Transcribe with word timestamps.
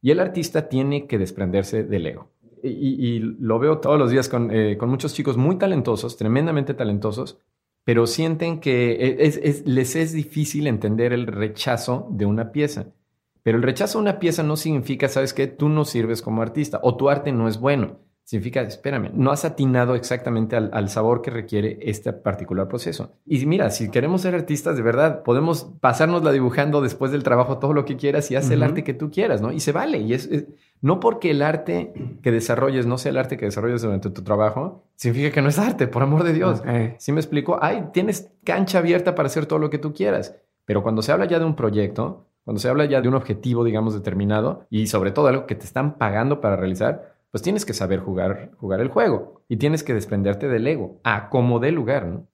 Y 0.00 0.10
el 0.10 0.20
artista 0.20 0.68
tiene 0.68 1.06
que 1.06 1.18
desprenderse 1.18 1.84
del 1.84 2.06
ego. 2.06 2.30
Y, 2.62 3.20
lo 3.20 3.58
veo 3.58 3.78
todos 3.78 3.98
los 3.98 4.10
días 4.10 4.28
con, 4.28 4.50
eh, 4.50 4.76
con, 4.76 4.90
muchos 4.90 5.14
chicos 5.14 5.36
muy 5.36 5.56
talentosos, 5.58 6.16
tremendamente 6.16 6.74
talentosos, 6.74 7.38
pero 7.84 8.06
sienten 8.06 8.60
que 8.60 8.92
e, 8.92 9.62
les 9.64 9.96
es 9.96 10.12
difícil 10.12 10.66
entender 10.66 11.12
el 11.12 11.26
rechazo 11.26 12.08
de 12.10 12.26
una 12.26 12.50
pieza. 12.52 12.88
Pero 13.42 13.56
el 13.56 13.62
rechazo 13.62 13.98
de 13.98 14.02
una 14.02 14.18
pieza 14.18 14.42
no 14.42 14.56
significa, 14.56 15.08
¿sabes 15.08 15.32
qué? 15.32 15.46
Tú 15.46 15.68
no 15.68 15.84
sirves 15.84 16.20
como 16.20 16.42
artista 16.42 16.80
o 16.82 16.96
tu 16.96 17.08
arte 17.08 17.32
no 17.32 17.48
es 17.48 17.58
bueno. 17.58 17.98
Significa, 18.28 18.60
espérame, 18.60 19.10
no 19.14 19.30
has 19.30 19.46
atinado 19.46 19.94
exactamente 19.94 20.54
al, 20.54 20.88
sabor 20.90 21.22
que 21.22 21.30
requiere 21.30 21.78
este 21.80 22.12
particular 22.12 22.68
proceso. 22.68 23.12
Y 23.24 23.46
mira, 23.46 23.70
si 23.70 23.90
queremos 23.90 24.20
ser 24.20 24.34
artistas 24.34 24.76
de 24.76 24.82
verdad, 24.82 25.22
podemos 25.22 25.72
pasárnosla 25.80 26.30
dibujando 26.30 26.82
después 26.82 27.10
del 27.10 27.22
trabajo 27.22 27.56
todo 27.56 27.72
lo 27.72 27.86
que 27.86 27.96
quieras 27.96 28.30
y 28.30 28.36
haz 28.36 28.50
el 28.50 28.62
arte 28.62 28.84
que 28.84 28.92
tú 28.92 29.10
quieras, 29.10 29.40
¿no? 29.40 29.50
Y 29.50 29.60
se 29.60 29.72
vale. 29.72 29.96
Y 30.00 30.12
es, 30.12 30.28
no 30.82 31.00
porque 31.00 31.30
el 31.30 31.40
arte 31.40 31.94
que 32.22 32.30
desarrolles 32.30 32.84
no 32.84 32.98
sea 32.98 33.12
el 33.12 33.16
arte 33.16 33.38
que 33.38 33.46
desarrolles 33.46 33.80
durante 33.80 34.10
tu 34.10 34.20
trabajo, 34.20 34.84
significa 34.94 35.32
que 35.32 35.40
no 35.40 35.48
es 35.48 35.58
arte, 35.58 35.86
por 35.86 36.02
amor 36.02 36.22
de 36.22 36.34
Dios. 36.34 36.62
¿Sí 36.98 37.12
me 37.12 37.20
explico? 37.20 37.58
Ay, 37.62 37.84
tienes 37.94 38.30
cancha 38.44 38.80
abierta 38.80 39.14
para 39.14 39.28
hacer 39.28 39.46
todo 39.46 39.58
lo 39.58 39.70
que 39.70 39.78
tú 39.78 39.94
quieras. 39.94 40.36
Pero 40.66 40.82
cuando 40.82 41.00
se 41.00 41.12
habla 41.12 41.24
ya 41.24 41.38
de 41.38 41.46
un 41.46 41.56
proyecto, 41.56 42.26
cuando 42.44 42.60
se 42.60 42.68
habla 42.68 42.84
ya 42.84 43.00
de 43.00 43.08
un 43.08 43.14
objetivo, 43.14 43.64
digamos, 43.64 43.94
determinado 43.94 44.66
y 44.68 44.88
sobre 44.88 45.12
todo 45.12 45.28
algo 45.28 45.46
que 45.46 45.54
te 45.54 45.64
están 45.64 45.96
pagando 45.96 46.42
para 46.42 46.56
realizar, 46.56 47.17
pues 47.30 47.42
tienes 47.42 47.66
que 47.66 47.74
saber 47.74 48.00
jugar, 48.00 48.52
jugar 48.56 48.80
el 48.80 48.88
juego 48.88 49.44
y 49.48 49.58
tienes 49.58 49.82
que 49.82 49.94
desprenderte 49.94 50.48
del 50.48 50.66
ego, 50.66 51.00
a 51.04 51.28
como 51.28 51.60
dé 51.60 51.72
lugar, 51.72 52.06
¿no? 52.06 52.26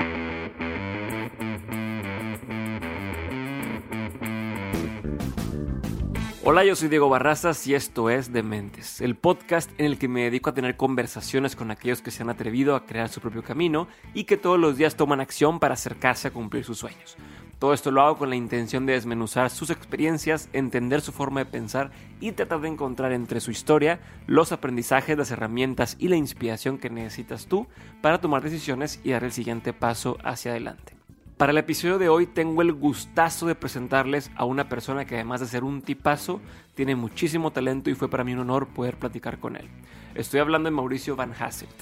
Hola, 6.47 6.63
yo 6.63 6.77
soy 6.77 6.89
Diego 6.89 7.09
Barrazas 7.09 7.67
y 7.67 7.75
esto 7.75 8.11
es 8.11 8.31
Dementes, 8.31 9.01
el 9.01 9.17
podcast 9.17 9.71
en 9.79 9.87
el 9.87 9.99
que 9.99 10.09
me 10.09 10.25
dedico 10.25 10.51
a 10.51 10.55
tener 10.55 10.77
conversaciones 10.77 11.57
con 11.57 11.71
aquellos 11.71 12.03
que 12.03 12.11
se 12.11 12.23
han 12.23 12.29
atrevido 12.29 12.77
a 12.77 12.85
crear 12.85 13.09
su 13.09 13.23
propio 13.23 13.43
camino 13.43 13.89
y 14.13 14.25
que 14.25 14.37
todos 14.37 14.61
los 14.61 14.77
días 14.77 14.95
toman 14.95 15.21
acción 15.21 15.59
para 15.59 15.73
acercarse 15.73 16.29
a 16.29 16.33
cumplir 16.33 16.63
sus 16.63 16.79
sueños. 16.79 17.17
Todo 17.59 17.73
esto 17.73 17.91
lo 17.91 18.03
hago 18.03 18.19
con 18.19 18.31
la 18.31 18.37
intención 18.37 18.87
de 18.87 18.95
desmenuzar 18.95 19.51
sus 19.51 19.71
experiencias, 19.71 20.49
entender 20.53 21.01
su 21.01 21.13
forma 21.13 21.41
de 21.41 21.51
pensar 21.51 21.91
y 22.21 22.33
tratar 22.33 22.61
de 22.61 22.69
encontrar 22.69 23.13
entre 23.13 23.41
su 23.41 23.51
historia 23.51 24.01
los 24.27 24.53
aprendizajes, 24.53 25.17
las 25.17 25.31
herramientas 25.31 25.97
y 25.99 26.09
la 26.09 26.17
inspiración 26.17 26.79
que 26.79 26.91
necesitas 26.91 27.47
tú 27.47 27.67
para 28.03 28.21
tomar 28.21 28.43
decisiones 28.43 29.01
y 29.05 29.11
dar 29.11 29.25
el 29.25 29.33
siguiente 29.33 29.73
paso 29.73 30.19
hacia 30.25 30.51
adelante. 30.51 30.95
Para 31.37 31.51
el 31.51 31.59
episodio 31.59 31.99
de 31.99 32.09
hoy 32.09 32.27
tengo 32.27 32.63
el 32.63 32.73
gustazo 32.73 33.47
de 33.47 33.57
presentarles 33.57 34.31
a 34.37 34.45
una 34.45 34.69
persona 34.69 35.05
que 35.05 35.17
además 35.17 35.41
de 35.41 35.47
ser 35.47 35.65
un 35.65 35.83
tipazo, 35.83 36.41
tiene 36.75 36.95
muchísimo 36.95 37.51
talento 37.51 37.91
y 37.91 37.95
fue 37.95 38.09
para 38.09 38.23
mí 38.23 38.33
un 38.35 38.41
honor 38.41 38.69
poder 38.69 38.97
platicar 38.97 39.41
con 39.41 39.57
él. 39.57 39.69
Estoy 40.15 40.39
hablando 40.39 40.69
de 40.69 40.77
Mauricio 40.77 41.17
Van 41.17 41.33
Hasselt. 41.33 41.75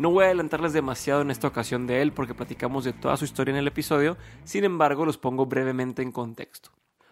No 0.00 0.10
voy 0.10 0.24
a 0.24 0.28
adelantarles 0.28 0.72
demasiado 0.72 1.20
en 1.20 1.30
esta 1.30 1.46
ocasión 1.46 1.86
de 1.86 2.00
él 2.00 2.14
porque 2.14 2.32
platicamos 2.32 2.84
de 2.84 2.94
toda 2.94 3.18
su 3.18 3.26
historia 3.26 3.52
en 3.52 3.58
el 3.58 3.66
episodio, 3.66 4.16
sin 4.44 4.64
embargo 4.64 5.04
los 5.04 5.18
pongo 5.18 5.44
brevemente 5.44 6.00
en 6.00 6.10
contexto. 6.10 6.70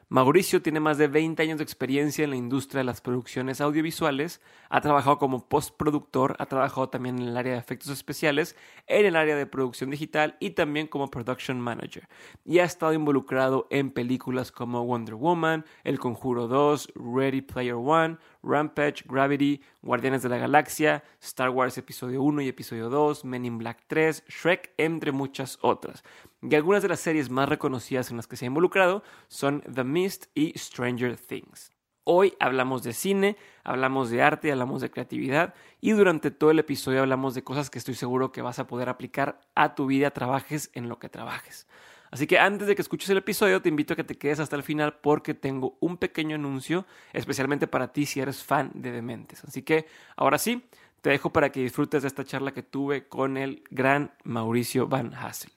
Mauricio 0.09 0.63
tiene 0.63 0.81
más 0.81 0.97
de 0.97 1.07
20 1.07 1.43
años 1.43 1.59
de 1.59 1.65
experiencia 1.65 2.25
en 2.25 2.31
la 2.31 2.37
industria 2.37 2.79
de 2.79 2.85
las 2.85 3.03
producciones 3.03 3.61
audiovisuales, 3.61 4.41
ha 4.69 4.81
trabajado 4.81 5.19
como 5.19 5.49
postproductor, 5.49 6.37
ha 6.39 6.47
trabajado 6.47 6.89
también 6.89 7.19
en 7.19 7.29
el 7.29 7.37
área 7.37 7.55
de 7.55 7.59
efectos 7.59 7.91
especiales, 7.91 8.57
en 8.87 9.07
el 9.07 9.17
área 9.17 9.37
de 9.37 9.47
producción 9.47 9.91
digital 9.91 10.37
y 10.41 10.51
también 10.51 10.87
como 10.87 11.11
production 11.11 11.61
manager. 11.61 12.09
Y 12.45 12.59
ha 12.59 12.65
estado 12.65 12.93
involucrado 12.93 13.67
en 13.71 13.91
películas 13.91 14.53
como 14.53 14.85
Wonder 14.85 15.15
Woman, 15.15 15.65
El 15.85 15.99
Conjuro 15.99 16.49
2, 16.49 16.93
Ready 16.95 17.43
Player 17.43 17.75
One, 17.75 18.19
Rampage, 18.43 19.05
Gravity, 19.07 19.63
Guardianes 19.83 20.23
de 20.23 20.29
la 20.29 20.39
Galaxia, 20.39 21.03
Star 21.21 21.51
Wars 21.51 21.79
Episodio 21.79 22.23
1 22.23 22.43
y 22.43 22.49
Episodio 22.49 22.89
2, 22.89 23.25
Men 23.25 23.45
in 23.45 23.59
Black 23.59 23.85
3, 23.87 24.25
Shrek, 24.29 24.73
entre 24.77 25.13
muchas 25.13 25.59
otras. 25.63 26.03
Y 26.43 26.55
algunas 26.55 26.83
de 26.83 26.89
las 26.89 27.01
series 27.01 27.31
más 27.31 27.49
reconocidas 27.49 28.11
en 28.11 28.17
las 28.17 28.27
que 28.27 28.37
se 28.37 28.45
ha 28.45 28.49
involucrado 28.49 29.03
son 29.29 29.63
The 29.63 29.85
Mist 29.85 30.27
y 30.35 30.57
Stranger 30.57 31.17
Things. 31.17 31.78
Hoy 32.11 32.33
hablamos 32.41 32.83
de 32.85 32.95
cine, 32.95 33.37
hablamos 33.65 34.09
de 34.09 34.23
arte, 34.23 34.51
hablamos 34.51 34.81
de 34.81 34.91
creatividad 34.91 35.53
y 35.83 35.91
durante 35.91 36.31
todo 36.31 36.51
el 36.51 36.59
episodio 36.59 37.03
hablamos 37.03 37.35
de 37.35 37.45
cosas 37.45 37.69
que 37.69 37.79
estoy 37.79 37.93
seguro 37.97 38.33
que 38.33 38.41
vas 38.41 38.59
a 38.59 38.67
poder 38.67 38.89
aplicar 38.89 39.43
a 39.55 39.75
tu 39.75 39.85
vida, 39.85 40.11
trabajes 40.11 40.71
en 40.73 40.89
lo 40.89 40.99
que 40.99 41.11
trabajes. 41.11 41.67
Así 42.11 42.27
que 42.27 42.39
antes 42.39 42.67
de 42.67 42.75
que 42.75 42.81
escuches 42.81 43.11
el 43.11 43.19
episodio, 43.19 43.61
te 43.61 43.69
invito 43.69 43.93
a 43.93 43.97
que 43.97 44.05
te 44.05 44.15
quedes 44.15 44.41
hasta 44.41 44.57
el 44.57 44.63
final 44.63 44.95
porque 45.03 45.35
tengo 45.35 45.77
un 45.81 45.99
pequeño 45.99 46.37
anuncio 46.37 46.87
especialmente 47.13 47.67
para 47.67 47.93
ti 47.93 48.07
si 48.07 48.21
eres 48.21 48.43
fan 48.43 48.71
de 48.73 48.91
Dementes. 48.91 49.45
Así 49.45 49.61
que 49.61 49.85
ahora 50.17 50.39
sí, 50.39 50.65
te 51.03 51.11
dejo 51.11 51.31
para 51.31 51.53
que 51.53 51.61
disfrutes 51.61 52.01
de 52.01 52.09
esta 52.09 52.25
charla 52.25 52.53
que 52.53 52.63
tuve 52.63 53.07
con 53.07 53.37
el 53.37 53.65
gran 53.69 54.15
Mauricio 54.25 54.89
Van 54.89 55.13
Hasselt. 55.13 55.53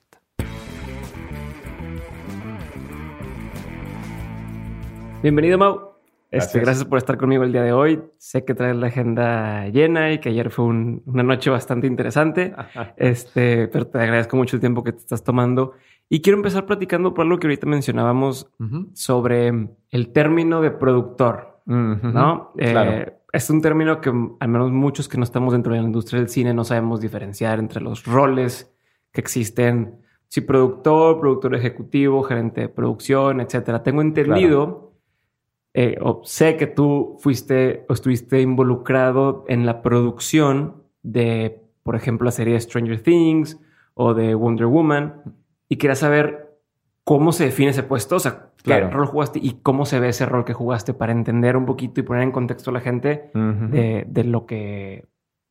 Bienvenido, 5.22 5.56
Mau. 5.56 5.91
Este, 6.32 6.60
gracias. 6.60 6.86
por 6.86 6.96
estar 6.96 7.18
conmigo 7.18 7.44
el 7.44 7.52
día 7.52 7.62
de 7.62 7.72
hoy. 7.72 8.02
Sé 8.16 8.44
que 8.44 8.54
traes 8.54 8.74
la 8.74 8.86
agenda 8.86 9.68
llena 9.68 10.12
y 10.12 10.18
que 10.18 10.30
ayer 10.30 10.50
fue 10.50 10.64
una 10.64 11.22
noche 11.22 11.50
bastante 11.50 11.86
interesante. 11.86 12.54
Este, 12.96 13.68
pero 13.68 13.86
te 13.86 13.98
agradezco 13.98 14.36
mucho 14.36 14.56
el 14.56 14.60
tiempo 14.60 14.82
que 14.82 14.92
te 14.92 14.98
estás 14.98 15.22
tomando. 15.22 15.74
Y 16.08 16.22
quiero 16.22 16.38
empezar 16.38 16.64
platicando 16.64 17.12
por 17.12 17.26
algo 17.26 17.38
que 17.38 17.46
ahorita 17.46 17.66
mencionábamos 17.66 18.50
sobre 18.94 19.68
el 19.90 20.12
término 20.12 20.60
de 20.62 20.70
productor, 20.70 21.60
¿no? 21.66 22.52
Eh, 22.58 23.12
es 23.32 23.50
un 23.50 23.62
término 23.62 24.00
que 24.00 24.10
al 24.10 24.48
menos 24.48 24.70
muchos 24.72 25.08
que 25.08 25.18
no 25.18 25.24
estamos 25.24 25.52
dentro 25.52 25.72
de 25.72 25.80
la 25.80 25.86
industria 25.86 26.20
del 26.20 26.28
cine 26.28 26.52
no 26.52 26.64
sabemos 26.64 27.00
diferenciar 27.00 27.58
entre 27.58 27.80
los 27.80 28.04
roles 28.04 28.74
que 29.10 29.20
existen. 29.20 30.00
Si 30.28 30.40
productor, 30.40 31.20
productor 31.20 31.54
ejecutivo, 31.54 32.22
gerente 32.22 32.62
de 32.62 32.68
producción, 32.68 33.40
etcétera. 33.40 33.82
Tengo 33.82 34.00
entendido, 34.00 34.91
eh, 35.74 35.96
o 36.00 36.22
sé 36.24 36.56
que 36.56 36.66
tú 36.66 37.16
fuiste 37.18 37.84
o 37.88 37.94
estuviste 37.94 38.40
involucrado 38.40 39.44
en 39.48 39.64
la 39.64 39.80
producción 39.80 40.82
de, 41.02 41.62
por 41.82 41.96
ejemplo, 41.96 42.26
la 42.26 42.30
serie 42.30 42.60
Stranger 42.60 43.02
Things 43.02 43.58
o 43.94 44.14
de 44.14 44.34
Wonder 44.34 44.66
Woman 44.66 45.22
y 45.68 45.76
quería 45.76 45.94
saber 45.94 46.58
cómo 47.04 47.32
se 47.32 47.44
define 47.46 47.70
ese 47.70 47.82
puesto, 47.82 48.16
o 48.16 48.20
sea, 48.20 48.50
qué 48.62 48.80
rol 48.80 49.06
jugaste 49.06 49.40
y 49.42 49.58
cómo 49.62 49.86
se 49.86 49.98
ve 49.98 50.08
ese 50.08 50.26
rol 50.26 50.44
que 50.44 50.52
jugaste 50.52 50.94
para 50.94 51.12
entender 51.12 51.56
un 51.56 51.66
poquito 51.66 52.00
y 52.00 52.04
poner 52.04 52.22
en 52.22 52.32
contexto 52.32 52.70
a 52.70 52.74
la 52.74 52.80
gente 52.80 53.30
de, 53.34 54.24
lo 54.24 54.46
que 54.46 55.06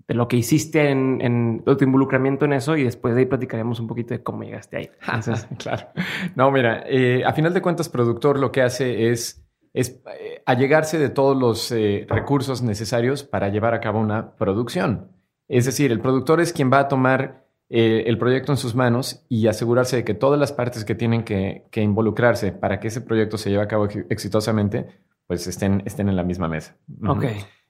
de 0.07 0.13
lo 0.13 0.27
que 0.27 0.37
hiciste 0.37 0.89
en, 0.89 1.63
tu 1.65 1.83
involucramiento 1.83 2.45
en 2.45 2.53
eso 2.53 2.77
y 2.77 2.83
después 2.83 3.15
de 3.15 3.21
ahí 3.21 3.25
platicaremos 3.25 3.79
un 3.79 3.87
poquito 3.87 4.13
de 4.13 4.23
cómo 4.23 4.43
llegaste 4.43 4.77
ahí. 4.77 4.89
claro. 5.57 5.87
No, 6.35 6.51
mira, 6.51 6.83
eh, 6.87 7.23
a 7.25 7.33
final 7.33 7.53
de 7.53 7.61
cuentas, 7.61 7.89
productor 7.89 8.39
lo 8.39 8.51
que 8.51 8.61
hace 8.61 9.09
es, 9.09 9.40
es 9.73 10.01
eh, 10.19 10.41
allegarse 10.45 10.99
de 10.99 11.09
todos 11.09 11.37
los 11.37 11.71
eh, 11.71 12.05
recursos 12.09 12.61
necesarios 12.61 13.23
para 13.23 13.49
llevar 13.49 13.73
a 13.73 13.79
cabo 13.79 13.99
una 13.99 14.35
producción. 14.35 15.11
Es 15.47 15.65
decir, 15.65 15.91
el 15.91 15.99
productor 15.99 16.41
es 16.41 16.53
quien 16.53 16.71
va 16.71 16.79
a 16.79 16.87
tomar 16.87 17.45
eh, 17.69 18.03
el 18.07 18.17
proyecto 18.17 18.51
en 18.51 18.57
sus 18.57 18.75
manos 18.75 19.25
y 19.29 19.47
asegurarse 19.47 19.97
de 19.97 20.03
que 20.03 20.13
todas 20.13 20.39
las 20.39 20.51
partes 20.51 20.83
que 20.83 20.95
tienen 20.95 21.23
que, 21.23 21.63
involucrarse 21.75 22.51
para 22.51 22.79
que 22.79 22.89
ese 22.89 23.01
proyecto 23.01 23.37
se 23.37 23.49
lleve 23.49 23.63
a 23.63 23.67
cabo 23.67 23.87
exitosamente, 24.09 24.87
pues 25.25 25.47
estén, 25.47 25.81
estén 25.85 26.09
en 26.09 26.17
la 26.17 26.23
misma 26.23 26.47
mesa. 26.49 26.75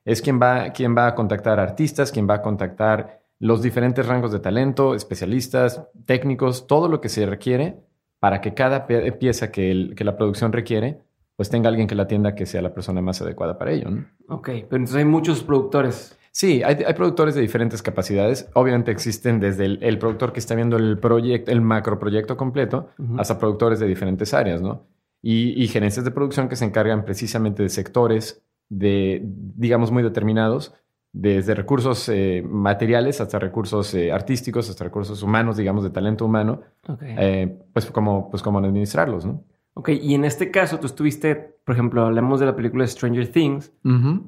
Es 0.03 0.23
quien 0.23 0.41
va, 0.41 0.71
quien 0.71 0.97
va 0.97 1.07
a 1.07 1.15
contactar 1.15 1.59
artistas, 1.59 2.11
quien 2.11 2.27
va 2.27 2.35
a 2.35 2.41
contactar 2.41 3.21
los 3.37 3.61
diferentes 3.61 4.05
rangos 4.07 4.31
de 4.31 4.39
talento, 4.39 4.95
especialistas, 4.95 5.83
técnicos, 6.05 6.65
todo 6.65 6.87
lo 6.87 7.01
que 7.01 7.09
se 7.09 7.25
requiere 7.25 7.77
para 8.19 8.41
que 8.41 8.53
cada 8.53 8.85
pieza 8.85 9.51
que, 9.51 9.93
que 9.95 10.03
la 10.03 10.15
producción 10.15 10.51
requiere, 10.51 11.01
pues 11.41 11.49
tenga 11.49 11.69
alguien 11.69 11.87
que 11.87 11.95
la 11.95 12.03
atienda 12.03 12.35
que 12.35 12.45
sea 12.45 12.61
la 12.61 12.71
persona 12.71 13.01
más 13.01 13.19
adecuada 13.19 13.57
para 13.57 13.71
ello. 13.71 13.87
Ok, 14.27 14.45
pero 14.45 14.75
entonces 14.75 14.97
hay 14.97 15.05
muchos 15.05 15.41
productores 15.41 16.15
Sí, 16.29 16.61
hay, 16.61 16.75
productores 16.93 17.33
de 17.33 17.41
diferentes 17.41 17.81
capacidades. 17.81 18.47
Obviamente 18.53 18.91
existen 18.91 19.39
desde 19.39 19.65
el, 19.65 19.97
productor 19.97 20.33
que 20.33 20.39
está 20.39 20.53
viendo 20.53 20.77
el 20.77 20.99
proyecto, 20.99 21.51
el 21.51 21.61
macro 21.61 21.97
proyecto 21.97 22.37
completo, 22.37 22.89
hasta 23.17 23.39
productores 23.39 23.79
de 23.79 23.87
diferentes 23.87 24.35
áreas, 24.35 24.61
¿no? 24.61 24.85
Y, 25.19 25.59
y, 25.59 25.67
gerencias 25.67 26.05
de 26.05 26.11
producción 26.11 26.47
que 26.47 26.55
se 26.55 26.65
encargan 26.65 27.05
precisamente 27.05 27.63
de 27.63 27.69
sectores 27.69 28.43
de, 28.69 29.23
digamos, 29.23 29.89
muy 29.89 30.03
determinados, 30.03 30.75
desde 31.11 31.55
recursos 31.55 32.07
eh, 32.09 32.43
materiales 32.47 33.19
hasta 33.19 33.39
recursos 33.39 33.95
eh, 33.95 34.11
artísticos, 34.11 34.69
hasta 34.69 34.83
recursos 34.83 35.23
humanos, 35.23 35.57
digamos, 35.57 35.83
de 35.83 35.89
talento 35.89 36.23
humano, 36.23 36.61
eh, 37.01 37.57
pues, 37.73 37.87
como, 37.87 38.29
pues 38.29 38.43
cómo 38.43 38.59
administrarlos, 38.59 39.25
¿no? 39.25 39.43
Ok, 39.73 39.89
y 39.89 40.15
en 40.15 40.25
este 40.25 40.51
caso 40.51 40.79
tú 40.79 40.85
estuviste, 40.85 41.35
por 41.35 41.73
ejemplo, 41.73 42.05
hablemos 42.05 42.39
de 42.39 42.45
la 42.45 42.55
película 42.55 42.85
Stranger 42.85 43.27
Things, 43.31 43.71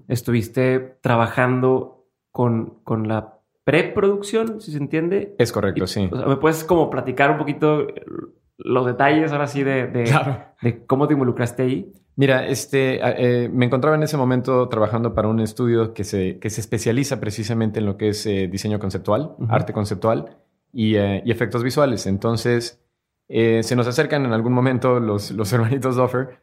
estuviste 0.08 0.98
trabajando 1.02 2.08
con, 2.32 2.80
con 2.84 3.08
la 3.08 3.40
preproducción, 3.64 4.62
si 4.62 4.72
se 4.72 4.78
entiende. 4.78 5.36
Es 5.38 5.52
correcto, 5.52 5.88
sí. 5.88 6.10
¿Me 6.12 6.38
puedes 6.38 6.64
como 6.64 6.90
platicar 6.90 7.32
un 7.32 7.38
poquito 7.38 7.88
los 8.58 8.86
detalles 8.86 9.32
ahora 9.32 9.48
sí 9.48 9.64
de, 9.64 9.88
de, 9.88 10.14
de, 10.62 10.86
cómo 10.86 11.08
te 11.08 11.14
involucraste 11.14 11.64
ahí? 11.64 11.92
Mira, 12.16 12.46
este, 12.46 13.00
eh, 13.02 13.50
me 13.50 13.66
encontraba 13.66 13.96
en 13.96 14.04
ese 14.04 14.18
momento 14.18 14.70
trabajando 14.70 15.16
para 15.16 15.28
un 15.28 15.40
estudio 15.40 15.94
que 15.94 16.04
se, 16.04 16.38
que 16.40 16.50
se 16.50 16.62
especializa 16.62 17.20
precisamente 17.20 17.80
en 17.80 17.86
lo 17.86 17.98
que 17.98 18.10
es 18.10 18.26
eh, 18.26 18.48
diseño 18.48 18.80
conceptual, 18.80 19.36
arte 19.50 19.74
conceptual 19.74 20.38
y, 20.72 20.96
y, 20.96 21.32
efectos 21.32 21.64
visuales. 21.64 22.06
Entonces, 22.06 22.83
se 23.64 23.76
nos 23.76 23.88
acercan 23.88 24.26
en 24.26 24.34
algún 24.34 24.54
momento 24.54 25.00
los, 25.00 25.32
los 25.32 25.52
hermanitos 25.54 25.96
Doffer 25.96 26.40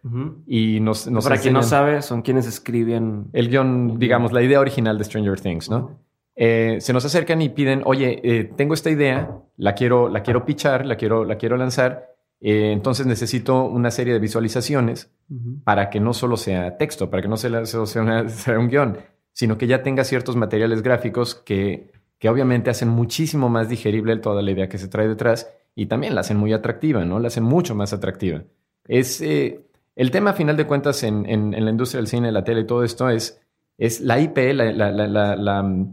y 0.47 0.81
nos, 0.81 1.07
nos 1.09 1.25
Para 1.25 1.39
quien 1.39 1.55
no 1.55 1.63
sabe, 1.63 2.03
son 2.03 2.23
quienes 2.23 2.47
escriben... 2.47 3.27
El 3.33 3.49
guion, 3.49 3.99
digamos, 3.99 4.33
la 4.33 4.43
idea 4.43 4.59
original 4.59 4.99
de 4.99 5.05
Stranger 5.05 5.41
Things, 5.41 5.71
¿no? 5.71 6.01
se 6.37 6.93
nos 6.93 7.05
acercan 7.05 7.43
y 7.43 7.51
piden, 7.51 7.83
oye, 7.85 8.51
tengo 8.57 8.75
esta 8.75 8.91
idea, 8.91 9.31
la 9.57 9.75
quiero, 9.75 10.09
la 10.09 10.23
quiero 10.23 10.47
pichar, 10.47 10.87
la 10.87 10.97
quiero, 10.97 11.25
la 11.25 11.37
quiero 11.37 11.57
lanzar 11.57 12.11
eh, 12.41 12.73
entonces 12.73 13.07
necesito 13.07 13.65
una 13.67 13.91
serie 13.91 14.15
de 14.15 14.19
visualizaciones 14.19 15.13
para 15.63 15.91
que 15.91 16.01
no 16.01 16.15
solo 16.15 16.37
sea 16.37 16.79
texto, 16.79 17.11
para 17.11 17.23
que 17.23 17.29
no 17.29 17.37
sea, 17.37 17.65
sea, 18.29 18.59
un 18.59 18.69
guion, 18.69 18.99
sino 19.33 19.59
que 19.59 19.67
ya 19.67 19.83
tenga 19.83 20.05
ciertos 20.05 20.37
materiales 20.37 20.83
gráficos 20.83 21.35
que, 21.35 21.93
que 22.19 22.29
obviamente 22.29 22.71
hacen 22.71 22.89
muchísimo 22.89 23.49
más 23.49 23.69
digerible 23.69 24.17
toda 24.17 24.43
la 24.43 24.51
idea 24.51 24.69
que 24.69 24.79
se 24.79 24.89
trae 24.89 25.07
detrás 25.07 25.53
y 25.81 25.87
también 25.87 26.15
la 26.15 26.21
hacen 26.21 26.37
muy 26.37 26.53
atractiva, 26.53 27.07
¿no? 27.07 27.19
La 27.19 27.29
hacen 27.29 27.43
mucho 27.43 27.75
más 27.75 27.95
atractiva. 27.95 28.43
Es, 28.87 29.23
eh, 29.23 29.65
el 29.97 30.11
tema, 30.11 30.31
a 30.31 30.33
final 30.35 30.55
de 30.59 30.67
cuentas, 30.67 31.03
en, 31.05 31.25
en, 31.25 31.53
la 31.65 31.71
industria 31.71 32.01
del 32.01 32.07
cine, 32.07 32.31
la 32.31 32.45
tele 32.45 32.61
y 32.61 32.67
todo 32.67 32.85
esto 32.85 33.09
es, 33.09 33.41
es 33.79 34.03
la 34.03 34.21
IP, 34.21 34.37
la, 34.53 34.73
la, 34.73 34.91
la, 34.91 35.37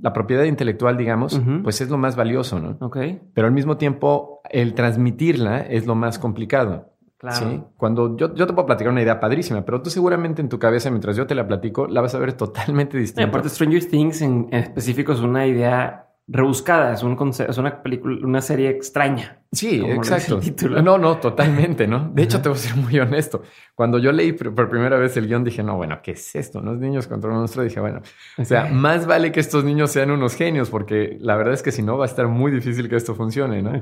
la 0.01 0.13
propiedad 0.13 0.43
intelectual, 0.43 0.97
digamos, 0.97 1.39
pues 1.63 1.79
es 1.79 1.89
lo 1.89 1.97
más 1.97 2.17
valioso, 2.17 2.59
¿no? 2.59 2.77
Ok. 2.85 2.97
Pero 3.33 3.47
al 3.47 3.53
mismo 3.53 3.77
tiempo 3.77 4.41
el 4.49 4.73
transmitirla 4.73 5.61
es 5.61 5.87
lo 5.87 5.95
más 5.95 6.19
complicado. 6.19 6.91
Claro. 7.17 7.71
Cuando 7.77 8.17
yo, 8.17 8.35
yo, 8.35 8.45
te 8.45 8.51
puedo 8.51 8.65
platicar 8.65 8.91
una 8.91 9.01
idea 9.01 9.21
padrísima, 9.21 9.63
pero 9.63 9.81
tú 9.81 9.89
seguramente 9.89 10.41
en 10.41 10.49
tu 10.49 10.59
cabeza, 10.59 10.89
mientras 10.89 11.15
yo 11.15 11.25
te 11.25 11.33
la 11.33 11.47
platico, 11.47 11.87
la 11.87 12.01
vas 12.01 12.13
a 12.13 12.19
ver 12.19 12.33
totalmente 12.33 12.97
distinta. 12.97 13.21
Y 13.21 13.25
aparte, 13.25 13.47
Stranger 13.47 13.85
Things 13.85 14.21
en 14.21 14.49
específico 14.51 15.13
es 15.13 15.21
una 15.21 15.47
idea 15.47 16.07
rebuscada, 16.27 16.93
es, 16.93 17.03
un 17.03 17.17
es 17.29 17.57
una 17.57 17.81
película, 17.81 18.25
una 18.25 18.41
serie 18.41 18.69
extraña. 18.69 19.41
Sí, 19.57 19.81
exacto. 19.83 20.39
No, 20.83 20.97
no, 20.97 21.17
totalmente, 21.17 21.87
¿no? 21.87 22.11
De 22.13 22.23
hecho, 22.23 22.41
te 22.41 22.49
voy 22.49 22.57
a 22.57 22.61
ser 22.61 22.75
muy 22.75 22.99
honesto. 22.99 23.41
Cuando 23.73 23.97
yo 23.97 24.11
leí 24.11 24.33
por 24.33 24.69
primera 24.69 24.97
vez 24.97 25.17
el 25.17 25.27
guion, 25.27 25.43
dije, 25.43 25.63
no, 25.63 25.77
bueno, 25.77 25.99
¿qué 26.03 26.11
es 26.11 26.35
esto? 26.35 26.61
¿No? 26.61 26.75
Niños 26.75 27.07
contra 27.07 27.31
un 27.31 27.37
monstruo. 27.37 27.63
Dije, 27.63 27.79
bueno, 27.79 28.01
o 28.37 28.45
sea, 28.45 28.65
más 28.65 29.07
vale 29.07 29.31
que 29.31 29.39
estos 29.39 29.63
niños 29.63 29.91
sean 29.91 30.11
unos 30.11 30.35
genios, 30.35 30.69
porque 30.69 31.17
la 31.19 31.35
verdad 31.35 31.53
es 31.53 31.63
que 31.63 31.71
si 31.71 31.81
no, 31.81 31.97
va 31.97 32.05
a 32.05 32.07
estar 32.07 32.27
muy 32.27 32.51
difícil 32.51 32.87
que 32.87 32.95
esto 32.95 33.15
funcione, 33.15 33.61
¿no? 33.61 33.81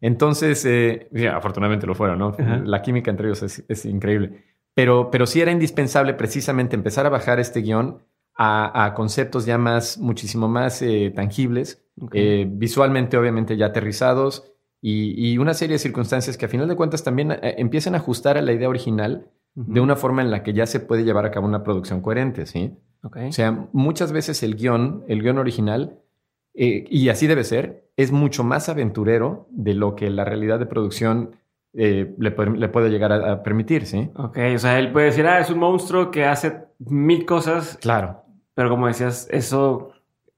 Entonces, 0.00 0.64
eh, 0.64 1.08
afortunadamente 1.32 1.86
lo 1.86 1.94
fueron, 1.94 2.18
¿no? 2.18 2.36
La 2.64 2.82
química 2.82 3.10
entre 3.10 3.26
ellos 3.26 3.42
es, 3.42 3.64
es 3.68 3.84
increíble. 3.84 4.44
Pero, 4.74 5.10
pero 5.10 5.26
sí 5.26 5.40
era 5.40 5.50
indispensable 5.50 6.14
precisamente 6.14 6.76
empezar 6.76 7.06
a 7.06 7.08
bajar 7.08 7.40
este 7.40 7.62
guion 7.62 8.02
a, 8.38 8.92
conceptos 8.94 9.46
ya 9.46 9.58
más, 9.58 9.98
muchísimo 9.98 10.48
más 10.48 10.82
eh, 10.82 11.12
tangibles, 11.14 11.82
eh, 12.12 12.46
visualmente 12.46 13.16
obviamente 13.16 13.56
ya 13.56 13.66
aterrizados 13.66 14.52
y, 14.82 15.38
una 15.38 15.54
serie 15.54 15.74
de 15.74 15.78
circunstancias 15.78 16.36
que 16.36 16.46
a 16.46 16.48
final 16.48 16.68
de 16.68 16.76
cuentas 16.76 17.02
también 17.02 17.32
eh, 17.32 17.54
empiezan 17.58 17.94
a 17.94 17.98
ajustar 17.98 18.36
a 18.38 18.42
la 18.42 18.52
idea 18.52 18.68
original 18.68 19.28
de 19.54 19.80
una 19.80 19.96
forma 19.96 20.20
en 20.20 20.30
la 20.30 20.42
que 20.42 20.52
ya 20.52 20.66
se 20.66 20.80
puede 20.80 21.04
llevar 21.04 21.24
a 21.24 21.30
cabo 21.30 21.46
una 21.46 21.64
producción 21.64 22.02
coherente, 22.02 22.44
¿sí? 22.44 22.76
O 23.02 23.32
sea, 23.32 23.68
muchas 23.72 24.12
veces 24.12 24.42
el 24.42 24.54
guion, 24.56 25.04
el 25.08 25.22
guion 25.22 25.38
original, 25.38 26.00
y 26.52 27.08
así 27.08 27.26
debe 27.26 27.42
ser, 27.42 27.88
es 27.96 28.12
mucho 28.12 28.44
más 28.44 28.68
aventurero 28.68 29.46
de 29.50 29.72
lo 29.72 29.94
que 29.94 30.10
la 30.10 30.24
realidad 30.24 30.58
de 30.58 30.66
producción 30.66 31.36
le, 31.72 32.04
puede, 32.30 32.90
llegar 32.90 33.12
a, 33.12 33.32
a, 33.32 33.42
permitir, 33.42 33.86
¿sí? 33.86 34.10
Ok, 34.16 34.38
o 34.54 34.58
sea, 34.58 34.78
él 34.78 34.92
puede 34.92 35.06
decir, 35.06 35.26
ah, 35.26 35.40
es 35.40 35.48
un 35.48 35.58
monstruo 35.58 36.10
que 36.10 36.24
hace 36.26 36.66
mil 36.78 37.24
cosas. 37.24 37.78
Claro. 37.80 38.24
Pero 38.54 38.70
como 38.70 38.86
decías, 38.86 39.28
eso 39.30 39.92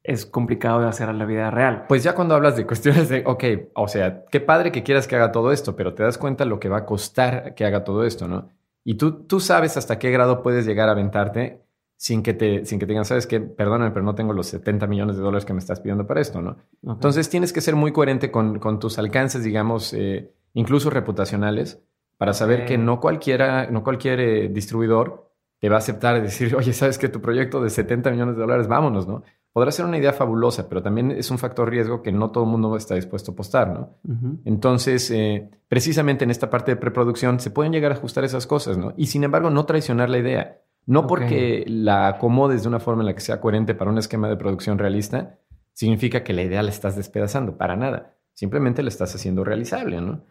es 0.08 0.24
complicado 0.24 0.80
de 0.80 0.88
hacer 0.88 1.10
en 1.10 1.18
la 1.18 1.26
vida 1.26 1.50
real. 1.50 1.84
Pues 1.86 2.02
ya 2.02 2.14
cuando 2.14 2.34
hablas 2.34 2.56
de 2.56 2.66
cuestiones 2.66 3.10
de, 3.10 3.22
ok, 3.26 3.44
o 3.74 3.88
sea, 3.88 4.24
qué 4.30 4.40
padre 4.40 4.72
que 4.72 4.82
quieras 4.82 5.06
que 5.06 5.16
haga 5.16 5.32
todo 5.32 5.52
esto, 5.52 5.76
pero 5.76 5.92
te 5.92 6.02
das 6.02 6.16
cuenta 6.16 6.46
lo 6.46 6.58
que 6.58 6.70
va 6.70 6.78
a 6.78 6.86
costar 6.86 7.54
que 7.54 7.66
haga 7.66 7.84
todo 7.84 8.04
esto, 8.04 8.26
¿no? 8.26 8.48
Y 8.84 8.94
tú, 8.94 9.24
tú 9.24 9.38
sabes 9.38 9.76
hasta 9.76 9.98
qué 9.98 10.10
grado 10.10 10.42
puedes 10.42 10.64
llegar 10.64 10.88
a 10.88 10.92
aventarte 10.92 11.62
sin 11.98 12.22
que 12.22 12.32
te, 12.32 12.64
sin 12.64 12.78
que 12.78 12.86
te 12.86 12.92
digan, 12.92 13.04
sabes 13.04 13.26
que, 13.26 13.40
perdóname, 13.40 13.90
pero 13.90 14.02
no 14.02 14.14
tengo 14.14 14.32
los 14.32 14.46
70 14.46 14.86
millones 14.86 15.16
de 15.16 15.22
dólares 15.22 15.44
que 15.44 15.52
me 15.52 15.58
estás 15.58 15.80
pidiendo 15.80 16.06
para 16.06 16.22
esto, 16.22 16.40
¿no? 16.40 16.56
Entonces 16.82 17.28
tienes 17.28 17.52
que 17.52 17.60
ser 17.60 17.76
muy 17.76 17.92
coherente 17.92 18.30
con, 18.30 18.60
con 18.60 18.78
tus 18.78 18.98
alcances, 18.98 19.44
digamos, 19.44 19.92
eh, 19.92 20.32
incluso 20.54 20.88
reputacionales, 20.88 21.82
para 22.16 22.32
saber 22.32 22.64
que 22.64 22.78
no 22.78 22.98
cualquiera, 22.98 23.70
no 23.70 23.84
cualquier 23.84 24.20
eh, 24.20 24.48
distribuidor 24.48 25.30
te 25.58 25.68
va 25.68 25.76
a 25.76 25.78
aceptar 25.78 26.16
y 26.16 26.20
decir, 26.22 26.54
oye, 26.56 26.72
sabes 26.72 26.96
que 26.96 27.10
tu 27.10 27.20
proyecto 27.20 27.62
de 27.62 27.68
70 27.68 28.10
millones 28.10 28.36
de 28.36 28.40
dólares, 28.40 28.68
vámonos, 28.68 29.06
¿no? 29.06 29.22
Podrá 29.58 29.72
ser 29.72 29.86
una 29.86 29.98
idea 29.98 30.12
fabulosa, 30.12 30.68
pero 30.68 30.84
también 30.84 31.10
es 31.10 31.32
un 31.32 31.38
factor 31.38 31.68
riesgo 31.68 32.00
que 32.00 32.12
no 32.12 32.30
todo 32.30 32.44
el 32.44 32.50
mundo 32.50 32.76
está 32.76 32.94
dispuesto 32.94 33.32
a 33.32 33.34
apostar, 33.34 33.68
¿no? 33.68 33.98
Entonces, 34.44 35.10
eh, 35.10 35.50
precisamente 35.66 36.22
en 36.22 36.30
esta 36.30 36.48
parte 36.48 36.70
de 36.70 36.76
preproducción 36.76 37.40
se 37.40 37.50
pueden 37.50 37.72
llegar 37.72 37.90
a 37.90 37.96
ajustar 37.96 38.22
esas 38.22 38.46
cosas, 38.46 38.78
¿no? 38.78 38.94
Y 38.96 39.06
sin 39.06 39.24
embargo, 39.24 39.50
no 39.50 39.66
traicionar 39.66 40.10
la 40.10 40.18
idea. 40.18 40.60
No 40.86 41.08
porque 41.08 41.64
la 41.66 42.06
acomodes 42.06 42.62
de 42.62 42.68
una 42.68 42.78
forma 42.78 43.02
en 43.02 43.06
la 43.06 43.16
que 43.16 43.20
sea 43.20 43.40
coherente 43.40 43.74
para 43.74 43.90
un 43.90 43.98
esquema 43.98 44.28
de 44.28 44.36
producción 44.36 44.78
realista, 44.78 45.40
significa 45.72 46.22
que 46.22 46.34
la 46.34 46.42
idea 46.42 46.62
la 46.62 46.70
estás 46.70 46.94
despedazando, 46.94 47.56
para 47.56 47.74
nada. 47.74 48.14
Simplemente 48.34 48.84
la 48.84 48.90
estás 48.90 49.12
haciendo 49.16 49.42
realizable, 49.42 50.00
¿no? 50.00 50.24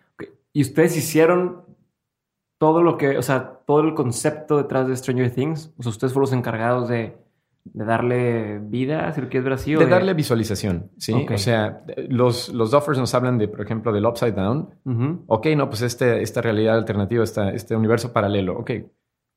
¿Y 0.54 0.62
ustedes 0.62 0.96
hicieron 0.96 1.66
todo 2.60 2.82
lo 2.82 2.98
que, 2.98 3.18
o 3.18 3.22
sea, 3.22 3.60
todo 3.68 3.82
el 3.82 3.94
concepto 3.94 4.56
detrás 4.56 4.88
de 4.88 4.96
Stranger 4.96 5.36
Things, 5.36 5.74
o 5.78 5.84
sea, 5.84 5.90
ustedes 5.90 6.14
fueron 6.14 6.30
los 6.30 6.34
encargados 6.40 6.88
de, 6.88 7.27
darle 7.74 8.60
vida, 8.60 9.12
si 9.14 9.22
lo 9.22 9.30
quieres 9.30 9.44
ver 9.44 9.54
así. 9.54 9.76
de, 9.76 9.86
darle 9.86 10.14
visualización, 10.14 10.92
¿sí? 10.98 11.14
O 11.14 11.38
sea, 11.38 11.84
los, 12.10 12.50
los 12.50 12.72
Duffers 12.72 12.98
nos 12.98 13.14
hablan 13.14 13.38
de, 13.38 13.48
por 13.48 13.62
ejemplo, 13.62 13.92
del 13.92 14.06
Upside 14.06 14.34
Down. 14.34 15.24
Ok, 15.28 15.48
no, 15.56 15.70
pues 15.70 15.82
este, 15.82 16.22
esta 16.22 16.42
realidad 16.42 16.76
alternativa, 16.78 17.24
esta, 17.24 17.52
este 17.52 17.76
universo 17.76 18.14
paralelo, 18.14 18.58
ok. 18.58 18.72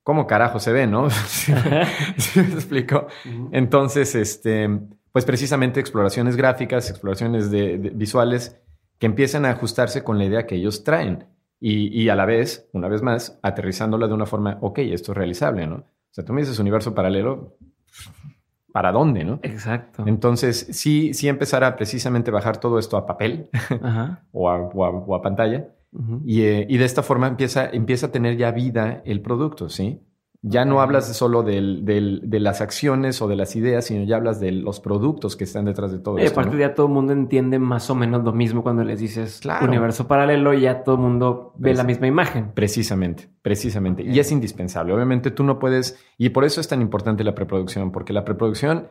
¿Cómo 0.03 0.27
carajo 0.27 0.59
se 0.59 0.73
ve, 0.73 0.87
no? 0.87 1.11
¿Sí 1.27 1.53
me 1.53 2.55
explico? 2.55 3.06
Entonces, 3.53 4.15
este, 4.15 4.69
pues 5.12 5.25
precisamente 5.25 5.81
exploraciones 5.81 6.37
gráficas, 6.37 6.88
exploraciones 6.91 7.50
de, 7.50 7.77
visuales 7.77 8.61
que 8.99 9.06
empiezan 9.06 9.44
a 9.44 9.50
ajustarse 9.50 10.05
con 10.05 10.19
la 10.19 10.25
idea 10.25 10.47
que 10.47 10.56
ellos 10.56 10.85
traen. 10.85 11.27
Y, 11.62 12.09
a 12.09 12.17
la 12.17 12.25
vez, 12.25 12.71
una 12.73 12.88
vez 12.88 13.03
más, 13.03 13.38
aterrizándola 13.43 14.09
de 14.09 14.15
una 14.15 14.25
forma, 14.25 14.56
ok, 14.62 14.79
esto 14.79 15.12
es 15.12 15.19
realizable, 15.19 15.67
¿no? 15.67 15.77
O 15.77 16.12
sea, 16.12 16.25
tú 16.25 16.32
me 16.32 16.41
dices 16.41 16.59
universo 16.59 16.94
paralelo, 16.94 17.59
¿para 18.73 18.93
dónde, 18.93 19.25
no? 19.25 19.41
Exacto. 19.43 20.05
Entonces, 20.07 20.69
sí, 20.70 21.15
sí 21.15 21.29
empezar 21.29 21.65
a 21.65 21.77
precisamente 21.77 22.31
bajar 22.31 22.59
todo 22.59 22.79
esto 22.79 22.97
a 22.97 23.06
papel 23.06 23.49
o, 24.32 24.51
a, 24.51 25.23
pantalla. 25.23 25.69
y, 26.25 26.43
eh, 26.43 26.67
y, 26.69 26.79
de 26.79 26.85
esta 26.85 27.03
forma 27.03 27.29
empieza, 27.29 27.69
empieza 27.70 28.06
a 28.06 28.13
tener 28.13 28.37
ya 28.37 28.53
vida 28.53 29.03
el 29.05 29.20
producto, 29.20 29.69
¿sí? 29.69 30.01
Ya 30.43 30.65
no 30.65 30.81
hablas 30.81 31.15
solo 31.15 31.43
del, 31.43 31.85
de 31.85 32.41
las 32.41 32.63
acciones 32.63 33.20
o 33.20 33.29
de 33.29 33.37
las 33.37 33.56
ideas, 33.56 33.85
sino 33.85 34.05
ya 34.05 34.17
hablas 34.17 34.41
de 34.41 34.53
los 34.53 34.81
productos 34.81 35.37
que 35.37 35.44
están 35.44 35.67
detrás 35.67 35.93
de 35.93 35.99
todo 35.99 36.19
y 36.19 36.23
esto. 36.23 36.41
aparte 36.41 36.56
ya 36.56 36.75
todo 36.75 36.87
el 36.87 36.93
mundo 36.93 37.13
entiende 37.13 37.59
más 37.59 37.91
o 37.91 37.94
menos 37.94 38.25
lo 38.25 38.32
mismo 38.32 38.63
cuando 38.63 38.82
les 38.82 39.01
dices 39.01 39.43
universo 39.63 40.09
paralelo 40.09 40.55
y 40.55 40.63
ya 40.63 40.82
todo 40.82 40.94
el 40.94 41.03
mundo 41.03 41.53
ve 41.59 41.75
la 41.75 41.85
misma 41.85 42.06
imagen. 42.06 42.53
Precisamente, 42.55 43.29
precisamente. 43.43 44.03
Y 44.03 44.19
es 44.19 44.32
indispensable. 44.32 44.94
Obviamente 44.94 45.31
tú 45.31 45.44
no 45.44 45.59
puedes, 45.59 46.03
y 46.17 46.31
por 46.31 46.44
eso 46.44 46.61
es 46.63 46.69
tan 46.69 46.81
importante 46.81 47.23
la 47.23 47.35
preproducción, 47.35 47.93
porque 47.93 48.15
la 48.15 48.25
preproducción, 48.25 48.89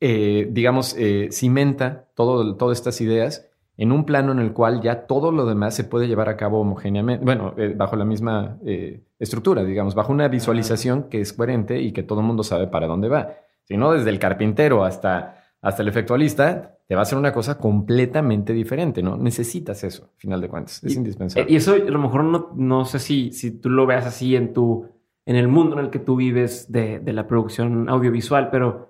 eh, 0.00 0.48
digamos, 0.50 0.96
eh, 0.96 1.28
cimenta 1.32 2.08
todo, 2.14 2.56
todas 2.56 2.78
estas 2.78 3.00
ideas 3.02 3.47
en 3.78 3.92
un 3.92 4.04
plano 4.04 4.32
en 4.32 4.40
el 4.40 4.52
cual 4.52 4.82
ya 4.82 5.06
todo 5.06 5.30
lo 5.30 5.46
demás 5.46 5.74
se 5.74 5.84
puede 5.84 6.08
llevar 6.08 6.28
a 6.28 6.36
cabo 6.36 6.60
homogéneamente, 6.60 7.24
bueno, 7.24 7.54
eh, 7.56 7.74
bajo 7.76 7.94
la 7.94 8.04
misma 8.04 8.58
eh, 8.66 9.04
estructura, 9.20 9.62
digamos, 9.62 9.94
bajo 9.94 10.12
una 10.12 10.26
visualización 10.26 11.04
que 11.04 11.20
es 11.20 11.32
coherente 11.32 11.80
y 11.80 11.92
que 11.92 12.02
todo 12.02 12.20
el 12.20 12.26
mundo 12.26 12.42
sabe 12.42 12.66
para 12.66 12.88
dónde 12.88 13.08
va. 13.08 13.30
Si 13.62 13.76
no, 13.76 13.92
desde 13.92 14.10
el 14.10 14.18
carpintero 14.18 14.84
hasta, 14.84 15.44
hasta 15.62 15.82
el 15.82 15.88
efectualista, 15.88 16.76
te 16.88 16.96
va 16.96 17.02
a 17.02 17.04
ser 17.04 17.18
una 17.18 17.32
cosa 17.32 17.56
completamente 17.56 18.52
diferente, 18.52 19.00
¿no? 19.00 19.16
Necesitas 19.16 19.84
eso, 19.84 20.10
al 20.12 20.18
final 20.18 20.40
de 20.40 20.48
cuentas, 20.48 20.82
es 20.82 20.96
indispensable. 20.96 21.50
Y 21.50 21.54
eso 21.54 21.74
a 21.74 21.78
lo 21.78 21.98
mejor 22.00 22.24
no, 22.24 22.50
no 22.56 22.84
sé 22.84 22.98
si, 22.98 23.30
si 23.30 23.52
tú 23.60 23.70
lo 23.70 23.86
veas 23.86 24.06
así 24.06 24.34
en 24.34 24.52
tu, 24.52 24.86
en 25.24 25.36
el 25.36 25.46
mundo 25.46 25.78
en 25.78 25.84
el 25.84 25.90
que 25.90 26.00
tú 26.00 26.16
vives 26.16 26.72
de, 26.72 26.98
de 26.98 27.12
la 27.12 27.28
producción 27.28 27.88
audiovisual, 27.88 28.50
pero 28.50 28.88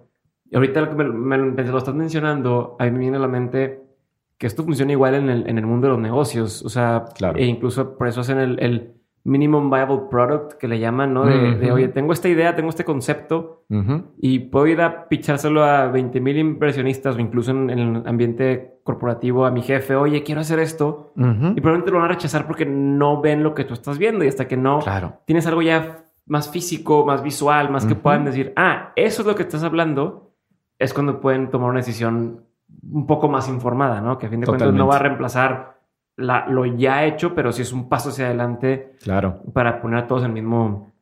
ahorita 0.54 0.80
lo 0.80 0.88
que 0.88 1.04
me, 1.04 1.37
me, 1.37 1.62
lo 1.64 1.78
estás 1.78 1.95
mencionando, 1.95 2.76
a 2.78 2.85
mí 2.85 2.90
me 2.92 2.99
viene 3.00 3.18
a 3.18 3.21
la 3.21 3.28
mente 3.28 3.88
que 4.38 4.47
esto 4.47 4.64
funciona 4.64 4.92
igual 4.92 5.14
en 5.14 5.28
el, 5.28 5.49
en 5.49 5.59
el 5.59 5.66
mundo 5.66 5.88
de 5.88 5.92
los 5.95 6.00
negocios. 6.00 6.64
O 6.64 6.68
sea, 6.68 7.07
e 7.35 7.45
incluso 7.45 7.97
por 7.99 8.07
eso 8.07 8.21
hacen 8.21 8.38
el, 8.38 8.59
el, 8.61 8.95
minimum 9.25 9.71
viable 9.71 10.02
product 10.11 10.54
que 10.54 10.66
le 10.68 10.78
llaman, 10.78 11.12
¿no? 11.12 11.26
De, 11.26 11.71
oye, 11.71 11.88
tengo 11.88 12.12
esta 12.12 12.28
idea, 12.28 12.57
tengo 12.57 12.71
este 12.71 12.85
concepto 12.85 13.64
y 14.18 14.38
puedo 14.38 14.66
ir 14.66 14.80
a 14.80 15.09
pichárselo 15.09 15.62
a 15.64 15.88
20 15.88 16.21
mil 16.21 16.38
inversionistas 16.38 17.16
o 17.16 17.21
incluso 17.21 17.50
en, 17.50 17.68
el 17.71 18.02
ambiente 18.07 18.80
corporativo 18.85 19.45
a 19.45 19.50
mi 19.50 19.61
jefe, 19.61 19.95
oye, 19.97 20.23
quiero 20.23 20.40
hacer 20.40 20.59
esto. 20.61 21.12
Y 21.14 21.61
probablemente 21.61 21.90
lo 21.90 21.99
van 21.99 22.07
a 22.07 22.14
rechazar 22.14 22.47
porque 22.47 22.64
no 22.64 23.21
ven 23.21 23.42
lo 23.42 23.54
que 23.54 23.64
tú 23.64 23.75
estás 23.75 23.99
viendo 23.99 24.25
y 24.25 24.28
hasta 24.28 24.49
que 24.49 24.57
no 24.57 24.80
tienes 25.26 25.47
algo 25.47 25.61
ya 25.61 26.04
más 26.25 26.50
físico, 26.50 27.04
más 27.04 27.23
visual, 27.23 27.71
más 27.71 27.85
que 27.85 27.95
puedan 27.95 28.25
decir, 28.25 28.52
ah, 28.57 28.92
eso 28.97 29.23
es 29.23 29.28
lo 29.28 29.35
que 29.35 29.42
estás 29.42 29.62
hablando, 29.62 30.33
es 30.78 30.95
cuando 30.95 31.21
pueden 31.21 31.50
tomar 31.50 31.71
una 31.71 31.80
decisión 31.80 32.48
un 32.90 33.06
poco 33.06 33.28
más 33.28 33.49
informada, 33.49 34.00
¿no? 34.00 34.18
Que 34.18 34.26
a 34.26 34.28
fin 34.30 34.40
de 34.40 34.47
cuentas 34.47 34.73
no 34.73 34.87
va 34.87 34.97
a 34.97 35.00
reemplazar 35.00 35.78
la- 36.16 36.47
lo 36.49 36.64
ya 36.66 37.04
hecho, 37.04 37.35
pero 37.35 37.52
sí 37.52 37.62
es 37.62 37.73
un 37.73 37.88
paso 37.88 38.08
hacia 38.11 38.26
adelante 38.26 38.94
Claro. 39.02 39.42
para 39.52 39.80
poner 39.80 40.00
a 40.00 40.06
todos 40.06 40.25
el 40.25 40.32
mismo, 40.32 40.92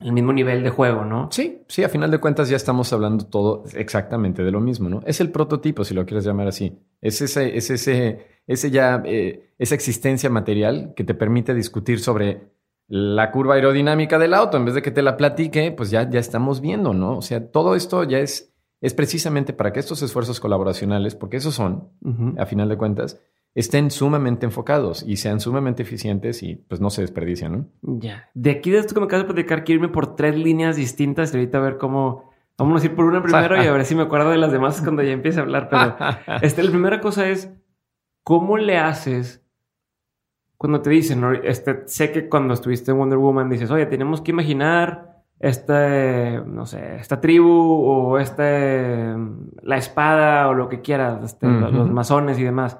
el 0.00 0.12
mismo 0.12 0.32
nivel 0.32 0.62
de 0.62 0.68
juego, 0.70 1.04
¿no? 1.06 1.28
Sí, 1.32 1.62
sí, 1.68 1.82
a 1.82 1.88
final 1.88 2.10
de 2.10 2.18
cuentas 2.18 2.48
ya 2.50 2.56
estamos 2.56 2.92
hablando 2.92 3.24
todo 3.26 3.64
exactamente 3.74 4.42
de 4.44 4.50
lo 4.50 4.60
mismo, 4.60 4.88
¿no? 4.90 5.00
Es 5.06 5.20
el 5.22 5.30
prototipo, 5.30 5.84
si 5.84 5.94
lo 5.94 6.04
quieres 6.04 6.24
llamar 6.26 6.48
así. 6.48 6.78
Es 7.00 7.22
ese, 7.22 7.56
es 7.56 7.70
ese, 7.70 8.26
ese 8.46 8.70
ya, 8.70 9.02
eh, 9.06 9.54
esa 9.58 9.74
existencia 9.74 10.28
material 10.28 10.92
que 10.94 11.04
te 11.04 11.14
permite 11.14 11.54
discutir 11.54 11.98
sobre 12.00 12.50
la 12.88 13.30
curva 13.32 13.54
aerodinámica 13.54 14.18
del 14.18 14.34
auto. 14.34 14.58
En 14.58 14.66
vez 14.66 14.74
de 14.74 14.82
que 14.82 14.90
te 14.90 15.00
la 15.02 15.16
platique, 15.16 15.72
pues 15.72 15.90
ya, 15.90 16.08
ya 16.08 16.20
estamos 16.20 16.60
viendo, 16.60 16.92
¿no? 16.92 17.16
O 17.16 17.22
sea, 17.22 17.50
todo 17.50 17.74
esto 17.74 18.04
ya 18.04 18.18
es, 18.18 18.54
es 18.80 18.94
precisamente 18.94 19.52
para 19.52 19.72
que 19.72 19.80
estos 19.80 20.02
esfuerzos 20.02 20.40
colaboracionales, 20.40 21.14
porque 21.14 21.38
esos 21.38 21.54
son, 21.54 21.88
a 22.38 22.46
final 22.46 22.68
de 22.68 22.76
cuentas, 22.76 23.20
estén 23.54 23.90
sumamente 23.90 24.44
enfocados 24.44 25.02
y 25.02 25.16
sean 25.16 25.40
sumamente 25.40 25.82
eficientes 25.82 26.42
y 26.42 26.56
pues 26.56 26.80
no 26.80 26.90
se 26.90 27.00
desperdician, 27.00 27.52
¿no? 27.52 27.98
Ya. 28.00 28.28
De 28.34 28.50
aquí 28.50 28.70
de 28.70 28.78
esto 28.78 28.94
que 28.94 29.00
me 29.00 29.06
acabas 29.06 29.26
de 29.26 29.32
platicar, 29.32 29.64
quiero 29.64 29.82
irme 29.82 29.92
por 29.92 30.14
tres 30.14 30.36
líneas 30.36 30.76
distintas 30.76 31.32
y 31.32 31.38
ahorita 31.38 31.58
a 31.58 31.62
ver 31.62 31.78
cómo. 31.78 32.30
Vamos 32.58 32.82
a 32.82 32.86
ir 32.86 32.94
por 32.94 33.04
una 33.04 33.22
primero 33.22 33.62
y 33.62 33.66
a 33.66 33.72
ver 33.72 33.84
si 33.84 33.94
me 33.94 34.02
acuerdo 34.02 34.30
de 34.30 34.38
las 34.38 34.50
demás 34.50 34.80
cuando 34.80 35.02
ya 35.02 35.12
empiece 35.12 35.40
a 35.40 35.42
hablar. 35.42 35.68
Pero 35.70 35.96
este, 36.42 36.62
la 36.62 36.70
primera 36.70 37.00
cosa 37.00 37.28
es: 37.28 37.50
¿cómo 38.22 38.58
le 38.58 38.78
haces 38.78 39.42
cuando 40.56 40.80
te 40.80 40.90
dicen, 40.90 41.22
este, 41.44 41.82
sé 41.86 42.12
que 42.12 42.28
cuando 42.28 42.54
estuviste 42.54 42.90
en 42.90 42.98
Wonder 42.98 43.18
Woman 43.18 43.50
dices, 43.50 43.70
oye, 43.70 43.86
tenemos 43.86 44.22
que 44.22 44.30
imaginar 44.30 45.15
este, 45.38 46.40
no 46.46 46.64
sé, 46.66 46.96
esta 46.96 47.20
tribu 47.20 47.50
o 47.50 48.18
este, 48.18 49.14
la 49.62 49.76
espada 49.76 50.48
o 50.48 50.54
lo 50.54 50.68
que 50.68 50.80
quieras, 50.80 51.22
este, 51.24 51.46
los- 51.46 51.90
masones 51.90 52.38
y 52.38 52.44
demás. 52.44 52.78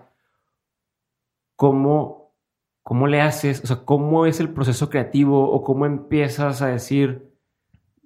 ¿Cómo, 1.56 2.34
¿Cómo 2.82 3.06
le 3.06 3.20
haces? 3.20 3.62
O 3.64 3.66
sea, 3.66 3.78
¿cómo 3.84 4.26
es 4.26 4.40
el 4.40 4.50
proceso 4.50 4.90
creativo 4.90 5.50
o 5.50 5.62
cómo 5.62 5.86
empiezas 5.86 6.60
a 6.62 6.66
decir, 6.68 7.32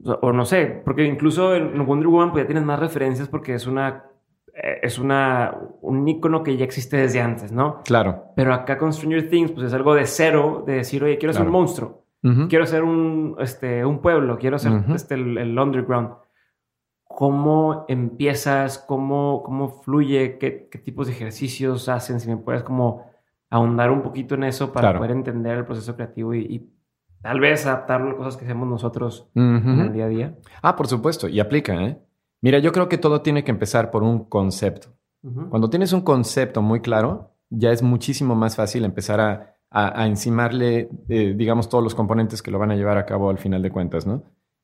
o, 0.04 0.32
no 0.32 0.44
sé, 0.44 0.80
porque 0.84 1.04
incluso 1.04 1.54
en 1.54 1.84
Wonder 1.84 2.08
Woman 2.08 2.30
pues 2.32 2.44
ya 2.44 2.46
tienes 2.46 2.64
más 2.64 2.78
referencias 2.78 3.28
porque 3.28 3.54
es 3.54 3.66
una, 3.66 4.04
eh, 4.54 4.78
es 4.82 4.98
una, 4.98 5.54
un 5.82 6.06
icono 6.08 6.42
que 6.42 6.56
ya 6.56 6.64
existe 6.64 6.96
desde 6.96 7.20
antes, 7.20 7.52
¿no? 7.52 7.82
Claro. 7.84 8.26
Pero 8.36 8.54
acá 8.54 8.78
con 8.78 8.92
Stranger 8.92 9.28
Things 9.28 9.50
pues 9.52 9.66
es 9.66 9.74
algo 9.74 9.94
de 9.94 10.06
cero, 10.06 10.62
de 10.66 10.74
decir, 10.76 11.02
oye, 11.04 11.18
quiero 11.18 11.32
ser 11.34 11.42
un 11.42 11.48
Claro. 11.48 11.62
Quiero 12.48 12.66
ser 12.66 12.82
un, 12.84 13.36
este, 13.38 13.84
un 13.84 14.00
pueblo, 14.00 14.38
quiero 14.38 14.58
ser 14.58 14.72
este, 14.94 15.14
el, 15.14 15.38
el 15.38 15.58
underground. 15.58 16.10
¿Cómo 17.04 17.84
empiezas? 17.88 18.78
¿Cómo, 18.78 19.42
cómo 19.44 19.82
fluye? 19.82 20.38
¿Qué, 20.38 20.68
¿Qué 20.70 20.78
tipos 20.78 21.06
de 21.08 21.12
ejercicios 21.14 21.88
hacen? 21.88 22.20
Si 22.20 22.28
me 22.28 22.36
puedes 22.36 22.62
como 22.62 23.04
ahondar 23.50 23.90
un 23.90 24.02
poquito 24.02 24.36
en 24.36 24.44
eso 24.44 24.72
para 24.72 24.88
Claro. 24.88 24.98
poder 25.00 25.10
entender 25.16 25.58
el 25.58 25.64
proceso 25.64 25.96
creativo 25.96 26.34
y, 26.34 26.40
y 26.40 26.70
tal 27.20 27.40
vez 27.40 27.66
adaptarlo 27.66 28.10
a 28.12 28.16
cosas 28.16 28.36
que 28.36 28.44
hacemos 28.44 28.68
nosotros 28.68 29.28
Ujú. 29.34 29.42
en 29.44 29.80
el 29.80 29.92
día 29.92 30.04
a 30.04 30.08
día. 30.08 30.38
Ah, 30.62 30.76
por 30.76 30.86
supuesto, 30.86 31.26
y 31.28 31.40
aplica, 31.40 31.74
¿eh? 31.82 31.98
Mira, 32.42 32.58
yo 32.60 32.70
creo 32.72 32.88
que 32.88 32.96
todo 32.96 33.22
tiene 33.22 33.42
que 33.44 33.50
empezar 33.50 33.90
por 33.90 34.02
un 34.02 34.24
concepto. 34.24 34.88
Cuando 35.50 35.68
tienes 35.68 35.92
un 35.92 36.00
concepto 36.00 36.62
muy 36.62 36.80
claro, 36.80 37.34
ya 37.50 37.72
es 37.72 37.82
muchísimo 37.82 38.34
más 38.34 38.56
fácil 38.56 38.86
empezar 38.86 39.20
a, 39.20 39.56
a- 39.70 40.02
a 40.02 40.06
encimarle, 40.06 40.88
eh, 41.08 41.34
digamos, 41.36 41.68
todos 41.68 41.82
los 41.84 41.94
componentes 41.94 42.42
que 42.42 42.50
lo 42.50 42.58
van 42.58 42.70
a 42.72 42.76
llevar 42.76 42.98
a 42.98 43.06
cabo 43.06 43.30
al 43.30 43.38
final 43.38 43.62
de 43.62 43.70
cuentas, 43.70 44.06
¿no? 44.06 44.22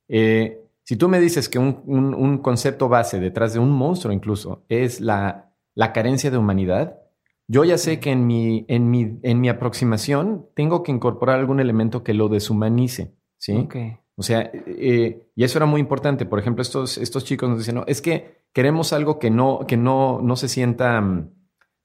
Eh, 0.09 0.63
si 0.85 0.97
tú 0.97 1.09
me 1.09 1.21
dices 1.21 1.49
que 1.49 1.59
un, 1.59 1.83
un- 1.87 2.15
un 2.15 2.39
concepto 2.39 2.89
base 2.89 3.19
detrás 3.21 3.53
de 3.53 3.59
un 3.59 3.71
monstruo 3.73 4.13
incluso 4.13 4.65
es 4.69 5.01
la, 5.01 5.53
la 5.75 5.93
carencia 5.93 6.31
de 6.31 6.39
humanidad, 6.39 6.99
yo 7.49 7.65
ya 7.65 7.79
sé 7.79 8.01
que 8.01 8.11
en 8.11 8.27
mi, 8.27 8.65
en, 8.69 8.91
mi, 8.91 9.19
en 9.23 9.41
mi 9.41 9.49
aproximación 9.49 10.47
tengo 10.55 10.83
que 10.83 10.91
incorporar 10.93 11.39
algún 11.39 11.61
elemento 11.61 12.03
que 12.03 12.13
lo 12.15 12.29
deshumanice, 12.29 13.15
¿sí? 13.39 13.53
O 14.17 14.23
sea, 14.23 14.51
eh, 14.53 15.29
y 15.37 15.45
eso 15.45 15.59
era 15.59 15.67
muy 15.67 15.81
importante. 15.81 16.25
Por 16.25 16.39
ejemplo, 16.39 16.63
estos, 16.63 16.97
estos 16.99 17.25
chicos 17.25 17.49
nos 17.51 17.59
dicen, 17.59 17.75
no, 17.77 17.85
es 17.87 18.01
que 18.01 18.43
queremos 18.53 18.93
algo 18.93 19.19
que 19.19 19.31
no, 19.31 19.61
que 19.69 19.77
no, 19.77 20.21
no 20.23 20.37
se 20.37 20.49
sienta, 20.49 21.01
mm, 21.01 21.31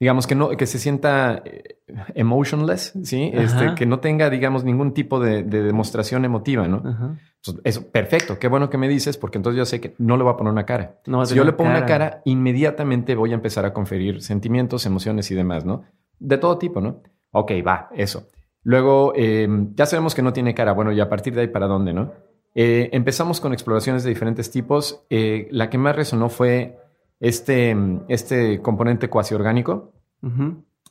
digamos, 0.01 0.25
que 0.25 0.33
no, 0.33 0.49
que 0.49 0.65
se 0.65 0.79
sienta 0.79 1.43
eh, 1.45 1.77
emotionless, 2.15 2.93
¿sí? 3.03 3.29
Este, 3.31 3.75
que 3.75 3.85
no 3.85 3.99
tenga, 3.99 4.31
digamos, 4.31 4.63
ningún 4.63 4.95
tipo 4.95 5.19
de, 5.19 5.43
de 5.43 5.61
demostración 5.61 6.25
emotiva, 6.25 6.67
¿no? 6.67 6.81
Ajá. 6.83 7.19
Eso, 7.63 7.91
perfecto, 7.91 8.39
qué 8.39 8.47
bueno 8.47 8.71
que 8.71 8.79
me 8.79 8.87
dices, 8.87 9.17
porque 9.17 9.37
entonces 9.37 9.59
yo 9.59 9.65
sé 9.65 9.79
que 9.79 9.93
no 9.99 10.17
le 10.17 10.23
voy 10.23 10.33
a 10.33 10.37
poner 10.37 10.53
una 10.53 10.65
cara. 10.65 10.99
No 11.05 11.23
Si 11.23 11.35
yo 11.35 11.43
le 11.43 11.53
pongo 11.53 11.69
una 11.69 11.85
cara, 11.85 12.23
inmediatamente 12.25 13.13
voy 13.13 13.29
a 13.31 13.35
empezar 13.35 13.63
a 13.63 13.73
conferir 13.73 14.23
sentimientos, 14.23 14.87
emociones 14.87 15.29
y 15.29 15.35
demás, 15.35 15.65
¿no? 15.65 15.83
De 16.17 16.39
todo 16.39 16.57
tipo, 16.57 16.81
¿no? 16.81 17.03
Ok, 17.29 17.51
va, 17.65 17.89
eso. 17.95 18.27
Luego, 18.63 19.13
eh, 19.15 19.47
ya 19.75 19.85
sabemos 19.85 20.15
que 20.15 20.23
no 20.23 20.33
tiene 20.33 20.55
cara. 20.55 20.73
Bueno, 20.73 20.91
y 20.91 20.99
a 20.99 21.09
partir 21.09 21.35
de 21.35 21.41
ahí, 21.41 21.47
¿para 21.47 21.67
dónde, 21.67 21.93
no? 21.93 22.11
Eh, 22.55 22.89
empezamos 22.91 23.39
con 23.39 23.53
exploraciones 23.53 24.03
de 24.03 24.09
diferentes 24.09 24.49
tipos. 24.49 25.05
Eh, 25.11 25.47
la 25.51 25.69
que 25.69 25.77
más 25.77 25.95
resonó 25.95 26.29
fue 26.29 26.80
este, 27.21 27.75
este 28.09 28.61
componente 28.61 29.09
cuasi 29.09 29.33
orgánico, 29.33 29.93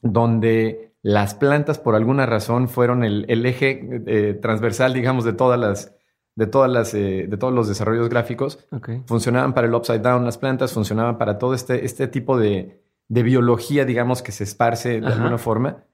donde 0.02 0.94
las 1.02 1.34
plantas, 1.34 1.78
por 1.78 1.94
alguna 1.94 2.26
razón, 2.26 2.68
fueron 2.68 3.04
el, 3.04 3.24
el 3.28 3.44
eje 3.46 4.02
eh, 4.06 4.34
transversal, 4.40 4.92
digamos, 4.94 5.24
de 5.24 5.32
todas 5.32 5.58
las, 5.58 5.94
de 6.36 6.46
todas 6.46 6.70
las, 6.70 6.94
eh, 6.94 7.26
de 7.28 7.36
todos 7.36 7.52
los 7.52 7.68
desarrollos 7.68 8.08
gráficos 8.08 8.66
Ok. 8.72 8.90
funcionaban 9.06 9.54
para 9.54 9.66
el 9.66 9.74
upside 9.74 10.00
down 10.00 10.24
las 10.24 10.38
plantas, 10.38 10.72
funcionaban 10.72 11.18
para 11.18 11.38
todo 11.38 11.54
este, 11.54 11.84
este 11.84 12.06
tipo 12.08 12.38
de, 12.38 12.82
de 13.08 13.22
biología, 13.22 13.84
digamos, 13.84 14.22
que 14.22 14.32
se 14.32 14.44
esparce 14.44 15.00
de 15.00 15.06
Ajá. 15.06 15.16
alguna 15.16 15.38
forma. 15.38 15.84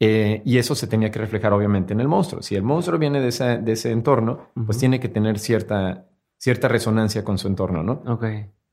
Eh, 0.00 0.42
y 0.44 0.58
eso 0.58 0.74
se 0.74 0.86
tenía 0.88 1.10
que 1.10 1.20
reflejar, 1.20 1.52
obviamente, 1.52 1.92
en 1.92 2.00
el 2.00 2.08
monstruo. 2.08 2.42
Si 2.42 2.56
el 2.56 2.62
monstruo 2.64 2.98
viene 2.98 3.20
de, 3.20 3.28
esa- 3.28 3.56
de 3.58 3.72
ese 3.72 3.92
entorno, 3.92 4.48
pues 4.66 4.76
tiene 4.78 4.98
que 4.98 5.08
tener 5.08 5.38
cierta, 5.38 6.06
cierta 6.36 6.66
resonancia 6.68 7.22
con 7.22 7.38
su 7.38 7.46
entorno, 7.48 7.82
¿no? 7.82 8.02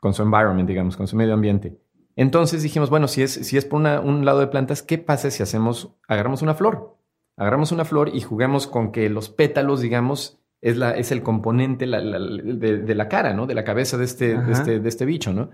Con 0.01 0.13
su 0.13 0.21
environment, 0.23 0.67
digamos, 0.67 0.97
con 0.97 1.07
su 1.07 1.15
medio 1.15 1.33
ambiente. 1.33 1.77
Entonces 2.17 2.61
dijimos, 2.61 2.89
bueno, 2.89 3.07
si 3.07 3.21
es, 3.23 3.31
si 3.31 3.55
es 3.55 3.63
por 3.63 3.79
una- 3.79 4.01
un 4.01 4.25
lado 4.25 4.41
de 4.41 4.47
plantas, 4.47 4.83
¿qué 4.83 4.97
pasa 4.97 5.31
si 5.31 5.41
hacemos, 5.43 5.95
agarramos 6.09 6.41
una 6.41 6.53
flor? 6.55 6.97
Agarramos 7.37 7.71
una 7.71 7.85
flor 7.85 8.09
y 8.13 8.19
jugamos 8.19 8.67
con 8.67 8.91
que 8.91 9.09
los 9.09 9.29
pétalos, 9.29 9.79
digamos, 9.79 10.37
es, 10.59 10.75
la, 10.77 10.91
es 10.91 11.11
el 11.13 11.23
componente 11.23 11.85
la- 11.87 12.01
la- 12.01 12.19
de, 12.19 12.79
de 12.79 12.95
la 12.95 13.07
cara, 13.07 13.33
¿no? 13.33 13.47
De 13.47 13.55
la 13.55 13.63
cabeza 13.63 13.97
de 13.97 14.03
este, 14.03 14.37
de 14.37 14.51
este, 14.51 14.79
de 14.81 14.89
este 14.89 15.05
bicho, 15.05 15.31
¿no? 15.33 15.49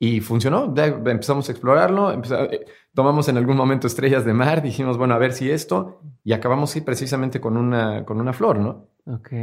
Y 0.00 0.20
funcionó. 0.20 0.74
Empezamos 1.06 1.48
a 1.48 1.52
explorarlo. 1.52 2.10
empeza- 2.12 2.44
eh, 2.52 2.64
tomamos 2.94 3.28
en 3.28 3.36
algún 3.36 3.56
momento 3.56 3.86
estrellas 3.86 4.24
de 4.24 4.34
mar. 4.34 4.60
Dijimos, 4.62 4.98
bueno, 4.98 5.14
a 5.14 5.18
ver 5.18 5.32
si 5.32 5.50
esto. 5.50 6.00
Y 6.24 6.32
acabamos 6.32 6.70
sí, 6.70 6.80
precisamente 6.80 7.40
con 7.40 7.56
una, 7.56 8.04
con 8.04 8.20
una 8.20 8.32
flor, 8.32 8.58
¿no? 8.58 8.88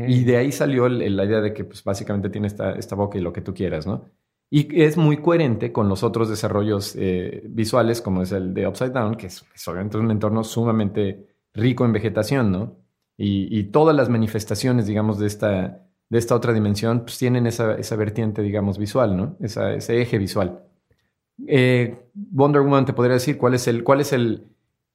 Y 0.09 0.23
de 0.25 0.37
ahí 0.37 0.51
salió 0.51 0.87
el- 0.87 1.01
el- 1.01 1.15
la 1.15 1.23
idea 1.25 1.39
de 1.39 1.53
que 1.53 1.63
pues, 1.63 1.83
básicamente 1.83 2.29
tiene 2.29 2.47
esta, 2.47 2.73
esta 2.73 2.95
boca 2.95 3.17
y 3.17 3.21
lo 3.21 3.31
que 3.31 3.41
tú 3.41 3.53
quieras, 3.53 3.87
¿no? 3.87 4.05
Y 4.53 4.81
es 4.83 4.97
muy 4.97 5.17
coherente 5.17 5.71
con 5.71 5.87
los 5.87 6.03
otros 6.03 6.29
desarrollos 6.29 6.95
eh, 6.97 7.41
visuales, 7.47 8.01
como 8.01 8.21
es 8.21 8.33
el 8.33 8.53
de 8.53 8.67
Upside 8.67 8.91
Down, 8.91 9.15
que 9.15 9.27
es, 9.27 9.45
es 9.55 9.67
obviamente 9.67 9.97
un 9.97 10.11
entorno 10.11 10.43
sumamente 10.43 11.25
rico 11.53 11.85
en 11.85 11.93
vegetación, 11.93 12.51
¿no? 12.51 12.77
Y, 13.17 13.63
todas 13.65 13.95
las 13.95 14.09
manifestaciones, 14.09 14.87
digamos, 14.87 15.19
de 15.19 15.27
esta, 15.27 15.87
de 16.09 16.17
esta 16.17 16.35
otra 16.35 16.53
dimensión, 16.53 17.01
pues 17.01 17.19
tienen 17.19 17.45
esa, 17.45 17.75
esa 17.75 17.95
vertiente, 17.95 18.41
digamos, 18.41 18.77
visual, 18.79 19.15
¿no? 19.15 19.37
Ese 19.39 20.01
eje 20.01 20.17
visual. 20.17 20.63
Eh, 21.47 22.07
Wonder 22.13 22.61
Woman 22.61 22.85
te 22.85 22.93
podría 22.93 23.15
decir 23.15 23.37
cuál 23.37 23.53
es 23.55 23.67
el, 23.67 23.83
cuál 23.83 24.01
es 24.01 24.13
el, 24.13 24.47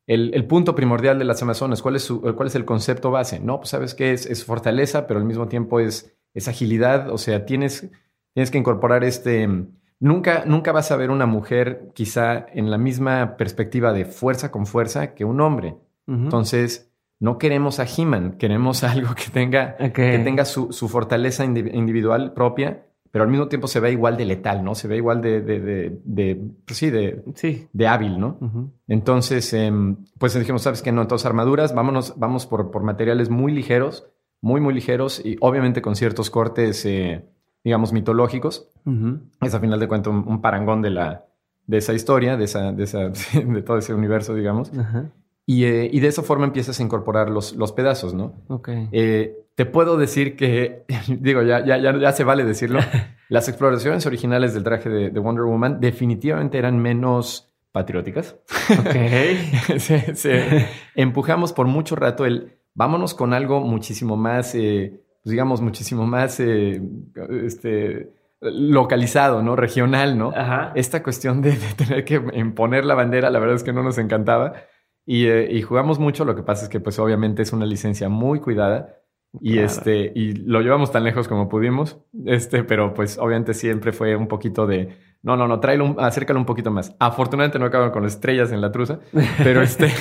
el 0.06 0.46
punto 0.46 0.74
primordial 0.74 1.18
de 1.18 1.24
las 1.24 1.42
Amazonas, 1.42 1.82
cuál 1.82 1.96
es, 1.96 2.02
su- 2.04 2.20
cuál 2.20 2.46
es 2.48 2.54
el 2.54 2.64
concepto 2.64 3.10
base. 3.10 3.40
No, 3.40 3.58
pues 3.58 3.70
sabes 3.70 3.94
que 3.94 4.12
es, 4.12 4.26
es 4.26 4.44
fortaleza, 4.44 5.06
pero 5.06 5.18
al 5.20 5.26
mismo 5.26 5.48
tiempo 5.48 5.80
es, 5.80 6.14
es 6.34 6.48
agilidad. 6.48 7.10
O 7.10 7.18
sea, 7.18 7.44
tienes, 7.46 7.90
tienes 8.36 8.50
que 8.50 8.58
incorporar 8.58 9.02
este. 9.02 9.48
Nunca, 9.98 10.44
nunca 10.44 10.72
vas 10.72 10.92
a 10.92 10.96
ver 10.96 11.08
una 11.10 11.24
mujer 11.24 11.88
quizá 11.94 12.44
en 12.52 12.70
la 12.70 12.76
misma 12.76 13.38
perspectiva 13.38 13.94
de 13.94 14.04
fuerza 14.04 14.50
con 14.50 14.66
fuerza 14.66 15.14
que 15.14 15.24
un 15.24 15.40
hombre. 15.40 15.76
Entonces, 16.06 16.92
no 17.18 17.38
queremos 17.38 17.80
a 17.80 17.86
He-Man, 17.86 18.32
queremos 18.38 18.84
algo 18.84 19.14
que 19.14 19.30
tenga, 19.32 19.76
que 19.78 20.18
tenga 20.18 20.44
su, 20.44 20.70
su 20.70 20.90
fortaleza 20.90 21.46
indi- 21.46 21.72
individual 21.74 22.34
propia, 22.34 22.82
pero 23.10 23.24
al 23.24 23.30
mismo 23.30 23.48
tiempo 23.48 23.68
se 23.68 23.80
ve 23.80 23.92
igual 23.92 24.18
de 24.18 24.26
letal, 24.26 24.62
¿no? 24.62 24.74
Se 24.74 24.86
ve 24.86 24.98
igual 24.98 25.22
de, 25.22 25.40
de, 25.40 25.60
de, 25.60 26.00
de- 26.04 26.40
pues 26.66 26.76
sí, 26.78 26.90
de, 26.90 27.24
Sí. 27.34 27.66
de 27.72 27.86
hábil, 27.88 28.20
¿no? 28.20 28.38
Entonces, 28.86 29.50
em, 29.54 29.96
pues 30.18 30.38
dijimos, 30.38 30.60
¿sabes 30.60 30.82
qué? 30.82 30.92
No, 30.92 31.00
entonces 31.00 31.24
armaduras, 31.24 31.74
vámonos, 31.74 32.18
vamos 32.18 32.44
por, 32.46 32.70
por 32.70 32.82
materiales 32.82 33.30
muy 33.30 33.52
ligeros, 33.52 34.06
muy, 34.42 34.60
muy 34.60 34.74
ligeros 34.74 35.22
y 35.24 35.36
obviamente 35.40 35.80
con 35.80 35.96
ciertos 35.96 36.28
cortes, 36.28 36.84
eh, 36.84 37.24
digamos, 37.66 37.92
mitológicos. 37.92 38.68
Es 39.42 39.52
a 39.52 39.58
final 39.58 39.80
de 39.80 39.88
cuentas 39.88 40.12
un, 40.12 40.22
un 40.24 40.40
parangón 40.40 40.82
de, 40.82 40.90
la, 40.90 41.24
de 41.66 41.78
esa 41.78 41.94
historia, 41.94 42.36
de, 42.36 42.44
esa, 42.44 42.70
de, 42.70 42.84
esa, 42.84 43.08
de 43.44 43.62
todo 43.62 43.78
ese 43.78 43.92
universo, 43.92 44.36
digamos. 44.36 44.70
Y, 45.44 45.64
eh, 45.64 45.90
y 45.92 45.98
de 45.98 46.06
esa 46.06 46.22
forma 46.22 46.44
empiezas 46.46 46.78
a 46.78 46.82
incorporar 46.84 47.28
los, 47.28 47.56
los 47.56 47.72
pedazos, 47.72 48.14
¿no? 48.14 48.34
Ok. 48.48 48.68
Eh, 48.92 49.36
te 49.56 49.66
puedo 49.66 49.96
decir 49.96 50.36
que, 50.36 50.84
digo, 51.08 51.42
ya, 51.42 51.64
ya, 51.66 51.76
ya, 51.78 51.98
ya 51.98 52.12
se 52.12 52.22
vale 52.22 52.44
decirlo, 52.44 52.78
las 53.28 53.48
exploraciones 53.48 54.06
originales 54.06 54.54
del 54.54 54.62
traje 54.62 54.88
de, 54.88 55.10
de 55.10 55.18
Wonder 55.20 55.44
Woman 55.44 55.80
definitivamente 55.80 56.58
eran 56.58 56.78
menos 56.78 57.52
patrióticas. 57.72 58.36
Ok. 58.78 59.78
se, 59.80 60.14
se- 60.14 60.66
empujamos 60.94 61.52
por 61.52 61.66
mucho 61.66 61.96
rato 61.96 62.24
el 62.26 62.52
vámonos 62.74 63.14
con 63.14 63.32
algo 63.34 63.60
muchísimo 63.60 64.16
más, 64.16 64.54
eh, 64.54 65.00
pues 65.26 65.32
digamos, 65.32 65.60
muchísimo 65.60 66.06
más 66.06 66.38
eh, 66.38 66.80
este, 67.44 68.12
localizado, 68.40 69.42
¿no? 69.42 69.56
Regional, 69.56 70.16
¿no? 70.16 70.30
Ajá. 70.36 70.70
Esta 70.76 71.02
cuestión 71.02 71.42
de, 71.42 71.50
de 71.50 71.74
tener 71.76 72.04
que 72.04 72.22
imponer 72.34 72.84
la 72.84 72.94
bandera, 72.94 73.28
la 73.30 73.40
verdad 73.40 73.56
es 73.56 73.64
que 73.64 73.72
no 73.72 73.82
nos 73.82 73.98
encantaba. 73.98 74.52
Y, 75.04 75.26
eh, 75.26 75.48
y 75.50 75.62
jugamos 75.62 75.98
mucho, 75.98 76.24
lo 76.24 76.36
que 76.36 76.44
pasa 76.44 76.62
es 76.66 76.68
que 76.68 76.78
pues 76.78 77.00
obviamente 77.00 77.42
es 77.42 77.52
una 77.52 77.66
licencia 77.66 78.08
muy 78.08 78.38
cuidada. 78.38 79.00
Y 79.40 79.54
Claro. 79.54 79.66
este, 79.66 80.12
y 80.14 80.32
lo 80.34 80.60
llevamos 80.60 80.92
tan 80.92 81.02
lejos 81.02 81.26
como 81.26 81.48
pudimos. 81.48 81.98
Este, 82.24 82.62
pero 82.62 82.94
pues 82.94 83.18
obviamente 83.18 83.52
siempre 83.52 83.92
fue 83.92 84.14
un 84.14 84.28
poquito 84.28 84.64
de 84.68 84.96
no, 85.26 85.36
no, 85.36 85.46
no, 85.48 85.60
tráelo, 85.60 85.96
acércalo 85.98 86.38
un 86.40 86.46
poquito 86.46 86.70
más. 86.70 86.94
Afortunadamente 87.00 87.58
no 87.58 87.66
acaban 87.66 87.90
con 87.90 88.04
estrellas 88.06 88.52
en 88.52 88.60
la 88.60 88.70
truza, 88.72 89.00
pero 89.42 89.60
este, 89.60 89.92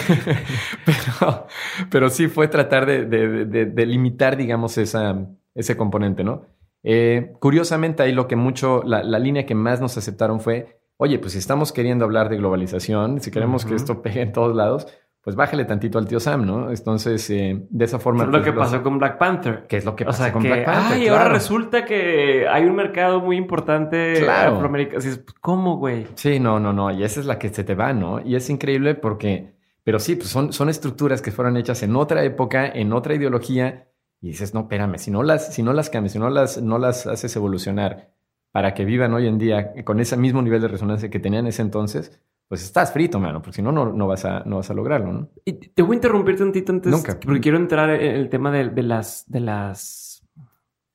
pero, 0.85 1.47
pero 1.89 2.09
sí 2.09 2.27
fue 2.27 2.47
tratar 2.47 2.85
de, 2.85 3.05
de- 3.05 3.45
de- 3.45 3.65
de 3.65 3.85
limitar, 3.85 4.37
digamos, 4.37 4.77
esa, 4.77 5.27
ese 5.53 5.75
componente, 5.75 6.23
¿no? 6.23 6.43
Eh, 6.83 7.33
curiosamente, 7.39 8.03
ahí 8.03 8.11
lo 8.11 8.27
que 8.27 8.35
mucho, 8.35 8.83
la, 8.85 9.03
la 9.03 9.17
línea 9.19 9.45
que 9.45 9.55
más 9.55 9.81
nos 9.81 9.97
aceptaron 9.97 10.39
fue, 10.39 10.79
oye, 10.97 11.17
pues 11.19 11.33
si 11.33 11.39
estamos 11.39 11.71
queriendo 11.71 12.05
hablar 12.05 12.29
de 12.29 12.37
globalización, 12.37 13.19
si 13.19 13.31
queremos 13.31 13.65
que 13.65 13.75
esto 13.75 14.01
pegue 14.03 14.21
en 14.21 14.31
todos 14.31 14.55
lados, 14.55 14.87
pues 15.25 15.35
bájale 15.35 15.65
tantito 15.65 15.97
al 15.97 16.07
tío 16.07 16.19
Sam, 16.19 16.45
¿no? 16.45 16.69
Entonces, 16.69 17.27
eh, 17.31 17.65
de 17.67 17.85
esa 17.85 17.97
forma... 17.99 18.19
Fue 18.23 18.27
lo 18.27 18.31
pues, 18.39 18.43
que 18.43 18.51
los- 18.55 18.65
pasó 18.71 18.81
con 18.83 18.99
Black 18.99 19.17
Panther. 19.17 19.65
¿Qué 19.67 19.77
es 19.77 19.83
lo 19.85 19.95
que 19.95 20.03
o 20.03 20.07
pasó 20.07 20.23
sea, 20.23 20.31
con 20.31 20.41
que, 20.43 20.49
Black 20.49 20.65
Panther? 20.65 20.97
ay, 20.97 21.07
ahora 21.07 21.21
Claro. 21.23 21.33
resulta 21.33 21.83
que 21.83 22.47
hay 22.47 22.63
un 22.65 22.75
mercado 22.75 23.19
muy 23.21 23.35
importante 23.35 24.13
Claro. 24.21 24.53
afroamericano. 24.55 24.99
Así 24.99 25.09
es, 25.09 25.17
pues, 25.17 25.35
¿Cómo, 25.41 25.77
güey? 25.77 26.05
Sí, 26.13 26.39
no, 26.39 26.59
no, 26.61 26.71
no. 26.71 26.91
Y 26.91 27.03
esa 27.03 27.19
es 27.19 27.25
la 27.25 27.39
que 27.39 27.49
se 27.49 27.63
te 27.63 27.73
va, 27.75 27.91
¿no? 27.91 28.21
Y 28.21 28.35
es 28.35 28.49
increíble 28.51 28.93
porque, 28.95 29.55
pero 29.83 29.97
sí, 29.99 30.15
pues 30.15 30.29
son, 30.29 30.53
son 30.53 30.69
estructuras 30.69 31.21
que 31.23 31.31
fueron 31.31 31.57
hechas 31.57 31.81
en 31.83 31.95
otra 31.95 32.23
época, 32.23 32.67
en 32.67 32.93
otra 32.93 33.15
ideología. 33.15 33.87
Y 34.21 34.27
dices, 34.27 34.53
no, 34.53 34.61
espérame, 34.61 34.97
si 34.99 35.09
no 35.11 35.23
las, 35.23 35.53
si 35.53 35.63
no 35.63 35.73
las 35.73 35.89
cambias, 35.89 36.13
si 36.13 36.19
no 36.19 36.29
las, 36.29 36.61
no 36.61 36.77
las 36.77 37.07
haces 37.07 37.35
evolucionar 37.35 38.11
para 38.51 38.73
que 38.75 38.85
vivan 38.85 39.13
hoy 39.13 39.27
en 39.27 39.37
día 39.39 39.73
con 39.83 39.99
ese 39.99 40.17
mismo 40.17 40.41
nivel 40.43 40.61
de 40.61 40.67
resonancia 40.67 41.09
que 41.09 41.19
tenían 41.19 41.45
en 41.45 41.47
ese 41.49 41.61
entonces, 41.63 42.21
pues 42.47 42.63
estás 42.63 42.93
frito, 42.93 43.19
mano, 43.19 43.41
porque 43.41 43.55
si 43.57 43.61
no, 43.61 43.71
no, 43.71 44.07
vas 44.07 44.23
a, 44.25 44.41
no 44.45 44.57
vas 44.57 44.69
a 44.69 44.73
lograrlo, 44.73 45.11
¿no? 45.11 45.29
Y 45.45 45.53
te 45.53 45.81
voy 45.81 45.93
a 45.93 45.95
interrumpir 45.95 46.37
tantito 46.37 46.71
antes. 46.71 46.91
Nunca. 46.91 47.19
Porque 47.19 47.39
quiero 47.41 47.57
entrar 47.57 47.89
en 47.89 48.15
el 48.15 48.29
tema 48.29 48.51
de, 48.51 48.69
de 48.69 48.83
las, 48.83 49.25
de 49.27 49.39
las. 49.39 50.23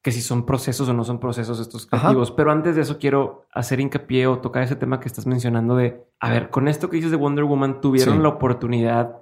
que 0.02 0.12
si 0.12 0.20
son 0.20 0.46
procesos 0.46 0.88
o 0.88 0.92
no 0.94 1.04
son 1.04 1.18
procesos 1.20 1.58
estos 1.60 1.86
Ajá. 1.90 2.02
creativos. 2.02 2.30
Pero 2.30 2.52
antes 2.52 2.76
de 2.76 2.82
eso 2.82 2.98
quiero 2.98 3.46
hacer 3.52 3.80
hincapié 3.80 4.26
o 4.28 4.38
tocar 4.38 4.62
ese 4.62 4.76
tema 4.76 5.00
que 5.00 5.08
estás 5.08 5.26
mencionando 5.26 5.76
de. 5.76 6.04
A 6.20 6.30
ver, 6.30 6.50
con 6.50 6.68
esto 6.68 6.88
que 6.88 6.96
dices 6.96 7.10
de 7.10 7.16
Wonder 7.16 7.44
Woman, 7.44 7.80
tuvieron 7.80 8.16
Sí. 8.16 8.22
la 8.22 8.28
oportunidad. 8.28 9.16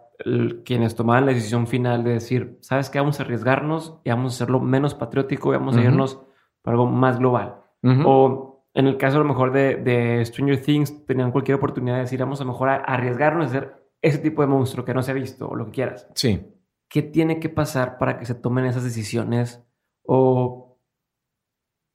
quienes 0.64 0.96
tomaban 0.96 1.26
la 1.26 1.32
decisión 1.32 1.68
final 1.68 2.02
de 2.02 2.10
decir, 2.14 2.58
¿sabes 2.60 2.90
qué? 2.90 2.98
Vamos 2.98 3.20
a 3.20 3.22
arriesgarnos 3.22 4.00
y 4.02 4.10
vamos 4.10 4.32
a 4.32 4.34
hacerlo 4.34 4.58
menos 4.58 4.94
patriótico 4.94 5.52
y 5.54 5.56
vamos 5.56 5.76
a 5.76 5.80
irnos 5.80 6.20
por 6.60 6.72
algo 6.74 6.86
más 6.86 7.20
global. 7.20 7.60
O 8.04 8.47
en 8.78 8.86
el 8.86 8.96
caso 8.96 9.16
a 9.16 9.20
lo 9.20 9.24
mejor 9.26 9.52
de, 9.52 9.76
de 9.76 10.24
Stranger 10.24 10.62
Things, 10.62 11.04
tenían 11.04 11.32
cualquier 11.32 11.56
oportunidad 11.56 11.96
de 11.96 12.02
decir, 12.02 12.20
vamos 12.20 12.40
a 12.40 12.44
lo 12.44 12.52
mejor 12.52 12.68
a 12.68 12.76
arriesgarnos 12.76 13.46
a 13.46 13.48
hacer 13.48 13.74
ese 14.00 14.18
tipo 14.18 14.40
de 14.42 14.48
monstruo 14.48 14.84
que 14.84 14.94
no 14.94 15.02
se 15.02 15.10
ha 15.10 15.14
visto 15.14 15.48
o 15.48 15.56
lo 15.56 15.66
que 15.66 15.72
quieras. 15.72 16.08
Sí. 16.14 16.46
¿Qué 16.88 17.02
tiene 17.02 17.40
que 17.40 17.48
pasar 17.48 17.98
para 17.98 18.18
que 18.18 18.24
se 18.24 18.34
tomen 18.34 18.64
esas 18.66 18.84
decisiones? 18.84 19.62
¿O 20.06 20.78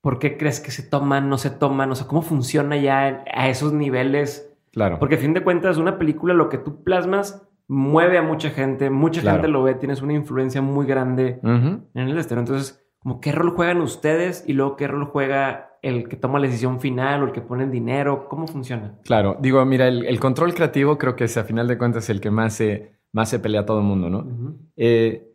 por 0.02 0.20
qué 0.20 0.38
crees 0.38 0.60
que 0.60 0.72
se 0.72 0.84
toman, 0.84 1.30
no 1.30 1.38
se 1.38 1.50
toman? 1.50 1.90
O 1.92 1.96
sea, 1.96 2.08
¿cómo 2.08 2.22
funciona 2.22 2.76
ya 2.76 3.24
a 3.34 3.48
esos 3.50 3.72
niveles? 3.74 4.54
Claro. 4.74 5.00
Porque 5.00 5.16
a 5.16 5.20
fin 5.20 5.34
de 5.34 5.44
cuentas, 5.44 5.78
una 5.78 5.98
película, 5.98 6.34
lo 6.34 6.50
que 6.50 6.58
tú 6.58 6.84
plasmas, 6.84 7.48
mueve 7.70 8.18
a 8.18 8.22
mucha 8.22 8.50
gente, 8.50 8.90
mucha 8.90 9.22
Claro. 9.22 9.38
gente 9.38 9.48
lo 9.48 9.64
ve, 9.64 9.76
tienes 9.76 10.02
una 10.02 10.14
influencia 10.14 10.62
muy 10.62 10.86
grande 10.86 11.40
en 11.44 11.88
el 11.96 12.18
exterior. 12.18 12.40
Entonces, 12.40 12.83
como 13.04 13.20
qué 13.22 13.32
rol 13.32 13.52
juegan 13.52 13.82
ustedes 13.82 14.44
y 14.48 14.54
luego 14.54 14.76
qué 14.76 14.88
rol 14.88 15.06
juega 15.06 15.78
el 15.82 16.08
que 16.08 16.16
toma 16.16 16.40
la 16.40 16.48
decisión 16.48 16.80
final 16.80 17.22
o 17.22 17.26
el 17.28 17.32
que 17.34 17.42
pone 17.42 17.66
el 17.66 17.72
dinero, 17.72 18.28
¿cómo 18.30 18.48
funciona? 18.48 18.98
Claro. 19.04 19.38
Digo, 19.42 19.64
mira, 19.66 19.88
el, 19.90 20.06
el 20.06 20.20
control 20.20 20.54
creativo 20.54 20.98
creo 20.98 21.16
que 21.16 21.26
es, 21.26 21.36
a 21.38 21.44
final 21.44 21.68
de 21.68 21.78
cuentas, 21.78 22.10
el 22.10 22.22
que 22.22 22.32
más 22.32 22.54
se, 22.54 22.94
más 23.12 23.30
se 23.30 23.40
pelea 23.40 23.62
a 23.62 23.66
todo 23.66 23.80
el 23.80 23.86
mundo, 23.86 24.10
¿no? 24.10 24.56
Eh, 24.78 25.32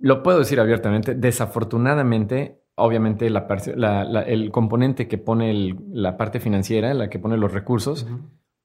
lo 0.00 0.22
puedo 0.24 0.40
decir 0.40 0.58
abiertamente. 0.58 1.14
Desafortunadamente, 1.14 2.62
obviamente, 2.74 3.30
la 3.30 3.46
par- 3.46 3.76
la- 3.76 4.04
la- 4.04 4.22
el 4.22 4.50
componente 4.50 5.06
que 5.08 5.18
pone 5.18 5.50
el- 5.50 5.76
la 5.92 6.16
parte 6.16 6.40
financiera, 6.40 6.92
la 6.94 7.08
que 7.08 7.18
pone 7.18 7.36
los 7.36 7.52
recursos, 7.52 8.06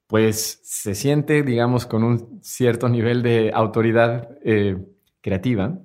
pues 0.07 0.59
se 0.63 0.95
siente, 0.95 1.43
digamos, 1.43 1.85
con 1.85 2.03
un 2.03 2.39
cierto 2.41 2.89
nivel 2.89 3.21
de 3.21 3.51
autoridad 3.53 4.29
eh, 4.43 4.77
creativa 5.21 5.77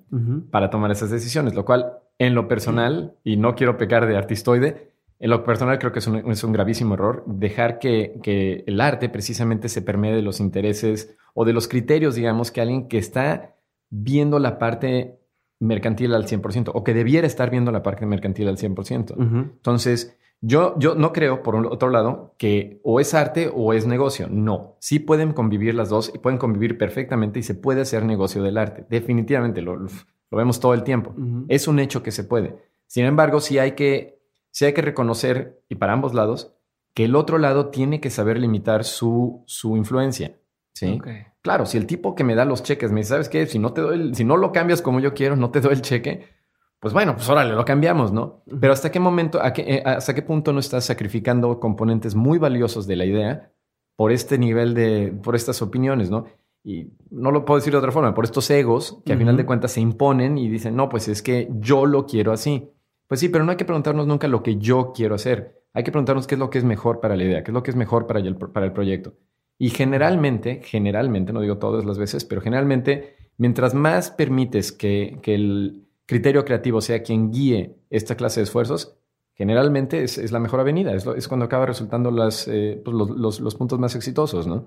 para 0.51 0.71
tomar 0.71 0.91
esas 0.93 1.11
decisiones, 1.11 1.55
lo 1.55 1.65
cual 1.65 1.93
en 2.27 2.35
lo 2.35 2.47
personal, 2.49 3.15
y 3.25 3.37
no 3.37 3.55
quiero 3.55 3.77
pecar 3.77 4.07
de 4.07 4.17
artistoide, 4.17 4.93
en 5.19 5.31
lo 5.31 5.45
personal 5.45 5.79
creo 5.79 5.93
que 5.93 6.01
es 6.01 6.07
un, 6.07 6.31
es 6.31 6.43
un 6.45 6.53
gravísimo 6.53 6.95
error 6.95 7.25
dejar 7.27 7.79
que, 7.79 8.19
que 8.23 8.65
el 8.67 8.81
arte 8.81 9.09
precisamente 9.09 9.69
se 9.69 9.83
permee 9.83 10.15
de 10.15 10.23
los 10.23 10.41
intereses 10.41 11.17
o 11.35 11.45
de 11.45 11.53
los 11.53 11.69
criterios, 11.69 12.15
digamos, 12.15 12.51
que 12.51 12.61
alguien 12.61 12.89
que 12.89 12.99
está 12.99 13.55
viendo 13.91 14.39
la 14.39 14.59
parte 14.59 15.19
mercantil 15.61 16.15
al 16.15 16.27
100% 16.27 16.71
o 16.75 16.83
que 16.83 16.93
debiera 16.95 17.27
estar 17.27 17.51
viendo 17.51 17.71
la 17.71 17.83
parte 17.83 18.05
mercantil 18.07 18.49
al 18.49 18.57
100%. 18.59 19.13
Ujú. 19.17 19.37
Entonces, 19.37 20.19
yo, 20.41 20.75
yo 20.79 20.97
no 20.97 21.13
creo, 21.13 21.43
por 21.45 21.55
un- 21.55 21.67
otro 21.67 21.89
lado, 21.91 22.35
que 22.37 22.81
o 22.83 22.99
es 22.99 23.15
arte 23.15 23.49
o 23.55 23.73
es 23.73 23.87
negocio. 23.87 24.27
No, 24.29 24.75
sí 24.81 24.99
pueden 24.99 25.33
convivir 25.33 25.75
las 25.77 25.89
dos 25.89 26.11
y 26.13 26.19
pueden 26.19 26.39
convivir 26.39 26.79
perfectamente 26.79 27.39
y 27.39 27.43
se 27.45 27.55
puede 27.55 27.83
hacer 27.83 28.05
negocio 28.05 28.43
del 28.43 28.59
arte. 28.59 28.85
Definitivamente, 28.91 29.63
lo, 29.63 29.79
lo 30.33 30.39
vemos 30.39 30.59
todo 30.59 30.75
el 30.75 30.83
tiempo. 30.83 31.15
Es 31.49 31.69
un 31.69 31.79
hecho 31.79 32.03
que 32.03 32.11
se 32.11 32.25
puede. 32.25 32.57
Sin 32.89 33.05
embargo, 33.05 33.39
sí 33.41 33.59
hay 33.59 33.73
que, 33.73 34.19
sí 34.51 34.65
hay 34.65 34.73
que 34.73 34.83
reconocer, 34.83 35.63
y 35.69 35.77
para 35.77 35.93
ambos 35.93 36.15
lados, 36.15 36.55
que 36.95 37.05
el 37.05 37.15
otro 37.15 37.39
lado 37.39 37.69
tiene 37.69 38.01
que 38.01 38.11
saber 38.11 38.39
limitar 38.39 38.83
su, 38.85 39.45
su 39.47 39.77
influencia. 39.77 40.37
¿sí? 40.73 40.87
Claro, 41.43 41.67
si 41.67 41.77
el 41.79 41.87
tipo 41.87 42.15
que 42.15 42.25
me 42.25 42.35
da 42.35 42.45
los 42.45 42.63
cheques 42.63 42.91
me 42.93 43.01
dice, 43.01 43.11
¿sabes 43.11 43.29
qué? 43.29 43.47
Si 43.47 43.59
no 43.59 43.73
te 43.73 43.81
doy, 43.83 43.95
el- 44.01 44.15
si 44.15 44.25
no 44.25 44.37
lo 44.37 44.53
cambias 44.53 44.81
como 44.83 45.01
yo 45.01 45.13
quiero, 45.15 45.37
no 45.37 45.51
te 45.51 45.61
doy 45.61 45.75
el 45.75 45.83
cheque, 45.83 46.27
pues 46.81 46.93
bueno, 46.95 47.15
pues 47.15 47.29
órale, 47.29 47.53
lo 47.55 47.65
cambiamos, 47.65 48.13
¿no? 48.13 48.43
Pero 48.61 48.73
hasta 48.73 48.91
qué 48.91 48.99
momento, 49.01 49.41
a 49.43 49.53
qué- 49.53 49.63
eh, 49.77 49.83
hasta 49.85 50.15
qué 50.15 50.23
punto 50.23 50.53
no 50.53 50.61
estás 50.61 50.85
sacrificando 50.87 51.61
componentes 51.61 52.15
muy 52.15 52.39
valiosos 52.39 52.87
de 52.87 52.97
la 52.97 53.05
idea 53.05 53.53
por 53.97 54.13
este 54.13 54.37
nivel 54.39 54.75
de, 54.75 55.13
por 55.23 55.37
estas 55.37 55.61
opiniones, 55.63 56.11
¿no? 56.11 56.27
Y 56.65 56.93
no 57.11 57.31
lo 57.31 57.45
puedo 57.45 57.59
decir 57.59 57.73
de 57.73 57.79
otra 57.79 57.93
forma, 57.93 58.15
por 58.15 58.25
estos 58.25 58.49
egos 58.51 59.03
que 59.05 59.13
a 59.13 59.17
final 59.17 59.35
Ujú. 59.35 59.43
de 59.43 59.47
cuentas 59.47 59.73
se 59.73 59.81
imponen 59.81 60.39
y 60.39 60.49
dicen, 60.49 60.77
no, 60.77 60.89
pues 60.89 61.09
es 61.09 61.23
que 61.23 61.49
yo 61.59 61.87
lo 61.87 62.07
quiero 62.07 62.33
así. 62.33 62.71
Pues 63.09 63.21
sí, 63.21 63.29
pero 63.29 63.45
no 63.45 63.51
hay 63.51 63.57
que 63.57 63.65
preguntarnos 63.65 64.07
nunca 64.07 64.29
lo 64.29 64.43
que 64.43 64.57
yo 64.57 64.93
quiero 64.95 65.17
hacer. 65.17 65.63
Hay 65.75 65.85
que 65.85 65.91
preguntarnos 65.91 66.27
qué 66.27 66.37
es 66.37 66.39
lo 66.39 66.51
que 66.51 66.59
es 66.59 66.65
mejor 66.65 67.01
para 67.01 67.17
la 67.17 67.25
idea, 67.25 67.43
qué 67.43 67.51
es 67.51 67.55
lo 67.55 67.63
que 67.63 67.71
es 67.71 67.77
mejor 67.77 68.07
para 68.07 68.21
el, 68.21 68.37
para 68.37 68.67
el 68.67 68.73
proyecto. 68.73 69.15
Y 69.59 69.71
generalmente, 69.71 70.61
generalmente, 70.63 71.33
no 71.33 71.41
digo 71.41 71.59
todas 71.59 71.85
las 71.85 71.99
veces, 71.99 72.25
pero 72.25 72.41
generalmente, 72.41 73.17
mientras 73.39 73.75
más 73.75 74.11
permites 74.11 74.73
que, 74.73 75.19
que 75.23 75.35
el 75.35 75.89
criterio 76.07 76.45
creativo 76.45 76.81
sea 76.81 77.03
quien 77.03 77.31
guíe 77.31 77.77
esta 77.91 78.17
clase 78.17 78.41
de 78.41 78.45
esfuerzos, 78.45 78.99
generalmente 79.35 80.03
es, 80.05 80.19
es 80.19 80.33
la 80.33 80.39
mejor 80.39 80.61
avenida, 80.61 80.93
es, 80.95 81.05
lo- 81.07 81.15
es 81.15 81.27
cuando 81.29 81.47
acaba 81.47 81.67
resultando 81.67 82.11
las, 82.11 82.47
eh, 82.49 82.81
pues, 82.85 82.95
los, 82.97 83.11
los- 83.11 83.41
los 83.41 83.55
puntos 83.55 83.79
más 83.79 83.95
exitosos, 83.95 84.47
¿no? 84.47 84.67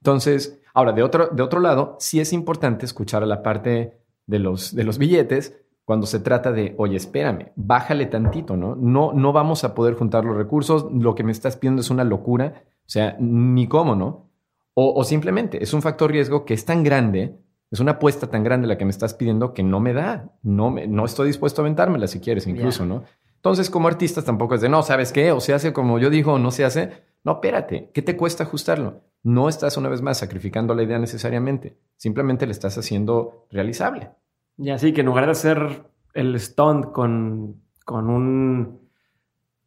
Entonces, 0.00 0.60
ahora, 0.74 0.92
de 0.92 1.02
otro, 1.02 1.28
de 1.28 1.42
otro 1.42 1.60
lado, 1.60 1.96
sí 1.98 2.20
es 2.20 2.32
importante 2.32 2.84
escuchar 2.84 3.22
a 3.22 3.26
la 3.26 3.42
parte 3.42 3.98
de 4.26 4.38
los, 4.38 4.74
de 4.74 4.84
los 4.84 4.98
billetes 4.98 5.58
cuando 5.84 6.06
se 6.06 6.20
trata 6.20 6.52
de, 6.52 6.74
oye, 6.78 6.96
espérame, 6.96 7.52
bájale 7.56 8.06
tantito, 8.06 8.56
¿no? 8.56 8.74
No, 8.74 9.12
no 9.12 9.32
vamos 9.32 9.64
a 9.64 9.74
poder 9.74 9.94
juntar 9.94 10.24
los 10.24 10.36
recursos, 10.36 10.86
lo 10.92 11.14
que 11.14 11.24
me 11.24 11.32
estás 11.32 11.56
pidiendo 11.56 11.80
es 11.82 11.90
una 11.90 12.04
locura, 12.04 12.64
o 12.80 12.88
sea, 12.88 13.16
ni 13.20 13.66
cómo, 13.68 13.94
¿no? 13.94 14.30
O, 14.74 14.92
o 14.98 15.04
simplemente 15.04 15.62
es 15.62 15.72
un 15.74 15.82
factor 15.82 16.10
riesgo 16.10 16.44
que 16.44 16.54
es 16.54 16.64
tan 16.64 16.82
grande, 16.84 17.36
es 17.70 17.80
una 17.80 17.92
apuesta 17.92 18.28
tan 18.28 18.42
grande 18.44 18.66
la 18.66 18.76
que 18.78 18.84
me 18.84 18.90
estás 18.90 19.14
pidiendo 19.14 19.52
que 19.52 19.62
no 19.62 19.78
me 19.80 19.92
da, 19.92 20.32
no, 20.42 20.70
me, 20.70 20.86
no 20.86 21.04
estoy 21.04 21.26
dispuesto 21.28 21.60
a 21.60 21.64
aventármela 21.64 22.06
si 22.06 22.20
quieres 22.20 22.46
incluso. 22.46 22.84
¿no? 22.86 23.04
Entonces, 23.44 23.68
como 23.68 23.88
artistas 23.88 24.24
tampoco 24.24 24.54
es 24.54 24.62
de, 24.62 24.70
no, 24.70 24.82
¿sabes 24.82 25.12
qué? 25.12 25.30
O 25.30 25.38
se 25.38 25.52
hace 25.52 25.74
como 25.74 25.98
yo 25.98 26.08
digo 26.08 26.32
o 26.32 26.38
no 26.38 26.50
se 26.50 26.64
hace. 26.64 27.04
No, 27.24 27.32
espérate, 27.32 27.90
¿qué 27.92 28.00
te 28.00 28.16
cuesta 28.16 28.44
ajustarlo? 28.44 29.02
No 29.22 29.50
estás 29.50 29.76
una 29.76 29.90
vez 29.90 30.00
más 30.00 30.16
sacrificando 30.16 30.74
la 30.74 30.82
idea 30.82 30.98
necesariamente, 30.98 31.78
simplemente 31.98 32.46
le 32.46 32.52
estás 32.52 32.78
haciendo 32.78 33.46
realizable. 33.50 34.12
Ya 34.56 34.78
sí, 34.78 34.94
que 34.94 35.02
en 35.02 35.08
lugar 35.08 35.26
de 35.26 35.32
hacer 35.32 35.84
el 36.14 36.40
stunt 36.40 36.86
con, 36.92 37.60
con 37.84 38.08
un 38.08 38.83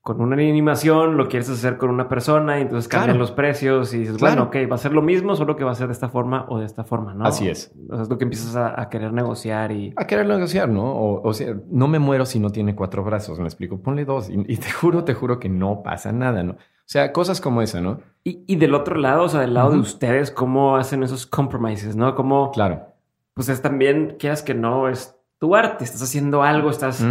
con 0.08 0.22
una 0.22 0.36
animación 0.36 1.18
lo 1.18 1.28
quieres 1.28 1.50
hacer 1.50 1.76
con 1.78 1.90
una 1.90 2.08
persona 2.08 2.60
y 2.60 2.62
entonces 2.62 2.88
cambian 2.88 3.18
los 3.18 3.32
precios 3.32 3.94
y 3.94 4.00
dices, 4.00 4.18
bueno, 4.18 4.44
ok, 4.44 4.56
va 4.72 4.76
a 4.76 4.78
ser 4.78 4.94
lo 4.94 5.02
mismo, 5.02 5.36
solo 5.36 5.58
que 5.58 5.66
va 5.66 5.72
a 5.72 5.76
ser 5.76 5.88
de 5.88 5.92
esta 5.92 6.08
forma 6.08 6.46
o 6.48 6.60
de 6.60 6.66
esta 6.66 6.86
forma, 6.86 7.14
¿no? 7.14 7.26
Así 7.26 7.50
es. 7.50 7.74
O 7.90 7.94
sea, 7.94 8.04
es 8.04 8.10
lo 8.10 8.18
que 8.18 8.24
empiezas 8.24 8.56
a, 8.56 8.88
querer 8.88 9.12
negociar 9.12 9.74
y... 9.74 9.94
A 9.98 10.08
querer 10.08 10.26
negociar, 10.26 10.70
¿no? 10.70 10.96
O, 10.96 11.34
sea, 11.34 11.58
no 11.70 11.90
me 11.90 12.00
muero 12.00 12.26
si 12.26 12.40
no 12.40 12.52
tiene 12.52 12.74
cuatro 12.74 13.04
brazos, 13.04 13.38
me 13.38 13.48
explico, 13.48 13.82
ponle 13.82 14.06
dos 14.06 14.30
y, 14.30 14.56
te 14.56 14.72
juro, 14.82 15.04
te 15.04 15.14
juro 15.14 15.40
que 15.40 15.50
no 15.50 15.84
pasa 15.84 16.14
nada, 16.14 16.42
¿no? 16.42 16.54
O 16.54 16.86
sea, 16.86 17.12
cosas 17.12 17.42
como 17.42 17.62
esa, 17.62 17.82
¿no? 17.82 18.00
Y, 18.24 18.56
del 18.56 18.76
otro 18.76 18.96
lado, 18.96 19.24
o 19.24 19.28
sea, 19.28 19.42
del 19.42 19.56
lado 19.56 19.72
de 19.72 19.80
ustedes, 19.80 20.32
¿cómo 20.32 20.78
hacen 20.78 21.04
esos 21.04 21.28
compromises, 21.28 21.98
¿no? 21.98 22.16
¿Cómo... 22.16 22.52
Claro. 22.52 22.94
Pues 23.34 23.50
es 23.50 23.62
también, 23.62 24.16
quieras 24.18 24.42
que 24.42 24.54
no, 24.54 24.88
es 24.88 25.20
tu 25.38 25.54
arte, 25.54 25.84
estás 25.84 26.02
haciendo 26.02 26.44
algo, 26.44 26.70
estás... 26.70 27.06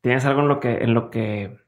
Tienes 0.00 0.24
algo 0.24 0.40
en 0.40 0.48
lo 0.48 0.58
que... 0.58 0.78
En 0.78 0.92
lo 0.92 1.10
que 1.10 1.64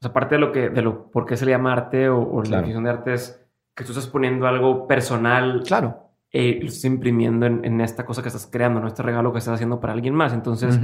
o 0.00 0.02
sea, 0.02 0.10
aparte 0.10 0.36
de 0.36 0.40
lo 0.40 0.50
que, 0.50 0.70
de 0.70 0.80
lo, 0.80 1.10
por 1.10 1.26
qué 1.26 1.36
se 1.36 1.44
le 1.44 1.52
llama 1.52 1.74
arte 1.74 2.08
o, 2.08 2.42
la 2.44 2.56
definición 2.56 2.84
de 2.84 2.90
arte 2.90 3.12
es 3.12 3.46
que 3.74 3.84
tú 3.84 3.90
estás 3.90 4.06
poniendo 4.06 4.46
algo 4.46 4.86
personal. 4.86 5.62
Claro. 5.66 6.06
Y 6.32 6.60
lo 6.60 6.68
estás 6.68 6.86
imprimiendo 6.86 7.44
en, 7.44 7.80
esta 7.82 8.06
cosa 8.06 8.22
que 8.22 8.28
estás 8.28 8.48
creando, 8.50 8.80
¿no? 8.80 8.86
Este 8.86 9.02
regalo 9.02 9.30
que 9.32 9.40
estás 9.40 9.54
haciendo 9.54 9.78
para 9.78 9.92
alguien 9.92 10.14
más. 10.14 10.32
Entonces, 10.32 10.80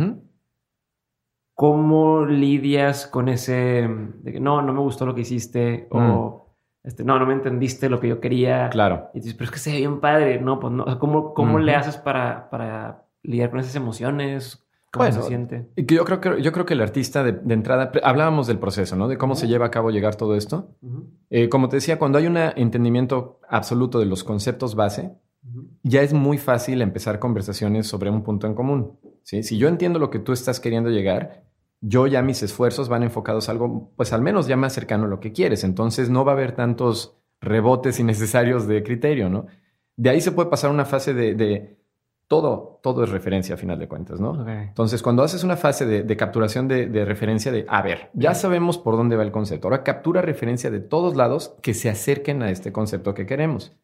¿cómo 1.54 2.26
lidias 2.26 3.06
con 3.06 3.28
ese 3.28 3.88
de 4.22 4.32
que 4.32 4.40
no, 4.40 4.60
no 4.60 4.74
me 4.74 4.80
gustó 4.80 5.06
lo 5.06 5.14
que 5.14 5.22
hiciste? 5.22 5.86
O 5.90 6.54
este, 6.82 7.02
no, 7.02 7.18
no 7.18 7.24
me 7.24 7.32
entendiste 7.32 7.88
lo 7.88 8.00
que 8.00 8.08
yo 8.08 8.20
quería. 8.20 8.68
Claro. 8.68 9.08
Y 9.14 9.20
dices, 9.20 9.32
pero 9.32 9.46
es 9.46 9.50
que 9.50 9.58
se 9.58 9.72
ve 9.72 9.78
bien 9.78 10.00
padre. 10.00 10.40
No, 10.40 10.60
pues 10.60 10.74
no. 10.74 10.82
O 10.82 10.86
sea, 10.86 10.98
¿cómo, 10.98 11.32
cómo 11.32 11.58
le 11.58 11.74
haces 11.74 11.96
para, 11.96 12.50
para 12.50 13.06
lidiar 13.22 13.48
con 13.48 13.60
esas 13.60 13.76
emociones? 13.76 14.65
¿Cómo 14.96 15.12
se 15.12 15.22
siente? 15.22 15.68
Y 15.76 15.84
que 15.84 15.94
yo 15.94 16.04
creo 16.04 16.20
que 16.20 16.42
yo 16.42 16.52
creo 16.52 16.66
que 16.66 16.74
el 16.74 16.80
artista 16.80 17.22
de, 17.22 17.54
entrada 17.54 17.92
hablábamos 18.02 18.46
del 18.46 18.58
proceso, 18.58 18.96
¿no? 18.96 19.08
De 19.08 19.18
cómo 19.18 19.34
se 19.34 19.48
lleva 19.48 19.66
a 19.66 19.70
cabo 19.70 19.90
llegar 19.90 20.16
todo 20.16 20.34
esto. 20.34 20.76
Eh, 21.30 21.48
como 21.48 21.68
te 21.68 21.76
decía, 21.76 21.98
cuando 21.98 22.18
hay 22.18 22.26
un 22.26 22.36
entendimiento 22.36 23.40
absoluto 23.48 23.98
de 23.98 24.06
los 24.06 24.24
conceptos 24.24 24.74
base, 24.74 25.12
ya 25.82 26.02
es 26.02 26.12
muy 26.12 26.38
fácil 26.38 26.82
empezar 26.82 27.18
conversaciones 27.18 27.86
sobre 27.86 28.10
un 28.10 28.22
punto 28.22 28.46
en 28.46 28.54
común. 28.54 28.98
¿sí? 29.22 29.42
Si 29.42 29.58
yo 29.58 29.68
entiendo 29.68 29.98
lo 29.98 30.10
que 30.10 30.18
tú 30.18 30.32
estás 30.32 30.60
queriendo 30.60 30.90
llegar, 30.90 31.44
yo 31.80 32.06
ya 32.06 32.22
mis 32.22 32.42
esfuerzos 32.42 32.88
van 32.88 33.02
enfocados 33.02 33.48
a 33.48 33.52
algo, 33.52 33.92
pues 33.96 34.12
al 34.12 34.22
menos 34.22 34.46
ya 34.48 34.56
más 34.56 34.72
cercano 34.72 35.04
a 35.04 35.08
lo 35.08 35.20
que 35.20 35.32
quieres. 35.32 35.62
Entonces 35.64 36.10
no 36.10 36.24
va 36.24 36.32
a 36.32 36.34
haber 36.34 36.52
tantos 36.52 37.16
rebotes 37.40 38.00
innecesarios 38.00 38.66
de 38.66 38.82
criterio, 38.82 39.28
¿no? 39.28 39.46
De 39.96 40.10
ahí 40.10 40.20
se 40.20 40.32
puede 40.32 40.50
pasar 40.50 40.70
una 40.70 40.84
fase 40.84 41.14
de 41.14 41.76
todo, 42.28 42.80
todo 42.82 43.04
es 43.04 43.10
referencia 43.10 43.54
a 43.54 43.58
final 43.58 43.78
de 43.78 43.86
cuentas, 43.86 44.20
¿no? 44.20 44.48
Entonces, 44.48 45.02
cuando 45.02 45.22
haces 45.22 45.44
una 45.44 45.56
fase 45.56 45.86
de, 45.86 46.16
capturación 46.16 46.66
de, 46.66 47.04
referencia 47.04 47.52
de, 47.52 47.64
a 47.68 47.82
ver, 47.82 48.10
ya 48.14 48.34
sabemos 48.34 48.78
por 48.78 48.96
dónde 48.96 49.16
va 49.16 49.22
el 49.22 49.30
concepto, 49.30 49.68
ahora 49.68 49.84
captura 49.84 50.22
referencia 50.22 50.70
de 50.70 50.80
todos 50.80 51.16
lados 51.16 51.54
que 51.62 51.74
se 51.74 51.88
acerquen 51.88 52.42
a 52.42 52.50
este 52.50 52.72
concepto 52.72 53.14
que 53.14 53.26
queremos. 53.26 53.76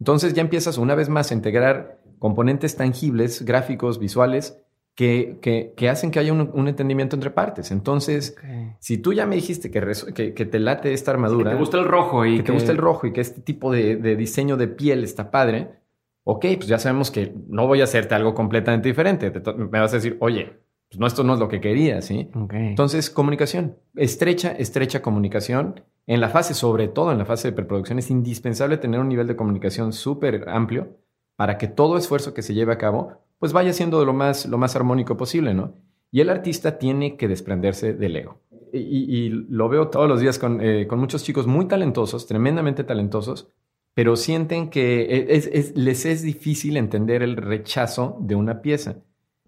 Entonces 0.00 0.34
ya 0.34 0.42
empiezas 0.42 0.76
una 0.76 0.96
vez 0.96 1.08
más 1.08 1.30
a 1.30 1.34
integrar 1.34 2.00
componentes 2.18 2.76
tangibles, 2.76 3.44
gráficos, 3.44 4.00
visuales, 4.00 4.60
que, 4.96 5.38
que, 5.76 5.88
hacen 5.88 6.12
que 6.12 6.20
haya 6.20 6.32
un, 6.32 6.68
entendimiento 6.68 7.16
entre 7.16 7.30
partes. 7.30 7.72
Entonces, 7.72 8.36
si 8.78 8.98
tú 8.98 9.12
ya 9.12 9.26
me 9.26 9.34
dijiste 9.34 9.70
que, 9.70 10.34
que, 10.34 10.46
te 10.46 10.58
late 10.60 10.92
esta 10.92 11.10
armadura... 11.10 11.50
que 11.50 11.56
te 11.56 11.60
gusta 11.60 11.78
el 11.78 11.84
rojo 11.84 12.24
y 12.24 12.38
que, 12.38 12.42
te 12.44 12.52
gusta 12.52 12.70
el 12.70 12.78
rojo 12.78 13.06
y 13.06 13.12
que 13.12 13.20
este 13.20 13.40
tipo 13.40 13.72
de, 13.72 13.96
de 13.96 14.14
diseño 14.14 14.56
de 14.56 14.68
piel 14.68 15.02
está 15.02 15.32
padre, 15.32 15.83
ok, 16.24 16.46
pues 16.56 16.66
ya 16.66 16.78
sabemos 16.78 17.10
que 17.10 17.34
no 17.48 17.66
voy 17.66 17.80
a 17.80 17.84
hacerte 17.84 18.14
algo 18.14 18.34
completamente 18.34 18.88
diferente. 18.88 19.30
Me 19.56 19.80
vas 19.80 19.92
a 19.92 19.96
decir, 19.96 20.16
oye, 20.20 20.58
pues 20.88 20.98
no, 20.98 21.06
esto 21.06 21.22
no 21.24 21.34
es 21.34 21.40
lo 21.40 21.48
que 21.48 21.60
quería, 21.60 22.00
¿sí? 22.02 22.30
Entonces, 22.50 23.10
comunicación, 23.10 23.76
estrecha, 23.94 24.52
estrecha 24.52 25.02
comunicación. 25.02 25.82
En 26.06 26.20
la 26.20 26.28
fase, 26.28 26.54
sobre 26.54 26.88
todo 26.88 27.12
en 27.12 27.18
la 27.18 27.24
fase 27.24 27.48
de 27.48 27.52
preproducción, 27.52 27.98
es 27.98 28.10
indispensable 28.10 28.76
tener 28.78 29.00
un 29.00 29.08
nivel 29.08 29.26
de 29.26 29.36
comunicación 29.36 29.92
súper 29.92 30.48
amplio 30.48 30.98
para 31.36 31.58
que 31.58 31.68
todo 31.68 31.96
esfuerzo 31.96 32.34
que 32.34 32.42
se 32.42 32.54
lleve 32.54 32.72
a 32.72 32.78
cabo, 32.78 33.18
pues 33.38 33.52
vaya 33.52 33.72
siendo 33.72 34.04
lo 34.04 34.12
más, 34.12 34.46
lo 34.46 34.58
más 34.58 34.76
armónico 34.76 35.16
posible, 35.16 35.52
¿no? 35.54 35.74
Y 36.10 36.20
el 36.20 36.30
artista 36.30 36.78
tiene 36.78 37.16
que 37.16 37.26
desprenderse 37.26 37.92
del 37.92 38.16
ego. 38.16 38.40
Y, 38.72 39.28
lo 39.28 39.68
veo 39.68 39.88
todos 39.88 40.08
los 40.08 40.20
días 40.20 40.38
con, 40.38 40.60
eh, 40.60 40.86
con 40.88 40.98
muchos 40.98 41.22
chicos 41.22 41.46
muy 41.46 41.66
talentosos, 41.66 42.26
tremendamente 42.26 42.82
talentosos, 42.82 43.52
pero 43.94 44.16
sienten 44.16 44.70
que 44.70 45.02
e, 45.02 45.72
les 45.74 46.04
es 46.04 46.22
difícil 46.22 46.76
entender 46.76 47.22
el 47.22 47.36
rechazo 47.36 48.18
de 48.20 48.34
una 48.34 48.60
pieza. 48.60 48.96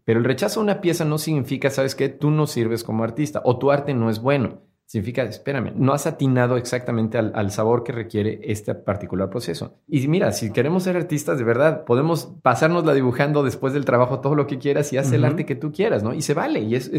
Pero 0.04 0.20
el 0.20 0.24
rechazo 0.24 0.60
de 0.60 0.64
una 0.64 0.80
pieza 0.80 1.04
no 1.04 1.18
significa, 1.18 1.68
¿sabes 1.68 1.96
qué? 1.96 2.08
Tú 2.08 2.30
no 2.30 2.46
sirves 2.46 2.84
como 2.84 3.02
artista 3.02 3.42
o 3.44 3.58
tu 3.58 3.72
arte 3.72 3.92
no 3.92 4.08
es 4.08 4.20
bueno. 4.20 4.60
Significa, 4.86 5.24
espérame, 5.24 5.72
no 5.74 5.92
has 5.92 6.06
atinado 6.06 6.56
exactamente 6.56 7.18
al, 7.18 7.50
sabor 7.50 7.82
que 7.82 7.90
requiere 7.90 8.38
este 8.44 8.72
particular 8.72 9.28
proceso. 9.28 9.80
Y 9.88 10.06
mira, 10.06 10.30
si 10.30 10.52
queremos 10.52 10.84
ser 10.84 10.96
artistas 10.96 11.38
de 11.38 11.44
verdad, 11.44 11.84
podemos 11.84 12.32
pasárnosla 12.40 12.94
dibujando 12.94 13.42
después 13.42 13.72
del 13.72 13.84
trabajo 13.84 14.20
todo 14.20 14.36
lo 14.36 14.46
que 14.46 14.60
quieras 14.60 14.92
y 14.92 14.98
haz 14.98 15.10
el 15.10 15.24
arte 15.24 15.44
que 15.44 15.56
tú 15.56 15.72
quieras, 15.72 16.04
¿no? 16.04 16.14
Y 16.14 16.22
se 16.22 16.34
vale. 16.34 16.60
Y 16.60 16.76
es, 16.76 16.92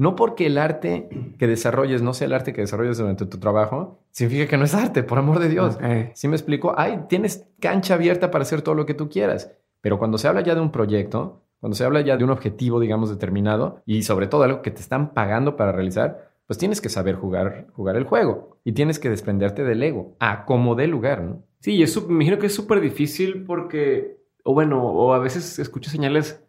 no 0.00 0.16
porque 0.16 0.46
el 0.46 0.56
arte 0.56 1.10
que 1.38 1.46
desarrolles 1.46 2.00
no 2.00 2.14
sea 2.14 2.26
el 2.26 2.32
arte 2.32 2.54
que 2.54 2.62
desarrolles 2.62 2.96
durante 2.96 3.26
tu 3.26 3.38
trabajo, 3.38 3.98
significa 4.12 4.48
que 4.48 4.56
no 4.56 4.64
es 4.64 4.74
arte, 4.74 5.02
por 5.02 5.18
amor 5.18 5.40
de 5.40 5.50
Dios. 5.50 5.76
Si 6.14 6.26
me 6.26 6.36
explico? 6.36 6.72
Ay, 6.74 7.00
tienes 7.10 7.46
cancha 7.60 7.96
abierta 7.96 8.30
para 8.30 8.40
hacer 8.40 8.62
todo 8.62 8.74
lo 8.74 8.86
que 8.86 8.94
tú 8.94 9.10
quieras. 9.10 9.52
Pero 9.82 9.98
cuando 9.98 10.16
se 10.16 10.26
habla 10.26 10.40
ya 10.40 10.54
de 10.54 10.62
un 10.62 10.72
proyecto, 10.72 11.42
cuando 11.60 11.76
se 11.76 11.84
habla 11.84 12.00
ya 12.00 12.16
de 12.16 12.24
un 12.24 12.30
objetivo, 12.30 12.80
digamos, 12.80 13.10
determinado, 13.10 13.82
y 13.84 14.02
sobre 14.02 14.26
todo 14.26 14.44
algo 14.44 14.62
que 14.62 14.70
te 14.70 14.80
están 14.80 15.12
pagando 15.12 15.54
para 15.54 15.70
realizar, 15.70 16.30
pues 16.46 16.56
tienes 16.56 16.80
que 16.80 16.88
saber 16.88 17.16
jugar, 17.16 17.66
jugar 17.74 17.96
el 17.96 18.04
juego 18.04 18.56
y 18.64 18.72
tienes 18.72 18.98
que 18.98 19.10
desprenderte 19.10 19.64
del 19.64 19.82
ego 19.82 20.16
a 20.18 20.46
como 20.46 20.76
dé 20.76 20.86
lugar, 20.86 21.20
¿no? 21.20 21.42
Sí, 21.58 21.72
y 21.72 21.82
eso 21.82 22.06
me 22.06 22.14
imagino 22.14 22.38
que 22.38 22.46
es 22.46 22.54
súper 22.54 22.80
difícil 22.80 23.44
porque, 23.44 24.16
o 24.44 24.54
bueno, 24.54 24.82
o 24.82 25.12
a 25.12 25.18
veces 25.18 25.58
escucho 25.58 25.90
señales 25.90 26.42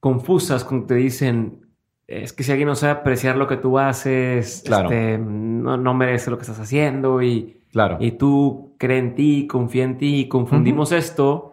confusas 0.00 0.64
cuando 0.64 0.86
te 0.86 0.96
dicen, 0.96 1.69
es 2.10 2.32
que 2.32 2.42
si 2.42 2.50
alguien 2.50 2.66
no 2.66 2.74
sabe 2.74 2.92
apreciar 2.92 3.36
lo 3.36 3.46
que 3.46 3.56
tú 3.56 3.78
haces, 3.78 4.64
este, 4.64 5.16
no, 5.16 5.94
merece 5.94 6.30
lo 6.30 6.38
que 6.38 6.42
estás 6.42 6.58
haciendo 6.58 7.22
y, 7.22 7.62
claro. 7.72 7.98
y 8.00 8.12
tú 8.12 8.74
cree 8.78 8.98
en 8.98 9.14
ti, 9.14 9.46
confía 9.46 9.84
en 9.84 9.96
ti 9.96 10.16
y 10.16 10.28
confundimos 10.28 10.90
esto 10.90 11.50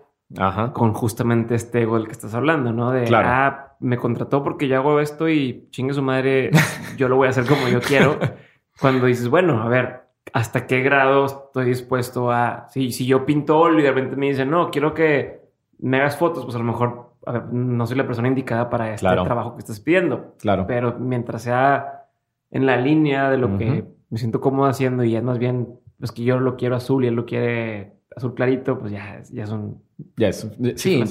con 0.74 0.94
justamente 0.94 1.54
este 1.54 1.84
ego 1.84 1.98
del 1.98 2.08
que 2.08 2.12
estás 2.14 2.34
hablando, 2.34 2.74
¿no? 2.74 2.92
De, 2.92 3.04
claro. 3.04 3.28
ah, 3.32 3.76
me 3.80 3.98
contrató 3.98 4.44
porque 4.44 4.68
yo 4.68 4.78
hago 4.78 5.00
esto 5.00 5.30
y 5.30 5.68
chingue 5.70 5.94
su 5.94 6.02
madre, 6.02 6.50
yo 6.98 7.08
lo 7.08 7.18
voy 7.18 7.28
a 7.28 7.30
hacer 7.30 7.46
como 7.46 7.68
yo 7.68 7.80
quiero. 7.80 8.18
Cuando 8.82 9.06
dices, 9.06 9.30
bueno, 9.30 9.62
a 9.62 9.70
ver, 9.70 10.08
¿hasta 10.34 10.66
qué 10.66 10.82
grado 10.82 11.26
estoy 11.26 11.66
dispuesto 11.66 12.32
a... 12.32 12.68
Si, 12.70 12.92
si 12.92 13.06
yo 13.06 13.26
pinto 13.26 13.72
y 13.74 13.84
de 13.84 13.90
repente 13.90 14.16
me 14.16 14.30
dicen, 14.30 14.50
no, 14.50 14.72
quiero 14.72 14.94
que 14.94 15.42
me 15.80 15.98
hagas 15.98 16.18
fotos, 16.18 16.44
pues 16.44 16.56
a 16.56 16.60
lo 16.60 16.66
mejor 16.66 17.07
a 17.28 17.32
ver, 17.32 17.54
no 17.54 17.86
soy 17.86 17.98
la 17.98 18.06
persona 18.06 18.28
indicada 18.28 18.70
para 18.70 18.94
este 18.94 19.08
trabajo 19.08 19.56
que 19.56 19.60
estás 19.60 19.80
pidiendo. 19.80 20.36
Claro. 20.40 20.66
Pero 20.68 20.98
mientras 21.00 21.44
sea 21.44 22.06
en 22.52 22.66
la 22.66 22.78
línea 22.78 23.30
de 23.30 23.38
lo 23.38 23.58
que 23.58 23.86
me 24.10 24.18
siento 24.18 24.40
cómodo 24.40 24.68
haciendo 24.68 25.04
y 25.04 25.16
es 25.16 25.24
más 25.24 25.38
bien, 25.38 25.80
pues 26.00 26.12
que 26.12 26.24
yo 26.24 26.40
lo 26.40 26.56
quiero 26.56 26.76
azul 26.76 27.04
y 27.04 27.08
él 27.08 27.16
lo 27.16 27.26
quiere 27.26 27.98
azul 28.16 28.34
clarito, 28.34 28.80
pues 28.80 28.92
ya, 28.92 29.22
ya 29.32 29.46
son 29.46 29.82
ya 30.16 30.28
es, 30.28 30.48
sí. 30.76 31.04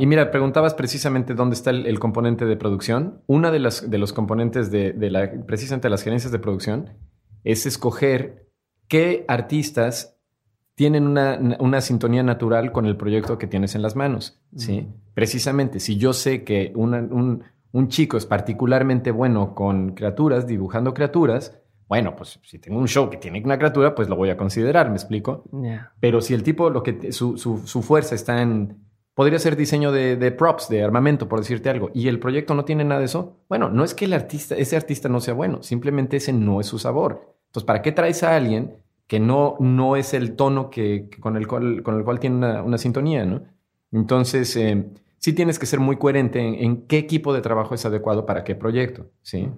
Y 0.00 0.06
mira, 0.06 0.30
preguntabas 0.30 0.74
precisamente 0.74 1.34
dónde 1.34 1.54
está 1.54 1.70
el, 1.70 1.98
componente 2.00 2.44
de 2.44 2.56
producción. 2.56 3.20
Una 3.26 3.52
de 3.52 3.60
las 3.60 3.88
de 3.88 3.98
los 3.98 4.12
componentes 4.12 4.70
de, 4.70 4.94
la, 5.10 5.30
precisamente 5.46 5.88
las 5.88 6.02
gerencias 6.02 6.32
de 6.32 6.40
producción 6.40 6.90
es 7.44 7.66
escoger 7.66 8.48
qué 8.88 9.24
artistas 9.28 10.11
tienen 10.74 11.06
una, 11.06 11.80
sintonía 11.80 12.22
natural 12.22 12.72
con 12.72 12.86
el 12.86 12.96
proyecto 12.96 13.38
que 13.38 13.46
tienes 13.46 13.74
en 13.74 13.82
las 13.82 13.94
manos. 13.96 14.40
¿sí? 14.56 14.88
Precisamente, 15.14 15.80
si 15.80 15.96
yo 15.96 16.12
sé 16.12 16.44
que 16.44 16.72
un, 16.74 17.44
un 17.72 17.88
chico 17.88 18.16
es 18.16 18.26
particularmente 18.26 19.10
bueno 19.10 19.54
con 19.54 19.94
criaturas, 19.94 20.46
dibujando 20.46 20.94
criaturas, 20.94 21.58
bueno, 21.92 22.16
pues 22.16 22.40
si 22.44 22.58
tengo 22.58 22.78
un 22.78 22.88
show 22.88 23.10
que 23.10 23.18
tiene 23.18 23.42
una 23.44 23.58
criatura, 23.58 23.94
pues 23.94 24.08
lo 24.08 24.16
voy 24.16 24.30
a 24.30 24.36
considerar, 24.38 24.88
¿me 24.88 24.96
explico? 24.96 25.44
Pero 26.00 26.22
si 26.22 26.32
el 26.32 26.42
tipo, 26.42 26.70
lo 26.70 26.82
que 26.82 27.12
su, 27.12 27.36
su, 27.36 27.82
fuerza 27.82 28.14
está 28.14 28.40
en, 28.40 28.78
podría 29.14 29.38
ser 29.38 29.56
diseño 29.56 29.92
de, 29.92 30.16
de, 30.16 30.32
props, 30.32 30.70
de 30.70 30.82
armamento, 30.82 31.28
por 31.28 31.40
decirte 31.40 31.68
algo, 31.68 31.90
y 31.92 32.08
el 32.08 32.18
proyecto 32.18 32.54
no 32.54 32.64
tiene 32.64 32.84
nada 32.84 33.00
de 33.00 33.04
eso, 33.04 33.36
bueno, 33.48 33.68
no 33.68 33.84
es 33.84 33.94
que 33.94 34.06
el 34.06 34.14
artista, 34.14 34.54
ese 34.54 34.74
artista 34.74 35.10
no 35.10 35.20
sea 35.20 35.34
bueno, 35.34 35.62
simplemente 35.62 36.16
ese 36.16 36.32
no 36.32 36.60
es 36.60 36.66
su 36.66 36.78
sabor. 36.78 37.36
Entonces, 37.48 37.66
¿para 37.66 37.82
qué 37.82 37.92
traes 37.92 38.22
a 38.22 38.36
alguien 38.36 38.76
que 39.06 39.20
no, 39.20 39.56
no 39.60 39.96
es 39.96 40.14
el 40.14 40.36
tono 40.36 40.70
que, 40.70 41.10
con, 41.20 41.36
el 41.36 41.46
cual, 41.46 41.82
con 41.82 41.96
el 41.96 42.04
cual 42.04 42.20
tiene 42.20 42.36
una, 42.36 42.62
una 42.62 42.78
sintonía, 42.78 43.24
¿no? 43.24 43.42
Entonces, 43.90 44.56
eh, 44.56 44.86
sí 45.22 45.32
tienes 45.32 45.58
que 45.60 45.66
ser 45.66 45.78
muy 45.78 45.96
coherente 45.96 46.64
en, 46.64 46.86
qué 46.88 46.98
equipo 46.98 47.32
de 47.32 47.42
trabajo 47.42 47.76
es 47.76 47.86
adecuado 47.86 48.26
para 48.26 48.42
qué 48.42 48.56
proyecto, 48.56 49.06
¿sí? 49.22 49.48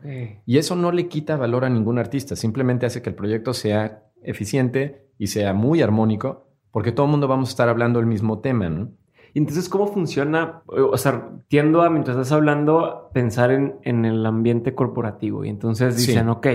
Y 0.44 0.58
eso 0.58 0.76
no 0.76 0.92
le 0.92 1.08
quita 1.08 1.36
valor 1.36 1.64
a 1.64 1.70
ningún 1.70 1.98
artista, 1.98 2.36
simplemente 2.36 2.84
hace 2.84 3.00
que 3.00 3.08
el 3.08 3.16
proyecto 3.16 3.54
sea 3.54 4.02
eficiente 4.22 5.08
y 5.18 5.28
sea 5.28 5.54
muy 5.54 5.80
armónico, 5.80 6.48
porque 6.70 6.92
todo 6.92 7.06
el 7.06 7.12
mundo 7.12 7.28
vamos 7.28 7.48
a 7.48 7.52
estar 7.52 7.68
hablando 7.70 7.98
el 7.98 8.06
mismo 8.06 8.40
tema, 8.40 8.68
¿no? 8.68 8.90
Y 9.32 9.38
entonces, 9.38 9.68
¿cómo 9.68 9.88
funciona? 9.88 10.62
O 10.66 10.96
sea, 10.98 11.30
tiendo 11.48 11.82
a, 11.82 11.90
mientras 11.90 12.16
estás 12.16 12.32
hablando, 12.32 13.10
pensar 13.12 13.50
en, 13.50 14.04
el 14.04 14.24
ambiente 14.26 14.76
corporativo. 14.76 15.44
Y 15.44 15.48
entonces 15.48 15.96
dicen, 15.96 16.28
ok, 16.28 16.46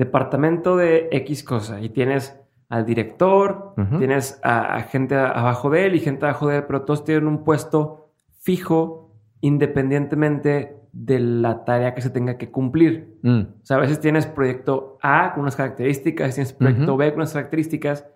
departamento 0.00 0.76
de 0.76 1.08
X 1.12 1.44
cosa. 1.44 1.80
Y 1.80 1.90
tienes 1.90 2.36
al 2.68 2.84
director, 2.84 3.74
tienes 3.98 4.40
a, 4.42 4.74
a 4.76 4.82
gente 4.82 5.14
abajo 5.16 5.70
de 5.70 5.86
él 5.86 5.94
y 5.94 6.00
gente 6.00 6.24
abajo 6.26 6.48
de 6.48 6.58
él, 6.58 6.64
pero 6.64 6.82
todos 6.82 7.04
tienen 7.04 7.26
un 7.26 7.44
puesto 7.44 8.10
fijo 8.40 9.12
independientemente 9.40 10.76
de 10.92 11.18
la 11.20 11.64
tarea 11.64 11.94
que 11.94 12.00
se 12.00 12.10
tenga 12.10 12.36
que 12.36 12.50
cumplir. 12.50 13.18
Mm, 13.22 13.40
O 13.62 13.64
sea, 13.64 13.76
a 13.76 13.80
veces 13.80 14.00
tienes 14.00 14.26
proyecto 14.26 14.98
A 15.02 15.32
con 15.32 15.42
unas 15.42 15.56
características, 15.56 16.34
tienes 16.34 16.52
proyecto. 16.52 16.96
B 16.96 17.10
con 17.10 17.20
unas 17.20 17.32
características, 17.32 18.06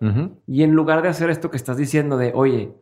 y 0.47 0.63
en 0.63 0.71
lugar 0.71 1.01
de 1.01 1.09
hacer 1.09 1.29
esto 1.29 1.49
que 1.49 1.57
estás 1.57 1.77
diciendo 1.77 2.17
de, 2.17 2.31
oye, 2.35 2.73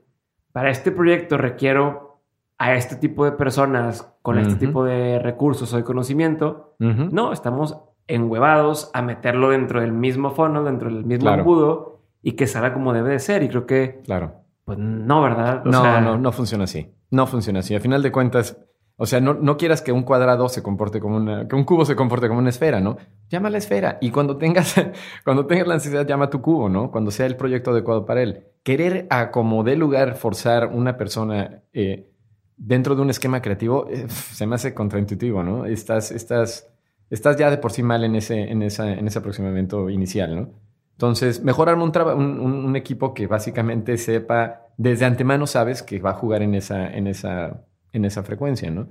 para 0.52 0.70
este 0.70 0.92
proyecto 0.92 1.38
requiero 1.38 2.22
a 2.58 2.76
este 2.76 2.96
tipo 2.96 3.26
de 3.26 3.34
personas 3.34 4.14
con 4.22 4.38
este 4.38 4.56
tipo 4.56 4.84
de 4.86 5.20
recursos 5.20 5.74
o 5.74 5.78
de 5.78 5.84
conocimiento, 5.84 6.76
no, 6.80 7.34
estamos 7.34 7.78
enhuevados 8.08 8.90
a 8.94 9.02
meterlo 9.02 9.50
dentro 9.50 9.82
del 9.82 9.92
mismo 9.94 10.32
fono, 10.32 10.64
dentro 10.64 10.90
del 10.90 11.06
mismo 11.06 11.24
Claro. 11.24 11.40
embudo 11.42 12.00
y 12.22 12.34
que 12.34 12.48
salga 12.48 12.74
como 12.74 12.94
debe 12.94 13.12
de 13.12 13.20
ser. 13.20 13.44
Y 13.44 13.50
creo 13.50 13.66
que, 13.66 14.02
Claro. 14.06 14.34
pues 14.66 14.78
no, 14.78 15.22
¿verdad? 15.22 15.66
O 15.66 15.70
No, 15.70 15.82
sea, 15.82 16.02
no, 16.02 16.18
no 16.18 16.32
funciona 16.32 16.66
así. 16.66 16.92
No 17.12 17.28
funciona 17.28 17.60
así. 17.60 17.76
A 17.76 17.80
final 17.80 18.02
de 18.02 18.12
cuentas, 18.12 18.58
o 18.96 19.06
sea, 19.06 19.20
no, 19.20 19.34
no 19.34 19.58
quieras 19.58 19.82
que 19.82 19.92
un 19.92 20.04
cuadrado 20.04 20.48
se 20.50 20.62
comporte 20.64 21.00
como 21.00 21.18
una, 21.18 21.48
que 21.48 21.56
un 21.56 21.64
cubo 21.64 21.84
se 21.86 21.96
comporte 21.96 22.28
como 22.28 22.40
una 22.40 22.50
esfera, 22.50 22.80
¿no? 22.80 22.98
Llama 23.30 23.50
la 23.50 23.58
esfera 23.58 23.98
y 24.02 24.12
cuando 24.12 24.38
tengas, 24.38 24.76
cuando 25.26 25.46
tengas 25.48 25.68
la 25.68 25.74
necesidad, 25.76 26.06
llama 26.08 26.26
a 26.26 26.30
tu 26.30 26.42
cubo, 26.42 26.70
¿no? 26.70 26.92
Cuando 26.92 27.10
sea 27.12 27.26
el 27.26 27.36
proyecto 27.36 27.72
adecuado 27.72 28.06
para 28.06 28.22
él. 28.22 28.46
Querer 28.64 29.08
a 29.10 29.32
como 29.32 29.64
dé 29.64 29.76
lugar 29.76 30.16
forzar 30.16 30.68
una 30.68 30.96
persona 30.98 31.62
eh, 31.74 32.10
dentro 32.56 32.96
de 32.96 33.02
un 33.02 33.10
esquema 33.10 33.42
creativo 33.42 33.88
eh, 33.90 34.06
se 34.10 34.46
me 34.48 34.56
hace 34.56 34.74
contraintuitivo, 34.74 35.44
¿no? 35.44 35.66
Estás, 35.66 36.12
estás, 36.12 36.70
estás 37.14 37.38
ya 37.38 37.52
de 37.52 37.58
por 37.58 37.72
sí 37.72 37.84
mal 37.84 38.04
en 38.04 38.16
ese, 38.16 38.52
en 38.52 38.64
esa, 38.64 38.92
en 38.92 39.08
ese 39.08 39.20
aproximamiento 39.20 39.90
inicial, 39.90 40.36
¿no? 40.36 40.50
Entonces, 40.94 41.44
mejor 41.44 41.70
arma 41.70 41.84
un, 41.84 42.76
equipo 42.76 43.14
que 43.14 43.28
básicamente 43.28 43.98
sepa, 43.98 44.68
desde 44.78 45.06
antemano 45.06 45.48
sabes 45.48 45.84
que 45.84 46.00
va 46.00 46.12
a 46.12 46.14
jugar 46.14 46.42
en 46.42 46.56
esa, 46.56 46.92
en 46.92 47.08
esa, 47.08 47.66
en 47.92 48.06
esa 48.06 48.24
frecuencia, 48.24 48.70
¿no? 48.72 48.88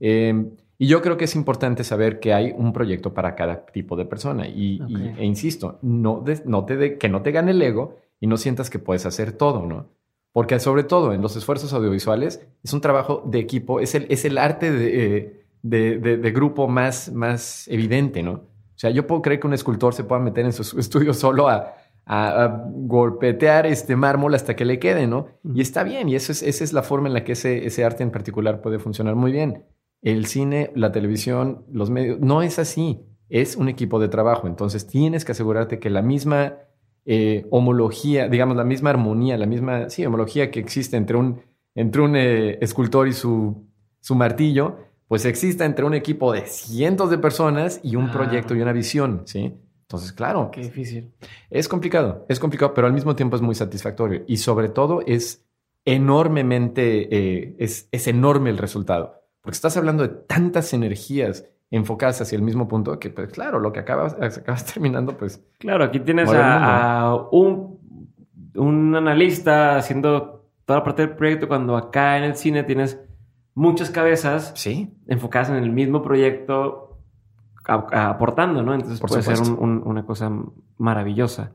Eh, 0.00 0.50
y 0.78 0.86
yo 0.86 1.02
creo 1.02 1.16
que 1.16 1.24
es 1.24 1.34
importante 1.34 1.84
saber 1.84 2.20
que 2.20 2.32
hay 2.32 2.54
un 2.56 2.72
proyecto 2.72 3.12
para 3.12 3.34
cada 3.34 3.66
tipo 3.66 3.96
de 3.96 4.04
persona. 4.04 4.46
Y, 4.46 4.80
e 5.18 5.24
insisto, 5.24 5.78
no, 5.82 6.20
des- 6.20 6.46
no 6.46 6.64
te 6.64 6.76
de- 6.76 6.98
que 6.98 7.08
no 7.08 7.22
te 7.22 7.32
gane 7.32 7.50
el 7.50 7.60
ego 7.60 7.96
y 8.20 8.28
no 8.28 8.36
sientas 8.36 8.70
que 8.70 8.78
puedes 8.78 9.04
hacer 9.04 9.32
todo, 9.32 9.66
¿no? 9.66 9.88
Porque 10.32 10.60
sobre 10.60 10.84
todo 10.84 11.12
en 11.12 11.20
los 11.22 11.34
esfuerzos 11.36 11.72
audiovisuales 11.72 12.46
es 12.62 12.72
un 12.72 12.80
trabajo 12.80 13.22
de 13.26 13.40
equipo, 13.40 13.80
es 13.80 13.94
el, 13.96 14.06
es 14.08 14.24
el 14.24 14.38
arte 14.38 14.70
de, 14.70 15.16
eh, 15.16 15.37
de- 15.62 15.98
de- 15.98 16.16
de 16.16 16.30
grupo 16.32 16.68
más, 16.68 17.12
más 17.12 17.66
evidente, 17.68 18.22
¿no? 18.22 18.32
O 18.32 18.80
sea, 18.80 18.90
yo 18.90 19.06
puedo 19.06 19.22
creer 19.22 19.40
que 19.40 19.46
un 19.46 19.54
escultor 19.54 19.92
se 19.94 20.04
pueda 20.04 20.20
meter 20.20 20.44
en 20.44 20.52
su 20.52 20.62
estudio 20.78 21.12
solo 21.14 21.48
a, 21.48 21.74
a- 22.06 22.44
a 22.44 22.64
golpetear 22.74 23.66
este 23.66 23.96
mármol 23.96 24.34
hasta 24.34 24.54
que 24.56 24.64
le 24.64 24.78
quede, 24.78 25.06
¿no? 25.06 25.26
Y 25.44 25.60
está 25.60 25.82
bien, 25.84 26.08
y 26.08 26.14
eso 26.14 26.32
es, 26.32 26.42
esa 26.42 26.64
es 26.64 26.72
la 26.72 26.82
forma 26.82 27.08
en 27.08 27.14
la 27.14 27.24
que 27.24 27.32
ese, 27.32 27.66
ese 27.66 27.84
arte 27.84 28.02
en 28.02 28.10
particular 28.10 28.60
puede 28.60 28.78
funcionar 28.78 29.14
muy 29.14 29.32
bien. 29.32 29.64
El 30.00 30.26
cine, 30.26 30.70
la 30.74 30.92
televisión, 30.92 31.64
los 31.72 31.90
medios, 31.90 32.20
no 32.20 32.42
es 32.42 32.58
así. 32.58 33.00
Es 33.28 33.56
un 33.56 33.68
equipo 33.68 33.98
de 33.98 34.08
trabajo. 34.08 34.46
Entonces 34.46 34.86
tienes 34.86 35.24
que 35.24 35.32
asegurarte 35.32 35.80
que 35.80 35.90
la 35.90 36.00
misma 36.02 36.54
eh, 37.04 37.46
homología, 37.50 38.28
digamos, 38.28 38.56
la 38.56 38.64
misma 38.64 38.90
armonía, 38.90 39.36
la 39.36 39.46
misma, 39.46 39.90
sí, 39.90 40.04
homología 40.06 40.50
que 40.50 40.60
existe 40.60 40.96
entre 40.96 41.16
un, 41.16 41.40
entre 41.74 42.00
un 42.02 42.16
eh, 42.16 42.58
escultor 42.62 43.08
y 43.08 43.12
su, 43.12 43.66
su 44.00 44.14
martillo, 44.14 44.76
pues 45.08 45.24
exista 45.24 45.64
entre 45.64 45.84
un 45.84 45.94
equipo 45.94 46.32
de 46.32 46.46
cientos 46.46 47.10
de 47.10 47.18
personas 47.18 47.80
y 47.82 47.96
un 47.96 48.06
Ah. 48.08 48.12
proyecto 48.12 48.54
y 48.54 48.60
una 48.62 48.72
visión, 48.72 49.22
¿sí? 49.24 49.54
Entonces, 49.82 50.12
claro, 50.12 50.50
Qué 50.52 50.60
difícil. 50.60 51.10
es 51.50 51.66
complicado, 51.66 52.26
es 52.28 52.38
complicado, 52.38 52.74
pero 52.74 52.86
al 52.86 52.92
mismo 52.92 53.16
tiempo 53.16 53.36
es 53.36 53.42
muy 53.42 53.54
satisfactorio 53.54 54.22
y 54.26 54.36
sobre 54.36 54.68
todo 54.68 55.00
es 55.06 55.46
enormemente, 55.86 57.08
eh, 57.10 57.56
es, 57.58 57.88
es 57.92 58.06
enorme 58.08 58.50
el 58.50 58.58
resultado, 58.58 59.22
porque 59.40 59.54
estás 59.56 59.76
hablando 59.76 60.02
de 60.02 60.10
tantas 60.10 60.72
energías 60.72 61.44
enfocadas 61.70 62.20
hacia 62.20 62.36
el 62.36 62.42
mismo 62.42 62.66
punto 62.68 62.98
que, 62.98 63.10
pues 63.10 63.28
claro, 63.32 63.58
lo 63.60 63.72
que 63.72 63.80
acabas, 63.80 64.14
acabas 64.38 64.64
terminando, 64.64 65.16
pues 65.16 65.42
Claro, 65.58 65.84
aquí 65.84 66.00
tienes 66.00 66.28
a 66.32 67.14
un, 67.32 67.78
un 68.54 68.94
analista 68.96 69.76
haciendo 69.76 70.46
toda 70.64 70.80
la 70.80 70.84
parte 70.84 71.02
del 71.06 71.16
proyecto 71.16 71.48
cuando 71.48 71.76
acá 71.76 72.18
en 72.18 72.24
el 72.24 72.36
cine 72.36 72.62
tienes 72.64 72.98
muchas 73.58 73.90
cabezas 73.90 74.52
sí, 74.54 74.94
enfocadas 75.08 75.50
en 75.50 75.56
el 75.56 75.70
mismo 75.70 76.00
proyecto 76.02 76.84
aportando, 77.64 78.62
¿no? 78.62 78.72
Entonces 78.74 79.00
Por 79.00 79.10
puede 79.10 79.22
ser 79.22 79.36
supuesto. 79.36 79.62
un- 79.62 79.70
un- 79.78 79.82
una 79.86 80.04
cosa 80.06 80.30
maravillosa. 80.78 81.50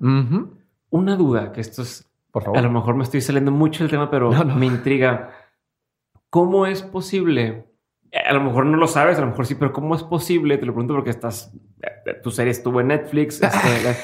Una 0.89 1.15
duda, 1.15 1.51
que 1.51 1.61
esto 1.61 1.81
es, 1.81 2.07
por 2.31 2.43
a 2.43 2.47
lo 2.49 2.53
favor. 2.55 2.69
mejor 2.71 2.95
me 2.95 3.03
estoy 3.03 3.21
saliendo 3.21 3.51
mucho 3.51 3.83
del 3.83 3.89
tema, 3.91 4.11
pero 4.11 4.31
No, 4.31 4.43
no. 4.43 4.55
me 4.55 4.65
intriga. 4.67 5.31
¿Cómo 6.29 6.65
es 6.67 6.83
posible? 6.83 7.65
A 8.29 8.33
lo 8.33 8.41
mejor 8.41 8.67
no 8.67 8.77
lo 8.77 8.85
sabes, 8.87 9.17
a 9.17 9.21
lo 9.21 9.27
mejor 9.27 9.47
sí, 9.47 9.55
pero 9.55 9.73
¿cómo 9.73 9.95
es 9.95 10.03
posible? 10.03 10.57
Te 10.59 10.67
lo 10.67 10.73
pregunto 10.73 10.93
porque 10.93 11.09
estás, 11.09 11.51
tu 12.21 12.29
serie 12.29 12.51
estuvo 12.51 12.79
en 12.79 12.87
Netflix. 12.89 13.41
este, 13.41 13.95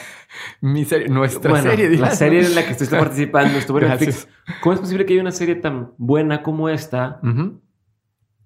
Mi 0.62 0.84
serie, 0.86 1.10
nuestra 1.10 1.52
bueno, 1.52 1.70
serie, 1.70 1.90
la 1.98 2.10
serie 2.12 2.44
en 2.44 2.56
la 2.56 2.64
que 2.66 2.72
estuviste 2.72 2.98
participando 3.06 3.60
estuvo 3.60 3.80
en. 3.82 3.90
Netflix. 3.90 4.28
¿Cómo 4.62 4.74
es 4.74 4.80
posible 4.80 5.06
que 5.06 5.14
haya 5.14 5.22
una 5.22 5.32
serie 5.32 5.56
tan 5.56 5.92
buena 6.00 6.42
como 6.42 6.70
esta. 6.70 7.20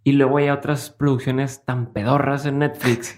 Y 0.04 0.14
luego 0.14 0.38
haya 0.38 0.54
otras 0.54 0.90
producciones 0.90 1.64
tan 1.66 1.94
pedorras 1.94 2.46
en 2.46 2.60
Netflix 2.60 3.18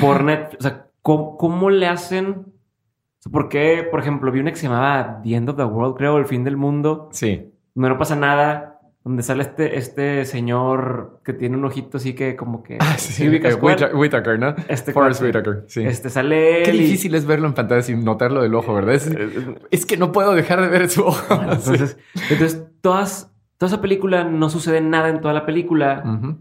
por 0.00 0.22
Netflix? 0.24 0.56
O 0.64 0.68
sea, 0.68 0.86
¿cómo, 1.02 1.36
cómo 1.36 1.70
le 1.70 1.86
hacen? 1.86 2.28
O 2.30 3.22
sea, 3.22 3.32
¿Por 3.32 3.48
qué, 3.48 3.86
por 3.90 4.00
ejemplo, 4.00 4.30
vi 4.32 4.40
una 4.40 4.50
que 4.50 4.56
se 4.56 4.66
llamaba 4.68 5.20
The 5.22 5.34
End 5.34 5.48
of 5.48 5.56
the 5.56 5.64
World, 5.64 5.96
creo, 5.96 6.18
El 6.18 6.26
fin 6.26 6.44
del 6.44 6.56
mundo, 6.56 7.08
sí, 7.12 7.48
donde 7.74 7.88
no 7.88 7.98
pasa 7.98 8.14
nada, 8.16 8.68
donde 9.04 9.22
sale 9.24 9.42
este, 9.42 9.76
este 9.78 10.24
señor 10.24 11.20
que 11.24 11.32
tiene 11.32 11.56
un 11.56 11.64
ojito 11.64 11.96
así 11.96 12.14
que 12.14 12.36
como 12.36 12.62
que... 12.62 12.76
Ah, 12.80 12.94
sí, 12.98 13.12
¿Sí 13.12 13.24
eh, 13.26 13.54
Whitaker, 13.94 14.38
¿no? 14.38 14.54
Este 14.68 14.92
Forrest. 14.92 15.22
Whitaker, 15.22 15.64
sí. 15.66 15.82
Este 15.84 16.08
sale 16.10 16.62
Qué 16.64 16.70
él 16.70 16.76
y- 16.80 16.84
difícil 16.84 17.14
es 17.16 17.24
verlo 17.26 17.48
en 17.48 17.54
pantalla 17.54 17.82
sin 17.82 18.04
notarlo 18.04 18.42
del 18.42 18.54
ojo, 18.54 18.72
¿verdad? 18.74 18.94
Es, 18.94 19.08
Eh, 19.08 19.56
es 19.72 19.86
que 19.86 19.96
no 19.96 20.12
puedo 20.12 20.34
dejar 20.34 20.60
de 20.60 20.68
ver 20.68 20.88
su 20.88 21.04
ojo. 21.04 21.34
Bueno, 21.34 21.52
entonces, 21.54 21.96
entonces 22.30 22.62
todas, 22.80 23.31
toda 23.62 23.74
esa 23.74 23.80
película 23.80 24.24
no 24.24 24.50
sucede 24.50 24.80
nada 24.80 25.08
en 25.08 25.20
toda 25.20 25.32
la 25.32 25.46
película. 25.46 26.02
Sí. 26.02 26.08
Ujú. 26.08 26.38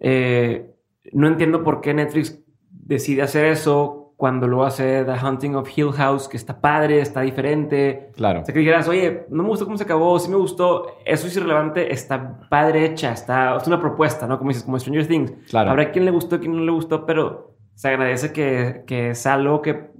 Eh, 0.00 0.74
no 1.12 1.28
entiendo 1.28 1.62
por 1.62 1.80
qué 1.80 1.94
Netflix 1.94 2.42
decide 2.68 3.22
hacer 3.22 3.44
eso 3.44 4.12
cuando 4.16 4.48
luego 4.48 4.64
hace 4.64 5.04
The 5.04 5.24
Hunting 5.24 5.54
of 5.54 5.68
Hill 5.72 5.92
House, 5.92 6.26
que 6.26 6.36
está 6.36 6.60
padre, 6.60 7.00
está 7.00 7.20
diferente. 7.20 8.10
Claro. 8.16 8.40
O 8.40 8.44
sea, 8.44 8.52
que 8.52 8.58
dijeras, 8.58 8.88
oye, 8.88 9.24
no 9.30 9.44
me 9.44 9.50
gustó 9.50 9.66
cómo 9.66 9.76
se 9.76 9.84
acabó, 9.84 10.18
sí 10.18 10.28
me 10.28 10.36
gustó, 10.36 10.96
eso 11.04 11.28
es 11.28 11.36
irrelevante, 11.36 11.92
está 11.92 12.40
padre 12.48 12.86
hecha, 12.86 13.12
está, 13.12 13.56
es 13.56 13.68
una 13.68 13.78
propuesta, 13.80 14.26
¿no? 14.26 14.36
Como 14.36 14.50
dices, 14.50 14.64
como 14.64 14.76
Stranger 14.76 15.06
Things. 15.06 15.32
Claro. 15.50 15.70
Habrá 15.70 15.92
quien 15.92 16.04
le 16.04 16.10
gustó, 16.10 16.40
quien 16.40 16.56
no 16.56 16.64
le 16.64 16.72
gustó, 16.72 17.06
pero 17.06 17.54
se 17.74 17.86
agradece 17.86 18.32
que, 18.32 18.82
que 18.84 19.10
es 19.10 19.24
algo 19.26 19.62
que 19.62 19.92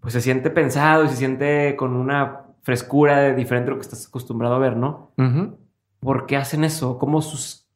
pues 0.00 0.14
se 0.14 0.20
siente 0.20 0.50
pensado 0.50 1.04
y 1.04 1.08
se 1.10 1.16
siente 1.16 1.76
con 1.76 1.94
una 1.94 2.40
frescura 2.62 3.18
de 3.18 3.36
diferente 3.36 3.70
a 3.70 3.74
lo 3.74 3.76
que 3.76 3.82
estás 3.82 4.08
acostumbrado 4.08 4.56
a 4.56 4.58
ver, 4.58 4.76
¿no? 4.76 5.12
Ujú. 5.16 5.61
¿Por 6.02 6.26
qué 6.26 6.36
hacen 6.36 6.64
eso? 6.64 6.98
¿Cómo 6.98 7.22
sus... 7.22 7.68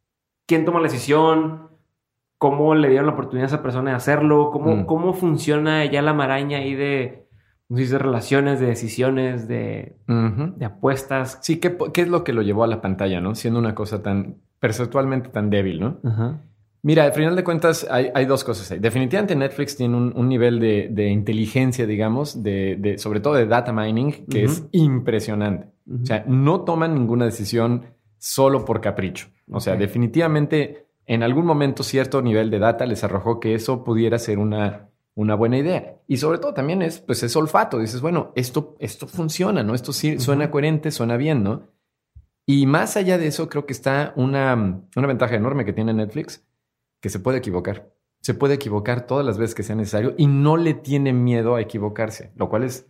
¿Quién 0.46 0.64
toma 0.64 0.80
la 0.80 0.88
decisión? 0.88 1.68
¿Cómo 2.38 2.74
le 2.74 2.88
dieron 2.88 3.06
la 3.06 3.12
oportunidad 3.12 3.44
a 3.44 3.54
esa 3.54 3.62
persona 3.62 3.90
de 3.92 3.96
hacerlo? 3.96 4.50
¿Cómo, 4.52 4.76
Mm. 4.76 4.86
cómo 4.86 5.14
funciona 5.14 5.84
ya 5.86 6.02
la 6.02 6.12
maraña 6.12 6.58
ahí 6.58 6.74
de, 6.74 7.28
no 7.68 7.78
sé 7.78 7.86
de 7.86 7.98
relaciones, 7.98 8.60
de 8.60 8.66
decisiones, 8.66 9.48
de, 9.48 9.96
de 10.08 10.64
apuestas? 10.64 11.38
Sí, 11.42 11.58
¿qué, 11.60 11.76
¿qué 11.94 12.02
es 12.02 12.08
lo 12.08 12.24
que 12.24 12.32
lo 12.32 12.42
llevó 12.42 12.64
a 12.64 12.66
la 12.66 12.80
pantalla, 12.82 13.20
no? 13.20 13.34
Siendo 13.36 13.58
una 13.60 13.74
cosa 13.74 14.02
tan 14.02 14.36
perceptualmente 14.60 15.28
tan 15.30 15.48
débil, 15.48 15.80
¿no? 15.80 16.00
Ajá. 16.04 16.42
Mira, 16.82 17.04
al 17.04 17.12
final 17.12 17.34
de 17.34 17.42
cuentas 17.44 17.86
hay, 17.90 18.10
hay 18.14 18.26
dos 18.26 18.44
cosas 18.44 18.70
ahí. 18.70 18.78
Definitivamente 18.78 19.34
Netflix 19.34 19.76
tiene 19.76 19.96
un, 19.96 20.12
un 20.14 20.28
nivel 20.28 20.60
de, 20.60 20.88
de 20.92 21.08
inteligencia, 21.08 21.86
digamos, 21.86 22.42
de, 22.42 22.76
de- 22.78 22.98
sobre 22.98 23.20
todo 23.20 23.34
de 23.34 23.46
data 23.46 23.72
mining, 23.72 24.26
que 24.30 24.44
es 24.44 24.68
impresionante. 24.72 25.68
O 26.02 26.04
sea, 26.06 26.24
no 26.28 26.60
toman 26.62 26.94
ninguna 26.94 27.24
decisión 27.24 27.82
solo 28.26 28.64
por 28.64 28.80
capricho. 28.80 29.28
O 29.52 29.60
sea, 29.60 29.76
definitivamente 29.76 30.88
en 31.06 31.22
algún 31.22 31.46
momento 31.46 31.84
cierto 31.84 32.20
nivel 32.20 32.50
de 32.50 32.58
data 32.58 32.84
les 32.84 33.04
arrojó 33.04 33.38
que 33.38 33.54
eso 33.54 33.84
pudiera 33.84 34.18
ser 34.18 34.38
una, 34.40 34.90
una 35.14 35.36
buena 35.36 35.58
idea. 35.58 36.00
Y 36.08 36.16
sobre 36.16 36.38
todo 36.38 36.52
también 36.52 36.82
es, 36.82 36.98
pues, 36.98 37.22
es 37.22 37.36
olfato. 37.36 37.78
Dices, 37.78 38.00
bueno, 38.00 38.32
esto, 38.34 38.74
esto 38.80 39.06
funciona, 39.06 39.62
¿no? 39.62 39.76
Esto 39.76 39.92
sí 39.92 40.18
suena 40.18 40.50
coherente, 40.50 40.90
suena 40.90 41.16
bien, 41.16 41.44
¿no? 41.44 41.68
Y 42.44 42.66
más 42.66 42.96
allá 42.96 43.16
de 43.16 43.28
eso, 43.28 43.48
creo 43.48 43.64
que 43.64 43.72
está 43.72 44.12
una, 44.16 44.82
una 44.96 45.06
ventaja 45.06 45.36
enorme 45.36 45.64
que 45.64 45.72
tiene 45.72 45.94
Netflix, 45.94 46.44
que 47.00 47.10
se 47.10 47.20
puede 47.20 47.38
equivocar. 47.38 47.92
Se 48.22 48.34
puede 48.34 48.54
equivocar 48.54 49.06
todas 49.06 49.24
las 49.24 49.38
veces 49.38 49.54
que 49.54 49.62
sea 49.62 49.76
necesario 49.76 50.14
y 50.18 50.26
no 50.26 50.56
le 50.56 50.74
tiene 50.74 51.12
miedo 51.12 51.54
a 51.54 51.60
equivocarse, 51.60 52.32
lo 52.34 52.48
cual 52.48 52.64
es 52.64 52.88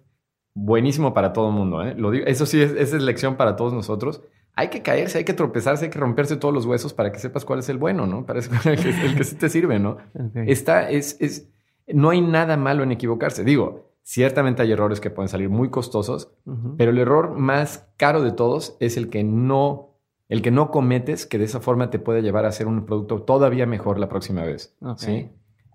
buenísimo 0.54 1.12
para 1.12 1.34
todo 1.34 1.48
el 1.48 1.54
mundo. 1.54 1.82
¿eh? 1.82 1.94
Lo 1.94 2.10
digo, 2.10 2.24
eso 2.26 2.46
sí, 2.46 2.62
es, 2.62 2.70
esa 2.72 2.96
es 2.96 3.02
lección 3.02 3.36
para 3.36 3.56
todos 3.56 3.74
nosotros. 3.74 4.22
Hay 4.58 4.68
que 4.68 4.82
caerse, 4.82 5.18
hay 5.18 5.24
que 5.24 5.34
tropezarse, 5.34 5.84
hay 5.84 5.90
que 5.90 5.98
romperse 5.98 6.36
todos 6.36 6.52
los 6.52 6.64
huesos 6.64 6.94
para 6.94 7.12
que 7.12 7.18
sepas 7.18 7.44
cuál 7.44 7.58
es 7.58 7.68
el 7.68 7.76
bueno, 7.76 8.06
¿no? 8.06 8.24
Para 8.24 8.40
el, 8.64 8.82
que, 8.82 8.88
el 8.88 9.14
que 9.14 9.24
sí 9.24 9.36
te 9.36 9.48
sirve, 9.50 9.78
¿no? 9.78 9.98
Está, 10.34 10.90
es, 10.90 11.16
es, 11.20 11.50
No 11.86 12.10
hay 12.10 12.22
nada 12.22 12.56
malo 12.56 12.82
en 12.82 12.90
equivocarse. 12.90 13.44
Digo, 13.44 13.92
ciertamente 14.02 14.62
hay 14.62 14.72
errores 14.72 15.00
que 15.00 15.10
pueden 15.10 15.28
salir 15.28 15.50
muy 15.50 15.68
costosos, 15.68 16.32
pero 16.78 16.90
el 16.90 16.98
error 16.98 17.38
más 17.38 17.86
caro 17.96 18.22
de 18.22 18.32
todos 18.32 18.76
es 18.80 18.96
el 18.96 19.10
que 19.10 19.22
no 19.22 19.92
el 20.28 20.42
que 20.42 20.50
no 20.50 20.70
cometes, 20.70 21.24
que 21.24 21.38
de 21.38 21.44
esa 21.44 21.60
forma 21.60 21.90
te 21.90 21.98
puede 21.98 22.22
llevar 22.22 22.46
a 22.46 22.48
hacer 22.48 22.66
un 22.66 22.84
producto 22.84 23.22
todavía 23.22 23.66
mejor 23.66 23.98
la 23.98 24.08
próxima 24.08 24.42
vez. 24.42 24.76
¿sí? 24.96 25.30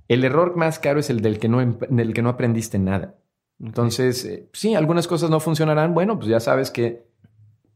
El 0.09 0.25
error 0.25 0.57
más 0.57 0.77
caro 0.79 0.99
es 0.99 1.09
el 1.09 1.21
del 1.21 1.39
que 1.39 1.47
no, 1.47 1.77
del 1.89 2.13
que 2.13 2.21
no 2.21 2.29
aprendiste 2.29 2.77
nada. 2.77 3.15
Entonces, 3.61 4.25
eh, 4.25 4.49
sí, 4.51 4.75
algunas 4.75 5.07
cosas 5.07 5.29
no 5.29 5.39
funcionarán. 5.39 5.93
Bueno, 5.93 6.17
pues 6.17 6.27
ya 6.27 6.39
sabes 6.39 6.71
que 6.71 7.05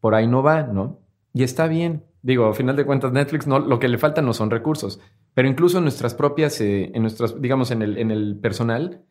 por 0.05 0.13
ahí 0.13 0.27
no 0.27 0.43
va, 0.43 0.61
¿no? 0.61 0.99
Y 1.33 1.41
está 1.41 1.65
bien. 1.65 2.03
Digo, 2.21 2.45
a 2.45 2.53
final 2.53 2.75
de 2.75 2.85
cuentas, 2.85 3.11
Netflix 3.11 3.47
no, 3.47 3.57
lo 3.57 3.79
que 3.79 3.87
le 3.87 3.97
falta 3.97 4.21
no 4.21 4.33
son 4.33 4.51
recursos. 4.51 4.99
Pero 5.33 5.47
incluso 5.47 5.79
en 5.79 5.83
nuestras 5.85 6.13
propias, 6.13 6.61
eh, 6.61 6.91
en 6.93 7.01
nuestras, 7.01 7.41
digamos, 7.41 7.71
en 7.71 7.81
el, 7.81 7.97
en 7.97 8.11
el 8.11 8.37
personal, 8.39 9.01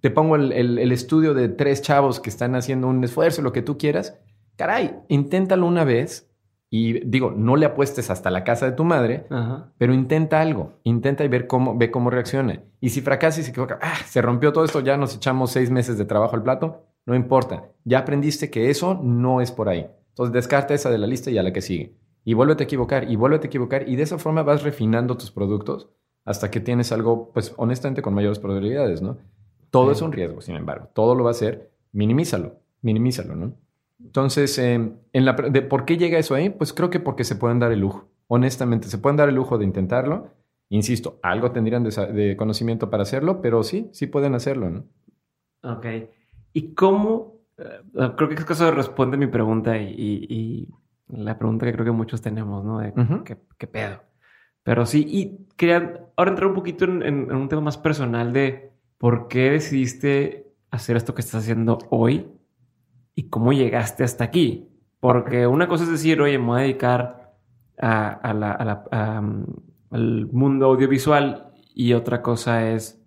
te 0.00 0.08
pongo 0.08 0.36
el, 0.36 0.52
el, 0.52 0.90
estudio 0.90 1.34
de 1.34 1.50
tres 1.50 1.82
chavos 1.82 2.18
que 2.18 2.30
están 2.30 2.54
haciendo 2.54 2.86
un 2.86 3.04
esfuerzo, 3.04 3.42
lo 3.42 3.52
que 3.52 3.60
tú 3.60 3.76
quieras. 3.76 4.18
Caray, 4.56 4.94
inténtalo 5.08 5.66
una 5.66 5.84
vez 5.84 6.32
y 6.70 7.06
digo, 7.06 7.30
no 7.30 7.56
le 7.56 7.66
apuestes 7.66 8.08
hasta 8.08 8.30
la 8.30 8.42
casa 8.42 8.64
de 8.64 8.72
tu 8.72 8.84
madre, 8.84 9.26
pero 9.76 9.92
intenta 9.92 10.40
algo, 10.40 10.78
intenta 10.82 11.26
y 11.26 11.28
ver 11.28 11.46
cómo, 11.46 11.76
ve 11.76 11.90
cómo 11.90 12.08
reacciona. 12.08 12.62
Y 12.80 12.88
si 12.88 13.02
fracasa 13.02 13.40
y 13.40 13.42
se 13.42 13.50
equivoca, 13.50 13.78
ah, 13.82 13.98
se 14.06 14.22
rompió 14.22 14.50
todo 14.54 14.64
esto, 14.64 14.80
ya 14.80 14.96
nos 14.96 15.14
echamos 15.14 15.50
seis 15.50 15.70
meses 15.70 15.98
de 15.98 16.06
trabajo 16.06 16.36
al 16.36 16.42
plato, 16.42 16.86
no 17.04 17.14
importa. 17.14 17.64
Ya 17.84 17.98
aprendiste 17.98 18.50
que 18.50 18.70
eso 18.70 18.94
no 18.94 19.42
es 19.42 19.52
por 19.52 19.68
ahí. 19.68 19.90
Entonces 20.18 20.32
descarta 20.32 20.74
esa 20.74 20.90
de 20.90 20.98
la 20.98 21.06
lista 21.06 21.30
y 21.30 21.38
a 21.38 21.44
la 21.44 21.52
que 21.52 21.60
sigue. 21.60 21.94
Y 22.24 22.34
vuélvete 22.34 22.64
a 22.64 22.66
equivocar, 22.66 23.08
y 23.08 23.14
vuélvete 23.14 23.46
a 23.46 23.50
equivocar, 23.50 23.88
y 23.88 23.94
de 23.94 24.02
esa 24.02 24.18
forma 24.18 24.42
vas 24.42 24.64
refinando 24.64 25.16
tus 25.16 25.30
productos 25.30 25.88
hasta 26.24 26.50
que 26.50 26.58
tienes 26.58 26.90
algo, 26.90 27.30
pues 27.32 27.54
honestamente, 27.56 28.02
con 28.02 28.14
mayores 28.14 28.40
probabilidades, 28.40 29.00
¿no? 29.00 29.16
Todo 29.70 29.92
es 29.92 30.02
un 30.02 30.10
riesgo, 30.10 30.40
sin 30.40 30.56
embargo. 30.56 30.88
Todo 30.92 31.14
lo 31.14 31.22
va 31.22 31.30
a 31.30 31.34
ser, 31.34 31.70
minimízalo, 31.92 32.56
minimízalo, 32.82 33.36
¿no? 33.36 33.54
Entonces, 34.02 34.58
em, 34.58 34.96
en 35.12 35.24
la, 35.24 35.34
de, 35.34 35.62
¿por 35.62 35.84
qué 35.84 35.96
llega 35.96 36.18
eso 36.18 36.34
ahí? 36.34 36.50
Pues 36.50 36.72
creo 36.72 36.90
que 36.90 36.98
porque 36.98 37.22
se 37.22 37.36
pueden 37.36 37.60
dar 37.60 37.70
el 37.70 37.78
lujo. 37.78 38.08
Honestamente, 38.26 38.88
se 38.88 38.98
pueden 38.98 39.16
dar 39.16 39.28
el 39.28 39.36
lujo 39.36 39.56
de 39.56 39.64
intentarlo. 39.64 40.32
Insisto, 40.68 41.20
algo 41.22 41.52
tendrían 41.52 41.84
de, 41.84 42.36
conocimiento 42.36 42.90
para 42.90 43.04
hacerlo, 43.04 43.40
pero 43.40 43.62
sí, 43.62 43.88
sí 43.92 44.08
pueden 44.08 44.34
hacerlo, 44.34 44.68
¿no? 44.68 44.84
Ok. 45.62 45.86
¿Y 46.52 46.74
cómo? 46.74 47.37
Eh, 47.58 48.12
creo 48.16 48.28
que 48.28 48.52
eso 48.52 48.70
responde 48.70 49.16
mi 49.16 49.26
pregunta 49.26 49.76
y, 49.76 50.68
la 51.08 51.38
pregunta 51.38 51.64
que 51.64 51.72
creo 51.72 51.86
que 51.86 51.90
muchos 51.90 52.20
tenemos, 52.20 52.64
¿no? 52.64 52.80
De 52.80 52.92
¿qué, 53.56 53.66
pedo? 53.66 54.02
Pero 54.62 54.84
sí, 54.84 55.06
y 55.08 55.46
quería 55.56 56.06
ahora 56.16 56.32
entrar 56.32 56.48
un 56.48 56.54
poquito 56.54 56.84
en 56.84 57.32
un 57.32 57.48
tema 57.48 57.62
más 57.62 57.78
personal 57.78 58.32
de 58.32 58.72
por 58.98 59.28
qué 59.28 59.50
decidiste 59.50 60.52
hacer 60.70 60.96
esto 60.96 61.14
que 61.14 61.22
estás 61.22 61.42
haciendo 61.42 61.78
hoy 61.90 62.26
y 63.14 63.28
cómo 63.30 63.52
llegaste 63.52 64.04
hasta 64.04 64.24
aquí. 64.24 64.68
Porque 65.00 65.46
una 65.46 65.68
cosa 65.68 65.84
es 65.84 65.90
decir, 65.90 66.20
oye, 66.20 66.38
me 66.38 66.46
voy 66.46 66.58
a 66.58 66.62
dedicar 66.62 67.34
a, 67.80 68.34
la, 68.34 69.20
mm, 69.22 69.44
al 69.90 70.26
mundo 70.32 70.66
audiovisual 70.66 71.52
y 71.74 71.92
otra 71.92 72.22
cosa 72.22 72.70
es 72.70 73.00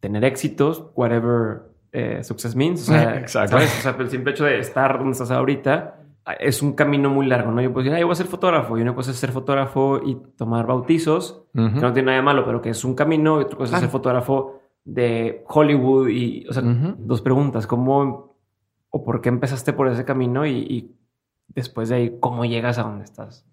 tener 0.00 0.24
éxitos, 0.24 0.90
whatever 0.94 1.71
eh, 1.92 2.24
success 2.24 2.56
means. 2.56 2.82
O 2.82 2.92
sea, 2.92 3.16
Exacto. 3.18 3.56
O 3.56 3.60
sea, 3.60 3.96
el 3.98 4.10
simple 4.10 4.32
hecho 4.32 4.44
de 4.44 4.58
estar 4.58 4.98
donde 4.98 5.12
estás 5.12 5.30
ahorita 5.30 5.98
es 6.38 6.62
un 6.62 6.72
camino 6.72 7.10
muy 7.10 7.26
largo, 7.26 7.50
¿no? 7.50 7.60
Yo 7.60 7.72
puedo 7.72 7.84
decir, 7.84 7.98
yo 7.98 8.06
voy 8.06 8.12
a 8.12 8.16
ser 8.16 8.26
fotógrafo. 8.26 8.78
Y 8.78 8.82
una 8.82 8.94
cosa 8.94 9.10
es 9.10 9.16
ser 9.16 9.32
fotógrafo 9.32 10.00
y 10.04 10.16
tomar 10.36 10.66
bautizos, 10.66 11.44
que 11.52 11.60
no 11.60 11.92
tiene 11.92 12.06
nada 12.06 12.16
de 12.16 12.22
malo, 12.22 12.44
pero 12.44 12.62
que 12.62 12.70
es 12.70 12.84
un 12.84 12.94
camino. 12.94 13.40
Y 13.40 13.44
otra 13.44 13.58
cosa 13.58 13.74
es 13.76 13.80
ser 13.80 13.90
fotógrafo 13.90 14.60
de 14.84 15.44
Hollywood. 15.48 16.08
Y, 16.08 16.46
o 16.48 16.52
sea, 16.52 16.62
dos 16.62 17.22
preguntas. 17.22 17.66
¿Cómo 17.66 18.32
o 18.92 19.04
por 19.04 19.20
qué 19.22 19.30
empezaste 19.30 19.72
por 19.72 19.88
ese 19.88 20.04
camino 20.04 20.46
y, 20.46 20.94
después 21.48 21.88
de 21.88 21.96
ahí, 21.96 22.18
cómo 22.20 22.44
llegas 22.44 22.78
a 22.78 22.82
donde 22.82 23.04
estás. 23.04 23.46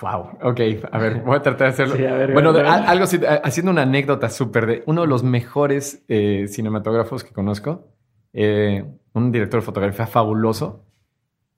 Wow, 0.00 0.38
ok, 0.42 0.60
a 0.90 0.98
ver, 0.98 1.22
voy 1.22 1.36
a 1.36 1.42
tratar 1.42 1.68
de 1.68 1.82
hacerlo. 1.82 1.94
bueno, 2.32 2.50
algo 2.50 3.04
así, 3.04 3.20
haciendo 3.42 3.70
una 3.70 3.82
anécdota 3.82 4.28
súper 4.28 4.66
de 4.66 4.82
uno 4.86 5.02
de 5.02 5.06
los 5.06 5.22
mejores 5.22 6.04
eh, 6.08 6.46
cinematógrafos 6.48 7.22
que 7.22 7.32
conozco, 7.32 7.88
eh, 8.32 8.84
un 9.12 9.30
director 9.30 9.60
de 9.60 9.66
fotografía 9.66 10.06
fabuloso, 10.06 10.84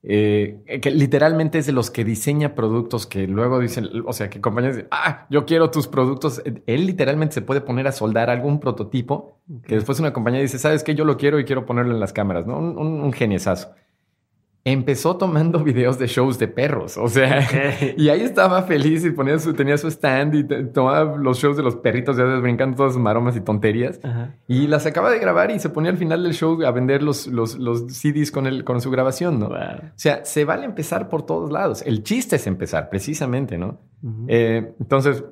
eh, 0.03 0.79
que 0.81 0.91
literalmente 0.91 1.57
es 1.57 1.65
de 1.65 1.71
los 1.73 1.89
que 1.89 2.05
diseña 2.05 2.53
productos 2.53 3.07
que 3.07 3.27
luego 3.27 3.59
dicen, 3.59 3.89
o 4.05 4.13
sea, 4.13 4.29
que 4.29 4.39
compañías 4.39 4.75
dicen, 4.75 4.87
ah, 4.91 5.25
yo 5.29 5.45
quiero 5.45 5.71
tus 5.71 5.87
productos. 5.87 6.41
Él 6.65 6.85
literalmente 6.85 7.33
se 7.33 7.41
puede 7.41 7.61
poner 7.61 7.87
a 7.87 7.91
soldar 7.91 8.29
algún 8.29 8.59
prototipo 8.59 9.39
que 9.65 9.75
después 9.75 9.99
una 9.99 10.13
compañía 10.13 10.39
dice, 10.39 10.59
sabes 10.59 10.83
que 10.83 10.93
yo 10.93 11.03
lo 11.03 11.17
quiero 11.17 11.39
y 11.39 11.45
quiero 11.45 11.65
ponerlo 11.65 11.93
en 11.93 11.99
las 11.99 12.13
cámaras, 12.13 12.45
¿no? 12.45 12.57
Un, 12.59 12.77
un, 12.77 13.01
un 13.01 13.11
geniesazo 13.11 13.73
empezó 14.71 15.17
tomando 15.17 15.59
videos 15.63 15.97
de 15.97 16.07
shows 16.07 16.37
de 16.39 16.47
perros. 16.47 16.97
O 16.97 17.07
sea, 17.07 17.47
y 17.97 18.09
ahí 18.09 18.21
estaba 18.21 18.63
feliz 18.63 19.05
y 19.05 19.11
ponía 19.11 19.39
su, 19.39 19.53
tenía 19.53 19.77
su 19.77 19.87
stand 19.87 20.35
y 20.35 20.43
tomaba 20.71 21.17
los 21.17 21.39
shows 21.39 21.57
de 21.57 21.63
los 21.63 21.75
perritos, 21.77 22.17
ya 22.17 22.23
brincando 22.23 22.77
todas 22.77 22.93
sus 22.93 23.01
maromas 23.01 23.35
y 23.35 23.41
tonterías. 23.41 23.99
Y 24.47 24.67
las 24.67 24.85
acaba 24.85 25.09
de 25.09 25.19
grabar 25.19 25.51
y 25.51 25.59
se 25.59 25.69
ponía 25.69 25.91
al 25.91 25.97
final 25.97 26.23
del 26.23 26.33
show 26.33 26.61
a 26.65 26.71
vender 26.71 27.01
los, 27.01 27.27
los, 27.27 27.57
los 27.57 27.87
CDs 27.87 28.31
con, 28.31 28.47
el, 28.47 28.63
con 28.63 28.81
su 28.81 28.91
grabación, 28.91 29.39
¿no? 29.39 29.47
O 29.47 29.57
sea, 29.95 30.25
se 30.25 30.45
vale 30.45 30.65
empezar 30.65 31.09
por 31.09 31.25
todos 31.25 31.51
lados. 31.51 31.81
El 31.85 32.03
chiste 32.03 32.35
es 32.35 32.47
empezar, 32.47 32.89
precisamente, 32.89 33.57
¿no? 33.57 33.79
Eh, 34.27 34.73
entonces, 34.79 35.23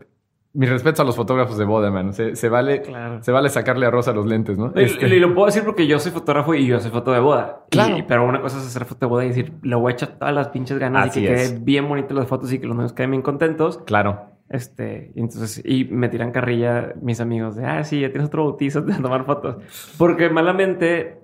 mis 0.56 0.70
respetos 0.70 1.02
a 1.02 1.04
los 1.04 1.16
fotógrafos 1.16 1.58
de 1.58 1.66
boda, 1.66 1.92
man. 1.92 2.14
Se, 2.14 2.50
vale, 2.50 2.82
se 3.20 3.32
vale 3.32 3.50
sacarle 3.50 3.86
arroz 3.86 4.08
a 4.08 4.14
los 4.14 4.26
lentes, 4.26 4.58
¿no? 4.58 4.72
Y, 4.76 4.84
este 4.84 5.20
lo 5.20 5.34
puedo 5.34 5.48
decir 5.48 5.64
porque 5.64 5.86
yo 5.86 6.00
soy 6.00 6.12
fotógrafo 6.12 6.56
y 6.56 6.66
yo 6.66 6.80
soy 6.80 6.92
foto 6.92 7.12
de 7.12 7.20
boda. 7.20 7.66
Claro. 7.70 7.98
pero 8.08 8.26
una 8.26 8.42
cosa 8.42 8.58
es 8.60 8.66
hacer 8.66 8.86
foto 8.86 9.06
de 9.06 9.10
boda 9.10 9.26
y 9.26 9.28
decir, 9.30 9.54
le 9.62 9.76
voy 9.76 9.92
a 9.92 9.94
echar 9.94 10.18
todas 10.18 10.34
las 10.34 10.48
pinches 10.50 10.80
ganas 10.80 11.16
y 11.16 11.22
que 11.22 11.28
quede 11.28 11.60
bien 11.60 11.88
bonito 11.90 12.14
las 12.14 12.28
fotos 12.28 12.52
y 12.54 12.60
que 12.60 12.68
los 12.68 12.76
niños 12.76 12.94
queden 12.94 13.12
bien 13.12 13.22
contentos. 13.22 13.80
Claro. 13.86 14.32
Este, 14.48 15.12
y 15.14 15.20
entonces, 15.20 15.62
y 15.66 15.86
me 15.86 16.08
tiran 16.08 16.32
carrilla 16.32 16.94
mis 17.02 17.20
amigos 17.20 17.56
de, 17.56 17.66
ah, 17.66 17.84
sí, 17.84 18.00
ya 18.00 18.10
tienes 18.10 18.28
otro 18.28 18.46
bautizo 18.46 18.82
de 18.84 18.94
tomar 18.94 19.26
fotos. 19.26 19.58
Porque 19.98 20.30
malamente 20.30 21.20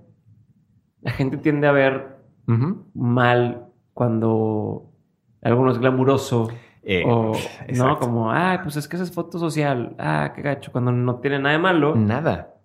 la 1.01 1.11
gente 1.11 1.37
tiende 1.37 1.67
a 1.67 1.71
ver 1.71 2.17
mal 2.93 3.67
cuando 3.93 4.91
algo 5.41 5.71
es 5.71 5.77
glamuroso 5.77 6.49
eh, 6.83 7.03
o, 7.05 7.33
no, 7.73 7.99
como, 7.99 8.31
ah, 8.31 8.59
pues 8.63 8.75
es 8.75 8.87
que 8.87 8.95
esa 8.95 9.03
es 9.03 9.11
foto 9.11 9.37
social. 9.39 9.95
Ah, 9.99 10.33
qué 10.35 10.41
gacho. 10.41 10.71
Cuando 10.71 10.91
no 10.91 11.19
tiene 11.19 11.39
nada 11.39 11.53
de 11.53 11.61
malo. 11.61 11.95
Nada. 11.95 12.55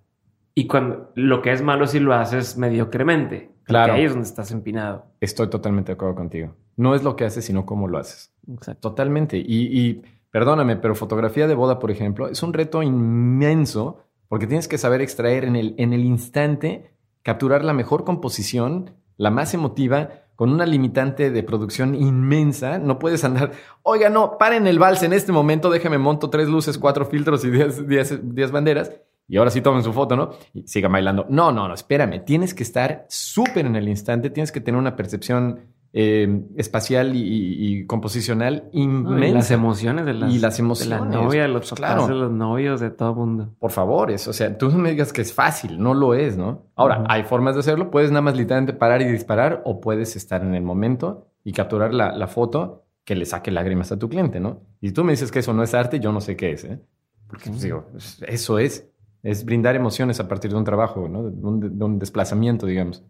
Y 0.55 0.67
cuando 0.67 1.13
lo 1.15 1.43
que 1.43 1.53
es 1.53 1.63
malo 1.63 1.87
si 1.87 2.01
lo 2.01 2.15
haces 2.15 2.57
mediocremente. 2.57 3.53
Claro. 3.65 3.95
ahí 3.95 4.05
es 4.05 4.13
donde 4.13 4.29
estás 4.29 4.53
empinado. 4.53 5.07
Estoy 5.21 5.51
totalmente 5.51 5.91
de 5.91 5.95
acuerdo 5.95 6.15
contigo. 6.15 6.55
No 6.77 6.95
es 6.95 7.03
lo 7.03 7.17
que 7.17 7.25
haces, 7.25 7.45
sino 7.45 7.67
cómo 7.67 7.89
lo 7.89 7.99
haces. 7.99 8.33
Exacto. 8.49 8.91
Totalmente. 8.91 9.39
Y, 9.39 9.45
y 9.79 10.03
perdóname, 10.31 10.77
pero 10.77 10.95
fotografía 10.95 11.49
de 11.49 11.55
boda, 11.55 11.79
por 11.81 11.91
ejemplo, 11.91 12.29
es 12.29 12.43
un 12.43 12.53
reto 12.53 12.83
inmenso 12.83 14.07
porque 14.29 14.47
tienes 14.47 14.69
que 14.69 14.79
saber 14.79 15.01
extraer 15.01 15.45
en 15.45 15.57
el, 15.57 15.75
en 15.79 15.93
el 15.93 16.05
instante, 16.05 16.91
capturar 17.23 17.65
la 17.65 17.73
mejor 17.73 18.05
composición, 18.05 18.93
la 19.17 19.31
más 19.31 19.55
emotiva, 19.55 20.11
con 20.37 20.53
una 20.53 20.67
limitante 20.67 21.31
de 21.31 21.43
producción 21.43 21.95
inmensa, 21.95 22.79
no 22.79 22.99
puedes 22.99 23.25
andar, 23.25 23.53
oiga, 23.83 24.11
no, 24.11 24.37
paren 24.39 24.67
el 24.67 24.79
vals 24.79 25.03
en 25.03 25.15
este 25.15 25.33
momento, 25.33 25.71
déjeme 25.71 25.99
monto 25.99 26.31
tres 26.31 26.49
luces, 26.49 26.79
cuatro 26.79 27.07
filtros 27.07 27.45
y 27.45 27.51
diez, 27.51 28.53
banderas. 28.53 28.93
Y 29.29 29.39
ahora 29.39 29.51
sí 29.51 29.61
tomen 29.61 29.83
su 29.83 29.93
foto, 29.93 30.15
¿no? 30.15 30.31
Y 30.55 30.69
siga 30.69 30.89
bailando. 30.89 31.27
No, 31.29 31.51
no, 31.51 31.67
no, 31.67 31.75
espérame. 31.75 32.25
Tienes 32.25 32.55
que 32.55 32.63
estar 32.63 33.07
súper 33.09 33.67
en 33.67 33.75
el 33.75 33.89
instante. 33.89 34.31
Tienes 34.31 34.53
que 34.53 34.61
tener 34.61 34.79
una 34.79 34.95
percepción 34.95 35.63
eh, 35.99 36.43
espacial 36.57 37.13
y, 37.15 37.87
composicional 37.87 38.69
inmensa. 38.73 39.29
y 39.29 39.33
las 39.33 39.51
emociones 39.51 40.05
de 40.05 40.13
las, 40.13 40.31
y 40.31 40.39
las 40.39 40.59
emociones, 40.59 41.01
de 41.01 41.07
la 41.07 41.23
novia, 41.23 41.43
de 41.43 41.49
los 41.49 41.73
claro. 41.73 42.07
de 42.07 42.15
los 42.15 42.31
novios, 42.31 42.81
de 42.81 42.91
todo 42.91 43.13
el 43.13 43.17
mundo. 43.17 43.55
Por 43.59 43.71
favor, 43.71 44.11
eso, 44.11 44.29
o 44.29 44.35
sea, 44.35 44.59
tú 44.59 44.69
no 44.69 44.77
me 44.77 44.91
digas 44.91 45.11
que 45.11 45.23
es 45.23 45.33
fácil, 45.33 45.83
no 45.83 45.95
lo 45.95 46.13
es, 46.13 46.37
¿no? 46.37 46.67
Ahora, 46.75 47.03
hay 47.09 47.23
formas 47.23 47.55
de 47.55 47.61
hacerlo. 47.61 47.91
Puedes 47.91 48.11
nada 48.11 48.21
más 48.21 48.37
literalmente 48.37 48.75
parar 48.75 49.01
y 49.01 49.07
disparar 49.07 49.63
o 49.65 49.81
puedes 49.81 50.17
estar 50.17 50.43
en 50.43 50.55
el 50.55 50.63
momento 50.63 51.29
y 51.45 51.53
capturar 51.53 51.95
la, 51.95 52.27
foto 52.27 52.85
que 53.07 53.15
le 53.15 53.25
saque 53.25 53.51
lágrimas 53.51 53.91
a 53.91 53.99
tu 53.99 54.11
cliente, 54.11 54.39
¿no? 54.39 54.61
Y 54.83 54.91
tú 54.91 55.03
me 55.03 55.13
dices 55.13 55.33
que 55.33 55.39
eso 55.39 55.55
no 55.55 55.63
es 55.63 55.73
arte, 55.73 55.99
yo 55.99 56.13
no 56.13 56.21
sé 56.21 56.37
qué 56.37 56.53
es, 56.53 56.65
¿eh? 56.65 56.79
Porque 57.27 57.49
pues, 57.49 57.63
digo, 57.63 57.87
eso 58.29 58.59
es, 58.59 58.87
es 59.23 59.47
brindar 59.47 59.75
emociones 59.75 60.21
a 60.21 60.29
partir 60.29 60.51
de 60.51 60.59
un 60.59 60.65
trabajo, 60.65 61.09
¿no? 61.09 61.23
De 61.23 61.47
un, 61.47 61.79
de 61.79 61.85
un 61.87 61.99
desplazamiento, 61.99 62.67
digamos. 62.67 63.03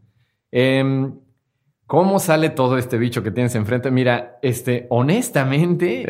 Eh, 0.53 1.11
¿Cómo 1.87 2.19
sale 2.19 2.51
todo 2.51 2.79
este 2.79 2.99
bicho 2.99 3.23
que 3.23 3.31
tienes 3.31 3.55
enfrente? 3.55 3.93
Mira, 3.93 4.39
este, 4.43 4.89
honestamente, 4.91 6.05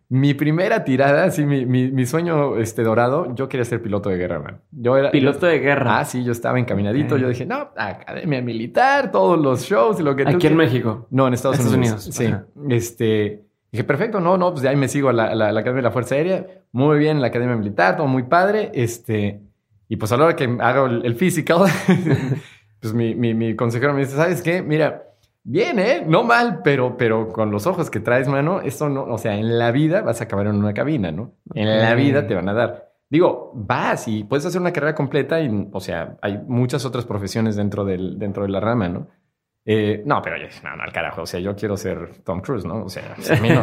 mi 0.08 0.34
primera 0.34 0.82
tirada, 0.82 1.30
sí, 1.30 1.46
mi, 1.46 1.64
mi, 1.64 2.06
sueño 2.06 2.56
este, 2.56 2.82
dorado, 2.82 3.32
yo 3.36 3.48
quería 3.48 3.64
ser 3.64 3.80
piloto 3.80 4.08
de 4.08 4.16
guerra, 4.16 4.40
man. 4.40 4.60
Yo 4.72 4.96
era. 4.96 5.12
Piloto 5.12 5.46
de 5.46 5.60
guerra. 5.60 6.00
Ah, 6.00 6.04
sí, 6.04 6.24
yo 6.24 6.32
estaba 6.32 6.58
encaminadito. 6.58 7.16
Yo 7.18 7.28
dije, 7.28 7.46
no, 7.46 7.68
academia 7.76 8.42
militar, 8.42 9.12
todos 9.12 9.38
los 9.38 9.62
shows 9.62 10.00
y 10.00 10.02
lo 10.02 10.16
que 10.16 10.24
¿Aquí 10.26 10.48
en 10.48 10.56
México? 10.56 11.06
No, 11.10 11.28
en 11.28 11.34
Estados, 11.34 11.60
Unidos. 11.60 12.02
Sí. 12.02 12.28
Este. 12.68 13.44
Dije, 13.70 13.84
perfecto, 13.84 14.20
no, 14.20 14.36
no, 14.36 14.50
pues 14.50 14.62
de 14.62 14.70
ahí 14.70 14.76
me 14.76 14.88
sigo 14.88 15.08
a 15.08 15.12
la, 15.12 15.36
la, 15.36 15.50
Academia 15.50 15.76
de 15.76 15.82
la 15.82 15.92
Fuerza 15.92 16.16
Aérea. 16.16 16.46
Muy 16.72 16.98
bien, 16.98 17.20
la 17.20 17.28
Academia 17.28 17.54
Militar, 17.54 17.96
todo 17.96 18.08
muy 18.08 18.24
padre. 18.24 18.72
Este. 18.74 19.40
Y 19.88 19.96
pues 19.96 20.10
a 20.10 20.16
la 20.16 20.24
hora 20.24 20.36
que 20.36 20.56
hago 20.58 20.86
el, 20.86 21.06
el 21.06 21.14
physical, 21.14 21.66
pues 22.80 22.92
mi, 22.92 23.14
mi, 23.14 23.34
mi 23.34 23.54
consejero 23.54 23.94
me 23.94 24.00
dice, 24.00 24.16
¿sabes 24.16 24.42
qué? 24.42 24.62
Mira, 24.62 25.11
bien, 25.44 25.78
¿eh? 25.78 26.04
No 26.06 26.24
mal, 26.24 26.60
pero, 26.62 26.96
pero 26.96 27.28
con 27.28 27.50
los 27.50 27.66
ojos 27.66 27.90
que 27.90 28.00
traes, 28.00 28.28
mano, 28.28 28.60
esto 28.60 28.88
no, 28.88 29.04
o 29.04 29.18
sea, 29.18 29.36
en 29.36 29.58
la 29.58 29.70
vida 29.70 30.02
vas 30.02 30.20
a 30.20 30.24
acabar 30.24 30.46
en 30.46 30.56
una 30.56 30.74
cabina, 30.74 31.12
¿no? 31.12 31.34
En 31.54 31.68
la 31.68 31.94
vida 31.94 32.26
te 32.26 32.34
van 32.34 32.48
a 32.48 32.52
dar. 32.52 32.92
Digo, 33.08 33.52
vas 33.54 34.08
y 34.08 34.24
puedes 34.24 34.46
hacer 34.46 34.60
una 34.60 34.72
carrera 34.72 34.94
completa 34.94 35.40
y, 35.40 35.68
o 35.70 35.80
sea, 35.80 36.16
hay 36.22 36.38
muchas 36.46 36.84
otras 36.86 37.04
profesiones 37.04 37.56
dentro, 37.56 37.84
del, 37.84 38.18
dentro 38.18 38.44
de 38.44 38.48
la 38.48 38.60
rama, 38.60 38.88
¿no? 38.88 39.08
Eh, 39.64 40.02
no, 40.04 40.20
pero 40.22 40.36
no, 40.38 40.76
no, 40.76 40.82
al 40.82 40.92
carajo. 40.92 41.22
O 41.22 41.26
sea, 41.26 41.38
yo 41.38 41.54
quiero 41.54 41.76
ser 41.76 42.22
Tom 42.24 42.40
Cruise, 42.40 42.64
¿no? 42.64 42.84
O 42.84 42.88
sea, 42.88 43.14
a 43.30 43.40
mí 43.40 43.48
no, 43.48 43.60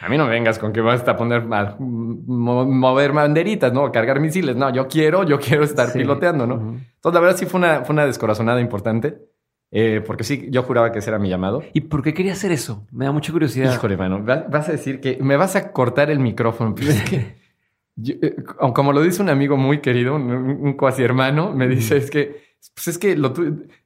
a 0.00 0.08
mí 0.08 0.16
no 0.16 0.24
me 0.24 0.30
vengas 0.30 0.58
con 0.58 0.72
que 0.72 0.80
vas 0.80 1.06
a 1.06 1.16
poner 1.16 1.42
a 1.50 1.76
mover 1.78 3.12
banderitas, 3.12 3.72
¿no? 3.72 3.90
Cargar 3.92 4.20
misiles. 4.20 4.56
No, 4.56 4.72
yo 4.72 4.88
quiero, 4.88 5.24
yo 5.24 5.38
quiero 5.38 5.64
estar 5.64 5.92
piloteando, 5.92 6.46
¿no? 6.46 6.54
Entonces, 6.54 7.14
la 7.14 7.20
verdad 7.20 7.36
sí 7.36 7.46
fue 7.46 7.58
una, 7.58 7.84
fue 7.84 7.92
una 7.92 8.06
descorazonada 8.06 8.60
importante. 8.60 9.18
Eh, 9.74 10.02
porque 10.06 10.22
sí, 10.22 10.48
yo 10.50 10.62
juraba 10.62 10.92
que 10.92 10.98
ese 10.98 11.10
era 11.10 11.18
mi 11.18 11.28
llamado. 11.28 11.62
¿Y 11.72 11.80
por 11.80 12.02
qué 12.02 12.12
quería 12.14 12.34
hacer 12.34 12.52
eso? 12.52 12.86
Me 12.92 13.06
da 13.06 13.12
mucha 13.12 13.32
curiosidad. 13.32 13.74
Híjole, 13.74 13.96
mano, 13.96 14.22
vas 14.22 14.68
a 14.68 14.72
decir 14.72 15.00
que 15.00 15.18
me 15.20 15.36
vas 15.36 15.56
a 15.56 15.72
cortar 15.72 16.10
el 16.10 16.18
micrófono. 16.18 16.74
Es 16.78 17.02
que, 17.02 17.36
yo, 17.96 18.14
eh, 18.20 18.36
como 18.74 18.92
lo 18.92 19.02
dice 19.02 19.22
un 19.22 19.30
amigo 19.30 19.56
muy 19.56 19.80
querido, 19.80 20.14
un, 20.14 20.30
un 20.30 20.72
cuasi 20.74 21.02
hermano, 21.02 21.52
me 21.52 21.66
dice, 21.68 21.96
es 21.96 22.10
que, 22.10 22.42
pues 22.74 22.88
es 22.88 22.98
que 22.98 23.16
lo, 23.16 23.32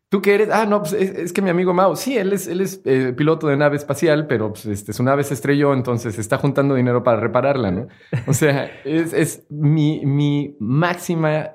¿Tú 0.09 0.23
qué 0.23 0.35
eres? 0.35 0.51
Ah, 0.53 0.67
no, 0.67 0.81
pues 0.81 0.93
es, 0.93 1.11
es, 1.11 1.33
que 1.33 1.43
mi 1.43 1.51
amigo 1.51 1.75
Mao, 1.75 1.97
sí, 1.97 2.17
él 2.17 2.33
es, 2.33 2.47
él 2.47 2.61
es 2.61 2.81
eh, 2.85 3.13
piloto 3.13 3.49
de 3.49 3.57
nave 3.57 3.77
espacial, 3.77 4.29
pero 4.29 4.53
pues, 4.53 4.67
este, 4.67 4.93
su 4.93 5.03
nave 5.03 5.25
se 5.25 5.35
estrelló, 5.35 5.75
entonces 5.75 6.17
está 6.19 6.39
juntando 6.39 6.77
dinero 6.77 7.03
para 7.03 7.19
repararla, 7.19 7.73
¿no? 7.73 7.89
O 8.29 8.33
sea, 8.33 8.71
es, 8.85 9.13
es 9.13 9.47
mi, 9.51 10.07
mi 10.07 10.57
máxima 10.61 11.51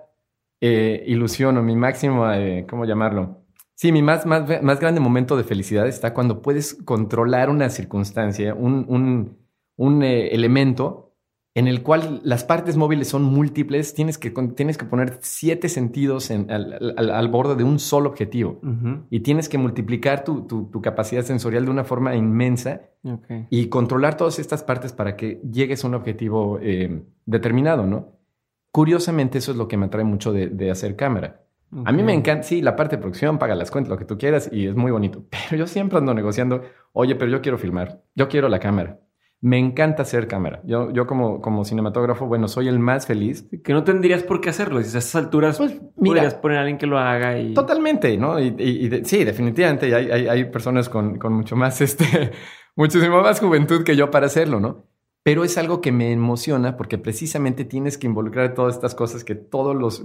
eh, 0.59 1.01
ilusión 1.07 1.57
o 1.57 1.63
mi 1.63 1.77
máximo, 1.77 2.29
eh, 2.29 2.65
¿cómo 2.69 2.83
llamarlo? 2.83 3.40
Sí, 3.81 3.91
mi 3.91 4.03
más, 4.03 4.27
más, 4.27 4.61
más 4.61 4.79
grande 4.79 4.99
momento 4.99 5.35
de 5.35 5.43
felicidad 5.43 5.87
está 5.87 6.13
cuando 6.13 6.43
puedes 6.43 6.75
controlar 6.85 7.49
una 7.49 7.67
circunstancia, 7.71 8.53
un, 8.53 8.85
un, 8.87 9.39
un 9.75 10.03
eh, 10.03 10.35
elemento 10.35 11.15
en 11.55 11.67
el 11.67 11.81
cual 11.81 12.21
las 12.23 12.43
partes 12.43 12.77
móviles 12.77 13.07
son 13.07 13.23
múltiples, 13.23 13.95
tienes 13.95 14.19
que, 14.19 14.29
tienes 14.55 14.77
que 14.77 14.85
poner 14.85 15.17
siete 15.21 15.67
sentidos 15.67 16.29
en, 16.29 16.51
al, 16.51 16.93
al, 16.95 17.09
al, 17.09 17.27
borde 17.29 17.55
de 17.55 17.63
un 17.63 17.79
solo 17.79 18.09
objetivo 18.09 18.59
uh 18.61 18.67
-huh. 18.67 19.05
y 19.09 19.21
tienes 19.21 19.49
que 19.49 19.57
multiplicar 19.57 20.23
tu, 20.23 20.45
tu, 20.45 20.65
tu, 20.65 20.79
capacidad 20.79 21.23
sensorial 21.23 21.65
de 21.65 21.71
una 21.71 21.83
forma 21.83 22.15
inmensa 22.15 22.81
okay. 23.01 23.47
y 23.49 23.65
controlar 23.69 24.15
todas 24.15 24.37
estas 24.37 24.61
partes 24.61 24.93
para 24.93 25.15
que 25.15 25.41
llegues 25.51 25.83
a 25.83 25.87
un 25.87 25.95
objetivo 25.95 26.59
eh, 26.61 27.01
determinado, 27.25 27.87
¿no? 27.87 28.09
Curiosamente, 28.71 29.39
eso 29.39 29.51
es 29.53 29.57
lo 29.57 29.67
que 29.67 29.77
me 29.77 29.87
atrae 29.87 30.03
mucho 30.03 30.31
de, 30.31 30.49
de 30.49 30.69
hacer 30.69 30.95
cámara. 30.95 31.40
Okay. 31.71 31.83
A 31.85 31.91
mí 31.91 32.03
me 32.03 32.13
encanta, 32.13 32.43
sí, 32.43 32.61
la 32.61 32.75
parte 32.75 32.97
de 32.97 33.01
producción, 33.01 33.37
paga 33.37 33.55
las 33.55 33.71
cuentas, 33.71 33.89
lo 33.89 33.97
que 33.97 34.05
tú 34.05 34.17
quieras 34.17 34.49
y 34.51 34.67
es 34.67 34.75
muy 34.75 34.91
bonito, 34.91 35.23
pero 35.29 35.57
yo 35.57 35.67
siempre 35.67 35.97
ando 35.97 36.13
negociando, 36.13 36.63
oye, 36.91 37.15
pero 37.15 37.31
yo 37.31 37.41
quiero 37.41 37.57
filmar, 37.57 38.01
yo 38.15 38.27
quiero 38.27 38.49
la 38.49 38.59
cámara. 38.59 38.99
Me 39.43 39.57
encanta 39.57 40.03
hacer 40.03 40.27
cámara. 40.27 40.61
Yo, 40.65 40.91
yo 40.91 41.07
como, 41.07 41.41
como 41.41 41.65
cinematógrafo, 41.65 42.27
bueno, 42.27 42.47
soy 42.47 42.67
el 42.67 42.77
más 42.77 43.07
feliz. 43.07 43.49
Que 43.63 43.73
no 43.73 43.83
tendrías 43.83 44.21
por 44.21 44.39
qué 44.39 44.51
hacerlo. 44.51 44.79
Si 44.83 44.95
a 44.95 44.99
esas 44.99 45.15
alturas 45.15 45.57
pues, 45.57 45.81
mira, 45.97 46.15
podrías 46.17 46.35
poner 46.35 46.57
a 46.59 46.61
alguien 46.61 46.77
que 46.77 46.85
lo 46.85 46.99
haga 46.99 47.39
y... 47.39 47.55
Totalmente, 47.55 48.15
¿no? 48.17 48.39
Y, 48.39 48.53
y, 48.59 48.85
y 48.85 48.87
de, 48.87 49.03
sí, 49.03 49.23
definitivamente. 49.23 49.95
Hay, 49.95 50.11
hay, 50.11 50.27
hay, 50.27 50.45
personas 50.45 50.89
con, 50.89 51.17
con 51.17 51.33
mucho 51.33 51.55
más, 51.55 51.81
este, 51.81 52.05
muchísimo 52.75 53.23
más 53.23 53.39
juventud 53.39 53.83
que 53.83 53.95
yo 53.95 54.11
para 54.11 54.27
hacerlo, 54.27 54.59
¿no? 54.59 54.85
Pero 55.23 55.43
es 55.43 55.57
algo 55.57 55.81
que 55.81 55.91
me 55.91 56.11
emociona 56.11 56.77
porque 56.77 56.97
precisamente 56.97 57.65
tienes 57.65 57.97
que 57.97 58.07
involucrar 58.07 58.53
todas 58.53 58.75
estas 58.75 58.95
cosas, 58.95 59.23
que 59.23 59.35
todos 59.35 59.75
los, 59.75 60.03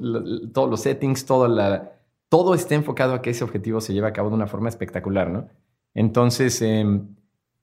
todos 0.53 0.69
los 0.69 0.81
settings, 0.81 1.25
todo, 1.25 1.49
la, 1.49 1.93
todo 2.29 2.55
esté 2.55 2.75
enfocado 2.75 3.15
a 3.15 3.23
que 3.23 3.31
ese 3.31 3.45
objetivo 3.45 3.81
se 3.81 3.95
lleve 3.95 4.09
a 4.09 4.13
cabo 4.13 4.29
de 4.29 4.35
una 4.35 4.47
forma 4.47 4.69
espectacular, 4.69 5.31
¿no? 5.31 5.49
Entonces... 5.95 6.61
Eh, 6.63 7.01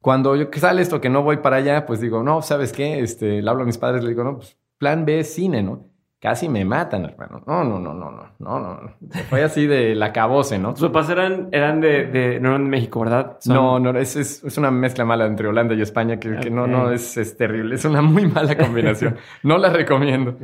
cuando 0.04 0.36
yo, 0.36 0.48
sale 0.60 0.82
esto 0.82 1.00
que 1.00 1.10
no 1.10 1.24
voy 1.24 1.38
para 1.38 1.56
allá, 1.56 1.86
pues 1.86 2.02
digo, 2.02 2.24
no, 2.24 2.42
¿sabes 2.42 2.74
qué? 2.74 3.00
Este, 3.00 3.42
le 3.42 3.50
hablo 3.50 3.64
a 3.64 3.66
mis 3.66 3.78
padres, 3.78 4.04
le 4.04 4.10
digo, 4.10 4.26
no, 4.26 4.36
pues 4.36 4.58
plan 4.78 5.06
B 5.06 5.20
es 5.20 5.34
cine, 5.34 5.64
¿no? 5.64 5.86
Casi 6.24 6.48
me 6.48 6.64
matan, 6.64 7.04
hermano. 7.04 7.44
No, 7.46 7.66
no, 7.66 7.80
no, 7.80 7.94
no, 7.94 8.10
no, 8.10 8.30
no, 8.40 8.60
no. 8.60 8.94
Fue 9.30 9.44
así 9.44 9.68
de 9.68 9.94
la 9.94 10.14
cabose, 10.14 10.58
¿no? 10.58 10.74
Sus 10.78 10.88
papás 10.88 11.10
eran, 11.10 11.50
eran 11.52 11.82
de, 11.82 12.06
de, 12.06 12.40
no 12.40 12.52
eran 12.52 12.64
de 12.64 12.70
México, 12.70 13.02
¿verdad? 13.02 13.36
Son... 13.42 13.54
No, 13.54 13.78
no, 13.78 14.00
es, 14.00 14.16
es, 14.16 14.42
es, 14.42 14.58
una 14.58 14.72
mezcla 14.72 15.04
mala 15.04 15.26
entre 15.26 15.50
Holanda 15.50 15.76
y 15.76 15.82
España 15.82 16.22
que, 16.22 16.30
okay. 16.30 16.44
que 16.44 16.50
no, 16.50 16.66
no, 16.66 16.92
es, 16.92 17.18
es, 17.18 17.36
terrible. 17.36 17.76
Es 17.76 17.84
una 17.84 18.02
muy 18.02 18.26
mala 18.26 18.58
combinación. 18.58 19.18
no 19.44 19.58
la 19.58 19.70
recomiendo. 19.70 20.38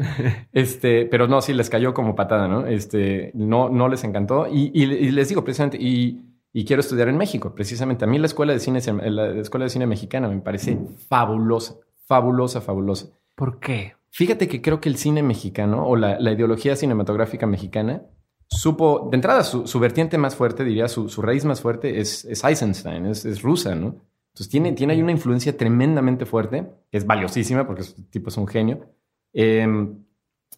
Este, 0.51 1.05
pero 1.05 1.29
no, 1.29 1.39
sí 1.39 1.53
les 1.53 1.69
cayó 1.69 1.93
como 1.93 2.13
patada, 2.13 2.49
¿no? 2.49 2.67
Este, 2.67 3.31
no, 3.33 3.69
no 3.69 3.87
les 3.87 4.03
encantó. 4.03 4.47
Y, 4.51 4.71
y, 4.73 4.83
y 4.83 5.11
les 5.11 5.29
digo 5.29 5.45
precisamente, 5.45 5.77
y 5.79 6.25
y 6.51 6.65
quiero 6.65 6.81
estudiar 6.81 7.07
en 7.07 7.15
México. 7.15 7.55
Precisamente 7.55 8.03
a 8.03 8.07
mí 8.07 8.17
la 8.17 8.25
escuela 8.25 8.51
de 8.51 8.59
cine, 8.59 8.81
la 9.09 9.29
escuela 9.39 9.63
de 9.63 9.69
cine 9.69 9.87
mexicana 9.87 10.27
me 10.27 10.41
parece 10.41 10.75
mm. 10.75 10.87
fabulosa, 11.07 11.75
fabulosa, 12.05 12.59
fabulosa. 12.59 13.07
¿Por 13.35 13.59
qué? 13.59 13.93
Fíjate 14.11 14.47
que 14.47 14.61
creo 14.61 14.81
que 14.81 14.89
el 14.89 14.97
cine 14.97 15.23
mexicano 15.23 15.85
o 15.87 15.95
la, 15.95 16.19
la 16.19 16.31
ideología 16.31 16.75
cinematográfica 16.75 17.45
mexicana 17.45 18.03
supo, 18.49 19.07
de 19.11 19.15
entrada, 19.15 19.43
su, 19.43 19.67
su 19.67 19.79
vertiente 19.79 20.17
más 20.17 20.35
fuerte, 20.35 20.63
diría, 20.63 20.87
su, 20.87 21.09
su 21.09 21.21
raíz 21.21 21.45
más 21.45 21.61
fuerte 21.61 21.99
es, 21.99 22.25
es 22.25 22.43
Eisenstein, 22.43 23.05
es, 23.05 23.25
es, 23.25 23.41
rusa, 23.41 23.75
¿no? 23.75 24.01
Entonces 24.33 24.49
tiene, 24.49 24.71
tiene 24.73 24.93
ahí 24.93 25.01
una 25.01 25.11
influencia 25.11 25.55
tremendamente 25.55 26.25
fuerte, 26.25 26.67
que 26.91 26.97
es 26.97 27.05
valiosísima 27.05 27.67
porque 27.67 27.81
este 27.81 28.01
tipo 28.03 28.29
es 28.29 28.37
un 28.37 28.47
genio. 28.47 28.87
Eh, 29.33 29.67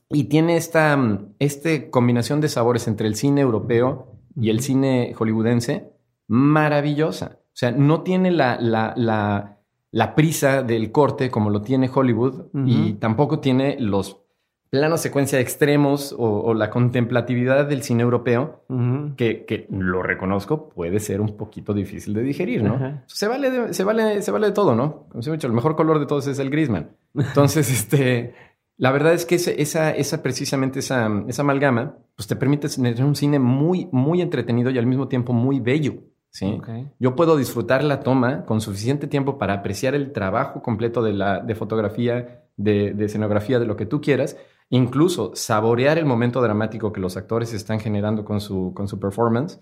y 0.09 0.25
tiene 0.25 0.57
esta 0.57 0.97
este 1.39 1.89
combinación 1.89 2.41
de 2.41 2.49
sabores 2.49 2.87
entre 2.87 3.07
el 3.07 3.15
cine 3.15 3.41
europeo 3.41 4.19
y 4.35 4.49
el 4.49 4.59
cine 4.59 5.13
hollywoodense 5.15 5.93
maravillosa. 6.27 7.39
O 7.45 7.55
sea, 7.55 7.71
no 7.71 8.01
tiene 8.01 8.31
la, 8.31 8.59
la, 8.59 8.93
la, 8.95 9.60
la 9.91 10.15
prisa 10.15 10.63
del 10.63 10.91
corte 10.91 11.29
como 11.29 11.49
lo 11.49 11.61
tiene 11.61 11.89
Hollywood 11.93 12.47
uh 12.53 12.59
-huh. 12.59 12.63
y 12.65 12.93
tampoco 12.93 13.39
tiene 13.39 13.77
los 13.79 14.21
planos 14.69 15.01
secuencia 15.01 15.39
extremos 15.41 16.15
o, 16.17 16.43
o, 16.43 16.53
la 16.53 16.69
contemplatividad 16.69 17.67
del 17.67 17.83
cine 17.83 18.03
europeo, 18.03 18.63
uh 18.69 18.73
-huh. 18.73 19.15
que, 19.17 19.45
que, 19.45 19.67
lo 19.69 20.01
reconozco, 20.01 20.69
puede 20.69 21.01
ser 21.01 21.19
un 21.19 21.35
poquito 21.35 21.73
difícil 21.73 22.13
de 22.13 22.23
digerir, 22.23 22.63
¿no? 22.63 22.75
Uh 22.75 22.79
-huh. 22.79 23.01
se, 23.05 23.27
vale 23.27 23.51
de, 23.51 23.73
se, 23.73 23.83
vale, 23.83 24.21
se 24.21 24.31
vale 24.31 24.47
de 24.47 24.53
todo, 24.53 24.73
¿no? 24.73 25.07
Como 25.09 25.21
se 25.21 25.29
ha 25.29 25.33
dicho, 25.33 25.47
el 25.47 25.53
mejor 25.53 25.75
color 25.75 25.99
de 25.99 26.05
todos 26.05 26.25
es 26.27 26.39
el 26.39 26.49
grisman. 26.49 26.91
Entonces, 27.13 27.69
este... 27.79 28.33
La 28.77 28.91
verdad 28.91 29.13
es 29.13 29.27
que 29.27 29.35
esa, 29.35 29.91
esa 29.91 30.23
precisamente 30.23 30.79
esa, 30.79 31.07
esa, 31.27 31.43
amalgama, 31.43 31.97
pues 32.15 32.27
te 32.27 32.35
permite 32.35 32.67
tener 32.67 33.03
un 33.03 33.15
cine 33.15 33.37
muy, 33.37 33.87
muy 33.91 34.21
entretenido 34.21 34.71
y 34.71 34.79
al 34.79 34.87
mismo 34.87 35.07
tiempo 35.07 35.33
muy 35.33 35.59
bello. 35.59 35.99
¿Sí? 36.31 36.57
Okay. 36.59 36.89
Yo 36.99 37.15
puedo 37.15 37.37
disfrutar 37.37 37.83
la 37.83 37.99
toma 37.99 38.45
con 38.45 38.59
suficiente 38.59 39.05
tiempo 39.07 39.37
para 39.37 39.53
apreciar 39.53 39.93
el 39.93 40.11
trabajo 40.11 40.63
completo 40.63 41.03
de, 41.03 41.13
la, 41.13 41.39
de 41.39 41.53
fotografía, 41.53 42.45
de, 42.57 42.93
de 42.93 43.05
escenografía, 43.05 43.59
de 43.59 43.65
lo 43.65 43.75
que 43.75 43.85
tú 43.85 44.01
quieras, 44.01 44.37
incluso 44.69 45.31
saborear 45.35 45.99
el 45.99 46.05
momento 46.05 46.41
dramático 46.41 46.91
que 46.91 47.01
los 47.01 47.17
actores 47.17 47.53
están 47.53 47.79
generando 47.79 48.25
con 48.25 48.41
su, 48.41 48.73
con 48.73 48.87
su 48.87 48.99
performance. 48.99 49.61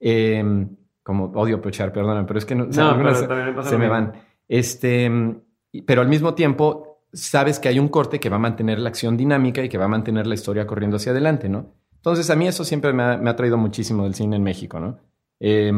Eh, 0.00 0.66
como 1.06 1.26
odio 1.36 1.62
pechar, 1.62 1.92
perdona, 1.92 2.26
pero 2.26 2.40
es 2.40 2.44
que 2.44 2.56
no, 2.56 2.64
no 2.64 2.96
pero 2.96 3.14
se, 3.14 3.28
me, 3.28 3.62
se 3.62 3.78
me 3.78 3.88
van. 3.88 4.12
Este, 4.48 5.08
pero 5.86 6.00
al 6.00 6.08
mismo 6.08 6.34
tiempo 6.34 7.04
sabes 7.12 7.60
que 7.60 7.68
hay 7.68 7.78
un 7.78 7.86
corte 7.88 8.18
que 8.18 8.28
va 8.28 8.36
a 8.36 8.40
mantener 8.40 8.80
la 8.80 8.88
acción 8.88 9.16
dinámica 9.16 9.62
y 9.62 9.68
que 9.68 9.78
va 9.78 9.84
a 9.84 9.88
mantener 9.88 10.26
la 10.26 10.34
historia 10.34 10.66
corriendo 10.66 10.96
hacia 10.96 11.12
adelante, 11.12 11.48
¿no? 11.48 11.74
Entonces, 11.94 12.28
a 12.28 12.34
mí 12.34 12.48
eso 12.48 12.64
siempre 12.64 12.92
me 12.92 13.04
ha, 13.04 13.16
me 13.18 13.30
ha 13.30 13.36
traído 13.36 13.56
muchísimo 13.56 14.02
del 14.02 14.14
cine 14.14 14.34
en 14.34 14.42
México, 14.42 14.80
¿no? 14.80 14.98
Eh, 15.38 15.72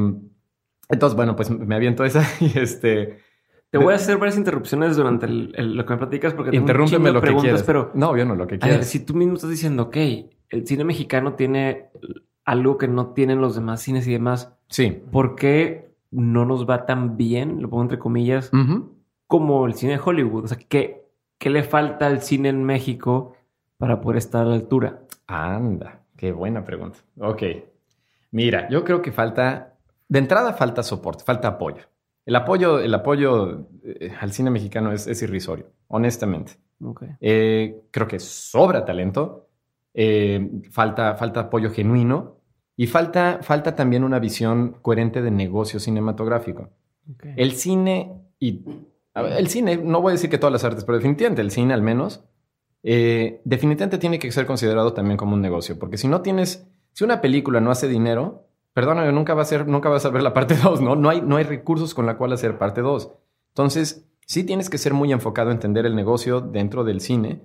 entonces, 0.89 1.17
bueno, 1.17 1.37
pues 1.37 1.51
me 1.51 1.75
aviento 1.75 2.05
esa 2.05 2.23
y 2.41 2.59
este... 2.59 3.19
Te 3.71 3.77
voy 3.77 3.93
a 3.93 3.97
hacer 3.97 4.17
varias 4.17 4.39
interrupciones 4.39 4.97
durante 4.97 5.27
el, 5.27 5.53
el, 5.55 5.75
lo 5.75 5.85
que 5.85 5.93
me 5.93 5.99
platicas 5.99 6.33
porque 6.33 6.57
Interrúmpeme 6.57 7.13
lo 7.13 7.21
que 7.21 7.35
quieras. 7.37 7.63
Pero, 7.65 7.91
no, 7.93 8.17
yo 8.17 8.25
no, 8.25 8.35
lo 8.35 8.47
que 8.47 8.59
quieras. 8.59 8.77
A 8.77 8.79
ver, 8.79 8.85
si 8.87 9.05
tú 9.05 9.15
mismo 9.15 9.35
estás 9.35 9.51
diciendo, 9.51 9.83
ok, 9.85 9.97
el 10.49 10.67
cine 10.67 10.85
mexicano 10.85 11.35
tiene 11.35 11.91
algo 12.47 12.79
que 12.79 12.89
no 12.89 13.09
tienen 13.09 13.43
los 13.43 13.55
demás 13.55 13.83
cines 13.83 14.07
y 14.07 14.13
demás. 14.13 14.57
Sí. 14.69 15.03
¿Por 15.13 15.35
qué 15.35 15.91
no 16.11 16.47
nos 16.47 16.67
va 16.69 16.87
tan 16.87 17.19
bien, 17.19 17.61
lo 17.61 17.69
pongo 17.69 17.83
entre 17.83 17.99
comillas, 17.99 18.51
uh 18.55 18.57
-huh. 18.57 18.89
como 19.27 19.67
el 19.67 19.75
cine 19.75 19.93
de 19.93 20.01
Hollywood? 20.03 20.45
O 20.45 20.49
sea, 20.49 20.59
¿qué, 20.59 21.05
¿qué 21.37 21.51
le 21.51 21.63
falta 21.63 22.07
al 22.07 22.23
cine 22.23 22.49
en 22.49 22.65
México 22.65 23.37
para 23.77 24.01
poder 24.01 24.17
estar 24.17 24.47
a 24.47 24.49
la 24.49 24.55
altura? 24.55 25.01
Anda, 25.27 26.01
qué 26.17 26.33
buena 26.33 26.65
pregunta. 26.65 26.99
Ok. 27.21 27.43
Mira, 28.31 28.67
yo 28.71 28.83
creo 28.85 29.03
que 29.03 29.13
falta, 29.13 29.75
de 30.09 30.19
entrada 30.19 30.53
falta 30.55 30.83
soporte, 30.83 31.25
falta 31.25 31.49
apoyo. 31.49 31.85
El 32.25 32.37
apoyo, 32.37 32.81
el 32.81 32.93
apoyo 32.95 33.69
eh, 33.85 34.13
al 34.21 34.33
cine 34.33 34.51
mexicano 34.51 34.93
es, 34.93 35.07
es 35.07 35.23
irrisorio, 35.23 35.67
honestamente. 35.89 36.53
Okay. 36.81 37.09
Eh, 37.21 37.81
creo 37.91 38.07
que 38.07 38.19
sobra 38.19 38.85
talento, 38.85 39.49
eh, 39.95 40.49
falta, 40.71 41.15
falta 41.15 41.41
apoyo 41.41 41.71
genuino 41.71 42.37
y 42.77 42.87
falta, 42.87 43.41
falta 43.43 43.75
también 43.75 44.05
una 44.05 44.19
visión 44.19 44.77
coherente 44.83 45.23
de 45.23 45.31
negocio 45.31 45.81
cinematográfico. 45.81 46.71
Okay. 47.15 47.33
El 47.37 47.53
cine, 47.53 48.13
y 48.39 48.63
el 49.15 49.49
cine, 49.49 49.77
no 49.77 50.01
voy 50.01 50.11
a 50.11 50.13
decir 50.13 50.31
que 50.31 50.39
todas 50.39 50.53
las 50.53 50.65
artes, 50.65 50.85
pero 50.85 50.99
definitivamente 50.99 51.43
el 51.43 51.51
cine 51.51 51.75
al 51.75 51.83
menos, 51.83 52.25
eh, 52.83 53.41
definitivamente 53.45 53.99
tiene 53.99 54.19
que 54.19 54.31
ser 54.31 54.47
considerado 54.47 54.93
también 54.93 55.17
como 55.17 55.35
un 55.35 55.41
negocio, 55.41 55.79
porque 55.79 55.99
si 55.99 56.09
no 56.09 56.23
tienes, 56.23 56.67
si 56.93 57.05
una 57.05 57.21
película 57.21 57.61
no 57.61 57.71
hace 57.71 57.89
dinero, 57.89 58.48
perdóname, 58.79 59.11
nunca 59.11 59.35
va 59.35 59.43
a 59.43 59.45
ser, 59.45 59.67
nunca 59.67 59.89
vas 59.89 60.05
a 60.05 60.11
ver 60.11 60.23
la 60.23 60.33
parte 60.33 60.55
2, 60.63 60.81
¿no? 60.83 60.95
No 60.95 61.11
hay, 61.11 61.21
no 61.21 61.35
hay 61.35 61.43
recursos 61.43 61.95
con 61.95 62.07
la 62.07 62.17
cual 62.17 62.33
hacer 62.33 62.59
parte 62.59 62.81
2. 62.81 63.11
Entonces, 63.49 64.07
sí 64.25 64.45
tienes 64.45 64.71
que 64.71 64.79
ser 64.79 64.95
muy 64.95 65.11
enfocado 65.11 65.51
a 65.51 65.53
entender 65.53 65.85
el 65.85 65.97
negocio 65.97 66.41
dentro 66.41 66.85
del 66.85 67.01
cine 67.01 67.41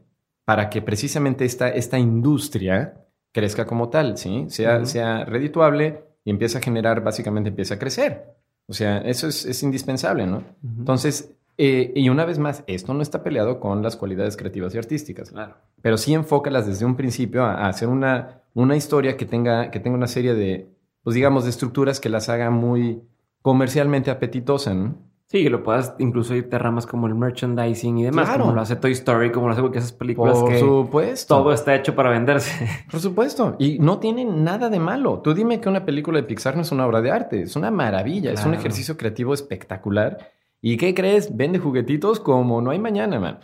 para 0.45 0.69
que 0.69 0.83
precisamente 0.83 1.43
esta, 1.43 1.69
esta 1.69 1.97
industria 1.97 3.07
crezca 3.31 3.65
como 3.65 3.89
tal, 3.89 4.15
¿sí? 4.19 4.45
Sea, 4.49 4.85
sea 4.85 5.25
redituable 5.25 6.03
y 6.23 6.29
empiece 6.29 6.59
a 6.59 6.61
generar, 6.61 7.03
básicamente 7.03 7.49
empiece 7.49 7.73
a 7.73 7.79
crecer. 7.79 8.35
O 8.67 8.73
sea, 8.73 8.99
eso 8.99 9.27
es, 9.27 9.43
es 9.43 9.63
indispensable, 9.63 10.27
¿no? 10.27 10.43
Entonces, 10.61 11.33
eh, 11.57 11.93
y 11.95 12.09
una 12.09 12.25
vez 12.25 12.37
más, 12.37 12.63
esto 12.67 12.93
no 12.93 13.01
está 13.01 13.23
peleado 13.23 13.59
con 13.59 13.81
las 13.81 13.95
cualidades 13.95 14.37
creativas 14.37 14.75
y 14.75 14.77
artísticas. 14.77 15.31
Claro. 15.31 15.55
Pero 15.81 15.97
sí 15.97 16.13
enfócalas 16.13 16.67
desde 16.67 16.85
un 16.85 16.95
principio 16.95 17.43
a, 17.43 17.55
a 17.55 17.69
hacer 17.69 17.87
una, 17.87 18.43
una 18.53 18.75
historia 18.75 19.17
que 19.17 19.25
tenga, 19.25 19.71
que 19.71 19.79
tenga 19.79 19.97
una 19.97 20.05
serie 20.05 20.35
de, 20.35 20.69
pues 21.03 21.13
digamos, 21.15 21.43
de 21.43 21.49
estructuras 21.49 21.99
que 21.99 22.09
las 22.09 22.29
haga 22.29 22.49
muy 22.49 23.01
comercialmente 23.41 24.09
apetitosas, 24.11 24.75
¿no? 24.75 24.95
Sí, 25.27 25.41
que 25.43 25.49
lo 25.49 25.63
puedas 25.63 25.95
incluso 25.97 26.35
irte 26.35 26.55
a 26.57 26.59
ramas 26.59 26.85
como 26.85 27.07
el 27.07 27.15
merchandising 27.15 27.97
y 27.97 28.03
demás, 28.03 28.27
Claro. 28.27 28.43
como 28.43 28.55
lo 28.55 28.61
hace 28.61 28.75
Toy 28.75 28.91
Story, 28.91 29.31
como 29.31 29.47
lo 29.47 29.53
hace 29.53 29.61
porque 29.63 29.79
esas 29.79 29.91
películas 29.93 30.37
Por 30.37 30.49
que 30.49 30.59
supuesto. 30.59 31.35
todo 31.35 31.51
está 31.53 31.73
hecho 31.75 31.95
para 31.95 32.11
venderse. 32.11 32.51
Por 32.91 32.99
supuesto. 32.99 33.55
Y 33.57 33.79
no 33.79 33.97
tiene 33.97 34.25
nada 34.25 34.69
de 34.69 34.79
malo. 34.79 35.21
Tú 35.23 35.33
dime 35.33 35.59
que 35.59 35.69
una 35.69 35.85
película 35.85 36.19
de 36.21 36.27
Pixar 36.27 36.55
no 36.55 36.61
es 36.61 36.71
una 36.71 36.85
obra 36.85 37.01
de 37.01 37.09
arte. 37.09 37.41
Es 37.41 37.55
una 37.55 37.71
maravilla. 37.71 38.31
Es 38.31 38.45
un 38.45 38.53
ejercicio 38.53 38.95
creativo 38.95 39.33
espectacular. 39.33 40.19
¿Y 40.61 40.77
qué 40.77 40.93
crees? 40.93 41.35
Vende 41.35 41.57
juguetitos 41.57 42.19
como 42.19 42.61
no 42.61 42.69
hay 42.69 42.77
mañana, 42.79 43.19
man. 43.19 43.39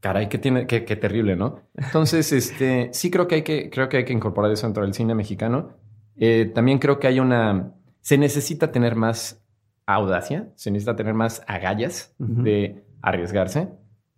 Caray, 0.00 0.28
qué, 0.28 0.36
tiene, 0.36 0.66
qué, 0.66 0.84
qué 0.84 0.96
terrible, 0.96 1.34
¿no? 1.34 1.60
Entonces, 1.74 2.30
este, 2.32 2.90
sí 2.92 3.10
creo 3.10 3.26
que, 3.26 3.36
hay 3.36 3.42
que, 3.42 3.70
creo 3.70 3.88
que 3.88 3.96
hay 3.96 4.04
que 4.04 4.12
incorporar 4.12 4.52
eso 4.52 4.66
dentro 4.66 4.82
del 4.82 4.92
cine 4.92 5.14
mexicano. 5.14 5.70
Eh, 6.18 6.50
también 6.54 6.78
creo 6.78 6.98
que 6.98 7.06
hay 7.06 7.20
una... 7.20 7.72
Se 8.00 8.18
necesita 8.18 8.70
tener 8.72 8.94
más 8.94 9.42
audacia, 9.86 10.50
se 10.56 10.70
necesita 10.70 10.96
tener 10.96 11.14
más 11.14 11.42
agallas 11.46 12.14
Ujú. 12.18 12.42
de 12.42 12.84
arriesgarse 13.02 13.68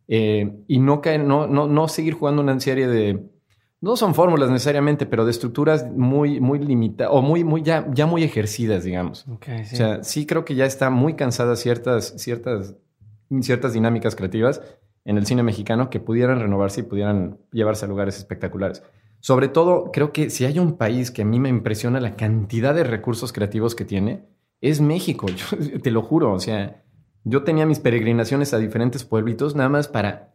eh, 0.09 0.63
y 0.67 0.79
no, 0.79 1.01
caer, 1.01 1.23
no, 1.23 1.47
no, 1.47 1.67
no 1.67 1.89
seguir 1.89 2.15
jugando 2.15 2.43
una 2.43 2.59
serie 2.61 2.87
de... 2.87 3.31
No 3.81 3.95
son 3.95 4.15
fórmulas 4.15 4.51
necesariamente, 4.51 5.07
pero 5.07 5.25
de 5.25 5.31
estructuras 5.31 5.89
muy, 5.89 6.41
muy 6.41 6.59
limitadas 6.59 7.13
o 7.15 7.23
muy, 7.23 7.45
muy, 7.45 7.63
ya, 7.63 7.87
ya 7.93 8.07
muy 8.07 8.25
ejercidas, 8.25 8.83
digamos. 8.83 9.25
Ok, 9.29 9.47
sí. 9.65 9.75
O 9.75 9.77
sea, 9.77 10.03
sí 10.03 10.27
creo 10.27 10.45
que 10.45 10.57
ya 10.57 10.65
está 10.65 10.91
muy 10.91 11.15
cansada 11.15 11.55
ciertas, 11.55 12.15
ciertas, 12.17 12.75
ciertas 13.41 13.73
dinámicas 13.73 14.17
creativas 14.17 14.63
en 15.05 15.17
el 15.17 15.27
cine 15.27 15.45
mexicano 15.45 15.91
que 15.91 16.01
pudieran 16.01 16.41
renovarse 16.41 16.81
y 16.81 16.85
pudieran 16.85 17.39
llevarse 17.53 17.85
a 17.85 17.89
lugares 17.89 18.19
espectaculares. 18.19 18.83
Sobre 19.21 19.49
todo, 19.49 19.91
creo 19.93 20.13
que 20.13 20.31
si 20.31 20.45
hay 20.45 20.59
un 20.59 20.77
país 20.77 21.11
que 21.11 21.23
a 21.23 21.25
mí 21.25 21.41
me 21.41 21.49
impresiona 21.49 22.01
la 22.01 22.15
cantidad 22.17 22.75
de 22.75 22.85
recursos 22.85 23.33
creativos 23.33 23.75
que 23.75 23.85
tiene, 23.85 24.25
es 24.61 24.81
México. 24.81 25.27
Yo 25.73 25.81
te 25.81 25.91
lo 25.91 26.03
juro. 26.03 26.33
O 26.33 26.41
sea, 26.41 26.83
yo 27.25 27.43
tenía 27.43 27.67
mis 27.67 27.81
peregrinaciones 27.81 28.55
a 28.55 28.59
diferentes 28.59 29.05
pueblitos 29.05 29.55
nada 29.57 29.69
más 29.69 29.89
para 29.89 30.35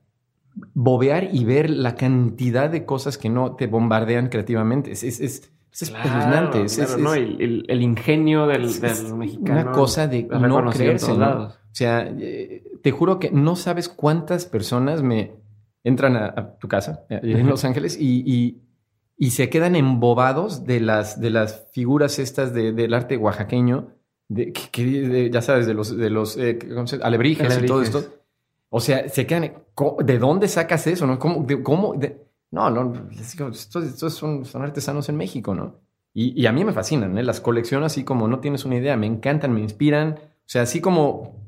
bobear 0.73 1.29
y 1.34 1.45
ver 1.45 1.69
la 1.69 1.95
cantidad 1.95 2.69
de 2.69 2.86
cosas 2.86 3.17
que 3.17 3.29
no 3.29 3.55
te 3.55 3.67
bombardean 3.67 4.29
creativamente. 4.29 4.91
Es, 4.91 5.03
es, 5.03 5.19
es, 5.19 5.51
es 5.71 5.89
Claro, 5.89 6.03
espeluznante. 6.03 6.63
Es- 6.63 6.77
El, 7.23 7.41
el- 7.41 7.65
el 7.67 7.81
ingenio 7.81 8.45
del, 8.47 8.67
del 9.07 9.15
mexicano. 9.15 9.61
Una 9.61 9.71
cosa 9.71 10.07
de 10.07 10.23
no 10.47 10.55
creerse. 10.77 11.11
O 11.71 11.75
sea, 11.75 12.07
eh, 12.19 12.63
te 12.84 12.91
juro 12.91 13.17
que 13.19 13.31
no 13.31 13.55
sabes 13.55 13.89
cuántas 13.89 14.45
personas 14.45 15.01
me 15.01 15.31
entran 15.84 16.15
a, 16.15 16.25
a 16.27 16.57
tu 16.59 16.67
casa 16.67 17.05
eh, 17.09 17.19
en 17.23 17.47
Los 17.47 17.65
Ángeles 17.65 17.97
y, 17.99 18.23
y- 18.25 18.61
y 19.26 19.30
se 19.32 19.49
quedan 19.49 19.76
embobados 19.76 20.65
de 20.65 20.80
las, 20.80 21.19
de 21.19 21.30
las 21.30 21.67
figuras 21.71 22.19
estas 22.19 22.53
de- 22.53 22.71
del 22.74 22.93
arte 22.93 23.15
oaxaqueño, 23.17 23.78
de, 24.28 24.51
que, 24.51 24.84
de- 24.86 25.30
ya 25.30 25.41
sabes, 25.41 25.65
de 25.67 25.74
los, 25.74 25.95
de 25.95 26.09
los 26.09 26.36
eh, 26.38 26.57
¿cómo 26.74 26.88
se- 26.88 27.01
alebrijes, 27.01 27.45
y 27.45 27.65
todo 27.65 27.80
Alebrijes. 27.80 27.95
esto. 28.05 28.19
O 28.69 28.80
sea, 28.80 29.07
se 29.07 29.26
quedan, 29.28 29.53
¿cómo- 29.76 29.97
¿de 30.03 30.17
dónde 30.17 30.47
sacas 30.47 30.88
eso? 30.88 31.05
No? 31.07 31.19
¿Cómo? 31.19 31.43
de- 31.45 31.61
cómo 31.63 31.93
no, 32.51 32.69
no, 32.69 32.93
estos, 33.19 33.84
estos 33.86 34.13
son, 34.13 34.45
son 34.45 34.61
artesanos 34.61 35.07
en 35.09 35.17
México, 35.17 35.55
¿no? 35.55 35.76
Y, 36.13 36.39
y 36.39 36.45
a 36.45 36.51
mí 36.51 36.63
me 36.65 36.74
fascinan, 36.74 37.17
¿eh? 37.17 37.24
Las 37.24 37.39
colecciono 37.41 37.86
así 37.86 38.03
como 38.03 38.28
no 38.28 38.39
tienes 38.39 38.65
una 38.65 38.76
idea, 38.76 38.95
me 38.97 39.07
encantan, 39.07 39.53
me 39.53 39.61
inspiran. 39.61 40.19
O 40.19 40.49
sea, 40.53 40.61
así 40.63 40.80
como 40.82 41.42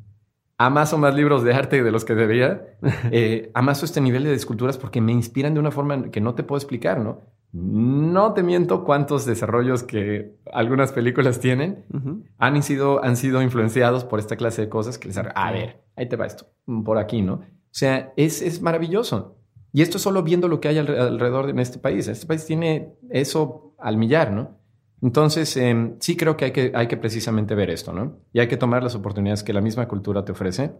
amaso 0.58 0.98
más 0.98 1.16
libros 1.16 1.44
de 1.44 1.54
arte 1.54 1.84
de 1.84 1.92
los 1.92 2.06
que 2.06 2.16
debería, 2.16 2.78
eh, 3.12 3.52
amaso 3.54 3.86
este 3.86 4.02
nivel 4.02 4.24
de 4.24 4.34
esculturas 4.34 4.78
porque 4.78 5.02
me 5.02 5.12
inspiran 5.12 5.54
de 5.54 5.60
una 5.60 5.72
forma 5.72 6.10
que 6.12 6.22
no 6.22 6.36
te 6.36 6.44
puedo 6.44 6.58
explicar, 6.58 7.00
¿no? 7.00 7.22
No 7.54 8.34
te 8.34 8.44
miento 8.44 8.84
cuántos 8.84 9.26
desarrollos 9.26 9.84
que 9.84 10.36
algunas 10.52 10.92
películas 10.92 11.40
tienen 11.40 11.86
Ujú. 11.94 12.24
han 12.38 12.62
sido, 12.64 13.02
han 13.04 13.16
sido 13.16 13.42
influenciados 13.42 14.04
por 14.04 14.20
esta 14.20 14.36
clase 14.36 14.64
de 14.64 14.70
cosas 14.70 14.98
que 14.98 15.08
les 15.08 15.18
a 15.18 15.52
ver, 15.52 15.82
ahí 15.96 16.10
te 16.10 16.18
va 16.18 16.26
esto, 16.26 16.48
mm, 16.66 16.84
por 16.84 16.98
aquí, 16.98 17.22
¿no? 17.22 17.36
O 17.36 17.44
sea, 17.78 18.12
es, 18.18 18.42
es 18.42 18.62
maravilloso. 18.62 19.38
Y 19.72 19.82
esto 19.82 20.00
solo 20.00 20.24
viendo 20.24 20.48
lo 20.48 20.60
que 20.62 20.68
hay 20.70 20.78
alre- 20.78 20.98
alrededor 21.00 21.46
de 21.46 21.52
en 21.52 21.60
este 21.60 21.80
país. 21.80 22.08
Este 22.08 22.26
país 22.26 22.46
tiene 22.46 22.94
eso 23.10 23.74
al 23.78 23.98
millar, 23.98 24.32
¿no? 24.32 24.58
Entonces, 25.06 25.56
em, 25.56 25.98
sí 26.00 26.18
creo 26.18 26.36
que 26.36 26.46
hay, 26.46 26.52
que 26.52 26.72
hay 26.74 26.88
que 26.88 26.98
precisamente 26.98 27.54
ver 27.54 27.70
esto, 27.70 27.94
¿no? 27.94 28.18
Y 28.34 28.40
hay 28.40 28.48
que 28.48 28.58
tomar 28.58 28.82
las 28.84 28.96
oportunidades 28.96 29.44
que 29.44 29.54
la 29.54 29.62
misma 29.62 29.88
cultura 29.88 30.26
te 30.26 30.32
ofrece, 30.32 30.72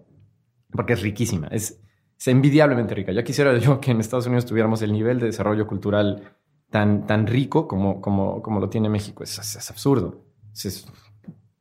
porque 0.72 0.94
es 0.94 1.02
riquísima, 1.04 1.48
es, 1.52 1.80
envidiablemente 2.26 2.96
rica. 2.96 3.12
Ya 3.12 3.24
quisiera 3.24 3.56
yo 3.60 3.80
que 3.80 3.92
en 3.92 4.00
Estados 4.00 4.26
Unidos 4.26 4.48
tuviéramos 4.48 4.82
el 4.82 4.92
nivel 4.94 5.20
de 5.20 5.28
desarrollo 5.28 5.68
cultural 5.68 6.24
tan, 6.72 7.06
tan 7.06 7.28
rico 7.28 7.68
como, 7.68 8.02
como, 8.02 8.42
como 8.42 8.60
lo 8.60 8.68
tiene 8.70 8.90
México. 8.90 9.24
Es, 9.24 9.38
es- 9.38 9.70
absurdo. 9.70 10.26
Es 10.54 10.88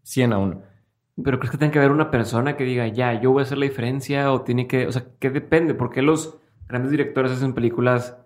100 0.03 0.33
a 0.33 0.39
1. 0.39 0.63
Pero 1.23 1.39
crees 1.39 1.51
que 1.53 1.59
tiene 1.59 1.71
que 1.73 1.79
haber 1.81 1.93
una 1.93 2.11
persona 2.11 2.57
que 2.57 2.65
diga, 2.65 2.89
ya, 2.89 3.21
yo 3.21 3.31
voy 3.31 3.41
a 3.41 3.45
hacer 3.45 3.59
la 3.59 3.67
diferencia 3.67 4.33
o 4.33 4.41
tiene 4.41 4.67
que, 4.67 4.87
o 4.87 4.93
sea, 4.93 5.05
¿qué 5.21 5.29
depende? 5.31 5.75
¿Por 5.75 5.91
qué 5.91 6.01
los 6.01 6.39
grandes 6.67 6.91
directores 6.91 7.31
hacen 7.33 7.53
películas 7.53 8.17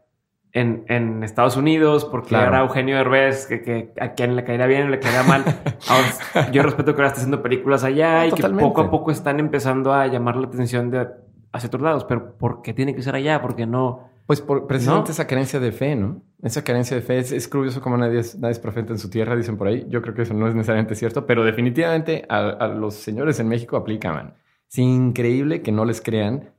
en, 0.52 0.84
en 0.88 1.22
Estados 1.22 1.56
Unidos? 1.56 2.04
Porque 2.04 2.28
Claro. 2.30 2.46
ahora 2.46 2.60
Eugenio 2.60 2.96
Derbez, 2.96 3.46
que, 3.46 3.62
que 3.62 3.92
a 4.00 4.14
quien 4.14 4.36
le 4.36 4.44
caerá 4.44 4.66
bien 4.66 4.86
o 4.86 4.90
le 4.90 4.98
caerá 5.00 5.22
mal. 5.22 5.44
Ahora, 5.88 6.50
yo 6.50 6.62
respeto 6.62 6.92
que 6.94 7.00
ahora 7.00 7.08
está 7.08 7.18
haciendo 7.20 7.42
películas 7.42 7.84
allá 7.84 8.26
y 8.26 8.30
Totalmente. 8.30 8.62
que 8.64 8.68
poco 8.68 8.80
a 8.82 8.90
poco 8.90 9.10
están 9.10 9.40
empezando 9.40 9.92
a 9.92 10.06
llamar 10.06 10.36
la 10.36 10.46
atención 10.48 10.90
de 10.90 11.06
hacia 11.52 11.66
otros 11.68 11.82
lados. 11.82 12.04
Pero 12.04 12.36
¿por 12.36 12.62
qué 12.62 12.72
tiene 12.74 12.94
que 12.94 13.02
ser 13.02 13.14
allá? 13.14 13.40
Porque 13.42 13.66
no... 13.66 14.08
Pues 14.26 14.42
por 14.42 14.66
precisamente 14.66 15.08
¿No? 15.08 15.12
esa 15.12 15.26
carencia 15.26 15.58
de 15.58 15.72
fe, 15.72 15.96
¿no? 15.96 16.20
Esa 16.42 16.62
carencia 16.62 16.94
de 16.96 17.02
fe 17.02 17.18
es, 17.18 17.32
es 17.32 17.48
curioso 17.48 17.80
como 17.80 17.96
nadie 17.96 18.18
es, 18.20 18.38
nadie 18.38 18.52
es 18.52 18.58
profeta 18.58 18.92
en 18.92 18.98
su 18.98 19.08
tierra, 19.08 19.34
dicen 19.36 19.56
por 19.56 19.68
ahí. 19.68 19.86
Yo 19.88 20.02
creo 20.02 20.14
que 20.14 20.22
eso 20.22 20.34
no 20.34 20.46
es 20.48 20.54
necesariamente 20.54 20.94
cierto, 20.94 21.24
pero 21.24 21.44
definitivamente 21.44 22.26
a, 22.28 22.48
a 22.48 22.68
los 22.68 22.92
señores 22.94 23.40
en 23.40 23.48
México 23.48 23.76
aplican. 23.78 24.34
Es 24.70 24.78
increíble 24.78 25.62
que 25.62 25.72
no 25.72 25.86
les 25.86 26.02
crean 26.02 26.50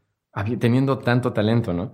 teniendo 0.60 0.98
tanto 0.98 1.32
talento, 1.32 1.74
¿no? 1.74 1.92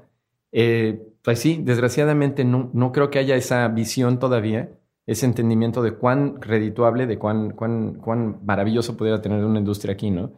Eh, 0.53 1.01
pues 1.25 1.39
sí, 1.39 1.59
desgraciadamente 1.63 2.45
no, 2.45 2.69
no 2.73 2.91
creo 2.91 3.09
que 3.09 3.17
haya 3.17 3.35
esa 3.35 3.67
visión 3.67 4.19
todavía, 4.19 4.77
ese 5.07 5.25
entendimiento 5.25 5.81
de 5.81 5.95
cuán 5.95 6.39
redituable, 6.39 7.07
de 7.07 7.17
cuán, 7.17 7.49
cuán, 7.49 7.95
cuán 7.95 8.45
maravilloso 8.45 8.95
pudiera 8.95 9.21
tener 9.21 9.43
una 9.43 9.57
industria 9.57 9.93
aquí, 9.93 10.11
¿no? 10.11 10.33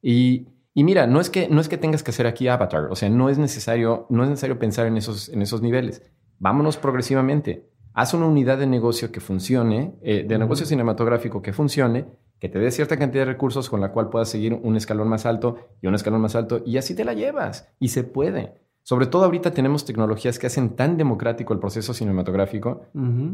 Y, 0.00 0.48
y 0.72 0.82
mira, 0.82 1.06
no 1.06 1.20
es, 1.20 1.28
que, 1.28 1.48
no 1.48 1.60
es 1.60 1.68
que 1.68 1.76
tengas 1.76 2.02
que 2.02 2.10
hacer 2.10 2.26
aquí 2.26 2.48
Avatar, 2.48 2.84
o 2.90 2.96
sea, 2.96 3.10
no 3.10 3.28
es 3.28 3.36
necesario, 3.36 4.06
no 4.08 4.22
es 4.22 4.30
necesario 4.30 4.58
pensar 4.58 4.86
en 4.86 4.96
esos, 4.96 5.28
en 5.28 5.42
esos 5.42 5.60
niveles. 5.60 6.10
Vámonos 6.38 6.78
progresivamente. 6.78 7.68
Haz 7.92 8.14
una 8.14 8.26
unidad 8.26 8.56
de 8.56 8.66
negocio 8.66 9.12
que 9.12 9.20
funcione, 9.20 9.98
eh, 10.00 10.24
de 10.26 10.38
negocio 10.38 10.64
cinematográfico 10.64 11.42
que 11.42 11.52
funcione, 11.52 12.06
que 12.38 12.48
te 12.48 12.58
dé 12.58 12.70
cierta 12.70 12.96
cantidad 12.96 13.26
de 13.26 13.32
recursos 13.32 13.68
con 13.68 13.82
la 13.82 13.92
cual 13.92 14.08
puedas 14.08 14.30
seguir 14.30 14.54
un 14.54 14.74
escalón 14.76 15.08
más 15.08 15.26
alto 15.26 15.58
y 15.82 15.86
un 15.86 15.94
escalón 15.94 16.22
más 16.22 16.34
alto, 16.34 16.62
y 16.64 16.78
así 16.78 16.94
te 16.94 17.04
la 17.04 17.12
llevas. 17.12 17.74
Y 17.78 17.88
se 17.88 18.04
puede. 18.04 18.69
Sobre 18.90 19.06
todo 19.06 19.24
ahorita 19.24 19.52
tenemos 19.52 19.84
tecnologías 19.84 20.36
que 20.40 20.48
hacen 20.48 20.70
tan 20.74 20.96
democrático 20.96 21.52
el 21.54 21.60
proceso 21.60 21.94
cinematográfico 21.94 22.86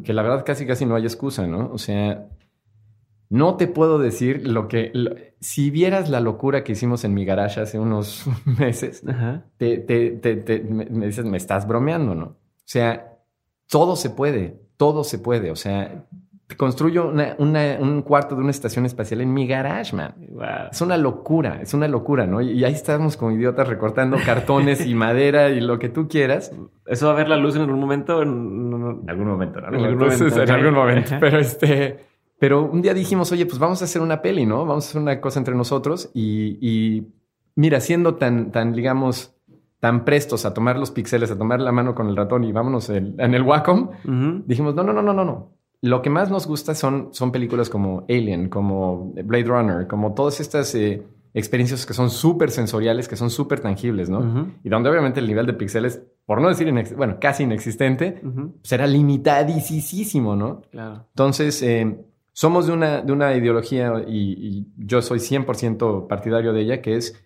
que 0.04 0.12
la 0.12 0.20
verdad 0.20 0.44
casi 0.44 0.66
casi 0.66 0.84
no 0.84 0.94
hay 0.96 1.04
excusa, 1.04 1.46
¿no? 1.46 1.70
O 1.72 1.78
sea, 1.78 2.26
no 3.30 3.56
te 3.56 3.66
puedo 3.66 3.98
decir 3.98 4.46
lo 4.46 4.68
que... 4.68 4.90
lo- 4.92 5.14
si 5.40 5.70
vieras 5.70 6.10
la 6.10 6.20
locura 6.20 6.62
que 6.62 6.72
hicimos 6.72 7.04
en 7.04 7.14
mi 7.14 7.24
garage 7.24 7.58
hace 7.58 7.78
unos 7.78 8.26
meses, 8.58 9.02
Ajá. 9.08 9.46
te, 9.56 9.78
te- 9.78 10.10
te- 10.10 10.36
te- 10.36 10.60
me, 10.60 10.84
me 10.90 11.06
dices, 11.06 11.24
me 11.24 11.38
estás 11.38 11.66
bromeando, 11.66 12.14
¿no? 12.14 12.26
O 12.26 12.36
sea, 12.66 13.16
todo 13.70 13.96
se 13.96 14.10
puede, 14.10 14.60
todo 14.76 15.04
se 15.04 15.18
puede. 15.18 15.50
O 15.50 15.56
sea, 15.56 16.04
construyo 16.56 17.08
una- 17.08 17.34
una- 17.38 17.76
un 17.80 18.02
cuarto 18.02 18.36
de 18.36 18.42
una 18.42 18.50
estación 18.50 18.86
espacial 18.86 19.20
en 19.20 19.34
mi 19.34 19.46
garage, 19.48 19.96
man. 19.96 20.14
Wow. 20.30 20.44
Es 20.70 20.80
una 20.80 20.96
locura, 20.96 21.60
es 21.60 21.74
una 21.74 21.88
locura, 21.88 22.26
¿no? 22.26 22.40
Y, 22.40 22.52
y 22.52 22.64
ahí 22.64 22.72
estábamos 22.72 23.16
como 23.16 23.32
idiotas 23.32 23.66
recortando 23.66 24.16
cartones 24.24 24.86
y 24.86 24.94
madera 24.94 25.48
y 25.50 25.60
lo 25.60 25.78
que 25.80 25.88
tú 25.88 26.06
quieras. 26.08 26.52
¿Eso 26.86 27.06
va 27.06 27.12
a 27.12 27.16
ver 27.16 27.28
la 27.28 27.36
luz 27.36 27.56
en 27.56 27.62
algún 27.62 27.80
momento? 27.80 28.24
No, 28.24 28.78
no. 28.78 29.00
En 29.02 29.10
algún 29.10 29.26
momento, 29.26 29.60
¿no? 29.60 29.68
En 29.68 29.74
algún 29.74 29.92
Entonces, 30.04 30.20
momento, 30.32 30.42
en 30.42 30.50
algún 30.50 30.74
momento. 30.74 31.10
Pero 31.18 31.38
este, 31.38 32.04
pero 32.38 32.62
un 32.64 32.80
día 32.80 32.94
dijimos, 32.94 33.32
oye, 33.32 33.44
pues 33.46 33.58
vamos 33.58 33.82
a 33.82 33.86
hacer 33.86 34.00
una 34.00 34.22
peli, 34.22 34.46
¿no? 34.46 34.64
Vamos 34.64 34.86
a 34.86 34.88
hacer 34.90 35.02
una 35.02 35.20
cosa 35.20 35.40
entre 35.40 35.54
nosotros 35.56 36.10
y, 36.14 36.58
y 36.60 37.08
mira, 37.56 37.80
siendo 37.80 38.14
tan, 38.14 38.52
tan, 38.52 38.72
digamos, 38.72 39.34
tan 39.80 40.04
prestos 40.04 40.46
a 40.46 40.54
tomar 40.54 40.78
los 40.78 40.90
píxeles, 40.92 41.30
a 41.30 41.36
tomar 41.38 41.60
la 41.60 41.72
mano 41.72 41.94
con 41.94 42.08
el 42.08 42.16
ratón 42.16 42.44
y 42.44 42.52
vámonos 42.52 42.88
en, 42.90 43.14
en 43.18 43.34
el 43.34 43.42
Wacom, 43.42 43.90
dijimos, 44.46 44.74
no, 44.74 44.82
no, 44.84 44.92
no, 44.92 45.02
no, 45.02 45.12
no, 45.12 45.24
no. 45.24 45.55
Lo 45.82 46.02
que 46.02 46.10
más 46.10 46.30
nos 46.30 46.46
gusta 46.46 46.74
son, 46.74 47.08
son 47.12 47.32
películas 47.32 47.68
como 47.68 48.04
Alien, 48.08 48.48
como 48.48 49.12
Blade 49.12 49.44
Runner, 49.44 49.86
como 49.86 50.14
todas 50.14 50.40
estas 50.40 50.74
eh, 50.74 51.02
experiencias 51.34 51.84
que 51.84 51.94
son 51.94 52.10
súper 52.10 52.50
sensoriales, 52.50 53.08
que 53.08 53.16
son 53.16 53.30
súper 53.30 53.60
tangibles, 53.60 54.08
¿no? 54.08 54.50
Y 54.64 54.68
donde 54.68 54.88
obviamente 54.90 55.20
el 55.20 55.26
nivel 55.26 55.46
de 55.46 55.52
píxeles, 55.52 56.02
por 56.24 56.40
no 56.40 56.48
decir, 56.48 56.72
bueno, 56.96 57.18
casi 57.20 57.42
inexistente, 57.44 58.20
Ujú. 58.24 58.54
será 58.62 58.86
limitadísimo, 58.86 60.34
¿no? 60.34 60.62
Claro. 60.70 61.04
Entonces, 61.10 61.62
eh, 61.62 62.04
somos 62.32 62.66
de 62.66 62.72
una, 62.72 63.02
de 63.02 63.12
una 63.12 63.34
ideología 63.34 64.02
y, 64.06 64.32
y 64.32 64.66
yo 64.76 65.02
soy 65.02 65.18
100% 65.18 66.06
partidario 66.06 66.52
de 66.52 66.62
ella, 66.62 66.82
que 66.82 66.96
es 66.96 67.22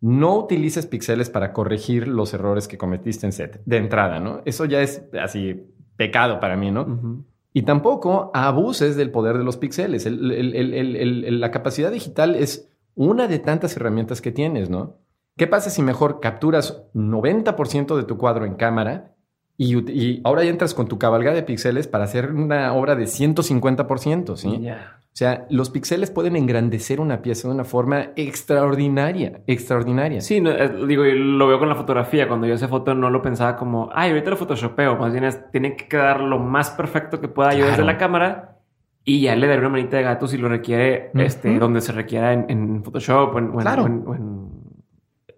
no 0.00 0.36
utilices 0.36 0.86
píxeles 0.86 1.30
para 1.30 1.54
corregir 1.54 2.06
los 2.08 2.34
errores 2.34 2.68
que 2.68 2.76
cometiste 2.76 3.24
en 3.24 3.32
set 3.32 3.62
de 3.64 3.78
entrada, 3.78 4.20
¿no? 4.20 4.42
Eso 4.44 4.66
ya 4.66 4.82
es 4.82 5.02
así 5.18 5.66
pecado 5.96 6.40
para 6.40 6.56
mí, 6.56 6.70
¿no? 6.70 7.24
Y 7.56 7.62
tampoco 7.62 8.32
abuses 8.34 8.96
del 8.96 9.10
poder 9.12 9.38
de 9.38 9.44
los 9.44 9.56
píxeles. 9.56 10.04
El- 10.06 10.32
el- 10.32 10.54
el- 10.54 10.74
el- 10.74 10.96
el- 10.96 11.24
el- 11.24 11.40
la 11.40 11.50
capacidad 11.52 11.90
digital 11.92 12.34
es 12.34 12.68
una 12.96 13.28
de 13.28 13.38
tantas 13.38 13.76
herramientas 13.76 14.20
que 14.20 14.32
tienes, 14.32 14.68
¿no? 14.70 14.96
¿Qué 15.36 15.46
pasa 15.46 15.70
si 15.70 15.80
mejor 15.80 16.20
capturas 16.20 16.82
90% 16.94 17.96
de 17.96 18.02
tu 18.02 18.18
cuadro 18.18 18.44
en 18.44 18.54
cámara 18.54 19.14
y, 19.56 20.20
ahora 20.24 20.42
ya 20.42 20.50
entras 20.50 20.74
con 20.74 20.88
tu 20.88 20.98
cabalgada 20.98 21.36
de 21.36 21.44
píxeles 21.44 21.86
para 21.86 22.04
hacer 22.04 22.32
una 22.32 22.72
obra 22.74 22.96
de 22.96 23.06
150%, 23.06 24.36
¿sí? 24.36 24.58
Ya. 24.60 25.00
O 25.14 25.16
sea, 25.16 25.46
los 25.48 25.70
píxeles 25.70 26.10
pueden 26.10 26.34
engrandecer 26.34 26.98
una 26.98 27.22
pieza 27.22 27.46
de 27.46 27.54
una 27.54 27.62
forma 27.62 28.06
extraordinaria, 28.16 29.42
extraordinaria. 29.46 30.20
Sí, 30.20 30.40
no, 30.40 30.50
eh, 30.50 30.86
digo, 30.88 31.04
y 31.04 31.16
lo 31.16 31.46
veo 31.46 31.60
con 31.60 31.68
la 31.68 31.76
fotografía. 31.76 32.26
Cuando 32.26 32.48
yo 32.48 32.54
hice 32.54 32.66
foto 32.66 32.96
no 32.96 33.10
lo 33.10 33.22
pensaba 33.22 33.54
como, 33.56 33.90
ay, 33.94 34.10
ahorita 34.10 34.30
lo 34.30 34.36
photoshopeo. 34.36 34.96
Más 34.96 35.12
bien 35.12 35.22
es, 35.22 35.48
tiene 35.52 35.76
que 35.76 35.86
quedar 35.86 36.20
lo 36.20 36.40
más 36.40 36.70
perfecto 36.72 37.20
que 37.20 37.28
pueda 37.28 37.52
yo 37.52 37.58
desde 37.64 37.76
Claro. 37.76 37.92
la 37.92 37.96
cámara 37.96 38.58
y 39.04 39.20
ya 39.20 39.36
le 39.36 39.46
daré 39.46 39.60
una 39.60 39.68
manita 39.68 39.96
de 39.98 40.02
gato 40.02 40.26
si 40.26 40.36
lo 40.36 40.48
requiere, 40.48 41.10
Ujú. 41.14 41.22
este, 41.22 41.58
donde 41.60 41.80
se 41.80 41.92
requiera 41.92 42.32
en, 42.32 42.46
en 42.48 42.82
Photoshop 42.82 43.36
o 43.36 43.38
en, 43.38 43.52
Claro. 43.52 43.84
o 43.84 43.86
en- 43.86 44.02
o 44.08 44.14
en 44.16 44.48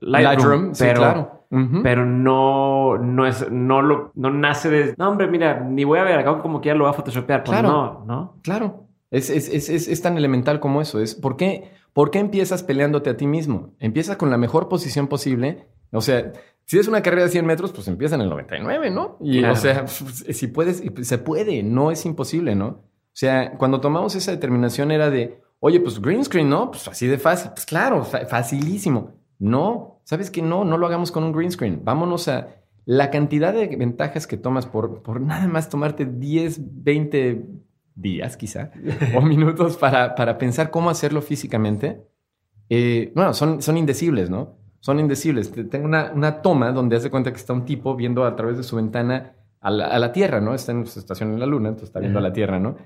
Lightroom. 0.00 0.74
sí, 0.74 0.84
pero, 0.84 1.00
claro. 1.00 1.42
Ujú. 1.50 1.82
pero 1.82 2.06
no, 2.06 2.96
no 2.96 3.26
es, 3.26 3.50
no 3.50 3.82
lo, 3.82 4.10
no 4.14 4.30
nace 4.30 4.70
de, 4.70 4.94
no, 4.96 5.10
hombre, 5.10 5.26
mira, 5.26 5.60
ni 5.60 5.84
voy 5.84 5.98
a 5.98 6.02
ver, 6.04 6.18
acabo 6.18 6.40
como 6.40 6.62
que 6.62 6.68
ya 6.68 6.74
lo 6.74 6.84
voy 6.84 6.90
a 6.90 6.94
photoshopear. 6.94 7.44
Pues 7.44 7.58
Claro. 7.58 7.72
no, 7.72 8.04
¿no? 8.06 8.34
Claro. 8.42 8.85
Es, 9.10 9.30
es, 9.30 9.48
es, 9.48 9.68
es, 9.88 10.02
tan 10.02 10.16
elemental 10.18 10.58
como 10.60 10.80
eso. 10.80 11.00
Es 11.00 11.14
¿por 11.14 11.36
qué, 11.36 11.70
¿Por 11.92 12.10
qué 12.10 12.18
empiezas 12.18 12.62
peleándote 12.62 13.10
a 13.10 13.16
ti 13.16 13.26
mismo? 13.26 13.74
Empieza 13.78 14.18
con 14.18 14.30
la 14.30 14.36
mejor 14.38 14.68
posición 14.68 15.06
posible. 15.08 15.68
O 15.92 16.00
sea, 16.00 16.32
si 16.64 16.78
es 16.78 16.88
una 16.88 17.02
carrera 17.02 17.22
de 17.24 17.28
100 17.30 17.46
metros, 17.46 17.72
pues 17.72 17.86
empieza 17.88 18.16
en 18.16 18.22
el 18.22 18.28
99, 18.28 18.90
¿no? 18.90 19.16
Y 19.20 19.38
Claro. 19.38 19.54
o 19.54 19.56
sea, 19.56 19.86
si 19.86 20.46
puedes, 20.48 20.82
se 21.02 21.18
puede, 21.18 21.62
no 21.62 21.90
es 21.92 22.04
imposible, 22.04 22.54
¿no? 22.56 22.66
O 22.66 22.84
sea, 23.18 23.56
cuando 23.56 23.80
tomamos 23.80 24.14
esa 24.16 24.32
determinación 24.32 24.90
era 24.90 25.08
de, 25.08 25.40
oye, 25.60 25.80
pues 25.80 26.02
green 26.02 26.24
screen, 26.24 26.50
¿no? 26.50 26.70
Pues 26.72 26.86
así 26.88 27.06
de 27.06 27.18
fácil. 27.18 27.52
Pues 27.54 27.64
claro, 27.64 28.04
fa- 28.04 28.26
facilísimo. 28.26 29.12
No, 29.38 30.00
¿sabes 30.04 30.30
qué? 30.30 30.42
No, 30.42 30.64
no 30.64 30.76
lo 30.78 30.86
hagamos 30.86 31.12
con 31.12 31.22
un 31.24 31.32
green 31.32 31.50
screen. 31.52 31.80
Vámonos 31.84 32.26
a 32.28 32.48
la 32.84 33.10
cantidad 33.10 33.54
de 33.54 33.68
ventajas 33.76 34.26
que 34.26 34.36
tomas 34.36 34.66
por, 34.66 35.02
por 35.02 35.20
nada 35.20 35.46
más 35.48 35.68
tomarte 35.68 36.04
10, 36.04 36.82
20 36.82 37.46
días 37.96 38.36
quizá, 38.36 38.70
o 39.16 39.20
minutos 39.20 39.76
para, 39.76 40.14
para 40.14 40.38
pensar 40.38 40.70
cómo 40.70 40.88
hacerlo 40.90 41.20
físicamente. 41.22 42.06
Eh, 42.68 43.12
bueno, 43.14 43.34
son, 43.34 43.60
son 43.62 43.76
indecibles, 43.76 44.30
¿no? 44.30 44.58
Son 44.80 45.00
indecibles. 45.00 45.50
Te- 45.50 45.64
Tengo 45.64 45.86
una, 45.86 46.12
una 46.14 46.42
toma 46.42 46.70
donde 46.72 46.96
hace 46.96 47.10
cuenta 47.10 47.30
que 47.32 47.38
está 47.38 47.52
un 47.52 47.64
tipo 47.64 47.96
viendo 47.96 48.24
a 48.24 48.36
través 48.36 48.56
de 48.56 48.62
su 48.62 48.76
ventana 48.76 49.32
a 49.60 49.70
la, 49.70 49.86
a 49.88 49.98
la 49.98 50.12
Tierra, 50.12 50.40
¿no? 50.40 50.54
Está 50.54 50.72
en 50.72 50.86
su 50.86 50.98
estación 51.00 51.32
en 51.32 51.40
la 51.40 51.46
Luna, 51.46 51.70
entonces 51.70 51.88
está 51.88 51.98
viendo 52.00 52.18
a 52.18 52.22
la 52.22 52.32
Tierra, 52.32 52.60
¿no? 52.60 52.76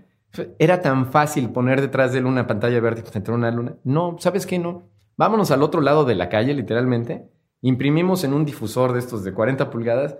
Era 0.59 0.81
tan 0.81 1.07
fácil 1.11 1.51
poner 1.51 1.81
detrás 1.81 2.13
de 2.13 2.21
él 2.21 2.27
una 2.27 2.47
pantalla 2.47 2.79
verde 2.81 3.03
frente 3.03 3.33
a 3.33 3.35
una 3.35 3.51
luna. 3.51 3.75
No, 3.83 4.15
¿sabes 4.21 4.47
qué? 4.47 4.61
No. 4.61 4.85
Vámonos 5.17 5.51
al 5.51 5.61
otro 5.63 5.81
lado 5.81 6.05
de 6.05 6.15
la 6.15 6.29
calle, 6.29 6.55
literalmente. 6.55 7.29
Imprimimos 7.63 8.23
en 8.23 8.33
un 8.33 8.45
difusor 8.45 8.93
de 8.93 9.01
estos 9.01 9.25
de 9.25 9.35
40 9.35 9.71
pulgadas. 9.71 10.17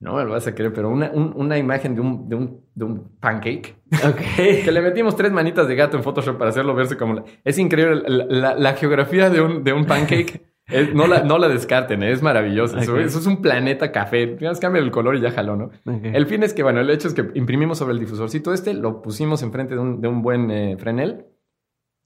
No 0.00 0.14
me 0.16 0.24
lo 0.24 0.32
vas 0.32 0.46
a 0.46 0.54
creer, 0.54 0.72
pero 0.74 0.90
una, 0.90 1.10
un- 1.10 1.32
una 1.36 1.56
imagen 1.56 1.94
de 1.94 2.00
un, 2.02 2.28
de, 2.28 2.36
un, 2.36 2.60
de 2.74 2.84
un 2.84 3.16
pancake. 3.18 3.76
Que 4.36 4.70
le 4.70 4.82
metimos 4.82 5.16
tres 5.16 5.32
manitas 5.32 5.66
de 5.68 5.74
gato 5.74 5.96
en 5.96 6.02
Photoshop 6.02 6.36
para 6.36 6.50
hacerlo 6.50 6.74
verse 6.74 6.96
como... 6.98 7.14
la- 7.14 7.24
Es 7.44 7.58
increíble. 7.58 8.02
La, 8.06 8.24
la- 8.28 8.54
la 8.54 8.74
geografía 8.74 9.30
de 9.30 9.40
un, 9.40 9.64
de 9.64 9.72
un 9.72 9.86
pancake, 9.86 10.42
es- 10.66 10.94
no, 10.94 11.06
la, 11.06 11.22
no 11.22 11.38
la 11.38 11.48
descarten, 11.48 12.02
es 12.02 12.20
maravillosa. 12.22 12.78
Eso, 12.78 12.98
es 12.98 13.26
un 13.26 13.40
planeta 13.40 13.90
café. 13.90 14.36
Cambia 14.60 14.82
el 14.82 14.90
color 14.90 15.16
y 15.16 15.20
ya 15.22 15.30
jaló, 15.30 15.56
¿no? 15.56 15.70
El 15.86 16.26
fin 16.26 16.42
es 16.42 16.52
que, 16.52 16.62
bueno, 16.62 16.80
el 16.80 16.90
hecho 16.90 17.08
es 17.08 17.14
que 17.14 17.30
imprimimos 17.34 17.78
sobre 17.78 17.94
el 17.94 17.98
difusorcito 18.00 18.52
este, 18.52 18.74
lo 18.74 19.00
pusimos 19.00 19.42
enfrente 19.42 19.74
de 19.76 19.80
un, 19.80 20.00
de 20.02 20.08
un 20.08 20.20
buen 20.20 20.50
eh, 20.50 20.76
Fresnel 20.78 21.24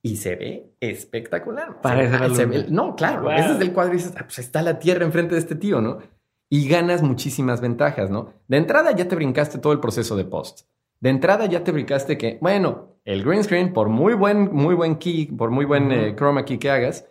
y 0.02 0.16
se 0.16 0.36
ve 0.36 0.74
espectacular. 0.78 1.80
Parece 1.82 2.18
Se- 2.28 2.34
se 2.36 2.46
ve- 2.46 2.66
no, 2.70 2.94
claro, 2.94 3.22
Wow. 3.22 3.32
ese 3.32 3.52
es 3.54 3.60
el 3.60 3.72
cuadro 3.72 3.94
y 3.94 3.96
dices, 3.96 4.14
ah, 4.16 4.22
pues 4.22 4.38
está 4.38 4.62
la 4.62 4.78
Tierra 4.78 5.04
enfrente 5.04 5.34
de 5.34 5.40
este 5.40 5.56
tío, 5.56 5.80
¿no? 5.80 5.98
Y 6.50 6.68
ganas 6.68 7.02
muchísimas 7.02 7.60
ventajas, 7.60 8.10
¿no? 8.10 8.34
De 8.48 8.56
entrada 8.58 8.90
ya 8.92 9.08
te 9.08 9.14
brincaste 9.14 9.58
todo 9.58 9.72
el 9.72 9.80
proceso 9.80 10.16
de 10.16 10.24
post. 10.24 10.66
De 11.00 11.08
entrada 11.08 11.46
ya 11.46 11.64
te 11.64 11.72
brincaste 11.72 12.18
que, 12.18 12.38
bueno, 12.42 12.96
el 13.04 13.22
green 13.22 13.42
screen, 13.42 13.72
por 13.72 13.88
muy 13.88 14.12
buen, 14.14 14.52
muy 14.52 14.74
buen 14.74 14.96
key, 14.96 15.26
por 15.26 15.50
muy 15.50 15.64
buen 15.64 15.90
eh, 15.92 16.14
chroma 16.16 16.44
key 16.44 16.58
que 16.58 16.70
hagas, 16.70 17.06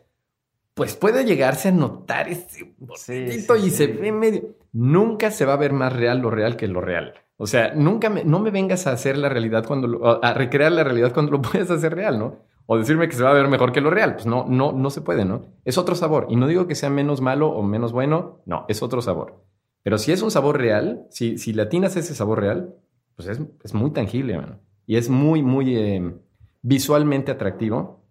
pues 0.74 0.96
puede 0.96 1.26
llegarse 1.26 1.70
a 1.70 1.72
notar 1.72 2.30
ese 2.30 2.74
Sí, 2.96 3.14
y 3.14 3.40
sí. 3.40 3.70
se 3.72 3.88
ve 3.88 4.12
medio. 4.12 4.56
Nunca 4.72 5.32
se 5.32 5.46
va 5.46 5.54
a 5.54 5.58
ver 5.58 5.74
más 5.74 5.94
real 5.94 6.20
lo 6.20 6.30
real 6.30 6.56
que 6.56 6.68
lo 6.68 6.82
real. 6.82 7.14
O 7.38 7.48
sea, 7.48 7.74
nunca 7.74 8.10
me, 8.10 8.24
no 8.26 8.40
me 8.40 8.52
vengas 8.52 8.86
a 8.86 8.92
hacer 8.92 9.18
la 9.18 9.30
realidad 9.30 9.66
cuando 9.66 9.88
lo, 9.88 10.24
a 10.24 10.34
recrear 10.34 10.72
la 10.72 10.84
realidad 10.84 11.14
cuando 11.14 11.32
lo 11.32 11.42
puedes 11.42 11.72
hacer 11.72 11.96
real, 11.96 12.20
¿no? 12.20 12.36
O 12.72 12.78
decirme 12.78 13.10
que 13.10 13.16
se 13.16 13.24
va 13.24 13.32
a 13.32 13.34
ver 13.34 13.48
mejor 13.48 13.72
que 13.72 13.82
lo 13.82 13.90
real. 13.90 14.14
Pues 14.14 14.28
no, 14.28 14.46
no, 14.48 14.72
no 14.74 14.92
se 14.92 15.02
puede, 15.02 15.26
¿no? 15.26 15.48
Es 15.66 15.80
otro 15.80 15.96
sabor. 15.96 16.28
Y 16.30 16.36
no 16.36 16.46
digo 16.46 16.68
que 16.68 16.76
sea 16.76 16.92
menos 16.92 17.20
malo 17.20 17.50
o 17.50 17.64
menos 17.64 17.92
bueno. 17.94 18.44
No, 18.46 18.66
es 18.68 18.84
otro 18.84 19.02
sabor. 19.02 19.44
Pero 19.82 19.98
si 19.98 20.12
es 20.12 20.22
un 20.22 20.30
sabor 20.30 20.60
real, 20.60 21.08
si, 21.10 21.40
si 21.40 21.52
le 21.52 21.64
atinas 21.64 21.96
ese 21.96 22.14
sabor 22.14 22.42
real, 22.42 22.76
pues 23.16 23.28
es, 23.28 23.42
es 23.64 23.74
muy 23.74 23.90
tangible, 23.90 24.38
mano. 24.38 24.60
Y 24.86 24.98
es 24.98 25.10
muy, 25.10 25.42
muy 25.42 25.76
eh, 25.76 26.14
visualmente 26.62 27.32
atractivo 27.32 28.06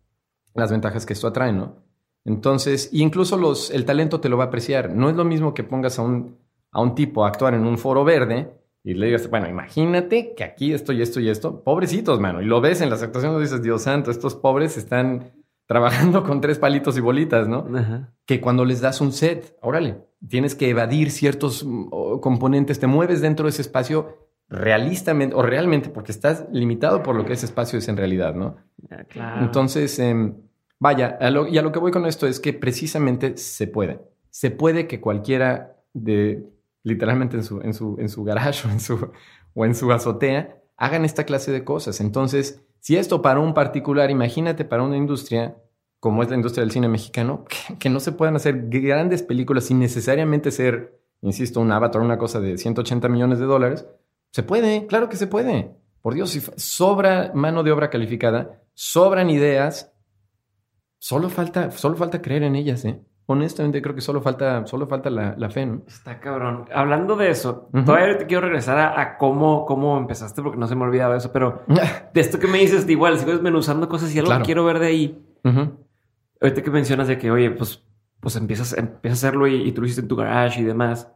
las 0.54 0.72
ventajas 0.72 1.06
que 1.06 1.12
esto 1.12 1.28
atrae, 1.28 1.52
¿no? 1.52 1.76
Entonces, 2.24 2.88
incluso 2.92 3.36
los, 3.36 3.70
el 3.70 3.84
talento 3.84 4.20
te 4.20 4.28
lo 4.28 4.38
va 4.38 4.44
a 4.44 4.46
apreciar. 4.48 4.92
No 4.92 5.08
es 5.08 5.14
lo 5.14 5.24
mismo 5.24 5.54
que 5.54 5.62
pongas 5.62 6.00
a 6.00 6.02
un, 6.02 6.36
a 6.72 6.82
un 6.82 6.96
tipo 6.96 7.24
a 7.24 7.28
actuar 7.28 7.54
en 7.54 7.64
un 7.64 7.78
foro 7.78 8.02
verde 8.02 8.57
y 8.84 8.94
le 8.94 9.06
digas, 9.06 9.28
bueno, 9.28 9.48
imagínate 9.48 10.34
que 10.34 10.44
aquí 10.44 10.72
esto 10.72 10.92
y 10.92 11.02
esto 11.02 11.20
y 11.20 11.28
esto. 11.28 11.62
Pobrecitos, 11.62 12.20
mano. 12.20 12.40
Y 12.40 12.46
lo 12.46 12.60
ves 12.60 12.80
en 12.80 12.90
las 12.90 13.02
actuaciones 13.02 13.40
dices, 13.40 13.62
Dios 13.62 13.82
santo, 13.82 14.10
estos 14.10 14.34
pobres 14.34 14.76
están 14.76 15.32
trabajando 15.66 16.22
con 16.24 16.40
tres 16.40 16.58
palitos 16.58 16.96
y 16.96 17.00
bolitas, 17.00 17.46
¿no? 17.48 17.66
Ajá. 17.76 18.12
que 18.24 18.40
cuando 18.40 18.64
les 18.64 18.80
das 18.80 19.00
un 19.00 19.12
set, 19.12 19.56
órale, 19.60 19.98
tienes 20.26 20.54
que 20.54 20.68
evadir 20.70 21.10
ciertos 21.10 21.64
mm, 21.64 22.20
componentes, 22.20 22.78
te 22.78 22.86
mueves 22.86 23.20
dentro 23.20 23.44
de 23.44 23.50
ese 23.50 23.62
espacio 23.62 24.28
realistamente 24.48 25.34
o 25.36 25.42
realmente 25.42 25.90
porque 25.90 26.12
estás 26.12 26.46
limitado 26.52 27.02
por 27.02 27.14
lo 27.14 27.24
que 27.26 27.34
ese 27.34 27.44
espacio 27.46 27.78
es 27.78 27.88
en 27.88 27.96
realidad, 27.98 28.34
¿no? 28.34 28.56
Ya, 28.90 29.04
claro. 29.04 29.42
Entonces, 29.44 29.98
em, 29.98 30.34
vaya, 30.78 31.18
a 31.20 31.30
lo- 31.30 31.46
y 31.46 31.58
a 31.58 31.62
lo 31.62 31.70
que 31.72 31.78
voy 31.78 31.90
con 31.92 32.06
esto 32.06 32.26
es 32.26 32.40
que 32.40 32.52
precisamente 32.54 33.36
se 33.36 33.66
puede. 33.66 34.00
Se 34.30 34.50
puede 34.50 34.86
que 34.86 35.00
cualquiera 35.00 35.76
de, 35.92 36.44
literalmente 36.82 37.36
en 37.36 37.44
su, 37.44 37.60
en 37.60 37.74
su, 37.74 37.96
en 37.98 38.08
su 38.08 38.24
garage 38.24 38.66
o 38.68 38.70
en 38.70 38.80
su, 38.80 39.10
o 39.54 39.64
en 39.64 39.74
su 39.74 39.92
azotea, 39.92 40.62
hagan 40.76 41.04
esta 41.04 41.24
clase 41.24 41.52
de 41.52 41.64
cosas. 41.64 42.00
Entonces, 42.00 42.62
si 42.80 42.96
esto 42.96 43.22
para 43.22 43.40
un 43.40 43.54
particular, 43.54 44.10
imagínate 44.10 44.64
para 44.64 44.82
una 44.82 44.96
industria 44.96 45.56
como 46.00 46.22
es 46.22 46.30
la 46.30 46.36
industria 46.36 46.62
del 46.62 46.70
cine 46.70 46.88
mexicano, 46.88 47.44
que, 47.48 47.78
que 47.78 47.90
no 47.90 48.00
se 48.00 48.12
puedan 48.12 48.36
hacer 48.36 48.68
grandes 48.68 49.22
películas 49.22 49.64
sin 49.64 49.78
necesariamente 49.78 50.50
ser, 50.50 51.00
insisto, 51.22 51.60
un 51.60 51.72
avatar, 51.72 52.00
una 52.00 52.18
cosa 52.18 52.40
de 52.40 52.56
180 52.56 53.08
millones 53.08 53.38
de 53.38 53.46
dólares. 53.46 53.86
Se 54.30 54.42
puede, 54.42 54.86
claro 54.86 55.08
que 55.08 55.16
se 55.16 55.26
puede. 55.26 55.76
Por 56.02 56.14
Dios, 56.14 56.30
si 56.30 56.40
sobra 56.56 57.32
mano 57.34 57.62
de 57.62 57.72
obra 57.72 57.90
calificada, 57.90 58.62
sobran 58.74 59.30
ideas, 59.30 59.92
solo 60.98 61.28
falta, 61.28 61.70
solo 61.72 61.96
falta 61.96 62.22
creer 62.22 62.44
en 62.44 62.54
ellas, 62.54 62.84
¿eh? 62.84 63.02
Honestamente 63.30 63.82
creo 63.82 63.94
que 63.94 64.00
solo 64.00 64.22
falta, 64.22 64.66
solo 64.66 64.86
falta 64.86 65.10
la, 65.10 65.34
la 65.36 65.50
fe, 65.50 65.66
¿no? 65.66 65.82
Está 65.86 66.18
cabrón. 66.18 66.64
Hablando 66.74 67.14
de 67.14 67.28
eso, 67.30 67.68
todavía 67.84 68.16
te 68.16 68.24
quiero 68.26 68.40
regresar 68.46 68.78
a, 68.78 68.98
a 68.98 69.18
cómo, 69.18 69.66
cómo 69.66 69.98
empezaste, 69.98 70.40
porque 70.42 70.56
no 70.58 70.66
se 70.66 70.74
me 70.74 70.84
ha 70.84 70.88
olvidado 70.88 71.14
eso, 71.14 71.30
pero 71.30 71.62
de 71.68 72.20
esto 72.20 72.38
que 72.38 72.46
me 72.46 72.56
dices, 72.58 72.86
de 72.86 72.92
igual, 72.92 73.18
sigo 73.18 73.32
desmenuzando 73.32 73.86
cosas 73.86 74.14
y 74.14 74.18
algo 74.18 74.28
Claro. 74.30 74.42
que 74.42 74.46
quiero 74.46 74.64
ver 74.64 74.78
de 74.78 74.86
ahí. 74.86 75.22
Ahorita 76.40 76.62
que 76.62 76.70
mencionas 76.70 77.06
de 77.08 77.18
que, 77.18 77.30
oye, 77.30 77.50
pues, 77.50 77.84
pues 78.20 78.34
empiezas, 78.36 78.72
empiezas 78.78 79.22
a 79.22 79.28
hacerlo 79.28 79.46
y, 79.46 79.56
y 79.56 79.72
tú 79.72 79.82
lo 79.82 79.86
hiciste 79.86 80.00
en 80.02 80.08
tu 80.08 80.16
garage 80.16 80.60
y 80.60 80.64
demás. 80.64 81.12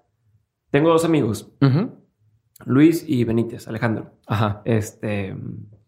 Tengo 0.71 0.91
dos 0.91 1.05
amigos. 1.07 1.51
Luis 2.67 3.05
y 3.09 3.25
Benítez, 3.25 3.69
Alejandro. 3.69 4.11
Ajá. 4.27 4.63
Este, 4.65 5.35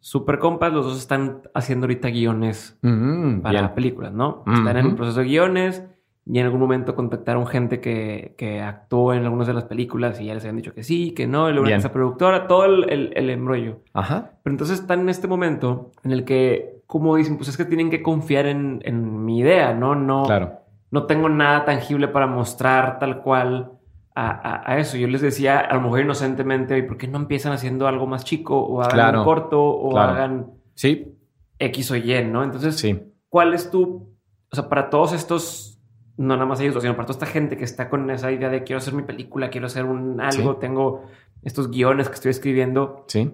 super 0.01 0.39
compas, 0.39 0.72
los 0.72 0.87
dos 0.87 0.99
están 0.99 1.43
haciendo 1.55 1.85
ahorita 1.85 2.09
guiones 2.11 2.79
Mm, 2.83 3.41
para 3.41 3.75
películas, 3.75 4.12
¿no? 4.12 4.43
Están 4.47 4.77
en 4.79 4.87
el 4.87 4.95
proceso 4.95 5.20
de 5.20 5.27
guiones 5.27 5.85
y 6.27 6.39
en 6.39 6.47
algún 6.47 6.61
momento 6.61 6.95
contactaron 6.95 7.47
gente 7.47 7.81
que, 7.81 8.35
que 8.39 8.61
actuó 8.62 9.12
en 9.12 9.25
algunas 9.25 9.47
de 9.47 9.53
las 9.55 9.64
películas 9.64 10.20
y 10.20 10.27
ya 10.27 10.35
les 10.35 10.43
habían 10.45 10.57
dicho 10.57 10.72
que 10.75 10.83
sí, 10.83 11.11
que 11.12 11.27
no, 11.27 11.51
y 11.51 11.53
luego 11.53 11.68
esa 11.68 11.93
productora, 11.93 12.47
todo 12.47 12.64
el, 12.64 12.89
el, 12.91 13.12
el 13.14 13.31
embrollo. 13.31 13.81
Ajá. 13.93 14.33
Pero 14.43 14.55
entonces 14.55 14.81
están 14.81 15.01
en 15.01 15.09
este 15.11 15.29
momento 15.29 15.91
en 16.03 16.12
el 16.12 16.25
que, 16.25 16.83
como 16.87 17.16
dicen, 17.16 17.37
pues 17.37 17.49
es 17.51 17.57
que 17.57 17.64
tienen 17.66 17.91
que 17.91 18.03
confiar 18.03 18.47
en, 18.47 18.81
en 18.85 19.25
mi 19.25 19.39
idea, 19.41 19.75
¿no? 19.75 19.95
No, 19.95 20.22
Claro. 20.25 20.53
no 20.91 21.05
tengo 21.05 21.29
nada 21.29 21.64
tangible 21.66 22.09
para 22.09 22.27
mostrar 22.27 22.99
tal 22.99 23.20
cual 23.20 23.72
a, 24.14 24.31
a- 24.31 24.72
a 24.72 24.79
eso. 24.79 24.97
Yo 24.97 25.09
les 25.09 25.20
decía, 25.20 25.59
a 25.59 25.75
lo 25.75 25.81
mejor 25.83 26.01
inocentemente, 26.01 26.79
¿y 26.79 26.83
por 26.83 26.97
qué 26.97 27.07
no 27.09 27.18
empiezan 27.18 27.53
haciendo 27.53 27.87
algo 27.87 28.07
más 28.07 28.25
chico 28.25 28.59
o 28.59 28.81
hagan 28.81 28.95
Claro, 28.95 29.18
un 29.18 29.25
corto 29.25 29.62
o 29.62 29.91
claro. 29.91 30.12
hagan 30.12 30.47
Sí, 30.75 31.12
X 31.59 31.91
o 31.91 31.97
Y, 31.97 32.25
¿no? 32.25 32.43
Entonces, 32.45 32.77
sí. 32.77 32.99
¿cuál 33.29 33.53
es 33.55 33.70
tu, 33.70 34.09
o 34.51 34.55
sea, 34.57 34.68
para 34.68 34.89
todos 34.89 35.12
estos, 35.12 35.74
no 36.17 36.35
nada 36.35 36.47
más 36.47 36.61
ellos, 36.61 36.81
sino 36.83 36.95
para 36.97 37.07
toda 37.07 37.15
esta 37.19 37.27
gente 37.27 37.57
que 37.57 37.65
está 37.65 37.89
con 37.89 38.09
esa 38.11 38.31
idea 38.31 38.49
de 38.49 38.62
quiero 38.62 38.79
hacer 38.79 38.95
mi 38.95 39.03
película, 39.03 39.51
quiero 39.51 39.67
hacer 39.67 39.85
un 39.85 40.21
algo, 40.21 40.53
Sí. 40.55 40.59
tengo 40.61 41.03
estos 41.43 41.71
guiones 41.71 42.09
que 42.09 42.15
estoy 42.15 42.31
escribiendo, 42.31 43.05
Sí. 43.09 43.33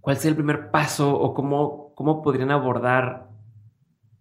¿cuál 0.00 0.16
sería 0.16 0.30
el 0.30 0.36
primer 0.36 0.70
paso 0.70 1.14
o 1.14 1.34
cómo, 1.34 1.92
cómo 1.94 2.22
podrían 2.22 2.50
abordar 2.50 3.28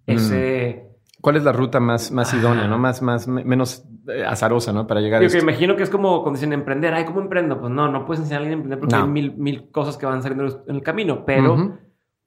Mm. 0.05 0.11
ese... 0.11 0.89
¿Cuál 1.21 1.37
es 1.37 1.43
la 1.45 1.53
ruta 1.53 1.79
más, 1.79 2.11
más 2.11 2.33
idónea, 2.33 2.67
no? 2.67 2.77
Más, 2.77 3.01
más, 3.01 3.27
me- 3.29 3.45
menos 3.45 3.85
eh, 4.09 4.25
azarosa, 4.25 4.73
¿no? 4.73 4.85
Para 4.85 4.99
llegar 4.99 5.19
a 5.19 5.21
Digo 5.21 5.31
que 5.31 5.39
imagino 5.39 5.77
que 5.77 5.83
es 5.83 5.89
como 5.89 6.21
cuando 6.21 6.37
dicen 6.37 6.51
emprender. 6.51 6.93
Ay, 6.93 7.05
¿cómo 7.05 7.21
emprendo? 7.21 7.57
Pues 7.61 7.71
no, 7.71 7.89
no 7.89 8.05
puedes 8.05 8.19
enseñar 8.19 8.41
a 8.41 8.43
alguien 8.43 8.51
a 8.51 8.61
emprender 8.61 8.79
porque 8.79 8.95
No. 8.97 9.03
hay 9.03 9.09
mil, 9.09 9.37
mil 9.37 9.71
cosas 9.71 9.95
que 9.95 10.05
van 10.05 10.21
saliendo 10.21 10.63
en 10.67 10.75
el 10.75 10.83
camino. 10.83 11.23
Pero, 11.25 11.77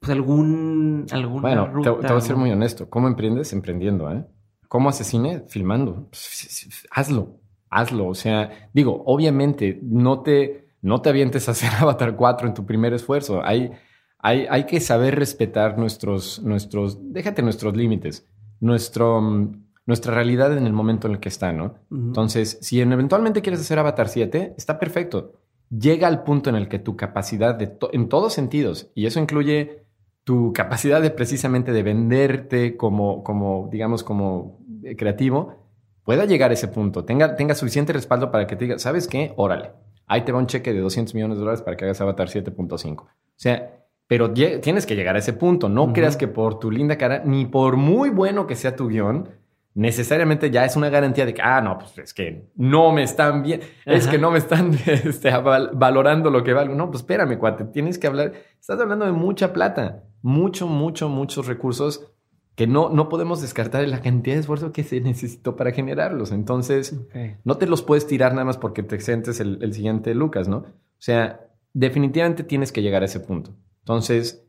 pues 0.01 0.11
algún, 0.11 1.05
alguna 1.13 1.43
Bueno, 1.43 1.65
te, 1.67 1.71
ruta. 1.73 2.07
te 2.07 2.09
voy 2.09 2.17
a 2.17 2.21
ser 2.23 2.37
muy 2.37 2.51
honesto. 2.51 2.89
¿Cómo 2.89 3.07
emprendes? 3.09 3.53
Emprendiendo, 3.53 4.11
¿eh? 4.11 4.25
¿Cómo 4.69 4.89
haces 4.89 5.07
cine? 5.07 5.43
Filmando. 5.49 6.07
Pues, 6.11 6.69
hazlo, 6.91 7.39
hazlo. 7.71 8.07
O 8.09 8.15
sea, 8.15 8.69
digo, 8.73 9.03
obviamente 9.07 9.79
no 9.83 10.21
te, 10.21 10.69
no 10.83 11.01
te 11.03 11.09
avientes 11.11 11.49
a 11.49 11.53
hacer 11.53 11.71
Avatar 11.81 12.17
4 12.17 12.49
en 12.49 12.55
tu 12.55 12.65
primer 12.67 12.93
esfuerzo. 12.95 13.43
Hay, 13.45 13.71
hay, 14.19 14.47
hay 14.51 14.65
que 14.65 14.81
saber 14.81 15.15
respetar 15.19 15.79
nuestros, 15.79 16.43
nuestros, 16.43 16.99
déjate 17.13 17.43
nuestros 17.43 17.77
límites, 17.77 18.27
nuestro, 18.61 19.21
mm, 19.21 19.63
nuestra 19.87 20.15
realidad 20.15 20.57
en 20.57 20.67
el 20.67 20.73
momento 20.73 21.07
en 21.07 21.15
el 21.15 21.21
que 21.21 21.29
está, 21.29 21.53
¿no? 21.53 21.75
Entonces, 21.93 22.59
si 22.61 22.81
en- 22.81 22.93
eventualmente 22.93 23.41
quieres 23.43 23.61
hacer 23.61 23.79
Avatar 23.79 24.09
7, 24.09 24.55
está 24.59 24.79
perfecto. 24.81 25.35
Llega 25.71 26.09
al 26.09 26.25
punto 26.25 26.51
en 26.51 26.57
el 26.57 26.69
que 26.69 26.79
tu 26.81 26.97
capacidad 26.97 27.55
de 27.55 27.69
to- 27.69 27.91
en 27.93 28.09
todos 28.09 28.33
sentidos, 28.33 28.91
y 28.97 29.07
eso 29.07 29.21
incluye 29.21 29.85
tu 30.27 30.53
capacidad 30.53 31.01
de 31.01 31.11
precisamente 31.11 31.71
de 31.71 31.85
venderte 31.85 32.77
como, 32.77 33.23
como 33.23 33.69
digamos, 33.71 34.03
como 34.03 34.59
eh, 34.83 34.97
creativo, 34.97 35.55
pueda 36.03 36.25
llegar 36.25 36.51
a 36.51 36.55
ese 36.55 36.67
punto, 36.67 37.05
tenga, 37.05 37.37
tenga 37.37 37.55
suficiente 37.55 37.93
respaldo 37.93 38.33
para 38.33 38.49
que 38.49 38.57
te 38.57 38.65
diga, 38.65 38.79
¿sabes 38.81 39.07
qué? 39.07 39.35
Órale, 39.37 39.71
ahí 40.09 40.23
te 40.23 40.33
va 40.33 40.41
un 40.41 40.49
cheque 40.49 40.73
de 40.73 40.81
200 40.81 41.15
millones 41.15 41.37
de 41.37 41.43
dólares 41.43 41.63
para 41.63 41.77
que 41.77 41.85
hagas 41.85 42.01
Avatar 42.01 42.27
7.5. 42.27 43.03
O 43.03 43.09
sea, 43.37 43.85
pero 44.09 44.33
tienes 44.33 44.85
que 44.85 44.97
llegar 44.97 45.15
a 45.15 45.21
ese 45.21 45.33
punto. 45.33 45.69
No 45.69 45.93
creas 45.93 46.17
que 46.17 46.27
por 46.27 46.59
tu 46.59 46.73
linda 46.73 46.99
cara, 46.99 47.23
ni 47.25 47.47
por 47.47 47.77
muy 47.77 48.11
bueno 48.11 48.49
que 48.49 48.57
sea 48.57 48.75
tu 48.75 48.89
guion, 48.89 49.29
necesariamente 49.77 50.51
ya 50.51 50.65
es 50.65 50.75
una 50.75 50.89
garantía 50.89 51.25
de 51.27 51.35
que, 51.35 51.43
ah, 51.43 51.61
no, 51.61 51.79
pues 51.79 51.97
es 51.99 52.15
que 52.15 52.49
no 52.57 52.93
me 52.93 53.03
están 53.03 53.43
bien, 53.43 53.61
es 53.85 54.09
que 54.09 54.19
no 54.19 54.31
me 54.31 54.39
están 54.39 54.73
este, 54.87 55.31
val- 55.39 55.71
valorando 55.75 56.31
lo 56.31 56.43
que 56.43 56.53
valgo. 56.55 56.75
No, 56.75 56.91
pues 56.91 57.03
espérame, 57.03 57.39
cuate, 57.39 57.65
tienes 57.67 57.99
que 57.99 58.07
hablar, 58.09 58.33
estás 58.59 58.81
hablando 58.81 59.05
de 59.05 59.13
mucha 59.13 59.53
plata, 59.53 60.03
mucho, 60.23 60.67
mucho, 60.67 61.09
muchos 61.09 61.47
recursos 61.47 62.11
que 62.55 62.67
no, 62.67 62.89
no 62.89 63.11
podemos 63.11 63.43
descartar 63.43 63.87
la 63.87 64.01
cantidad 64.01 64.35
de 64.37 64.41
esfuerzo 64.41 64.73
que 64.73 64.83
se 64.83 64.99
necesitó 65.03 65.57
para 65.57 65.73
generarlos. 65.73 66.33
Entonces, 66.33 66.99
no 67.45 67.59
te 67.59 67.67
los 67.67 67.83
puedes 67.83 68.07
tirar 68.07 68.33
nada 68.33 68.47
más 68.47 68.57
porque 68.57 68.83
te 68.83 68.99
sientes 68.99 69.41
el, 69.41 69.59
el 69.63 69.75
siguiente 69.75 70.15
Lucas, 70.15 70.49
¿no? 70.49 70.57
O 70.59 70.65
sea, 70.99 71.41
definitivamente 71.75 72.45
tienes 72.45 72.73
que 72.73 72.81
llegar 72.81 73.03
a 73.03 73.05
ese 73.05 73.21
punto. 73.21 73.55
Entonces, 73.81 74.43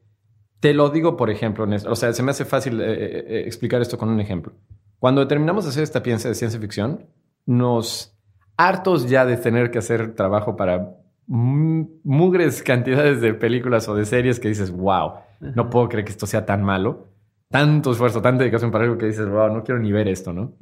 te 0.62 0.74
lo 0.74 0.90
digo, 0.90 1.18
por 1.18 1.30
ejemplo, 1.30 1.68
o 1.86 1.96
sea, 1.98 2.14
se 2.14 2.24
me 2.24 2.32
hace 2.32 2.46
fácil 2.46 2.80
eh, 2.80 2.86
eh, 2.94 3.26
eh, 3.28 3.44
explicar 3.46 3.82
esto 3.82 3.98
con 3.98 4.08
un 4.08 4.22
ejemplo. 4.22 4.54
Cuando 5.00 5.28
terminamos 5.28 5.64
de 5.66 5.70
hacer 5.70 5.84
esta 5.84 6.02
pieza 6.04 6.30
de 6.30 6.36
ciencia 6.36 6.60
ficción, 6.60 7.06
nos 7.46 8.16
hartos 8.58 9.08
ya 9.08 9.26
de 9.26 9.38
tener 9.38 9.72
que 9.72 9.78
hacer 9.78 10.16
trabajo 10.16 10.56
para 10.56 10.96
mugres 11.28 12.64
cantidades 12.64 13.22
de 13.22 13.34
películas 13.34 13.88
o 13.90 13.96
de 13.96 14.06
series 14.06 14.40
que 14.40 14.48
dices, 14.48 14.72
wow, 14.72 15.14
no 15.40 15.70
puedo 15.70 15.90
creer 15.90 16.06
que 16.06 16.12
esto 16.12 16.26
sea 16.26 16.46
tan 16.46 16.64
malo. 16.64 17.08
Tanto 17.50 17.92
esfuerzo, 17.92 18.22
tanta 18.22 18.40
dedicación 18.40 18.72
para 18.72 18.84
algo 18.86 18.98
que 18.98 19.06
dices, 19.06 19.30
wow, 19.30 19.50
no 19.54 19.64
quiero 19.64 19.80
ni 19.80 19.92
ver 19.92 20.08
esto, 20.08 20.34
¿no? 20.34 20.54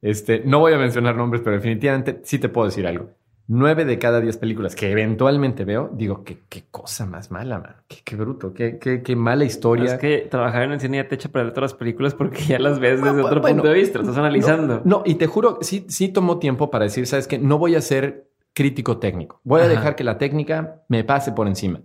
Este, 0.00 0.42
no 0.44 0.58
voy 0.58 0.72
a 0.72 0.78
mencionar 0.78 1.14
nombres, 1.14 1.42
pero 1.42 1.54
definitivamente 1.54 2.20
sí 2.24 2.38
te 2.38 2.48
puedo 2.48 2.66
decir 2.66 2.86
algo. 2.86 3.10
Nueve 3.54 3.84
de 3.84 3.98
cada 3.98 4.22
diez 4.22 4.38
películas 4.38 4.74
que 4.74 4.90
eventualmente 4.90 5.66
veo, 5.66 5.90
digo, 5.92 6.24
qué, 6.24 6.38
qué 6.48 6.64
cosa 6.70 7.04
más 7.04 7.30
mala, 7.30 7.58
man. 7.58 7.76
Qué, 7.86 7.98
qué 8.02 8.16
bruto, 8.16 8.54
qué, 8.54 8.78
qué, 8.78 9.02
qué 9.02 9.14
mala 9.14 9.44
historia. 9.44 9.92
Es 9.92 10.00
que 10.00 10.26
trabajar 10.30 10.62
en 10.62 10.72
el 10.72 10.80
cine 10.80 10.96
ya 10.96 11.06
te 11.06 11.16
echa 11.16 11.28
para 11.28 11.44
ver 11.44 11.52
todas 11.52 11.72
las 11.72 11.78
películas 11.78 12.14
porque 12.14 12.42
ya 12.42 12.58
las 12.58 12.78
ves 12.78 13.02
desde 13.02 13.12
Bueno, 13.12 13.26
otro 13.26 13.42
bueno, 13.42 13.56
punto 13.56 13.68
de 13.68 13.74
vista, 13.74 13.98
estás 14.00 14.16
analizando. 14.16 14.80
No, 14.86 14.98
no, 14.98 15.02
y 15.04 15.16
te 15.16 15.26
juro, 15.26 15.58
sí, 15.60 15.84
sí 15.88 16.08
tomó 16.08 16.38
tiempo 16.38 16.70
para 16.70 16.84
decir, 16.84 17.06
sabes 17.06 17.28
que 17.28 17.38
no 17.38 17.58
voy 17.58 17.74
a 17.74 17.82
ser 17.82 18.30
crítico 18.54 18.96
técnico. 18.96 19.42
Voy 19.44 19.60
a 19.60 19.68
dejar 19.68 19.96
que 19.96 20.04
la 20.04 20.16
técnica 20.16 20.82
me 20.88 21.04
pase 21.04 21.32
por 21.32 21.46
encima. 21.46 21.82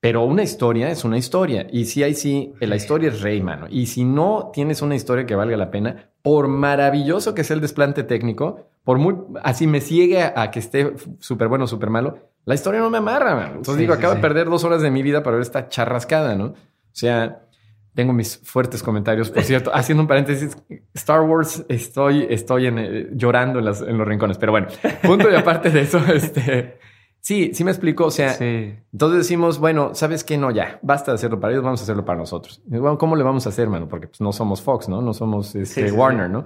Pero 0.00 0.24
una 0.24 0.42
historia 0.42 0.90
es 0.90 1.04
una 1.04 1.18
historia. 1.18 1.66
Y 1.70 1.84
sí, 1.84 2.02
ahí 2.02 2.14
sí, 2.14 2.54
la 2.60 2.76
historia 2.76 3.10
es 3.10 3.20
rey, 3.20 3.42
mano. 3.42 3.66
Y 3.68 3.86
si 3.86 4.04
no 4.04 4.50
tienes 4.52 4.80
una 4.80 4.94
historia 4.94 5.26
que 5.26 5.34
valga 5.34 5.56
la 5.58 5.70
pena, 5.70 6.10
por 6.22 6.48
maravilloso 6.48 7.34
que 7.34 7.44
sea 7.44 7.54
el 7.54 7.60
desplante 7.60 8.02
técnico, 8.02 8.66
por 8.82 8.96
muy 8.98 9.14
así 9.42 9.66
me 9.66 9.80
ciegue 9.82 10.22
a, 10.22 10.32
a 10.40 10.50
que 10.50 10.58
esté 10.60 10.94
súper 11.18 11.48
bueno, 11.48 11.66
súper 11.66 11.90
malo, 11.90 12.16
la 12.46 12.54
historia 12.54 12.80
no 12.80 12.88
me 12.88 12.96
amarra, 12.98 13.34
mano. 13.34 13.48
Entonces 13.48 13.74
Sí, 13.74 13.80
digo, 13.82 13.92
sí, 13.94 13.98
acabo 13.98 14.14
de 14.14 14.20
perder 14.20 14.48
dos 14.48 14.64
horas 14.64 14.80
de 14.80 14.90
mi 14.90 15.02
vida 15.02 15.22
para 15.22 15.36
ver 15.36 15.42
esta 15.42 15.68
charrascada, 15.68 16.34
¿no? 16.34 16.46
O 16.46 16.54
sea, 16.92 17.42
tengo 17.94 18.14
mis 18.14 18.38
fuertes 18.38 18.82
comentarios, 18.82 19.30
por 19.30 19.42
cierto. 19.42 19.70
Haciendo 19.74 20.00
un 20.02 20.08
paréntesis, 20.08 20.56
Star 20.94 21.20
Wars, 21.20 21.64
estoy, 21.68 22.26
estoy 22.30 22.66
en, 22.66 22.78
eh, 22.78 23.08
llorando 23.12 23.58
en, 23.58 23.66
las- 23.66 23.82
en 23.82 23.98
los 23.98 24.08
rincones. 24.08 24.38
Pero 24.38 24.52
bueno, 24.52 24.68
punto 25.02 25.30
y 25.30 25.34
aparte 25.34 25.68
de 25.70 25.82
eso, 25.82 25.98
este, 26.14 26.78
sí, 27.20 27.50
sí 27.54 27.64
me 27.64 27.70
explico. 27.70 28.06
O 28.06 28.10
sea, 28.10 28.30
Sí. 28.34 28.74
entonces 28.92 29.18
decimos, 29.18 29.58
bueno, 29.58 29.94
¿sabes 29.94 30.24
qué? 30.24 30.36
No, 30.38 30.50
ya, 30.50 30.78
basta 30.82 31.12
de 31.12 31.16
hacerlo 31.16 31.40
para 31.40 31.52
ellos, 31.52 31.64
vamos 31.64 31.80
a 31.80 31.84
hacerlo 31.84 32.04
para 32.04 32.18
nosotros. 32.18 32.62
Bueno, 32.66 32.98
¿cómo 32.98 33.16
le 33.16 33.22
vamos 33.22 33.46
a 33.46 33.50
hacer, 33.50 33.68
mano? 33.68 33.88
Porque 33.88 34.06
pues, 34.08 34.20
no 34.20 34.32
somos 34.32 34.62
Fox, 34.62 34.88
¿no? 34.88 35.00
No 35.02 35.12
somos 35.14 35.54
este, 35.54 35.82
Sí, 35.82 35.88
sí, 35.88 35.94
Warner. 35.94 36.30
¿no? 36.30 36.44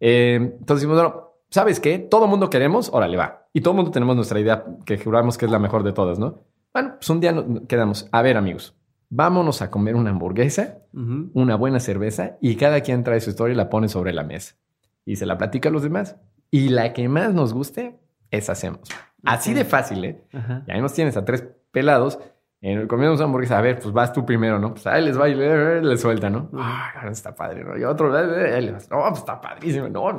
Eh, 0.00 0.34
entonces 0.36 0.82
decimos, 0.86 0.96
bueno, 0.96 1.32
¿sabes 1.50 1.80
qué? 1.80 1.98
Todo 1.98 2.26
mundo 2.26 2.50
queremos, 2.50 2.90
órale, 2.92 3.16
va. 3.16 3.48
Y 3.52 3.60
todo 3.60 3.74
mundo 3.74 3.90
tenemos 3.90 4.14
nuestra 4.16 4.38
idea 4.40 4.64
que 4.84 4.98
juramos 4.98 5.38
que 5.38 5.46
es 5.46 5.50
la 5.50 5.58
mejor 5.58 5.82
de 5.82 5.92
todas, 5.92 6.18
¿no? 6.18 6.38
Bueno, 6.72 6.94
pues 6.98 7.08
un 7.10 7.20
día 7.20 7.32
nos 7.32 7.62
quedamos, 7.66 8.08
a 8.12 8.22
ver, 8.22 8.36
amigos, 8.36 8.76
vámonos 9.08 9.62
a 9.62 9.70
comer 9.70 9.96
una 9.96 10.10
hamburguesa, 10.10 10.78
una 10.92 11.56
buena 11.56 11.80
cerveza 11.80 12.36
y 12.40 12.56
cada 12.56 12.82
quien 12.82 13.02
trae 13.04 13.20
su 13.20 13.30
historia 13.30 13.54
y 13.54 13.56
la 13.56 13.70
pone 13.70 13.88
sobre 13.88 14.12
la 14.12 14.22
mesa. 14.22 14.56
Y 15.04 15.16
se 15.16 15.24
la 15.26 15.38
platica 15.38 15.70
a 15.70 15.72
los 15.72 15.82
demás. 15.82 16.16
Y 16.50 16.68
la 16.68 16.92
que 16.92 17.08
más 17.08 17.32
nos 17.32 17.54
guste, 17.54 17.98
esa 18.30 18.52
hacemos. 18.52 18.80
Así 19.24 19.54
de 19.54 19.64
fácil, 19.64 20.04
¿eh? 20.04 20.24
Ajá. 20.32 20.62
Y 20.66 20.72
ahí 20.72 20.80
nos 20.80 20.92
tienes 20.92 21.16
a 21.16 21.24
tres 21.24 21.44
pelados 21.70 22.18
en 22.60 22.78
el 22.78 22.88
comiendo 22.88 23.14
una 23.14 23.24
hamburguesa. 23.24 23.58
A 23.58 23.62
ver, 23.62 23.78
pues 23.78 23.92
vas 23.92 24.12
tú 24.12 24.24
primero, 24.24 24.58
¿no? 24.58 24.72
Pues 24.74 24.86
ahí 24.86 25.04
les 25.04 25.18
va 25.18 25.28
y 25.28 25.34
le, 25.34 25.82
le 25.82 25.96
suelta, 25.96 26.30
¿no? 26.30 26.50
Ah, 26.54 26.92
está 27.10 27.34
padre, 27.34 27.64
¿no? 27.64 27.76
Y 27.76 27.84
otro, 27.84 28.16
eh, 28.18 28.58
eh, 28.58 28.62
le 28.62 28.72
vas, 28.72 28.90
no, 28.90 28.98
pues 29.08 29.20
está 29.20 29.40
padrísimo. 29.40 29.88
No, 29.88 30.12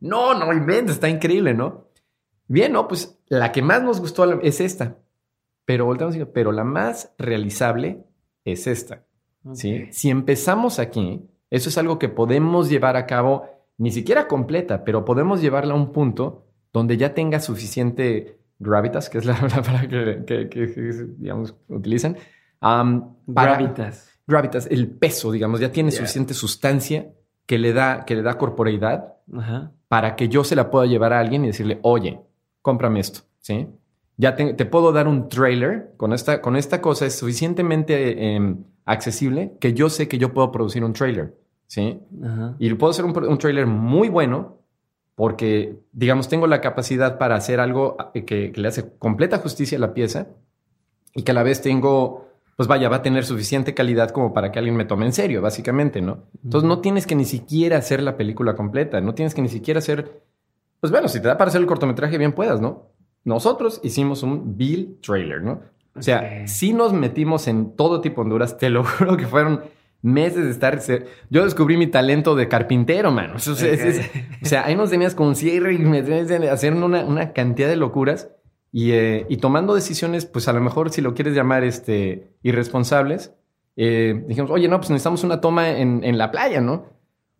no, 0.00 0.34
no 0.34 0.52
inventes, 0.52 0.94
está 0.94 1.08
increíble, 1.08 1.54
¿no? 1.54 1.88
Bien, 2.46 2.72
¿no? 2.72 2.88
Pues 2.88 3.20
la 3.28 3.52
que 3.52 3.62
más 3.62 3.82
nos 3.82 4.00
gustó 4.00 4.40
es 4.40 4.60
esta. 4.60 4.96
Pero 5.64 5.84
volteamos 5.84 6.16
y 6.16 6.18
digo, 6.18 6.32
pero 6.32 6.50
la 6.50 6.64
más 6.64 7.14
realizable 7.16 8.04
es 8.44 8.66
esta. 8.66 9.04
¿sí? 9.52 9.86
Si 9.92 10.10
empezamos 10.10 10.80
aquí, 10.80 11.28
eso 11.50 11.68
es 11.68 11.78
algo 11.78 11.98
que 11.98 12.08
podemos 12.08 12.68
llevar 12.68 12.96
a 12.96 13.06
cabo, 13.06 13.44
ni 13.78 13.92
siquiera 13.92 14.26
completa, 14.26 14.84
pero 14.84 15.04
podemos 15.04 15.40
llevarla 15.40 15.74
a 15.74 15.76
un 15.76 15.92
punto 15.92 16.49
donde 16.72 16.96
ya 16.96 17.14
tenga 17.14 17.40
suficiente 17.40 18.38
gravitas, 18.58 19.08
que 19.10 19.18
es 19.18 19.24
la, 19.24 19.32
la 19.40 19.48
palabra 19.62 19.88
que, 19.88 20.24
que- 20.26 20.48
que- 20.48 20.72
que, 20.74 21.06
digamos, 21.18 21.54
utilizan. 21.68 22.16
para- 22.60 23.56
Gravitas. 23.56 24.08
Gravitas, 24.26 24.68
el 24.70 24.88
peso, 24.88 25.32
digamos, 25.32 25.58
ya 25.60 25.72
tiene 25.72 25.90
suficiente 25.90 26.34
sustancia 26.34 27.08
que 27.46 27.58
le 27.58 27.72
da, 27.72 28.04
que 28.04 28.14
le 28.14 28.22
da 28.22 28.38
corporeidad 28.38 29.14
Ajá. 29.36 29.72
para 29.88 30.14
que 30.14 30.28
yo 30.28 30.44
se 30.44 30.54
la 30.54 30.70
pueda 30.70 30.86
llevar 30.86 31.12
a 31.12 31.18
alguien 31.18 31.42
y 31.44 31.48
decirle, 31.48 31.80
oye, 31.82 32.20
cómprame 32.62 33.00
esto, 33.00 33.20
¿sí? 33.40 33.66
Ya 34.18 34.36
te, 34.36 34.52
te 34.54 34.66
puedo 34.66 34.92
dar 34.92 35.08
un 35.08 35.28
trailer 35.28 35.94
con 35.96 36.12
esta, 36.12 36.40
con 36.42 36.54
esta 36.54 36.80
cosa, 36.80 37.06
es 37.06 37.18
suficientemente 37.18 38.36
eh, 38.36 38.54
accesible 38.84 39.56
que 39.58 39.72
yo 39.72 39.88
sé 39.90 40.06
que 40.06 40.18
yo 40.18 40.32
puedo 40.32 40.52
producir 40.52 40.84
un 40.84 40.92
trailer, 40.92 41.34
¿sí? 41.66 41.98
Ajá. 42.22 42.54
Y 42.60 42.72
puedo 42.74 42.92
hacer 42.92 43.04
un, 43.06 43.24
un 43.24 43.38
trailer 43.38 43.66
muy 43.66 44.08
bueno 44.10 44.58
porque, 45.20 45.76
digamos, 45.92 46.30
tengo 46.30 46.46
la 46.46 46.62
capacidad 46.62 47.18
para 47.18 47.34
hacer 47.34 47.60
algo 47.60 47.98
eh, 48.14 48.24
que, 48.24 48.52
que 48.52 48.58
le 48.62 48.68
hace 48.68 48.96
completa 48.96 49.36
justicia 49.36 49.76
a 49.76 49.80
la 49.82 49.92
pieza 49.92 50.28
y 51.14 51.24
que 51.24 51.32
a 51.32 51.34
la 51.34 51.42
vez 51.42 51.60
tengo 51.60 52.30
pues 52.56 52.66
vaya, 52.66 52.88
va 52.88 52.96
a 52.96 53.02
tener 53.02 53.26
suficiente 53.26 53.74
calidad 53.74 54.12
como 54.12 54.32
para 54.32 54.50
que 54.50 54.58
alguien 54.58 54.76
me 54.76 54.86
tome 54.86 55.04
en 55.04 55.12
serio, 55.12 55.42
básicamente, 55.42 56.00
¿no? 56.00 56.24
Entonces 56.42 56.66
no 56.66 56.78
tienes 56.80 57.06
que 57.06 57.14
ni 57.14 57.26
siquiera 57.26 57.76
hacer 57.76 58.02
la 58.02 58.16
película 58.16 58.56
completa, 58.56 59.02
no 59.02 59.12
tienes 59.12 59.34
que 59.34 59.42
ni 59.42 59.50
siquiera 59.50 59.80
hacer, 59.80 60.22
pues 60.80 60.90
bueno, 60.90 61.06
si 61.08 61.20
te 61.20 61.28
da 61.28 61.36
para 61.36 61.50
hacer 61.50 61.60
el 61.60 61.66
cortometraje, 61.66 62.16
bien 62.16 62.32
puedas, 62.32 62.62
¿no? 62.62 62.86
Nosotros 63.22 63.78
hicimos 63.82 64.22
un 64.22 64.56
Bill 64.56 65.00
trailer, 65.02 65.42
¿no? 65.42 65.60
O 65.94 66.02
sea, 66.02 66.46
sí 66.46 66.72
nos 66.72 66.94
metimos 66.94 67.46
en 67.46 67.76
todo 67.76 68.00
tipo 68.00 68.22
de 68.22 68.24
Honduras, 68.24 68.56
te 68.56 68.70
lo 68.70 68.84
juro 68.98 69.18
que 69.18 69.26
fueron 69.26 69.60
meses 70.02 70.44
de 70.44 70.50
estar. 70.50 70.80
Yo 71.30 71.44
descubrí 71.44 71.76
mi 71.76 71.86
talento 71.86 72.34
de 72.34 72.48
carpintero, 72.48 73.10
mano. 73.10 73.34
O 73.36 73.40
sea, 73.40 74.64
ahí 74.64 74.76
nos 74.76 74.90
tenías 74.90 75.14
con 75.14 75.36
cierre 75.36 75.74
y 75.74 75.78
me 75.78 76.02
tenías 76.02 76.30
hacer 76.50 76.74
una, 76.74 77.04
una, 77.04 77.32
cantidad 77.32 77.68
de 77.68 77.76
locuras 77.76 78.30
y, 78.72 78.92
eh, 78.92 79.26
y, 79.28 79.38
tomando 79.38 79.74
decisiones, 79.74 80.26
pues 80.26 80.48
a 80.48 80.52
lo 80.52 80.60
mejor 80.60 80.90
si 80.90 81.00
lo 81.00 81.14
quieres 81.14 81.34
llamar 81.34 81.64
este, 81.64 82.32
irresponsables, 82.42 83.34
eh, 83.76 84.24
dijimos, 84.26 84.50
oye, 84.50 84.68
no, 84.68 84.78
pues 84.78 84.90
necesitamos 84.90 85.24
una 85.24 85.40
toma 85.40 85.70
en, 85.70 86.04
en, 86.04 86.18
la 86.18 86.30
playa, 86.30 86.60
¿no? 86.60 86.86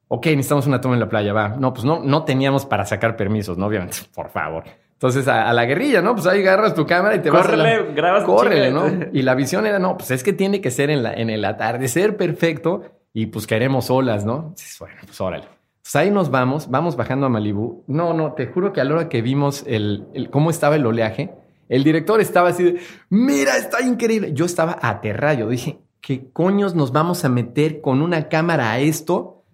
Ok, 0.08 0.26
necesitamos 0.26 0.66
una 0.66 0.80
toma 0.80 0.94
en 0.94 1.00
la 1.00 1.08
playa, 1.08 1.32
va. 1.32 1.50
No, 1.50 1.72
pues 1.72 1.84
no, 1.84 2.00
no 2.00 2.24
teníamos 2.24 2.66
para 2.66 2.84
sacar 2.84 3.16
permisos, 3.16 3.58
¿no? 3.58 3.66
Obviamente, 3.66 3.98
por 4.14 4.30
favor. 4.30 4.64
Entonces, 5.00 5.26
a, 5.28 5.50
la 5.54 5.64
guerrilla, 5.64 6.02
¿no? 6.02 6.12
Pues 6.12 6.26
ahí 6.26 6.40
agarras 6.40 6.74
tu 6.74 6.84
cámara 6.84 7.14
y 7.14 7.20
te 7.20 7.30
vas 7.30 7.48
a 7.48 7.56
la... 7.56 7.78
grabas 7.94 8.24
Córrele, 8.24 8.70
¿no? 8.70 8.84
Y 9.14 9.22
la 9.22 9.34
visión 9.34 9.64
era, 9.64 9.78
no, 9.78 9.96
pues 9.96 10.10
es 10.10 10.22
que 10.22 10.34
tiene 10.34 10.60
que 10.60 10.70
ser 10.70 10.90
en, 10.90 11.02
la, 11.02 11.14
en 11.14 11.30
el 11.30 11.42
atardecer 11.46 12.18
perfecto 12.18 12.82
y 13.14 13.24
pues 13.26 13.46
queremos 13.46 13.88
olas, 13.88 14.26
¿no? 14.26 14.54
Bueno, 14.78 14.96
pues 15.06 15.18
órale. 15.22 15.44
Pues 15.80 15.96
ahí 15.96 16.10
nos 16.10 16.30
vamos, 16.30 16.68
vamos 16.68 16.96
bajando 16.96 17.24
a 17.24 17.28
Malibú. 17.30 17.82
No, 17.86 18.12
no, 18.12 18.34
te 18.34 18.48
juro 18.48 18.74
que 18.74 18.82
a 18.82 18.84
la 18.84 18.94
hora 18.94 19.08
que 19.08 19.22
vimos 19.22 19.64
el, 19.66 20.06
el 20.12 20.28
cómo 20.28 20.50
estaba 20.50 20.76
el 20.76 20.84
oleaje, 20.84 21.30
el 21.70 21.82
director 21.82 22.20
estaba 22.20 22.50
así 22.50 22.64
de, 22.64 22.80
mira, 23.08 23.56
está 23.56 23.80
increíble. 23.80 24.34
Yo 24.34 24.44
estaba 24.44 24.76
aterrado. 24.82 25.48
Dije, 25.48 25.78
¿qué 26.02 26.30
coños 26.30 26.74
nos 26.74 26.92
vamos 26.92 27.24
a 27.24 27.30
meter 27.30 27.80
con 27.80 28.02
una 28.02 28.28
cámara 28.28 28.70
a 28.72 28.80
esto? 28.80 29.44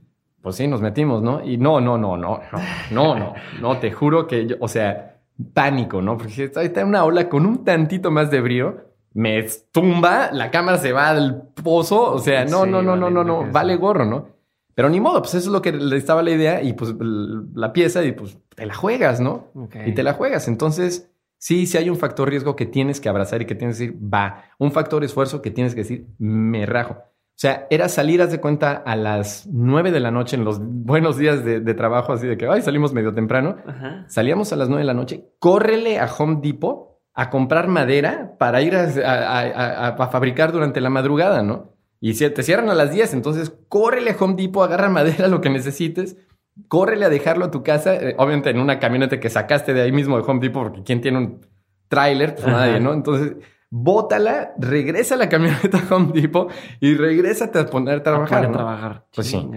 Pues 0.42 0.56
sí, 0.56 0.66
nos 0.66 0.80
metimos, 0.80 1.22
¿no? 1.22 1.44
Y 1.44 1.56
no, 1.56 1.80
no, 1.80 1.96
no, 1.96 2.16
no, 2.16 2.40
no, 2.50 2.60
no, 2.90 3.14
no, 3.16 3.34
no, 3.60 3.78
te 3.78 3.92
juro 3.92 4.26
que 4.26 4.46
yo, 4.46 4.56
o 4.58 4.66
sea, 4.66 5.15
pánico, 5.52 6.02
¿no? 6.02 6.16
Porque 6.16 6.44
está, 6.44 6.62
en 6.62 6.88
una 6.88 7.04
ola 7.04 7.28
con 7.28 7.46
un 7.46 7.64
tantito 7.64 8.10
más 8.10 8.30
de 8.30 8.40
brío, 8.40 8.76
me 9.14 9.42
tumba, 9.72 10.30
la 10.32 10.50
cámara 10.50 10.78
se 10.78 10.92
va 10.92 11.08
al 11.08 11.48
pozo, 11.62 12.12
o 12.12 12.18
sea, 12.18 12.44
no, 12.44 12.66
no, 12.66 12.82
no, 12.82 12.96
no, 12.96 13.10
no, 13.10 13.24
no, 13.24 13.50
vale 13.50 13.76
gorro, 13.76 14.04
¿no? 14.04 14.36
Pero 14.76 14.90
ni 14.90 15.00
modo, 15.00 15.22
pues 15.22 15.34
eso 15.34 15.48
es 15.48 15.52
lo 15.52 15.62
que 15.62 15.72
le 15.72 15.96
estaba 15.96 16.22
la 16.22 16.32
idea 16.32 16.62
y 16.62 16.74
pues 16.74 16.94
la 17.54 17.72
pieza 17.72 18.04
y 18.04 18.12
pues 18.12 18.36
te 18.54 18.66
la 18.66 18.74
juegas, 18.74 19.20
¿no? 19.20 19.50
Y 19.86 19.92
te 19.92 20.02
la 20.02 20.12
juegas. 20.12 20.48
Entonces, 20.48 21.10
sí, 21.38 21.66
sí 21.66 21.78
hay 21.78 21.88
un 21.88 21.96
factor 21.96 22.28
riesgo 22.28 22.56
que 22.56 22.66
tienes 22.66 23.00
que 23.00 23.08
abrazar 23.08 23.40
y 23.40 23.46
que 23.46 23.54
tienes 23.54 23.78
que 23.78 23.86
decir, 23.86 23.98
va. 23.98 24.44
Un 24.58 24.72
factor 24.72 25.02
esfuerzo 25.02 25.40
que 25.40 25.50
tienes 25.50 25.74
que 25.74 25.80
decir, 25.80 26.06
me 26.18 26.66
rajo. 26.66 26.98
O 27.36 27.38
sea, 27.38 27.66
era 27.68 27.90
salir, 27.90 28.22
haz 28.22 28.30
de 28.30 28.40
cuenta, 28.40 28.72
a 28.72 28.96
las 28.96 29.46
nueve 29.52 29.90
de 29.90 30.00
la 30.00 30.10
noche 30.10 30.36
en 30.36 30.44
los 30.46 30.58
buenos 30.58 31.18
días 31.18 31.44
de, 31.44 31.74
trabajo, 31.74 32.14
así 32.14 32.26
de 32.26 32.38
que, 32.38 32.46
ay, 32.48 32.62
salimos 32.62 32.94
medio 32.94 33.12
temprano. 33.12 33.58
Salíamos 34.06 34.54
a 34.54 34.56
las 34.56 34.70
nueve 34.70 34.80
de 34.80 34.86
la 34.86 34.94
noche, 34.94 35.28
córrele 35.38 35.98
a 35.98 36.06
Home 36.06 36.38
Depot 36.40 36.98
a 37.12 37.28
comprar 37.28 37.68
madera 37.68 38.36
para 38.38 38.62
ir 38.62 38.74
a, 38.74 40.08
fabricar 40.10 40.50
durante 40.50 40.80
la 40.80 40.88
madrugada, 40.88 41.42
¿no? 41.42 41.74
Y 42.00 42.14
si 42.14 42.26
te 42.30 42.42
cierran 42.42 42.70
a 42.70 42.74
las 42.74 42.90
diez, 42.90 43.12
entonces 43.12 43.52
córrele 43.68 44.12
a 44.12 44.16
Home 44.18 44.34
Depot, 44.34 44.64
agarra 44.64 44.88
madera, 44.88 45.28
lo 45.28 45.42
que 45.42 45.50
necesites, 45.50 46.16
córrele 46.68 47.04
a 47.04 47.10
dejarlo 47.10 47.44
a 47.44 47.50
tu 47.50 47.62
casa, 47.62 47.96
eh, 47.96 48.14
obviamente 48.16 48.48
en 48.48 48.60
una 48.60 48.78
camioneta 48.78 49.20
que 49.20 49.28
sacaste 49.28 49.74
de 49.74 49.82
ahí 49.82 49.92
mismo 49.92 50.16
de 50.16 50.24
Home 50.26 50.40
Depot, 50.40 50.62
porque 50.62 50.82
¿quién 50.84 51.02
tiene 51.02 51.18
un 51.18 51.46
tráiler? 51.88 52.34
Pues 52.34 52.46
nadie, 52.46 52.80
¿no? 52.80 52.94
Entonces 52.94 53.34
bótala, 53.70 54.54
regresa 54.58 55.14
a 55.14 55.18
la 55.18 55.28
camioneta 55.28 55.82
Home 55.90 56.12
Depot 56.12 56.50
y 56.80 56.94
regrésate 56.94 57.58
a 57.58 57.66
poner 57.66 57.98
a 57.98 58.02
trabajar. 58.02 58.46
A 58.46 58.52
trabajar. 58.52 59.06
Pues 59.14 59.26
sí. 59.28 59.50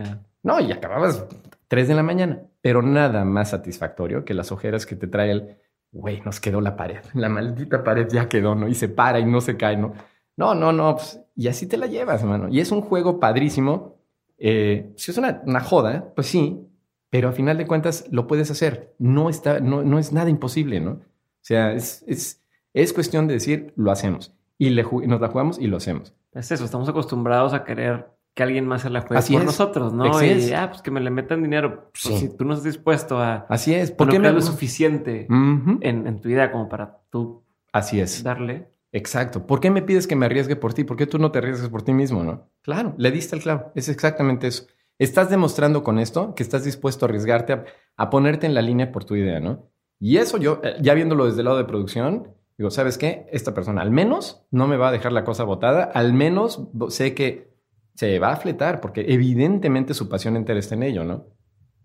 No, 0.43 0.60
y 0.60 0.72
acababas 0.72 1.26
3 1.68 1.88
de 1.88 1.95
la 1.95 2.03
mañana. 2.03 2.41
Pero 2.62 2.82
nada 2.82 3.24
más 3.24 3.51
satisfactorio 3.51 4.26
que 4.26 4.34
las 4.34 4.51
ojeras 4.51 4.86
que 4.86 4.95
te 4.95 5.07
trae 5.07 5.32
el, 5.32 5.57
güey, 5.91 6.22
nos 6.22 6.39
quedó 6.39 6.62
la 6.62 6.76
pared. 6.76 6.99
La 7.14 7.30
maldita 7.30 7.84
pared 7.84 8.07
ya 8.10 8.28
quedó, 8.28 8.55
¿no? 8.55 8.68
Y 8.68 8.76
se 8.76 8.89
para 8.89 9.20
y 9.20 9.26
no 9.26 9.39
se 9.41 9.55
cae, 9.55 9.78
¿no? 9.78 9.93
No, 10.36 10.55
no, 10.55 10.72
no. 10.72 10.95
Pues, 10.95 11.22
y 11.36 11.47
así 11.47 11.68
te 11.68 11.78
la 11.78 11.88
llevas, 11.88 12.24
mano. 12.24 12.49
Y 12.49 12.60
es 12.60 12.72
un 12.72 12.82
juego 12.82 13.20
padrísimo. 13.20 13.97
Eh, 14.38 14.93
si 14.95 15.12
es 15.12 15.18
una, 15.18 15.41
una 15.45 15.60
joda, 15.62 16.14
pues 16.16 16.28
sí, 16.28 16.66
pero 17.10 17.30
a 17.30 17.32
final 17.32 17.57
de 17.57 17.68
cuentas 17.68 18.05
lo 18.12 18.28
puedes 18.28 18.51
hacer. 18.51 18.95
No, 18.99 19.30
está, 19.30 19.60
no, 19.60 19.84
no 19.84 19.99
es 19.99 20.12
nada 20.12 20.30
imposible, 20.30 20.80
¿no? 20.80 20.91
O 20.91 21.41
sea, 21.41 21.74
es, 21.74 22.03
es 22.07 22.38
es 22.74 22.93
cuestión 22.93 23.28
de 23.28 23.36
decir, 23.36 23.74
lo 23.76 23.91
hacemos. 23.91 24.34
Y 24.57 24.70
nos 24.72 25.22
la 25.22 25.28
jugamos 25.30 25.59
y 25.59 25.67
lo 25.67 25.78
hacemos. 25.78 26.13
Es 26.34 26.51
eso, 26.51 26.65
estamos 26.65 26.89
acostumbrados 26.89 27.53
a 27.53 27.63
querer 27.63 28.11
que 28.34 28.43
alguien 28.43 28.67
más 28.67 28.84
se 28.84 28.89
la 28.89 29.01
juegue 29.01 29.22
por 29.34 29.45
nosotros, 29.45 29.93
¿no? 29.93 30.05
y, 30.24 30.53
ah, 30.53 30.70
pues 30.70 30.82
que 30.82 30.91
me 30.91 30.99
le 30.99 31.09
metan 31.09 31.41
dinero. 31.41 31.91
Pues 31.91 32.20
si 32.20 32.38
tú 32.38 32.45
no 32.45 32.53
estás 32.53 32.65
dispuesto 32.65 33.20
a... 33.20 33.45
Así 33.49 33.74
es. 33.74 33.91
¿Por 33.91 34.09
qué 34.09 34.20
no 34.20 34.32
lo 34.32 34.41
suficiente 34.41 35.28
en, 35.30 36.22
tu 36.22 36.30
idea 36.30 36.51
como 36.51 36.70
para 36.70 37.01
tú... 37.09 37.43
Así 37.72 37.99
es. 37.99 38.24
Darle. 38.24 38.70
Exacto. 38.91 39.45
¿Por 39.45 39.59
qué 39.59 39.70
me 39.70 39.82
pides 39.82 40.07
que 40.07 40.15
me 40.15 40.26
arriesgue 40.26 40.55
por 40.55 40.74
ti? 40.74 40.84
¿Por 40.84 40.97
qué 40.97 41.05
tú 41.05 41.20
no 41.20 41.32
te 41.32 41.39
arriesgas 41.39 41.70
por 41.70 41.84
ti 41.84 41.93
mismo, 41.93 42.24
no? 42.24 42.49
Claro, 42.61 42.95
le 42.97 43.11
diste 43.11 43.36
el 43.36 43.41
clavo. 43.43 43.72
Es 43.76 43.89
exactamente 43.89 44.47
eso. 44.47 44.65
Estás 44.97 45.30
demostrando 45.30 45.84
con 45.84 45.99
esto 45.99 46.34
que 46.34 46.43
estás 46.43 46.63
dispuesto 46.63 47.05
a 47.05 47.09
arriesgarte 47.09 47.53
a, 47.53 47.65
a 47.95 48.09
ponerte 48.09 48.47
en 48.47 48.53
la 48.53 48.61
línea 48.61 48.91
por 48.91 49.05
tu 49.05 49.15
idea, 49.15 49.39
¿no? 49.39 49.70
Y 49.99 50.17
eso 50.17 50.38
yo, 50.38 50.61
eh, 50.63 50.78
ya 50.82 50.93
viéndolo 50.93 51.26
desde 51.26 51.39
el 51.39 51.45
lado 51.45 51.57
de 51.57 51.65
producción, 51.65 52.30
Digo, 52.60 52.72
¿sabes 52.72 52.97
qué? 52.97 53.26
Esta 53.32 53.53
persona 53.53 53.82
al 53.82 53.89
menos 53.89 54.45
no 54.51 54.68
me 54.68 54.76
va 54.76 54.89
a 54.89 54.91
dejar 54.91 55.14
la 55.14 55.24
cosa 55.24 55.45
botada, 55.45 55.86
al 55.86 56.12
menos 56.12 56.68
sé 56.89 57.14
que 57.14 57.53
se 57.95 58.20
va 58.20 58.34
a 58.34 58.36
fletar, 58.36 58.82
porque 58.82 59.05
evidentemente 59.07 59.93
su 59.93 60.10
pasión 60.10 60.36
entera 60.36 60.60
está 60.60 60.76
en 60.76 60.84
ello, 60.84 61.05
¿no? 61.05 61.28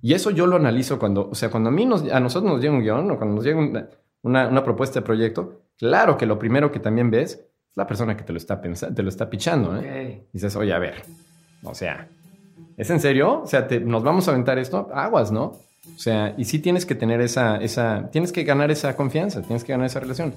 Y 0.02 0.14
eso 0.14 0.30
yo 0.30 0.48
lo 0.48 0.56
analizo 0.56 0.98
cuando, 0.98 1.30
o 1.30 1.34
sea, 1.36 1.48
cuando 1.48 1.68
a 1.68 1.72
mí 1.72 1.86
nos, 1.86 2.10
a 2.10 2.18
nosotros 2.18 2.52
nos 2.52 2.60
llega 2.60 2.74
un 2.74 2.82
guion 2.82 3.08
o 3.08 3.16
cuando 3.16 3.36
nos 3.36 3.44
llega 3.44 3.88
una, 4.22 4.64
propuesta 4.64 4.98
de 4.98 5.06
proyecto, 5.06 5.62
claro 5.78 6.16
que 6.18 6.26
lo 6.26 6.40
primero 6.40 6.72
que 6.72 6.80
también 6.80 7.08
ves 7.08 7.34
es 7.34 7.46
la 7.76 7.86
persona 7.86 8.16
que 8.16 8.24
te 8.24 8.32
lo 8.32 8.38
está 8.38 8.60
pensando, 8.60 8.96
te 8.96 9.04
lo 9.04 9.10
está 9.10 9.30
pichando, 9.30 9.76
¿eh? 9.80 10.26
Y 10.28 10.32
dices, 10.32 10.56
oye, 10.56 10.72
a 10.72 10.80
ver, 10.80 11.04
o 11.62 11.76
sea, 11.76 12.08
¿es 12.76 12.90
en 12.90 12.98
serio? 12.98 13.42
O 13.42 13.46
sea, 13.46 13.68
¿nos 13.84 14.02
vamos 14.02 14.26
a 14.26 14.32
aventar 14.32 14.58
esto? 14.58 14.90
Aguas, 14.92 15.30
¿no? 15.30 15.52
O 15.94 15.98
sea, 15.98 16.34
y 16.38 16.44
sí 16.44 16.58
tienes 16.58 16.86
que 16.86 16.94
tener 16.94 17.20
esa, 17.20 17.56
esa, 17.56 18.10
tienes 18.10 18.32
que 18.32 18.44
ganar 18.44 18.70
esa 18.70 18.96
confianza, 18.96 19.42
tienes 19.42 19.64
que 19.64 19.72
ganar 19.72 19.86
esa 19.86 20.00
relación. 20.00 20.34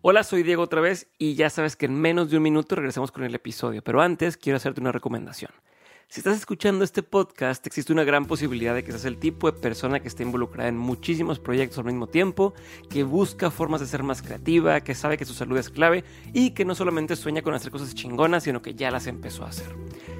Hola, 0.00 0.22
soy 0.22 0.44
Diego 0.44 0.62
otra 0.62 0.80
vez 0.80 1.08
y 1.18 1.34
ya 1.34 1.50
sabes 1.50 1.74
que 1.74 1.86
en 1.86 1.94
menos 1.94 2.30
de 2.30 2.36
un 2.36 2.42
minuto 2.44 2.76
regresamos 2.76 3.10
con 3.10 3.24
el 3.24 3.34
episodio, 3.34 3.82
pero 3.82 4.00
antes 4.00 4.36
quiero 4.36 4.56
hacerte 4.56 4.80
una 4.80 4.92
recomendación. 4.92 5.50
Si 6.10 6.20
estás 6.20 6.38
escuchando 6.38 6.84
este 6.84 7.02
podcast, 7.02 7.66
existe 7.66 7.92
una 7.92 8.04
gran 8.04 8.24
posibilidad 8.24 8.74
de 8.74 8.82
que 8.82 8.92
seas 8.92 9.04
el 9.04 9.18
tipo 9.18 9.50
de 9.50 9.58
persona 9.58 10.00
que 10.00 10.08
está 10.08 10.22
involucrada 10.22 10.70
en 10.70 10.78
muchísimos 10.78 11.38
proyectos 11.38 11.78
al 11.78 11.84
mismo 11.84 12.06
tiempo, 12.06 12.54
que 12.88 13.02
busca 13.02 13.50
formas 13.50 13.82
de 13.82 13.86
ser 13.86 14.02
más 14.02 14.22
creativa, 14.22 14.80
que 14.80 14.94
sabe 14.94 15.18
que 15.18 15.26
su 15.26 15.34
salud 15.34 15.58
es 15.58 15.68
clave 15.68 16.04
y 16.32 16.52
que 16.52 16.64
no 16.64 16.74
solamente 16.74 17.14
sueña 17.14 17.42
con 17.42 17.52
hacer 17.52 17.70
cosas 17.70 17.94
chingonas, 17.94 18.44
sino 18.44 18.62
que 18.62 18.74
ya 18.74 18.90
las 18.90 19.06
empezó 19.06 19.44
a 19.44 19.48
hacer. 19.48 19.66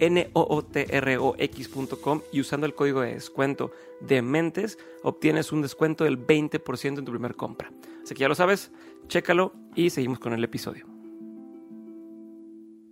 N-O-O-T-R-O-X.com 0.00 1.60
y 2.32 2.40
usando 2.40 2.66
el 2.66 2.74
código 2.74 3.02
de 3.02 3.14
descuento 3.14 3.70
de 4.00 4.22
Mentes 4.22 4.78
obtienes 5.02 5.52
un 5.52 5.62
descuento 5.62 6.04
del 6.04 6.18
20% 6.26 6.98
en 6.98 7.04
tu 7.04 7.12
primer 7.12 7.36
compra. 7.36 7.70
Así 8.02 8.14
que 8.14 8.20
ya 8.20 8.28
lo 8.28 8.34
sabes, 8.34 8.72
chécalo 9.06 9.52
y 9.74 9.90
seguimos 9.90 10.18
con 10.18 10.32
el 10.32 10.42
episodio 10.42 10.86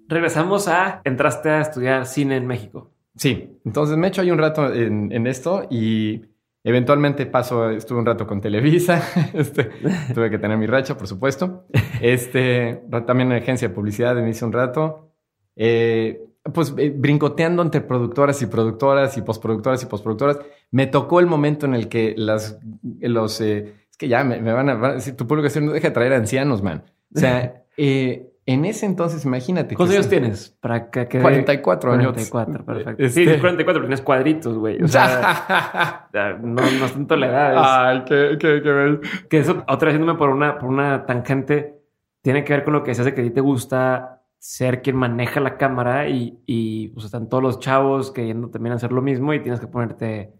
regresamos 0.08 0.68
a, 0.68 1.02
entraste 1.04 1.50
a 1.50 1.60
estudiar 1.60 2.06
cine 2.06 2.36
en 2.36 2.46
México. 2.46 2.90
Sí, 3.14 3.60
entonces 3.64 3.96
me 3.96 4.08
echo 4.08 4.22
ahí 4.22 4.30
un 4.30 4.38
rato 4.38 4.72
en, 4.72 5.26
esto 5.26 5.66
y 5.70 6.22
eventualmente 6.64 7.26
paso, 7.26 7.70
estuve 7.70 7.98
un 7.98 8.06
rato 8.06 8.26
con 8.26 8.40
Televisa, 8.40 9.02
este, 9.34 9.70
tuve 10.14 10.30
que 10.30 10.38
tener 10.38 10.56
mi 10.56 10.66
racha, 10.66 10.96
por 10.96 11.06
supuesto. 11.06 11.66
Este, 12.00 12.82
también 13.06 13.32
en 13.32 13.42
agencia 13.42 13.68
de 13.68 13.74
publicidad 13.74 14.14
me 14.16 14.30
hice 14.30 14.44
un 14.44 14.52
rato. 14.52 15.12
Eh, 15.56 16.20
pues 16.52 16.74
eh, 16.76 16.92
brincoteando 16.94 17.62
entre 17.62 17.80
productoras 17.80 18.40
y 18.42 18.46
productoras 18.46 19.16
y 19.16 19.22
postproductoras 19.22 19.82
y 19.82 19.86
postproductoras, 19.86 20.38
me 20.70 20.86
tocó 20.86 21.20
el 21.20 21.26
momento 21.26 21.66
en 21.66 21.74
el 21.74 21.88
que 21.88 22.14
las, 22.16 22.58
los, 23.00 23.40
eh, 23.40 23.74
es 23.90 23.96
que 23.96 24.08
ya 24.08 24.24
me, 24.24 24.40
van 24.40 24.68
a, 24.68 24.92
decir, 24.94 25.16
tu 25.16 25.26
público 25.26 25.48
no 25.60 25.72
deja 25.72 25.88
de 25.88 25.94
traer 25.94 26.12
ancianos, 26.12 26.62
man. 26.62 26.84
O 27.14 27.18
sea, 27.18 27.64
En 28.48 28.64
ese 28.64 28.86
entonces, 28.86 29.26
imagínate. 29.26 29.74
¿Cuántos 29.74 29.94
años 29.94 30.08
tienes? 30.08 30.56
Para 30.58 30.90
que 30.90 31.06
quede- 31.06 31.20
44 31.20 31.92
años. 31.92 32.12
44, 32.30 32.64
perfecto. 32.64 33.02
Este- 33.04 33.34
Sí, 33.34 33.40
44, 33.40 33.82
tienes 33.82 34.00
cuadritos, 34.00 34.56
güey. 34.56 34.82
O 34.82 34.88
sea, 34.88 36.08
no, 36.42 36.54
no 36.62 36.62
es 36.86 36.92
tanto 36.94 37.14
la 37.16 37.26
edad. 37.26 37.52
es- 37.52 37.60
Ay, 37.62 38.04
qué, 38.06 38.38
qué, 38.40 38.62
qué 38.62 38.70
bello. 38.70 39.00
Que 39.28 39.40
eso, 39.40 39.62
otra 39.68 39.88
vez 39.88 39.98
yéndome 39.98 40.18
por 40.18 40.30
una, 40.30 40.58
por 40.58 40.70
una 40.70 41.04
tangente, 41.04 41.74
tiene 42.22 42.42
que 42.42 42.54
ver 42.54 42.64
con 42.64 42.72
lo 42.72 42.82
que 42.82 42.92
decías 42.92 43.04
de 43.04 43.12
que 43.12 43.20
a 43.20 43.24
ti 43.24 43.30
te 43.32 43.42
gusta 43.42 44.17
ser 44.38 44.82
quien 44.82 44.96
maneja 44.96 45.40
la 45.40 45.56
cámara 45.56 46.08
y, 46.08 46.38
y 46.46 46.88
pues 46.88 47.06
están 47.06 47.28
todos 47.28 47.42
los 47.42 47.58
chavos 47.60 48.10
queriendo 48.12 48.48
también 48.50 48.74
hacer 48.74 48.92
lo 48.92 49.02
mismo 49.02 49.34
y 49.34 49.40
tienes 49.40 49.60
que 49.60 49.66
ponerte, 49.66 50.32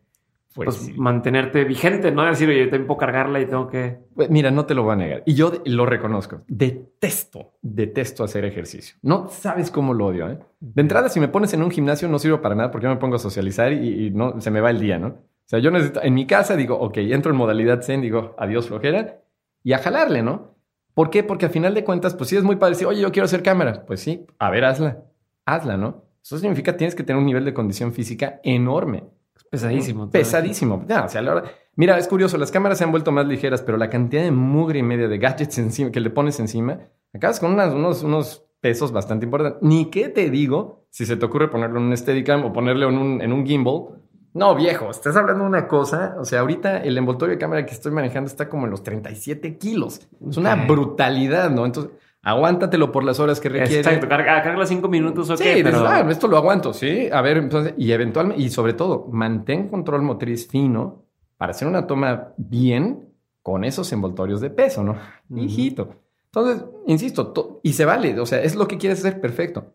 Pues, 0.55 0.67
pues, 0.67 0.77
sí. 0.77 0.95
mantenerte 0.97 1.65
vigente, 1.65 2.11
¿no? 2.13 2.25
Decir, 2.25 2.49
oye, 2.49 2.61
yo 2.61 2.71
también 2.71 2.87
puedo 2.87 2.99
cargarla 2.99 3.41
y 3.41 3.47
tengo 3.47 3.67
que... 3.69 3.99
Pues, 4.15 4.31
Mira, 4.31 4.51
no 4.51 4.67
te 4.67 4.75
lo 4.75 4.83
voy 4.83 4.93
a 4.93 4.97
negar. 4.97 5.23
Y 5.27 5.35
yo 5.35 5.53
lo 5.67 5.85
reconozco. 5.87 6.43
Detesto, 6.49 7.55
detesto 7.61 8.25
hacer 8.25 8.45
ejercicio. 8.45 8.97
No 9.03 9.29
sabes 9.29 9.71
cómo 9.71 9.95
lo 9.95 10.07
odio. 10.07 10.29
¿eh? 10.31 10.39
De 10.61 10.81
entrada, 10.83 11.09
si 11.09 11.21
me 11.21 11.29
pones 11.29 11.53
en 11.55 11.63
un 11.63 11.71
gimnasio, 11.71 12.09
no 12.09 12.19
sirvo 12.19 12.41
para 12.41 12.55
nada 12.55 12.71
porque 12.71 12.85
yo 12.87 12.91
me 12.91 12.97
pongo 13.01 13.17
a 13.17 13.21
socializar 13.21 13.73
y, 13.73 14.07
y 14.07 14.11
no 14.11 14.41
se 14.41 14.51
me 14.51 14.61
va 14.61 14.71
el 14.71 14.81
día, 14.81 14.99
¿no? 14.99 15.09
O 15.09 15.49
sea, 15.51 15.59
yo 15.61 15.71
necesito, 15.71 16.03
en 16.03 16.13
mi 16.15 16.27
casa 16.27 16.57
digo, 16.57 16.79
ok, 16.79 16.99
entro 16.99 17.31
en 17.33 17.39
modalidad 17.39 17.83
zen, 17.83 18.01
digo, 18.03 18.35
adiós 18.39 18.69
flojera 18.69 19.21
y 19.65 19.73
a 19.73 19.79
jalarle, 19.79 20.23
¿no? 20.23 20.58
¿Por 20.99 21.11
qué? 21.11 21.23
Porque 21.23 21.47
a 21.47 21.49
final 21.49 21.75
de 21.75 21.85
cuentas, 21.85 22.17
pues 22.17 22.29
sí 22.29 22.37
es 22.37 22.43
muy 22.43 22.57
padre 22.57 22.73
decir, 22.75 22.89
oye, 22.89 23.01
yo 23.01 23.13
quiero 23.13 23.27
hacer 23.27 23.45
cámara. 23.45 23.85
Pues 23.87 24.01
sí, 24.01 24.27
a 24.41 24.51
ver, 24.51 24.65
hazla, 24.65 25.05
hazla, 25.47 25.77
¿no? 25.77 26.03
Eso 26.25 26.39
significa 26.39 26.73
que 26.73 26.79
tienes 26.79 26.97
que 26.97 27.05
tener 27.05 27.21
un 27.21 27.27
nivel 27.27 27.45
de 27.45 27.55
condición 27.55 27.93
física 27.93 28.41
enorme. 28.43 29.05
Es 29.37 29.45
pesadísimo. 29.45 30.11
Pesadísimo. 30.11 30.85
Ya, 30.89 31.05
o 31.05 31.09
sea, 31.09 31.23
la 31.23 31.35
verdad- 31.35 31.51
Mira, 31.77 31.97
es 31.99 32.09
curioso, 32.09 32.37
las 32.37 32.51
cámaras 32.51 32.79
se 32.79 32.83
han 32.85 32.91
vuelto 32.91 33.13
más 33.13 33.29
ligeras, 33.29 33.63
pero 33.63 33.79
la 33.79 33.89
cantidad 33.91 34.25
de 34.25 34.33
mugre 34.33 34.81
y 34.81 34.83
media 34.83 35.07
de 35.07 35.19
gadgets 35.19 35.59
encima, 35.59 35.93
que 35.93 36.01
le 36.01 36.11
pones 36.11 36.41
encima, 36.41 36.81
acabas 37.15 37.39
con 37.39 37.53
unas- 37.53 37.73
unos, 37.73 38.03
unos 38.03 38.45
pesos 38.61 38.91
bastante 38.91 39.25
importantes. 39.25 39.63
Ni 39.63 39.91
qué 39.93 40.09
te 40.09 40.29
digo 40.31 40.85
si 40.91 41.07
se 41.07 41.17
te 41.17 41.25
ocurre 41.25 41.47
ponerlo 41.49 41.79
en 41.79 41.85
un 41.87 41.97
Steadicam 41.97 42.45
o 42.45 42.53
ponerlo 42.53 42.89
en 42.89 42.99
un, 42.99 43.23
en 43.23 43.33
un 43.33 43.47
gimbal. 43.47 44.01
No, 44.35 44.55
viejo, 44.55 44.91
estás 44.91 45.17
hablando 45.17 45.45
de 45.45 45.49
una 45.49 45.67
cosa. 45.69 46.17
O 46.19 46.25
sea, 46.25 46.41
ahorita 46.41 46.79
el 46.83 46.97
envoltorio 46.99 47.35
de 47.35 47.39
cámara 47.39 47.65
que 47.67 47.73
estoy 47.73 47.93
manejando 47.93 48.29
está 48.29 48.49
como 48.49 48.65
en 48.67 48.71
los 48.71 48.83
37 48.83 49.59
kilos. 49.59 50.07
Es 50.29 50.37
una 50.37 50.55
brutalidad, 50.67 51.51
¿no? 51.51 51.65
Entonces, 51.67 51.93
aguántatelo 52.23 52.93
por 52.93 53.05
las 53.05 53.19
horas 53.21 53.41
que 53.41 53.49
requiere. 53.49 53.79
Exacto, 53.81 54.09
carga, 54.09 54.43
carga 54.43 54.67
cinco 54.67 54.89
minutos, 54.89 55.31
ok, 55.31 55.39
Sí, 55.39 55.61
pero... 55.63 55.87
"Ah, 55.89 56.07
esto 56.11 56.29
lo 56.29 56.37
aguanto, 56.37 56.73
sí. 56.73 57.09
A 57.11 57.21
ver, 57.23 57.39
entonces, 57.39 57.75
y 57.79 57.91
eventualmente, 57.93 58.43
y 58.43 58.51
sobre 58.51 58.75
todo, 58.75 59.07
mantén 59.11 59.69
control 59.69 60.03
motriz 60.03 60.47
fino 60.49 61.05
para 61.37 61.51
hacer 61.53 61.67
una 61.67 61.87
toma 61.87 62.35
bien 62.37 63.09
con 63.43 63.65
esos 63.65 63.91
envoltorios 63.93 64.41
de 64.41 64.51
peso, 64.51 64.83
¿no? 64.85 64.97
Ujú. 65.31 65.41
Hijito. 65.43 65.89
Entonces, 66.27 66.65
insisto, 66.87 67.29
to- 67.29 67.61
y 67.63 67.73
se 67.73 67.85
vale, 67.87 68.19
o 68.21 68.27
sea, 68.27 68.43
es 68.43 68.55
lo 68.55 68.69
que 68.69 68.77
quieres 68.77 68.99
hacer, 68.99 69.21
perfecto. 69.21 69.73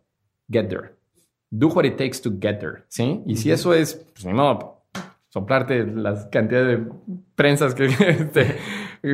Get 0.50 0.68
there. 0.70 0.92
Do 1.56 1.68
what 1.68 1.84
it 1.86 1.98
takes 1.98 2.20
to 2.24 2.32
get 2.42 2.58
there, 2.60 2.84
¿sí? 2.88 3.22
Y 3.28 3.36
si 3.36 3.50
Ujú. 3.50 3.54
eso 3.56 3.74
es, 3.76 3.94
pues 4.14 4.26
ni 4.26 4.34
modo, 4.34 4.82
soplarte 5.30 5.86
las 5.86 6.26
cantidades 6.28 6.80
de 6.80 6.92
prensas 7.36 7.76
que, 7.76 7.86
este, 8.08 8.56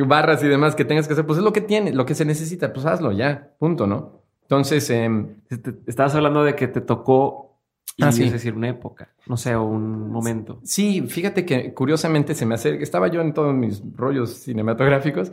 barras 0.06 0.42
y 0.42 0.48
demás 0.48 0.74
que 0.74 0.84
tengas 0.86 1.06
que 1.06 1.12
hacer, 1.12 1.26
pues 1.26 1.38
es 1.38 1.44
lo 1.44 1.52
que 1.52 1.60
tiene, 1.60 1.92
lo 1.92 2.06
que 2.06 2.14
se 2.14 2.24
necesita, 2.24 2.72
pues 2.72 2.86
hazlo 2.86 3.12
ya, 3.12 3.50
punto, 3.58 3.86
¿no? 3.86 4.22
Entonces, 4.42 4.86
Te- 4.86 5.74
Estabas 5.86 6.14
hablando 6.14 6.42
de 6.42 6.54
que 6.56 6.66
te 6.68 6.80
tocó, 6.80 7.58
y 7.96 8.04
Ah, 8.04 8.12
sí. 8.12 8.24
es 8.24 8.32
decir, 8.32 8.54
una 8.54 8.68
época, 8.70 9.10
no 9.26 9.36
sé, 9.36 9.54
o 9.54 9.64
un 9.64 10.10
momento. 10.10 10.60
Sí, 10.64 11.02
fíjate 11.02 11.44
que 11.44 11.74
curiosamente 11.74 12.34
se 12.34 12.46
me 12.46 12.54
acerca, 12.54 12.82
estaba 12.82 13.08
yo 13.08 13.20
en 13.20 13.34
todos 13.34 13.54
mis 13.54 13.82
rollos 13.96 14.30
cinematográficos 14.30 15.32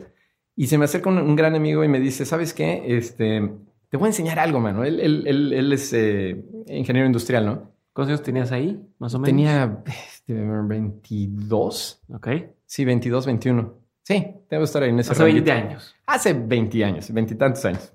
y 0.54 0.66
se 0.66 0.76
me 0.76 0.84
acerca 0.84 1.08
un, 1.08 1.18
un 1.18 1.36
gran 1.36 1.54
amigo 1.54 1.82
y 1.84 1.88
me 1.88 2.00
dice, 2.00 2.26
¿sabes 2.26 2.52
qué? 2.52 2.82
Este, 2.98 3.50
te 3.88 3.96
voy 3.96 4.06
a 4.06 4.08
enseñar 4.10 4.38
algo, 4.38 4.60
mano. 4.60 4.84
Él, 4.84 5.00
él- 5.00 5.24
él- 5.26 5.52
él 5.52 5.72
es 5.72 5.92
eh, 5.92 6.44
ingeniero 6.68 7.06
industrial, 7.06 7.46
¿no? 7.46 7.70
¿Cuántos 7.92 8.12
años 8.14 8.22
tenías 8.22 8.52
ahí, 8.52 8.80
más 8.98 9.14
o 9.14 9.18
menos? 9.18 9.28
Tenía 9.28 9.82
este, 9.86 10.34
22, 10.34 12.02
Ok. 12.14 12.28
sí, 12.66 12.84
22, 12.84 13.26
21. 13.26 13.74
Sí, 14.02 14.24
debo 14.50 14.64
estar 14.64 14.82
ahí 14.82 14.90
en 14.90 15.00
ese 15.00 15.12
Hace 15.12 15.24
20 15.24 15.50
ranguito. 15.50 15.68
años. 15.70 15.96
Hace 16.06 16.32
20 16.32 16.84
años, 16.84 17.12
veintitantos 17.12 17.64
años. 17.64 17.92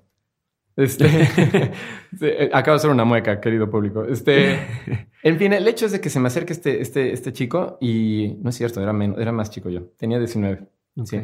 Este, 0.76 1.06
eh, 2.20 2.50
acabo 2.52 2.74
de 2.74 2.76
hacer 2.76 2.90
una 2.90 3.04
mueca, 3.04 3.40
querido 3.40 3.70
público. 3.70 4.04
Este, 4.04 4.58
en 5.22 5.38
fin, 5.38 5.52
el 5.52 5.66
hecho 5.66 5.86
es 5.86 5.92
de 5.92 6.00
que 6.00 6.10
se 6.10 6.20
me 6.20 6.26
acerca 6.28 6.52
este, 6.52 6.80
este, 6.82 7.12
este 7.12 7.32
chico 7.32 7.78
y 7.80 8.36
no 8.42 8.50
es 8.50 8.56
cierto, 8.56 8.82
era 8.82 8.92
menos, 8.92 9.18
era 9.18 9.32
más 9.32 9.50
chico 9.50 9.70
yo. 9.70 9.84
Tenía 9.96 10.18
19. 10.18 10.62
Ok. 10.96 11.06
Sí. 11.06 11.20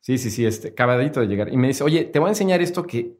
Sí, 0.00 0.16
sí, 0.18 0.30
sí, 0.30 0.46
este, 0.46 0.68
acabadito 0.68 1.20
de 1.20 1.26
llegar. 1.26 1.52
Y 1.52 1.56
me 1.58 1.68
dice, 1.68 1.84
oye, 1.84 2.04
te 2.04 2.18
voy 2.18 2.28
a 2.28 2.30
enseñar 2.30 2.62
esto 2.62 2.86
que, 2.86 3.18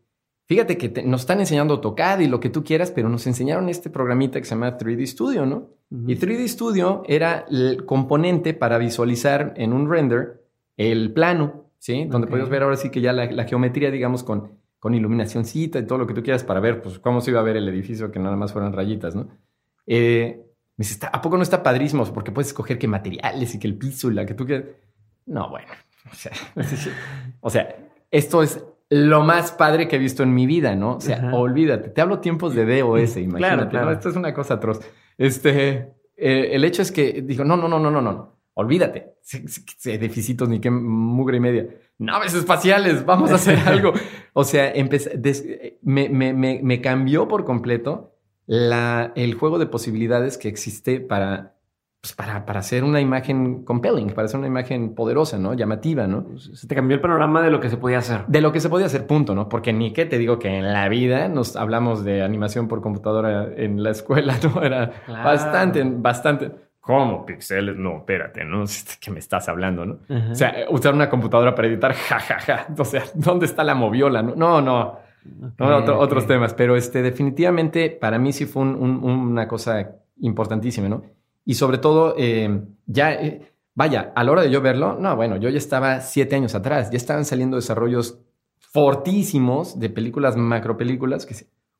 fíjate 0.50 0.76
que 0.76 0.88
te- 0.88 1.04
nos 1.04 1.20
están 1.20 1.38
enseñando 1.38 1.74
AutoCAD 1.74 2.18
y 2.18 2.26
lo 2.26 2.40
que 2.40 2.50
tú 2.50 2.64
quieras, 2.64 2.90
pero 2.90 3.08
nos 3.08 3.24
enseñaron 3.28 3.68
este 3.68 3.88
programita 3.88 4.40
que 4.40 4.44
se 4.44 4.56
llama 4.56 4.76
3D 4.76 5.06
Studio, 5.06 5.46
¿no? 5.46 5.68
Ujú. 5.92 6.10
Y 6.10 6.16
3D 6.16 6.48
Studio 6.48 7.04
era 7.06 7.46
el 7.48 7.86
componente 7.86 8.52
para 8.52 8.76
visualizar 8.76 9.54
en 9.56 9.72
un 9.72 9.88
render 9.88 10.42
el 10.76 11.12
plano, 11.12 11.66
¿sí? 11.78 12.04
Donde 12.06 12.24
Ok. 12.24 12.32
podías 12.32 12.48
ver 12.48 12.64
ahora 12.64 12.76
sí 12.76 12.90
que 12.90 13.00
ya 13.00 13.12
la, 13.12 13.30
la 13.30 13.44
geometría, 13.44 13.92
digamos, 13.92 14.24
con, 14.24 14.58
con 14.80 14.92
iluminacióncita 14.92 15.78
y 15.78 15.86
todo 15.86 15.98
lo 15.98 16.06
que 16.08 16.14
tú 16.14 16.22
quieras 16.24 16.42
para 16.42 16.58
ver, 16.58 16.82
pues, 16.82 16.98
cómo 16.98 17.20
se 17.20 17.30
iba 17.30 17.38
a 17.38 17.44
ver 17.44 17.56
el 17.56 17.68
edificio 17.68 18.10
que 18.10 18.18
nada 18.18 18.34
más 18.34 18.52
fueran 18.52 18.72
rayitas, 18.72 19.14
¿no? 19.14 19.28
Eh, 19.86 20.42
me 20.76 20.82
dice, 20.82 20.94
"Está- 20.94 21.08
¿a 21.12 21.22
poco 21.22 21.36
no 21.36 21.44
está 21.44 21.62
padrísimo? 21.62 22.04
Porque 22.12 22.32
puedes 22.32 22.48
escoger 22.48 22.76
qué 22.76 22.88
materiales 22.88 23.54
y 23.54 23.60
que 23.60 23.68
el 23.68 23.76
piso 23.78 24.10
y 24.10 24.14
la 24.14 24.26
que 24.26 24.34
tú 24.34 24.46
quieras. 24.46 24.66
No, 25.26 25.48
bueno. 25.48 25.68
O 26.10 26.14
sea, 26.16 26.32
o 27.40 27.50
sea, 27.50 27.76
esto 28.10 28.42
es 28.42 28.64
lo 28.90 29.22
más 29.22 29.52
padre 29.52 29.86
que 29.88 29.96
he 29.96 29.98
visto 30.00 30.22
en 30.22 30.34
mi 30.34 30.46
vida, 30.46 30.74
¿no? 30.74 30.96
O 30.96 31.00
sea, 31.00 31.16
Ajá. 31.18 31.34
olvídate. 31.36 31.90
Te 31.90 32.00
hablo 32.00 32.18
tiempos 32.20 32.54
de 32.54 32.64
DOS, 32.80 33.16
imagínate. 33.18 33.68
claro. 33.70 33.86
¿no? 33.86 33.92
Esto 33.92 34.08
es 34.10 34.16
una 34.16 34.34
cosa 34.34 34.54
atroz. 34.54 34.80
Este, 35.16 35.92
eh, 36.16 36.50
el 36.52 36.64
hecho 36.64 36.82
es 36.82 36.90
que 36.90 37.22
dijo, 37.22 37.44
no, 37.44 37.56
no, 37.56 37.68
no, 37.68 37.78
no, 37.78 37.90
no, 37.90 38.02
no. 38.02 38.36
Olvídate. 38.54 39.14
Edificitos 39.84 40.48
ni 40.48 40.60
qué 40.60 40.70
mugre 40.70 41.36
y 41.36 41.40
media. 41.40 41.66
Naves 41.98 42.34
espaciales, 42.34 43.04
vamos 43.06 43.30
a 43.30 43.36
hacer 43.36 43.58
algo. 43.66 43.92
O 44.32 44.44
sea, 44.44 44.70
empecé, 44.72 45.16
des- 45.16 45.44
me, 45.82 46.08
me, 46.08 46.32
me, 46.32 46.60
me 46.62 46.80
cambió 46.80 47.28
por 47.28 47.44
completo 47.44 48.16
la, 48.46 49.12
el 49.14 49.34
juego 49.34 49.58
de 49.58 49.66
posibilidades 49.66 50.36
que 50.36 50.48
existe 50.48 51.00
para, 51.00 51.54
pues, 52.00 52.14
para, 52.14 52.46
para 52.46 52.60
hacer 52.60 52.82
una 52.82 53.00
imagen 53.00 53.64
compelling, 53.64 54.08
para 54.10 54.24
hacer 54.26 54.38
una 54.38 54.46
imagen 54.48 54.94
poderosa, 54.94 55.38
¿no? 55.38 55.52
Llamativa, 55.54 56.06
¿no? 56.06 56.38
Se 56.38 56.66
te 56.66 56.74
cambió 56.74 56.94
el 56.94 57.00
panorama 57.00 57.42
de 57.42 57.50
lo 57.50 57.60
que 57.60 57.68
se 57.68 57.76
podía 57.76 57.98
hacer. 57.98 58.24
De 58.26 58.40
lo 58.40 58.52
que 58.52 58.60
se 58.60 58.70
podía 58.70 58.86
hacer, 58.86 59.06
punto, 59.06 59.34
¿no? 59.34 59.48
Porque 59.48 59.72
ni 59.72 59.92
que 59.92 60.06
te 60.06 60.16
digo 60.16 60.38
que 60.38 60.48
en 60.58 60.72
la 60.72 60.88
vida 60.88 61.28
nos 61.28 61.56
hablamos 61.56 62.02
de 62.04 62.22
animación 62.22 62.68
por 62.68 62.80
computadora 62.80 63.48
en 63.54 63.82
la 63.82 63.90
escuela, 63.90 64.34
¿no? 64.42 64.62
Era 64.62 64.90
Claro. 65.04 65.24
bastante, 65.24 65.82
bastante. 65.84 66.50
¿Cómo 66.80 67.26
pixeles? 67.26 67.76
No, 67.76 67.98
espérate, 67.98 68.42
¿no? 68.44 68.64
¿Qué 69.00 69.10
me 69.10 69.18
estás 69.18 69.48
hablando, 69.50 69.84
no? 69.84 69.98
O 70.30 70.34
sea, 70.34 70.54
usar 70.70 70.94
una 70.94 71.10
computadora 71.10 71.54
para 71.54 71.68
editar, 71.68 71.92
jajaja. 72.08 72.66
O 72.78 72.84
sea, 72.86 73.02
¿dónde 73.14 73.44
está 73.44 73.62
la 73.62 73.74
moviola? 73.74 74.22
No, 74.22 74.34
no, 74.34 74.60
no. 74.62 74.98
Otro- 75.58 75.96
ok. 75.96 76.02
otros 76.02 76.26
temas, 76.26 76.54
pero 76.54 76.76
este, 76.76 77.02
definitivamente 77.02 77.90
para 77.90 78.18
mí 78.18 78.32
sí 78.32 78.46
fue 78.46 78.62
un- 78.62 78.76
un- 78.76 79.04
una 79.04 79.46
cosa 79.46 79.96
importantísima, 80.18 80.88
¿no? 80.88 81.02
Y 81.50 81.54
sobre 81.54 81.78
todo, 81.78 82.14
eh, 82.16 82.62
ya, 82.86 83.12
eh, 83.12 83.52
vaya, 83.74 84.12
a 84.14 84.22
la 84.22 84.30
hora 84.30 84.42
de 84.42 84.52
yo 84.52 84.60
verlo, 84.60 84.94
no, 85.00 85.16
bueno, 85.16 85.36
yo 85.36 85.48
ya 85.48 85.58
estaba 85.58 86.00
siete 86.00 86.36
años 86.36 86.54
atrás, 86.54 86.92
ya 86.92 86.96
estaban 86.96 87.24
saliendo 87.24 87.56
desarrollos 87.56 88.20
fortísimos 88.60 89.80
de 89.80 89.90
películas, 89.90 90.36
macropelículas, 90.36 91.26
que 91.26 91.34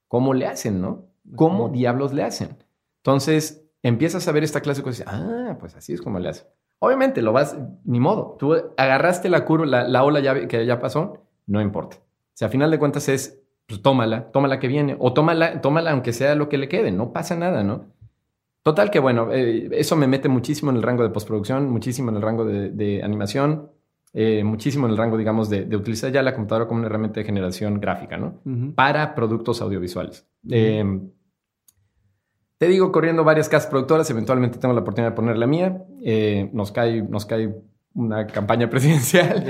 ¿cómo 0.08 0.34
le 0.34 0.48
hacen, 0.48 0.80
no? 0.80 1.06
¿Cómo 1.36 1.68
diablos 1.68 2.12
le 2.12 2.24
hacen? 2.24 2.58
Entonces, 2.96 3.64
empiezas 3.84 4.26
a 4.26 4.32
ver 4.32 4.42
esta 4.42 4.60
clase 4.60 4.80
y 4.80 4.84
dices, 4.86 5.06
ah, 5.06 5.56
pues 5.60 5.76
así 5.76 5.92
es 5.92 6.02
como 6.02 6.18
le 6.18 6.30
hacen. 6.30 6.48
Obviamente, 6.80 7.22
lo 7.22 7.32
vas, 7.32 7.56
ni 7.84 8.00
modo. 8.00 8.34
Tú 8.40 8.56
agarraste 8.76 9.28
la 9.28 9.44
curva, 9.44 9.66
la, 9.66 9.86
la 9.86 10.02
ola 10.02 10.18
ya, 10.18 10.48
que 10.48 10.66
ya 10.66 10.80
pasó, 10.80 11.28
no 11.46 11.60
importa. 11.60 11.98
O 11.98 12.32
sea, 12.34 12.48
a 12.48 12.50
final 12.50 12.72
de 12.72 12.80
cuentas 12.80 13.08
es, 13.08 13.40
pues 13.68 13.80
tómala, 13.82 14.32
tómala 14.32 14.58
que 14.58 14.66
viene, 14.66 14.96
o 14.98 15.12
tómala, 15.12 15.60
tómala 15.60 15.92
aunque 15.92 16.12
sea 16.12 16.34
lo 16.34 16.48
que 16.48 16.58
le 16.58 16.68
quede, 16.68 16.90
no 16.90 17.12
pasa 17.12 17.36
nada, 17.36 17.62
¿no? 17.62 17.99
Total 18.62 18.90
que 18.90 18.98
bueno, 18.98 19.32
eh, 19.32 19.70
eso 19.72 19.96
me 19.96 20.06
mete 20.06 20.28
muchísimo 20.28 20.70
en 20.70 20.76
el 20.76 20.82
rango 20.82 21.02
de 21.02 21.10
postproducción, 21.10 21.70
muchísimo 21.70 22.10
en 22.10 22.16
el 22.16 22.22
rango 22.22 22.44
de, 22.44 22.70
de 22.70 23.02
animación, 23.02 23.70
eh, 24.12 24.44
muchísimo 24.44 24.86
en 24.86 24.92
el 24.92 24.98
rango, 24.98 25.16
digamos, 25.16 25.48
de, 25.48 25.64
de 25.64 25.76
utilizar 25.76 26.12
ya 26.12 26.22
la 26.22 26.34
computadora 26.34 26.66
como 26.66 26.80
una 26.80 26.88
herramienta 26.88 27.20
de 27.20 27.26
generación 27.26 27.80
gráfica, 27.80 28.18
¿no? 28.18 28.40
Para 28.74 29.14
productos 29.14 29.62
audiovisuales. 29.62 30.26
Eh, 30.50 30.84
te 32.58 32.68
digo, 32.68 32.92
corriendo 32.92 33.24
varias 33.24 33.48
casas 33.48 33.70
productoras, 33.70 34.10
eventualmente 34.10 34.58
tengo 34.58 34.74
la 34.74 34.80
oportunidad 34.80 35.12
de 35.12 35.16
poner 35.16 35.38
la 35.38 35.46
mía. 35.46 35.82
Nos, 36.52 36.72
cae, 36.72 37.00
nos 37.00 37.24
cae 37.24 37.54
una 37.94 38.26
campaña 38.26 38.68
presidencial 38.70 39.44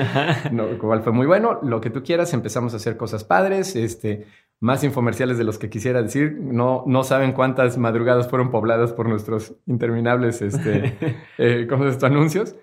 no, 0.53 0.67
lo 0.67 0.79
cual 0.79 1.03
fue 1.03 1.13
muy 1.13 1.27
bueno. 1.27 1.59
Lo 1.63 1.81
que 1.81 1.91
tú 1.91 2.05
quieras, 2.05 2.33
empezamos 2.33 2.73
a 2.75 2.77
hacer 2.77 2.97
cosas 2.97 3.25
padres, 3.25 3.75
este, 3.75 4.27
más 4.61 4.85
infomerciales 4.85 5.39
de 5.39 5.45
los 5.45 5.59
que 5.59 5.71
quisiera 5.71 6.03
decir. 6.03 6.37
No, 6.41 6.85
no 6.87 7.03
saben 7.03 7.33
cuántas 7.33 7.79
madrugadas 7.79 8.29
fueron 8.29 8.51
pobladas 8.51 8.93
por 8.93 9.09
nuestros 9.09 9.55
interminables, 9.67 10.43
este, 10.43 10.97
eh, 11.39 11.67
¿cómo 11.69 11.87
es 11.87 11.93
esto? 11.93 12.07
Anuncios. 12.07 12.55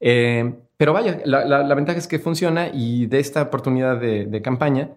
Eh, 0.00 0.54
pero 0.76 0.92
vaya, 0.92 1.20
la, 1.24 1.44
la- 1.46 1.62
la 1.64 1.74
ventaja 1.74 1.98
es 1.98 2.06
que 2.06 2.18
funciona 2.18 2.68
y 2.72 3.06
de 3.06 3.18
esta 3.18 3.40
oportunidad 3.42 3.98
de, 3.98 4.26
de 4.26 4.42
campaña, 4.42 4.90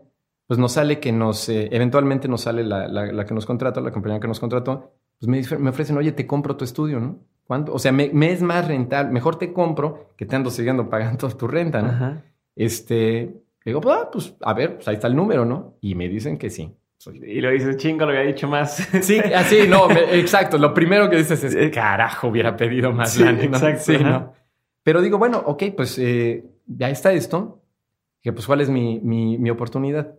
pues 0.48 0.60
nos 0.60 0.74
sale 0.74 1.00
que 1.00 1.12
nos, 1.14 1.48
eh, 1.48 1.70
eventualmente 1.72 2.28
nos 2.28 2.42
sale 2.42 2.64
la, 2.64 2.88
la, 2.88 3.06
la, 3.12 3.26
que 3.26 3.34
nos 3.34 3.46
contrató, 3.46 3.80
la 3.82 3.92
compañía 3.92 4.20
que 4.20 4.28
nos 4.28 4.40
contrató, 4.42 4.92
pues 5.20 5.30
me, 5.30 5.58
me 5.60 5.70
ofrecen, 5.70 5.98
oye, 5.98 6.12
te 6.12 6.28
compro 6.28 6.58
tu 6.58 6.66
estudio, 6.66 7.00
¿no? 7.00 7.20
¿Cuánto? 7.46 7.74
O 7.74 7.80
sea, 7.80 7.92
me, 7.92 8.10
me, 8.14 8.32
es 8.32 8.42
más 8.42 8.68
rentable, 8.68 9.12
mejor 9.12 9.38
te 9.38 9.54
compro 9.54 10.10
que 10.18 10.26
te 10.26 10.36
ando 10.36 10.50
siguiendo 10.52 10.90
pagando 10.90 11.30
tu 11.38 11.48
renta, 11.48 11.82
¿no? 11.82 11.90
Ajá. 11.90 12.24
Este, 12.56 13.42
digo, 13.70 13.82
pues, 13.82 13.98
ah, 13.98 14.10
pues, 14.12 14.36
a 14.42 14.54
ver, 14.54 14.76
pues 14.76 14.88
ahí 14.88 14.96
está 14.96 15.08
el 15.08 15.16
número, 15.16 15.46
¿no? 15.46 15.78
Y 15.82 15.96
me 15.96 16.08
dicen 16.08 16.38
que 16.38 16.50
sí. 16.50 16.76
Y 17.24 17.40
lo 17.40 17.50
dices, 17.50 17.78
chingo, 17.78 18.06
lo 18.06 18.12
había 18.12 18.24
dicho 18.24 18.48
más. 18.48 18.88
Sí, 19.02 19.20
así, 19.20 19.68
no, 19.68 19.88
me, 19.88 20.20
exacto. 20.20 20.58
Lo 20.58 20.74
primero 20.74 21.10
que 21.10 21.18
dices 21.18 21.44
es, 21.44 21.72
carajo, 21.72 22.28
hubiera 22.28 22.58
pedido 22.58 22.92
más 22.92 23.14
sí, 23.14 23.24
Exacto. 23.24 23.84
Sí, 23.84 23.98
¿no? 23.98 24.34
Pero 24.84 25.02
digo, 25.02 25.18
bueno, 25.18 25.42
ok, 25.46 25.64
pues 25.76 25.98
eh, 26.00 26.44
ya 26.66 26.90
está 26.90 27.14
esto. 27.14 27.62
Que 28.22 28.34
pues, 28.34 28.46
¿cuál 28.46 28.60
es 28.60 28.70
mi, 28.70 29.00
mi, 29.00 29.38
mi, 29.38 29.50
oportunidad? 29.50 30.14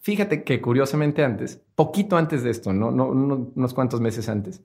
Fíjate 0.00 0.42
que 0.42 0.60
curiosamente 0.60 1.22
antes, 1.22 1.62
poquito 1.76 2.16
antes 2.16 2.42
de 2.42 2.50
esto, 2.50 2.72
no, 2.72 2.90
no, 2.90 3.14
no 3.14 3.52
unos 3.54 3.74
cuantos 3.74 4.00
meses 4.00 4.28
antes, 4.28 4.60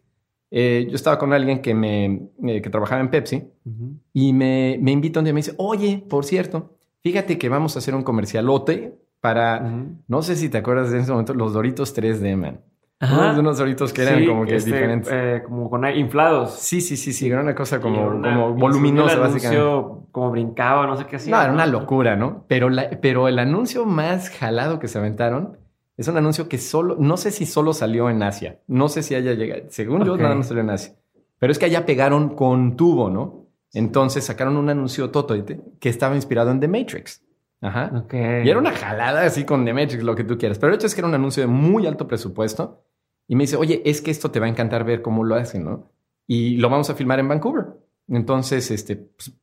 eh, 0.50 0.88
yo 0.90 0.96
estaba 0.96 1.20
con 1.20 1.34
alguien 1.34 1.62
que 1.62 1.74
me 1.74 2.30
eh, 2.46 2.62
que 2.62 2.70
trabajaba 2.70 3.02
en 3.02 3.10
Pepsi 3.10 3.38
uh 3.66 3.70
-huh. 3.70 3.98
y 4.14 4.34
me, 4.34 4.78
me 4.80 4.92
invita 4.92 5.20
un 5.20 5.26
día 5.26 5.32
y 5.32 5.34
me 5.34 5.40
dice, 5.40 5.54
oye, 5.58 6.04
por 6.08 6.26
cierto, 6.26 6.78
fíjate 7.04 7.38
que 7.38 7.50
vamos 7.50 7.76
a 7.76 7.80
hacer 7.80 7.94
un 7.94 8.04
comercialote 8.04 8.98
para, 9.20 9.62
uh 9.62 9.66
-huh. 9.66 9.98
no 10.08 10.22
sé 10.22 10.36
si 10.36 10.50
te 10.50 10.58
acuerdas 10.58 10.92
de 10.92 11.00
ese 11.00 11.12
momento, 11.12 11.34
los 11.34 11.54
Doritos 11.54 11.96
3D, 11.96 12.36
man. 12.36 12.62
Ajá. 13.00 13.38
Unos 13.38 13.58
Doritos 13.58 13.92
que 13.92 14.04
eran 14.04 14.20
sí, 14.20 14.28
como 14.28 14.46
que 14.46 14.56
este, 14.56 14.72
diferentes. 14.72 15.12
Eh, 15.14 15.42
como 15.46 15.70
con 15.70 15.86
inflados. 15.94 16.54
Sí, 16.54 16.80
sí, 16.80 16.96
sí, 16.96 17.12
sí, 17.12 17.28
era 17.28 17.42
una 17.42 17.54
cosa 17.54 17.82
como, 17.82 18.08
una, 18.08 18.34
como 18.34 18.54
voluminosa, 18.54 19.18
básicamente. 19.18 19.66
Como 20.12 20.32
brincaba, 20.32 20.88
no 20.88 20.96
sé 20.96 21.06
qué 21.06 21.18
hacía. 21.18 21.36
No, 21.36 21.42
era 21.42 21.52
una 21.52 21.66
locura, 21.66 22.16
¿no? 22.16 22.46
Pero, 22.48 22.70
la, 22.70 22.90
pero 23.02 23.28
el 23.28 23.40
anuncio 23.40 23.86
más 23.86 24.30
jalado 24.30 24.80
que 24.80 24.88
se 24.88 25.00
aventaron 25.00 25.58
es 25.98 26.08
un 26.08 26.18
anuncio 26.18 26.48
que 26.48 26.58
solo, 26.58 26.96
no 26.98 27.18
sé 27.18 27.32
si 27.32 27.46
solo 27.46 27.74
salió 27.74 28.10
en 28.10 28.24
Asia, 28.24 28.60
no 28.68 28.90
sé 28.90 29.04
si 29.04 29.16
haya 29.16 29.34
llegado, 29.34 29.64
según 29.68 30.02
okay. 30.02 30.08
yo, 30.08 30.18
nada 30.18 30.36
más 30.36 30.48
salió 30.48 30.64
en 30.64 30.70
Asia, 30.70 30.96
pero 31.40 31.52
es 31.52 31.60
que 31.60 31.66
allá 31.66 31.86
pegaron 31.86 32.36
con 32.36 32.76
tubo, 32.76 33.10
¿no? 33.10 33.43
Entonces 33.74 34.24
sacaron 34.24 34.56
un 34.56 34.70
anuncio 34.70 35.10
Toto 35.10 35.36
que 35.80 35.90
estaba 35.90 36.16
inspirado 36.16 36.52
en 36.52 36.60
The 36.60 36.68
Matrix. 36.68 37.24
Ajá. 37.60 37.92
Okay. 38.06 38.46
Y 38.46 38.50
era 38.50 38.60
una 38.60 38.72
jalada 38.72 39.24
así 39.24 39.46
con 39.46 39.66
The 39.66 39.74
Matrix, 39.74 40.04
lo 40.04 40.16
que 40.16 40.24
tú 40.24 40.38
quieras. 40.38 40.60
Pero 40.60 40.72
el 40.72 40.76
hecho 40.76 40.88
es 40.88 40.94
que 40.94 41.02
era 41.02 41.08
un 41.08 41.16
anuncio 41.16 41.42
de 41.42 41.48
muy 41.48 41.88
alto 41.88 42.08
presupuesto. 42.08 42.84
Y 43.28 43.36
me 43.36 43.44
dice, 43.44 43.56
oye, 43.56 43.82
es 43.86 44.02
que 44.02 44.12
esto 44.12 44.32
te 44.32 44.40
va 44.40 44.46
a 44.46 44.50
encantar 44.50 44.84
ver 44.84 45.02
cómo 45.02 45.24
lo 45.24 45.36
hacen, 45.36 45.64
¿no? 45.64 45.90
Y 46.28 46.58
lo 46.58 46.70
vamos 46.70 46.90
a 46.90 46.96
filmar 46.96 47.20
en 47.20 47.30
Vancouver. 47.30 47.66
Entonces, 48.10 48.70
este, 48.70 48.98
pues, 48.98 49.34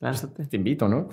pues, 0.00 0.48
te 0.48 0.56
invito, 0.56 0.88
¿no? 0.88 1.08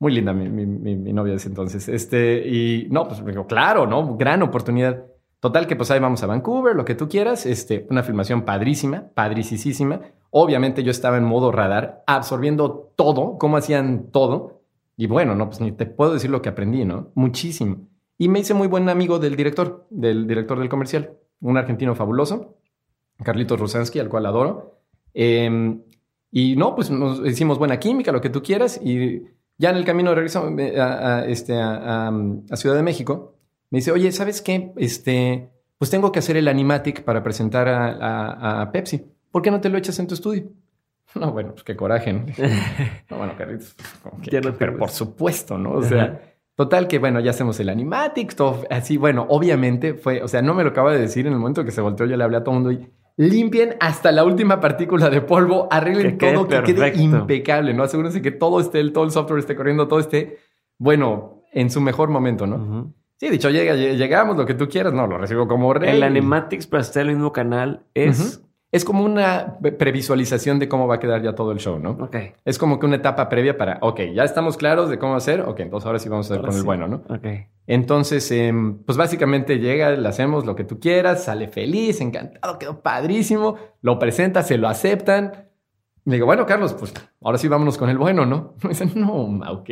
Muy 0.00 0.12
linda 0.12 0.32
mi, 0.32 0.48
mi, 0.48 0.66
mi, 0.66 0.96
mi 0.96 1.12
novia 1.12 1.32
de 1.32 1.36
ese 1.36 1.48
entonces. 1.48 1.88
Este, 1.88 2.46
y 2.46 2.88
no, 2.90 3.06
pues 3.06 3.22
me 3.22 3.30
digo, 3.30 3.46
claro, 3.46 3.86
¿no? 3.86 4.16
Gran 4.16 4.42
oportunidad. 4.42 5.04
Total, 5.38 5.66
que 5.66 5.76
pues 5.76 5.90
ahí 5.90 6.00
vamos 6.00 6.22
a 6.22 6.26
Vancouver, 6.26 6.74
lo 6.74 6.84
que 6.84 6.94
tú 6.94 7.08
quieras. 7.08 7.46
Este, 7.46 7.86
una 7.88 8.02
filmación 8.02 8.42
padrísima, 8.42 9.10
padricísima. 9.14 10.00
Obviamente 10.30 10.82
yo 10.82 10.90
estaba 10.90 11.16
en 11.16 11.24
modo 11.24 11.52
radar, 11.52 12.02
absorbiendo 12.06 12.92
todo, 12.96 13.36
cómo 13.38 13.56
hacían 13.56 14.10
todo. 14.10 14.62
Y 14.96 15.06
bueno, 15.06 15.34
no, 15.34 15.48
pues 15.48 15.60
ni 15.60 15.72
te 15.72 15.86
puedo 15.86 16.14
decir 16.14 16.30
lo 16.30 16.42
que 16.42 16.48
aprendí, 16.48 16.84
¿no? 16.84 17.10
Muchísimo. 17.14 17.88
Y 18.18 18.28
me 18.28 18.40
hice 18.40 18.54
muy 18.54 18.68
buen 18.68 18.88
amigo 18.88 19.18
del 19.18 19.34
director, 19.36 19.86
del 19.90 20.26
director 20.26 20.58
del 20.58 20.68
comercial, 20.68 21.16
un 21.40 21.56
argentino 21.56 21.94
fabuloso, 21.94 22.56
Carlitos 23.22 23.58
Rusansky, 23.58 23.98
al 23.98 24.08
cual 24.08 24.26
adoro. 24.26 24.78
Eh, 25.14 25.80
y 26.30 26.56
no, 26.56 26.74
pues 26.74 26.90
nos 26.90 27.26
hicimos 27.26 27.58
buena 27.58 27.80
química, 27.80 28.12
lo 28.12 28.20
que 28.20 28.30
tú 28.30 28.42
quieras. 28.42 28.80
Y 28.82 29.22
ya 29.58 29.70
en 29.70 29.76
el 29.76 29.84
camino 29.84 30.10
de 30.10 30.16
regreso 30.16 30.48
a, 30.78 31.24
este, 31.26 31.56
a, 31.56 32.08
a, 32.08 32.56
Ciudad 32.56 32.76
de 32.76 32.82
México, 32.82 33.34
me 33.70 33.78
dice, 33.78 33.92
oye, 33.92 34.12
¿sabes 34.12 34.40
qué? 34.40 34.72
Este, 34.76 35.50
pues 35.78 35.90
tengo 35.90 36.12
que 36.12 36.20
hacer 36.20 36.36
el 36.36 36.48
animatic 36.48 37.04
para 37.04 37.22
presentar 37.22 37.68
a, 37.68 38.70
Pepsi. 38.72 39.04
¿Por 39.30 39.42
qué 39.42 39.50
no 39.50 39.60
te 39.60 39.68
lo 39.68 39.78
echas 39.78 39.98
en 39.98 40.06
tu 40.06 40.14
estudio? 40.14 40.44
No, 41.14 41.32
bueno, 41.32 41.50
pues 41.50 41.64
qué 41.64 41.74
coraje, 41.74 42.12
¿no? 42.12 42.24
no 43.10 43.16
bueno, 43.16 43.34
Carlitos, 43.36 43.74
que, 44.22 44.40
no 44.40 44.54
pero 44.54 44.76
por 44.76 44.90
supuesto, 44.90 45.58
¿no? 45.58 45.72
O 45.72 45.82
sea, 45.82 46.20
total 46.54 46.86
que, 46.86 47.00
bueno, 47.00 47.18
ya 47.18 47.30
hacemos 47.30 47.58
el 47.58 47.68
animatic, 47.68 48.36
todo 48.36 48.62
así, 48.70 48.96
bueno, 48.96 49.26
obviamente 49.28 49.94
fue, 49.94 50.22
o 50.22 50.28
sea, 50.28 50.40
no 50.40 50.54
me 50.54 50.62
lo 50.62 50.70
acaba 50.70 50.92
de 50.92 51.00
decir 51.00 51.26
en 51.26 51.32
el 51.32 51.40
momento 51.40 51.64
que 51.64 51.72
se 51.72 51.80
volteó, 51.80 52.06
yo 52.06 52.16
le 52.16 52.22
hablé 52.22 52.36
a 52.36 52.44
todo 52.44 52.54
el 52.54 52.62
mundo 52.62 52.72
y 52.80 52.88
limpien 53.16 53.74
hasta 53.80 54.12
la 54.12 54.24
última 54.24 54.60
partícula 54.60 55.10
de 55.10 55.20
polvo, 55.20 55.66
arreglen 55.70 56.16
que 56.16 56.32
todo, 56.32 56.46
que 56.46 56.62
quede 56.62 57.02
impecable, 57.02 57.74
¿no? 57.74 57.82
Asegúrense 57.82 58.22
que 58.22 58.30
todo 58.30 58.60
esté, 58.60 58.88
todo 58.90 59.04
el 59.04 59.10
software 59.10 59.40
esté 59.40 59.56
corriendo, 59.56 59.88
todo 59.88 59.98
esté, 59.98 60.38
bueno, 60.78 61.42
en 61.52 61.70
su 61.70 61.80
mejor 61.80 62.08
momento, 62.08 62.46
¿no? 62.46 62.94
Sí, 63.16 63.28
dicho, 63.28 63.50
llega, 63.50 63.74
llegamos, 63.74 64.36
lo 64.36 64.46
que 64.46 64.54
tú 64.54 64.68
quieras, 64.68 64.94
no, 64.94 65.06
lo 65.06 65.18
recibo 65.18 65.46
como 65.46 65.74
rey. 65.74 65.96
El 65.96 66.02
Animatics 66.02 66.66
para 66.66 66.82
estar 66.82 67.02
en 67.02 67.08
el 67.10 67.16
mismo 67.16 67.32
canal 67.32 67.82
es... 67.94 68.42
Es 68.72 68.84
como 68.84 69.04
una 69.04 69.58
previsualización 69.58 70.60
de 70.60 70.68
cómo 70.68 70.86
va 70.86 70.96
a 70.96 71.00
quedar 71.00 71.22
ya 71.22 71.34
todo 71.34 71.50
el 71.50 71.58
show, 71.58 71.80
¿no? 71.80 71.90
Ok. 71.90 72.16
Es 72.44 72.56
como 72.56 72.78
que 72.78 72.86
una 72.86 72.96
etapa 72.96 73.28
previa 73.28 73.58
para, 73.58 73.78
ok, 73.80 74.00
ya 74.14 74.22
estamos 74.22 74.56
claros 74.56 74.88
de 74.88 74.98
cómo 74.98 75.16
hacer, 75.16 75.40
ok, 75.40 75.58
entonces 75.60 75.86
ahora 75.86 75.98
sí 75.98 76.08
vamos 76.08 76.30
a 76.30 76.34
hacer 76.34 76.44
con 76.44 76.52
sí. 76.52 76.58
el 76.58 76.64
bueno, 76.64 76.86
¿no? 76.86 77.02
Ok. 77.08 77.26
Entonces, 77.66 78.30
eh, 78.30 78.52
pues 78.86 78.96
básicamente 78.96 79.58
llega, 79.58 79.90
le 79.90 80.08
hacemos 80.08 80.46
lo 80.46 80.54
que 80.54 80.62
tú 80.62 80.78
quieras, 80.78 81.24
sale 81.24 81.48
feliz, 81.48 82.00
encantado, 82.00 82.58
quedó 82.58 82.80
padrísimo, 82.80 83.56
lo 83.82 83.98
presenta, 83.98 84.44
se 84.44 84.56
lo 84.56 84.68
aceptan. 84.68 85.48
Le 86.04 86.14
digo, 86.14 86.26
bueno, 86.26 86.46
Carlos, 86.46 86.72
pues 86.74 86.94
ahora 87.22 87.38
sí 87.38 87.48
vámonos 87.48 87.76
con 87.76 87.90
el 87.90 87.98
bueno, 87.98 88.24
¿no? 88.24 88.54
Me 88.62 88.70
dicen, 88.70 88.92
no, 88.94 89.40
ok, 89.50 89.70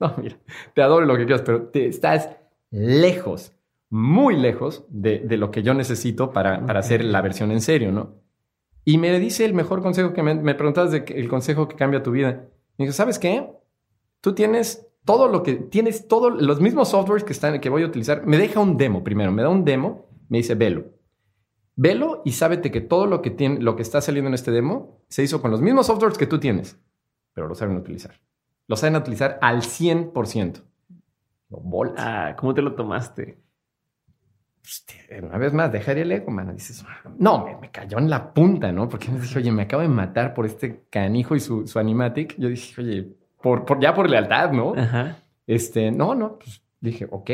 no, 0.00 0.14
mira, 0.20 0.36
te 0.74 0.82
adoro 0.82 1.06
lo 1.06 1.16
que 1.16 1.24
quieras, 1.24 1.42
pero 1.42 1.68
te 1.68 1.86
estás 1.86 2.30
lejos, 2.70 3.52
muy 3.90 4.36
lejos 4.36 4.84
de, 4.88 5.20
de 5.20 5.36
lo 5.36 5.52
que 5.52 5.62
yo 5.62 5.72
necesito 5.72 6.32
para, 6.32 6.54
okay. 6.54 6.66
para 6.66 6.80
hacer 6.80 7.04
la 7.04 7.22
versión 7.22 7.52
en 7.52 7.60
serio, 7.60 7.92
¿no? 7.92 8.19
Y 8.84 8.98
me 8.98 9.18
dice 9.18 9.44
el 9.44 9.54
mejor 9.54 9.82
consejo 9.82 10.12
que 10.12 10.22
me, 10.22 10.34
me 10.34 10.54
preguntabas 10.54 10.92
de 10.92 11.04
que, 11.04 11.14
el 11.14 11.28
consejo 11.28 11.68
que 11.68 11.76
cambia 11.76 12.02
tu 12.02 12.10
vida. 12.10 12.48
Me 12.78 12.84
dijo, 12.84 12.92
¿sabes 12.92 13.18
qué? 13.18 13.50
Tú 14.20 14.34
tienes 14.34 14.86
todo 15.04 15.28
lo 15.28 15.42
que 15.42 15.54
tienes, 15.54 16.08
todos 16.08 16.40
los 16.40 16.60
mismos 16.60 16.90
softwares 16.90 17.24
que 17.24 17.32
están 17.32 17.60
que 17.60 17.68
voy 17.68 17.82
a 17.82 17.86
utilizar. 17.86 18.26
Me 18.26 18.38
deja 18.38 18.60
un 18.60 18.76
demo 18.76 19.02
primero, 19.02 19.32
me 19.32 19.42
da 19.42 19.48
un 19.48 19.64
demo, 19.64 20.06
me 20.28 20.38
dice, 20.38 20.54
velo. 20.54 20.84
Velo 21.76 22.22
y 22.24 22.32
sábete 22.32 22.70
que 22.70 22.80
todo 22.80 23.06
lo 23.06 23.22
que 23.22 23.30
tiene, 23.30 23.60
lo 23.60 23.76
que 23.76 23.82
está 23.82 24.00
saliendo 24.00 24.28
en 24.28 24.34
este 24.34 24.50
demo 24.50 25.02
se 25.08 25.22
hizo 25.22 25.40
con 25.40 25.50
los 25.50 25.62
mismos 25.62 25.86
softwares 25.86 26.18
que 26.18 26.26
tú 26.26 26.38
tienes, 26.38 26.78
pero 27.32 27.48
lo 27.48 27.54
saben 27.54 27.76
utilizar. 27.76 28.20
Lo 28.66 28.76
saben 28.76 28.96
utilizar 28.96 29.38
al 29.40 29.62
100%. 29.62 30.62
Lo 31.48 31.58
bolas. 31.58 31.94
Ah, 31.98 32.36
¿cómo 32.38 32.54
te 32.54 32.62
lo 32.62 32.74
tomaste? 32.74 33.38
Pues, 34.62 34.84
una 35.22 35.38
vez 35.38 35.52
más, 35.52 35.72
dejaría 35.72 36.02
el 36.02 36.12
ego, 36.12 36.30
mano. 36.30 36.52
Dices, 36.52 36.84
no, 37.18 37.44
me, 37.44 37.56
me, 37.56 37.70
cayó 37.70 37.98
en 37.98 38.10
la 38.10 38.32
punta, 38.32 38.70
¿no? 38.70 38.88
Porque 38.88 39.10
me 39.10 39.20
dije, 39.20 39.38
oye, 39.38 39.50
me 39.50 39.62
acabo 39.62 39.82
de 39.82 39.88
matar 39.88 40.34
por 40.34 40.46
este 40.46 40.84
canijo 40.90 41.34
y 41.34 41.40
su, 41.40 41.66
su 41.66 41.78
animatic. 41.78 42.36
Yo 42.38 42.48
dije, 42.48 42.80
oye, 42.80 43.08
por, 43.40 43.64
por, 43.64 43.80
ya 43.80 43.94
por 43.94 44.08
lealtad, 44.08 44.52
¿no? 44.52 44.74
Ajá. 44.76 45.16
Este, 45.46 45.90
no, 45.90 46.14
no, 46.14 46.38
pues 46.38 46.62
dije, 46.80 47.08
ok. 47.10 47.30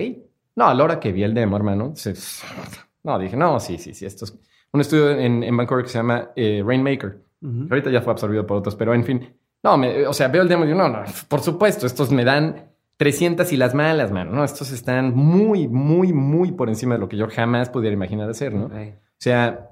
No, 0.55 0.67
a 0.67 0.75
la 0.75 0.85
hora 0.85 1.01
que 1.01 1.13
vi 1.13 1.23
el 1.23 1.35
demo, 1.35 1.57
hermano, 1.57 1.95
se, 1.95 2.15
no, 3.05 3.19
dije, 3.19 3.37
no, 3.37 3.61
sí, 3.61 3.77
sí, 3.77 3.93
sí, 3.93 4.07
esto 4.07 4.25
es 4.25 4.39
un 4.73 4.81
estudio 4.81 5.11
en, 5.11 5.43
en 5.43 5.57
Vancouver 5.57 5.85
que 5.85 5.91
se 5.91 5.99
llama 5.99 6.31
eh, 6.35 6.63
Rainmaker. 6.65 7.19
Uh 7.43 7.47
-huh. 7.47 7.71
Ahorita 7.71 7.91
ya 7.91 8.01
fue 8.01 8.13
absorbido 8.13 8.47
por 8.47 8.57
otros, 8.57 8.75
pero 8.75 8.95
en 8.95 9.05
fin, 9.05 9.37
no, 9.63 9.77
me, 9.77 10.07
o 10.07 10.13
sea, 10.13 10.29
veo 10.29 10.43
el 10.43 10.49
demo 10.49 10.65
y 10.65 10.69
digo, 10.69 10.79
no, 10.79 10.89
no, 10.89 11.05
por 11.29 11.41
supuesto, 11.41 11.87
estos 11.87 12.11
me 12.11 12.25
dan 12.25 12.71
300 12.97 13.53
y 13.53 13.57
las 13.57 13.75
malas, 13.75 14.11
mano, 14.11 14.33
¿no? 14.33 14.45
Estos 14.45 14.73
están 14.73 15.15
muy, 15.15 15.69
muy, 15.69 16.13
muy 16.13 16.53
por 16.53 16.69
encima 16.69 16.95
de 16.95 17.01
lo 17.01 17.09
que 17.09 17.17
yo 17.17 17.29
jamás 17.29 17.69
pudiera 17.69 17.95
imaginar 17.95 18.29
hacer, 18.31 18.55
¿no? 18.55 18.67
Okay. 18.67 18.91
O 18.91 19.19
sea, 19.19 19.71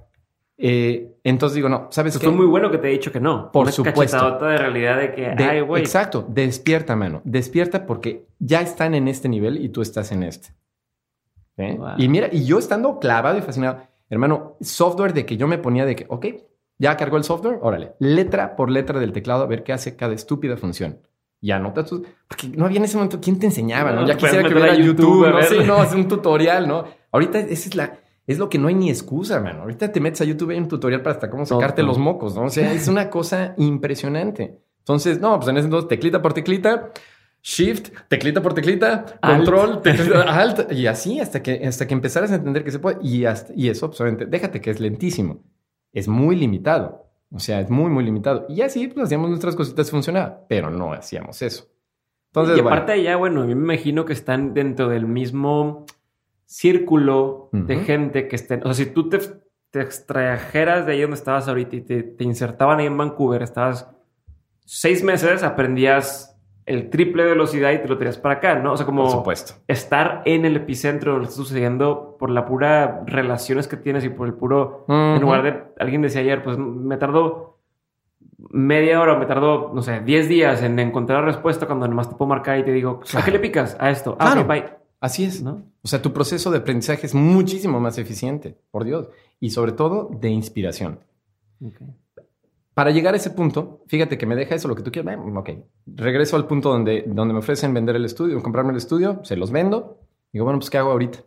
eh, 0.57 1.17
entonces 1.25 1.57
digo, 1.57 1.69
no, 1.69 1.89
¿sabes 1.91 2.19
qué? 2.19 2.27
Fue 2.27 2.35
muy 2.35 2.47
bueno 2.47 2.71
que 2.71 2.79
te 2.79 2.89
he 2.89 2.91
dicho 2.91 3.11
que 3.11 3.21
no. 3.21 3.51
Por 3.51 3.65
Una 3.65 3.73
supuesto. 3.73 4.39
de 4.39 4.59
realidad 4.59 4.99
de 4.99 5.13
que, 5.13 5.31
de, 5.31 5.45
ay, 5.45 5.61
güey. 5.63 5.83
Exacto, 5.83 6.25
despierta, 6.29 6.97
mano. 6.97 7.23
Despierta 7.25 7.87
porque 7.87 8.27
ya 8.39 8.61
están 8.61 8.95
en 8.95 9.09
este 9.09 9.29
nivel 9.29 9.63
y 9.65 9.71
tú 9.71 9.81
estás 9.83 10.13
en 10.13 10.23
este. 10.23 10.55
¿Eh? 11.57 11.77
Wow. 11.79 11.95
Y 11.99 12.09
mira, 12.09 12.29
y 12.31 12.45
yo 12.45 12.59
estando 12.59 12.99
clavado 12.99 13.39
y 13.39 13.43
fascinado, 13.43 13.79
hermano, 14.11 14.57
software 14.61 15.15
de 15.15 15.25
que 15.25 15.37
yo 15.37 15.49
me 15.49 15.59
ponía 15.59 15.87
de 15.87 15.97
que, 15.97 16.07
ok, 16.09 16.27
ya 16.79 16.97
cargó 16.97 17.17
el 17.17 17.25
software, 17.25 17.59
órale, 17.63 17.95
letra 17.99 18.57
por 18.57 18.71
letra 18.71 18.99
del 18.99 19.13
teclado 19.13 19.45
a 19.45 19.47
ver 19.47 19.63
qué 19.63 19.73
hace 19.73 19.97
cada 19.97 20.15
estúpida 20.15 20.57
función. 20.57 21.01
Y 21.45 21.51
anota 21.51 21.85
tus... 21.85 22.01
Porque 22.27 22.49
no 22.49 22.65
había 22.65 22.79
en 22.79 22.85
ese 22.85 22.97
momento 22.97 23.21
quién 23.21 23.39
te 23.39 23.45
enseñaba, 23.45 23.93
¿no? 23.93 24.01
no 24.01 24.07
ya 24.07 24.17
quisiera 24.17 24.49
que 24.49 24.55
hubiera 24.55 24.75
YouTube, 24.77 25.27
YouTube 25.27 25.29
¿no? 25.29 25.43
Sí, 25.43 25.57
no, 25.67 25.85
es 25.85 25.93
un 25.93 26.09
tutorial, 26.09 26.67
¿no? 26.67 26.85
Ahorita 27.13 27.39
esa 27.39 27.69
es 27.69 27.75
la... 27.75 27.99
Es 28.27 28.39
lo 28.39 28.49
que 28.49 28.57
no 28.57 28.69
hay 28.69 28.75
ni 28.75 28.89
excusa, 28.89 29.41
mano. 29.41 29.61
Ahorita 29.61 29.93
te 29.93 30.01
metes 30.01 30.23
a 30.23 30.25
YouTube 30.25 30.53
y 30.53 30.55
hay 30.55 30.61
un 30.61 30.69
tutorial 30.69 31.03
para 31.03 31.17
hasta 31.17 31.29
cómo 31.29 31.45
sacarte 31.45 31.83
no, 31.83 31.89
los 31.89 31.99
mocos, 31.99 32.35
¿no? 32.35 32.45
O 32.45 32.49
sea, 32.49 32.73
es 32.73 32.89
una 32.89 33.11
cosa 33.11 33.53
impresionante. 33.59 34.59
Entonces, 34.79 35.21
no, 35.21 35.37
pues 35.37 35.51
en 35.51 35.59
ese 35.59 35.67
entonces, 35.67 35.87
teclita 35.87 36.23
por 36.23 36.33
teclita, 36.33 36.93
shift, 37.43 37.91
teclita 38.09 38.41
por 38.41 38.55
teclita, 38.55 39.05
alt. 39.21 39.37
control, 39.37 39.83
teclita, 39.83 40.23
alt, 40.41 40.73
y 40.73 40.87
así 40.87 41.21
hasta 41.21 41.43
que, 41.43 41.67
hasta 41.67 41.87
que 41.87 41.93
empezaras 41.93 42.33
a 42.33 42.37
entender 42.37 42.65
que 42.65 42.71
se 42.71 42.79
puede. 42.79 42.97
Y, 43.03 43.27
hasta, 43.27 43.53
y 43.55 43.69
eso, 43.69 43.89
pues, 43.89 44.01
obviamente, 44.01 44.25
déjate 44.25 44.63
que 44.63 44.71
es 44.71 44.81
lentísimo. 44.81 45.43
Es 45.93 46.09
muy 46.09 46.37
limitado. 46.37 47.04
O 47.31 47.39
sea, 47.39 47.61
es 47.61 47.71
muy, 47.71 47.91
muy 47.91 48.05
limitado. 48.05 48.47
Y 48.49 48.63
así 48.63 48.89
pues, 48.89 49.07
hacíamos 49.07 49.29
nuestras 49.29 49.57
cositas 49.57 49.89
y 49.89 49.91
funcionaba, 49.91 50.47
pero 50.49 50.71
no 50.71 50.93
hacíamos 50.93 51.43
eso. 51.43 51.69
Entonces, 52.29 52.57
y 52.57 52.61
aparte 52.61 52.93
bueno, 52.93 53.03
allá, 53.03 53.17
bueno, 53.17 53.41
yo 53.43 53.57
me 53.57 53.63
imagino 53.63 54.05
que 54.05 54.13
están 54.13 54.55
dentro 54.55 54.89
del 54.89 55.07
mismo 55.07 55.87
círculo 56.47 57.49
de 57.53 57.79
gente 57.79 58.29
que 58.29 58.37
esté. 58.37 58.57
O 58.57 58.73
sea, 58.73 58.75
si 58.75 58.87
tú 58.87 59.09
te, 59.09 59.19
te 59.71 59.81
extrajeras 59.81 60.87
de 60.87 60.93
ahí 60.93 61.01
donde 61.01 61.17
estabas 61.17 61.49
ahorita 61.49 61.77
y 61.77 61.81
te, 61.83 62.03
te 62.03 62.25
insertaban 62.25 62.81
ahí 62.81 62.87
en 62.87 62.97
Vancouver, 62.97 63.43
estabas 63.43 63.89
seis 64.65 65.03
meses, 65.03 65.43
aprendías 65.43 66.34
el 66.67 66.89
triple 66.91 67.25
velocidad 67.25 67.73
y 67.73 67.79
te 67.79 67.89
lo 67.89 67.99
tenías 67.99 68.17
para 68.19 68.37
acá, 68.37 68.55
¿no? 68.57 68.73
O 68.73 68.77
sea, 68.77 68.87
como 68.87 69.03
Por 69.03 69.11
supuesto. 69.13 69.55
estar 69.69 70.23
en 70.25 70.45
el 70.45 70.57
epicentro 70.57 71.13
de 71.13 71.19
lo 71.19 71.25
que 71.25 71.29
está 71.31 71.37
sucediendo 71.43 72.17
por 72.19 72.31
la 72.31 72.47
pura 72.47 73.03
relaciones 73.07 73.69
que 73.69 73.77
tienes 73.77 74.05
y 74.05 74.09
por 74.09 74.27
el 74.27 74.35
puro. 74.35 74.85
En 74.89 75.21
lugar 75.21 75.43
de. 75.43 75.63
Alguien 75.79 76.01
decía 76.03 76.21
ayer, 76.23 76.43
pues 76.43 76.57
me 76.59 76.97
tardó 76.97 77.59
media 78.51 79.01
hora, 79.01 79.17
me 79.19 79.27
tardó, 79.27 79.73
no 79.75 79.83
sé, 79.83 80.01
10 80.01 80.29
días 80.29 80.63
en 80.63 80.79
encontrar 80.79 81.21
la 81.21 81.27
respuesta 81.27 81.67
cuando 81.67 81.87
nomás 81.89 82.09
te 82.09 82.15
puedo 82.17 82.29
marcar 82.29 82.59
y 82.59 82.65
te 82.65 82.73
digo, 82.73 83.01
¿a 83.15 83.25
qué 83.25 83.31
le 83.31 83.39
picas? 83.39 83.77
A 83.81 83.91
esto. 83.91 84.17
Ah, 84.19 84.33
Claro. 84.33 84.47
bye. 84.49 84.65
Así 85.01 85.25
es. 85.25 85.43
¿No? 85.43 85.63
O 85.83 85.89
sea, 85.89 86.01
tu 86.01 86.13
proceso 86.15 86.51
de 86.51 86.59
aprendizaje 86.59 87.07
es 87.07 87.15
muchísimo 87.15 87.79
más 87.79 87.99
eficiente, 87.99 88.57
por 88.71 88.85
Dios. 88.85 89.09
Y 89.39 89.51
sobre 89.51 89.73
todo 89.73 90.09
de 90.19 90.31
inspiración. 90.31 91.01
Ok. 91.63 91.77
Para 92.75 92.91
llegar 92.91 93.15
a 93.15 93.17
ese 93.17 93.31
punto, 93.31 93.83
fíjate 93.87 94.19
que 94.19 94.27
me 94.27 94.35
deja 94.35 94.55
eso 94.57 94.67
lo 94.69 94.75
que 94.75 94.83
tú 94.83 94.91
quieras. 94.91 95.17
Ok. 95.37 95.51
Regreso 95.87 96.37
al 96.37 96.47
punto 96.47 96.71
donde, 96.71 97.05
donde 97.07 97.33
me 97.33 97.39
ofrecen 97.39 97.73
vender 97.73 97.95
el 97.97 98.05
estudio, 98.05 98.43
comprarme 98.43 98.73
el 98.73 98.79
estudio, 98.79 99.21
se 99.25 99.37
los 99.37 99.51
vendo. 99.53 100.01
Digo, 100.33 100.45
bueno, 100.45 100.59
pues 100.59 100.71
¿qué 100.71 100.79
hago 100.79 100.91
ahorita? 100.91 101.21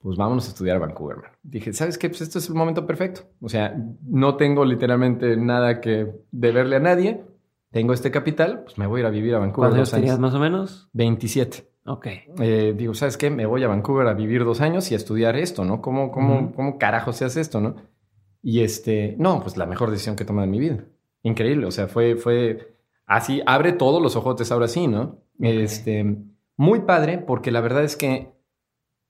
Pues 0.00 0.16
vámonos 0.16 0.46
a 0.46 0.50
estudiar 0.50 0.76
a 0.76 0.80
Vancouver. 0.80 1.16
man. 1.16 1.30
Dije, 1.42 1.72
¿sabes 1.72 1.98
qué? 1.98 2.08
Pues 2.08 2.20
este 2.22 2.38
es 2.38 2.48
el 2.48 2.54
momento 2.54 2.86
perfecto. 2.86 3.22
O 3.40 3.48
sea, 3.48 3.76
no 4.02 4.36
tengo 4.36 4.64
literalmente 4.64 5.36
nada 5.36 5.80
que 5.80 6.12
deberle 6.30 6.76
a 6.76 6.80
nadie. 6.80 7.24
Tengo 7.70 7.92
este 7.92 8.10
capital, 8.10 8.62
pues 8.64 8.78
me 8.78 8.86
voy 8.86 9.00
a 9.00 9.02
ir 9.02 9.06
a 9.06 9.10
vivir 9.10 9.34
a 9.34 9.38
Vancouver. 9.40 9.70
¿Cuántos 9.70 9.76
años 9.76 9.88
dos 9.90 9.94
años. 9.94 10.02
tenías 10.02 10.18
más 10.20 10.34
o 10.34 10.38
menos? 10.38 10.88
27. 10.94 11.68
Ok. 11.84 12.06
Eh, 12.40 12.74
digo, 12.76 12.94
¿sabes 12.94 13.18
qué? 13.18 13.28
Me 13.28 13.44
voy 13.44 13.62
a 13.64 13.68
Vancouver 13.68 14.06
a 14.06 14.14
vivir 14.14 14.44
dos 14.44 14.60
años 14.62 14.90
y 14.90 14.94
a 14.94 14.96
estudiar 14.96 15.36
esto, 15.36 15.64
¿no? 15.66 15.82
¿Cómo, 15.82 16.10
cómo, 16.10 16.38
Ujú. 16.40 16.54
cómo 16.54 16.78
carajo 16.78 17.12
se 17.12 17.26
hace 17.26 17.40
esto, 17.42 17.60
no? 17.60 17.76
Y 18.50 18.60
este, 18.62 19.14
no, 19.18 19.42
pues 19.42 19.58
la 19.58 19.66
mejor 19.66 19.90
decisión 19.90 20.16
que 20.16 20.22
he 20.22 20.26
tomado 20.26 20.46
en 20.46 20.50
mi 20.50 20.58
vida. 20.58 20.84
Increíble, 21.22 21.66
o 21.66 21.70
sea, 21.70 21.86
fue, 21.86 22.16
fue 22.16 22.76
así, 23.04 23.42
abre 23.44 23.72
todos 23.72 24.00
los 24.02 24.16
ojotes 24.16 24.50
ahora 24.50 24.68
sí, 24.68 24.86
¿no? 24.86 25.18
Este, 25.38 26.16
muy 26.56 26.80
padre, 26.80 27.18
porque 27.18 27.50
la 27.50 27.60
verdad 27.60 27.84
es 27.84 27.94
que 27.94 28.32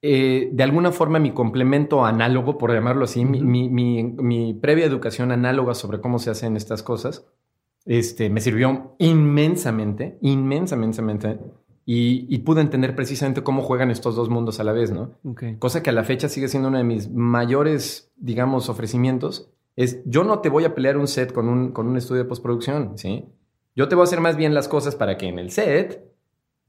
eh, 0.02 0.50
de 0.52 0.62
alguna 0.64 0.90
forma 0.90 1.20
mi 1.20 1.30
complemento 1.30 2.04
análogo, 2.04 2.58
por 2.58 2.72
llamarlo 2.72 3.04
así, 3.04 3.24
mi, 3.24 3.40
mi- 3.68 4.02
mi 4.02 4.54
previa 4.54 4.86
educación 4.86 5.30
análoga 5.30 5.74
sobre 5.74 6.00
cómo 6.00 6.18
se 6.18 6.30
hacen 6.30 6.56
estas 6.56 6.82
cosas, 6.82 7.24
este, 7.84 8.30
me 8.30 8.40
sirvió 8.40 8.96
inmensamente, 8.98 10.18
inmensamente, 10.20 11.38
y, 11.90 12.26
y 12.28 12.40
pude 12.40 12.60
entender 12.60 12.94
precisamente 12.94 13.42
cómo 13.42 13.62
juegan 13.62 13.90
estos 13.90 14.14
dos 14.14 14.28
mundos 14.28 14.60
a 14.60 14.64
la 14.64 14.72
vez, 14.72 14.90
¿no? 14.92 15.12
Ok. 15.24 15.44
Cosa 15.58 15.82
que 15.82 15.88
a 15.88 15.94
la 15.94 16.04
fecha 16.04 16.28
sigue 16.28 16.46
siendo 16.48 16.68
uno 16.68 16.76
de 16.76 16.84
mis 16.84 17.10
mayores, 17.10 18.12
digamos, 18.16 18.68
ofrecimientos, 18.68 19.48
es 19.74 20.02
yo 20.04 20.22
no 20.22 20.40
te 20.40 20.50
voy 20.50 20.64
a 20.66 20.74
pelear 20.74 20.98
un 20.98 21.08
set 21.08 21.32
con 21.32 21.48
un, 21.48 21.72
con 21.72 21.88
un 21.88 21.96
estudio 21.96 22.24
de 22.24 22.28
postproducción, 22.28 22.98
¿sí? 22.98 23.24
Yo 23.74 23.88
te 23.88 23.94
voy 23.94 24.02
a 24.02 24.04
hacer 24.04 24.20
más 24.20 24.36
bien 24.36 24.52
las 24.52 24.68
cosas 24.68 24.96
para 24.96 25.16
que 25.16 25.28
en 25.28 25.38
el 25.38 25.50
set, 25.50 26.04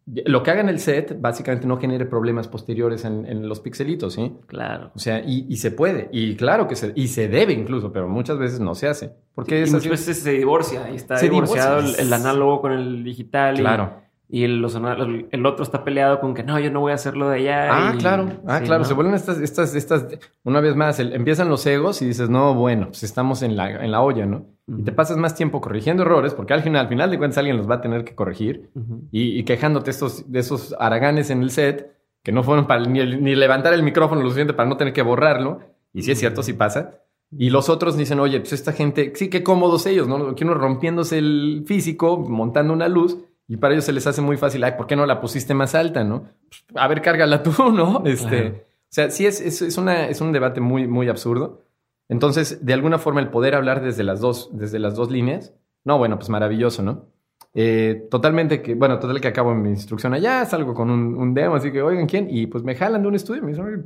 lo 0.05 0.41
que 0.41 0.51
haga 0.51 0.61
en 0.61 0.69
el 0.69 0.79
set, 0.79 1.19
básicamente 1.19 1.67
no 1.67 1.77
genere 1.79 2.05
problemas 2.05 2.47
posteriores 2.47 3.03
en, 3.03 3.25
en 3.25 3.49
los 3.49 3.59
pixelitos, 3.59 4.13
¿sí? 4.13 4.31
Claro. 4.47 4.91
O 4.95 4.99
sea, 4.99 5.19
y, 5.19 5.45
y 5.49 5.57
se 5.57 5.71
puede, 5.71 6.07
y 6.13 6.35
claro 6.37 6.67
que 6.67 6.75
se, 6.77 6.93
y 6.95 7.07
se 7.09 7.27
debe 7.27 7.51
incluso, 7.53 7.91
pero 7.91 8.07
muchas 8.07 8.37
veces 8.37 8.59
no 8.61 8.73
se 8.73 8.87
hace. 8.87 9.11
Porque 9.35 9.59
y 9.59 9.63
es 9.63 9.71
muchas 9.73 9.89
veces 9.91 10.19
se 10.19 10.31
divorcia 10.31 10.89
y 10.91 10.95
está 10.95 11.19
divorciado 11.19 11.79
el, 11.79 11.85
divorcia. 11.87 12.03
el 12.05 12.13
análogo 12.13 12.61
con 12.61 12.71
el 12.71 13.03
digital. 13.03 13.55
y- 13.55 13.59
Claro. 13.59 13.93
Y, 14.03 14.08
el, 14.31 14.61
los 14.61 14.75
ana- 14.75 14.95
el, 15.31 15.45
otro 15.45 15.63
está 15.63 15.83
peleado 15.83 16.19
con 16.19 16.33
que 16.35 16.43
no, 16.43 16.59
yo 16.59 16.69
no 16.71 16.81
voy 16.81 16.91
a 16.91 16.95
hacerlo 16.95 17.29
de 17.29 17.37
allá. 17.39 17.67
Ah, 17.89 17.93
y- 17.95 17.97
claro, 17.97 18.29
ah, 18.45 18.59
sí, 18.59 18.65
claro. 18.65 18.83
¿no? 18.83 18.87
Se 18.87 18.93
vuelven 18.93 19.15
estas, 19.15 19.39
estas, 19.41 19.73
estas, 19.75 20.05
una 20.43 20.61
vez 20.61 20.75
más, 20.75 20.99
el- 20.99 21.13
empiezan 21.13 21.49
los 21.49 21.65
egos 21.65 22.01
y 22.01 22.05
dices, 22.05 22.29
no, 22.29 22.53
bueno, 22.53 22.87
pues 22.87 23.01
estamos 23.03 23.41
en 23.41 23.57
la, 23.57 23.83
en 23.83 23.91
la 23.91 24.01
olla, 24.01 24.25
¿no? 24.25 24.45
Y 24.67 24.83
te 24.83 24.91
pasas 24.91 25.17
más 25.17 25.33
tiempo 25.33 25.61
corrigiendo 25.61 26.03
errores, 26.03 26.35
porque 26.35 26.53
al 26.53 26.61
final, 26.61 26.81
al 26.81 26.89
final 26.89 27.09
de 27.09 27.17
cuentas 27.17 27.39
alguien 27.39 27.57
los 27.57 27.67
va 27.67 27.75
a 27.75 27.81
tener 27.81 28.03
que 28.03 28.13
corregir 28.13 28.69
y, 29.11 29.39
y 29.39 29.43
quejándote 29.43 29.89
estos, 29.89 30.31
de 30.31 30.39
esos 30.39 30.75
haraganes 30.79 31.31
en 31.31 31.41
el 31.41 31.49
set 31.49 31.91
que 32.21 32.31
no 32.31 32.43
fueron 32.43 32.67
para 32.67 32.85
ni, 32.85 32.99
ni 33.17 33.33
levantar 33.35 33.73
el 33.73 33.81
micrófono 33.81 34.21
lo 34.21 34.27
suficiente 34.27 34.53
para 34.53 34.69
no 34.69 34.77
tener 34.77 34.93
que 34.93 35.01
borrarlo. 35.01 35.61
Y 35.91 36.03
sí 36.03 36.11
es 36.11 36.19
cierto, 36.19 36.43
sí 36.43 36.53
pasa. 36.53 36.99
Y 37.35 37.49
los 37.49 37.67
otros 37.69 37.97
dicen, 37.97 38.19
oye, 38.19 38.39
pues 38.39 38.53
esta 38.53 38.73
gente, 38.73 39.11
sí, 39.15 39.29
qué 39.29 39.41
cómodos 39.41 39.85
ellos, 39.87 40.07
¿no? 40.07 40.35
Que 40.35 40.43
uno 40.43 40.53
rompiéndose 40.53 41.17
el 41.17 41.63
físico, 41.65 42.17
montando 42.17 42.73
una 42.73 42.87
luz, 42.87 43.17
y 43.49 43.57
para 43.57 43.73
ellos 43.73 43.83
se 43.83 43.91
les 43.91 44.05
hace 44.07 44.21
muy 44.21 44.37
fácil, 44.37 44.63
ay, 44.63 44.73
¿por 44.77 44.87
qué 44.87 44.95
no 44.95 45.05
la 45.05 45.19
pusiste 45.19 45.53
más 45.53 45.75
alta, 45.75 46.03
no? 46.03 46.25
Pues, 46.49 46.63
a 46.75 46.87
ver, 46.87 47.01
cárgala 47.01 47.43
tú, 47.43 47.51
¿no? 47.73 48.03
Este, 48.05 48.27
Claro. 48.29 48.55
O 48.55 48.91
sea, 48.91 49.09
sí 49.11 49.25
es, 49.25 49.41
es, 49.41 49.61
es 49.61 49.77
una, 49.77 50.07
es 50.07 50.21
un 50.21 50.31
debate 50.31 50.61
muy, 50.61 50.87
muy 50.87 51.09
absurdo. 51.09 51.61
Entonces, 52.07 52.65
de 52.65 52.73
alguna 52.73 52.97
forma, 52.97 53.19
el 53.21 53.29
poder 53.29 53.53
hablar 53.53 53.81
desde 53.83 54.03
las 54.03 54.19
dos, 54.19 54.49
desde 54.53 54.79
las 54.79 54.95
dos 54.95 55.11
líneas, 55.11 55.53
no, 55.83 55.97
bueno, 55.99 56.17
pues 56.17 56.29
maravilloso, 56.29 56.81
¿no? 56.81 57.05
Eh, 57.53 58.07
totalmente 58.09 58.61
que, 58.61 58.73
bueno, 58.75 58.99
total 58.99 59.19
que 59.21 59.27
acabo 59.27 59.53
mi 59.53 59.69
instrucción 59.69 60.13
allá, 60.13 60.45
salgo 60.45 60.73
con 60.73 60.89
un, 60.89 61.15
un 61.15 61.33
demo, 61.33 61.55
así 61.55 61.71
que, 61.71 61.81
oigan, 61.81 62.07
¿quién? 62.07 62.27
Y 62.29 62.47
pues 62.47 62.63
me 62.63 62.75
jalan 62.75 63.01
de 63.01 63.07
un 63.07 63.15
estudio, 63.15 63.41
me 63.43 63.49
dicen, 63.49 63.65
"Oye, 63.65 63.83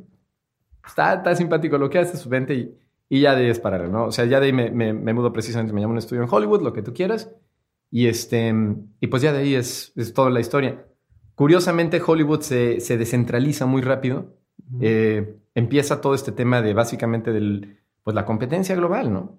está, 0.85 1.15
está 1.15 1.35
simpático 1.35 1.77
lo 1.77 1.89
que 1.89 1.99
haces, 1.99 2.21
pues 2.21 2.29
vente 2.29 2.53
y, 2.55 2.77
y 3.09 3.21
ya 3.21 3.35
de 3.35 3.43
ahí 3.45 3.49
es 3.49 3.59
parar, 3.59 3.89
¿no? 3.89 4.05
O 4.05 4.11
sea, 4.11 4.25
ya 4.25 4.39
de 4.39 4.47
ahí 4.47 4.53
me, 4.53 4.71
me, 4.71 4.93
me 4.93 5.13
mudo 5.13 5.31
precisamente, 5.33 5.73
me 5.73 5.81
llamo 5.81 5.91
a 5.91 5.95
un 5.95 5.97
estudio 5.99 6.23
en 6.23 6.29
Hollywood, 6.31 6.61
lo 6.61 6.73
que 6.73 6.81
tú 6.81 6.93
quieras, 6.93 7.31
y 7.95 8.07
este, 8.07 8.51
y 8.99 9.05
pues 9.07 9.21
ya 9.21 9.31
de 9.31 9.37
ahí 9.39 9.53
es, 9.53 9.93
es 9.95 10.13
toda 10.15 10.31
la 10.31 10.39
historia. 10.39 10.83
Curiosamente, 11.35 12.01
Hollywood 12.05 12.41
se, 12.41 12.79
se 12.79 12.97
descentraliza 12.97 13.67
muy 13.67 13.83
rápido, 13.83 14.35
eh, 14.81 15.35
empieza 15.53 16.01
todo 16.01 16.15
este 16.15 16.31
tema 16.31 16.63
de 16.63 16.73
básicamente 16.73 17.31
del, 17.31 17.77
pues 18.03 18.15
la 18.15 18.25
competencia 18.25 18.75
global, 18.75 19.13
¿no? 19.13 19.37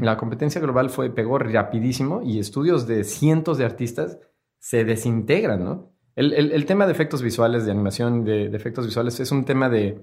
La 0.00 0.16
competencia 0.16 0.60
global 0.60 0.90
fue, 0.90 1.10
pegó 1.10 1.38
rapidísimo 1.38 2.22
y 2.22 2.38
estudios 2.38 2.86
de 2.86 3.02
cientos 3.02 3.58
de 3.58 3.64
artistas 3.64 4.18
se 4.60 4.84
desintegran, 4.84 5.64
¿no? 5.64 5.92
El, 6.14 6.32
el- 6.32 6.52
el 6.52 6.64
tema 6.64 6.86
de 6.86 6.92
efectos 6.92 7.22
visuales, 7.22 7.66
de 7.66 7.72
animación, 7.72 8.24
de, 8.24 8.48
de 8.48 8.56
efectos 8.56 8.86
visuales, 8.86 9.18
es 9.18 9.32
un 9.32 9.44
tema 9.44 9.68
de, 9.68 10.00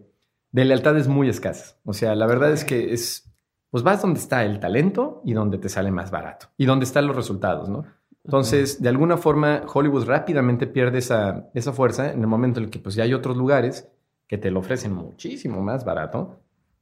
de 0.51 0.65
lealtades 0.65 1.07
muy 1.07 1.29
escasas. 1.29 1.79
O 1.85 1.93
sea, 1.93 2.15
la 2.15 2.27
verdad 2.27 2.51
es 2.51 2.65
que 2.65 2.93
es, 2.93 3.32
pues 3.73 3.83
vas 3.83 4.03
donde 4.03 4.19
está 4.19 4.45
el 4.45 4.59
talento 4.59 5.23
y 5.25 5.33
donde 5.33 5.57
te 5.57 5.67
sale 5.67 5.89
más 5.89 6.11
barato 6.11 6.45
y 6.57 6.65
donde 6.67 6.85
están 6.85 7.07
los 7.07 7.15
resultados, 7.15 7.69
¿no? 7.69 7.85
Entonces, 8.23 8.79
de 8.83 8.87
alguna 8.89 9.17
forma, 9.17 9.63
Hollywood 9.73 10.05
rápidamente 10.05 10.67
pierde 10.67 10.99
esa, 10.99 11.49
esa 11.55 11.73
fuerza 11.73 12.11
en 12.13 12.21
el 12.21 12.27
momento 12.27 12.59
en 12.59 12.65
el 12.65 12.69
que 12.69 12.77
pues 12.77 12.93
ya 12.93 13.03
hay 13.03 13.15
otros 13.15 13.35
lugares 13.35 13.89
que 14.27 14.37
te 14.37 14.51
lo 14.51 14.59
ofrecen 14.59 14.93
muchísimo 14.93 15.59
más 15.63 15.83
barato, 15.85 16.37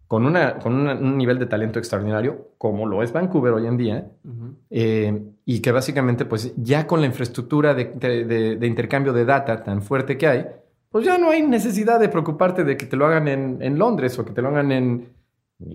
con, 0.06 0.26
una, 0.26 0.60
con 0.60 0.74
una- 0.76 0.96
un 0.96 1.18
nivel 1.18 1.40
de 1.40 1.46
talento 1.46 1.80
extraordinario, 1.80 2.50
como 2.58 2.86
lo 2.86 3.02
es 3.04 3.14
Vancouver 3.14 3.54
hoy 3.54 3.68
en 3.68 3.78
día, 3.78 4.12
eh, 4.70 5.24
y 5.46 5.62
que 5.62 5.72
básicamente, 5.72 6.26
pues 6.26 6.54
ya 6.58 6.86
con 6.86 7.00
la 7.00 7.08
infraestructura 7.08 7.74
de, 7.74 7.86
de- 7.86 8.58
de- 8.58 8.68
intercambio 8.68 9.14
de 9.14 9.24
data 9.24 9.64
tan 9.64 9.82
fuerte 9.82 10.18
que 10.18 10.28
hay, 10.28 10.46
pues 10.90 11.06
ya 11.06 11.18
no 11.18 11.30
hay 11.32 11.42
necesidad 11.42 12.02
de 12.02 12.10
preocuparte 12.10 12.66
de 12.66 12.76
que 12.76 12.86
te 12.86 12.98
lo 12.98 13.06
hagan 13.06 13.30
en, 13.30 13.60
en 13.62 13.80
Londres 13.80 14.20
o 14.20 14.26
que 14.26 14.34
te 14.34 14.42
lo 14.42 14.50
hagan 14.50 14.74
en, 14.74 15.08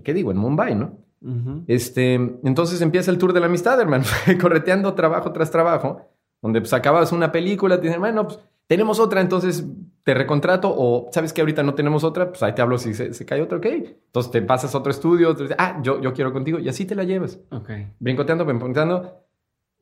qué 0.03 0.13
digo, 0.13 0.29
en 0.31 0.37
Mumbai, 0.37 0.75
¿no? 0.75 0.91
Ujú. 1.27 1.63
Este, 1.67 2.13
entonces 2.15 2.81
empieza 2.81 3.11
el 3.11 3.17
tour 3.17 3.33
de 3.33 3.39
la 3.41 3.47
amistad, 3.47 3.79
hermano, 3.81 4.05
correteando 4.41 4.93
trabajo 4.93 5.31
tras 5.33 5.51
trabajo, 5.51 6.01
donde 6.41 6.61
pues 6.61 6.73
acabas 6.73 7.11
una 7.11 7.31
película, 7.31 7.75
te 7.79 7.87
dicen, 7.87 7.99
bueno, 7.99 8.27
pues 8.27 8.39
tenemos 8.67 8.99
otra, 8.99 9.21
entonces 9.21 9.65
te 10.03 10.13
recontrato, 10.13 10.73
o 10.75 11.09
sabes 11.11 11.33
que 11.33 11.41
ahorita 11.41 11.63
no 11.63 11.73
tenemos 11.73 12.03
otra, 12.03 12.29
pues 12.29 12.41
ahí 12.43 12.53
te 12.55 12.61
hablo 12.61 12.77
si 12.77 12.93
se, 12.93 13.13
se 13.13 13.25
cae 13.25 13.41
otra, 13.41 13.57
ok. 13.57 13.65
Entonces 13.65 14.31
te 14.31 14.41
pasas 14.41 14.73
a 14.73 14.77
otro 14.77 14.91
estudio, 14.91 15.35
te 15.35 15.43
dice, 15.43 15.55
ah, 15.57 15.79
yo, 15.83 15.99
yo 16.01 16.13
quiero 16.13 16.31
contigo, 16.31 16.59
y 16.59 16.69
así 16.69 16.85
te 16.85 16.95
la 16.95 17.03
llevas. 17.03 17.39
Ok. 17.51 17.69
Brincoteando, 17.99 18.45
brincoteando, 18.45 19.23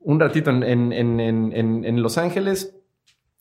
un 0.00 0.18
ratito 0.20 0.50
en, 0.50 0.62
en, 0.64 0.92
en, 0.92 1.20
en, 1.20 1.52
en- 1.52 1.84
en 1.84 2.02
Los 2.02 2.18
Ángeles, 2.18 2.76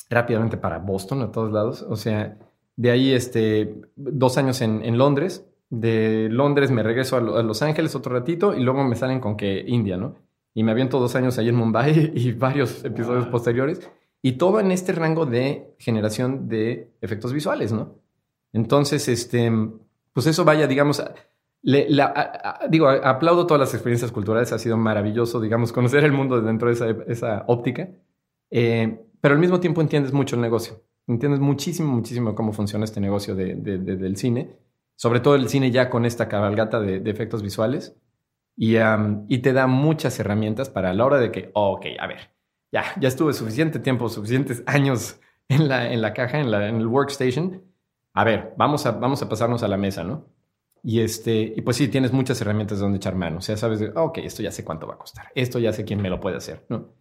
rápidamente 0.10 0.58
para 0.58 0.78
Boston, 0.80 1.22
a 1.24 1.32
todos 1.32 1.52
lados, 1.52 1.82
o 1.88 1.96
sea, 1.96 2.38
de 2.76 2.92
ahí 2.92 3.14
este, 3.14 3.82
dos 3.96 4.38
años 4.38 4.62
en, 4.62 4.84
en 4.84 4.98
Londres, 4.98 5.46
de 5.70 6.28
Londres 6.32 6.72
me 6.72 6.84
regreso 6.84 7.18
a, 7.18 7.22
Lo- 7.22 7.38
a 7.38 7.44
Los 7.44 7.62
Ángeles 7.62 7.96
otro 7.96 8.14
ratito 8.14 8.54
y 8.56 8.62
luego 8.64 8.84
me 8.84 8.96
salen 8.96 9.20
con 9.20 9.36
que 9.36 9.64
India, 9.68 9.98
¿no? 9.98 10.16
Y 10.54 10.64
me 10.64 10.72
aviento 10.72 11.00
dos 11.00 11.16
años 11.16 11.38
ahí 11.38 11.50
en 11.50 11.56
Mumbai 11.56 12.12
y 12.16 12.32
varios 12.34 12.84
episodios 12.86 13.24
Wow. 13.26 13.32
posteriores. 13.32 13.90
Y 14.22 14.34
todo 14.34 14.60
en 14.60 14.72
este 14.72 14.92
rango 14.94 15.26
de 15.26 15.76
generación 15.80 16.48
de 16.48 16.92
efectos 17.02 17.34
visuales, 17.34 17.72
¿no? 17.72 17.96
Entonces, 18.54 19.08
este, 19.08 19.52
pues 20.14 20.28
eso 20.28 20.46
vaya, 20.46 20.66
digamos, 20.68 21.04
le- 21.62 21.90
la- 21.90 22.06
a- 22.06 22.64
a- 22.64 22.68
digo, 22.70 22.88
aplaudo 22.90 23.46
todas 23.46 23.60
las 23.60 23.74
experiencias 23.74 24.12
culturales, 24.12 24.52
ha 24.54 24.60
sido 24.60 24.78
maravilloso, 24.78 25.42
digamos, 25.42 25.72
conocer 25.74 26.04
el 26.04 26.12
mundo 26.14 26.42
dentro 26.42 26.70
de 26.70 26.74
esa, 26.74 26.90
esa 27.08 27.44
óptica, 27.48 27.90
Eh, 28.52 29.00
pero 29.22 29.34
al 29.34 29.40
mismo 29.42 29.60
tiempo 29.60 29.82
entiendes 29.82 30.14
mucho 30.14 30.36
el 30.36 30.42
negocio, 30.44 30.80
entiendes 31.08 31.40
muchísimo, 31.42 31.92
muchísimo 31.92 32.36
cómo 32.36 32.54
funciona 32.54 32.86
este 32.86 33.02
negocio 33.02 33.34
de- 33.36 33.56
de- 33.56 33.80
de- 33.80 33.98
del 33.98 34.16
cine, 34.18 34.56
sobre 34.96 35.20
todo 35.20 35.36
el 35.36 35.50
cine 35.50 35.72
ya 35.72 35.90
con 35.90 36.06
esta 36.06 36.28
cabalgata 36.28 36.80
de, 36.80 37.00
de 37.00 37.12
efectos 37.12 37.42
visuales, 37.42 37.96
y, 38.58 38.78
y 39.28 39.38
te 39.40 39.52
da 39.54 39.68
muchas 39.68 40.18
herramientas 40.20 40.70
para 40.70 40.94
la 40.94 41.06
hora 41.06 41.18
de 41.20 41.32
que, 41.32 41.52
oh, 41.54 41.74
ok, 41.74 41.86
a 42.00 42.08
ver, 42.08 42.32
ya, 42.72 42.84
ya 43.00 43.08
estuve 43.10 43.34
suficiente 43.34 43.80
tiempo, 43.80 44.08
suficientes 44.10 44.64
años 44.68 45.20
en 45.50 45.68
la, 45.68 45.92
en 45.92 46.02
la 46.02 46.14
caja, 46.14 46.40
en, 46.40 46.52
la, 46.52 46.68
en 46.70 46.78
el 46.78 46.88
workstation. 46.88 47.62
a 48.14 48.24
ver, 48.24 48.54
vamos 48.58 48.86
a, 48.86 48.92
vamos 48.92 49.22
a 49.22 49.28
pasarnos 49.30 49.62
a 49.64 49.68
la 49.68 49.78
mesa, 49.78 50.04
¿no? 50.04 50.26
Y, 50.82 51.02
este, 51.02 51.54
y 51.56 51.62
pues 51.62 51.78
sí, 51.78 51.88
tienes 51.88 52.14
muchas 52.14 52.40
herramientas 52.42 52.78
donde 52.80 52.98
echar 52.98 53.16
mano. 53.16 53.40
O 53.40 53.42
sea, 53.42 53.58
sabes, 53.58 53.80
de, 53.80 53.90
ok, 53.96 54.20
esto 54.20 54.44
ya 54.44 54.52
sé 54.52 54.64
cuánto 54.64 54.86
va 54.88 54.94
a 54.94 54.98
costar. 55.00 55.26
Esto 55.34 55.58
ya 55.60 55.74
sé 55.74 55.84
quién 55.84 56.00
me 56.02 56.10
lo 56.12 56.20
puede 56.20 56.38
hacer, 56.38 56.64
¿no? 56.70 56.94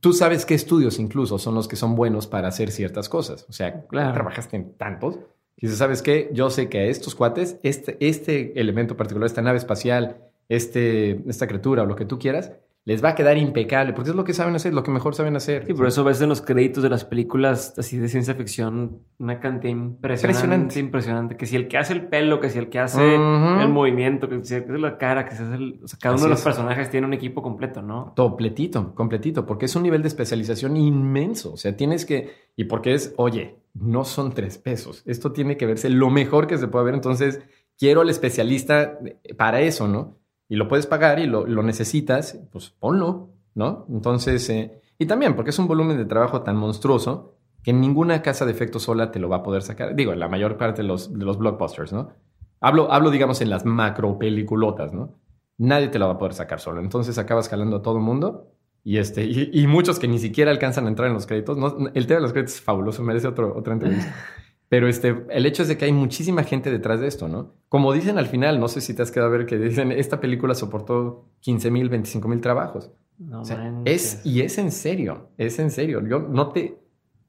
Tú 0.00 0.12
sabes 0.12 0.44
qué 0.44 0.54
estudios 0.54 0.98
incluso 0.98 1.38
son 1.38 1.54
los 1.54 1.66
que 1.66 1.76
son 1.76 1.96
buenos 1.96 2.26
para 2.26 2.48
hacer 2.48 2.70
ciertas 2.70 3.08
cosas. 3.08 3.46
O 3.48 3.52
sea, 3.54 3.86
Claro. 3.86 4.12
trabajaste 4.12 4.56
en 4.56 4.76
tantos. 4.76 5.18
Y 5.56 5.62
dices, 5.62 5.78
¿sabes 5.78 6.02
qué? 6.02 6.28
Yo 6.32 6.50
sé 6.50 6.68
que 6.68 6.78
a 6.80 6.84
estos 6.84 7.14
cuates, 7.14 7.58
este, 7.62 7.96
este 8.00 8.58
elemento 8.60 8.96
particular, 8.96 9.26
esta 9.26 9.42
nave 9.42 9.58
espacial, 9.58 10.18
este, 10.48 11.22
esta 11.28 11.46
criatura 11.46 11.82
o 11.82 11.86
lo 11.86 11.96
que 11.96 12.04
tú 12.04 12.18
quieras, 12.18 12.52
les 12.86 13.04
va 13.04 13.10
a 13.10 13.14
quedar 13.16 13.36
impecable, 13.36 13.92
porque 13.92 14.10
es 14.10 14.16
lo 14.16 14.22
que 14.24 14.32
saben 14.32 14.54
hacer, 14.54 14.72
lo 14.72 14.84
que 14.84 14.92
mejor 14.92 15.14
saben 15.14 15.34
hacer. 15.34 15.66
Sí, 15.66 15.74
por 15.74 15.88
eso 15.88 16.04
ves 16.04 16.20
en 16.22 16.28
los 16.28 16.40
créditos 16.40 16.84
de 16.84 16.88
las 16.88 17.04
películas 17.04 17.74
así 17.76 17.98
de 17.98 18.08
ciencia 18.08 18.34
ficción 18.36 19.00
una 19.18 19.40
cantidad 19.40 19.72
impresionante, 19.72 20.28
Impresionante. 20.38 20.78
impresionante. 20.78 21.36
Que 21.36 21.46
si 21.46 21.56
el 21.56 21.66
que 21.66 21.78
hace 21.78 21.92
el 21.94 22.06
pelo, 22.06 22.38
que 22.40 22.48
si 22.48 22.58
el 22.58 22.68
que 22.68 22.78
hace 22.78 23.16
el 23.16 23.68
movimiento, 23.70 24.28
que 24.28 24.42
si 24.44 24.54
el 24.54 24.64
que 24.64 24.70
hace 24.70 24.80
la 24.80 24.96
cara, 24.98 25.24
que 25.26 25.34
si 25.34 25.42
hace 25.42 25.54
el... 25.56 25.80
O 25.82 25.88
sea, 25.88 25.98
cada 26.00 26.14
Así 26.14 26.22
uno 26.22 26.28
de 26.28 26.30
los 26.30 26.38
es. 26.38 26.44
personajes 26.44 26.88
tiene 26.88 27.06
un 27.08 27.12
equipo 27.12 27.42
completo, 27.42 27.82
¿no? 27.82 28.14
Completito, 28.16 28.94
completito, 28.94 29.44
porque 29.44 29.66
es 29.66 29.74
un 29.74 29.82
nivel 29.82 30.02
de 30.02 30.08
especialización 30.08 30.76
inmenso. 30.76 31.54
O 31.54 31.56
sea, 31.56 31.76
tienes 31.76 32.06
que. 32.06 32.30
Y 32.54 32.64
porque 32.64 32.94
es, 32.94 33.14
oye, 33.16 33.56
no 33.74 34.04
son 34.04 34.32
tres 34.32 34.58
pesos. 34.58 35.02
Esto 35.06 35.32
tiene 35.32 35.56
que 35.56 35.66
verse 35.66 35.90
lo 35.90 36.08
mejor 36.08 36.46
que 36.46 36.56
se 36.56 36.68
puede 36.68 36.84
ver. 36.84 36.94
Entonces, 36.94 37.40
quiero 37.76 38.02
al 38.02 38.10
especialista 38.10 38.98
para 39.36 39.60
eso, 39.60 39.88
¿no? 39.88 40.18
Y 40.48 40.56
lo 40.56 40.68
puedes 40.68 40.86
pagar 40.86 41.18
y 41.18 41.26
lo, 41.26 41.46
lo 41.46 41.62
necesitas, 41.62 42.38
pues 42.52 42.70
ponlo, 42.70 43.30
¿no? 43.54 43.86
Entonces, 43.88 44.48
eh, 44.50 44.80
y 44.98 45.06
también 45.06 45.34
porque 45.34 45.50
es 45.50 45.58
un 45.58 45.66
volumen 45.66 45.96
de 45.96 46.04
trabajo 46.04 46.42
tan 46.42 46.56
monstruoso 46.56 47.34
que 47.62 47.72
ninguna 47.72 48.22
casa 48.22 48.46
de 48.46 48.52
efectos 48.52 48.84
sola 48.84 49.10
te 49.10 49.18
lo 49.18 49.28
va 49.28 49.38
a 49.38 49.42
poder 49.42 49.62
sacar. 49.62 49.96
Digo, 49.96 50.14
la 50.14 50.28
mayor 50.28 50.56
parte 50.56 50.82
de 50.82 50.88
los, 50.88 51.12
de 51.12 51.24
los 51.24 51.36
blockbusters, 51.38 51.92
¿no? 51.92 52.10
Hablo, 52.60 52.92
hablo, 52.92 53.10
digamos, 53.10 53.40
en 53.40 53.50
las 53.50 53.64
macro 53.64 54.18
peliculotas, 54.18 54.92
¿no? 54.92 55.18
Nadie 55.58 55.88
te 55.88 55.98
la 55.98 56.06
va 56.06 56.12
a 56.12 56.18
poder 56.18 56.34
sacar 56.34 56.60
solo. 56.60 56.80
Entonces 56.80 57.18
acabas 57.18 57.48
jalando 57.48 57.78
a 57.78 57.82
todo 57.82 57.98
mundo 57.98 58.52
y, 58.84 58.98
este, 58.98 59.24
y, 59.24 59.50
y 59.52 59.66
muchos 59.66 59.98
que 59.98 60.06
ni 60.06 60.18
siquiera 60.18 60.52
alcanzan 60.52 60.86
a 60.86 60.88
entrar 60.88 61.08
en 61.08 61.14
los 61.14 61.26
créditos. 61.26 61.58
No, 61.58 61.88
el 61.92 62.06
tema 62.06 62.18
de 62.18 62.22
los 62.22 62.32
créditos 62.32 62.54
es 62.54 62.60
fabuloso, 62.60 63.02
merece 63.02 63.26
otro, 63.26 63.56
otra 63.56 63.72
entrevista. 63.72 64.14
Pero 64.68 64.88
este, 64.88 65.24
el 65.30 65.46
hecho 65.46 65.62
es 65.62 65.68
de 65.68 65.76
que 65.78 65.84
hay 65.84 65.92
muchísima 65.92 66.42
gente 66.42 66.70
detrás 66.70 67.00
de 67.00 67.06
esto, 67.06 67.28
¿no? 67.28 67.54
Como 67.68 67.92
dicen 67.92 68.18
al 68.18 68.26
final, 68.26 68.58
no 68.58 68.66
sé 68.68 68.80
si 68.80 68.94
te 68.94 69.02
has 69.02 69.10
quedado 69.12 69.28
a 69.32 69.36
ver 69.36 69.46
que 69.46 69.56
dicen, 69.58 69.92
esta 69.92 70.20
película 70.20 70.54
soportó 70.54 71.26
15 71.40 71.70
mil, 71.70 71.88
25 71.88 72.26
mil 72.28 72.40
trabajos. 72.40 72.90
No 73.18 73.42
O 73.42 73.44
sea, 73.44 73.72
es, 73.84 74.20
y 74.24 74.40
es 74.42 74.58
en 74.58 74.72
serio, 74.72 75.28
es 75.38 75.58
en 75.58 75.70
serio. 75.70 76.06
Yo 76.06 76.18
no 76.18 76.48
te... 76.50 76.78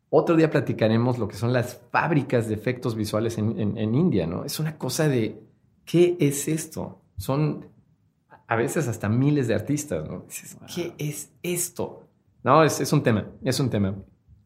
Otro 0.09 0.35
día 0.35 0.49
platicaremos 0.49 1.19
lo 1.19 1.27
que 1.27 1.35
son 1.35 1.51
las 1.53 1.81
fábricas 1.91 2.47
de 2.47 2.53
efectos 2.55 2.95
visuales 2.95 3.37
en, 3.37 3.59
en- 3.59 3.77
en 3.77 3.93
India, 3.93 4.25
¿no? 4.25 4.43
Es 4.45 4.59
una 4.59 4.77
cosa 4.77 5.07
de, 5.07 5.39
¿qué 5.85 6.15
es 6.19 6.47
esto? 6.47 7.01
Son 7.17 7.67
a 8.47 8.55
veces 8.55 8.87
hasta 8.87 9.09
miles 9.09 9.47
de 9.49 9.53
artistas, 9.55 10.07
¿no? 10.09 10.23
Dices, 10.27 10.57
Wow. 10.59 10.69
¿qué 10.73 10.93
es 10.97 11.31
esto? 11.43 12.03
No, 12.43 12.63
es, 12.63 12.79
es 12.79 12.91
un 12.93 13.03
tema, 13.03 13.27
es 13.43 13.59
un 13.59 13.69
tema. 13.69 13.93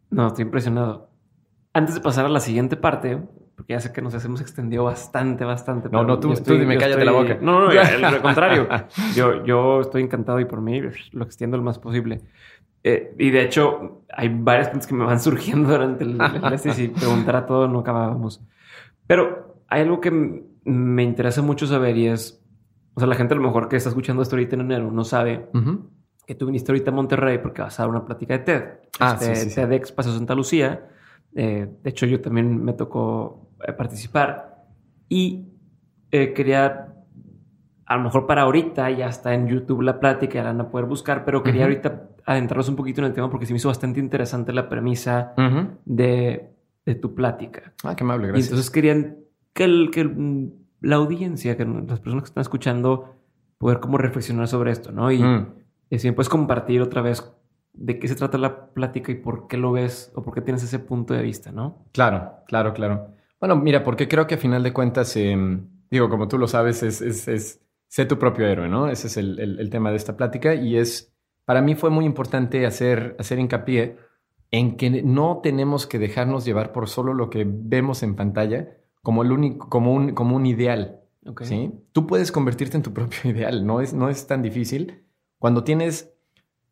No, 0.09 0.27
estoy 0.27 0.45
impresionado. 0.45 1.10
Antes 1.73 1.95
de 1.95 2.01
pasar 2.01 2.25
a 2.25 2.29
la 2.29 2.39
siguiente 2.41 2.75
parte, 2.75 3.17
porque 3.55 3.73
ya 3.73 3.79
sé 3.79 3.93
que 3.93 4.01
nos 4.01 4.13
hemos 4.25 4.41
extendido 4.41 4.83
bastante, 4.83 5.45
bastante. 5.45 5.89
No, 5.89 6.03
no, 6.03 6.19
tú- 6.19 6.33
yo 6.33 6.43
tú 6.43 6.55
dime, 6.57 6.77
cállate 6.77 7.05
la 7.05 7.11
boca. 7.13 7.37
No, 7.41 7.61
no, 7.61 7.67
al 7.69 8.03
al 8.05 8.21
contrario. 8.21 8.67
Yo, 9.15 9.45
yo 9.45 9.81
estoy 9.81 10.03
encantado 10.03 10.39
y 10.39 10.45
por 10.45 10.59
mí 10.61 10.81
lo 11.11 11.23
extiendo 11.23 11.55
lo 11.57 11.63
más 11.63 11.79
posible. 11.79 12.21
Eh, 12.83 13.13
y 13.19 13.29
de 13.29 13.43
hecho, 13.43 14.03
hay 14.11 14.27
varias 14.29 14.67
preguntas 14.67 14.87
que 14.87 14.95
me 14.95 15.05
van 15.05 15.19
surgiendo 15.21 15.69
durante 15.69 16.03
el, 16.03 16.19
el 16.19 16.53
este, 16.53 16.69
y 16.69 16.73
si 16.73 16.87
preguntara 16.89 17.45
todo 17.45 17.67
no 17.67 17.79
acabábamos. 17.79 18.41
Pero 19.07 19.63
hay 19.67 19.81
algo 19.83 20.01
que 20.01 20.11
me 20.63 21.03
interesa 21.03 21.41
mucho 21.41 21.67
saber 21.67 21.95
y 21.97 22.07
es, 22.07 22.43
o 22.95 22.99
sea, 22.99 23.07
la 23.07 23.15
gente 23.15 23.33
a 23.33 23.37
lo 23.37 23.43
mejor 23.43 23.69
que 23.69 23.75
está 23.77 23.89
escuchando 23.89 24.21
esto 24.23 24.35
ahorita 24.35 24.55
en 24.55 24.61
enero 24.61 24.91
no 24.91 25.03
sabe 25.03 25.47
Ujú. 25.53 25.89
que 26.25 26.35
tú 26.35 26.47
viniste 26.47 26.71
ahorita 26.71 26.91
a 26.91 26.93
Monterrey 26.93 27.37
porque 27.37 27.61
vas 27.61 27.79
a 27.79 27.83
dar 27.83 27.89
una 27.89 28.03
plática 28.05 28.37
de 28.37 28.43
TED. 28.43 28.63
Ah, 28.99 29.13
Este, 29.19 29.35
sí, 29.35 29.41
sí, 29.43 29.49
sí. 29.51 29.55
TEDx 29.55 29.91
Paso 29.93 30.13
Santa 30.13 30.35
Lucía. 30.35 30.87
Eh, 31.35 31.67
de 31.83 31.89
hecho, 31.89 32.05
yo 32.05 32.19
también 32.21 32.63
me 32.63 32.73
tocó 32.73 33.49
eh, 33.67 33.73
participar. 33.73 34.65
Y 35.09 35.45
eh, 36.11 36.33
quería, 36.33 36.93
a 37.85 37.95
lo 37.97 38.03
mejor 38.03 38.27
para 38.27 38.43
ahorita, 38.43 38.89
ya 38.91 39.07
está 39.07 39.33
en 39.33 39.47
YouTube 39.47 39.81
la 39.81 39.99
plática, 39.99 40.35
ya 40.35 40.43
la 40.43 40.51
van 40.51 40.61
a 40.61 40.69
poder 40.69 40.87
buscar, 40.87 41.23
pero 41.25 41.43
quería 41.43 41.61
Ujú. 41.63 41.71
ahorita 41.71 42.09
adentrarnos 42.25 42.69
un 42.69 42.75
poquito 42.75 43.01
en 43.01 43.07
el 43.07 43.13
tema 43.13 43.29
porque 43.29 43.45
se 43.45 43.53
me 43.53 43.57
hizo 43.57 43.67
bastante 43.69 43.99
interesante 43.99 44.53
la 44.53 44.69
premisa 44.69 45.33
de, 45.85 46.51
de 46.85 46.95
tu 46.95 47.15
plática. 47.15 47.73
Ah, 47.83 47.95
qué 47.95 48.03
amable, 48.03 48.25
Y 48.27 48.27
gracias. 48.29 48.47
entonces 48.49 48.69
querían 48.71 49.17
que, 49.53 49.63
el- 49.63 49.89
que 49.91 50.01
el- 50.01 50.53
la 50.81 50.95
audiencia, 50.97 51.57
que 51.57 51.65
las 51.65 51.99
personas 51.99 52.23
que 52.23 52.27
están 52.29 52.41
escuchando, 52.41 53.15
poder 53.57 53.79
como 53.79 53.97
reflexionar 53.97 54.47
sobre 54.47 54.71
esto, 54.71 54.91
¿no? 54.91 55.11
Y, 55.11 55.21
Mm. 55.21 55.47
y 55.91 56.11
puedes 56.11 56.29
compartir 56.29 56.81
otra 56.81 57.01
vez 57.01 57.21
de 57.73 57.99
qué 57.99 58.07
se 58.07 58.15
trata 58.15 58.37
la 58.37 58.67
plática 58.73 59.11
y 59.11 59.15
por 59.15 59.47
qué 59.47 59.57
lo 59.57 59.71
ves 59.71 60.11
o 60.15 60.21
por 60.23 60.33
qué 60.33 60.41
tienes 60.41 60.63
ese 60.63 60.79
punto 60.79 61.13
de 61.13 61.21
vista, 61.23 61.51
¿no? 61.51 61.85
Claro, 61.93 62.31
claro, 62.47 62.73
claro. 62.73 63.15
Bueno, 63.39 63.55
mira, 63.55 63.83
porque 63.83 64.07
creo 64.07 64.27
que 64.27 64.35
a 64.35 64.37
final 64.37 64.61
de 64.63 64.73
cuentas, 64.73 65.15
em, 65.15 65.67
digo, 65.89 66.09
como 66.09 66.27
tú 66.27 66.37
lo 66.37 66.47
sabes, 66.47 66.83
es, 66.83 67.01
es, 67.01 67.27
es 67.27 67.61
sé 67.87 68.05
tu 68.05 68.17
propio 68.19 68.45
héroe, 68.47 68.69
¿no? 68.69 68.87
Ese 68.87 69.07
es 69.07 69.17
el, 69.17 69.39
el- 69.39 69.59
el 69.59 69.69
tema 69.69 69.89
de 69.91 69.97
esta 69.97 70.15
plática 70.17 70.53
y 70.55 70.77
es, 70.77 71.13
para 71.45 71.61
mí 71.61 71.75
fue 71.75 71.89
muy 71.89 72.05
importante 72.05 72.65
hacer, 72.65 73.15
hacer 73.19 73.39
hincapié 73.39 73.97
en 74.51 74.75
que 74.75 74.89
no 75.03 75.39
tenemos 75.41 75.87
que 75.87 75.97
dejarnos 75.97 76.43
llevar 76.45 76.71
por 76.73 76.87
solo 76.89 77.13
lo 77.13 77.29
que 77.29 77.45
vemos 77.47 78.03
en 78.03 78.15
pantalla 78.15 78.67
como, 79.01 79.23
el 79.23 79.31
único, 79.31 79.69
como, 79.69 79.93
un, 79.93 80.13
como 80.13 80.35
un 80.35 80.45
ideal. 80.45 80.99
Ok. 81.25 81.43
¿sí? 81.43 81.71
Tú 81.93 82.05
puedes 82.05 82.31
convertirte 82.31 82.77
en 82.77 82.83
tu 82.83 82.93
propio 82.93 83.19
ideal, 83.31 83.65
no 83.65 83.79
es, 83.81 83.93
no 83.93 84.09
es 84.09 84.27
tan 84.27 84.41
difícil 84.41 85.05
cuando 85.39 85.63
tienes 85.63 86.10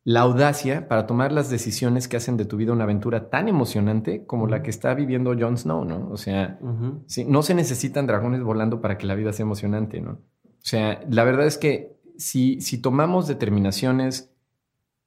la 0.04 0.20
audacia 0.20 0.88
para 0.88 1.06
tomar 1.06 1.30
las 1.30 1.50
decisiones 1.50 2.08
que 2.08 2.16
hacen 2.16 2.36
de 2.36 2.46
tu 2.46 2.56
vida 2.56 2.72
una 2.72 2.84
aventura 2.84 3.28
tan 3.28 3.48
emocionante 3.48 4.24
como 4.24 4.46
la 4.46 4.62
que 4.62 4.70
está 4.70 4.94
viviendo 4.94 5.34
Jon 5.38 5.58
Snow, 5.58 5.84
¿no? 5.84 6.08
O 6.10 6.16
sea, 6.16 6.58
sí, 7.06 7.24
no 7.26 7.42
se 7.42 7.54
necesitan 7.54 8.06
dragones 8.06 8.42
volando 8.42 8.80
para 8.80 8.96
que 8.96 9.06
la 9.06 9.14
vida 9.14 9.32
sea 9.32 9.44
emocionante, 9.44 10.00
¿no? 10.00 10.12
O 10.12 10.62
sea, 10.62 11.00
la 11.08 11.24
verdad 11.24 11.46
es 11.46 11.58
que 11.58 11.96
si, 12.16 12.60
si 12.60 12.78
tomamos 12.78 13.28
determinaciones 13.28 14.30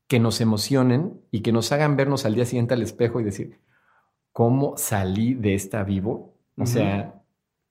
que 0.07 0.19
nos 0.19 0.41
emocionen 0.41 1.21
y 1.31 1.41
que 1.41 1.51
nos 1.51 1.71
hagan 1.71 1.95
vernos 1.95 2.25
al 2.25 2.35
día 2.35 2.45
siguiente 2.45 2.73
al 2.75 2.81
espejo 2.83 3.19
y 3.19 3.23
decir, 3.23 3.59
¿cómo 4.31 4.75
salí 4.77 5.33
de 5.33 5.55
esta 5.55 5.83
vivo? 5.83 6.35
O 6.57 6.65
sea, 6.67 7.23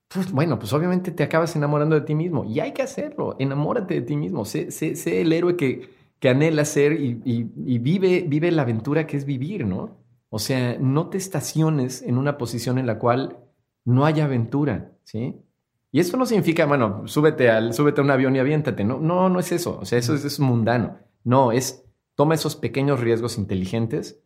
pues, 0.08 0.32
bueno, 0.32 0.58
pues 0.58 0.72
obviamente 0.72 1.12
te 1.12 1.22
acabas 1.22 1.54
enamorando 1.56 1.94
de 1.94 2.02
ti 2.02 2.14
mismo 2.14 2.44
y 2.44 2.58
hay 2.60 2.72
que 2.72 2.82
hacerlo. 2.82 3.36
Enamórate 3.38 3.94
de 3.94 4.02
ti 4.02 4.16
mismo. 4.16 4.44
Sé, 4.44 4.70
sé- 4.72 4.96
sé 4.96 5.20
el 5.20 5.32
héroe 5.32 5.56
que, 5.56 5.88
que 6.22 6.28
anhela 6.28 6.64
ser 6.64 6.92
y, 6.92 7.20
y- 7.24 7.50
y 7.66 7.78
vive, 7.80 8.24
vive 8.28 8.52
la 8.52 8.62
aventura 8.62 9.08
que 9.08 9.16
es 9.16 9.24
vivir, 9.24 9.66
¿no? 9.66 9.96
O 10.30 10.38
sea, 10.38 10.76
no 10.78 11.08
te 11.10 11.18
estaciones 11.18 12.00
en 12.02 12.16
una 12.16 12.38
posición 12.38 12.78
en 12.78 12.86
la 12.86 13.00
cual 13.00 13.38
no 13.84 14.06
haya 14.06 14.26
aventura, 14.26 14.92
¿sí? 15.02 15.34
Y 15.90 15.98
eso 15.98 16.16
no 16.16 16.24
significa, 16.24 16.64
bueno, 16.66 17.02
súbete, 17.08 17.50
al, 17.50 17.74
súbete 17.74 18.00
a 18.00 18.04
un 18.04 18.12
avión 18.12 18.36
y 18.36 18.38
aviéntate. 18.38 18.84
No, 18.84 19.00
no, 19.00 19.28
no 19.28 19.40
es 19.40 19.50
eso. 19.50 19.80
O 19.80 19.84
sea, 19.84 19.98
eso 19.98 20.14
es, 20.14 20.24
es 20.24 20.38
mundano. 20.38 20.96
No, 21.24 21.50
es 21.50 21.84
toma 22.14 22.34
esos 22.36 22.54
pequeños 22.54 23.00
riesgos 23.00 23.36
inteligentes 23.36 24.20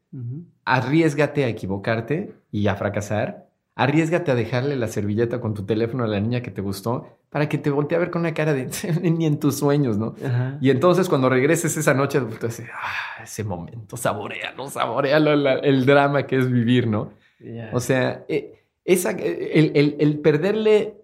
arriesgate 0.64 1.44
a 1.44 1.48
equivocarte 1.48 2.34
y 2.52 2.66
a 2.66 2.76
fracasar. 2.76 3.48
Arriesgate 3.74 4.30
a 4.30 4.34
dejarle 4.34 4.76
la 4.76 4.88
servilleta 4.88 5.40
con 5.40 5.54
tu 5.54 5.64
teléfono 5.64 6.04
a 6.04 6.08
la 6.08 6.20
niña 6.20 6.42
que 6.42 6.50
te 6.50 6.62
gustó 6.62 7.06
para 7.36 7.50
que 7.50 7.58
te 7.58 7.68
voltee 7.68 7.96
a 7.96 7.98
ver 7.98 8.10
con 8.10 8.20
una 8.20 8.32
cara 8.32 8.54
de 8.54 8.66
ni 9.02 9.26
en 9.26 9.38
tus 9.38 9.58
sueños, 9.58 9.98
¿no? 9.98 10.14
Ajá. 10.24 10.56
Y 10.62 10.70
entonces 10.70 11.06
cuando 11.06 11.28
regreses 11.28 11.76
esa 11.76 11.92
noche, 11.92 12.18
pues, 12.22 12.38
tú 12.38 12.46
dices, 12.46 12.66
ah, 12.72 13.22
ese 13.22 13.44
momento, 13.44 13.98
saborealo, 13.98 14.70
saborealo, 14.70 15.36
la- 15.36 15.56
el 15.58 15.84
drama 15.84 16.26
que 16.26 16.38
es 16.38 16.50
vivir, 16.50 16.86
¿no? 16.86 17.10
Ya. 17.38 17.68
O 17.74 17.80
sea, 17.80 18.24
eh, 18.28 18.64
esa, 18.86 19.10
eh, 19.10 19.50
el, 19.52 19.72
el- 19.74 19.96
el 19.98 20.18
perderle 20.20 20.94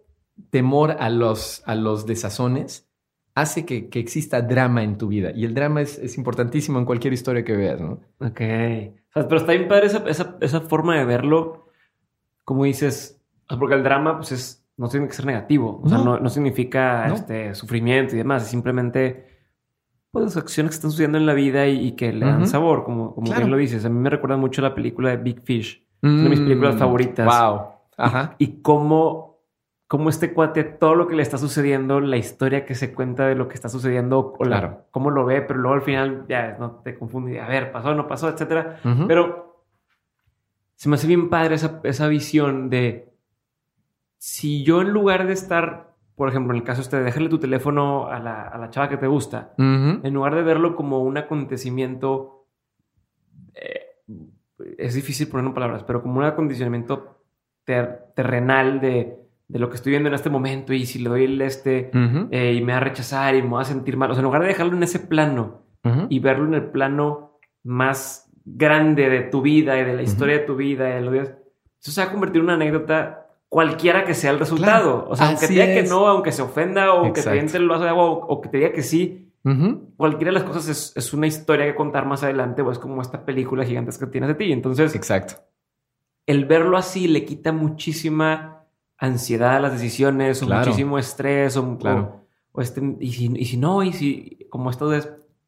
temor 0.48 0.96
a 0.98 1.10
los, 1.10 1.62
a 1.66 1.74
los 1.74 2.06
desazones 2.06 2.88
hace 3.34 3.66
que, 3.66 3.90
que 3.90 3.98
exista 3.98 4.40
drama 4.40 4.82
en 4.84 4.96
tu 4.96 5.08
vida. 5.08 5.32
Y 5.34 5.44
el 5.44 5.52
drama 5.52 5.82
es, 5.82 5.98
es 5.98 6.16
importantísimo 6.16 6.78
en 6.78 6.86
cualquier 6.86 7.12
historia 7.12 7.44
que 7.44 7.54
veas, 7.54 7.78
¿no? 7.78 8.00
Ok. 8.20 8.40
O 8.40 9.12
sea, 9.12 9.28
pero 9.28 9.36
está 9.36 9.52
bien 9.52 9.68
padre 9.68 9.88
esa, 9.88 10.02
esa, 10.08 10.38
esa 10.40 10.62
forma 10.62 10.96
de 10.96 11.04
verlo. 11.04 11.68
Como 12.44 12.64
dices, 12.64 13.20
porque 13.58 13.74
el 13.74 13.82
drama, 13.82 14.16
pues 14.16 14.32
es, 14.32 14.61
no 14.76 14.88
tiene 14.88 15.06
que 15.06 15.12
ser 15.12 15.26
negativo. 15.26 15.80
O 15.82 15.88
sea, 15.88 15.98
No. 15.98 16.04
no, 16.04 16.18
no 16.20 16.28
significa 16.30 17.06
No. 17.08 17.14
este 17.14 17.54
sufrimiento 17.54 18.14
y 18.14 18.18
demás. 18.18 18.42
Es 18.44 18.48
simplemente, 18.48 19.26
pues, 20.10 20.36
acciones 20.36 20.70
que 20.72 20.76
están 20.76 20.90
sucediendo 20.90 21.18
en 21.18 21.26
la 21.26 21.34
vida 21.34 21.66
y, 21.68 21.86
y 21.88 21.92
que 21.92 22.12
le 22.12 22.26
dan 22.26 22.38
Ujú. 22.42 22.46
sabor, 22.46 22.84
como, 22.84 23.14
como 23.14 23.26
Claro. 23.26 23.40
bien 23.42 23.50
lo 23.50 23.56
dices. 23.58 23.84
A 23.84 23.88
mí 23.88 23.98
me 23.98 24.10
recuerda 24.10 24.36
mucho 24.36 24.62
la 24.62 24.74
película 24.74 25.10
de 25.10 25.16
Big 25.18 25.42
Fish. 25.42 25.86
Es 26.02 26.10
una 26.10 26.22
de 26.24 26.28
mis 26.30 26.40
películas 26.40 26.76
favoritas. 26.76 27.26
Wow. 27.26 27.60
Ajá. 27.96 28.34
Y 28.38 28.60
cómo, 28.62 29.38
cómo 29.86 30.08
este 30.08 30.32
cuate, 30.32 30.64
todo 30.64 30.94
lo 30.96 31.06
que 31.06 31.14
le 31.14 31.22
está 31.22 31.38
sucediendo, 31.38 32.00
la 32.00 32.16
historia 32.16 32.64
que 32.64 32.74
se 32.74 32.92
cuenta 32.94 33.26
de 33.28 33.34
lo 33.36 33.46
que 33.46 33.54
está 33.54 33.68
sucediendo, 33.68 34.34
o 34.38 34.44
la- 34.44 34.58
Claro. 34.58 34.84
cómo 34.90 35.10
lo 35.10 35.24
ve, 35.26 35.42
pero 35.42 35.60
luego 35.60 35.74
al 35.76 35.82
final 35.82 36.24
ya 36.28 36.56
no 36.58 36.80
te 36.82 36.98
confunde. 36.98 37.40
A 37.40 37.46
ver, 37.46 37.70
pasó, 37.70 37.94
no 37.94 38.08
pasó, 38.08 38.28
etcétera. 38.30 38.80
Ujú. 38.84 39.06
Pero 39.06 39.64
se 40.74 40.88
me 40.88 40.96
hace 40.96 41.06
bien 41.06 41.28
padre 41.30 41.54
esa, 41.54 41.80
esa 41.84 42.08
visión 42.08 42.68
de 42.70 43.11
si 44.24 44.62
yo 44.62 44.82
en 44.82 44.90
lugar 44.90 45.26
de 45.26 45.32
estar, 45.32 45.94
por 46.14 46.28
ejemplo, 46.28 46.52
en 46.52 46.58
el 46.60 46.64
caso 46.64 46.78
de 46.80 46.82
usted, 46.82 47.04
dejarle 47.04 47.28
tu 47.28 47.40
teléfono 47.40 48.06
a 48.06 48.20
la, 48.20 48.42
a 48.46 48.56
la 48.56 48.70
chava 48.70 48.88
que 48.88 48.96
te 48.96 49.08
gusta, 49.08 49.52
en 50.06 50.14
lugar 50.14 50.36
de 50.36 50.42
verlo 50.44 50.76
como 50.76 51.00
un 51.00 51.16
acontecimiento, 51.16 52.46
eh, 53.54 53.80
es 54.78 54.94
difícil 54.94 55.26
ponerlo 55.26 55.50
en 55.50 55.54
palabras, 55.54 55.82
pero 55.82 56.02
como 56.02 56.18
un 56.20 56.24
acondicionamiento 56.24 57.24
ter- 57.64 58.12
terrenal 58.14 58.80
de, 58.80 59.18
de 59.48 59.58
lo 59.58 59.68
que 59.68 59.74
estoy 59.74 59.90
viendo 59.90 60.08
en 60.08 60.14
este 60.14 60.30
momento 60.30 60.72
y 60.72 60.86
si 60.86 61.00
le 61.00 61.08
doy 61.08 61.24
el 61.24 61.42
este 61.42 61.90
eh, 62.30 62.52
y 62.54 62.62
me 62.62 62.72
va 62.74 62.78
a 62.78 62.82
rechazar 62.82 63.34
y 63.34 63.42
me 63.42 63.50
va 63.50 63.62
a 63.62 63.64
sentir 63.64 63.96
mal, 63.96 64.08
o 64.12 64.14
sea, 64.14 64.20
en 64.20 64.26
lugar 64.26 64.42
de 64.42 64.48
dejarlo 64.48 64.76
en 64.76 64.84
ese 64.84 65.00
plano 65.00 65.62
y 66.10 66.20
verlo 66.20 66.46
en 66.46 66.54
el 66.54 66.66
plano 66.70 67.40
más 67.64 68.30
grande 68.44 69.08
de 69.08 69.22
tu 69.22 69.42
vida 69.42 69.76
y 69.80 69.84
de 69.84 69.94
la 69.94 70.02
historia 70.02 70.38
de 70.38 70.44
tu 70.44 70.54
vida 70.54 70.88
y 70.90 70.92
de 70.94 71.00
los 71.00 71.12
días, 71.12 71.34
eso 71.80 71.90
se 71.90 72.00
va 72.00 72.06
a 72.06 72.12
convertir 72.12 72.38
en 72.38 72.44
una 72.44 72.54
anécdota 72.54 73.21
cualquiera 73.52 74.06
que 74.06 74.14
sea 74.14 74.30
el 74.30 74.38
resultado. 74.38 75.00
Claro, 75.00 75.06
o 75.10 75.14
sea, 75.14 75.28
aunque 75.28 75.46
te 75.46 75.52
diga 75.52 75.66
que 75.66 75.80
es. 75.80 75.90
no, 75.90 76.06
aunque 76.08 76.32
se 76.32 76.40
ofenda 76.40 76.94
o 76.94 77.02
que 77.02 77.10
te 77.10 77.20
Exacto. 77.20 77.30
aviente 77.30 77.56
el 77.58 77.68
vaso 77.68 77.82
de 77.84 77.90
agua 77.90 78.04
o, 78.06 78.12
o 78.26 78.40
que 78.40 78.48
te 78.48 78.56
diga 78.56 78.72
que 78.72 78.82
sí, 78.82 79.30
cualquiera 79.98 80.30
de 80.32 80.38
las 80.38 80.44
cosas 80.44 80.68
es, 80.68 80.92
es 80.96 81.12
una 81.12 81.26
historia 81.26 81.66
que 81.66 81.74
contar 81.74 82.06
más 82.06 82.22
adelante 82.22 82.62
o 82.62 82.72
es 82.72 82.78
como 82.78 83.02
esta 83.02 83.26
película 83.26 83.66
gigantesca 83.66 84.06
que 84.06 84.12
tienes 84.12 84.28
de 84.28 84.36
ti. 84.36 84.52
Entonces, 84.52 84.94
Exacto. 84.94 85.34
el 86.24 86.46
verlo 86.46 86.78
así 86.78 87.08
le 87.08 87.26
quita 87.26 87.52
muchísima 87.52 88.64
ansiedad 88.96 89.56
a 89.56 89.60
las 89.60 89.72
decisiones 89.72 90.42
o 90.42 90.46
Claro. 90.46 90.64
muchísimo 90.64 90.98
estrés 90.98 91.54
o, 91.58 91.76
Claro. 91.76 92.22
o, 92.52 92.58
o 92.58 92.62
este, 92.62 92.80
y 93.00 93.12
si, 93.12 93.30
y 93.36 93.44
si 93.44 93.58
no, 93.58 93.82
y 93.82 93.92
si 93.92 94.46
como 94.48 94.70
esto 94.70 94.88
de 94.88 95.02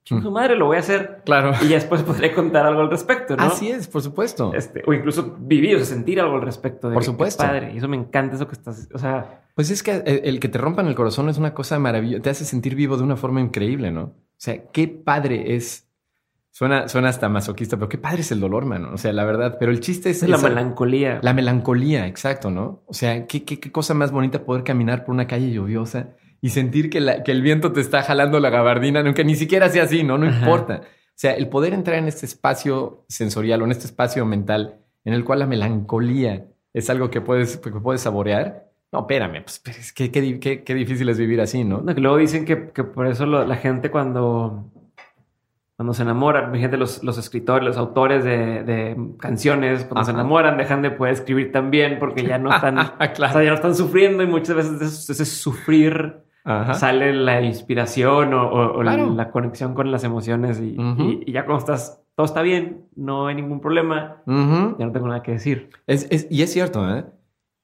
chinga 0.05 0.23
su 0.23 0.31
madre, 0.31 0.55
lo 0.57 0.67
voy 0.67 0.77
a 0.77 0.81
hacer 0.81 1.23
Claro. 1.25 1.53
y 1.63 1.69
ya 1.69 1.77
después 1.77 2.03
podré 2.03 2.33
contar 2.35 2.67
algo 2.67 2.83
al 2.83 2.91
respecto, 2.91 3.37
¿no? 3.37 3.43
Así 3.43 3.71
es, 3.71 3.89
por 3.89 4.03
supuesto. 4.03 4.53
Este, 4.55 4.83
o 4.87 4.93
incluso 4.93 5.37
vivir, 5.41 5.75
o 5.77 5.79
sea, 5.79 5.87
sentir 5.87 6.21
algo 6.21 6.37
al 6.37 6.43
respecto. 6.43 6.89
De 6.89 6.95
Por 6.95 7.03
supuesto. 7.05 7.43
padre. 7.43 7.73
Y 7.75 7.79
eso 7.79 7.89
me 7.89 7.97
encanta, 7.97 8.37
eso 8.37 8.47
que 8.47 8.53
estás. 8.55 8.89
O 8.95 8.99
sea, 8.99 9.43
Pues 9.55 9.71
es 9.71 9.83
que 9.83 9.93
el, 10.05 10.21
el 10.25 10.41
que 10.41 10.49
te 10.49 10.59
rompan 10.59 10.87
el 10.87 10.95
corazón 10.95 11.29
es 11.29 11.39
una 11.39 11.55
cosa 11.55 11.79
maravillosa, 11.79 12.23
te 12.23 12.31
hace 12.31 12.45
sentir 12.45 12.75
vivo 12.75 12.97
de 12.97 13.03
una 13.03 13.17
forma 13.17 13.41
increíble, 13.41 13.91
¿no? 13.91 14.03
O 14.03 14.15
sea, 14.37 14.63
qué 14.73 14.89
padre 14.89 15.55
es. 15.57 15.89
Suena, 16.51 16.87
suena 16.87 17.09
hasta 17.09 17.29
masoquista, 17.29 17.77
pero 17.77 17.89
qué 17.89 17.99
padre 17.99 18.21
es 18.21 18.31
el 18.31 18.39
dolor, 18.39 18.65
mano. 18.65 18.91
O 18.93 18.97
sea, 18.99 19.13
la 19.13 19.25
verdad. 19.25 19.57
Pero 19.59 19.73
el 19.73 19.81
chiste 19.81 20.11
es 20.11 20.23
es 20.23 20.29
la 20.29 20.37
esa- 20.37 20.49
melancolía. 20.49 21.19
La 21.23 21.33
melancolía, 21.35 22.07
exacto, 22.07 22.51
¿no? 22.51 22.83
O 22.87 22.95
sea, 22.95 23.27
qué, 23.27 23.43
qué, 23.45 23.59
qué 23.59 23.73
cosa 23.73 23.93
más 23.95 24.13
bonita 24.13 24.45
poder 24.45 24.63
caminar 24.63 25.05
por 25.05 25.15
una 25.15 25.27
calle 25.27 25.51
lluviosa 25.51 26.11
y 26.45 26.51
sentir 26.51 26.91
que, 26.91 27.01
la- 27.01 27.23
que 27.23 27.33
el 27.33 27.41
viento 27.41 27.73
te 27.73 27.81
está 27.81 28.03
jalando 28.03 28.39
la 28.39 28.51
gabardina, 28.51 29.01
aunque 29.01 29.25
ni 29.25 29.35
siquiera 29.35 29.71
sea 29.71 29.85
así, 29.85 30.03
¿no? 30.05 30.19
No 30.19 30.27
Ajá. 30.27 30.41
importa. 30.41 30.81
O 30.83 31.17
sea, 31.17 31.33
el 31.33 31.49
poder 31.49 31.73
entrar 31.73 31.97
en 31.97 32.07
este 32.07 32.27
espacio 32.27 33.05
sensorial 33.09 33.63
o 33.63 33.65
en 33.65 33.71
este 33.71 33.87
espacio 33.87 34.27
mental 34.27 34.81
en 35.07 35.15
el 35.15 35.25
cual 35.25 35.39
la 35.39 35.47
melancolía 35.47 36.45
es 36.75 36.91
algo 36.91 37.09
que 37.09 37.23
puedes, 37.23 37.57
que 37.57 37.71
puedes 37.71 38.03
saborear. 38.03 38.69
No, 38.93 39.01
espérame, 39.01 39.43
pues 39.43 39.63
es 39.79 39.93
que 39.95 40.11
qué, 40.11 40.39
qué- 40.39 40.63
qué 40.65 40.75
difícil 40.75 41.09
es 41.09 41.19
vivir 41.19 41.41
así, 41.41 41.65
¿no? 41.65 41.81
No, 41.81 41.95
que 41.95 42.01
luego 42.03 42.19
dicen 42.19 42.45
que, 42.45 42.71
que 42.73 42.85
por 42.85 43.07
eso 43.07 43.25
lo- 43.25 43.47
la 43.47 43.57
gente 43.57 43.91
cuando, 43.91 44.71
cuando 45.77 45.95
se 45.95 46.03
enamora, 46.03 46.51
fíjate, 46.53 46.77
los, 46.77 47.03
los 47.03 47.17
escritores, 47.17 47.67
los 47.67 47.77
autores 47.79 48.23
de, 48.23 48.63
de 48.65 48.97
canciones, 49.19 49.85
cuando 49.85 50.05
se 50.05 50.11
Ajá. 50.11 50.21
enamoran, 50.21 50.57
dejan 50.59 50.83
de 50.83 50.91
poder 50.91 51.15
escribir 51.15 51.51
tan 51.53 51.71
bien 51.71 51.97
porque 51.99 52.23
ya 52.25 52.39
no 52.39 52.51
están, 52.55 52.79
o 52.79 52.97
claro. 53.15 53.33
sea, 53.33 53.43
ya 53.43 53.49
no 53.51 53.55
están 53.57 53.75
sufriendo 53.75 54.23
y 54.23 54.27
muchas 54.27 54.57
veces 54.57 54.83
ese, 54.83 55.13
ese 55.13 55.25
sufrir 55.25 56.24
Ajá. 56.45 56.75
sale 56.75 57.13
la 57.15 57.41
inspiración 57.41 58.35
o, 58.35 58.47
o- 58.51 58.79
o 58.79 58.81
Claro. 58.83 59.15
la 59.15 59.31
conexión 59.31 59.73
con 59.75 59.91
las 59.91 60.05
emociones 60.05 60.61
y, 60.61 60.79
Ujú. 60.79 61.03
y- 61.03 61.25
y 61.27 61.33
ya 61.33 61.45
cuando 61.47 61.61
estás, 61.61 62.03
todo 62.15 62.27
está 62.27 62.43
bien, 62.43 62.87
no 62.95 63.27
hay 63.29 63.35
ningún 63.35 63.61
problema, 63.61 64.23
Ujú. 64.27 64.77
ya 64.79 64.87
no 64.87 64.93
tengo 64.93 65.09
nada 65.09 65.23
que 65.23 65.33
decir. 65.33 65.71
Es, 65.87 66.07
es- 66.11 66.27
y 66.31 66.43
es 66.43 66.53
cierto, 66.53 66.87
¿eh? 66.95 67.07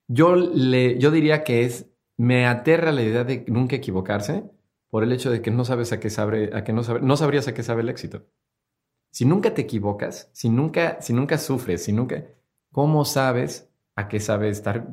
Yo, 0.09 0.35
le, 0.35 0.99
yo 0.99 1.11
diría 1.11 1.45
que 1.45 1.65
es, 1.65 1.91
me 2.17 2.47
aterra 2.47 2.91
la 2.91 3.03
idea 3.03 3.23
de 3.25 3.45
nunca 3.49 3.77
equivocarse 3.77 4.45
por 4.89 5.05
el 5.05 5.13
hecho 5.13 5.31
de 5.31 5.41
que 5.43 5.51
no 5.51 5.65
sabes 5.65 5.93
a 5.93 6.01
qué 6.01 6.11
sabe, 6.11 6.51
a 6.55 6.65
qué 6.65 6.73
no 6.73 6.83
sabe, 6.83 7.01
no 7.01 7.17
sabrías 7.17 7.47
a 7.49 7.55
qué 7.55 7.63
sabe 7.63 7.83
el 7.83 7.89
éxito. 7.91 8.23
Si 9.13 9.25
nunca 9.25 9.53
te 9.55 9.63
equivocas, 9.63 10.31
si 10.33 10.49
nunca, 10.49 11.01
si 11.01 11.13
nunca 11.13 11.37
sufres, 11.39 11.85
si 11.85 11.93
nunca, 11.93 12.25
¿cómo 12.73 13.05
sabes 13.05 13.69
a 13.97 14.09
qué 14.09 14.21
sabe 14.21 14.49
estar, 14.49 14.87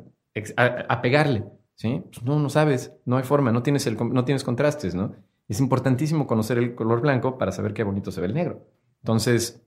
a, 0.56 0.64
a 0.88 1.00
pegarle? 1.02 1.44
¿Sí? 1.78 2.02
Pues 2.10 2.24
no, 2.24 2.40
no 2.40 2.48
sabes, 2.50 2.92
no 3.04 3.16
hay 3.18 3.22
forma, 3.22 3.52
no 3.52 3.62
tienes, 3.62 3.86
el, 3.86 3.96
no 3.96 4.24
tienes 4.24 4.42
contrastes, 4.42 4.96
¿no? 4.96 5.14
Es 5.48 5.60
importantísimo 5.60 6.26
conocer 6.26 6.58
el 6.58 6.74
color 6.74 7.00
blanco 7.00 7.38
para 7.38 7.52
saber 7.52 7.72
qué 7.72 7.84
bonito 7.84 8.10
se 8.10 8.20
ve 8.20 8.26
el 8.26 8.34
negro. 8.34 8.66
Entonces, 9.02 9.62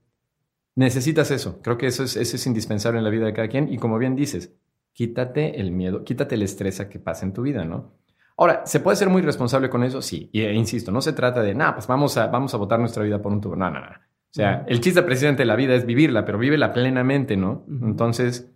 necesitas 0.75 1.31
eso. 1.31 1.61
Creo 1.61 1.77
que 1.77 1.87
eso 1.87 2.03
es, 2.03 2.15
eso 2.17 2.35
es 2.35 2.45
indispensable 2.47 2.97
en 2.97 3.03
la 3.05 3.09
vida 3.09 3.25
de 3.25 3.33
cada 3.33 3.47
quien. 3.47 3.71
Y 3.71 3.77
como 3.77 3.97
bien 3.97 4.15
dices, 4.15 4.53
quítate 4.93 5.59
el 5.61 5.71
miedo, 5.71 6.03
quítate 6.03 6.35
el 6.35 6.41
estrés 6.41 6.81
a 6.81 6.89
que 6.89 6.99
pase 6.99 7.25
en 7.25 7.33
tu 7.33 7.43
vida, 7.43 7.63
¿no? 7.65 7.93
Ahora, 8.37 8.65
¿se 8.65 8.79
puede 8.81 8.97
ser 8.97 9.09
muy 9.09 9.21
responsable 9.21 9.69
con 9.69 9.83
eso? 9.83 10.01
Sí. 10.01 10.29
Y 10.33 10.41
eh, 10.41 10.53
insisto, 10.53 10.91
no 10.91 11.01
se 11.01 11.13
trata 11.13 11.41
de, 11.41 11.53
nada, 11.55 11.75
pues 11.75 11.87
vamos 11.87 12.17
a, 12.17 12.27
vamos 12.27 12.53
a 12.53 12.57
votar 12.57 12.79
nuestra 12.79 13.03
vida 13.03 13.21
por 13.21 13.31
un 13.31 13.39
tubo. 13.39 13.55
No, 13.55 13.69
no, 13.69 13.79
no. 13.79 13.87
O 13.87 14.33
sea, 14.33 14.65
el 14.67 14.81
chiste 14.81 15.01
presidente 15.03 15.43
de 15.43 15.45
la 15.47 15.55
vida 15.55 15.75
es 15.75 15.85
vivirla, 15.85 16.25
pero 16.25 16.37
vívela 16.37 16.73
plenamente, 16.73 17.37
¿no? 17.37 17.65
Entonces, 17.83 18.49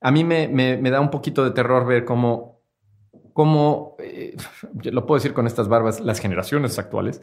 a 0.00 0.10
mí 0.10 0.22
me, 0.24 0.48
me- 0.48 0.76
me 0.76 0.90
da 0.90 1.00
un 1.00 1.10
poquito 1.10 1.44
de 1.44 1.50
terror 1.52 1.86
ver 1.86 2.04
cómo, 2.04 2.53
cómo 3.34 3.96
eh, 3.98 4.34
lo 4.84 5.04
puedo 5.04 5.18
decir 5.18 5.34
con 5.34 5.46
estas 5.46 5.68
barbas, 5.68 6.00
las 6.00 6.20
generaciones 6.20 6.78
actuales 6.78 7.20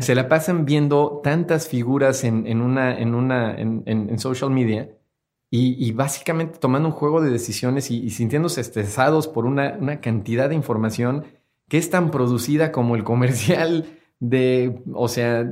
se 0.00 0.14
la 0.16 0.28
pasan 0.28 0.64
viendo 0.64 1.20
tantas 1.22 1.68
figuras 1.68 2.24
en, 2.24 2.46
en 2.48 2.60
una, 2.60 2.98
en, 2.98 3.14
una, 3.14 3.54
en, 3.54 3.84
en- 3.86 4.10
en 4.10 4.18
social 4.18 4.50
media 4.50 4.88
y, 5.50 5.76
y 5.86 5.92
básicamente 5.92 6.58
tomando 6.58 6.88
un 6.88 6.94
juego 6.94 7.20
de 7.20 7.30
decisiones 7.30 7.90
y, 7.92 8.02
y 8.02 8.10
sintiéndose 8.10 8.60
estresados 8.60 9.28
por 9.28 9.44
una, 9.46 9.76
una 9.78 10.00
cantidad 10.00 10.48
de 10.48 10.54
información 10.56 11.24
que 11.68 11.78
es 11.78 11.88
tan 11.90 12.10
producida 12.10 12.72
como 12.72 12.96
el 12.96 13.04
comercial 13.04 13.86
de, 14.20 14.82
o 14.94 15.08
sea, 15.08 15.44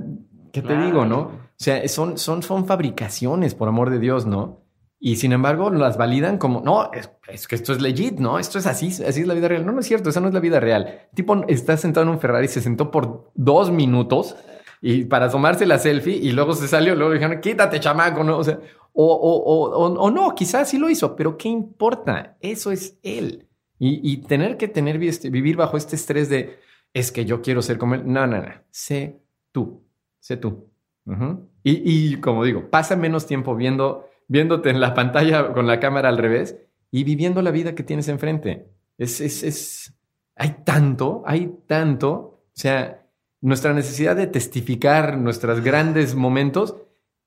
¿qué 0.52 0.62
te 0.62 0.68
Claro. 0.68 0.86
digo, 0.86 1.04
no? 1.04 1.18
O 1.20 1.30
sea, 1.56 1.86
son, 1.88 2.16
son, 2.16 2.42
son 2.42 2.64
fabricaciones, 2.64 3.54
por 3.54 3.68
amor 3.68 3.90
de 3.90 3.98
Dios, 3.98 4.24
¿no? 4.26 4.59
Y 5.02 5.16
sin 5.16 5.32
embargo, 5.32 5.70
las 5.70 5.96
validan 5.96 6.36
como, 6.36 6.60
no, 6.60 6.92
es, 6.92 7.10
es 7.28 7.48
que 7.48 7.54
esto 7.54 7.72
es 7.72 7.80
legit, 7.80 8.18
¿no? 8.18 8.38
Esto 8.38 8.58
es 8.58 8.66
así, 8.66 8.88
así 8.88 9.22
es 9.22 9.26
la 9.26 9.32
vida 9.32 9.48
real. 9.48 9.64
No, 9.64 9.72
no 9.72 9.80
es 9.80 9.86
cierto, 9.86 10.10
esa 10.10 10.20
no 10.20 10.28
es 10.28 10.34
la 10.34 10.40
vida 10.40 10.60
real. 10.60 11.08
Tipo, 11.14 11.42
está 11.48 11.76
sentado 11.78 12.04
en 12.04 12.10
un 12.12 12.20
Ferrari, 12.20 12.48
se 12.48 12.60
sentó 12.60 12.90
por 12.90 13.30
dos 13.34 13.70
minutos 13.70 14.36
y 14.82 15.06
para 15.06 15.30
tomarse 15.30 15.64
la 15.64 15.78
selfie 15.78 16.16
y 16.16 16.32
luego 16.32 16.52
se 16.52 16.68
salió, 16.68 16.94
luego 16.94 17.14
dijeron, 17.14 17.40
quítate, 17.40 17.80
chamaco, 17.80 18.22
¿no? 18.24 18.36
O 18.36 18.44
sea, 18.44 18.60
o, 18.92 19.06
o, 19.14 19.70
o, 19.70 19.94
o, 20.00 20.10
no, 20.10 20.34
quizás 20.34 20.68
sí 20.68 20.76
lo 20.76 20.90
hizo, 20.90 21.16
pero 21.16 21.38
¿qué 21.38 21.48
importa? 21.48 22.36
Eso 22.40 22.70
es 22.70 22.98
él. 23.02 23.46
Y, 23.78 24.00
y 24.12 24.18
tener 24.18 24.58
que 24.58 24.68
tener, 24.68 25.02
este- 25.02 25.30
vivir 25.30 25.56
bajo 25.56 25.78
este 25.78 25.96
estrés 25.96 26.28
de, 26.28 26.58
es 26.92 27.10
que 27.10 27.24
yo 27.24 27.40
quiero 27.40 27.62
ser 27.62 27.78
como 27.78 27.94
él. 27.94 28.02
No, 28.04 28.26
no, 28.26 28.36
no. 28.42 28.52
Sé 28.70 29.22
tú, 29.50 29.82
sé 30.18 30.36
tú. 30.36 30.66
Ujú. 31.06 31.48
y, 31.64 32.12
y 32.12 32.16
como 32.20 32.44
digo, 32.44 32.68
pasa 32.68 32.94
menos 32.96 33.26
tiempo 33.26 33.56
viendo, 33.56 34.04
viéndote 34.30 34.70
en 34.70 34.78
la 34.80 34.94
pantalla 34.94 35.52
con 35.52 35.66
la 35.66 35.80
cámara 35.80 36.08
al 36.08 36.16
revés 36.16 36.56
y 36.92 37.02
viviendo 37.02 37.42
la 37.42 37.50
vida 37.50 37.74
que 37.74 37.82
tienes 37.82 38.06
enfrente. 38.08 38.68
Es, 38.96 39.20
es, 39.20 39.42
es, 39.42 39.94
hay 40.36 40.56
tanto, 40.64 41.24
hay 41.26 41.52
tanto. 41.66 42.12
O 42.12 42.52
sea, 42.52 43.02
nuestra 43.40 43.74
necesidad 43.74 44.14
de 44.14 44.28
testificar 44.28 45.18
nuestros 45.18 45.60
grandes 45.64 46.14
momentos, 46.14 46.76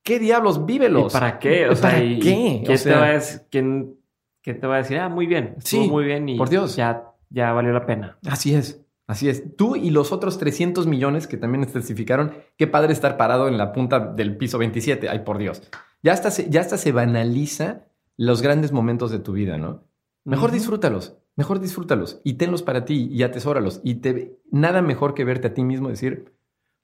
¿qué 0.02 0.18
diablos? 0.18 0.64
Vívelos. 0.64 1.12
¿Y 1.12 1.18
para 1.18 1.38
qué? 1.38 1.68
O 1.68 1.76
sea, 1.76 1.90
¿Para 1.90 2.02
¿y 2.02 2.18
qué? 2.20 2.62
¿Quién, 2.64 2.72
O 2.74 2.78
sea- 2.78 2.92
te 2.94 2.98
va 2.98 3.06
a 3.06 3.12
decir, 3.12 3.40
quién, 3.50 3.96
quién 4.42 4.60
te 4.60 4.66
va 4.66 4.76
a 4.76 4.78
decir, 4.78 4.98
ah, 4.98 5.10
muy 5.10 5.26
bien, 5.26 5.56
Sí, 5.62 5.80
muy 5.86 6.04
bien 6.04 6.26
y 6.26 6.38
por 6.38 6.48
Dios. 6.48 6.74
Ya, 6.76 7.04
ya 7.28 7.52
valió 7.52 7.72
la 7.72 7.84
pena? 7.84 8.16
Así 8.26 8.54
es, 8.54 8.80
así 9.06 9.28
es. 9.28 9.54
Tú 9.56 9.76
y 9.76 9.90
los 9.90 10.10
otros 10.10 10.38
300 10.38 10.86
millones 10.86 11.26
que 11.26 11.36
también 11.36 11.66
testificaron, 11.70 12.32
qué 12.56 12.66
padre 12.66 12.94
estar 12.94 13.18
parado 13.18 13.46
en 13.48 13.58
la 13.58 13.72
punta 13.72 14.00
del 14.00 14.38
piso 14.38 14.56
27. 14.56 15.10
Ay, 15.10 15.18
por 15.18 15.36
Dios. 15.36 15.70
Ya 16.04 16.12
hasta 16.12 16.30
se, 16.30 16.48
ya 16.50 16.60
hasta 16.60 16.76
se 16.78 16.92
banaliza 16.92 17.86
los 18.16 18.42
grandes 18.42 18.70
momentos 18.70 19.10
de 19.10 19.18
tu 19.18 19.32
vida, 19.32 19.58
¿no? 19.58 19.82
Mejor 20.24 20.52
disfrútalos, 20.52 21.16
mejor 21.34 21.58
disfrútalos 21.58 22.20
y 22.22 22.34
tenlos 22.34 22.62
para 22.62 22.84
ti 22.84 23.08
y 23.10 23.22
atesóralos. 23.24 23.80
Y 23.82 23.96
te, 23.96 24.38
nada 24.52 24.80
mejor 24.82 25.14
que 25.14 25.24
verte 25.24 25.48
a 25.48 25.54
ti 25.54 25.64
mismo 25.64 25.88
y 25.88 25.92
decir, 25.92 26.32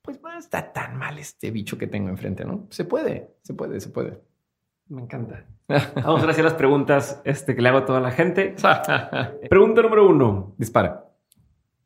pues 0.02 0.20
no 0.20 0.36
está 0.36 0.72
tan 0.72 0.97
mal 0.97 1.18
este 1.18 1.51
bicho 1.52 1.78
que 1.78 1.86
tengo 1.86 2.09
enfrente, 2.09 2.44
¿no? 2.44 2.66
Se 2.70 2.84
puede, 2.84 3.30
se 3.42 3.55
puede, 3.55 3.78
se 3.80 3.90
puede. 3.90 4.18
Me 4.88 5.02
encanta. 5.02 5.44
Vamos 5.94 6.24
a 6.24 6.30
hacer 6.30 6.42
las 6.44 6.55
preguntas 6.55 7.20
este, 7.24 7.55
que 7.55 7.62
le 7.62 7.68
hago 7.68 7.78
a 7.78 7.84
toda 7.86 8.01
la 8.01 8.10
gente. 8.10 8.56
Pregunta 9.48 9.82
número 9.82 10.09
uno. 10.09 10.55
Dispara. 10.59 11.06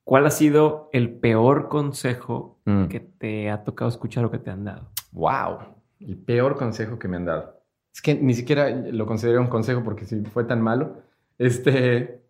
¿Cuál 0.04 0.26
ha 0.26 0.30
sido 0.30 0.88
el 0.92 1.10
peor 1.18 1.68
consejo 1.68 2.52
Mm. 2.66 2.86
que 2.86 2.98
te 3.00 3.50
ha 3.50 3.62
tocado 3.62 3.90
escuchar 3.90 4.24
o 4.24 4.30
que 4.30 4.38
te 4.38 4.50
han 4.50 4.64
dado? 4.64 4.88
Wow, 5.12 5.58
el 6.00 6.16
peor 6.16 6.56
consejo 6.56 6.98
que 6.98 7.08
me 7.08 7.16
han 7.16 7.24
dado. 7.24 7.60
Es 7.92 8.02
que 8.02 8.14
ni 8.14 8.34
siquiera 8.34 8.70
lo 8.70 9.06
considero 9.06 9.40
un 9.40 9.46
consejo 9.46 9.82
porque 9.84 10.04
si 10.04 10.22
fue 10.24 10.44
tan 10.44 10.60
malo. 10.60 11.02
Este, 11.38 12.22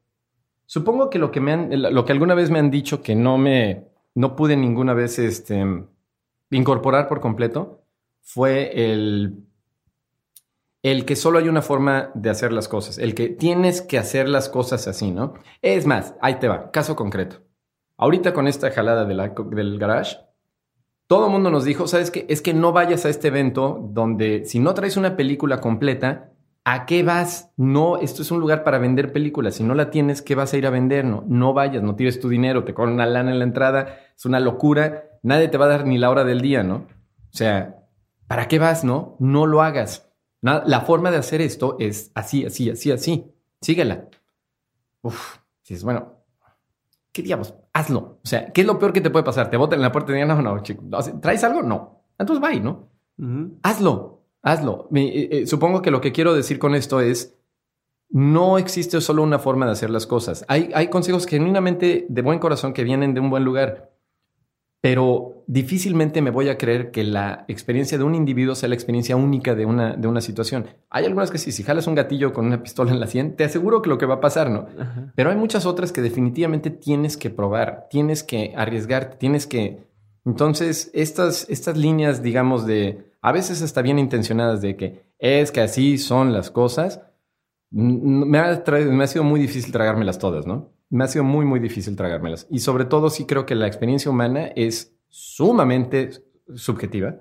supongo 0.66 1.10
que 1.10 1.18
lo 1.18 1.30
que 1.30 1.40
me 1.40 1.76
lo 1.76 2.04
que 2.04 2.12
alguna 2.12 2.34
vez 2.34 2.50
me 2.50 2.58
han 2.58 2.70
dicho 2.70 3.02
que 3.02 3.14
no 3.14 3.38
me, 3.38 3.88
no 4.14 4.36
pude 4.36 4.56
ninguna 4.56 4.94
vez, 4.94 5.18
este, 5.18 5.64
incorporar 6.50 7.08
por 7.08 7.20
completo 7.20 7.82
fue 8.20 8.92
el, 8.92 9.44
el 10.82 11.04
que 11.04 11.16
solo 11.16 11.38
hay 11.38 11.48
una 11.48 11.62
forma 11.62 12.10
de 12.14 12.30
hacer 12.30 12.52
las 12.52 12.68
cosas, 12.68 12.98
el 12.98 13.14
que 13.14 13.28
tienes 13.28 13.82
que 13.82 13.98
hacer 13.98 14.28
las 14.28 14.48
cosas 14.48 14.86
así, 14.86 15.10
¿no? 15.10 15.34
Es 15.62 15.86
más, 15.86 16.14
ahí 16.20 16.36
te 16.36 16.48
va, 16.48 16.70
caso 16.70 16.96
concreto. 16.96 17.42
Ahorita 17.96 18.32
con 18.34 18.48
esta 18.48 18.70
jalada 18.70 19.04
del 19.04 19.78
garage, 19.78 20.16
todo 21.06 21.26
el 21.26 21.32
mundo 21.32 21.50
nos 21.50 21.64
dijo, 21.64 21.86
¿sabes 21.86 22.10
qué? 22.10 22.26
Es 22.28 22.40
que 22.40 22.54
no 22.54 22.72
vayas 22.72 23.04
a 23.04 23.08
este 23.08 23.28
evento 23.28 23.88
donde 23.92 24.44
si 24.46 24.58
no 24.58 24.74
traes 24.74 24.96
una 24.96 25.16
película 25.16 25.60
completa, 25.60 26.32
¿a 26.64 26.86
qué 26.86 27.02
vas? 27.02 27.52
No, 27.56 27.98
esto 27.98 28.22
es 28.22 28.30
un 28.30 28.40
lugar 28.40 28.64
para 28.64 28.78
vender 28.78 29.12
películas. 29.12 29.56
Si 29.56 29.64
no 29.64 29.74
la 29.74 29.90
tienes, 29.90 30.22
¿qué 30.22 30.34
vas 30.34 30.54
a 30.54 30.56
ir 30.56 30.66
a 30.66 30.70
vender? 30.70 31.04
No, 31.04 31.24
no 31.26 31.52
vayas, 31.52 31.82
no 31.82 31.94
tires 31.94 32.20
tu 32.20 32.28
dinero, 32.28 32.64
te 32.64 32.72
cobran 32.72 32.94
una 32.94 33.06
lana 33.06 33.32
en 33.32 33.38
la 33.38 33.44
entrada, 33.44 33.98
es 34.16 34.24
una 34.24 34.40
locura, 34.40 35.04
nadie 35.22 35.48
te 35.48 35.58
va 35.58 35.66
a 35.66 35.68
dar 35.68 35.86
ni 35.86 35.98
la 35.98 36.10
hora 36.10 36.24
del 36.24 36.40
día, 36.40 36.62
¿no? 36.62 36.76
O 36.76 37.36
sea, 37.36 37.84
¿para 38.26 38.48
qué 38.48 38.58
vas, 38.58 38.84
no? 38.84 39.16
No 39.18 39.46
lo 39.46 39.62
hagas. 39.62 40.10
La 40.40 40.82
forma 40.82 41.10
de 41.10 41.16
hacer 41.16 41.40
esto 41.40 41.76
es 41.80 42.12
así, 42.14 42.44
así, 42.44 42.68
así, 42.68 42.92
así. 42.92 43.32
Síguela. 43.60 44.08
Uf, 45.00 45.38
es 45.66 45.82
bueno, 45.84 46.13
¿qué 47.14 47.22
diablos? 47.22 47.54
Hazlo. 47.72 48.18
O 48.22 48.26
sea, 48.26 48.52
¿qué 48.52 48.62
es 48.62 48.66
lo 48.66 48.78
peor 48.78 48.92
que 48.92 49.00
te 49.00 49.08
puede 49.08 49.24
pasar? 49.24 49.48
Te 49.48 49.56
botan 49.56 49.78
en 49.78 49.82
la 49.82 49.92
puerta 49.92 50.10
y 50.10 50.16
digan, 50.16 50.28
no, 50.28 50.42
no, 50.42 50.62
chico, 50.62 50.82
¿traes 51.22 51.44
algo? 51.44 51.62
No. 51.62 52.02
Entonces 52.18 52.46
bye, 52.46 52.60
¿no? 52.60 52.90
Hazlo, 53.62 54.24
hazlo. 54.42 54.88
Eh, 54.94 55.28
eh, 55.30 55.46
supongo 55.46 55.80
que 55.80 55.92
lo 55.92 56.00
que 56.00 56.10
quiero 56.10 56.34
decir 56.34 56.58
con 56.58 56.74
esto 56.74 57.00
es, 57.00 57.38
no 58.10 58.58
existe 58.58 59.00
solo 59.00 59.22
una 59.22 59.38
forma 59.38 59.64
de 59.64 59.72
hacer 59.72 59.90
las 59.90 60.06
cosas. 60.06 60.44
Hay, 60.48 60.70
hay 60.74 60.88
consejos 60.88 61.26
genuinamente 61.26 62.04
de 62.08 62.22
buen 62.22 62.40
corazón 62.40 62.72
que 62.72 62.82
vienen 62.82 63.14
de 63.14 63.20
un 63.20 63.30
buen 63.30 63.44
lugar 63.44 63.93
pero 64.84 65.46
difícilmente 65.46 66.20
me 66.20 66.28
voy 66.28 66.50
a 66.50 66.58
creer 66.58 66.90
que 66.90 67.04
la 67.04 67.46
experiencia 67.48 67.96
de 67.96 68.04
un 68.04 68.14
individuo 68.14 68.54
sea 68.54 68.68
la 68.68 68.74
experiencia 68.74 69.16
única 69.16 69.54
de 69.54 69.64
una, 69.64 69.96
de 69.96 70.06
una 70.06 70.20
situación. 70.20 70.66
Hay 70.90 71.06
algunas 71.06 71.30
que 71.30 71.38
sí, 71.38 71.52
si 71.52 71.62
jalas 71.62 71.86
un 71.86 71.94
gatillo 71.94 72.34
con 72.34 72.44
una 72.44 72.62
pistola 72.62 72.92
en 72.92 73.00
la 73.00 73.06
sien, 73.06 73.34
te 73.34 73.44
aseguro 73.44 73.80
que 73.80 73.88
lo 73.88 73.96
que 73.96 74.04
va 74.04 74.16
a 74.16 74.20
pasar, 74.20 74.50
¿no? 74.50 74.66
Pero 75.14 75.30
hay 75.30 75.36
muchas 75.36 75.64
otras 75.64 75.90
que 75.90 76.02
definitivamente 76.02 76.68
tienes 76.68 77.16
que 77.16 77.30
probar, 77.30 77.86
tienes 77.88 78.22
que 78.22 78.52
arriesgarte, 78.54 79.16
tienes 79.16 79.46
que... 79.46 79.88
Entonces, 80.26 80.90
estas, 80.92 81.48
estas 81.48 81.78
líneas, 81.78 82.22
digamos, 82.22 82.66
de 82.66 83.10
a 83.22 83.32
veces 83.32 83.62
hasta 83.62 83.80
bien 83.80 83.98
intencionadas 83.98 84.60
de 84.60 84.76
que 84.76 85.06
es 85.18 85.50
que 85.50 85.62
así 85.62 85.96
son 85.96 86.34
las 86.34 86.50
cosas, 86.50 87.00
me 87.70 88.38
ha, 88.38 88.62
me 88.66 89.04
ha 89.04 89.06
sido 89.06 89.24
muy 89.24 89.40
difícil 89.40 89.72
tragármelas 89.72 90.18
todas, 90.18 90.46
¿no? 90.46 90.73
Me 90.94 91.04
ha 91.04 91.08
sido 91.08 91.24
muy, 91.24 91.44
muy 91.44 91.58
difícil 91.58 91.96
tragármelas. 91.96 92.46
Y 92.50 92.60
sobre 92.60 92.84
todo 92.84 93.10
sí 93.10 93.26
creo 93.26 93.46
que 93.46 93.56
la 93.56 93.66
experiencia 93.66 94.10
humana 94.10 94.46
es 94.54 94.96
sumamente 95.08 96.10
subjetiva 96.54 97.16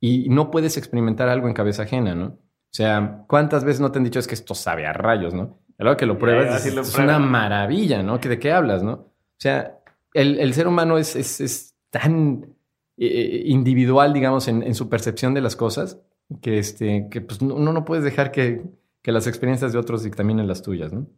y 0.00 0.30
no 0.30 0.50
puedes 0.50 0.78
experimentar 0.78 1.28
algo 1.28 1.46
en 1.46 1.52
cabeza 1.52 1.82
ajena, 1.82 2.14
¿no? 2.14 2.26
O 2.26 2.74
sea, 2.74 3.24
¿cuántas 3.28 3.64
veces 3.64 3.80
no 3.80 3.92
te 3.92 3.98
han 3.98 4.04
dicho 4.04 4.18
es 4.18 4.26
que 4.26 4.34
esto 4.34 4.54
sabe 4.54 4.86
a 4.86 4.94
rayos, 4.94 5.34
¿no? 5.34 5.58
Luego 5.76 5.96
que 5.98 6.06
lo 6.06 6.16
pruebas 6.16 6.64
es, 6.64 6.98
una 6.98 7.18
maravilla, 7.18 8.02
¿no? 8.02 8.16
¿De 8.16 8.38
qué 8.38 8.50
hablas, 8.50 8.82
no? 8.82 8.92
O 8.92 9.38
sea, 9.38 9.78
el, 10.14 10.54
ser 10.54 10.66
humano 10.66 10.96
es, 10.96 11.14
es, 11.14 11.74
tan 11.90 12.54
eh, 12.96 13.42
individual, 13.44 14.14
digamos, 14.14 14.48
en, 14.48 14.74
su 14.74 14.88
percepción 14.88 15.34
de 15.34 15.42
las 15.42 15.54
cosas 15.54 16.00
que, 16.40 16.58
este, 16.58 17.08
que 17.10 17.20
pues, 17.20 17.42
uno 17.42 17.72
no 17.74 17.84
puedes 17.84 18.04
dejar 18.04 18.32
que, 18.32 18.62
que 19.02 19.12
las 19.12 19.26
experiencias 19.26 19.74
de 19.74 19.78
otros 19.78 20.02
dictaminen 20.02 20.46
las 20.46 20.62
tuyas, 20.62 20.94
¿no? 20.94 21.08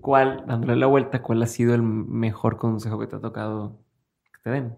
¿Cuál, 0.00 0.44
dándole 0.46 0.76
la 0.76 0.86
vuelta, 0.86 1.22
cuál 1.22 1.42
ha 1.42 1.46
sido 1.46 1.74
el 1.74 1.82
mejor 1.82 2.56
consejo 2.56 2.98
que 2.98 3.06
te 3.06 3.16
ha 3.16 3.20
tocado 3.20 3.78
que 4.24 4.40
te 4.42 4.50
den? 4.50 4.76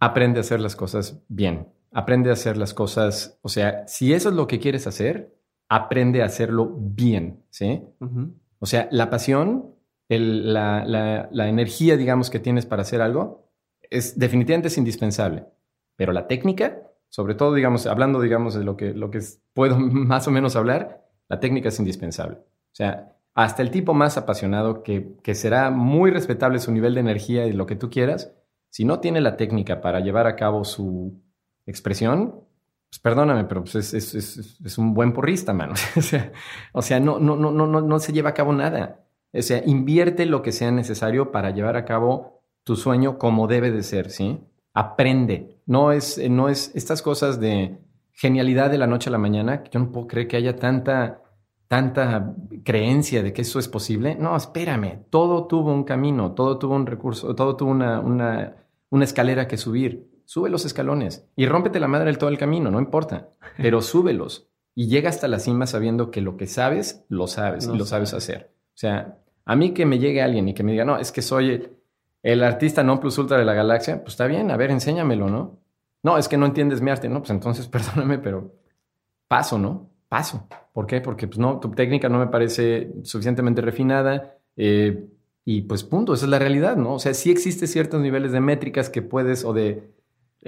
Aprende 0.00 0.38
a 0.38 0.42
hacer 0.42 0.60
las 0.60 0.76
cosas 0.76 1.22
bien. 1.28 1.68
Aprende 1.92 2.30
a 2.30 2.34
hacer 2.34 2.56
las 2.56 2.74
cosas, 2.74 3.38
o 3.42 3.48
sea, 3.48 3.86
si 3.86 4.12
eso 4.12 4.28
es 4.28 4.34
lo 4.34 4.48
que 4.48 4.58
quieres 4.58 4.86
hacer, 4.88 5.38
aprende 5.68 6.22
a 6.22 6.26
hacerlo 6.26 6.74
bien, 6.76 7.44
¿sí? 7.50 7.84
O 8.58 8.66
sea, 8.66 8.88
la 8.90 9.10
pasión, 9.10 9.74
la, 10.08 10.84
la, 11.30 11.48
energía, 11.48 11.96
digamos, 11.96 12.30
que 12.30 12.40
tienes 12.40 12.66
para 12.66 12.82
hacer 12.82 13.00
algo, 13.00 13.48
es 13.90 14.18
definitivamente 14.18 14.68
es 14.68 14.78
indispensable. 14.78 15.46
Pero 15.96 16.12
la 16.12 16.26
técnica, 16.26 16.82
sobre 17.08 17.36
todo, 17.36 17.54
digamos, 17.54 17.86
hablando, 17.86 18.20
digamos, 18.20 18.54
de 18.54 18.64
lo 18.64 18.76
que, 18.76 18.92
lo 18.92 19.10
que 19.10 19.20
puedo 19.52 19.78
más 19.78 20.26
o 20.26 20.32
menos 20.32 20.56
hablar, 20.56 21.06
la 21.28 21.38
técnica 21.38 21.68
es 21.68 21.78
indispensable. 21.78 22.38
O 22.74 22.76
sea, 22.76 23.14
hasta 23.34 23.62
el 23.62 23.70
tipo 23.70 23.94
más 23.94 24.16
apasionado, 24.16 24.82
que, 24.82 25.14
será 25.34 25.70
muy 25.70 26.10
respetable 26.10 26.58
su 26.58 26.72
nivel 26.72 26.94
de 26.94 27.00
energía 27.00 27.46
y 27.46 27.52
lo 27.52 27.66
que 27.66 27.76
tú 27.76 27.88
quieras, 27.88 28.32
si 28.68 28.84
no 28.84 28.98
tiene 28.98 29.20
la 29.20 29.36
técnica 29.36 29.80
para 29.80 30.00
llevar 30.00 30.26
a 30.26 30.34
cabo 30.34 30.64
su 30.64 31.22
expresión, 31.66 32.40
pues 32.90 32.98
perdóname, 32.98 33.44
pero 33.44 33.62
pues 33.62 33.94
es, 33.94 34.78
un 34.78 34.92
buen 34.92 35.12
porrista, 35.12 35.52
mano. 35.52 35.74
o 36.72 36.82
sea, 36.82 36.98
no, 36.98 37.20
no, 37.20 37.36
no, 37.36 37.52
no, 37.52 37.66
no 37.80 37.98
se 38.00 38.12
lleva 38.12 38.30
a 38.30 38.34
cabo 38.34 38.52
nada. 38.52 39.04
O 39.32 39.40
sea, 39.40 39.62
invierte 39.64 40.26
lo 40.26 40.42
que 40.42 40.50
sea 40.50 40.72
necesario 40.72 41.30
para 41.30 41.50
llevar 41.52 41.76
a 41.76 41.84
cabo 41.84 42.42
tu 42.64 42.74
sueño 42.74 43.18
como 43.18 43.46
debe 43.46 43.70
de 43.70 43.84
ser, 43.84 44.10
¿sí? 44.10 44.40
Aprende. 44.72 45.60
No 45.66 45.92
es, 45.92 46.18
no 46.28 46.48
es 46.48 46.72
estas 46.74 47.02
cosas 47.02 47.38
de 47.38 47.78
genialidad 48.12 48.68
de 48.68 48.78
la 48.78 48.88
noche 48.88 49.10
a 49.10 49.12
la 49.12 49.18
mañana. 49.18 49.62
Yo 49.70 49.78
no 49.78 49.92
puedo 49.92 50.08
creer 50.08 50.26
que 50.26 50.36
haya 50.36 50.56
tanta 50.56 51.20
tanta 51.68 52.34
creencia 52.64 53.22
de 53.22 53.32
que 53.32 53.42
eso 53.42 53.58
es 53.58 53.68
posible. 53.68 54.16
No, 54.16 54.36
espérame, 54.36 55.04
todo 55.10 55.46
tuvo 55.46 55.72
un 55.72 55.84
camino, 55.84 56.32
todo 56.32 56.58
tuvo 56.58 56.74
un 56.74 56.86
recurso, 56.86 57.34
todo 57.34 57.56
tuvo 57.56 57.70
una, 57.70 58.00
una, 58.00 58.56
una 58.90 59.04
escalera 59.04 59.48
que 59.48 59.56
subir. 59.56 60.10
Sube 60.26 60.48
los 60.50 60.64
escalones 60.64 61.28
y 61.36 61.46
rómpete 61.46 61.80
la 61.80 61.88
madre 61.88 62.06
del 62.06 62.18
todo 62.18 62.30
el 62.30 62.38
camino, 62.38 62.70
no 62.70 62.78
importa, 62.78 63.28
pero 63.58 63.82
súbelos 63.82 64.48
y 64.74 64.88
llega 64.88 65.08
hasta 65.08 65.28
la 65.28 65.38
cima 65.38 65.66
sabiendo 65.66 66.10
que 66.10 66.20
lo 66.20 66.36
que 66.36 66.46
sabes, 66.46 67.04
lo 67.08 67.26
sabes 67.26 67.68
y 67.72 67.76
lo 67.76 67.84
sabes 67.84 68.12
hacer. 68.12 68.50
O 68.74 68.76
sea, 68.76 69.18
a 69.44 69.56
mí 69.56 69.72
que 69.72 69.86
me 69.86 69.98
llegue 69.98 70.22
alguien 70.22 70.48
y 70.48 70.54
que 70.54 70.62
me 70.62 70.72
diga, 70.72 70.84
no, 70.84 70.98
es 70.98 71.12
que 71.12 71.22
soy 71.22 71.70
el, 72.22 72.42
artista 72.42 72.82
no 72.82 72.98
plus 72.98 73.16
ultra 73.18 73.38
de 73.38 73.44
la 73.44 73.54
galaxia, 73.54 74.02
pues 74.02 74.14
está 74.14 74.26
bien, 74.26 74.50
a 74.50 74.56
ver, 74.56 74.70
enséñamelo, 74.70 75.28
¿no? 75.28 75.60
No, 76.02 76.18
es 76.18 76.28
que 76.28 76.36
no 76.36 76.46
entiendes 76.46 76.80
mi 76.80 76.90
arte, 76.90 77.08
no, 77.08 77.20
pues 77.20 77.30
entonces 77.30 77.68
perdóname, 77.68 78.18
pero 78.18 78.52
paso, 79.28 79.58
¿no? 79.58 79.90
Paso. 80.14 80.46
¿Por 80.72 80.86
qué? 80.86 81.00
Porque 81.00 81.26
pues, 81.26 81.40
no, 81.40 81.58
tu 81.58 81.72
técnica 81.72 82.08
no 82.08 82.20
me 82.20 82.28
parece 82.28 82.92
suficientemente 83.02 83.60
refinada 83.60 84.36
eh, 84.56 85.08
y 85.44 85.62
pues 85.62 85.82
punto, 85.82 86.14
esa 86.14 86.26
es 86.26 86.30
la 86.30 86.38
realidad, 86.38 86.76
¿no? 86.76 86.94
O 86.94 86.98
sea, 87.00 87.14
sí 87.14 87.32
existe 87.32 87.66
ciertos 87.66 88.00
niveles 88.00 88.30
de 88.30 88.40
métricas 88.40 88.90
que 88.90 89.02
puedes 89.02 89.44
o 89.44 89.52
de... 89.52 89.92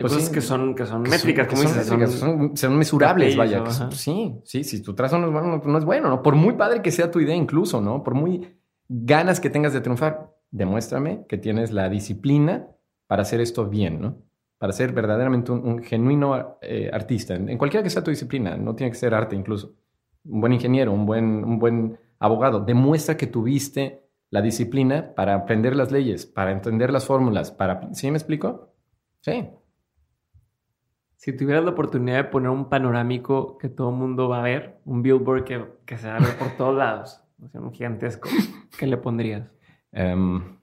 Pues 0.01 0.13
sí, 0.13 0.33
que 0.33 0.41
son, 0.41 0.77
que 0.77 0.87
son 0.87 1.03
métricas, 1.03 1.49
como 1.49 1.63
dices, 1.63 1.85
son, 2.55 2.79
mesurables, 2.79 3.37
vaya. 3.37 3.65
sí, 3.91 4.37
sí, 4.45 4.63
si 4.63 4.83
tu 4.83 4.95
trazo 4.95 5.19
no 5.19 5.27
es 5.27 5.33
bueno, 5.33 5.61
no 5.65 5.79
es 5.79 5.85
bueno, 5.85 6.11
¿no? 6.11 6.23
Por 6.23 6.37
muy 6.37 6.55
padre 6.55 6.81
que 6.81 6.93
sea 6.93 7.11
tu 7.11 7.19
idea 7.19 7.35
incluso, 7.35 7.81
¿no? 7.81 8.05
Por 8.05 8.15
muy 8.15 8.61
ganas 8.89 9.41
que 9.41 9.51
tengas 9.51 9.73
de 9.73 9.81
triunfar, 9.81 10.31
demuéstrame 10.53 11.25
que 11.29 11.39
tienes 11.39 11.73
la 11.73 11.89
disciplina 11.89 12.69
para 13.09 13.23
hacer 13.23 13.41
esto 13.41 13.67
bien, 13.67 14.01
¿no? 14.01 14.26
Para 14.59 14.73
ser 14.73 14.93
verdaderamente 14.93 15.53
un, 15.53 15.83
genuino 15.83 16.59
eh, 16.63 16.91
artista, 16.93 17.35
en, 17.35 17.59
cualquiera 17.59 17.83
que 17.83 17.91
sea 17.91 18.03
tu 18.03 18.11
disciplina, 18.11 18.57
no 18.57 18.75
tiene 18.75 18.91
que 18.91 18.99
ser 18.99 19.15
arte 19.15 19.37
incluso, 19.37 19.75
un 20.25 20.41
buen 20.41 20.53
ingeniero, 20.53 20.93
un 20.93 21.07
buen, 21.07 21.45
un 21.45 21.59
buen 21.59 21.99
abogado, 22.19 22.61
demuestra 22.61 23.17
que 23.17 23.27
tuviste 23.27 24.03
la 24.31 24.43
disciplina 24.43 25.15
para 25.15 25.35
aprender 25.35 25.77
las 25.77 25.93
leyes, 25.93 26.27
para 26.27 26.51
entender 26.51 26.93
las 26.93 27.07
fórmulas, 27.07 27.51
para... 27.53 27.93
¿Sí 27.95 28.11
me 28.11 28.17
explico? 28.17 28.73
Sí. 29.21 29.49
Si 31.17 31.37
tuvieras 31.37 31.65
la 31.65 31.71
oportunidad 31.71 32.17
de 32.17 32.25
poner 32.25 32.51
un 32.51 32.69
panorámico 32.69 33.59
que 33.59 33.69
todo 33.69 33.91
el 33.91 33.97
mundo 33.97 34.29
va 34.29 34.41
a 34.41 34.43
ver, 34.43 34.79
un 34.85 35.03
billboard 35.03 35.45
que, 35.45 35.65
que 35.85 35.99
se 35.99 36.09
va 36.09 36.17
a 36.17 36.21
ver 36.21 36.37
por 36.39 36.49
todos 36.57 36.77
lados, 36.77 37.23
o 37.43 37.49
sea, 37.49 37.61
un 37.61 37.73
gigantesco, 37.73 38.29
¿qué 38.79 38.87
le 38.87 38.97
pondrías? 38.97 39.51
Um, 39.93 40.56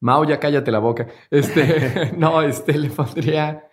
Mao, 0.00 0.24
ya 0.24 0.38
cállate 0.38 0.70
la 0.70 0.78
boca. 0.78 1.08
Este, 1.30 2.12
no, 2.18 2.42
este, 2.42 2.76
le 2.76 2.90
pondría, 2.90 3.68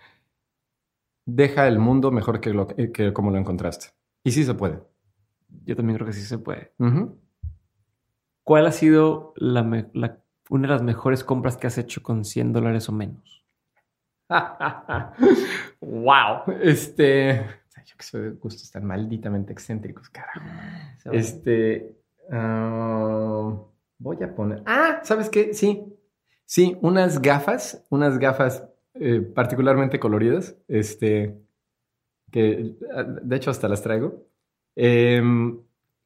deja 1.26 1.68
el 1.68 1.80
mundo 1.80 2.12
mejor 2.12 2.40
que, 2.40 2.52
lo, 2.54 2.68
que 2.68 3.14
como 3.14 3.32
lo 3.32 3.38
encontraste. 3.38 3.88
Y 4.24 4.32
sí 4.32 4.44
se 4.44 4.54
puede. 4.54 4.80
Yo 5.66 5.76
también 5.76 5.98
creo 5.98 6.08
que 6.08 6.14
sí 6.14 6.22
se 6.22 6.38
puede. 6.38 6.74
¿Cuál 8.44 8.66
ha 8.66 8.72
sido 8.72 9.34
la, 9.38 9.62
una 10.50 10.68
de 10.68 10.74
las 10.74 10.82
mejores 10.82 11.24
compras 11.24 11.58
que 11.58 11.68
has 11.68 11.78
hecho 11.78 12.02
con 12.02 12.26
100 12.26 12.54
dólares 12.54 12.90
o 12.90 12.92
menos? 12.92 13.46
wow. 15.82 16.44
Este, 16.62 17.46
yo 17.86 17.98
que 17.98 18.04
soy 18.04 18.22
de 18.22 18.30
gustos 18.32 18.72
tan 18.72 18.86
malditamente 18.86 19.54
excéntricos, 19.54 20.10
carajo. 20.10 20.42
Este, 21.12 21.96
ah, 22.32 23.54
voy 24.00 24.24
a 24.24 24.36
poner. 24.36 24.64
Ah, 24.66 25.02
¿sabes 25.04 25.30
qué? 25.30 25.54
Sí, 25.54 25.93
Sí, 26.54 26.78
unas 26.82 27.20
gafas, 27.20 27.84
unas 27.90 28.20
gafas 28.20 28.64
eh, 28.94 29.22
particularmente 29.22 30.00
coloridas, 30.00 30.56
este, 30.68 31.36
que 32.30 32.76
de 33.24 33.36
hecho 33.36 33.50
hasta 33.50 33.68
las 33.68 33.82
traigo, 33.82 34.28
em, 34.76 35.60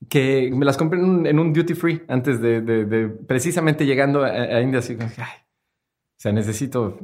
que 0.07 0.49
me 0.53 0.63
las 0.63 0.77
compré 0.77 1.01
en 1.01 1.37
un, 1.37 1.51
duty 1.51 1.73
free 1.73 2.01
antes 2.07 2.39
de, 2.39 3.13
precisamente 3.27 3.85
llegando 3.85 4.23
a, 4.23 4.61
India, 4.61 4.79
así, 4.79 4.95
ay, 5.01 5.07
o 5.07 6.15
sea, 6.15 6.31
necesito 6.31 6.97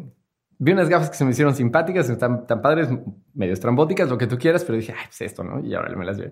vi 0.58 0.72
unas 0.72 0.88
gafas 0.88 1.10
que 1.10 1.18
se 1.18 1.26
me 1.26 1.32
hicieron 1.32 1.54
simpáticas, 1.54 2.18
tan, 2.18 2.48
tan 2.48 2.62
padres, 2.62 2.88
medio 3.34 3.52
estrambóticas, 3.52 4.10
lo 4.10 4.18
que 4.18 4.28
tú 4.28 4.38
quieras, 4.38 4.64
pero 4.64 4.78
dije, 4.78 4.94
ay, 4.98 5.08
pues 5.08 5.20
esto, 5.20 5.44
¿no? 5.44 5.60
Y 5.60 5.74
ahora 5.76 5.94
me 5.98 6.06
las 6.06 6.18
veo. 6.18 6.32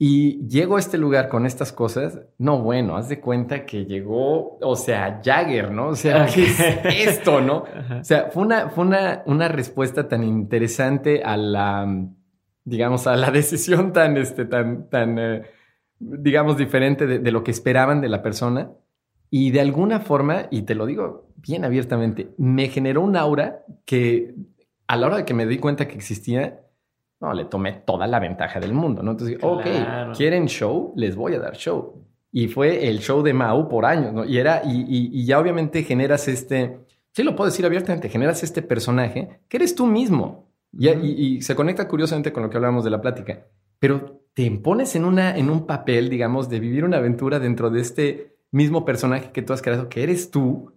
Y 0.00 0.46
llego 0.46 0.76
a 0.76 0.78
este 0.78 0.96
lugar 0.96 1.28
con 1.28 1.44
estas 1.44 1.72
cosas. 1.72 2.20
No, 2.38 2.62
bueno, 2.62 2.96
haz 2.96 3.08
de 3.08 3.20
cuenta 3.20 3.66
que 3.66 3.84
llegó, 3.84 4.56
o 4.60 4.76
sea, 4.76 5.20
Jagger, 5.24 5.72
¿no? 5.72 5.88
O 5.88 5.96
sea, 5.96 6.26
¿qué 6.26 6.44
es 6.44 6.60
esto, 7.08 7.40
no? 7.40 7.64
O 8.00 8.04
sea, 8.04 8.30
fue 8.30 8.44
una, 8.44 8.68
fue 8.68 8.84
una, 8.84 9.22
una 9.26 9.48
respuesta 9.48 10.08
tan 10.08 10.22
interesante 10.22 11.22
a 11.24 11.36
la, 11.36 11.84
digamos, 12.64 13.08
a 13.08 13.16
la 13.16 13.30
decisión 13.32 13.92
tan, 13.92 14.16
este, 14.16 14.44
tan, 14.44 14.88
tan, 14.88 15.18
eh, 15.18 15.42
digamos, 15.98 16.56
diferente 16.56 17.08
de, 17.08 17.18
de, 17.18 17.32
lo 17.32 17.42
que 17.42 17.50
esperaban 17.50 18.00
de 18.00 18.08
la 18.08 18.22
persona. 18.22 18.70
Y 19.30 19.50
de 19.50 19.60
alguna 19.60 19.98
forma, 19.98 20.46
y 20.50 20.62
te 20.62 20.76
lo 20.76 20.86
digo 20.86 21.32
bien 21.36 21.64
abiertamente, 21.64 22.30
me 22.38 22.68
generó 22.68 23.02
un 23.02 23.16
aura 23.16 23.64
que 23.84 24.34
a 24.86 24.96
la 24.96 25.08
hora 25.08 25.16
de 25.18 25.24
que 25.24 25.34
me 25.34 25.44
di 25.44 25.58
cuenta 25.58 25.88
que 25.88 25.96
existía, 25.96 26.60
no, 27.20 27.34
le 27.34 27.46
tomé 27.46 27.72
toda 27.84 28.06
la 28.06 28.20
ventaja 28.20 28.60
del 28.60 28.72
mundo, 28.72 29.02
¿no? 29.02 29.12
Entonces, 29.12 29.38
ok, 29.42 30.14
¿quieren 30.16 30.46
show? 30.46 30.92
Les 30.96 31.16
voy 31.16 31.34
a 31.34 31.40
dar 31.40 31.56
show. 31.56 32.04
Y 32.30 32.48
fue 32.48 32.88
el 32.88 33.00
show 33.00 33.22
de 33.22 33.32
Mau 33.32 33.68
por 33.68 33.84
años, 33.84 34.12
¿no? 34.12 34.24
Y 34.24 34.38
era, 34.38 34.62
y, 34.64 34.84
y, 34.86 35.24
ya 35.24 35.40
obviamente 35.40 35.82
generas 35.82 36.28
este, 36.28 36.78
sí 37.12 37.22
lo 37.22 37.34
puedo 37.34 37.50
decir 37.50 37.66
abiertamente, 37.66 38.08
generas 38.08 38.42
este 38.42 38.62
personaje 38.62 39.40
que 39.48 39.56
eres 39.56 39.74
tú 39.74 39.86
mismo. 39.86 40.48
y, 40.72 40.88
y, 40.88 41.42
se 41.42 41.56
conecta 41.56 41.88
curiosamente 41.88 42.32
con 42.32 42.42
lo 42.42 42.50
que 42.50 42.56
hablábamos 42.56 42.84
de 42.84 42.90
la 42.90 43.00
plática. 43.00 43.46
Pero 43.80 44.22
te 44.34 44.50
pones 44.52 44.94
en, 44.94 45.04
una, 45.04 45.36
en 45.36 45.50
un 45.50 45.66
papel, 45.66 46.08
digamos, 46.10 46.48
de 46.48 46.60
vivir 46.60 46.84
una 46.84 46.98
aventura 46.98 47.40
dentro 47.40 47.70
de 47.70 47.80
este 47.80 48.36
mismo 48.52 48.84
personaje 48.84 49.32
que 49.32 49.42
tú 49.42 49.52
has 49.52 49.62
creado, 49.62 49.88
que 49.88 50.02
eres 50.02 50.30
tú, 50.30 50.72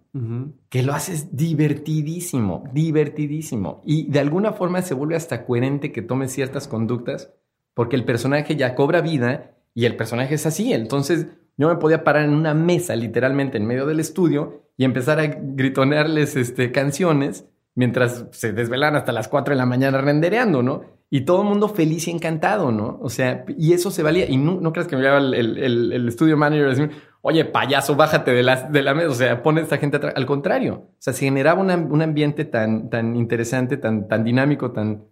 que 0.68 0.82
lo 0.82 0.92
haces 0.92 1.34
divertidísimo, 1.34 2.64
divertidísimo. 2.72 3.82
Y 3.86 4.10
de 4.10 4.20
alguna 4.20 4.52
forma 4.52 4.82
se 4.82 4.94
vuelve 4.94 5.16
hasta 5.16 5.46
coherente 5.46 5.90
que 5.90 6.02
tomes 6.02 6.32
ciertas 6.32 6.68
conductas 6.68 7.32
porque 7.74 7.96
el 7.96 8.04
personaje 8.04 8.54
ya 8.56 8.74
cobra 8.74 9.00
vida 9.00 9.54
y 9.74 9.86
el 9.86 9.96
personaje 9.96 10.34
es 10.34 10.44
así. 10.44 10.72
Entonces 10.74 11.28
yo 11.56 11.68
me 11.68 11.76
podía 11.76 12.04
parar 12.04 12.24
en 12.24 12.34
una 12.34 12.52
mesa 12.54 12.94
literalmente 12.94 13.56
en 13.56 13.66
medio 13.66 13.86
del 13.86 14.00
estudio 14.00 14.62
y 14.76 14.84
empezar 14.84 15.18
a 15.18 15.26
gritonearles 15.26 16.36
este, 16.36 16.72
canciones 16.72 17.46
mientras 17.74 18.26
se 18.32 18.52
desvelan 18.52 18.96
hasta 18.96 19.12
las 19.12 19.28
4 19.28 19.52
de 19.52 19.58
la 19.58 19.66
mañana 19.66 20.00
rendereando, 20.00 20.62
¿no? 20.62 20.82
Y 21.08 21.22
todo 21.22 21.42
el 21.42 21.48
mundo 21.48 21.68
feliz 21.68 22.08
y 22.08 22.10
encantado, 22.10 22.72
¿no? 22.72 22.98
O 23.02 23.10
sea, 23.10 23.44
y 23.58 23.72
eso 23.72 23.90
se 23.90 24.02
valía. 24.02 24.28
Y 24.28 24.36
no, 24.36 24.72
creas 24.72 24.88
que 24.88 24.96
me 24.96 25.02
llevaba 25.02 25.20
el, 25.20 25.34
el, 25.34 25.92
el, 25.92 26.08
estudio 26.08 26.36
manager 26.36 26.66
a 26.66 26.70
decir, 26.70 26.90
oye, 27.22 27.44
payaso, 27.44 27.96
bájate 27.96 28.32
de 28.32 28.42
la, 28.42 28.68
de 28.68 28.82
la 28.82 28.94
mesa, 28.94 29.08
o 29.08 29.14
sea, 29.14 29.42
pone 29.42 29.60
a 29.60 29.62
esta 29.64 29.78
gente 29.78 29.96
atrás. 29.96 30.12
Al 30.16 30.26
contrario, 30.26 30.74
o 30.74 30.96
sea, 30.98 31.12
se 31.12 31.24
generaba 31.24 31.60
un 31.60 32.02
ambiente 32.02 32.44
tan, 32.44 32.90
tan 32.90 33.16
interesante, 33.16 33.76
tan, 33.78 34.08
tan 34.08 34.24
dinámico, 34.24 34.72
tan 34.72 35.06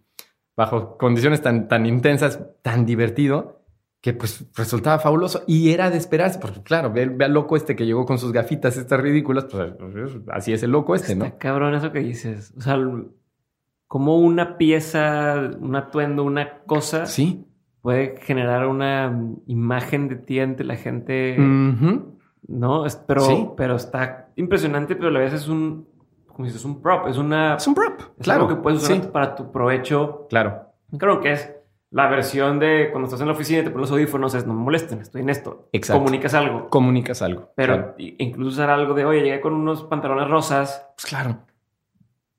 bajo 0.56 0.98
condiciones 0.98 1.40
tan, 1.40 1.68
tan 1.68 1.86
intensas, 1.86 2.40
tan 2.62 2.84
divertido, 2.84 3.62
que 4.02 4.12
pues 4.12 4.46
resultaba 4.56 4.98
fabuloso 4.98 5.42
y 5.46 5.70
era 5.70 5.90
de 5.90 5.98
esperarse, 5.98 6.38
porque 6.38 6.62
claro, 6.62 6.92
ve, 6.92 7.16
al 7.20 7.32
loco 7.32 7.56
este 7.56 7.76
que 7.76 7.86
llegó 7.86 8.04
con 8.04 8.18
sus 8.18 8.32
gafitas 8.32 8.76
estas 8.76 9.00
ridículas, 9.00 9.44
pues 9.44 9.72
así 10.28 10.52
es 10.52 10.62
el 10.62 10.70
loco 10.70 10.94
este, 10.94 11.14
¿no? 11.14 11.38
cabrón 11.38 11.74
eso 11.74 11.92
que 11.92 12.00
dices, 12.00 12.52
o 12.56 12.60
sea, 12.60 12.78
como 13.86 14.16
una 14.18 14.56
pieza, 14.56 15.50
un 15.58 15.76
atuendo, 15.76 16.24
una 16.24 16.60
cosa. 16.64 17.06
Sí 17.06 17.46
puede 17.82 18.16
generar 18.20 18.66
una 18.66 19.12
imagen 19.46 20.08
de 20.08 20.16
ti 20.16 20.40
ante 20.40 20.64
la 20.64 20.76
gente, 20.76 21.36
¿no? 21.38 22.84
Pero, 23.06 23.54
pero 23.56 23.76
está 23.76 24.28
impresionante, 24.36 24.96
pero 24.96 25.08
a 25.08 25.12
la 25.12 25.20
vez 25.20 25.32
es 25.32 25.48
un, 25.48 25.88
como 26.26 26.44
dices, 26.44 26.60
es 26.60 26.64
un 26.64 26.80
prop, 26.82 27.08
es 27.08 27.16
una... 27.16 27.56
Es 27.56 27.66
un 27.66 27.74
prop, 27.74 28.00
es 28.18 28.24
claro. 28.24 28.42
Algo 28.42 28.56
que 28.56 28.62
puedes 28.62 28.82
usar 28.82 29.10
para 29.12 29.34
tu 29.34 29.50
provecho. 29.50 30.26
Claro. 30.28 30.66
Claro 30.96 31.20
que 31.20 31.32
es 31.32 31.54
la 31.90 32.08
versión 32.08 32.58
de 32.58 32.88
cuando 32.90 33.06
estás 33.06 33.20
en 33.20 33.26
la 33.26 33.32
oficina 33.32 33.60
y 33.60 33.64
te 33.64 33.70
pones 33.70 33.90
los 33.90 33.92
audífonos, 33.92 34.34
es 34.34 34.46
no 34.46 34.54
me 34.54 34.62
molesten, 34.62 35.00
estoy 35.00 35.22
en 35.22 35.30
esto. 35.30 35.68
Exacto. 35.72 36.00
Comunicas 36.00 36.34
algo. 36.34 36.68
Comunicas 36.68 37.22
algo. 37.22 37.52
Pero 37.56 37.94
incluso 37.96 38.50
usar 38.50 38.70
algo 38.70 38.94
de, 38.94 39.04
oye, 39.04 39.22
llegué 39.22 39.40
con 39.40 39.54
unos 39.54 39.84
pantalones 39.84 40.28
rosas. 40.28 40.86
Pues 40.96 41.06
claro 41.06 41.38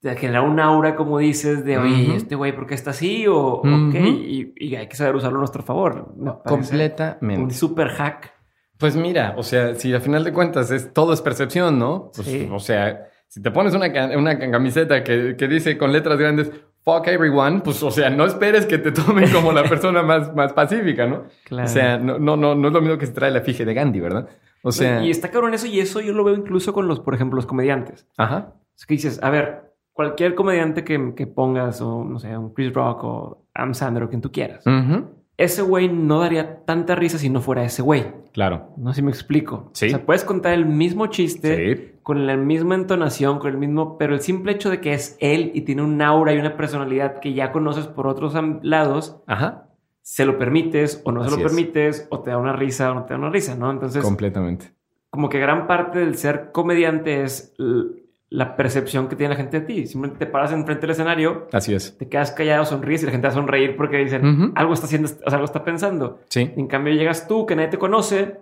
de 0.01 0.15
generar 0.15 0.43
un 0.43 0.59
aura, 0.59 0.95
como 0.95 1.19
dices, 1.19 1.63
de, 1.63 1.77
oye, 1.77 2.15
este 2.15 2.35
güey, 2.35 2.55
¿por 2.55 2.65
qué 2.65 2.73
está 2.73 2.89
así? 2.89 3.27
O, 3.27 3.61
ok, 3.61 3.95
y, 3.95 4.75
hay 4.75 4.87
que 4.87 4.95
saber 4.95 5.15
usarlo 5.15 5.37
a 5.37 5.41
nuestro 5.41 5.61
favor. 5.61 6.13
Completamente. 6.43 7.41
Un 7.41 7.51
super 7.51 7.89
hack. 7.89 8.33
Pues 8.79 8.95
mira, 8.95 9.35
o 9.37 9.43
sea, 9.43 9.75
si 9.75 9.93
al 9.93 10.01
final 10.01 10.23
de 10.23 10.33
cuentas 10.33 10.71
es 10.71 10.91
todo 10.91 11.13
es 11.13 11.21
percepción, 11.21 11.77
¿no? 11.77 12.11
Pues, 12.15 12.27
sí. 12.27 12.49
O 12.51 12.57
sea, 12.57 13.09
si 13.27 13.43
te 13.43 13.51
pones 13.51 13.75
una, 13.75 13.87
una 14.17 14.39
camiseta 14.39 15.03
que, 15.03 15.35
que, 15.37 15.47
dice 15.47 15.77
con 15.77 15.93
letras 15.93 16.17
grandes, 16.17 16.51
fuck 16.83 17.07
everyone, 17.07 17.61
pues, 17.61 17.83
o 17.83 17.91
sea, 17.91 18.09
no 18.09 18.25
esperes 18.25 18.65
que 18.65 18.79
te 18.79 18.91
tomen 18.91 19.31
como 19.31 19.51
la 19.51 19.63
persona 19.65 20.01
más, 20.03 20.33
más 20.33 20.51
pacífica, 20.53 21.05
¿no? 21.05 21.25
Claro. 21.43 21.65
O 21.65 21.71
sea, 21.71 21.99
no, 21.99 22.17
no, 22.17 22.35
no, 22.35 22.55
no 22.55 22.67
es 22.69 22.73
lo 22.73 22.81
mismo 22.81 22.97
que 22.97 23.05
se 23.05 23.13
trae 23.13 23.29
la 23.29 23.37
efigie 23.37 23.65
de 23.65 23.75
Gandhi, 23.75 23.99
¿verdad? 23.99 24.27
O 24.63 24.71
sea. 24.71 25.03
Y 25.03 25.11
está 25.11 25.29
cabrón 25.29 25.53
eso, 25.53 25.67
y 25.67 25.79
eso 25.79 26.01
yo 26.01 26.13
lo 26.13 26.23
veo 26.23 26.33
incluso 26.33 26.73
con 26.73 26.87
los, 26.87 26.99
por 26.99 27.13
ejemplo, 27.13 27.35
los 27.35 27.45
comediantes. 27.45 28.07
Ajá. 28.17 28.55
Es 28.75 28.87
que 28.87 28.95
dices, 28.95 29.19
a 29.21 29.29
ver, 29.29 29.70
cualquier 29.93 30.35
comediante 30.35 30.83
que, 30.83 31.13
que, 31.15 31.27
pongas, 31.27 31.81
o 31.81 32.03
no 32.03 32.19
sé, 32.19 32.37
un 32.37 32.53
Chris 32.53 32.73
Rock 32.73 33.03
o 33.03 33.45
Am 33.53 33.73
Sandler 33.73 34.03
o 34.03 34.09
quien 34.09 34.21
tú 34.21 34.31
quieras, 34.31 34.63
ese 35.37 35.61
güey 35.61 35.89
no 35.89 36.19
daría 36.19 36.63
tanta 36.65 36.95
risa 36.95 37.17
si 37.17 37.29
no 37.29 37.41
fuera 37.41 37.63
ese 37.63 37.81
güey. 37.81 38.05
Claro. 38.31 38.69
No 38.77 38.91
sé 38.91 38.97
si 38.97 39.01
me 39.01 39.11
explico. 39.11 39.71
Sí. 39.73 39.87
O 39.87 39.89
sea, 39.89 40.05
puedes 40.05 40.23
contar 40.23 40.53
el 40.53 40.65
mismo 40.65 41.07
chiste 41.07 41.99
con 42.03 42.25
la 42.27 42.37
misma 42.37 42.75
entonación, 42.75 43.39
con 43.39 43.51
el 43.51 43.57
mismo, 43.57 43.97
pero 43.97 44.13
el 44.13 44.21
simple 44.21 44.53
hecho 44.53 44.69
de 44.69 44.79
que 44.79 44.93
es 44.93 45.17
él 45.19 45.51
y 45.53 45.61
tiene 45.61 45.81
un 45.81 46.01
aura 46.01 46.33
y 46.33 46.37
una 46.37 46.55
personalidad 46.55 47.19
que 47.19 47.33
ya 47.33 47.51
conoces 47.51 47.87
por 47.87 48.07
otros 48.07 48.35
lados, 48.61 49.21
Ajá. 49.27 49.67
se 50.01 50.25
lo 50.25 50.37
permites 50.37 51.01
o 51.05 51.11
no 51.11 51.23
se 51.23 51.35
lo 51.35 51.43
permites, 51.43 52.07
o 52.09 52.19
te 52.19 52.29
da 52.29 52.37
una 52.37 52.53
risa 52.53 52.91
o 52.91 52.95
no 52.95 53.05
te 53.05 53.13
da 53.13 53.19
una 53.19 53.29
risa, 53.29 53.55
¿no? 53.55 53.69
Entonces. 53.71 54.03
Completamente. 54.03 54.73
Como 55.09 55.27
que 55.27 55.39
gran 55.39 55.67
parte 55.67 55.99
del 55.99 56.15
ser 56.15 56.51
comediante 56.51 57.23
es 57.23 57.53
la 58.31 58.55
percepción 58.55 59.09
que 59.09 59.17
tiene 59.17 59.33
la 59.33 59.37
gente 59.37 59.59
de 59.59 59.65
ti. 59.65 59.87
Simplemente 59.87 60.25
te 60.25 60.31
paras 60.31 60.53
enfrente 60.53 60.81
del 60.81 60.91
escenario. 60.91 61.47
Así 61.51 61.75
es. 61.75 61.97
Te 61.97 62.07
quedas 62.07 62.31
callado, 62.31 62.63
sonríes 62.63 63.03
y 63.03 63.05
la 63.05 63.11
gente 63.11 63.27
va 63.27 63.33
a 63.33 63.35
sonreír 63.35 63.75
porque 63.75 63.97
dicen 63.97 64.53
algo 64.55 64.73
está 64.73 64.85
haciendo, 64.85 65.09
o 65.09 65.29
sea, 65.29 65.33
algo 65.33 65.45
está 65.45 65.65
pensando. 65.65 66.21
Sí. 66.29 66.49
En 66.55 66.67
cambio, 66.67 66.93
llegas 66.93 67.27
tú, 67.27 67.45
que 67.45 67.57
nadie 67.57 67.67
te 67.67 67.77
conoce, 67.77 68.39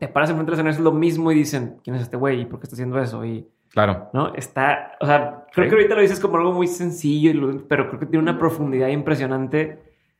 te 0.00 0.08
paras 0.08 0.30
enfrente 0.30 0.50
del 0.50 0.54
escenario, 0.54 0.78
es 0.78 0.84
lo 0.84 0.92
mismo 0.92 1.30
y 1.30 1.36
dicen, 1.36 1.76
¿quién 1.84 1.94
es 1.94 2.02
este 2.02 2.16
güey? 2.16 2.40
¿Y 2.40 2.44
por 2.46 2.58
qué 2.58 2.64
está 2.64 2.74
haciendo 2.74 3.00
eso? 3.00 3.24
Y. 3.24 3.46
Claro. 3.70 4.10
¿No? 4.12 4.34
Está. 4.34 4.96
O 5.00 5.06
sea, 5.06 5.44
creo 5.52 5.68
que 5.68 5.76
ahorita 5.76 5.94
lo 5.94 6.02
dices 6.02 6.18
como 6.18 6.36
algo 6.36 6.52
muy 6.52 6.66
sencillo, 6.66 7.62
pero 7.68 7.86
creo 7.86 8.00
que 8.00 8.06
tiene 8.06 8.24
una 8.24 8.36
profundidad 8.36 8.88
impresionante. 8.88 9.78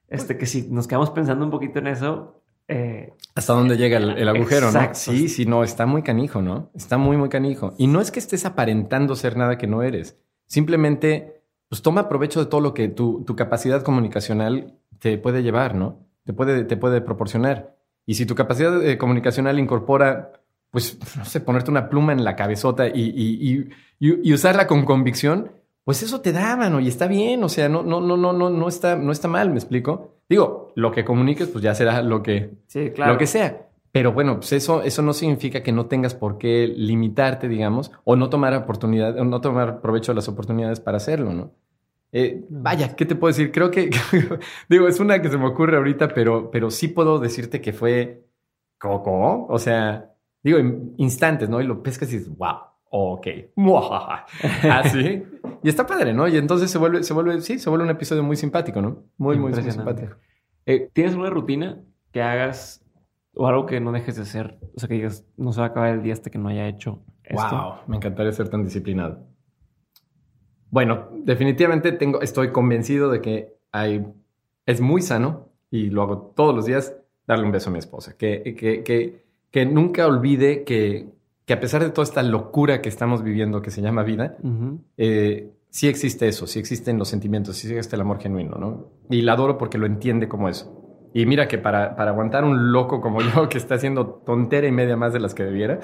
Este, 0.08 0.38
que 0.38 0.46
si 0.46 0.68
nos 0.70 0.86
quedamos 0.86 1.10
pensando 1.10 1.44
un 1.44 1.50
poquito 1.50 1.80
en 1.80 1.88
eso, 1.88 2.39
eh, 2.70 3.12
Hasta 3.34 3.52
dónde 3.52 3.76
llega 3.76 3.98
el, 3.98 4.28
agujero, 4.28 4.70
¿no? 4.70 4.94
Sí, 4.94 5.28
sí, 5.28 5.44
no, 5.44 5.64
está 5.64 5.86
muy 5.86 6.02
canijo, 6.02 6.40
¿no? 6.40 6.70
Está 6.72 6.98
muy, 6.98 7.16
muy 7.16 7.28
canijo. 7.28 7.74
Y 7.78 7.88
no 7.88 8.00
es 8.00 8.12
que 8.12 8.20
estés 8.20 8.46
aparentando 8.46 9.16
ser 9.16 9.36
nada 9.36 9.58
que 9.58 9.66
no 9.66 9.82
eres. 9.82 10.16
Simplemente, 10.46 11.42
pues 11.68 11.82
toma 11.82 12.08
provecho 12.08 12.38
de 12.38 12.46
todo 12.46 12.60
lo 12.60 12.72
que 12.72 12.88
tu, 12.88 13.24
tu 13.24 13.34
capacidad 13.34 13.82
comunicacional 13.82 14.78
te 15.00 15.18
puede 15.18 15.42
llevar, 15.42 15.74
¿no? 15.74 16.06
Te 16.24 16.32
puede, 16.32 16.62
te 16.62 16.76
puede 16.76 17.00
proporcionar. 17.00 17.76
Y 18.06 18.14
si 18.14 18.24
tu 18.24 18.36
capacidad 18.36 18.80
eh, 18.86 18.96
comunicacional 18.98 19.58
incorpora, 19.58 20.32
pues, 20.70 20.96
no 21.18 21.24
sé, 21.24 21.40
ponerte 21.40 21.72
una 21.72 21.88
pluma 21.88 22.12
en 22.12 22.22
la 22.22 22.36
cabezota 22.36 22.86
y, 22.86 22.92
y, 22.94 23.68
y, 23.98 24.28
y 24.28 24.32
usarla 24.32 24.68
con 24.68 24.84
convicción, 24.84 25.50
pues 25.84 26.02
eso 26.02 26.20
te 26.20 26.32
da, 26.32 26.56
mano, 26.56 26.80
y 26.80 26.88
está 26.88 27.06
bien, 27.06 27.42
o 27.42 27.48
sea, 27.48 27.68
no, 27.68 27.82
no, 27.82 28.00
no, 28.00 28.16
no, 28.16 28.32
no, 28.32 28.50
no 28.50 28.68
está, 28.68 28.96
no 28.96 29.12
está 29.12 29.28
mal, 29.28 29.50
¿me 29.50 29.56
explico? 29.56 30.16
Digo, 30.28 30.72
lo 30.76 30.92
que 30.92 31.04
comuniques, 31.04 31.48
pues 31.48 31.64
ya 31.64 31.74
será 31.74 32.02
lo 32.02 32.22
que, 32.22 32.50
lo 32.96 33.18
que 33.18 33.26
sea. 33.26 33.66
Pero 33.92 34.12
bueno, 34.12 34.36
pues 34.36 34.52
eso, 34.52 34.82
eso 34.82 35.02
no 35.02 35.12
significa 35.12 35.62
que 35.62 35.72
no 35.72 35.86
tengas 35.86 36.14
por 36.14 36.38
qué 36.38 36.68
limitarte, 36.68 37.48
digamos, 37.48 37.90
o 38.04 38.14
no 38.14 38.30
tomar 38.30 38.54
oportunidad, 38.54 39.18
o 39.18 39.24
no 39.24 39.40
tomar 39.40 39.80
provecho 39.80 40.12
de 40.12 40.16
las 40.16 40.28
oportunidades 40.28 40.78
para 40.78 40.98
hacerlo, 40.98 41.32
¿no? 41.32 41.52
Eh, 42.12 42.44
vaya, 42.48 42.94
¿qué 42.94 43.06
te 43.06 43.14
puedo 43.14 43.32
decir? 43.32 43.50
Creo 43.50 43.70
que, 43.70 43.90
digo, 44.68 44.86
es 44.86 45.00
una 45.00 45.20
que 45.20 45.28
se 45.28 45.38
me 45.38 45.46
ocurre 45.46 45.76
ahorita, 45.76 46.08
pero, 46.14 46.50
pero 46.50 46.70
sí 46.70 46.88
puedo 46.88 47.18
decirte 47.18 47.60
que 47.60 47.72
fue 47.72 48.26
coco, 48.78 49.46
o 49.48 49.58
sea, 49.58 50.14
digo, 50.42 50.58
en 50.58 50.94
instantes, 50.98 51.48
¿no? 51.48 51.60
Y 51.60 51.64
lo 51.66 51.82
pescas 51.82 52.12
y 52.12 52.18
dices, 52.18 52.36
wow, 52.36 52.58
ok, 52.90 53.26
así. 54.70 55.22
y 55.62 55.68
está 55.68 55.86
padre, 55.86 56.12
¿no? 56.12 56.28
Y 56.28 56.36
entonces 56.36 56.70
se 56.70 56.78
vuelve, 56.78 57.02
se 57.02 57.14
vuelve, 57.14 57.40
sí, 57.40 57.58
se 57.58 57.70
vuelve 57.70 57.84
un 57.84 57.90
episodio 57.90 58.22
muy 58.22 58.36
simpático, 58.36 58.82
¿no? 58.82 59.04
Muy, 59.16 59.38
muy, 59.38 59.54
simpático. 59.54 60.16
Eh, 60.66 60.90
¿Tienes 60.92 61.14
una 61.14 61.30
rutina 61.30 61.80
que 62.12 62.22
hagas 62.22 62.84
o 63.34 63.46
algo 63.46 63.66
que 63.66 63.80
no 63.80 63.92
dejes 63.92 64.16
de 64.16 64.22
hacer? 64.22 64.58
O 64.76 64.80
sea, 64.80 64.88
que 64.88 64.96
digas, 64.96 65.24
no 65.36 65.52
se 65.52 65.60
va 65.60 65.68
a 65.68 65.70
acabar 65.70 65.90
el 65.90 66.02
día 66.02 66.12
hasta 66.12 66.30
que 66.30 66.38
no 66.38 66.48
haya 66.48 66.66
hecho 66.66 67.02
esto. 67.22 67.48
Wow, 67.50 67.74
me 67.86 67.96
encantaría 67.96 68.32
ser 68.32 68.48
tan 68.48 68.64
disciplinado. 68.64 69.24
Bueno, 70.70 71.08
definitivamente 71.12 71.92
tengo, 71.92 72.20
estoy 72.20 72.50
convencido 72.50 73.10
de 73.10 73.20
que 73.20 73.56
hay, 73.72 74.04
es 74.66 74.80
muy 74.80 75.02
sano 75.02 75.48
y 75.70 75.90
lo 75.90 76.02
hago 76.02 76.32
todos 76.36 76.54
los 76.54 76.66
días, 76.66 76.96
darle 77.26 77.44
un 77.44 77.52
beso 77.52 77.70
a 77.70 77.72
mi 77.72 77.78
esposa. 77.78 78.16
Que, 78.16 78.54
que, 78.58 78.82
que, 78.82 79.24
que 79.50 79.66
nunca 79.66 80.06
olvide 80.06 80.64
que, 80.64 81.08
que 81.50 81.54
a 81.54 81.58
pesar 81.58 81.82
de 81.82 81.90
toda 81.90 82.04
esta 82.04 82.22
locura 82.22 82.80
que 82.80 82.88
estamos 82.88 83.24
viviendo 83.24 83.60
que 83.60 83.72
se 83.72 83.82
llama 83.82 84.04
vida, 84.04 84.36
eh, 84.96 85.52
sí 85.68 85.88
existe 85.88 86.28
eso, 86.28 86.46
sí 86.46 86.60
existen 86.60 86.96
los 86.96 87.08
sentimientos, 87.08 87.56
sí 87.56 87.66
existe 87.66 87.96
el 87.96 88.02
amor 88.02 88.20
genuino, 88.20 88.54
¿no? 88.54 88.92
Y 89.10 89.22
la 89.22 89.32
adoro 89.32 89.58
porque 89.58 89.76
lo 89.76 89.86
entiende 89.86 90.28
como 90.28 90.48
eso. 90.48 91.10
Y 91.12 91.26
mira 91.26 91.48
que 91.48 91.58
para, 91.58 91.96
para 91.96 92.12
aguantar 92.12 92.44
un 92.44 92.70
loco 92.70 93.00
como 93.00 93.20
yo 93.34 93.48
que 93.48 93.58
está 93.58 93.74
haciendo 93.74 94.22
tontera 94.24 94.68
y 94.68 94.70
media 94.70 94.96
más 94.96 95.12
de 95.12 95.18
las 95.18 95.34
que 95.34 95.42
debiera, 95.42 95.80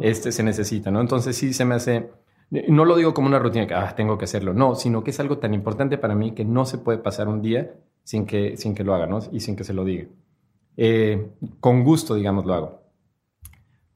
este 0.00 0.30
se 0.30 0.44
necesita, 0.44 0.92
¿no? 0.92 1.00
Entonces 1.00 1.34
sí 1.34 1.52
se 1.54 1.64
me 1.64 1.74
hace, 1.74 2.12
no 2.68 2.84
lo 2.84 2.94
digo 2.94 3.12
como 3.12 3.26
una 3.26 3.40
rutina 3.40 3.66
que 3.66 3.74
ah, 3.74 3.92
tengo 3.96 4.16
que 4.16 4.26
hacerlo, 4.26 4.54
no, 4.54 4.76
sino 4.76 5.02
que 5.02 5.10
es 5.10 5.18
algo 5.18 5.38
tan 5.38 5.54
importante 5.54 5.98
para 5.98 6.14
mí 6.14 6.34
que 6.34 6.44
no 6.44 6.66
se 6.66 6.78
puede 6.78 6.98
pasar 6.98 7.26
un 7.26 7.42
día 7.42 7.74
sin 8.04 8.26
que, 8.26 8.56
sin 8.56 8.76
que 8.76 8.84
lo 8.84 8.94
haga, 8.94 9.08
¿no? 9.08 9.18
Y 9.32 9.40
sin 9.40 9.56
que 9.56 9.64
se 9.64 9.74
lo 9.74 9.84
diga. 9.84 10.06
Eh, 10.76 11.32
con 11.58 11.82
gusto, 11.82 12.14
digamos, 12.14 12.46
lo 12.46 12.54
hago. 12.54 12.79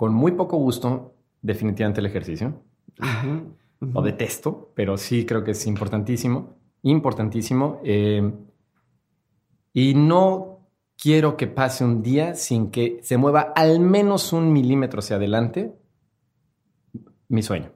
Con 0.04 0.12
muy 0.12 0.32
poco 0.32 0.58
gusto, 0.58 1.14
definitivamente 1.40 2.00
el 2.00 2.06
ejercicio. 2.06 2.60
Lo 3.80 4.02
detesto, 4.02 4.70
pero 4.74 4.98
sí 4.98 5.24
creo 5.24 5.42
que 5.42 5.52
es 5.52 5.66
importantísimo, 5.66 6.58
importantísimo. 6.82 7.80
Eh, 7.82 8.30
y 9.72 9.94
no 9.94 10.68
quiero 10.98 11.38
que 11.38 11.46
pase 11.46 11.86
un 11.86 12.02
día 12.02 12.34
sin 12.34 12.70
que 12.70 12.98
se 13.02 13.16
mueva 13.16 13.54
al 13.56 13.80
menos 13.80 14.34
un 14.34 14.52
milímetro 14.52 14.98
hacia 14.98 15.16
adelante 15.16 15.74
mi 17.28 17.40
sueño. 17.40 17.72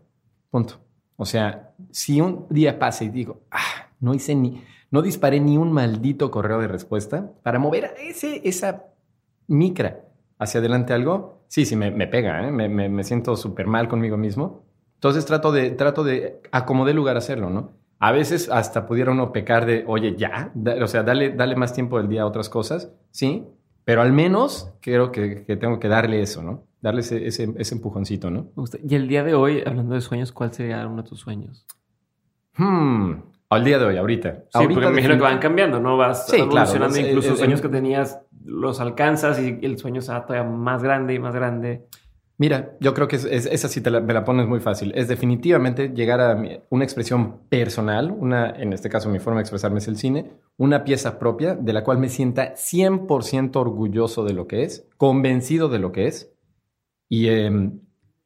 Punto. 0.50 0.74
O 1.16 1.24
sea, 1.24 1.72
si 1.90 2.20
un 2.20 2.44
día 2.50 2.78
pasa 2.78 3.04
y 3.04 3.08
digo, 3.08 3.40
ah, 3.50 3.88
no 4.00 4.12
hice 4.12 4.34
ni, 4.34 4.62
no 4.90 5.00
disparé 5.00 5.40
ni 5.40 5.56
un 5.56 5.72
maldito 5.72 6.30
correo 6.30 6.60
de 6.60 6.68
respuesta 6.68 7.32
para 7.42 7.58
mover 7.58 7.94
ese, 7.98 8.46
esa 8.46 8.84
micra 9.46 10.07
hacia 10.38 10.60
adelante 10.60 10.92
algo, 10.92 11.44
sí, 11.48 11.64
sí, 11.64 11.76
me, 11.76 11.90
pega, 12.06 12.46
¿eh? 12.46 12.52
me, 12.52 12.68
me, 12.68 13.04
siento 13.04 13.36
súper 13.36 13.66
mal 13.66 13.88
conmigo 13.88 14.16
mismo. 14.16 14.64
Entonces 14.94 15.26
trato 15.26 15.52
de, 15.52 15.70
trato 15.70 16.04
de 16.04 16.40
acomodar 16.50 16.94
lugar 16.94 17.16
a 17.16 17.18
hacerlo, 17.18 17.50
¿no? 17.50 17.72
A 18.00 18.12
veces 18.12 18.48
hasta 18.48 18.86
pudiera 18.86 19.10
uno 19.10 19.32
pecar 19.32 19.66
de, 19.66 19.84
oye, 19.86 20.14
ya, 20.16 20.52
o 20.80 20.86
sea, 20.86 21.02
dale, 21.02 21.30
dale 21.30 21.56
más 21.56 21.72
tiempo 21.72 21.98
del 21.98 22.08
día 22.08 22.22
a 22.22 22.26
otras 22.26 22.48
cosas, 22.48 22.92
sí, 23.10 23.44
pero 23.84 24.02
al 24.02 24.12
menos 24.12 24.72
creo 24.80 25.10
que, 25.10 25.44
que 25.44 25.56
tengo 25.56 25.80
que 25.80 25.88
darle 25.88 26.20
eso, 26.20 26.42
¿no? 26.42 26.64
Darle 26.80 27.00
ese, 27.00 27.26
ese, 27.26 27.52
ese, 27.56 27.74
empujoncito, 27.74 28.30
¿no? 28.30 28.52
Y 28.86 28.94
el 28.94 29.08
día 29.08 29.24
de 29.24 29.34
hoy, 29.34 29.62
hablando 29.66 29.94
de 29.94 30.00
sueños, 30.00 30.30
¿cuál 30.30 30.52
sería 30.52 30.86
uno 30.86 31.02
de 31.02 31.08
tus 31.08 31.20
sueños? 31.20 31.66
Hmm, 32.56 33.14
al 33.50 33.64
día 33.64 33.78
de 33.78 33.86
hoy, 33.86 33.96
ahorita. 33.96 34.32
Sí, 34.34 34.44
ahorita 34.52 34.74
porque 34.74 34.86
me 34.88 34.92
imagino 34.92 35.14
que 35.14 35.22
van 35.22 35.38
cambiando, 35.38 35.80
¿no? 35.80 35.96
Vas 35.96 36.26
sí, 36.26 36.36
evolucionando, 36.36 36.94
claro, 36.94 37.08
incluso 37.08 37.36
sueños 37.36 37.60
que 37.60 37.68
tenías 37.68 38.20
los 38.48 38.80
alcanzas 38.80 39.38
y 39.40 39.58
el 39.62 39.78
sueño 39.78 40.00
se 40.00 40.12
va 40.12 40.26
todavía 40.26 40.48
más 40.50 40.82
grande 40.82 41.14
y 41.14 41.18
más 41.18 41.34
grande. 41.34 41.86
Mira, 42.38 42.76
yo 42.80 42.94
creo 42.94 43.08
que 43.08 43.16
es, 43.16 43.24
es, 43.24 43.46
esa 43.46 43.68
sí 43.68 43.80
te 43.80 43.90
la, 43.90 44.00
me 44.00 44.14
la 44.14 44.24
pones 44.24 44.46
muy 44.46 44.60
fácil. 44.60 44.92
Es 44.94 45.08
definitivamente 45.08 45.88
llegar 45.88 46.20
a 46.20 46.40
una 46.70 46.84
expresión 46.84 47.40
personal, 47.48 48.14
una, 48.16 48.50
en 48.50 48.72
este 48.72 48.88
caso 48.88 49.10
mi 49.10 49.18
forma 49.18 49.40
de 49.40 49.42
expresarme 49.42 49.78
es 49.78 49.88
el 49.88 49.96
cine, 49.96 50.32
una 50.56 50.84
pieza 50.84 51.18
propia 51.18 51.56
de 51.56 51.72
la 51.72 51.84
cual 51.84 51.98
me 51.98 52.08
sienta 52.08 52.54
100% 52.54 53.56
orgulloso 53.56 54.24
de 54.24 54.32
lo 54.32 54.46
que 54.46 54.62
es, 54.62 54.88
convencido 54.96 55.68
de 55.68 55.80
lo 55.80 55.92
que 55.92 56.06
es, 56.06 56.32
y 57.08 57.28
em, 57.28 57.80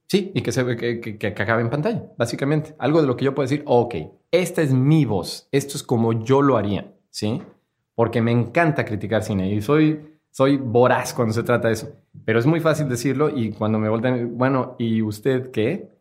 sí, 0.08 0.30
y 0.34 0.42
que, 0.42 0.52
se, 0.52 0.76
que, 0.76 1.00
que, 1.00 1.18
que 1.18 1.26
acabe 1.26 1.62
en 1.62 1.70
pantalla, 1.70 2.12
básicamente. 2.18 2.74
Algo 2.78 3.00
de 3.00 3.06
lo 3.06 3.16
que 3.16 3.24
yo 3.24 3.34
puedo 3.34 3.48
decir, 3.48 3.62
ok, 3.66 3.94
esta 4.30 4.60
es 4.60 4.72
mi 4.74 5.06
voz, 5.06 5.48
esto 5.52 5.76
es 5.76 5.82
como 5.82 6.12
yo 6.22 6.42
lo 6.42 6.58
haría, 6.58 6.94
¿sí? 7.10 7.40
Porque 7.94 8.20
me 8.20 8.30
encanta 8.30 8.84
criticar 8.84 9.22
cine 9.22 9.52
y 9.54 9.62
soy, 9.62 10.11
soy 10.32 10.56
voraz 10.56 11.12
cuando 11.14 11.34
se 11.34 11.42
trata 11.42 11.68
de 11.68 11.74
eso. 11.74 11.92
Pero 12.24 12.38
es 12.38 12.46
muy 12.46 12.58
fácil 12.60 12.88
decirlo 12.88 13.28
y 13.28 13.52
cuando 13.52 13.78
me 13.78 13.88
voltean, 13.88 14.36
bueno, 14.36 14.76
¿y 14.78 15.02
usted 15.02 15.50
qué? 15.50 15.92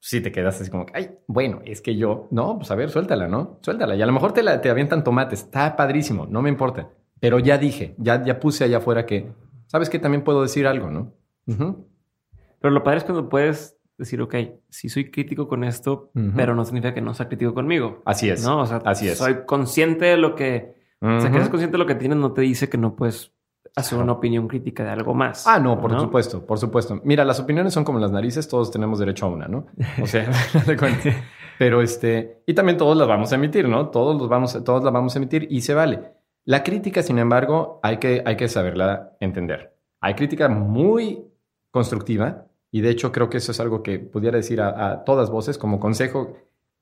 Sí 0.00 0.20
te 0.20 0.30
quedas 0.30 0.60
así 0.60 0.70
como, 0.70 0.84
que, 0.86 0.92
ay, 0.96 1.10
bueno, 1.26 1.60
es 1.64 1.80
que 1.80 1.96
yo, 1.96 2.28
no, 2.30 2.58
pues 2.58 2.70
a 2.70 2.74
ver, 2.74 2.90
suéltala, 2.90 3.28
¿no? 3.28 3.58
Suéltala. 3.62 3.94
Y 3.94 4.02
a 4.02 4.06
lo 4.06 4.12
mejor 4.12 4.32
te, 4.32 4.42
la, 4.42 4.60
te 4.60 4.68
avientan 4.68 5.04
tomates, 5.04 5.44
está 5.44 5.76
padrísimo, 5.76 6.26
no 6.26 6.42
me 6.42 6.50
importa. 6.50 6.90
Pero 7.20 7.38
ya 7.38 7.56
dije, 7.56 7.94
ya, 7.98 8.22
ya 8.24 8.40
puse 8.40 8.64
allá 8.64 8.78
afuera 8.78 9.06
que, 9.06 9.32
¿sabes 9.66 9.88
qué? 9.88 9.98
También 9.98 10.22
puedo 10.22 10.42
decir 10.42 10.66
algo, 10.66 10.90
¿no? 10.90 11.14
Pero 11.46 12.74
lo 12.74 12.82
padre 12.82 12.98
es 12.98 13.04
cuando 13.04 13.28
puedes 13.28 13.76
decir, 13.96 14.20
ok, 14.20 14.34
sí 14.68 14.88
soy 14.88 15.10
crítico 15.10 15.46
con 15.48 15.62
esto, 15.62 16.10
pero 16.34 16.54
no 16.54 16.64
significa 16.64 16.94
que 16.94 17.00
no 17.00 17.14
sea 17.14 17.28
crítico 17.28 17.54
conmigo. 17.54 18.02
Así 18.04 18.28
es. 18.28 18.44
¿No? 18.44 18.60
O 18.60 18.66
sea, 18.66 18.78
Así 18.84 19.08
es. 19.08 19.18
soy 19.18 19.44
consciente 19.46 20.06
de 20.06 20.16
lo 20.16 20.34
que... 20.34 20.76
O 21.00 21.20
sea, 21.20 21.30
que 21.30 21.36
eres 21.36 21.48
consciente 21.48 21.76
de 21.76 21.78
lo 21.78 21.86
que 21.86 21.94
tienes 21.94 22.18
no 22.18 22.32
te 22.32 22.42
dice 22.42 22.68
que 22.68 22.76
no 22.76 22.96
puedes 22.96 23.32
hacer 23.76 23.90
Claro. 23.96 24.04
una 24.04 24.12
opinión 24.14 24.48
crítica 24.48 24.84
de 24.84 24.90
algo 24.90 25.14
más. 25.14 25.46
Ah, 25.46 25.58
no, 25.58 25.80
por 25.80 25.98
supuesto, 25.98 26.44
por 26.46 26.58
supuesto. 26.58 27.00
Mira, 27.04 27.24
las 27.24 27.40
opiniones 27.40 27.72
son 27.72 27.84
como 27.84 27.98
las 27.98 28.10
narices, 28.10 28.48
todos 28.48 28.70
tenemos 28.70 28.98
derecho 28.98 29.26
a 29.26 29.28
una, 29.30 29.48
¿no? 29.48 29.66
O 30.02 30.06
sea, 30.06 30.30
de 30.66 30.76
cuenta. 30.76 31.10
Pero 31.58 31.82
este, 31.82 32.42
y 32.46 32.54
también 32.54 32.78
todos 32.78 32.96
las 32.96 33.08
vamos 33.08 33.32
a 33.32 33.34
emitir, 33.34 33.68
¿no? 33.68 33.88
Todos 33.88 34.16
los 34.20 34.28
vamos, 34.28 34.62
todos 34.64 34.84
las 34.84 34.92
vamos 34.92 35.14
a 35.14 35.18
emitir 35.18 35.46
y 35.50 35.60
se 35.62 35.74
vale. 35.74 36.12
La 36.44 36.62
crítica, 36.62 37.02
sin 37.02 37.18
embargo, 37.18 37.80
hay 37.82 37.98
que, 37.98 38.22
hay 38.24 38.36
que 38.36 38.48
saberla 38.48 39.16
entender. 39.20 39.74
Hay 40.00 40.14
crítica 40.14 40.48
muy 40.48 41.24
constructiva 41.70 42.46
y 42.70 42.80
de 42.80 42.90
hecho 42.90 43.10
creo 43.12 43.28
que 43.28 43.38
eso 43.38 43.52
es 43.52 43.60
algo 43.60 43.82
que 43.82 43.98
pudiera 43.98 44.36
decir 44.36 44.60
a, 44.60 44.90
a 44.92 45.04
todas 45.04 45.30
voces 45.30 45.58
como 45.58 45.80
consejo. 45.80 46.36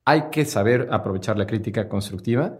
Hay 0.05 0.29
que 0.31 0.45
saber 0.45 0.87
aprovechar 0.91 1.37
la 1.37 1.45
crítica 1.47 1.89
constructiva. 1.89 2.59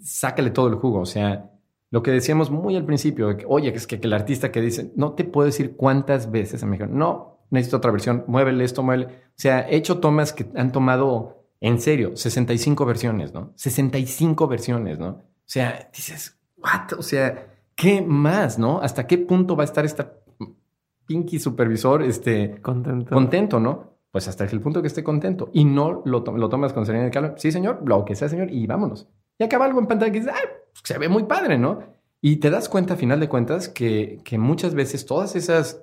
Sácale 0.00 0.50
todo 0.50 0.68
el 0.68 0.74
jugo. 0.74 1.00
O 1.00 1.06
sea, 1.06 1.50
lo 1.90 2.02
que 2.02 2.10
decíamos 2.10 2.50
muy 2.50 2.76
al 2.76 2.84
principio, 2.84 3.28
de 3.28 3.36
que, 3.38 3.44
oye, 3.48 3.74
es 3.74 3.86
que, 3.86 4.00
que 4.00 4.06
el 4.06 4.12
artista 4.12 4.50
que 4.52 4.60
dice, 4.60 4.92
no 4.96 5.12
te 5.12 5.24
puedo 5.24 5.46
decir 5.46 5.76
cuántas 5.76 6.30
veces 6.30 6.64
me 6.64 6.72
dijeron, 6.72 6.98
no, 6.98 7.38
necesito 7.50 7.76
otra 7.76 7.90
versión, 7.92 8.24
muévele 8.26 8.64
esto, 8.64 8.82
muévele. 8.82 9.06
O 9.06 9.34
sea, 9.36 9.68
he 9.68 9.76
hecho 9.76 9.98
tomas 10.00 10.32
que 10.32 10.46
han 10.56 10.72
tomado, 10.72 11.44
en 11.60 11.80
serio, 11.80 12.16
65 12.16 12.84
versiones, 12.84 13.32
¿no? 13.32 13.52
65 13.54 14.48
versiones, 14.48 14.98
¿no? 14.98 15.08
O 15.08 15.22
sea, 15.44 15.88
dices, 15.94 16.38
what? 16.56 16.98
O 16.98 17.02
sea, 17.02 17.54
¿qué 17.76 18.02
más, 18.02 18.58
no? 18.58 18.80
¿Hasta 18.80 19.06
qué 19.06 19.18
punto 19.18 19.54
va 19.56 19.62
a 19.62 19.66
estar 19.66 19.84
esta 19.84 20.12
pinky 21.06 21.38
supervisor, 21.38 22.02
este, 22.02 22.60
Contento. 22.60 23.14
contento, 23.14 23.60
¿no? 23.60 23.96
Pues 24.10 24.26
hasta 24.28 24.44
el 24.44 24.60
punto 24.60 24.80
que 24.80 24.88
esté 24.88 25.04
contento 25.04 25.50
y 25.52 25.64
no 25.64 26.02
lo, 26.04 26.22
to- 26.24 26.36
lo 26.36 26.48
tomas 26.48 26.72
con 26.72 26.84
serenidad 26.86 27.08
y 27.08 27.12
calma. 27.12 27.34
Sí, 27.36 27.52
señor, 27.52 27.82
lo 27.86 28.04
que 28.04 28.16
sea, 28.16 28.28
señor, 28.28 28.50
y 28.50 28.66
vámonos. 28.66 29.08
Y 29.38 29.44
acaba 29.44 29.66
algo 29.66 29.78
en 29.78 29.86
pantalla 29.86 30.10
que 30.10 30.20
dices, 30.20 30.34
ay, 30.34 30.48
se 30.84 30.98
ve 30.98 31.08
muy 31.08 31.24
padre, 31.24 31.58
¿no? 31.58 31.80
Y 32.20 32.36
te 32.36 32.50
das 32.50 32.68
cuenta, 32.68 32.94
a 32.94 32.96
final 32.96 33.20
de 33.20 33.28
cuentas, 33.28 33.68
que, 33.68 34.20
que 34.24 34.38
muchas 34.38 34.74
veces 34.74 35.06
todas 35.06 35.36
esas, 35.36 35.82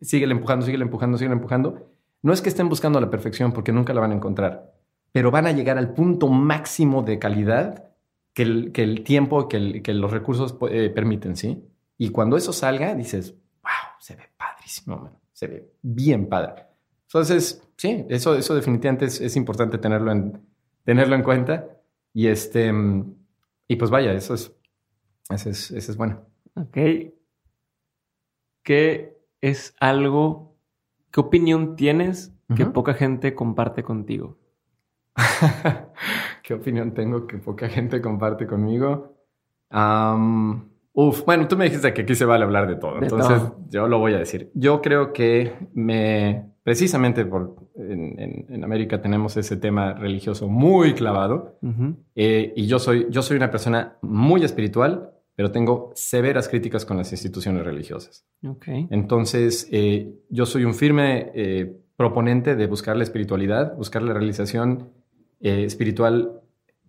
síguele 0.00 0.32
empujando, 0.34 0.66
síguele 0.66 0.84
empujando, 0.84 1.16
síguele 1.18 1.34
empujando, 1.36 1.88
no 2.22 2.32
es 2.32 2.42
que 2.42 2.48
estén 2.48 2.68
buscando 2.68 3.00
la 3.00 3.10
perfección 3.10 3.52
porque 3.52 3.72
nunca 3.72 3.92
la 3.94 4.00
van 4.00 4.12
a 4.12 4.14
encontrar, 4.16 4.74
pero 5.12 5.30
van 5.30 5.46
a 5.46 5.52
llegar 5.52 5.78
al 5.78 5.94
punto 5.94 6.28
máximo 6.28 7.02
de 7.02 7.18
calidad 7.18 7.90
que 8.32 8.42
el, 8.42 8.72
que 8.72 8.82
el 8.82 9.04
tiempo, 9.04 9.48
que, 9.48 9.56
el- 9.58 9.82
que 9.82 9.94
los 9.94 10.10
recursos 10.10 10.56
eh, 10.70 10.90
permiten, 10.94 11.36
¿sí? 11.36 11.62
Y 11.96 12.08
cuando 12.10 12.36
eso 12.36 12.52
salga, 12.52 12.94
dices, 12.94 13.34
wow, 13.62 13.72
se 14.00 14.16
ve 14.16 14.24
padrísimo, 14.36 14.96
man. 14.96 15.12
se 15.32 15.46
ve 15.46 15.72
bien 15.82 16.28
padre. 16.28 16.64
Entonces, 17.06 17.62
sí, 17.76 18.04
eso, 18.08 18.34
eso 18.34 18.54
definitivamente 18.56 19.04
es, 19.04 19.20
es 19.20 19.36
importante 19.36 19.78
tenerlo 19.78 20.10
en, 20.10 20.40
tenerlo 20.82 21.14
en 21.14 21.22
cuenta. 21.22 21.68
Y 22.12 22.26
este, 22.26 22.72
mm, 22.72 23.14
y 23.68 23.76
pues 23.76 23.90
vaya, 23.90 24.12
eso 24.12 24.34
es, 24.34 24.54
eso 25.30 25.50
es, 25.50 25.70
eso 25.70 25.92
es 25.92 25.96
bueno. 25.96 26.22
Ok. 26.56 26.76
¿Qué 28.62 29.18
es 29.40 29.74
algo, 29.80 30.56
qué 31.10 31.20
opinión 31.20 31.76
tienes 31.76 32.32
que 32.56 32.66
poca 32.66 32.94
gente 32.94 33.34
comparte 33.34 33.82
contigo? 33.82 34.38
¿Qué 36.42 36.54
opinión 36.54 36.92
tengo 36.94 37.26
que 37.26 37.38
poca 37.38 37.68
gente 37.68 38.00
comparte 38.00 38.46
conmigo? 38.46 39.16
Am, 39.70 40.70
uf, 40.92 41.24
bueno, 41.24 41.48
tú 41.48 41.56
me 41.56 41.64
dijiste 41.64 41.92
que 41.92 42.02
aquí 42.02 42.14
se 42.14 42.24
vale 42.24 42.44
hablar 42.44 42.66
de 42.68 42.76
todo, 42.76 43.00
De 43.00 43.06
entonces 43.06 43.38
todo. 43.38 43.58
yo 43.68 43.88
lo 43.88 43.98
voy 43.98 44.14
a 44.14 44.18
decir. 44.18 44.50
Yo 44.54 44.80
creo 44.80 45.12
que 45.12 45.68
me, 45.74 46.53
precisamente 46.64 47.24
por 47.24 47.54
en, 47.76 48.18
en- 48.18 48.46
en 48.48 48.64
América 48.64 49.00
tenemos 49.00 49.36
ese 49.36 49.56
tema 49.56 49.92
religioso 49.92 50.48
muy 50.48 50.94
clavado 50.94 51.58
eh, 52.16 52.52
y 52.56 52.66
yo 52.66 52.78
soy, 52.80 53.06
yo 53.10 53.22
soy 53.22 53.36
una 53.36 53.50
persona 53.50 53.96
muy 54.02 54.42
espiritual, 54.44 55.10
pero 55.36 55.50
tengo 55.52 55.92
severas 55.94 56.48
críticas 56.48 56.84
con 56.84 56.96
las 56.96 57.12
instituciones 57.12 57.64
religiosas. 57.64 58.24
Ok. 58.48 58.66
Entonces, 58.90 59.68
eh, 59.70 60.12
yo 60.30 60.46
soy 60.46 60.64
un 60.64 60.74
firme 60.74 61.30
eh, 61.34 61.76
proponente 61.96 62.56
de 62.56 62.66
buscar 62.66 62.96
la 62.96 63.02
espiritualidad, 63.04 63.76
buscar 63.76 64.02
la 64.02 64.12
realización 64.14 64.90
espiritual 65.40 66.40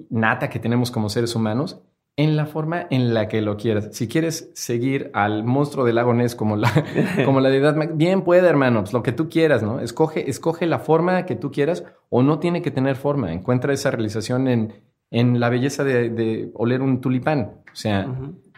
nata 0.10 0.50
que 0.50 0.60
tenemos 0.60 0.90
como 0.92 1.10
seres 1.10 1.36
humanos 1.36 1.82
en 2.18 2.38
la 2.38 2.46
forma 2.46 2.88
en 2.90 3.14
la 3.14 3.28
que 3.28 3.42
lo 3.42 3.58
quieras. 3.58 3.90
Si 3.92 4.08
quieres 4.08 4.52
seguir 4.54 5.12
al 5.14 5.44
monstruo 5.44 5.86
del 5.86 5.96
lago 5.96 6.14
Ness 6.14 6.36
como 6.36 6.56
la, 6.56 6.72
como 7.26 7.42
la 7.42 7.50
deidad, 7.50 7.76
bien 7.94 8.22
puede, 8.22 8.48
hermano, 8.48 8.82
pues 8.82 8.94
lo 8.94 9.04
que 9.04 9.12
tú 9.12 9.30
quieras, 9.30 9.64
¿no? 9.64 9.80
Escoge, 9.80 10.30
escoge 10.30 10.66
la 10.66 10.80
forma 10.80 11.26
que 11.26 11.36
tú 11.36 11.52
quieras 11.52 11.84
o 12.10 12.24
no 12.24 12.40
tiene 12.40 12.62
que 12.62 12.72
tener 12.72 12.96
forma. 12.96 13.34
Encuentra 13.34 13.74
esa 13.74 13.92
realización 13.92 14.48
en, 14.48 14.74
en 15.12 15.40
la 15.40 15.50
belleza 15.50 15.84
de, 15.84 16.10
de 16.10 16.52
oler 16.54 16.82
un 16.82 17.02
tulipán. 17.02 17.62
O 17.72 17.76
sea, 17.76 18.08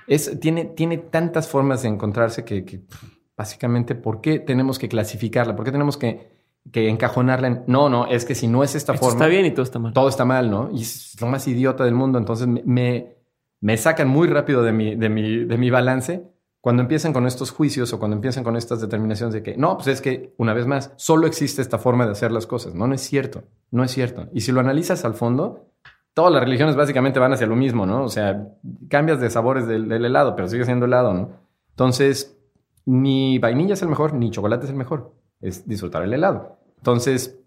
es, 0.08 0.40
tiene, 0.40 0.66
tiene 0.66 0.98
tantas 0.98 1.48
formas 1.48 1.82
de 1.82 1.90
encontrarse 1.90 2.46
que, 2.46 2.64
que, 2.64 2.80
pff, 2.80 3.04
básicamente, 3.36 3.96
¿por 3.96 4.22
qué 4.22 4.38
tenemos 4.40 4.78
que 4.78 4.88
clasificarla? 4.88 5.56
¿Por 5.56 5.66
qué 5.66 5.72
tenemos 5.72 5.98
que 5.98 6.38
que 6.72 6.90
encajonarla 6.90 7.48
en, 7.48 7.64
no, 7.68 7.90
no, 7.90 8.08
es 8.08 8.26
que 8.26 8.36
si 8.36 8.48
no 8.48 8.64
es 8.64 8.76
esta 8.76 8.94
Esto 8.94 9.06
forma, 9.06 9.24
está 9.24 9.28
bien 9.28 9.46
y 9.46 9.52
todo 9.52 9.64
está 9.64 9.80
mal. 9.80 9.94
todo 9.94 10.10
está 10.10 10.26
mal, 10.26 10.52
¿no? 10.52 10.70
Y 10.74 10.82
es 10.82 11.16
lo 11.22 11.28
más 11.28 11.48
idiota 11.48 11.86
del 11.86 11.94
mundo. 11.94 12.18
Entonces 12.20 12.46
me, 12.46 13.17
me, 13.62 13.78
sacan 13.78 14.08
muy 14.08 14.28
rápido 14.28 14.64
de 14.64 14.72
mi, 14.72 14.96
de, 14.96 15.10
mi, 15.10 15.46
de 15.46 15.58
mi 15.58 15.70
balance 15.70 16.30
cuando 16.62 16.82
empiezan 16.82 17.14
con 17.14 17.26
estos 17.26 17.52
juicios 17.52 17.94
o 17.94 18.00
cuando 18.00 18.16
empiezan 18.16 18.44
con 18.44 18.58
estas 18.58 18.82
determinaciones 18.82 19.34
de 19.34 19.44
que, 19.44 19.56
no, 19.58 19.78
pues 19.78 19.88
es 19.88 20.02
que, 20.02 20.34
una 20.38 20.54
vez 20.54 20.68
más, 20.68 20.94
solo 20.98 21.28
existe 21.28 21.62
esta 21.62 21.78
forma 21.78 22.06
de 22.06 22.12
hacer 22.12 22.32
las 22.32 22.46
cosas. 22.46 22.76
No, 22.76 22.88
no 22.88 22.94
es 22.94 23.02
cierto. 23.02 23.44
No 23.72 23.84
es 23.84 23.92
cierto. 23.92 24.28
Y 24.34 24.42
si 24.42 24.52
lo 24.52 24.60
analizas 24.60 25.06
al 25.06 25.14
fondo, 25.14 25.72
todas 26.14 26.34
las 26.34 26.42
religiones 26.42 26.76
básicamente 26.76 27.20
van 27.20 27.34
hacia 27.34 27.48
lo 27.48 27.56
mismo, 27.56 27.86
¿no? 27.86 28.04
O 28.04 28.10
sea, 28.10 28.50
cambias 28.90 29.22
de 29.22 29.30
sabores 29.30 29.68
del, 29.68 29.88
del 29.88 30.04
helado, 30.04 30.36
pero 30.36 30.50
sigue 30.50 30.66
siendo 30.66 30.86
helado, 30.86 31.14
¿no? 31.14 31.30
Entonces, 31.70 32.38
ni 32.86 33.38
vainilla 33.38 33.76
es 33.76 33.82
el 33.82 33.90
mejor, 33.90 34.14
ni 34.14 34.32
chocolate 34.32 34.66
es 34.66 34.72
el 34.72 34.78
mejor. 34.78 35.14
Es 35.40 35.68
disfrutar 35.68 36.04
el 36.04 36.14
helado. 36.14 36.58
Entonces, 36.78 37.40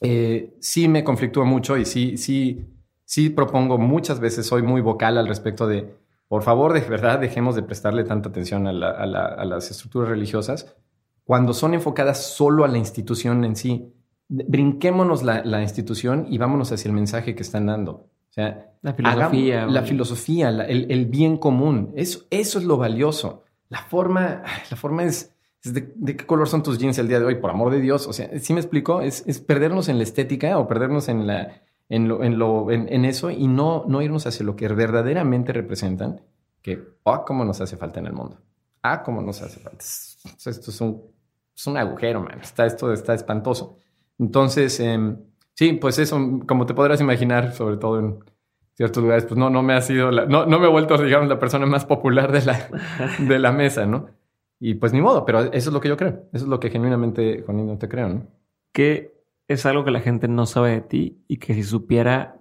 eh, 0.00 0.54
sí 0.60 0.88
me 0.88 1.04
conflictúa 1.04 1.44
mucho 1.44 1.76
y 1.76 1.84
sí, 1.84 2.16
sí, 2.16 2.66
sí 3.04 3.30
propongo 3.30 3.78
muchas 3.78 4.20
veces, 4.20 4.46
soy 4.46 4.62
muy 4.62 4.80
vocal 4.80 5.18
al 5.18 5.26
respecto 5.28 5.66
de, 5.66 5.94
por 6.28 6.42
favor, 6.42 6.72
de 6.72 6.80
verdad, 6.80 7.18
dejemos 7.18 7.54
de 7.54 7.62
prestarle 7.62 8.04
tanta 8.04 8.28
atención 8.30 8.66
a, 8.66 8.72
la- 8.72 8.90
a 8.90 9.06
la- 9.06 9.26
a 9.26 9.44
las 9.44 9.70
estructuras 9.70 10.08
religiosas 10.08 10.74
cuando 11.24 11.52
son 11.54 11.74
enfocadas 11.74 12.22
solo 12.22 12.64
a 12.64 12.68
la 12.68 12.78
institución 12.78 13.44
en 13.44 13.56
sí. 13.56 13.92
Brinquémonos 14.28 15.22
la, 15.22 15.44
la 15.44 15.62
institución 15.62 16.26
y 16.28 16.38
vámonos 16.38 16.72
hacia 16.72 16.88
el 16.88 16.94
mensaje 16.94 17.34
que 17.34 17.42
están 17.42 17.66
dando. 17.66 17.92
O 17.92 18.32
sea, 18.34 18.72
La 18.82 18.94
filosofía. 18.94 19.56
hagamos- 19.58 19.74
la 19.74 19.82
filosofía, 19.82 20.48
el, 20.48 20.90
el 20.90 21.06
bien 21.06 21.36
común. 21.36 21.92
Eso, 21.96 22.24
eso 22.30 22.58
es 22.58 22.64
lo 22.64 22.76
valioso. 22.76 23.44
La 23.68 23.78
forma, 23.82 24.42
la 24.70 24.76
forma 24.76 25.04
es, 25.04 25.34
de, 25.62 25.92
de 25.94 26.16
qué 26.16 26.26
color 26.26 26.48
son 26.48 26.62
tus 26.62 26.78
jeans 26.78 26.98
el 26.98 27.08
día 27.08 27.20
de 27.20 27.26
hoy, 27.26 27.36
por 27.36 27.50
amor 27.50 27.70
de 27.70 27.80
Dios. 27.80 28.06
O 28.06 28.12
sea, 28.12 28.28
¿sí 28.40 28.52
me 28.52 28.60
explico? 28.60 29.00
Es, 29.00 29.22
es 29.26 29.40
perdernos 29.40 29.88
en 29.88 29.98
la 29.98 30.02
estética 30.04 30.58
o 30.58 30.66
perdernos 30.66 31.08
en, 31.08 31.26
la, 31.26 31.62
en, 31.88 32.08
lo, 32.08 32.24
en, 32.24 32.38
lo, 32.38 32.70
en, 32.70 32.92
en 32.92 33.04
eso 33.04 33.30
y 33.30 33.46
no, 33.48 33.84
no 33.88 34.02
irnos 34.02 34.26
hacia 34.26 34.44
lo 34.46 34.56
que 34.56 34.68
verdaderamente 34.68 35.52
representan, 35.52 36.20
que, 36.62 36.82
ah, 37.04 37.24
cómo 37.26 37.44
nos 37.44 37.60
hace 37.60 37.76
falta 37.76 38.00
en 38.00 38.06
el 38.06 38.12
mundo. 38.12 38.38
Ah, 38.82 39.02
cómo 39.02 39.22
nos 39.22 39.40
hace 39.42 39.60
falta. 39.60 39.78
Es- 39.78 40.18
Esto 40.46 40.70
es 40.70 40.80
un, 40.80 41.02
es 41.56 41.66
un 41.66 41.76
agujero, 41.76 42.20
man. 42.20 42.40
Está, 42.40 42.66
esto 42.66 42.92
está 42.92 43.14
espantoso. 43.14 43.78
Entonces, 44.18 44.78
em, 44.80 45.18
sí, 45.54 45.74
pues 45.74 45.98
eso, 45.98 46.18
como 46.46 46.66
te 46.66 46.74
podrás 46.74 47.00
imaginar, 47.00 47.52
sobre 47.52 47.76
todo 47.76 47.98
en 48.00 48.18
ciertos 48.74 49.02
lugares, 49.02 49.24
pues 49.24 49.38
no, 49.38 49.50
no 49.50 49.62
me 49.62 49.74
ha 49.74 49.80
sido, 49.80 50.10
la- 50.10 50.26
no, 50.26 50.46
no 50.46 50.58
me 50.58 50.66
he 50.66 50.70
vuelto, 50.70 50.96
digamos, 50.98 51.28
la 51.28 51.38
persona 51.38 51.66
más 51.66 51.84
popular 51.84 52.32
de 52.32 52.42
la, 52.44 52.68
de 53.18 53.38
la 53.38 53.52
mesa, 53.52 53.86
¿no? 53.86 54.06
Y 54.60 54.74
pues 54.74 54.92
ni 54.92 55.00
modo, 55.00 55.24
pero 55.24 55.40
eso 55.40 55.52
es 55.70 55.72
lo 55.72 55.80
que 55.80 55.88
yo 55.88 55.96
creo. 55.96 56.24
Eso 56.32 56.44
es 56.44 56.48
lo 56.48 56.58
que 56.60 56.70
genuinamente, 56.70 57.42
genuinamente 57.46 57.88
creo, 57.88 58.08
¿no? 58.08 58.26
¿Qué 58.72 59.13
es 59.48 59.66
algo 59.66 59.84
que 59.84 59.90
la 59.90 60.00
gente 60.00 60.28
no 60.28 60.46
sabe 60.46 60.70
de 60.72 60.80
ti 60.80 61.24
y 61.28 61.36
que 61.38 61.54
si 61.54 61.62
supiera 61.62 62.36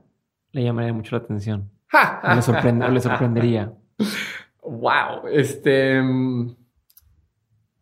le 0.51 0.63
llamaría 0.63 0.93
mucho 0.93 1.15
la 1.17 1.23
atención? 1.23 1.69
Le, 1.91 2.41
sorprende- 2.41 2.89
le 2.89 2.99
sorprendería. 2.99 3.73
Wow, 4.61 5.27
este. 5.31 6.01
mm, 6.01 6.55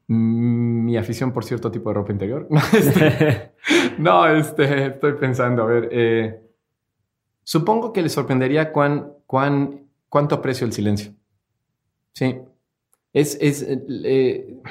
Mi 0.07 0.98
afición 0.98 1.31
por 1.31 1.43
cierto 1.45 1.72
tipo 1.72 1.89
de 1.89 1.95
ropa 1.95 2.11
interior. 2.11 2.48
No, 2.49 2.60
este, 2.73 3.52
no, 3.99 4.27
este, 4.27 4.88
estoy 4.88 5.14
pensando, 5.14 5.64
a 5.64 5.65
ver. 5.68 5.89
eh, 5.91 6.41
supongo 7.43 7.93
que 7.93 8.02
le 8.02 8.10
sorprendería 8.10 8.72
cuán, 8.72 9.14
cuán, 9.26 9.88
cuánto 10.10 10.35
aprecio 10.35 10.65
el 10.68 10.73
silencio. 10.73 11.14
Sí. 12.14 12.39
Es, 13.14 13.38
es, 13.41 13.61
eh, 13.64 13.81
eh, 14.03 14.61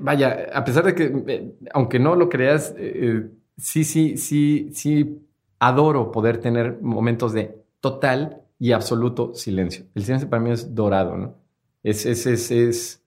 vaya, 0.00 0.48
a 0.52 0.64
pesar 0.64 0.84
de 0.84 0.94
que, 0.94 1.12
eh, 1.26 1.54
aunque 1.72 1.98
no 1.98 2.14
lo 2.14 2.28
creas, 2.28 2.74
eh, 2.76 3.30
sí, 3.56 3.84
sí, 3.84 4.16
sí, 4.16 4.70
sí 4.72 5.22
adoro 5.58 6.10
poder 6.10 6.38
tener 6.38 6.80
momentos 6.80 7.32
de 7.32 7.56
total 7.80 8.42
y 8.58 8.72
absoluto 8.72 9.34
silencio. 9.34 9.86
El 9.94 10.02
silencio 10.02 10.28
para 10.28 10.42
mí 10.42 10.50
es 10.50 10.74
dorado, 10.74 11.16
¿no? 11.16 11.34
Es, 11.82 12.06
es, 12.06 12.26
es, 12.26 12.50
es 12.50 13.02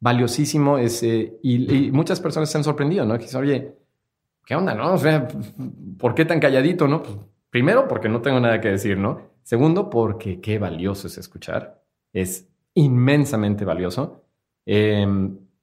valiosísimo 0.00 0.78
es, 0.78 1.02
eh, 1.02 1.38
y, 1.42 1.90
muchas 1.90 2.20
personas 2.20 2.50
se 2.50 2.58
han 2.58 2.64
sorprendido, 2.64 3.04
¿no? 3.04 3.18
Que 3.18 3.36
oye, 3.36 3.74
¿qué 4.44 4.54
onda, 4.54 4.74
no? 4.74 4.94
O 4.94 4.98
sea, 4.98 5.28
¿por 5.98 6.14
qué 6.14 6.24
tan 6.24 6.40
calladito, 6.40 6.86
no? 6.88 7.02
Pues, 7.02 7.16
primero, 7.50 7.88
porque 7.88 8.08
no 8.08 8.20
tengo 8.20 8.40
nada 8.40 8.60
que 8.60 8.68
decir, 8.68 8.98
¿no? 8.98 9.30
Segundo, 9.42 9.88
porque 9.88 10.40
qué 10.40 10.58
valioso 10.58 11.06
es 11.06 11.18
escuchar. 11.18 11.82
Es 12.12 12.48
inmensamente 12.74 13.64
valioso. 13.64 14.24
Eh, 14.66 15.06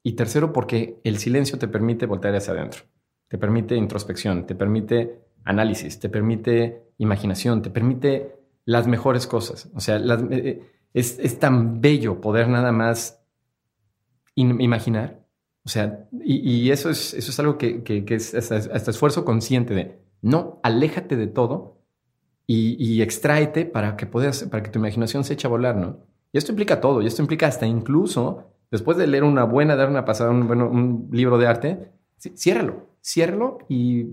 y 0.08 0.14
tercero, 0.14 0.54
porque 0.54 1.00
el 1.04 1.18
silencio 1.18 1.58
te 1.58 1.68
permite 1.68 2.06
voltear 2.06 2.36
hacia 2.36 2.54
adentro. 2.54 2.84
Te 3.28 3.40
permite 3.40 3.76
introspección, 3.76 4.46
te 4.46 4.54
permite 4.54 5.20
análisis, 5.44 6.00
te 6.00 6.10
permite 6.10 6.84
imaginación, 7.00 7.64
te 7.64 7.72
permite 7.72 8.36
las 8.66 8.86
mejores 8.88 9.26
cosas. 9.26 9.68
O 9.74 9.80
sea, 9.80 9.98
las- 9.98 10.24
eh, 10.30 10.62
es, 10.94 11.18
es 11.18 11.40
tan 11.40 11.82
bello 11.82 12.22
poder 12.22 12.48
nada 12.50 12.72
más 12.72 13.20
in- 14.36 14.62
imaginar. 14.62 15.26
O 15.66 15.70
sea, 15.70 16.08
y, 16.24 16.70
eso, 16.70 16.90
es, 16.92 17.16
eso 17.16 17.32
es 17.32 17.40
algo 17.40 17.58
que, 17.58 17.84
que- 17.84 18.06
es 18.16 18.36
hasta, 18.36 18.58
hasta 18.58 18.92
esfuerzo 18.92 19.26
consciente 19.26 19.74
de 19.74 20.00
no, 20.22 20.60
aléjate 20.64 21.16
de 21.18 21.28
todo 21.28 21.82
y, 22.46 22.76
y 22.84 23.02
extráete 23.02 23.66
para 23.66 23.98
que 23.98 24.06
puedas, 24.06 24.44
para 24.44 24.62
que 24.62 24.70
tu 24.70 24.78
imaginación 24.80 25.24
se 25.24 25.34
eche 25.34 25.48
a 25.48 25.50
volar, 25.50 25.76
¿no? 25.76 26.06
Y 26.32 26.38
esto 26.38 26.52
implica 26.52 26.80
todo, 26.82 27.02
y 27.02 27.08
esto 27.08 27.22
implica 27.24 27.48
hasta 27.48 27.66
incluso 27.66 28.52
después 28.72 28.98
de 28.98 29.08
leer 29.08 29.24
una 29.24 29.44
buena, 29.44 29.76
dar 29.76 29.90
una 29.90 30.06
pasada, 30.06 30.32
un, 30.32 30.48
bueno, 30.48 30.70
un 30.70 31.10
libro 31.12 31.38
de 31.38 31.48
arte, 31.48 31.92
ciérralo, 32.18 32.88
ciérralo 33.04 33.60
y 33.70 34.08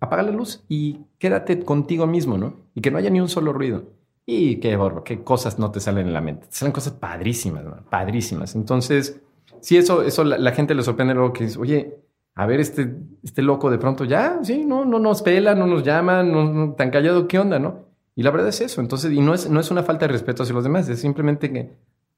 apaga 0.00 0.22
la 0.22 0.30
luz 0.30 0.64
y 0.68 1.00
quédate 1.18 1.60
contigo 1.64 2.06
mismo, 2.06 2.38
¿no? 2.38 2.54
Y 2.74 2.80
que 2.80 2.90
no 2.90 2.98
haya 2.98 3.10
ni 3.10 3.20
un 3.20 3.28
solo 3.28 3.52
ruido. 3.52 3.84
Y 4.26 4.56
qué 4.56 4.76
borbo, 4.76 5.02
qué 5.02 5.22
cosas 5.24 5.58
no 5.58 5.70
te 5.70 5.80
salen 5.80 6.06
en 6.06 6.12
la 6.12 6.20
mente. 6.20 6.46
Te 6.46 6.54
salen 6.56 6.72
cosas 6.72 6.92
padrísimas, 6.92 7.64
padrísimas. 7.90 8.54
Entonces, 8.54 9.20
sí, 9.60 9.76
eso, 9.76 10.02
eso 10.02 10.22
la, 10.24 10.38
la 10.38 10.52
gente 10.52 10.74
le 10.74 10.82
sorprende 10.82 11.14
luego 11.14 11.32
que 11.32 11.44
dice, 11.44 11.58
oye, 11.58 11.96
a 12.36 12.46
ver, 12.46 12.60
este, 12.60 12.94
este 13.24 13.42
loco 13.42 13.70
de 13.70 13.78
pronto 13.78 14.04
ya, 14.04 14.38
sí, 14.42 14.64
no, 14.64 14.84
no 14.84 14.98
nos 15.00 15.20
pela, 15.22 15.54
no 15.54 15.66
nos 15.66 15.82
llama, 15.82 16.22
no- 16.22 16.74
tan 16.74 16.90
callado, 16.90 17.26
¿qué 17.26 17.38
onda, 17.38 17.58
no? 17.58 17.86
Y 18.14 18.22
la 18.22 18.30
verdad 18.30 18.48
es 18.48 18.60
eso. 18.60 18.80
Entonces, 18.80 19.12
y 19.12 19.20
no 19.20 19.34
es, 19.34 19.50
no 19.50 19.58
es 19.60 19.70
una 19.70 19.82
falta 19.82 20.06
de 20.06 20.12
respeto 20.12 20.44
hacia 20.44 20.54
los 20.54 20.64
demás, 20.64 20.88
es 20.88 21.00
simplemente 21.00 21.52
que 21.52 21.72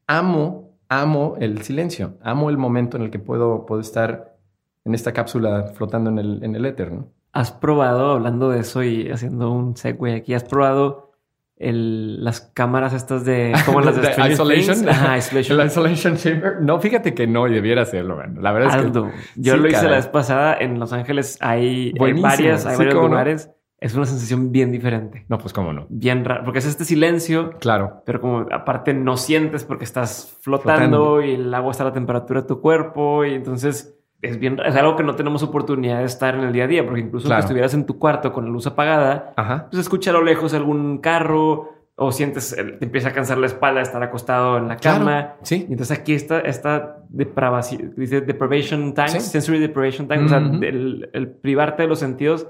amo, 0.07 0.72
amo 1.01 1.37
el 1.41 1.63
silencio, 1.63 2.19
amo 2.23 2.51
el 2.51 2.59
momento 2.59 2.97
en 2.97 3.05
el 3.05 3.11
que 3.11 3.19
puedo, 3.19 3.67
puedo 3.67 3.81
estar 3.81 4.37
en 4.85 4.95
esta 4.95 5.13
cápsula 5.13 5.73
flotando 5.75 6.11
en 6.11 6.19
el, 6.19 6.45
en 6.45 6.55
el 6.57 6.67
éter, 6.67 6.93
¿no? 6.93 7.09
¿Has 7.33 7.51
probado, 7.53 8.11
hablando 8.13 8.51
de 8.51 8.61
eso 8.61 8.83
y 8.83 9.11
haciendo 9.11 9.51
un 9.53 9.77
segue 9.77 10.15
aquí, 10.15 10.35
has 10.35 10.45
probado 10.45 11.13
el- 11.57 12.23
las 12.25 12.41
cámaras 12.41 12.93
estas 12.93 13.25
de... 13.25 13.53
como 13.65 13.81
las 13.81 13.95
de, 13.97 14.03
¿De 14.09 14.09
Stranger 14.13 14.33
isolation? 14.33 14.89
Ajá, 14.89 15.17
isolation. 15.19 15.61
¿El 15.61 15.67
isolation 15.67 16.17
chamber? 16.17 16.61
No, 16.61 16.81
fíjate 16.81 17.15
que 17.15 17.27
no, 17.27 17.47
y 17.49 17.55
debiera 17.55 17.83
hacerlo, 17.83 18.17
man. 18.17 18.37
La 18.41 18.53
verdad 18.53 18.77
es 18.81 18.87
que... 18.87 18.93
Yo 19.37 19.55
Sí, 19.55 19.61
lo 19.61 19.69
hice 19.69 19.85
la 19.85 19.97
vez 19.97 20.09
pasada 20.09 20.57
en 20.59 20.79
Los 20.81 20.93
Ángeles. 20.93 21.39
Hay, 21.41 21.95
hay 22.01 22.13
varias, 22.21 22.67
hay 22.67 22.77
Sí, 22.77 22.79
varios 22.85 22.95
no. 23.47 23.55
Es 23.83 23.95
una 23.97 24.07
sensación 24.07 24.53
bien 24.53 24.71
diferente. 24.71 25.25
No, 25.29 25.39
pues 25.39 25.53
cómo 25.53 25.73
no. 25.73 25.87
Bien 25.89 26.25
raro. 26.25 26.45
Porque 26.45 26.61
es 26.61 26.67
este 26.67 26.85
silencio, 26.85 27.59
Claro. 27.59 28.03
pero 28.07 28.21
como 28.21 28.47
aparte 28.53 28.95
no 28.95 29.17
sientes 29.17 29.65
porque 29.65 29.85
estás 29.85 30.39
flotando, 30.41 31.17
Flotando. 31.17 31.23
y 31.23 31.33
el 31.35 31.53
agua 31.53 31.73
está 31.73 31.83
a 31.83 31.87
la 31.89 31.93
temperatura 31.93 32.43
de 32.43 32.47
tu 32.47 32.61
cuerpo. 32.61 33.25
Y 33.25 33.35
entonces 33.35 33.99
es 34.21 34.39
bien 34.39 34.59
Es 34.65 34.77
algo 34.77 34.95
que 34.95 35.03
no 35.03 35.17
tenemos 35.17 35.43
oportunidad 35.43 35.99
de 35.99 36.05
estar 36.05 36.35
en 36.37 36.43
el 36.45 36.53
día 36.53 36.65
a 36.65 36.69
día. 36.69 36.85
Porque 36.85 37.01
incluso 37.01 37.27
Claro. 37.27 37.41
que 37.41 37.47
estuvieras 37.47 37.75
en 37.75 37.85
tu 37.85 37.99
cuarto 37.99 38.33
con 38.33 38.45
la 38.45 38.51
luz 38.51 38.67
apagada, 38.69 39.33
Ajá. 39.37 39.67
pues 39.71 39.81
escucha 39.81 40.11
a 40.11 40.13
lo 40.15 40.23
lejos 40.23 40.55
algún 40.55 40.99
carro 40.99 41.71
o 41.97 42.11
sientes, 42.11 42.57
te 42.57 42.85
empieza 42.85 43.09
a 43.09 43.13
cansar 43.13 43.37
la 43.39 43.47
espalda 43.47 43.79
de 43.79 43.83
estar 43.83 44.03
acostado 44.03 44.57
en 44.59 44.67
la 44.69 44.77
cama. 44.77 45.05
Claro. 45.05 45.35
Sí. 45.43 45.67
Y 45.69 45.73
entonces 45.73 45.99
aquí 45.99 46.15
está 46.15 46.41
esta 46.41 46.99
depravación, 47.11 47.93
dice 47.97 48.21
deprivation 48.23 48.95
time, 48.95 49.09
Sí. 49.11 49.21
sensory 49.21 49.59
deprivation 49.59 50.09
time, 50.09 50.25
o 50.25 50.29
sea, 50.29 50.39
el 50.39 51.37
privarte 51.43 51.83
de 51.83 51.89
los 51.89 51.99
sentidos 51.99 52.47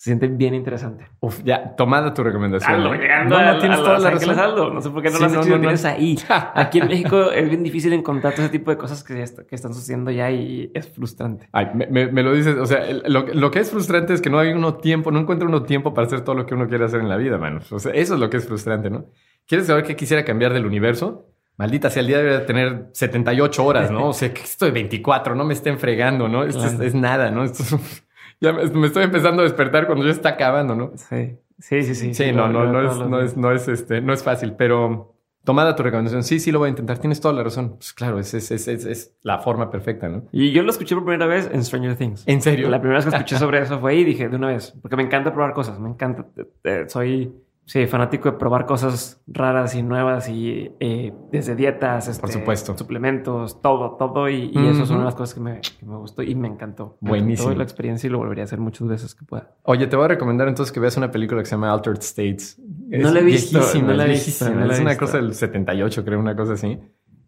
se 0.00 0.04
siente 0.04 0.28
bien 0.28 0.54
interesante. 0.54 1.04
Uf, 1.20 1.42
ya, 1.44 1.76
tomada 1.76 2.14
tu 2.14 2.24
recomendación. 2.24 2.72
Aldo, 2.72 2.94
llegando 2.94 3.36
no, 3.38 3.42
a, 3.46 3.52
no, 3.52 3.58
tienes 3.58 3.78
toda 3.80 3.98
la 3.98 4.10
razón. 4.12 4.38
Aldo. 4.38 4.70
No 4.72 4.80
sé 4.80 4.88
por 4.88 5.02
qué 5.02 5.10
no 5.10 5.16
Sí, 5.16 5.20
lo 5.20 5.26
has 5.26 5.32
no, 5.34 5.40
hecho, 5.40 5.48
no, 5.50 5.54
lo 5.56 5.60
tienes 5.60 5.84
no. 5.84 5.90
ahí. 5.90 6.18
Aquí 6.54 6.78
en 6.78 6.86
México 6.88 7.30
es 7.30 7.46
bien 7.50 7.62
difícil 7.62 7.92
encontrar 7.92 8.32
todo 8.32 8.44
ese 8.46 8.50
tipo 8.52 8.70
de 8.70 8.78
cosas 8.78 9.04
que, 9.04 9.18
ya 9.18 9.24
está- 9.24 9.44
que 9.46 9.54
están 9.54 9.74
sucediendo 9.74 10.10
ya 10.10 10.30
y 10.30 10.70
es 10.72 10.88
frustrante. 10.88 11.50
Ay, 11.52 11.66
me, 11.74 11.86
me- 11.88 12.10
me 12.10 12.22
lo 12.22 12.32
dices, 12.32 12.56
o 12.56 12.64
sea, 12.64 12.80
lo, 13.08 13.26
lo 13.26 13.50
que 13.50 13.58
es 13.58 13.70
frustrante 13.70 14.14
es 14.14 14.22
que 14.22 14.30
no 14.30 14.38
hay 14.38 14.54
uno 14.54 14.76
tiempo, 14.76 15.10
no 15.10 15.18
encuentra 15.20 15.46
uno 15.46 15.64
tiempo 15.64 15.92
para 15.92 16.06
hacer 16.06 16.22
todo 16.22 16.34
lo 16.34 16.46
que 16.46 16.54
uno 16.54 16.66
quiere 16.66 16.86
hacer 16.86 17.00
en 17.00 17.08
la 17.10 17.18
vida, 17.18 17.36
mano. 17.36 17.60
O 17.70 17.78
sea, 17.78 17.92
eso 17.92 18.14
es 18.14 18.20
lo 18.20 18.30
que 18.30 18.38
es 18.38 18.46
frustrante, 18.48 18.88
¿no? 18.88 19.04
¿Quieres 19.46 19.66
saber 19.66 19.84
qué 19.84 19.96
quisiera 19.96 20.24
cambiar 20.24 20.54
del 20.54 20.64
universo? 20.64 21.26
Maldita 21.58 21.90
sea, 21.90 22.00
el 22.00 22.06
día 22.06 22.16
debería 22.16 22.46
tener 22.46 22.86
78 22.94 23.62
horas, 23.62 23.90
¿no? 23.90 24.06
O 24.08 24.12
sea, 24.14 24.32
que 24.32 24.40
esto 24.40 24.64
de 24.64 24.70
24, 24.70 25.34
no 25.34 25.44
me 25.44 25.52
estén 25.52 25.78
fregando, 25.78 26.26
¿no? 26.26 26.44
Esto 26.44 26.64
es, 26.64 26.70
Claro. 26.70 26.84
es 26.86 26.94
nada, 26.94 27.30
¿no? 27.30 27.44
Esto 27.44 27.64
es- 27.64 28.02
ya 28.40 28.52
me, 28.52 28.64
me 28.66 28.86
estoy 28.86 29.04
empezando 29.04 29.42
a 29.42 29.44
despertar 29.44 29.86
cuando 29.86 30.04
ya 30.04 30.12
está 30.12 30.30
acabando, 30.30 30.74
¿no? 30.74 30.92
Sí, 30.96 31.38
sí, 31.58 31.82
sí. 31.82 31.94
Sí, 31.94 32.14
Sí, 32.14 32.32
no, 32.32 32.48
no, 32.48 32.64
no 32.64 32.90
es, 32.90 32.98
no 32.98 33.20
es, 33.20 33.36
no 33.36 33.52
es, 33.52 33.68
este, 33.68 34.00
no 34.00 34.12
es 34.12 34.22
fácil, 34.22 34.54
pero 34.54 35.14
tomada 35.44 35.74
tu 35.74 35.82
recomendación, 35.82 36.22
sí, 36.22 36.38
sí 36.38 36.52
lo 36.52 36.58
voy 36.58 36.66
a 36.66 36.70
intentar, 36.70 36.98
tienes 36.98 37.20
toda 37.20 37.34
la 37.34 37.42
razón. 37.42 37.76
Pues 37.76 37.92
claro, 37.92 38.18
es, 38.18 38.32
es, 38.34 38.50
es, 38.50 38.68
es, 38.68 39.14
la 39.22 39.38
forma 39.38 39.70
perfecta, 39.70 40.08
¿no? 40.08 40.24
Y 40.32 40.52
yo 40.52 40.62
lo 40.62 40.70
escuché 40.70 40.94
por 40.94 41.04
primera 41.04 41.26
vez 41.26 41.50
en 41.52 41.64
Stranger 41.64 41.96
Things. 41.96 42.24
¿En 42.26 42.40
serio? 42.42 42.68
La 42.68 42.80
primera 42.80 42.98
vez 42.98 43.06
que 43.06 43.16
escuché 43.16 43.36
sobre 43.36 43.60
eso 43.60 43.78
fue 43.80 43.92
ahí 43.92 44.00
y 44.00 44.04
dije 44.04 44.28
de 44.28 44.36
una 44.36 44.48
vez, 44.48 44.74
porque 44.80 44.96
me 44.96 45.02
encanta 45.02 45.32
probar 45.32 45.52
cosas, 45.52 45.78
me 45.78 45.88
encanta, 45.88 46.26
eh, 46.64 46.84
soy 46.88 47.32
Sí, 47.70 47.86
fanático 47.86 48.32
de 48.32 48.36
probar 48.36 48.66
cosas 48.66 49.22
raras 49.28 49.76
y 49.76 49.84
nuevas 49.84 50.28
y 50.28 50.72
eh, 50.80 51.12
desde 51.30 51.54
dietas, 51.54 52.08
este, 52.08 52.20
por 52.20 52.32
supuesto, 52.32 52.76
suplementos, 52.76 53.62
todo, 53.62 53.92
todo. 53.96 54.28
Y, 54.28 54.50
eso 54.56 54.82
es 54.82 54.90
una 54.90 54.98
de 54.98 55.04
las 55.04 55.14
cosas 55.14 55.34
que 55.36 55.40
me, 55.40 55.60
gustó 55.80 56.24
y 56.24 56.34
me 56.34 56.48
encantó. 56.48 56.98
Buenísimo. 57.00 57.52
la 57.52 57.62
experiencia 57.62 58.08
y 58.08 58.10
lo 58.10 58.18
volvería 58.18 58.42
a 58.42 58.46
hacer 58.46 58.58
muchas 58.58 58.88
veces 58.88 59.14
que 59.14 59.24
pueda. 59.24 59.54
Oye, 59.62 59.86
te 59.86 59.94
voy 59.94 60.06
a 60.06 60.08
recomendar 60.08 60.48
entonces 60.48 60.72
que 60.72 60.80
veas 60.80 60.96
una 60.96 61.12
película 61.12 61.42
que 61.42 61.46
se 61.46 61.52
llama 61.52 61.70
Altered 61.70 62.00
States. 62.00 62.58
no 62.58 63.08
la 63.08 63.20
he 63.20 63.22
visto. 63.22 63.60
no 63.60 63.92
la 63.92 64.04
he 64.04 64.08
visto. 64.08 64.48
es 64.48 64.80
una 64.80 64.96
cosa 64.96 65.18
del 65.18 65.32
78, 65.32 66.04
creo, 66.04 66.18
una 66.18 66.34
cosa 66.34 66.54
así. 66.54 66.76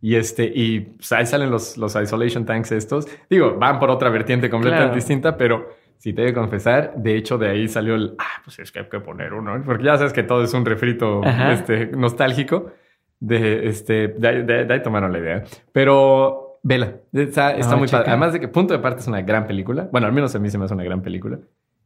Y 0.01 0.17
este, 0.17 0.51
y 0.53 0.81
pues, 0.81 1.13
ahí 1.13 1.25
salen 1.25 1.53
los, 1.53 1.79
los 1.79 1.95
isolation 1.95 2.45
tanks 2.45 2.73
estos. 2.73 3.07
Digo, 3.31 3.57
van 3.61 3.79
por 3.79 3.91
otra 3.91 4.11
vertiente 4.11 4.51
completamente 4.51 4.97
distinta, 4.97 5.37
pero 5.37 5.69
si 6.03 6.13
te 6.13 6.23
he 6.23 6.25
de 6.25 6.35
confesar, 6.35 6.95
de 6.97 7.17
hecho 7.17 7.39
de 7.39 7.49
ahí 7.49 7.69
salió 7.69 7.95
el, 7.95 8.17
ah, 8.19 8.43
pues 8.43 8.59
es 8.59 8.73
que 8.73 8.81
hay 8.81 8.87
que 8.87 8.99
poner 8.99 9.33
uno, 9.33 9.63
porque 9.65 9.85
ya 9.85 9.97
sabes 9.97 10.13
que 10.13 10.25
todo 10.25 10.43
es 10.43 10.53
un 10.53 10.65
refrito 10.65 11.21
este, 11.25 11.87
nostálgico. 11.97 12.73
De, 13.21 13.69
este, 13.69 14.09
de, 14.09 14.67
ahí 14.69 14.83
tomaron 14.83 15.13
la 15.13 15.21
idea. 15.21 15.45
Pero 15.71 16.59
vela, 16.65 16.97
está, 17.13 17.53
está 17.53 17.77
muy 17.77 17.87
padre. 17.87 18.09
Además 18.09 18.33
de 18.33 18.41
que 18.41 18.49
Punto 18.49 18.75
de 18.75 18.81
Parte 18.81 19.01
es 19.01 19.07
una 19.07 19.23
gran 19.23 19.47
película. 19.47 19.89
Bueno, 19.93 20.09
al 20.09 20.13
menos 20.13 20.35
a 20.35 20.41
mí 20.41 20.51
se 20.51 20.59
me 20.59 20.65
hace 20.65 20.75
una 20.75 20.83
gran 20.83 21.03
película. 21.03 21.39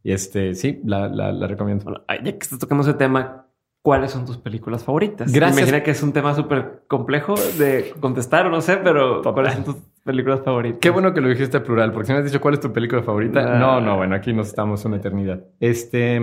Y 0.02 0.12
este, 0.12 0.54
sí, 0.54 0.80
la, 0.86 1.08
la, 1.08 1.30
la 1.30 1.46
recomiendo. 1.46 1.84
Bueno, 1.84 2.02
ya 2.08 2.38
que 2.38 2.46
tocamos 2.58 2.88
el 2.88 2.96
tema, 2.96 3.45
¿cuáles 3.86 4.10
son 4.10 4.26
tus 4.26 4.36
películas 4.36 4.82
favoritas? 4.82 5.32
Gracias. 5.32 5.60
Imagina 5.60 5.84
que 5.84 5.92
es 5.92 6.02
un 6.02 6.12
tema 6.12 6.34
súper 6.34 6.82
complejo 6.88 7.36
de 7.56 7.94
contestar 8.00 8.44
o 8.46 8.50
no 8.50 8.60
sé, 8.60 8.78
pero 8.78 9.22
¿cuáles 9.22 9.54
son 9.54 9.62
tus 9.62 9.76
películas 10.02 10.40
favoritas. 10.40 10.80
Qué 10.80 10.90
bueno 10.90 11.14
que 11.14 11.20
lo 11.20 11.28
dijiste 11.28 11.60
plural, 11.60 11.92
porque 11.92 12.08
si 12.08 12.12
me 12.12 12.18
has 12.18 12.24
dicho 12.24 12.40
cuál 12.40 12.54
es 12.54 12.60
tu 12.60 12.72
película 12.72 13.04
favorita. 13.04 13.60
No, 13.60 13.80
no, 13.80 13.96
bueno, 13.96 14.16
aquí 14.16 14.32
nos 14.32 14.48
estamos 14.48 14.84
una 14.86 14.96
eternidad. 14.96 15.38
Este, 15.60 16.20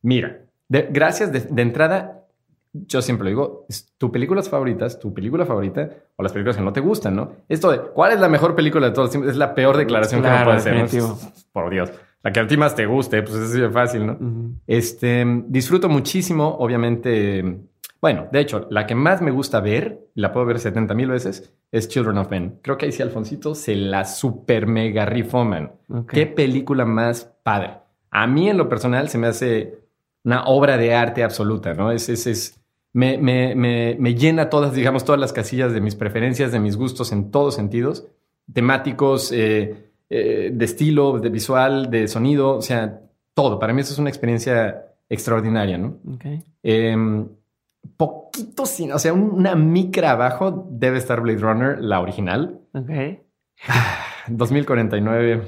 mira, 0.00 0.38
gracias 0.70 1.30
de, 1.32 1.60
entrada. 1.60 2.24
Yo 2.72 3.02
siempre 3.02 3.24
lo 3.24 3.28
digo, 3.28 3.66
tu 3.98 4.10
películas 4.10 4.48
favoritas, 4.48 4.98
tu 4.98 5.12
película 5.12 5.44
favorita 5.44 5.90
o 6.16 6.22
las 6.22 6.32
películas 6.32 6.56
que 6.56 6.62
no 6.62 6.72
te 6.72 6.80
gustan, 6.80 7.14
¿no? 7.14 7.32
Esto 7.46 7.70
de 7.70 7.78
cuál 7.78 8.12
es 8.12 8.20
la 8.20 8.30
mejor 8.30 8.54
película 8.54 8.86
de 8.86 8.94
todos 8.94 9.14
es 9.14 9.36
la 9.36 9.54
peor 9.54 9.76
declaración 9.76 10.22
que 10.22 10.30
no 10.30 10.44
puede 10.44 10.60
ser. 10.60 11.02
Por 11.52 11.68
Dios. 11.68 11.90
La 12.22 12.32
que 12.32 12.40
a 12.40 12.46
ti 12.46 12.56
más 12.56 12.74
te 12.74 12.86
guste, 12.86 13.22
pues 13.22 13.36
es 13.36 13.54
es 13.54 13.72
fácil, 13.72 14.06
¿no? 14.06 14.18
Este, 14.66 15.24
disfruto 15.46 15.88
muchísimo, 15.88 16.56
obviamente, 16.58 17.60
bueno, 18.00 18.28
de 18.30 18.40
hecho, 18.40 18.66
la 18.70 18.86
que 18.86 18.94
más 18.94 19.22
me 19.22 19.30
gusta 19.30 19.60
ver, 19.60 20.06
la 20.14 20.32
puedo 20.32 20.46
ver 20.46 20.58
70 20.58 20.94
mil 20.94 21.08
veces, 21.08 21.54
es 21.72 21.88
Children 21.88 22.18
of 22.18 22.30
Men. 22.30 22.58
Creo 22.62 22.76
que 22.76 22.86
ahí 22.86 22.92
sí 22.92 23.02
Alfonsito 23.02 23.54
se 23.54 23.74
la 23.74 24.04
super 24.04 24.66
mega 24.66 25.06
rifó, 25.06 25.44
man. 25.44 25.72
Qué 26.08 26.26
película 26.26 26.84
más 26.84 27.32
padre. 27.42 27.78
A 28.10 28.26
mí 28.26 28.48
en 28.50 28.58
lo 28.58 28.68
personal 28.68 29.08
se 29.08 29.18
me 29.18 29.28
hace 29.28 29.78
una 30.24 30.44
obra 30.44 30.76
de 30.76 30.94
arte 30.94 31.22
absoluta, 31.22 31.74
¿no? 31.74 31.90
Es, 31.90 32.08
es, 32.08 32.26
es 32.26 32.60
me, 32.92 33.18
me, 33.18 33.54
me, 33.54 33.96
me, 33.98 34.14
llena 34.14 34.50
todas, 34.50 34.74
digamos, 34.74 35.04
todas 35.04 35.20
las 35.20 35.32
casillas 35.32 35.72
de 35.72 35.80
mis 35.80 35.94
preferencias, 35.94 36.52
de 36.52 36.60
mis 36.60 36.76
gustos 36.76 37.12
en 37.12 37.30
todos 37.30 37.54
sentidos, 37.54 38.06
temáticos, 38.52 39.30
eh, 39.32 39.89
eh, 40.12 40.50
de 40.52 40.64
estilo, 40.64 41.20
de 41.20 41.28
visual, 41.28 41.88
de 41.88 42.08
sonido, 42.08 42.56
o 42.56 42.62
sea, 42.62 43.00
todo. 43.32 43.60
Para 43.60 43.72
mí 43.72 43.80
eso 43.80 43.92
es 43.92 43.98
una 44.00 44.10
experiencia 44.10 44.86
extraordinaria, 45.08 45.78
¿no? 45.78 45.98
Okay. 46.16 46.42
Em, 46.64 47.28
poquito 47.96 48.66
sin, 48.66 48.92
o 48.92 48.98
sea, 48.98 49.12
una 49.12 49.54
micra 49.54 50.10
abajo 50.10 50.66
debe 50.68 50.98
estar 50.98 51.20
Blade 51.20 51.38
Runner, 51.38 51.78
la 51.80 52.00
original. 52.00 52.60
Ok. 52.74 52.90
2049. 54.28 55.42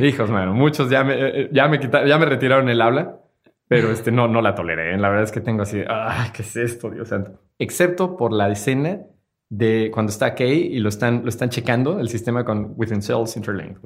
Hijos, 0.00 0.30
mano, 0.30 0.54
muchos 0.54 0.88
ya 0.88 1.02
me, 1.02 1.14
eh, 1.18 1.48
ya 1.52 1.66
me 1.66 1.80
quitaron, 1.80 2.08
ya 2.08 2.18
me 2.18 2.26
retiraron 2.26 2.68
el 2.68 2.80
habla, 2.80 3.20
pero 3.66 3.90
este 3.90 4.12
no, 4.12 4.28
no 4.28 4.40
la 4.40 4.54
toleré. 4.54 4.94
¿eh? 4.94 4.98
La 4.98 5.08
verdad 5.08 5.24
es 5.24 5.32
que 5.32 5.40
tengo 5.40 5.62
así, 5.62 5.82
ay, 5.88 6.30
¿qué 6.32 6.42
es 6.42 6.56
esto, 6.56 6.90
Dios 6.90 7.08
santo? 7.08 7.40
Excepto 7.58 8.16
por 8.16 8.32
la 8.32 8.48
escena 8.50 9.00
de 9.48 9.90
cuando 9.92 10.10
está 10.10 10.34
Kay 10.34 10.74
y 10.74 10.78
lo 10.80 10.88
están, 10.88 11.22
lo 11.22 11.28
están 11.28 11.50
checando 11.50 12.00
el 12.00 12.08
sistema 12.08 12.44
con 12.44 12.74
Within 12.76 13.02
Cells 13.02 13.36
Interlinked. 13.36 13.78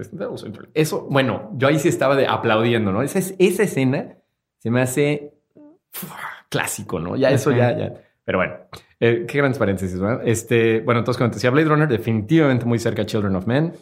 Eso, 0.75 1.07
bueno, 1.11 1.51
yo 1.55 1.69
ahí 1.69 1.79
sí 1.79 1.89
estaba 1.89 2.17
de 2.17 2.27
aplaudiendo, 2.27 2.93
¿no? 2.93 3.03
Esa, 3.03 3.19
esa 3.39 3.63
escena 3.63 4.17
se 4.59 4.71
me 4.71 4.81
hace 4.81 5.35
clásico, 6.49 6.99
¿no? 6.99 7.17
Ya 7.17 7.31
eso 7.31 7.53
ya, 7.53 7.77
ya. 7.77 7.95
Pero 8.25 8.39
bueno, 8.39 8.55
eh, 9.01 9.25
qué 9.27 9.39
grandes 9.39 9.59
paréntesis, 9.59 9.99
¿no? 9.99 10.21
Este, 10.23 10.81
bueno, 10.81 11.01
entonces 11.01 11.19
cuando 11.19 11.33
te 11.33 11.37
decía 11.37 11.51
Blade 11.51 11.69
Runner, 11.69 11.89
definitivamente 11.89 12.65
muy 12.65 12.79
cerca 12.79 13.03
de 13.03 13.07
Children 13.07 13.37
of 13.37 13.47
Men. 13.47 13.73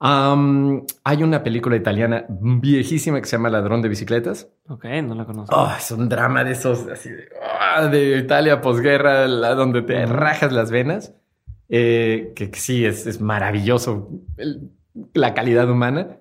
Hay 0.00 1.22
una 1.22 1.42
película 1.42 1.76
italiana 1.76 2.24
viejísima 2.28 3.20
que 3.20 3.26
se 3.26 3.36
llama 3.36 3.50
Ladrón 3.50 3.82
de 3.82 3.88
Bicicletas. 3.88 4.48
Ok, 4.68 4.86
no 5.04 5.14
la 5.14 5.26
conozco. 5.26 5.54
Oh, 5.54 5.70
es 5.76 5.90
un 5.90 6.08
drama 6.08 6.42
de 6.42 6.52
esos, 6.52 6.86
así 6.88 7.10
de, 7.10 7.28
ah, 7.60 7.86
de 7.86 8.18
Italia 8.18 8.60
posguerra, 8.60 9.26
donde 9.26 9.82
te 9.82 10.06
rajas 10.06 10.52
las 10.52 10.70
venas. 10.70 11.14
Eh, 11.68 12.32
que, 12.34 12.50
sí, 12.54 12.84
es, 12.84 13.06
es 13.06 13.20
maravilloso 13.20 14.08
la 15.14 15.34
calidad 15.34 15.70
humana. 15.70 16.16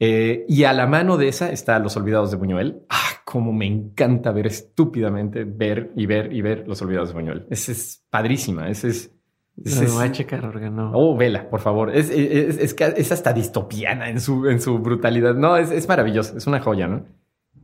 Eh, 0.00 0.44
y 0.48 0.64
a 0.64 0.72
la 0.72 0.88
mano 0.88 1.16
de 1.16 1.28
esa 1.28 1.52
está 1.52 1.78
Los 1.78 1.96
Olvidados 1.96 2.32
de 2.32 2.36
Buñuel. 2.36 2.82
Ah, 2.90 3.22
como 3.24 3.52
me 3.52 3.66
encanta 3.66 4.32
ver 4.32 4.48
estúpidamente, 4.48 5.44
ver 5.44 5.92
y 5.94 6.06
ver 6.06 6.32
y 6.32 6.42
ver 6.42 6.64
Los 6.66 6.82
Olvidados 6.82 7.10
de 7.10 7.14
Buñuel. 7.14 7.46
Esa 7.50 7.70
es 7.70 8.04
padrísima. 8.10 8.68
Ese 8.68 8.88
es... 8.88 9.12
Es, 9.64 9.94
voy 9.94 10.04
a 10.04 10.12
checar, 10.12 10.42
no. 10.72 10.92
Oh, 10.94 11.16
vela, 11.16 11.48
por 11.48 11.60
favor. 11.60 11.94
Es, 11.94 12.10
es, 12.10 12.58
es, 12.58 12.74
es, 12.78 13.12
hasta 13.12 13.32
distopiana 13.32 14.08
en 14.08 14.20
su, 14.20 14.48
en 14.48 14.60
su 14.60 14.78
brutalidad. 14.78 15.34
No, 15.34 15.56
es, 15.56 15.70
es 15.70 15.86
maravilloso. 15.86 16.36
Es 16.36 16.46
una 16.46 16.60
joya, 16.60 16.88
¿no? 16.88 17.04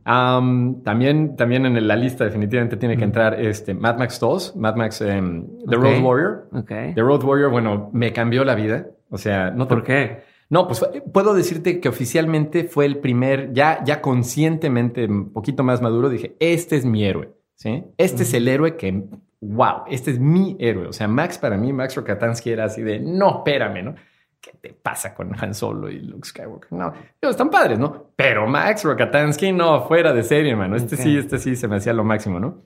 también, 0.03 1.35
también 1.35 1.65
en 1.65 1.87
la 1.87 1.95
lista 1.95 2.25
definitivamente 2.25 2.77
tiene 2.77 2.97
que 2.97 3.03
entrar 3.03 3.39
este 3.39 3.75
Mad 3.75 3.99
Max 3.99 4.19
2, 4.19 4.55
Mad 4.55 4.75
Max 4.75 5.01
em, 5.01 5.45
The 5.67 5.75
Road 5.75 6.01
Warrior. 6.01 6.49
Okay. 6.51 6.93
The 6.95 7.01
Road 7.01 7.23
Warrior, 7.23 7.51
bueno, 7.51 7.91
me 7.93 8.11
cambió 8.11 8.43
la 8.43 8.55
vida. 8.55 8.87
O 9.09 9.17
sea, 9.17 9.51
no 9.51 9.67
¿Por 9.67 9.83
qué? 9.83 10.23
No, 10.49 10.67
pues 10.67 10.83
puedo 11.13 11.35
decirte 11.35 11.79
que 11.79 11.89
oficialmente 11.89 12.63
fue 12.63 12.85
el 12.85 12.97
primer, 12.97 13.53
ya, 13.53 13.83
ya 13.83 14.01
conscientemente, 14.01 15.05
un 15.05 15.31
poquito 15.31 15.63
más 15.63 15.79
maduro, 15.79 16.09
dije, 16.09 16.35
este 16.39 16.75
es 16.75 16.85
mi 16.85 17.05
héroe, 17.05 17.31
¿sí? 17.53 17.83
Este 17.97 18.23
es 18.23 18.33
el 18.33 18.47
héroe 18.47 18.75
que, 18.75 19.03
wow, 19.41 19.83
este 19.87 20.11
es 20.11 20.19
mi 20.19 20.55
héroe. 20.59 20.87
O 20.87 20.93
sea, 20.93 21.07
Max 21.07 21.37
para 21.37 21.57
mí, 21.57 21.73
Max 21.73 21.95
Rokatansky 21.95 22.51
era 22.51 22.65
así 22.65 22.81
de, 22.81 22.99
no, 22.99 23.37
espérame, 23.37 23.83
¿no? 23.83 23.95
¿Qué 24.41 24.51
te 24.61 24.73
pasa 24.73 25.13
con 25.13 25.35
Han 25.37 25.53
Solo 25.53 25.89
y 25.89 25.99
Luke 25.99 26.27
Skywalker? 26.27 26.71
No, 26.71 26.93
están 27.21 27.49
padres, 27.49 27.77
¿no? 27.77 28.11
Pero 28.15 28.47
Max 28.47 28.83
Rokatansky, 28.83 29.51
no, 29.51 29.85
fuera 29.87 30.13
de 30.13 30.23
serie, 30.23 30.51
hermano. 30.51 30.75
Este 30.75 30.95
sí, 30.95 31.17
este 31.17 31.37
sí 31.39 31.55
se 31.55 31.67
me 31.67 31.75
hacía 31.75 31.93
lo 31.93 32.03
máximo, 32.03 32.39
¿no? 32.39 32.63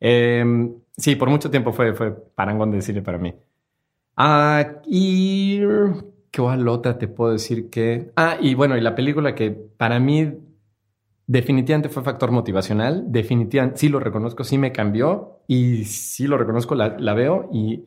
Em, 0.00 0.74
sí, 0.96 1.14
por 1.14 1.30
mucho 1.30 1.50
tiempo 1.50 1.72
fue, 1.72 1.94
fue 1.94 2.12
parangón 2.12 2.72
de 2.72 2.82
cine 2.82 3.02
para 3.02 3.18
mí. 3.18 3.34
Ah, 4.16 4.80
y 4.84 5.60
¿Qué 6.32 6.40
otra 6.40 6.96
te 6.96 7.08
puedo 7.08 7.32
decir 7.32 7.68
que... 7.68 8.10
Ah, 8.16 8.38
y 8.40 8.54
bueno, 8.54 8.74
y 8.78 8.80
la 8.80 8.94
película 8.94 9.34
que 9.34 9.50
para 9.50 10.00
mí 10.00 10.32
definitivamente 11.26 11.90
fue 11.90 12.02
factor 12.02 12.30
motivacional, 12.32 13.04
definitivamente 13.12 13.78
sí 13.78 13.90
lo 13.90 14.00
reconozco, 14.00 14.42
sí 14.42 14.56
me 14.56 14.72
cambió 14.72 15.31
y 15.46 15.84
sí 15.84 16.26
lo 16.26 16.38
reconozco, 16.38 16.74
la, 16.74 17.14
veo 17.14 17.48
y 17.52 17.84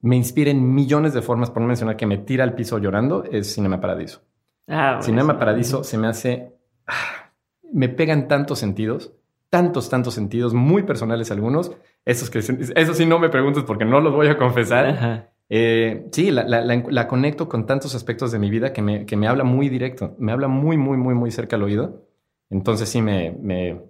me 0.00 0.16
inspira 0.16 0.50
en 0.50 0.74
millones 0.74 1.14
de 1.14 1.22
formas, 1.22 1.50
por 1.50 1.62
no 1.62 1.68
mencionar 1.68 1.96
que 1.96 2.06
me 2.06 2.18
tira 2.18 2.44
al 2.44 2.54
piso 2.54 2.78
llorando, 2.78 3.24
es 3.24 3.54
Cinema 3.54 3.80
Paradiso. 3.80 4.22
Ah, 4.66 5.00
Cinema 5.02 5.38
Paradiso 5.38 5.84
se 5.84 5.98
me 5.98 6.06
hace... 6.06 6.52
Ah, 6.86 7.32
me 7.72 7.88
pegan 7.88 8.28
tantos 8.28 8.58
sentidos, 8.58 9.12
tantos, 9.50 9.88
tantos 9.88 10.14
sentidos, 10.14 10.54
muy 10.54 10.82
personales 10.82 11.30
algunos. 11.30 11.72
Esos 12.04 12.30
que, 12.30 12.38
eso 12.38 12.94
sí 12.94 13.06
no 13.06 13.18
me 13.18 13.28
preguntes 13.28 13.64
porque 13.64 13.84
no 13.84 14.00
los 14.00 14.14
voy 14.14 14.28
a 14.28 14.36
confesar. 14.38 15.30
Eh, 15.50 16.06
sí, 16.12 16.30
la, 16.30 17.08
conecto 17.08 17.48
con 17.48 17.66
tantos 17.66 17.94
aspectos 17.94 18.32
de 18.32 18.38
mi 18.38 18.50
vida 18.50 18.72
que 18.72 18.82
me, 18.82 19.06
que 19.06 19.16
me, 19.16 19.28
habla 19.28 19.44
muy 19.44 19.68
directo, 19.68 20.14
me 20.18 20.32
habla 20.32 20.48
muy, 20.48 20.76
muy, 20.76 20.96
muy, 20.96 21.14
muy 21.14 21.30
cerca 21.30 21.56
al 21.56 21.62
oído. 21.62 22.06
Entonces 22.50 22.88
sí 22.88 23.02
me, 23.02 23.36
me, 23.40 23.80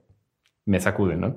me 0.64 0.80
sacude, 0.80 1.16
¿no? 1.16 1.36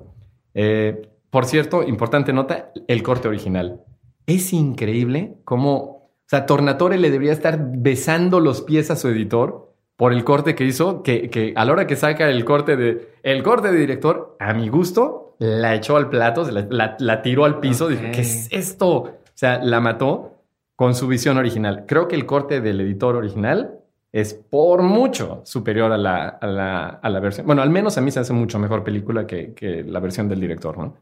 Eh, 0.54 1.11
por 1.32 1.46
cierto, 1.46 1.82
importante 1.82 2.34
nota, 2.34 2.72
el 2.88 3.02
corte 3.02 3.26
original. 3.26 3.80
Es 4.26 4.52
increíble 4.52 5.38
cómo, 5.44 5.78
o 5.78 6.10
sea, 6.26 6.44
Tornatore 6.44 6.98
le 6.98 7.10
debería 7.10 7.32
estar 7.32 7.58
besando 7.58 8.38
los 8.38 8.60
pies 8.60 8.90
a 8.90 8.96
su 8.96 9.08
editor 9.08 9.74
por 9.96 10.12
el 10.12 10.24
corte 10.24 10.54
que 10.54 10.64
hizo, 10.64 11.02
que, 11.02 11.30
que 11.30 11.54
a 11.56 11.64
la 11.64 11.72
hora 11.72 11.86
que 11.86 11.96
saca 11.96 12.28
el 12.28 12.44
corte 12.44 12.76
de, 12.76 13.14
el 13.22 13.42
corte 13.42 13.72
de 13.72 13.78
director, 13.78 14.36
a 14.38 14.52
mi 14.52 14.68
gusto, 14.68 15.34
la 15.38 15.74
echó 15.74 15.96
al 15.96 16.10
plato, 16.10 16.46
la, 16.50 16.96
la, 16.98 17.22
tiró 17.22 17.46
al 17.46 17.60
piso, 17.60 17.88
dije, 17.88 18.10
¿qué 18.10 18.20
es 18.20 18.48
esto? 18.50 18.90
O 18.90 19.18
sea, 19.32 19.58
la 19.64 19.80
mató 19.80 20.42
con 20.76 20.94
su 20.94 21.08
visión 21.08 21.38
original. 21.38 21.86
Creo 21.88 22.08
que 22.08 22.14
el 22.14 22.26
corte 22.26 22.60
del 22.60 22.78
editor 22.82 23.16
original 23.16 23.78
es 24.12 24.34
por 24.34 24.82
mucho 24.82 25.40
superior 25.46 25.92
a 25.92 25.96
la, 25.96 26.28
a 26.28 27.08
la, 27.08 27.20
versión. 27.20 27.46
Bueno, 27.46 27.62
al 27.62 27.70
menos 27.70 27.96
a 27.96 28.02
mí 28.02 28.10
se 28.10 28.20
hace 28.20 28.34
mucho 28.34 28.58
mejor 28.58 28.84
película 28.84 29.26
que, 29.26 29.82
la 29.86 29.98
versión 29.98 30.28
del 30.28 30.40
director, 30.40 30.76
¿no? 30.76 30.98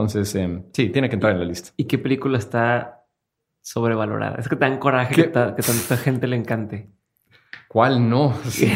Entonces, 0.00 0.34
eh, 0.34 0.62
sí, 0.72 0.88
tiene 0.88 1.08
que 1.08 1.14
entrar 1.16 1.32
en 1.34 1.40
la 1.40 1.44
lista. 1.44 1.70
¿Y 1.76 1.84
qué 1.84 1.98
película 1.98 2.38
está 2.38 3.04
sobrevalorada? 3.60 4.36
Es 4.38 4.48
que 4.48 4.56
te 4.56 4.64
dan 4.64 4.78
coraje 4.78 5.14
que, 5.14 5.24
ta- 5.24 5.54
que 5.54 5.62
tanta 5.62 5.96
gente 5.96 6.26
le 6.26 6.36
encante. 6.36 6.90
¿Cuál 7.68 8.08
no? 8.08 8.34
Sí. 8.44 8.70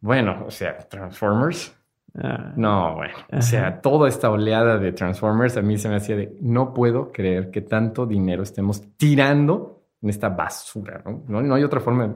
bueno, 0.00 0.44
o 0.46 0.50
sea, 0.50 0.78
Transformers. 0.78 1.76
Ah, 2.14 2.52
No, 2.56 2.94
bueno. 2.96 3.14
O 3.32 3.42
sea, 3.42 3.80
toda 3.80 4.08
esta 4.08 4.30
oleada 4.30 4.78
de 4.78 4.92
Transformers 4.92 5.56
a 5.56 5.62
mí 5.62 5.78
se 5.78 5.88
me 5.88 5.96
hacía 5.96 6.16
de 6.16 6.36
no 6.40 6.72
puedo 6.74 7.12
creer 7.12 7.50
que 7.50 7.60
tanto 7.62 8.06
dinero 8.06 8.42
estemos 8.42 8.82
tirando 8.96 9.84
en 10.02 10.08
esta 10.10 10.28
basura, 10.30 11.02
¿no? 11.04 11.24
No, 11.28 11.42
no 11.42 11.54
hay 11.54 11.64
otra 11.64 11.80
forma. 11.80 12.08
de- 12.08 12.14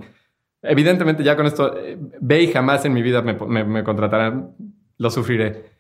Evidentemente, 0.62 1.22
ya 1.22 1.36
con 1.36 1.46
esto, 1.46 1.76
eh, 1.78 1.96
ve 2.20 2.42
y 2.42 2.52
jamás 2.52 2.84
en 2.86 2.92
mi 2.94 3.02
vida 3.02 3.22
me, 3.22 3.34
me- 3.34 3.64
me 3.64 3.84
contratarán, 3.84 4.54
lo 4.98 5.10
sufriré. 5.10 5.75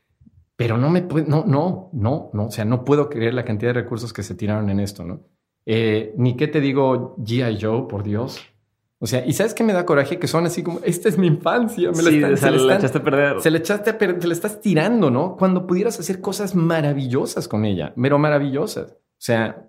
Pero 0.56 0.78
no 0.78 0.88
me 0.90 1.02
puedo, 1.02 1.26
no, 1.26 1.44
no, 1.46 1.90
no, 1.92 2.30
no. 2.32 2.46
O 2.46 2.50
sea, 2.50 2.64
no 2.64 2.84
puedo 2.84 3.08
creer 3.10 3.34
la 3.34 3.44
cantidad 3.44 3.74
de 3.74 3.80
recursos 3.82 4.12
que 4.12 4.22
se 4.22 4.34
tiraron 4.34 4.70
en 4.70 4.80
esto, 4.80 5.04
¿no? 5.04 5.20
Eh, 5.66 6.14
ni 6.16 6.36
qué 6.36 6.48
te 6.48 6.60
digo, 6.60 7.16
G.I. 7.18 7.58
Joe, 7.60 7.86
por 7.88 8.02
Dios. 8.02 8.40
O 8.98 9.06
sea, 9.06 9.26
y 9.26 9.34
sabes 9.34 9.52
que 9.52 9.62
me 9.64 9.74
da 9.74 9.84
coraje 9.84 10.18
que 10.18 10.26
son 10.26 10.46
así 10.46 10.62
como, 10.62 10.80
esta 10.82 11.10
es 11.10 11.18
mi 11.18 11.26
infancia, 11.26 11.90
me 11.90 12.02
la 12.02 12.10
sí, 12.10 12.16
están- 12.16 12.36
se 12.38 12.44
la 12.46 12.50
la 12.52 12.56
están- 12.62 12.78
echaste 12.78 12.98
a 12.98 13.02
perder. 13.02 13.40
se 13.42 13.50
le 13.50 13.58
echaste 13.58 13.90
a 13.90 13.98
per- 13.98 14.18
te 14.18 14.26
le 14.26 14.32
estás 14.32 14.60
tirando, 14.62 15.10
¿no? 15.10 15.36
Cuando 15.36 15.66
pudieras 15.66 16.00
hacer 16.00 16.22
cosas 16.22 16.54
maravillosas 16.54 17.46
con 17.48 17.66
ella, 17.66 17.92
pero 18.00 18.18
maravillosas. 18.18 18.92
O 18.92 18.96
sea, 19.18 19.68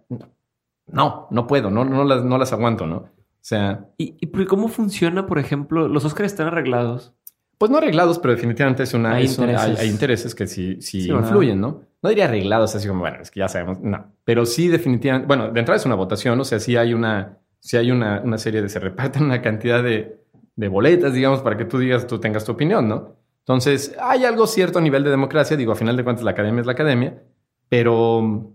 no, 0.87 1.27
no 1.29 1.47
puedo, 1.47 1.69
no, 1.69 1.83
no, 1.83 2.05
las, 2.05 2.23
no 2.23 2.37
las 2.37 2.53
aguanto, 2.53 2.87
¿no? 2.87 2.97
O 2.97 3.09
sea, 3.41 3.89
¿Y, 3.97 4.15
y 4.19 4.45
cómo 4.45 4.67
funciona, 4.69 5.25
por 5.25 5.39
ejemplo? 5.39 5.87
Los 5.89 6.05
Oscars 6.05 6.31
están 6.31 6.47
arreglados. 6.47 7.13
Pues 7.57 7.71
no 7.71 7.77
arreglados, 7.77 8.19
pero 8.19 8.33
definitivamente 8.35 8.83
es 8.83 8.93
una, 8.93 9.13
Hay 9.15 9.25
es 9.25 9.37
una- 9.37 9.47
hay, 9.47 9.53
intereses. 9.55 9.79
hay 9.79 9.89
intereses 9.89 10.35
que 10.35 10.47
sí, 10.47 10.81
sí, 10.81 11.01
Sí, 11.01 11.07
¿verdad? 11.11 11.23
influyen, 11.27 11.59
¿no? 11.61 11.81
No 12.01 12.09
diría 12.09 12.25
arreglados, 12.25 12.75
así 12.75 12.87
como, 12.87 12.99
bueno, 13.01 13.17
es 13.21 13.31
que 13.31 13.39
ya 13.39 13.47
sabemos, 13.47 13.79
no. 13.81 14.13
Pero 14.23 14.45
sí 14.45 14.67
definitivamente, 14.67 15.27
bueno, 15.27 15.49
de 15.51 15.59
entrada 15.59 15.77
es 15.77 15.85
una 15.85 15.95
votación, 15.95 16.39
o 16.39 16.43
sea, 16.43 16.59
sí 16.59 16.75
hay 16.77 16.93
una, 16.93 17.37
sí 17.59 17.77
hay 17.77 17.89
una, 17.91 18.21
una 18.23 18.37
serie 18.37 18.61
de, 18.61 18.69
se 18.69 18.79
reparten 18.79 19.23
una 19.23 19.41
cantidad 19.41 19.81
de, 19.83 20.19
de 20.55 20.67
boletas, 20.67 21.13
digamos, 21.13 21.41
para 21.41 21.57
que 21.57 21.65
tú 21.65 21.79
digas, 21.79 22.05
tú 22.07 22.19
tengas 22.19 22.45
tu 22.45 22.51
opinión, 22.51 22.87
¿no? 22.87 23.15
Entonces, 23.39 23.95
hay 24.01 24.25
algo 24.25 24.45
cierto 24.45 24.77
a 24.79 24.81
nivel 24.81 25.03
de 25.03 25.09
democracia, 25.09 25.55
digo, 25.57 25.71
a 25.71 25.75
final 25.75 25.95
de 25.97 26.03
cuentas 26.03 26.23
la 26.25 26.31
academia 26.31 26.59
es 26.61 26.65
la 26.67 26.73
academia, 26.73 27.23
pero, 27.69 28.51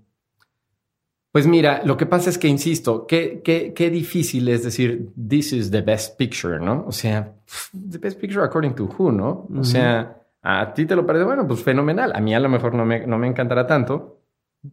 pues 1.32 1.46
mira, 1.46 1.80
lo 1.84 1.96
que 1.96 2.04
pasa 2.04 2.28
es 2.28 2.36
que, 2.36 2.46
insisto, 2.46 3.06
qué, 3.06 3.40
qué, 3.42 3.72
qué 3.74 3.88
difícil 3.88 4.48
es 4.48 4.62
decir, 4.62 5.08
this 5.16 5.54
is 5.54 5.70
the 5.70 5.80
best 5.80 6.18
picture, 6.18 6.60
¿no? 6.60 6.84
O 6.86 6.92
sea, 6.92 7.32
the 7.72 7.96
best 7.96 8.20
picture 8.20 8.44
according 8.44 8.74
to 8.74 8.84
who, 8.84 9.10
¿no? 9.10 9.48
O 9.58 9.64
sea, 9.64 10.20
a 10.42 10.74
ti 10.74 10.84
te 10.84 10.94
lo 10.94 11.06
parece, 11.06 11.24
bueno, 11.24 11.46
pues 11.46 11.62
fenomenal. 11.62 12.12
A 12.14 12.20
mí 12.20 12.34
a 12.34 12.40
lo 12.40 12.50
mejor 12.50 12.74
no 12.74 12.84
me, 12.84 13.06
no 13.06 13.16
me 13.16 13.28
encantará 13.28 13.66
tanto. 13.66 14.18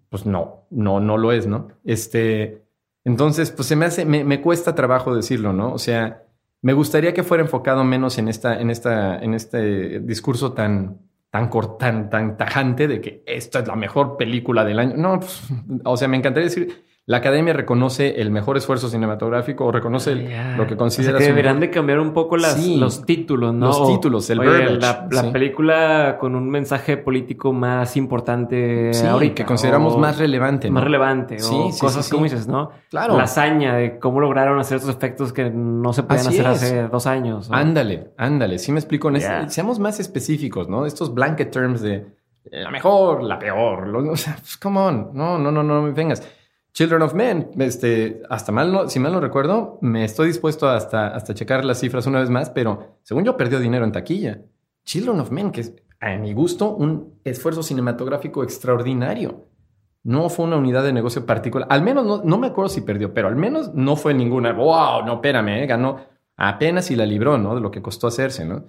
Pues 0.09 0.25
no, 0.25 0.65
no, 0.69 0.99
no 0.99 1.17
lo 1.17 1.31
es, 1.31 1.47
¿no? 1.47 1.69
Este, 1.85 2.61
entonces, 3.05 3.51
pues 3.51 3.67
se 3.67 3.77
me 3.77 3.85
hace, 3.85 4.03
me, 4.05 4.25
me 4.25 4.41
cuesta 4.41 4.75
trabajo 4.75 5.15
decirlo, 5.15 5.53
¿no? 5.53 5.73
O 5.73 5.79
sea, 5.79 6.23
me 6.61 6.73
gustaría 6.73 7.13
que 7.13 7.23
fuera 7.23 7.41
enfocado 7.41 7.85
menos 7.85 8.17
en 8.17 8.27
esta, 8.27 8.59
en 8.59 8.69
esta, 8.69 9.17
en 9.17 9.33
este 9.33 10.01
discurso 10.01 10.51
tan, 10.51 10.99
tan 11.29 11.49
cort- 11.49 11.77
tan, 11.77 12.09
tan 12.09 12.37
tajante 12.37 12.87
de 12.87 13.01
que 13.01 13.23
esta 13.25 13.59
es 13.59 13.67
la 13.67 13.75
mejor 13.75 14.17
película 14.17 14.65
del 14.65 14.79
año. 14.79 14.95
No, 14.97 15.19
pues, 15.19 15.43
o 15.83 15.95
sea, 15.97 16.07
me 16.07 16.17
encantaría 16.17 16.49
decir, 16.49 16.83
la 17.09 17.17
academia 17.17 17.53
reconoce 17.53 18.21
el 18.21 18.29
mejor 18.29 18.55
esfuerzo 18.57 18.87
cinematográfico 18.87 19.65
o 19.65 19.71
reconoce 19.71 20.11
el- 20.11 20.57
lo 20.57 20.67
que 20.67 20.77
considera 20.77 21.17
O 21.17 21.19
sea, 21.19 21.33
que 21.33 21.41
mejor- 21.41 21.59
de 21.59 21.69
cambiar 21.71 21.99
un 21.99 22.13
poco 22.13 22.37
las, 22.37 22.53
Sí. 22.53 22.77
los 22.77 23.03
títulos, 23.03 23.51
¿no? 23.51 23.65
Los 23.65 23.87
títulos, 23.87 24.29
el 24.29 24.39
oye, 24.41 24.49
verbiage, 24.49 24.79
La, 24.79 25.07
la 25.11 25.21
sí. 25.23 25.29
película 25.31 26.17
con 26.19 26.35
un 26.35 26.47
mensaje 26.51 26.97
político 26.97 27.51
más 27.51 27.97
importante 27.97 28.93
Sí, 28.93 29.07
ahorita. 29.07 29.33
que 29.33 29.45
consideramos 29.45 29.97
más 29.97 30.19
relevante. 30.19 30.69
Más 30.69 30.83
relevante. 30.83 31.39
Sí, 31.39 31.55
o 31.55 31.71
cosas 31.79 32.07
como 32.09 32.25
dices, 32.25 32.47
¿no? 32.47 32.69
Claro. 32.91 33.17
La 33.17 33.23
hazaña 33.23 33.75
de 33.75 33.97
cómo 33.97 34.19
lograron 34.19 34.59
hacer 34.59 34.77
estos 34.77 34.95
efectos 34.95 35.33
que 35.33 35.49
no 35.49 35.93
se 35.93 36.03
podían 36.03 36.27
Así 36.27 36.39
hacer 36.39 36.51
es. 36.51 36.63
hace 36.63 36.87
dos 36.89 37.07
años. 37.07 37.49
¿no? 37.49 37.57
Ándale, 37.57 38.11
ándale. 38.17 38.59
Sí 38.59 38.71
me 38.71 38.77
explico. 38.79 39.09
En 39.09 39.15
Ya. 39.15 39.49
seamos 39.49 39.79
más 39.79 39.99
específicos, 39.99 40.69
¿no? 40.69 40.85
Estos 40.85 41.11
blanket 41.13 41.49
terms 41.49 41.81
de 41.81 42.05
la 42.51 42.69
mejor, 42.69 43.23
la 43.23 43.39
peor. 43.39 43.87
lo- 43.87 44.11
o 44.11 44.15
sea, 44.15 44.35
pues, 44.39 44.57
come 44.57 44.79
on. 44.79 45.09
No, 45.13 45.39
no, 45.39 45.51
no, 45.51 45.63
no 45.63 45.81
me 45.81 45.91
vengas. 45.91 46.21
Children 46.73 47.01
of 47.01 47.13
Men, 47.13 47.49
este, 47.59 48.21
hasta 48.29 48.51
mal 48.51 48.71
no, 48.71 48.89
si 48.89 48.99
mal 48.99 49.11
no 49.11 49.19
recuerdo, 49.19 49.79
me 49.81 50.05
estoy 50.05 50.27
dispuesto 50.27 50.69
hasta, 50.69 51.07
hasta 51.07 51.33
checar 51.33 51.65
las 51.65 51.79
cifras 51.79 52.05
una 52.05 52.19
vez 52.19 52.29
más, 52.29 52.49
pero 52.49 52.97
según 53.03 53.25
yo 53.25 53.35
perdió 53.37 53.59
dinero 53.59 53.85
en 53.85 53.91
taquilla. 53.91 54.41
Children 54.85 55.19
of 55.19 55.31
Men, 55.31 55.51
que 55.51 55.61
es 55.61 55.73
a 55.99 56.15
mi 56.17 56.33
gusto 56.33 56.75
un 56.75 57.19
esfuerzo 57.23 57.63
cinematográfico 57.63 58.43
extraordinario. 58.43 59.47
No 60.03 60.29
fue 60.29 60.45
una 60.45 60.57
unidad 60.57 60.83
de 60.83 60.93
negocio 60.93 61.25
particular. 61.25 61.67
Al 61.69 61.83
menos 61.83 62.05
no, 62.05 62.23
no 62.23 62.37
me 62.37 62.47
acuerdo 62.47 62.69
si 62.69 62.81
perdió, 62.81 63.13
pero 63.13 63.27
al 63.27 63.35
menos 63.35 63.73
no 63.73 63.95
fue 63.95 64.13
ninguna. 64.13 64.53
Wow, 64.53 65.05
no, 65.05 65.15
espérame, 65.15 65.63
eh, 65.63 65.67
ganó 65.67 65.99
apenas 66.37 66.85
si 66.85 66.95
la 66.95 67.05
libró, 67.05 67.37
¿no? 67.37 67.53
De 67.53 67.61
lo 67.61 67.69
que 67.69 67.81
costó 67.81 68.07
hacerse, 68.07 68.45
¿no? 68.45 68.65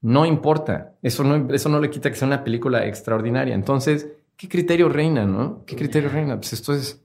No 0.00 0.24
importa. 0.24 0.94
Eso 1.02 1.22
no, 1.22 1.52
eso 1.54 1.68
no 1.68 1.80
le 1.80 1.90
quita 1.90 2.10
que 2.10 2.16
sea 2.16 2.26
una 2.26 2.44
película 2.44 2.86
extraordinaria. 2.86 3.54
Entonces, 3.54 4.08
¿qué 4.36 4.48
criterio 4.48 4.88
reina, 4.88 5.26
no? 5.26 5.64
¿Qué 5.66 5.76
criterio 5.76 6.08
reina? 6.08 6.36
Pues 6.36 6.54
esto 6.54 6.72
es, 6.72 7.03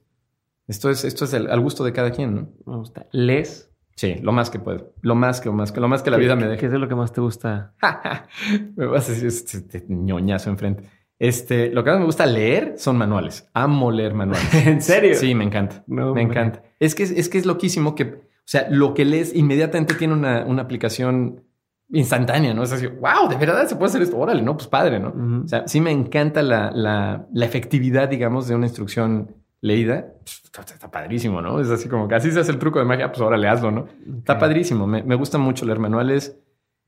esto 0.70 0.88
es, 0.90 1.04
esto 1.04 1.24
es 1.26 1.34
el- 1.34 1.50
al 1.50 1.60
gusto 1.60 1.84
de 1.84 1.92
cada 1.92 2.10
quien, 2.10 2.34
¿no? 2.34 2.48
Me 2.66 2.76
gusta. 2.78 3.06
¿Les? 3.12 3.70
Sí, 3.96 4.14
lo 4.22 4.32
más 4.32 4.48
que 4.48 4.58
puedo. 4.58 4.94
Lo 5.02 5.14
más 5.14 5.40
que, 5.40 5.48
lo 5.50 5.52
más 5.54 5.72
que, 5.72 5.80
lo 5.80 5.88
más 5.88 6.02
que 6.02 6.10
la 6.10 6.16
vida 6.16 6.34
me 6.34 6.42
¿Qué 6.44 6.48
deje. 6.48 6.66
es 6.66 6.72
de 6.72 6.78
lo 6.78 6.88
que 6.88 6.94
más 6.94 7.12
te 7.12 7.20
gusta? 7.20 7.74
me 8.76 8.86
vas 8.86 9.08
a 9.08 9.12
decir 9.12 9.26
este, 9.28 9.58
este 9.58 9.84
ñoñazo 9.88 10.48
enfrente. 10.50 10.84
Este, 11.18 11.68
lo 11.70 11.84
que 11.84 11.90
más 11.90 11.98
me 11.98 12.06
gusta 12.06 12.24
leer 12.24 12.74
son 12.78 12.96
manuales. 12.96 13.46
Amo 13.52 13.90
leer 13.90 14.14
manuales. 14.14 14.48
¿En 14.66 14.80
serio? 14.80 15.14
Sí, 15.16 15.34
me 15.34 15.44
encanta. 15.44 15.84
No, 15.86 16.14
me 16.14 16.22
encanta. 16.22 16.62
Es 16.78 16.94
que 16.94 17.02
es, 17.02 17.10
es 17.10 17.28
que 17.28 17.36
es 17.36 17.44
loquísimo 17.44 17.94
que, 17.94 18.04
o 18.04 18.18
sea, 18.46 18.68
lo 18.70 18.94
que 18.94 19.04
lees 19.04 19.34
inmediatamente 19.34 19.92
tiene 19.94 20.14
una, 20.14 20.44
una 20.46 20.62
aplicación 20.62 21.44
instantánea, 21.92 22.54
¿no? 22.54 22.62
Es 22.62 22.72
así, 22.72 22.86
wow, 22.86 23.28
de 23.28 23.36
verdad 23.36 23.66
se 23.66 23.76
puede 23.76 23.90
hacer 23.90 24.00
esto. 24.02 24.16
Órale, 24.16 24.40
no, 24.40 24.56
pues 24.56 24.68
padre, 24.68 24.98
¿no? 24.98 25.42
O 25.44 25.48
sea, 25.48 25.66
sí 25.68 25.80
me 25.82 25.90
encanta 25.90 26.40
la, 26.42 26.70
la, 26.70 27.26
la 27.34 27.44
efectividad, 27.44 28.08
digamos, 28.08 28.48
de 28.48 28.54
una 28.54 28.66
instrucción 28.66 29.34
leída. 29.60 30.12
Pues, 30.24 30.42
Está, 30.44 30.90
padrísimo, 30.90 31.40
¿no? 31.40 31.60
Es 31.60 31.70
así 31.70 31.88
como 31.88 32.08
que 32.08 32.14
así 32.14 32.30
se 32.30 32.40
hace 32.40 32.52
el 32.52 32.58
truco 32.58 32.78
de 32.78 32.84
magia, 32.84 33.10
pues 33.10 33.20
órale, 33.20 33.48
hazlo, 33.48 33.70
¿no? 33.70 33.86
Está 34.18 34.38
padrísimo. 34.38 34.86
Me, 34.86 35.02
me 35.02 35.14
gusta 35.14 35.38
mucho 35.38 35.64
leer 35.64 35.78
manuales. 35.78 36.38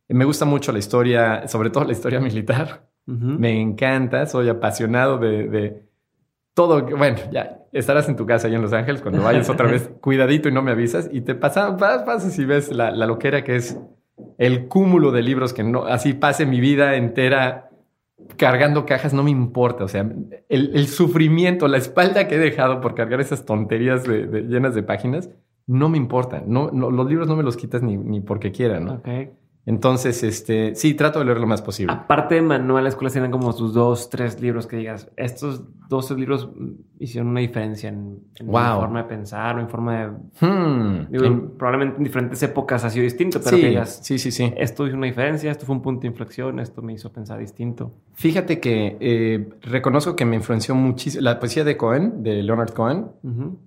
Me 0.08 0.24
gusta 0.24 0.44
mucho 0.44 0.72
la 0.72 0.78
historia, 0.78 1.46
sobre 1.48 1.70
todo 1.70 1.84
la 1.84 1.92
historia 1.92 2.20
militar. 2.20 2.88
Me 3.04 3.60
encanta, 3.60 4.26
soy 4.26 4.48
apasionado 4.48 5.18
de, 5.18 5.48
de 5.48 5.88
todo. 6.54 6.84
Bueno, 6.96 7.18
ya 7.32 7.58
estarás 7.72 8.08
en 8.08 8.16
tu 8.16 8.26
casa 8.26 8.46
allá 8.46 8.56
en 8.56 8.62
Los 8.62 8.72
Ángeles 8.72 9.02
cuando 9.02 9.22
vayas 9.22 9.50
otra 9.50 9.66
vez, 9.66 9.90
cuidadito 10.00 10.48
y 10.48 10.52
no 10.52 10.62
me 10.62 10.70
avisas. 10.70 11.08
Y 11.12 11.22
te 11.22 11.34
pasa, 11.34 11.76
pasas 11.76 12.38
y 12.38 12.44
ves 12.44 12.70
la, 12.70 12.90
la 12.92 13.06
loquera 13.06 13.42
que 13.42 13.56
es 13.56 13.76
el 14.38 14.68
cúmulo 14.68 15.10
de 15.10 15.22
libros 15.22 15.52
que 15.52 15.64
no, 15.64 15.84
así 15.84 16.12
pase 16.12 16.46
mi 16.46 16.60
vida 16.60 16.94
entera 16.96 17.71
cargando 18.36 18.86
cajas, 18.86 19.12
no 19.14 19.22
me 19.22 19.30
importa. 19.30 19.84
O 19.84 19.88
sea, 19.88 20.02
el, 20.48 20.70
el 20.76 20.86
sufrimiento, 20.86 21.68
la 21.68 21.78
espalda 21.78 22.28
que 22.28 22.36
he 22.36 22.38
dejado 22.38 22.80
por 22.80 22.94
cargar 22.94 23.20
esas 23.20 23.44
tonterías 23.44 24.04
de- 24.04 24.26
de- 24.26 24.42
llenas 24.42 24.74
de 24.74 24.82
páginas, 24.82 25.30
no 25.66 25.88
me 25.88 25.96
importa. 25.98 26.42
No, 26.46 26.70
no, 26.70 26.90
los 26.90 27.08
libros 27.08 27.28
no 27.28 27.36
me 27.36 27.42
los 27.42 27.56
quitas 27.56 27.82
ni, 27.82 27.96
ni 27.96 28.20
porque 28.20 28.52
quiera, 28.52 28.80
¿no? 28.80 29.00
Entonces, 29.64 30.24
este, 30.24 30.74
sí, 30.74 30.94
trato 30.94 31.20
de 31.20 31.24
leer 31.24 31.38
lo 31.38 31.46
más 31.46 31.62
posible. 31.62 31.92
Aparte 31.92 32.34
de 32.34 32.42
manuales, 32.42 32.96
¿cuáles 32.96 33.12
tienen 33.12 33.30
como 33.30 33.54
tus 33.54 33.72
dos, 33.72 34.10
tres 34.10 34.40
libros 34.40 34.66
que 34.66 34.76
digas? 34.76 35.08
Estos 35.16 35.62
dos 35.88 36.08
tres 36.08 36.18
libros 36.18 36.48
hicieron 36.98 37.28
una 37.30 37.38
diferencia 37.40 37.88
en, 37.88 38.18
en 38.40 38.46
mi 38.46 38.50
Wow. 38.52 38.80
forma 38.80 39.02
de 39.04 39.08
pensar 39.08 39.56
o 39.56 39.60
en 39.60 39.68
forma 39.68 39.98
de... 40.00 40.06
Hmm. 40.46 41.06
digo, 41.12 41.24
En- 41.26 41.50
probablemente 41.50 41.98
en 41.98 42.04
diferentes 42.04 42.42
épocas 42.42 42.82
ha 42.84 42.90
sido 42.90 43.04
distinto, 43.04 43.38
pero 43.44 43.56
sí, 43.56 43.62
que 43.62 43.68
digas, 43.68 44.00
sí, 44.02 44.18
sí, 44.18 44.32
sí. 44.32 44.52
esto 44.56 44.84
hizo 44.86 44.96
una 44.96 45.06
diferencia, 45.06 45.50
esto 45.52 45.64
fue 45.64 45.76
un 45.76 45.82
punto 45.82 46.00
de 46.02 46.08
inflexión, 46.08 46.58
esto 46.58 46.82
me 46.82 46.94
hizo 46.94 47.12
pensar 47.12 47.38
distinto. 47.38 47.92
Fíjate 48.14 48.58
que 48.58 48.96
eh, 48.98 49.48
reconozco 49.62 50.16
que 50.16 50.24
me 50.24 50.34
influenció 50.34 50.74
muchísimo 50.74 51.22
la 51.22 51.38
poesía 51.38 51.62
de 51.62 51.76
Cohen, 51.76 52.24
de 52.24 52.42
Leonard 52.42 52.72
Cohen. 52.72 53.06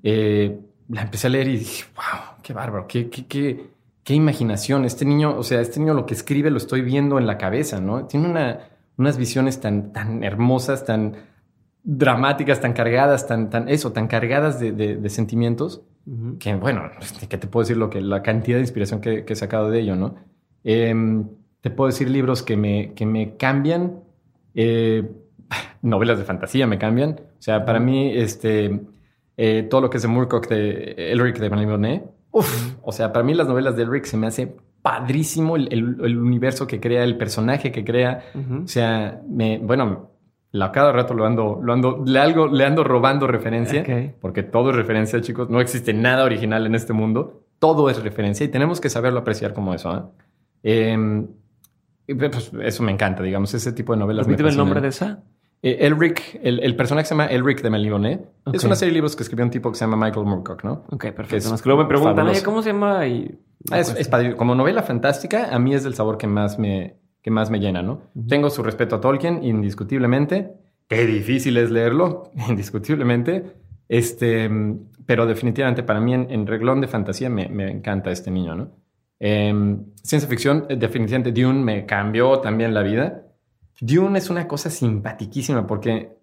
Eh, 0.04 0.60
la 0.90 1.04
empecé 1.04 1.28
a 1.28 1.30
leer 1.30 1.48
y 1.48 1.58
dije, 1.60 1.86
wow, 1.96 2.36
qué 2.44 2.54
bárbaro, 2.54 2.86
qué, 2.88 3.10
qué, 3.10 3.26
qué, 3.26 3.70
qué 4.06 4.14
imaginación. 4.14 4.86
Este 4.86 5.04
niño, 5.06 5.38
o 5.38 5.44
sea, 5.44 5.60
este 5.62 5.82
niño 5.82 5.94
lo 5.94 6.06
que 6.06 6.14
escribe 6.14 6.50
lo 6.52 6.58
estoy 6.58 6.82
viendo 6.82 7.20
en 7.20 7.28
la 7.28 7.38
cabeza, 7.38 7.82
¿no? 7.82 8.08
Tiene 8.08 8.30
una, 8.30 8.70
unas 8.98 9.18
visiones 9.18 9.60
tan, 9.60 9.92
tan 9.92 10.24
hermosas, 10.24 10.86
tan 10.86 11.18
dramáticas, 11.84 12.62
tan 12.62 12.74
cargadas, 12.74 13.28
tan, 13.28 13.50
tan, 13.50 13.70
eso, 13.70 13.92
tan 13.92 14.08
cargadas 14.08 14.60
de, 14.62 14.72
de- 14.72 14.96
de 14.98 15.10
sentimientos. 15.10 15.82
Que 16.40 16.56
bueno, 16.56 16.84
¿qué 17.28 17.38
te 17.40 17.48
puedo 17.48 17.64
decir 17.64 17.78
lo 17.78 17.90
que 17.90 18.00
la 18.00 18.22
cantidad 18.22 18.58
de 18.58 18.62
inspiración 18.62 19.02
que, 19.02 19.26
que 19.26 19.34
he 19.34 19.36
sacado 19.36 19.72
de 19.72 19.80
ello, 19.82 19.96
¿no? 19.98 20.16
Em, 20.64 21.28
te 21.62 21.72
puedo 21.72 21.88
decir 21.90 22.10
libros 22.10 22.44
que 22.44 22.56
me, 22.58 22.94
que 22.94 23.08
me 23.08 23.38
cambian, 23.38 24.02
eh, 24.54 25.04
novelas 25.82 26.20
de 26.20 26.26
fantasía 26.26 26.68
me 26.68 26.78
cambian. 26.78 27.20
O 27.40 27.42
sea, 27.42 27.66
para 27.66 27.80
mí, 27.80 28.12
este, 28.16 28.82
eh, 29.38 29.64
todo 29.70 29.82
lo 29.82 29.90
que 29.90 29.98
es 29.98 30.04
de 30.04 30.10
Moorcock 30.10 30.48
de 30.48 31.12
Elric 31.12 31.40
de 31.40 31.50
Malibone, 31.50 32.04
uf, 32.36 32.76
o 32.82 32.92
sea, 32.92 33.12
para 33.14 33.24
mí 33.24 33.34
las 33.34 33.48
novelas 33.48 33.76
de 33.76 33.84
Elric 33.84 34.06
se 34.06 34.18
me 34.18 34.28
hace 34.28 34.56
padrísimo 34.82 35.56
el, 35.56 35.68
el- 35.74 35.98
el 36.06 36.18
universo 36.18 36.68
que 36.68 36.80
crea, 36.80 37.04
el 37.04 37.18
personaje 37.18 37.72
que 37.72 37.84
crea. 37.84 38.24
O 38.64 38.68
sea, 38.68 39.22
me, 39.28 39.58
bueno, 39.58 40.12
la 40.52 40.72
cada 40.72 40.92
rato 40.92 41.14
lo 41.14 41.26
ando, 41.26 41.60
lo 41.64 41.74
ando, 41.74 42.04
le, 42.06 42.20
algo, 42.20 42.48
le 42.48 42.66
ando 42.66 42.84
robando 42.84 43.26
referencia, 43.28 43.84
porque 44.22 44.44
todo 44.44 44.70
es 44.70 44.76
referencia, 44.76 45.20
chicos. 45.22 45.50
No 45.50 45.60
existe 45.60 45.94
nada 45.94 46.24
original 46.24 46.66
en 46.66 46.76
este 46.76 46.94
mundo. 46.94 47.42
Todo 47.60 47.90
es 47.90 48.02
referencia 48.04 48.46
y 48.46 48.50
tenemos 48.50 48.80
que 48.80 48.90
saberlo 48.90 49.20
apreciar 49.22 49.54
como 49.54 49.74
eso. 49.74 49.96
¿eh? 49.98 50.02
Eh, 50.64 51.26
y, 52.08 52.14
pues, 52.14 52.52
eso 52.62 52.84
me 52.84 52.92
encanta, 52.92 53.24
digamos, 53.24 53.54
ese 53.54 53.72
tipo 53.74 53.94
de 53.94 54.00
novelas. 54.00 54.28
me 54.28 54.34
Repíteme 54.34 54.50
el 54.52 54.58
nombre 54.58 54.82
de 54.82 54.90
esa. 54.90 55.24
Eh, 55.66 55.88
Elric, 55.88 56.40
el, 56.44 56.60
el 56.60 56.76
personaje 56.76 57.08
se 57.08 57.16
llama 57.16 57.26
Elric 57.26 57.64
de 57.64 57.72
Melibone. 57.72 58.22
Ok. 58.44 58.54
Es 58.54 58.64
una 58.64 58.76
serie 58.76 58.92
de 58.92 58.94
libros 58.94 59.16
que 59.16 59.24
escribió 59.24 59.44
un 59.44 59.50
tipo 59.50 59.72
que 59.72 59.78
se 59.80 59.84
llama 59.84 59.98
Michael 59.98 60.28
Moorcock, 60.28 60.64
¿no? 60.64 60.84
Ok, 60.92 61.06
Que 61.06 61.12
perfecto. 61.12 61.50
Más 61.50 61.60
que 61.60 61.70
luego 61.70 61.82
me 61.82 61.90
preguntan, 61.90 62.28
¿cómo 62.44 62.62
se 62.62 62.72
llama? 62.72 63.08
Y... 63.08 63.40
Ah, 63.72 63.80
es, 63.80 63.96
es. 63.98 64.08
Como 64.36 64.54
novela 64.54 64.84
fantástica, 64.84 65.50
a 65.52 65.58
mí 65.58 65.74
es 65.74 65.84
del 65.84 65.96
sabor 65.96 66.20
que 66.20 66.28
más 66.28 66.60
me, 66.60 66.98
que 67.24 67.32
más 67.32 67.50
me 67.50 67.60
llena, 67.60 67.82
¿no? 67.82 67.94
Ujú. 68.14 68.28
Tengo 68.28 68.52
su 68.52 68.62
respeto 68.62 68.98
a 68.98 69.02
Tolkien, 69.02 69.44
indiscutiblemente. 69.44 70.54
Qué 70.88 71.08
difícil 71.08 71.58
es 71.58 71.72
leerlo, 71.72 72.30
indiscutiblemente. 72.48 73.56
Este, 73.90 74.48
pero 75.08 75.26
definitivamente 75.26 75.82
para 75.82 76.00
mí 76.00 76.14
en, 76.14 76.28
en 76.30 76.46
reglón 76.46 76.80
de 76.80 76.88
fantasía 76.88 77.32
me, 77.32 77.50
me 77.50 77.72
encanta 77.72 78.12
este 78.12 78.30
niño, 78.30 78.54
¿no? 78.56 78.70
Em, 79.20 79.86
ciencia 80.04 80.30
ficción, 80.30 80.68
eh, 80.70 80.76
definitivamente 80.76 81.32
Dune 81.32 81.64
me 81.64 81.86
cambió 81.88 82.40
también 82.40 82.76
la 82.76 82.84
vida. 82.84 83.24
Dune 83.82 84.20
es 84.20 84.30
una 84.30 84.48
cosa 84.48 84.70
simpatiquísima 84.70 85.66
porque, 85.68 86.16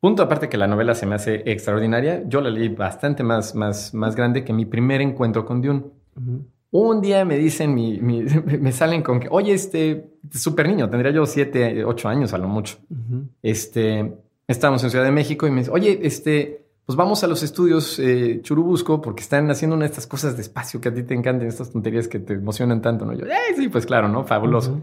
punto 0.00 0.22
aparte 0.22 0.48
que 0.48 0.56
la 0.56 0.66
novela 0.66 0.94
se 0.94 1.06
me 1.06 1.14
hace 1.14 1.42
extraordinaria, 1.50 2.22
yo 2.28 2.40
la 2.40 2.50
leí 2.50 2.68
bastante 2.68 3.22
más, 3.22 3.54
más, 3.54 3.94
más 3.94 4.14
grande 4.16 4.44
que 4.44 4.52
mi 4.52 4.64
primer 4.66 5.00
encuentro 5.00 5.44
con 5.44 5.60
Dune. 5.62 5.84
Un 6.70 7.00
día 7.00 7.24
me 7.24 7.38
dicen, 7.38 7.74
mi, 7.74 7.98
mi- 8.00 8.22
me 8.60 8.72
salen 8.72 9.02
con 9.02 9.20
que, 9.20 9.28
oye, 9.30 9.54
este, 9.54 10.10
súper 10.30 10.68
niño, 10.68 10.90
tendría 10.90 11.12
yo 11.12 11.24
siete, 11.24 11.84
ocho 11.84 12.08
años 12.08 12.34
a 12.34 12.38
lo 12.38 12.46
mucho. 12.48 12.76
Este, 13.42 14.12
estábamos 14.46 14.82
en 14.84 14.90
Ciudad 14.90 15.04
de 15.04 15.10
México 15.10 15.46
y 15.46 15.50
me 15.50 15.60
dice, 15.60 15.70
oye, 15.70 15.98
este, 16.02 16.66
pues 16.84 16.96
vamos 16.96 17.22
a 17.24 17.26
los 17.26 17.42
estudios 17.42 17.98
eh, 17.98 18.40
Churubusco 18.42 19.00
porque 19.00 19.22
están 19.22 19.50
haciendo 19.50 19.76
una 19.76 19.84
de 19.86 19.90
estas 19.90 20.06
cosas 20.06 20.36
de 20.36 20.42
espacio 20.42 20.80
que 20.80 20.88
a 20.88 20.94
ti 20.94 21.02
te 21.04 21.14
encantan, 21.14 21.46
estas 21.48 21.70
tonterías 21.70 22.08
que 22.08 22.18
te 22.18 22.34
emocionan 22.34 22.82
tanto, 22.82 23.04
¿no? 23.06 23.12
Yo, 23.14 23.26
"Eh, 23.26 23.54
sí, 23.56 23.68
pues 23.68 23.86
claro, 23.86 24.08
¿no? 24.08 24.24
Fabuloso. 24.24 24.82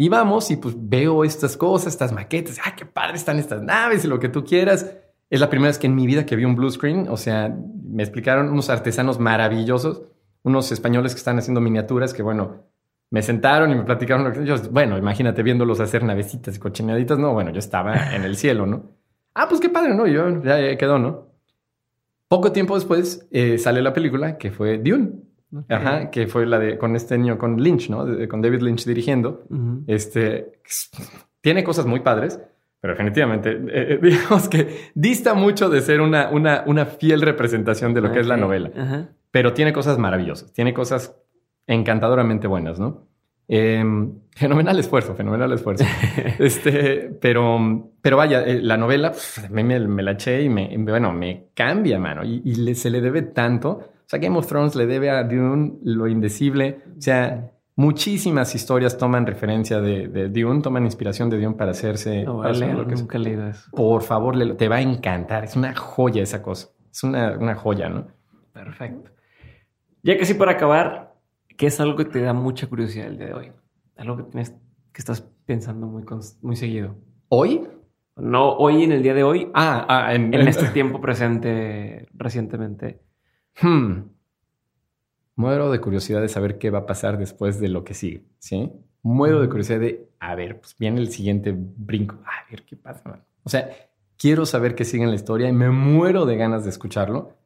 Y 0.00 0.08
vamos 0.08 0.48
y 0.52 0.56
pues 0.56 0.76
veo 0.78 1.24
estas 1.24 1.56
cosas, 1.56 1.92
estas 1.92 2.12
maquetas, 2.12 2.60
¡ay, 2.64 2.74
qué 2.76 2.86
padre 2.86 3.16
están 3.16 3.40
estas 3.40 3.60
naves 3.62 4.04
y 4.04 4.08
lo 4.08 4.20
que 4.20 4.28
tú 4.28 4.44
quieras! 4.44 4.94
Es 5.28 5.40
la 5.40 5.50
primera 5.50 5.70
vez 5.70 5.78
que 5.78 5.88
en 5.88 5.96
mi 5.96 6.06
vida 6.06 6.24
que 6.24 6.36
vi 6.36 6.44
un 6.44 6.54
blue 6.54 6.70
screen, 6.70 7.08
o 7.10 7.16
sea, 7.16 7.52
me 7.84 8.04
explicaron 8.04 8.48
unos 8.48 8.70
artesanos 8.70 9.18
maravillosos, 9.18 10.02
unos 10.44 10.70
españoles 10.70 11.14
que 11.14 11.18
están 11.18 11.36
haciendo 11.38 11.60
miniaturas 11.60 12.14
que, 12.14 12.22
bueno, 12.22 12.62
me 13.10 13.22
sentaron 13.22 13.72
y 13.72 13.74
me 13.74 13.82
platicaron 13.82 14.22
lo 14.22 14.32
que 14.32 14.44
yo, 14.44 14.56
bueno, 14.70 14.96
imagínate 14.96 15.42
viéndolos 15.42 15.80
hacer 15.80 16.04
navecitas 16.04 16.54
y 16.54 16.60
cochineaditas, 16.60 17.18
no, 17.18 17.32
bueno, 17.32 17.50
yo 17.50 17.58
estaba 17.58 18.14
en 18.14 18.22
el 18.22 18.36
cielo, 18.36 18.66
¿no? 18.66 18.84
Ah, 19.34 19.46
pues 19.48 19.60
qué 19.60 19.68
padre, 19.68 19.96
¿no? 19.96 20.06
Yo 20.06 20.44
ya, 20.44 20.60
ya 20.60 20.78
quedó, 20.78 21.00
¿no? 21.00 21.26
Poco 22.28 22.52
tiempo 22.52 22.76
después 22.76 23.26
eh, 23.32 23.58
sale 23.58 23.82
la 23.82 23.92
película 23.92 24.38
que 24.38 24.52
fue 24.52 24.78
Dune, 24.78 25.10
Ok. 25.54 25.64
ajá, 25.70 26.10
que 26.10 26.26
fue 26.26 26.44
la 26.46 26.58
de 26.58 26.76
con 26.78 26.94
este 26.96 27.16
niño, 27.16 27.38
con 27.38 27.56
Lynch, 27.62 27.88
¿no? 27.90 28.04
De- 28.04 28.28
con 28.28 28.42
David 28.42 28.60
Lynch 28.60 28.84
dirigiendo. 28.84 29.44
Ujú. 29.48 29.84
Este 29.86 30.60
tiene 31.40 31.64
cosas 31.64 31.86
muy 31.86 32.00
padres, 32.00 32.40
pero 32.80 32.92
definitivamente, 32.94 33.52
eh, 33.52 33.58
eh, 33.94 33.98
digamos 34.02 34.48
que 34.48 34.90
dista 34.94 35.34
mucho 35.34 35.70
de 35.70 35.80
ser 35.80 36.00
una, 36.00 36.28
una, 36.30 36.64
una 36.66 36.84
fiel 36.86 37.22
representación 37.22 37.94
de 37.94 38.00
lo 38.02 38.12
que 38.12 38.20
es 38.20 38.26
la 38.26 38.36
novela. 38.36 38.70
Ajá. 38.76 39.08
Pero 39.30 39.52
tiene 39.54 39.72
cosas 39.72 39.98
maravillosas, 39.98 40.52
tiene 40.52 40.72
cosas 40.74 41.16
encantadoramente 41.66 42.46
buenas, 42.46 42.78
¿no? 42.78 43.06
Eh, 43.50 43.82
fenomenal 44.36 44.78
esfuerzo, 44.78 45.14
fenomenal 45.14 45.50
esfuerzo. 45.52 45.84
este, 46.38 47.10
pero, 47.20 47.90
pero 48.02 48.16
vaya, 48.16 48.42
eh, 48.44 48.60
la 48.62 48.76
novela 48.76 49.12
me, 49.50 49.62
me 49.80 50.02
la 50.02 50.12
eché 50.12 50.42
y 50.42 50.48
me, 50.50 50.76
bueno, 50.78 51.12
me 51.12 51.46
cambia, 51.54 51.98
mano. 51.98 52.24
Y, 52.24 52.42
y 52.44 52.54
le- 52.56 52.74
se 52.74 52.90
le 52.90 53.00
debe 53.00 53.22
tanto. 53.22 53.92
O 54.08 54.10
sea, 54.10 54.20
Game 54.20 54.38
of 54.38 54.46
Thrones 54.46 54.74
le 54.74 54.86
debe 54.86 55.10
a 55.10 55.22
Dune 55.22 55.74
lo 55.82 56.08
indecible. 56.08 56.80
O 56.96 57.00
sea, 57.02 57.52
muchísimas 57.76 58.54
historias 58.54 58.96
toman 58.96 59.26
referencia 59.26 59.82
de, 59.82 60.08
de 60.08 60.30
Dune, 60.30 60.62
toman 60.62 60.84
inspiración 60.86 61.28
de 61.28 61.38
Dune 61.38 61.56
para 61.56 61.72
hacerse, 61.72 62.24
voy 62.24 62.42
para 62.42 62.54
leer, 62.54 62.74
lo 62.74 62.86
que 62.86 62.94
es. 62.94 63.00
nunca 63.02 63.18
eso. 63.18 63.70
Por 63.70 64.00
favor, 64.00 64.34
léelo, 64.34 64.56
te 64.56 64.66
va 64.66 64.76
a 64.76 64.80
encantar. 64.80 65.44
Es 65.44 65.56
una 65.56 65.74
joya 65.74 66.22
esa 66.22 66.40
cosa. 66.40 66.70
Es 66.90 67.04
una, 67.04 67.36
una 67.36 67.54
joya, 67.54 67.90
¿no? 67.90 68.06
Perfecto. 68.54 69.10
Ya 70.02 70.16
que 70.16 70.24
sí 70.24 70.32
para 70.32 70.52
acabar, 70.52 71.14
¿qué 71.58 71.66
es 71.66 71.78
algo 71.78 71.94
que 71.96 72.06
te 72.06 72.22
da 72.22 72.32
mucha 72.32 72.66
curiosidad 72.66 73.08
el 73.08 73.18
día 73.18 73.26
de 73.26 73.34
hoy? 73.34 73.52
Algo 73.98 74.16
que 74.16 74.22
tienes, 74.22 74.52
que 74.90 75.02
estás 75.02 75.20
pensando 75.44 75.86
muy, 75.86 76.04
muy 76.40 76.56
seguido. 76.56 76.96
¿Hoy? 77.28 77.68
No 78.16 78.54
hoy 78.54 78.84
en 78.84 78.92
el 78.92 79.02
día 79.02 79.12
de 79.12 79.22
hoy, 79.22 79.50
Ah, 79.52 79.84
ah 79.86 80.14
en 80.14 80.32
en- 80.32 80.48
este 80.48 80.68
tiempo 80.68 80.98
presente 80.98 82.08
recientemente. 82.14 83.02
Hmm. 83.60 84.10
Muero 85.36 85.70
de 85.70 85.80
curiosidad 85.80 86.20
de 86.20 86.28
saber 86.28 86.58
qué 86.58 86.70
va 86.70 86.80
a 86.80 86.86
pasar 86.86 87.18
después 87.18 87.60
de 87.60 87.68
lo 87.68 87.84
que 87.84 87.94
sigue, 87.94 88.24
¿sí? 88.38 88.72
Muero 89.02 89.40
de 89.40 89.48
curiosidad 89.48 89.80
de, 89.80 90.08
a 90.18 90.34
ver, 90.34 90.60
pues 90.60 90.76
viene 90.78 91.00
el 91.00 91.10
siguiente 91.10 91.54
brinco. 91.56 92.16
A 92.24 92.50
ver 92.50 92.64
qué 92.64 92.76
pasa. 92.76 93.02
man? 93.08 93.24
O 93.44 93.48
sea, 93.48 93.70
quiero 94.16 94.46
saber 94.46 94.74
qué 94.74 94.84
sigue 94.84 95.04
en 95.04 95.10
la 95.10 95.16
historia 95.16 95.48
y 95.48 95.52
me 95.52 95.70
muero 95.70 96.26
de 96.26 96.36
ganas 96.36 96.64
de 96.64 96.70
escucharlo. 96.70 97.36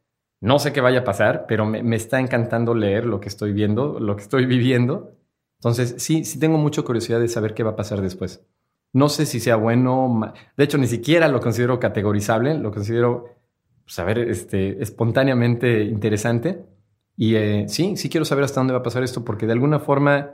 No 0.41 0.59
sé 0.59 0.73
qué 0.73 0.81
vaya 0.81 1.01
a 1.01 1.05
pasar, 1.05 1.45
pero 1.47 1.67
me, 1.67 1.83
me 1.83 1.97
está 1.97 2.19
encantando 2.19 2.75
leer 2.75 3.05
lo 3.05 3.21
que 3.21 3.29
estoy 3.29 3.53
viendo, 3.53 4.01
lo 4.01 4.17
que 4.17 4.23
estoy 4.23 4.47
viviendo. 4.47 5.13
Entonces, 5.61 5.95
sí, 5.99 6.25
sí 6.25 6.41
tengo 6.41 6.59
mucha 6.59 6.83
curiosidad 6.83 7.21
de 7.21 7.29
saber 7.29 7.55
qué 7.55 7.63
va 7.63 7.71
a 7.71 7.77
pasar 7.77 8.01
después. 8.01 8.45
No 8.93 9.09
sé 9.09 9.25
si 9.25 9.39
sea 9.39 9.57
bueno, 9.57 10.35
de 10.57 10.65
hecho, 10.65 10.77
ni 10.77 10.87
siquiera 10.87 11.29
lo 11.29 11.41
considero 11.41 11.79
categorizable, 11.79 12.59
lo 12.59 12.73
considero, 12.73 13.27
a 13.99 14.05
ver, 14.05 14.19
este, 14.19 14.83
espontáneamente 14.83 15.83
interesante. 15.85 16.65
Y 17.17 17.35
eh, 17.37 17.65
sí, 17.69 17.97
sí 17.97 18.09
quiero 18.09 18.25
saber 18.25 18.45
hasta 18.45 18.61
dónde 18.61 18.73
va 18.73 18.81
a 18.81 18.83
pasar 18.83 19.03
esto, 19.03 19.25
porque 19.25 19.47
de 19.47 19.53
alguna 19.53 19.79
forma, 19.81 20.31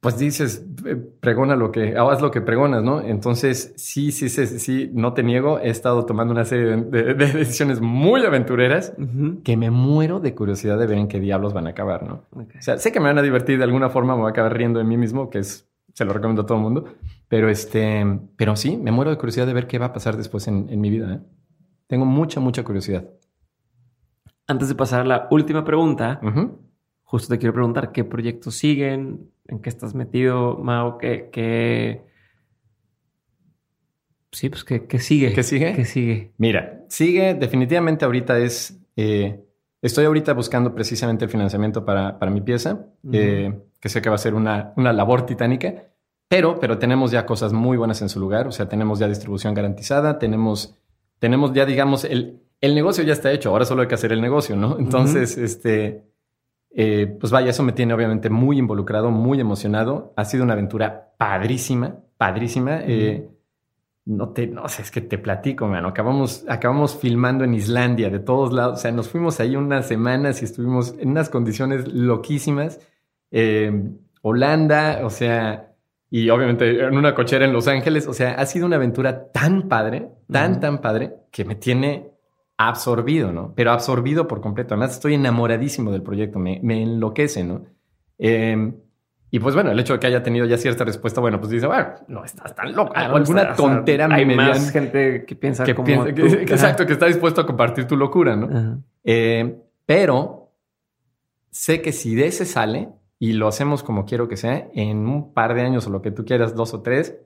pues 0.00 0.16
dices, 0.18 0.64
eh, 0.86 0.94
pregona 0.94 1.56
lo 1.56 1.72
que, 1.72 1.96
haz 1.96 2.22
lo 2.22 2.30
que 2.30 2.40
pregonas, 2.40 2.84
¿no? 2.84 3.00
Entonces, 3.00 3.74
sí, 3.76 4.12
sí, 4.12 4.28
sí, 4.28 4.46
sí, 4.46 4.90
no 4.94 5.12
te 5.14 5.24
niego, 5.24 5.58
he 5.58 5.70
estado 5.70 6.06
tomando 6.06 6.32
una 6.32 6.44
serie 6.44 6.66
de, 6.66 6.76
de- 7.02 7.14
de 7.14 7.26
decisiones 7.32 7.80
muy 7.80 8.24
aventureras 8.24 8.92
Ujú. 8.96 9.42
que 9.42 9.56
me 9.56 9.72
muero 9.72 10.20
de 10.20 10.34
curiosidad 10.36 10.78
de 10.78 10.86
ver 10.86 10.98
en 10.98 11.08
qué 11.08 11.18
diablos 11.18 11.52
van 11.52 11.66
a 11.66 11.70
acabar, 11.70 12.04
¿no? 12.04 12.22
Ok. 12.30 12.54
O 12.58 12.62
sea, 12.62 12.78
sé 12.78 12.92
que 12.92 13.00
me 13.00 13.06
van 13.06 13.18
a 13.18 13.22
divertir 13.22 13.58
de 13.58 13.64
alguna 13.64 13.90
forma, 13.90 14.14
me 14.14 14.20
voy 14.22 14.28
a 14.28 14.30
acabar 14.30 14.56
riendo 14.56 14.78
de 14.78 14.84
mí 14.84 14.96
mismo, 14.96 15.28
que 15.30 15.40
es, 15.40 15.68
se 15.92 16.04
lo 16.04 16.12
recomiendo 16.12 16.42
a 16.42 16.46
todo 16.46 16.58
el 16.58 16.62
mundo, 16.62 16.84
pero 17.26 17.48
este, 17.48 18.06
pero 18.36 18.54
sí, 18.54 18.76
me 18.76 18.92
muero 18.92 19.10
de 19.10 19.16
curiosidad 19.18 19.46
de 19.48 19.54
ver 19.54 19.66
qué 19.66 19.78
va 19.80 19.86
a 19.86 19.92
pasar 19.92 20.16
después 20.16 20.46
en, 20.46 20.68
en 20.70 20.80
mi 20.80 20.90
vida, 20.90 21.14
¿eh? 21.14 21.20
Tengo 21.88 22.04
mucha, 22.04 22.38
mucha 22.38 22.62
curiosidad. 22.62 23.04
Antes 24.46 24.68
de 24.68 24.76
pasar 24.76 25.00
a 25.00 25.04
la 25.04 25.28
última 25.30 25.64
pregunta, 25.64 26.20
justo 27.02 27.34
te 27.34 27.38
quiero 27.38 27.52
preguntar 27.52 27.90
qué 27.90 28.04
proyectos 28.04 28.54
siguen, 28.54 29.30
en 29.46 29.60
qué 29.60 29.68
estás 29.68 29.94
metido, 29.94 30.56
Mao, 30.58 30.98
qué, 30.98 31.28
qué... 31.32 32.06
Sí, 34.30 34.50
pues 34.50 34.62
qué, 34.62 34.86
qué 34.86 34.98
sigue. 35.00 35.32
¿Qué 35.32 35.42
sigue? 35.42 35.72
¿Qué 35.74 35.84
sigue? 35.84 36.32
Mira, 36.36 36.84
sigue, 36.88 37.34
definitivamente 37.34 38.04
ahorita 38.04 38.38
es, 38.38 38.78
eh, 38.94 39.42
estoy 39.80 40.04
ahorita 40.04 40.34
buscando 40.34 40.74
precisamente 40.74 41.24
el 41.24 41.30
financiamiento 41.30 41.84
para, 41.84 42.18
para 42.18 42.30
mi 42.30 42.42
pieza, 42.42 42.86
eh, 43.10 43.58
que 43.80 43.88
sé 43.88 44.02
que 44.02 44.10
va 44.10 44.16
a 44.16 44.18
ser 44.18 44.34
una, 44.34 44.74
una 44.76 44.92
labor 44.92 45.24
titánica, 45.24 45.84
pero, 46.28 46.60
pero 46.60 46.78
tenemos 46.78 47.10
ya 47.10 47.24
cosas 47.24 47.54
muy 47.54 47.78
buenas 47.78 48.02
en 48.02 48.10
su 48.10 48.20
lugar, 48.20 48.46
o 48.46 48.52
sea, 48.52 48.68
tenemos 48.68 48.98
ya 48.98 49.08
distribución 49.08 49.54
garantizada, 49.54 50.18
tenemos, 50.18 50.78
tenemos 51.18 51.52
ya, 51.52 51.66
digamos, 51.66 52.04
el, 52.04 52.40
el 52.60 52.74
negocio 52.74 53.04
ya 53.04 53.12
está 53.12 53.32
hecho, 53.32 53.50
ahora 53.50 53.64
solo 53.64 53.82
hay 53.82 53.88
que 53.88 53.94
hacer 53.94 54.12
el 54.12 54.20
negocio, 54.20 54.56
¿no? 54.56 54.78
Entonces, 54.78 55.38
este, 55.38 56.04
eh, 56.70 57.16
pues 57.20 57.32
vaya, 57.32 57.50
eso 57.50 57.62
me 57.62 57.72
tiene 57.72 57.94
obviamente 57.94 58.30
muy 58.30 58.58
involucrado, 58.58 59.10
muy 59.10 59.40
emocionado, 59.40 60.12
ha 60.16 60.24
sido 60.24 60.44
una 60.44 60.54
aventura 60.54 61.14
padrísima, 61.18 61.96
padrísima. 62.16 62.80
eh, 62.82 63.28
no 64.08 64.30
te, 64.30 64.46
no 64.46 64.66
sé, 64.68 64.80
es 64.80 64.90
que 64.90 65.02
te 65.02 65.18
platico, 65.18 65.68
mano. 65.68 65.88
Acabamos, 65.88 66.46
acabamos 66.48 66.96
filmando 66.96 67.44
en 67.44 67.52
Islandia, 67.52 68.08
de 68.08 68.20
todos 68.20 68.54
lados. 68.54 68.78
O 68.78 68.80
sea, 68.80 68.90
nos 68.90 69.10
fuimos 69.10 69.38
ahí 69.38 69.54
unas 69.54 69.86
semanas 69.86 70.40
y 70.40 70.46
estuvimos 70.46 70.94
en 70.98 71.10
unas 71.10 71.28
condiciones 71.28 71.86
loquísimas. 71.92 72.80
Eh, 73.30 73.70
Holanda, 74.22 75.00
o 75.04 75.10
sea, 75.10 75.74
y 76.10 76.30
obviamente 76.30 76.82
en 76.82 76.96
una 76.96 77.14
cochera 77.14 77.44
en 77.44 77.52
Los 77.52 77.68
Ángeles. 77.68 78.06
O 78.06 78.14
sea, 78.14 78.32
ha 78.32 78.46
sido 78.46 78.64
una 78.64 78.76
aventura 78.76 79.30
tan 79.30 79.68
padre, 79.68 80.08
tan, 80.30 80.60
tan 80.60 80.80
padre, 80.80 81.14
que 81.30 81.44
me 81.44 81.54
tiene 81.54 82.10
absorbido, 82.56 83.32
¿no? 83.32 83.52
Pero 83.54 83.70
absorbido 83.70 84.26
por 84.26 84.40
completo. 84.40 84.74
Además, 84.74 84.92
estoy 84.92 85.14
enamoradísimo 85.14 85.90
del 85.92 86.02
proyecto, 86.02 86.38
me, 86.38 86.60
me 86.62 86.82
enloquece, 86.82 87.44
¿no? 87.44 87.64
Eh, 88.18 88.72
y 89.30 89.38
pues 89.40 89.54
bueno, 89.54 89.70
el 89.70 89.78
hecho 89.78 89.92
de 89.92 89.98
que 90.00 90.06
haya 90.06 90.22
tenido 90.22 90.46
ya 90.46 90.56
cierta 90.56 90.84
respuesta, 90.84 91.20
bueno, 91.20 91.38
pues 91.38 91.50
dice, 91.50 91.66
bueno, 91.66 91.88
no 92.08 92.24
estás 92.24 92.54
tan 92.54 92.74
loco. 92.74 92.92
Ah, 92.96 93.04
alguna 93.06 93.42
o 93.42 93.44
sea, 93.44 93.54
tontera 93.54 94.08
Hay 94.10 94.24
más 94.24 94.70
gente 94.70 95.24
que 95.26 95.36
piensa 95.36 95.64
que 95.64 95.74
como 95.74 95.84
piensa 95.86 96.06
que- 96.14 96.22
tú. 96.22 96.28
que- 96.36 96.42
exacto, 96.42 96.86
que 96.86 96.94
está 96.94 97.06
dispuesto 97.06 97.42
a 97.42 97.46
compartir 97.46 97.86
tu 97.86 97.96
locura, 97.96 98.34
¿no? 98.36 98.82
Eh, 99.04 99.60
pero 99.84 100.52
sé 101.50 101.82
que 101.82 101.92
si 101.92 102.14
de 102.14 102.26
ese 102.26 102.44
sale 102.46 102.88
y 103.18 103.32
lo 103.34 103.48
hacemos 103.48 103.82
como 103.82 104.04
quiero 104.06 104.28
que 104.28 104.36
sea, 104.36 104.68
en 104.74 105.06
un 105.06 105.34
par 105.34 105.54
de 105.54 105.60
años 105.62 105.86
o 105.86 105.90
lo 105.90 106.00
que 106.02 106.10
tú 106.10 106.24
quieras, 106.24 106.54
dos 106.54 106.72
o 106.72 106.80
tres, 106.82 107.18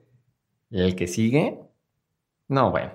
el 0.71 0.95
que 0.95 1.07
sigue 1.07 1.59
No, 2.47 2.71
bueno. 2.71 2.91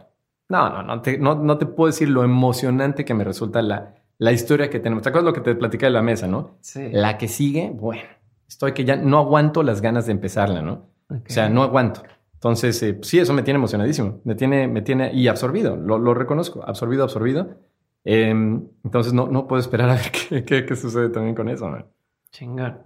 No, 0.48 0.70
no, 0.70 0.82
no 0.82 1.02
te, 1.02 1.18
no, 1.18 1.34
no 1.34 1.58
te 1.58 1.66
puedo 1.66 1.88
decir 1.88 2.08
lo 2.08 2.24
emocionante 2.24 3.04
que 3.04 3.14
me 3.14 3.24
resulta 3.24 3.60
la, 3.60 3.94
la 4.18 4.32
historia 4.32 4.70
que 4.70 4.80
tenemos. 4.80 5.02
¿Te 5.02 5.10
acuerdas 5.10 5.26
lo 5.26 5.34
que 5.34 5.40
te 5.42 5.54
platicé 5.54 5.86
de 5.86 5.90
la 5.90 6.02
mesa, 6.02 6.26
no? 6.26 6.56
Sí. 6.60 6.88
La 6.90 7.18
que 7.18 7.28
sigue, 7.28 7.70
bueno, 7.70 8.02
estoy 8.48 8.72
que 8.72 8.84
ya 8.84 8.96
no 8.96 9.18
aguanto 9.18 9.62
las 9.62 9.80
ganas 9.82 10.06
de 10.06 10.12
empezarla, 10.12 10.62
¿no? 10.62 10.86
Ok. 11.10 11.26
O 11.28 11.32
sea, 11.32 11.48
no 11.48 11.62
aguanto. 11.62 12.02
Entonces, 12.34 12.82
eh, 12.82 12.98
sí, 13.02 13.18
eso 13.18 13.34
me 13.34 13.42
tiene 13.42 13.58
emocionadísimo. 13.58 14.20
Me 14.24 14.34
tiene, 14.34 14.68
me 14.68 14.80
tiene 14.80 15.12
y 15.12 15.28
absorbido. 15.28 15.76
Lo, 15.76 15.98
lo 15.98 16.14
reconozco. 16.14 16.62
Absorbido, 16.64 17.04
absorbido. 17.04 17.58
Eh, 18.04 18.30
entonces, 18.30 19.12
no, 19.12 19.26
no 19.26 19.46
puedo 19.46 19.60
esperar 19.60 19.90
a 19.90 19.94
ver 19.94 20.10
qué, 20.28 20.44
qué, 20.44 20.64
qué 20.64 20.76
sucede 20.76 21.10
también 21.10 21.34
con 21.34 21.48
eso, 21.48 21.68
man. 21.68 21.86
Chingón. 22.30 22.78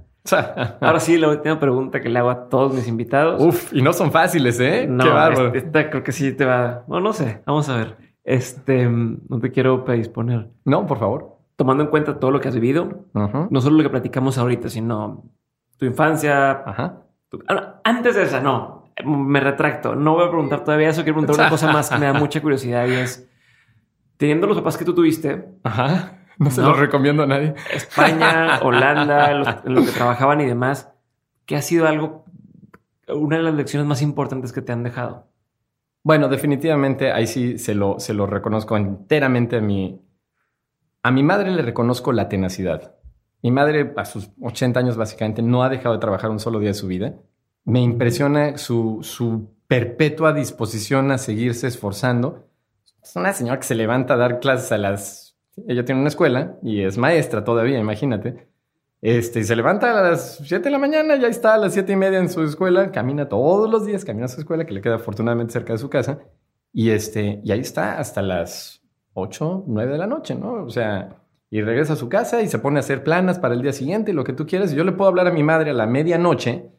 Ahora 0.81 1.01
sí, 1.01 1.19
la 1.19 1.29
última 1.29 1.59
pregunta 1.59 2.01
que 2.01 2.09
le 2.09 2.19
hago 2.19 2.31
a 2.31 2.49
todos 2.49 2.73
mis 2.75 2.87
invitados. 2.89 3.43
Uf, 3.43 3.73
y 3.73 3.83
no 3.83 3.93
son 3.93 4.13
fáciles, 4.13 4.61
¿eh? 4.61 4.87
no, 4.89 5.05
qué 5.05 5.11
bárbaro. 5.11 5.47
este- 5.47 5.59
esta 5.59 5.91
creo 5.91 6.03
que 6.03 6.13
sí 6.13 6.33
te 6.33 6.45
va. 6.45 6.85
Bueno, 6.87 7.09
no 7.09 7.13
sé. 7.13 7.43
Vamos 7.47 7.69
a 7.69 7.77
ver. 7.77 7.97
Este, 8.25 8.89
no 8.89 9.41
te 9.41 9.51
quiero 9.51 9.85
predisponer. 9.85 10.49
No, 10.65 10.87
por 10.87 10.99
favor. 10.99 11.37
Tomando 11.57 11.83
en 11.85 11.91
cuenta 11.91 12.19
todo 12.21 12.31
lo 12.31 12.41
que 12.41 12.49
has 12.49 12.55
vivido, 12.55 13.07
no 13.15 13.61
solo 13.61 13.77
lo 13.77 13.83
que 13.83 13.91
platicamos 13.91 14.39
ahorita, 14.39 14.69
sino 14.69 15.25
tu 15.77 15.87
infancia. 15.87 16.63
Ajá. 16.65 17.03
tu- 17.29 17.43
Ah, 17.49 17.81
antes 17.85 18.15
de 18.15 18.23
esa, 18.23 18.41
no. 18.41 18.93
Me 19.05 19.41
retracto. 19.41 19.95
No 19.97 20.15
voy 20.15 20.27
a 20.27 20.29
preguntar 20.31 20.65
todavía 20.65 20.89
eso. 20.91 21.03
Quiero 21.03 21.19
preguntar 21.19 21.35
una 21.45 21.51
cosa 21.51 21.73
más 21.73 21.89
que 21.91 21.99
me 21.99 22.07
da 22.07 22.13
mucha 22.13 22.41
curiosidad 22.43 22.87
y 22.87 22.93
es: 22.93 23.29
teniendo 24.19 24.47
los 24.47 24.57
papás 24.59 24.77
que 24.77 24.85
tú 24.85 24.95
tuviste, 24.95 25.49
Ajá. 25.65 26.19
No 26.39 26.51
se 26.51 26.61
No. 26.61 26.69
lo 26.69 26.75
recomiendo 26.75 27.23
a 27.23 27.27
nadie. 27.27 27.55
España, 27.73 28.59
Holanda, 28.63 29.33
los- 29.35 29.65
en 29.65 29.75
lo 29.75 29.85
que 29.85 29.91
trabajaban 29.93 30.41
y 30.41 30.47
demás, 30.47 30.91
¿qué 31.47 31.57
ha 31.57 31.63
sido 31.63 31.87
algo, 31.87 32.25
una 33.09 33.37
de 33.37 33.43
las 33.43 33.55
lecciones 33.55 33.87
más 33.87 34.03
importantes 34.03 34.53
que 34.53 34.63
te 34.63 34.73
han 34.73 34.83
dejado? 34.83 35.29
Bueno, 36.05 36.29
definitivamente 36.29 37.13
ahí 37.13 37.27
sí 37.27 37.59
se 37.59 37.75
lo, 37.75 38.01
se 38.01 38.13
lo 38.15 38.27
reconozco 38.27 38.77
enteramente 38.77 39.57
a 39.57 39.61
mi... 39.61 40.01
A 41.05 41.11
mi 41.11 41.23
madre 41.23 41.51
le 41.51 41.63
reconozco 41.63 42.13
la 42.13 42.29
tenacidad. 42.29 42.95
Mi 43.43 43.51
madre 43.51 43.93
a 43.97 44.05
sus 44.05 44.31
80 44.41 44.79
años 44.81 44.97
básicamente 44.97 45.43
no 45.43 45.63
ha 45.65 45.69
dejado 45.69 45.95
de 45.97 46.01
trabajar 46.01 46.31
un 46.31 46.39
solo 46.39 46.61
día 46.61 46.69
de 46.71 46.75
su 46.75 46.87
vida. 46.87 47.15
Me 47.65 47.81
impresiona 47.81 48.57
su, 48.57 49.01
su 49.03 49.49
perpetua 49.67 50.33
disposición 50.33 51.11
a 51.11 51.19
seguirse 51.19 51.67
esforzando. 51.67 52.47
Es 53.03 53.17
una 53.17 53.33
señora 53.33 53.59
que 53.59 53.65
se 53.67 53.75
levanta 53.75 54.15
a 54.15 54.17
dar 54.17 54.39
clases 54.41 54.71
a 54.73 54.79
las... 54.79 55.32
Ella 55.69 55.85
tiene 55.85 56.01
una 56.01 56.09
escuela 56.09 56.57
y 56.63 56.83
es 56.83 56.97
maestra 56.99 57.45
todavía, 57.45 57.79
imagínate. 57.79 58.49
Este, 59.01 59.41
y 59.41 59.45
se 59.45 59.57
levanta 59.57 59.91
a 59.99 60.03
las 60.11 60.37
7 60.45 60.65
de 60.65 60.71
la 60.71 60.79
mañana, 60.79 61.17
ya 61.17 61.27
está 61.29 61.55
a 61.55 61.59
las 61.59 61.73
7 61.73 61.93
y 61.93 61.97
media 61.97 62.19
en 62.19 62.29
su 62.29 62.43
escuela, 62.43 62.93
camina 62.93 63.29
todos 63.29 63.69
los 63.69 63.85
días, 63.85 64.05
camina 64.05 64.27
a 64.27 64.29
su 64.29 64.41
escuela, 64.41 64.65
que 64.65 64.73
le 64.75 64.81
queda 64.81 64.95
afortunadamente 64.97 65.53
cerca 65.53 65.73
de 65.73 65.79
su 65.81 65.91
casa, 65.91 66.21
y, 66.73 66.91
este, 66.91 67.41
y 67.45 67.51
ahí 67.53 67.61
está 67.61 67.99
hasta 67.99 68.23
las 68.23 68.81
8, 69.15 69.65
9 69.67 69.93
de 69.93 69.99
la 69.99 70.07
noche, 70.07 70.35
¿no? 70.37 70.65
O 70.65 70.71
sea, 70.71 71.17
y 71.51 71.61
regresa 71.63 71.95
a 71.95 71.97
su 71.97 72.09
casa 72.09 72.41
y 72.43 72.49
se 72.49 72.61
pone 72.61 72.79
a 72.79 72.81
hacer 72.81 73.03
planas 73.03 73.39
para 73.41 73.55
el 73.55 73.61
día 73.63 73.73
siguiente, 73.73 74.13
lo 74.15 74.25
que 74.25 74.33
tú 74.33 74.47
quieras. 74.47 74.73
Y 74.73 74.77
yo 74.77 74.85
le 74.85 74.93
puedo 74.93 75.09
hablar 75.11 75.27
a 75.27 75.33
mi 75.33 75.43
madre 75.43 75.71
a 75.73 75.75
la 75.75 75.87
medianoche 75.87 76.71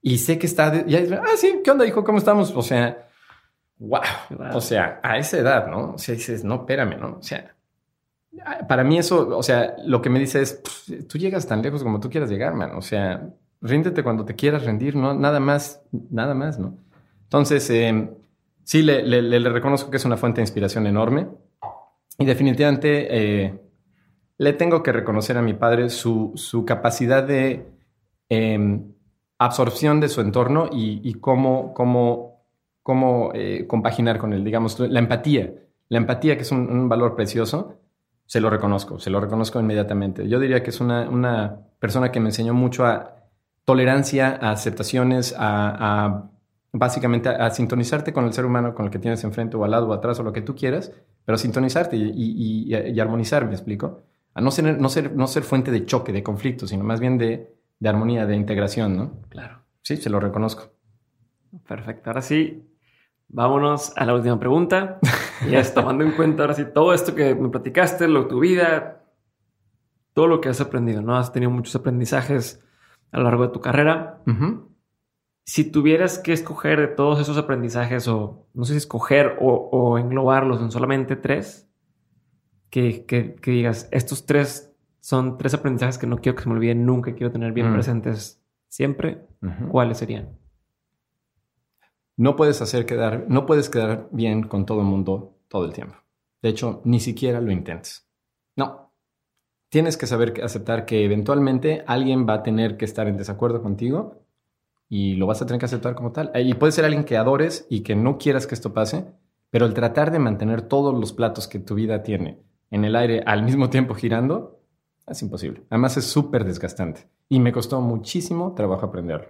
y 0.00 0.18
sé 0.18 0.38
que 0.38 0.46
está, 0.46 0.70
de- 0.70 0.84
ya, 0.90 1.20
ah, 1.22 1.36
sí, 1.36 1.60
¿qué 1.62 1.70
onda, 1.72 1.84
hijo? 1.86 2.04
¿Cómo 2.04 2.18
estamos? 2.18 2.52
O 2.56 2.62
sea, 2.62 3.06
wow. 3.78 4.00
Wow. 4.30 4.46
O 4.56 4.60
sea, 4.62 5.00
a 5.02 5.18
esa 5.18 5.38
edad, 5.38 5.66
¿no? 5.66 5.94
O 5.94 5.98
sea, 5.98 6.14
dices, 6.14 6.42
no, 6.44 6.54
espérame, 6.54 6.98
¿no? 6.98 7.16
O 7.18 7.22
sea, 7.22 7.54
para 8.68 8.84
mí 8.84 8.98
eso, 8.98 9.36
o 9.36 9.42
sea, 9.42 9.74
lo 9.84 10.02
que 10.02 10.10
me 10.10 10.18
dice 10.18 10.42
es, 10.42 10.54
"Pff, 10.54 11.06
tú 11.08 11.18
llegas 11.18 11.46
tan 11.46 11.62
lejos 11.62 11.82
como 11.82 12.00
tú 12.00 12.10
quieras 12.10 12.30
llegar, 12.30 12.54
man. 12.54 12.72
O 12.76 12.82
sea, 12.82 13.30
ríndete 13.60 14.02
cuando 14.02 14.24
te 14.24 14.34
quieras 14.34 14.64
rendir, 14.64 14.96
¿no? 14.96 15.14
Nada 15.14 15.40
más, 15.40 15.82
nada 16.10 16.34
más, 16.34 16.58
¿no? 16.58 16.76
Entonces, 17.24 17.68
eh, 17.70 18.10
sí, 18.64 18.82
le, 18.82 19.02
le- 19.02 19.22
le- 19.22 19.40
le 19.40 19.50
reconozco 19.50 19.90
que 19.90 19.96
es 19.98 20.04
una 20.04 20.16
fuente 20.16 20.40
de 20.40 20.44
inspiración 20.44 20.86
enorme 20.86 21.28
y 22.18 22.24
definitivamente 22.24 23.08
eh, 23.44 23.60
le 24.38 24.52
tengo 24.52 24.82
que 24.82 24.92
reconocer 24.92 25.36
a 25.38 25.42
mi 25.42 25.54
padre 25.54 25.88
su, 25.90 26.32
su 26.34 26.64
capacidad 26.64 27.22
de 27.24 27.66
eh, 28.28 28.80
absorción 29.38 30.00
de 30.00 30.08
su 30.08 30.20
entorno 30.20 30.68
y, 30.72 31.00
y 31.08 31.14
cómo, 31.14 31.72
cómo, 31.74 32.44
cómo 32.82 33.30
eh, 33.34 33.66
compaginar 33.66 34.18
con 34.18 34.32
él, 34.32 34.44
digamos, 34.44 34.78
la 34.80 34.98
empatía. 34.98 35.52
La 35.88 35.98
empatía, 35.98 36.36
que 36.36 36.42
es 36.42 36.50
un, 36.52 36.70
un 36.70 36.88
valor 36.88 37.14
precioso, 37.14 37.78
se 38.26 38.40
lo 38.40 38.50
reconozco, 38.50 38.98
se 38.98 39.10
lo 39.10 39.20
reconozco 39.20 39.60
inmediatamente. 39.60 40.28
Yo 40.28 40.40
diría 40.40 40.62
que 40.62 40.70
es 40.70 40.80
una, 40.80 41.08
una 41.08 41.58
persona 41.78 42.10
que 42.10 42.20
me 42.20 42.28
enseñó 42.30 42.54
mucho 42.54 42.84
a 42.86 43.16
tolerancia, 43.64 44.38
a 44.40 44.50
aceptaciones, 44.50 45.34
a, 45.38 46.04
a 46.06 46.30
básicamente 46.72 47.28
a, 47.28 47.46
a 47.46 47.50
sintonizarte 47.50 48.12
con 48.12 48.24
el 48.24 48.32
ser 48.32 48.44
humano 48.44 48.74
con 48.74 48.86
el 48.86 48.90
que 48.90 48.98
tienes 48.98 49.22
enfrente 49.24 49.56
o 49.56 49.64
al 49.64 49.70
lado 49.70 49.88
o 49.88 49.92
atrás 49.92 50.18
o 50.20 50.22
lo 50.22 50.32
que 50.32 50.42
tú 50.42 50.54
quieras, 50.54 50.92
pero 51.24 51.38
sintonizarte 51.38 51.96
y, 51.96 52.02
y- 52.14 52.74
y- 52.74 52.90
y 52.92 53.00
armonizar, 53.00 53.46
¿me 53.46 53.52
explico? 53.52 54.02
A 54.34 54.40
no 54.40 54.50
ser, 54.50 54.78
no, 54.80 54.88
ser, 54.88 55.14
no 55.14 55.26
ser 55.26 55.44
fuente 55.44 55.70
de 55.70 55.86
choque, 55.86 56.12
de 56.12 56.22
conflicto, 56.22 56.66
sino 56.66 56.82
más 56.84 57.00
bien 57.00 57.16
de, 57.18 57.54
de 57.78 57.88
armonía, 57.88 58.26
de 58.26 58.36
integración, 58.36 58.96
¿no? 58.96 59.12
Claro. 59.28 59.60
Sí, 59.82 59.96
se 59.96 60.10
lo 60.10 60.18
reconozco. 60.18 60.72
Perfecto. 61.66 62.10
Ahora 62.10 62.22
sí, 62.22 62.64
vámonos 63.28 63.92
a 63.96 64.04
la 64.04 64.14
última 64.14 64.38
pregunta. 64.38 64.98
Y 65.46 65.54
es 65.56 65.74
tomando 65.74 66.04
en 66.04 66.12
cuenta 66.12 66.44
ahora 66.44 66.54
sí 66.54 66.64
todo 66.72 66.94
esto 66.94 67.14
que 67.14 67.34
me 67.34 67.50
platicaste, 67.50 68.08
lo, 68.08 68.28
tu 68.28 68.40
vida, 68.40 69.04
todo 70.14 70.26
lo 70.26 70.40
que 70.40 70.48
has 70.48 70.60
aprendido, 70.62 71.02
¿no? 71.02 71.16
Has 71.18 71.32
tenido 71.32 71.50
muchos 71.50 71.74
aprendizajes 71.76 72.64
a 73.12 73.18
lo 73.18 73.24
largo 73.24 73.42
de 73.48 73.52
tu 73.52 73.60
carrera. 73.60 74.22
Si 75.44 75.70
tuvieras 75.70 76.18
que 76.18 76.32
escoger 76.32 76.80
de 76.80 76.86
todos 76.88 77.20
esos 77.20 77.36
aprendizajes, 77.36 78.08
o 78.08 78.46
no 78.54 78.64
sé 78.64 78.72
si 78.72 78.78
escoger 78.78 79.36
o, 79.40 79.52
o 79.70 79.98
englobarlos 79.98 80.62
en 80.62 80.70
solamente 80.70 81.16
tres, 81.16 81.68
que, 82.70 83.04
que- 83.04 83.34
que 83.34 83.50
digas, 83.50 83.88
estos 83.90 84.24
tres 84.24 84.72
son 85.00 85.36
tres 85.36 85.52
aprendizajes 85.52 85.98
que 85.98 86.06
no 86.06 86.18
quiero 86.18 86.36
que 86.36 86.44
se 86.44 86.48
me 86.48 86.54
olviden 86.54 86.86
nunca, 86.86 87.12
quiero 87.14 87.30
tener 87.30 87.52
bien 87.52 87.68
Mm. 87.70 87.74
presentes 87.74 88.42
siempre. 88.68 89.26
¿cuáles 89.70 89.98
serían? 89.98 90.38
No 92.16 92.36
puedes 92.36 92.62
hacer 92.62 92.86
quedar, 92.86 93.26
no 93.28 93.46
puedes 93.46 93.68
quedar 93.68 94.08
bien 94.12 94.44
con 94.44 94.66
todo 94.66 94.80
el 94.80 94.86
mundo 94.86 95.34
todo 95.48 95.64
el 95.64 95.72
tiempo. 95.72 95.96
De 96.42 96.48
hecho, 96.48 96.80
ni 96.84 97.00
siquiera 97.00 97.40
lo 97.40 97.50
intentes. 97.50 98.08
No. 98.56 98.92
Tienes 99.68 99.96
que 99.96 100.06
saber 100.06 100.40
aceptar 100.42 100.86
que 100.86 101.04
eventualmente 101.04 101.82
alguien 101.86 102.28
va 102.28 102.34
a 102.34 102.42
tener 102.42 102.76
que 102.76 102.84
estar 102.84 103.08
en 103.08 103.16
desacuerdo 103.16 103.62
contigo 103.62 104.22
y 104.88 105.14
lo 105.14 105.26
vas 105.26 105.42
a 105.42 105.46
tener 105.46 105.58
que 105.58 105.66
aceptar 105.66 105.94
como 105.94 106.12
tal. 106.12 106.30
Y 106.34 106.54
puede 106.54 106.72
ser 106.72 106.84
alguien 106.84 107.04
que 107.04 107.16
adores 107.16 107.66
y 107.68 107.80
que 107.80 107.96
no 107.96 108.18
quieras 108.18 108.46
que 108.46 108.54
esto 108.54 108.72
pase, 108.72 109.06
pero 109.50 109.66
el 109.66 109.74
tratar 109.74 110.12
de 110.12 110.18
mantener 110.18 110.62
todos 110.62 110.94
los 110.94 111.12
platos 111.12 111.48
que 111.48 111.58
tu 111.58 111.74
vida 111.74 112.02
tiene 112.02 112.42
en 112.70 112.84
el 112.84 112.94
aire 112.94 113.22
al 113.26 113.42
mismo 113.42 113.70
tiempo 113.70 113.94
girando 113.94 114.60
es 115.06 115.22
imposible. 115.22 115.64
Además 115.70 115.96
es 115.96 116.04
súper 116.04 116.44
desgastante 116.44 117.08
y 117.28 117.40
me 117.40 117.52
costó 117.52 117.80
muchísimo 117.80 118.54
trabajo 118.54 118.86
aprenderlo. 118.86 119.28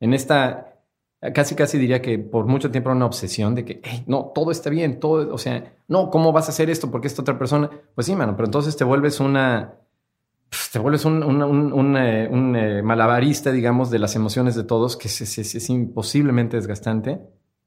En 0.00 0.14
esta 0.14 0.73
casi 1.32 1.54
casi 1.54 1.78
diría 1.78 2.02
que 2.02 2.18
por 2.18 2.46
mucho 2.46 2.70
tiempo 2.70 2.90
era 2.90 2.96
una 2.96 3.06
obsesión 3.06 3.54
de 3.54 3.64
que, 3.64 3.80
no, 4.06 4.32
todo 4.34 4.50
está 4.50 4.70
bien, 4.70 5.00
todo, 5.00 5.32
o 5.34 5.38
sea, 5.38 5.74
no, 5.88 6.10
¿cómo 6.10 6.32
vas 6.32 6.48
a 6.48 6.50
hacer 6.50 6.68
esto? 6.70 6.90
Porque 6.90 7.06
esta 7.06 7.22
otra 7.22 7.38
persona, 7.38 7.70
pues 7.94 8.06
sí, 8.06 8.14
mano, 8.16 8.34
pero 8.36 8.46
entonces 8.46 8.76
te 8.76 8.84
vuelves 8.84 9.20
una, 9.20 9.74
pues, 10.50 10.70
te 10.72 10.78
vuelves 10.78 11.04
un, 11.04 11.22
un- 11.22 11.72
un- 11.72 11.96
eh, 11.96 12.28
eh, 12.78 12.82
malabarista, 12.82 13.52
digamos, 13.52 13.90
de 13.90 13.98
las 13.98 14.16
emociones 14.16 14.54
de 14.54 14.64
todos, 14.64 14.96
que 14.96 15.08
es, 15.08 15.20
es- 15.20 15.54
es- 15.54 15.70
imposiblemente 15.70 16.56
desgastante 16.56 17.20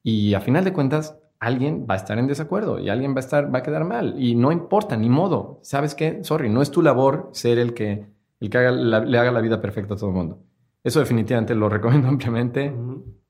y 0.04 0.34
a 0.34 0.42
final 0.42 0.64
de 0.64 0.74
cuentas 0.74 1.18
alguien 1.40 1.86
va 1.90 1.96
a 1.96 1.98
estar 1.98 2.18
en 2.18 2.28
desacuerdo 2.28 2.80
y 2.80 2.90
alguien 2.90 3.12
va 3.14 3.18
a 3.18 3.20
estar, 3.20 3.54
va 3.54 3.60
a 3.60 3.64
quedar 3.64 3.84
mal 3.86 4.16
y 4.18 4.36
no 4.36 4.52
importa, 4.52 4.98
ni 4.98 5.10
modo, 5.10 5.60
¿sabes 5.64 5.94
qué? 5.96 6.24
Sorry, 6.24 6.50
no 6.50 6.62
es 6.62 6.72
tu 6.72 6.82
labor 6.82 7.30
ser 7.34 7.60
el 7.60 7.74
que, 7.74 8.08
el 8.40 8.50
que 8.50 8.58
haga 8.58 8.72
la- 8.72 9.00
le 9.06 9.18
haga 9.20 9.32
la 9.32 9.42
vida 9.42 9.62
perfecta 9.62 9.94
a 9.94 9.98
todo 9.98 10.10
el 10.10 10.16
mundo. 10.16 10.40
Eso 10.84 11.00
definitivamente 11.00 11.54
lo 11.56 11.70
recomiendo 11.70 12.08
ampliamente. 12.10 12.74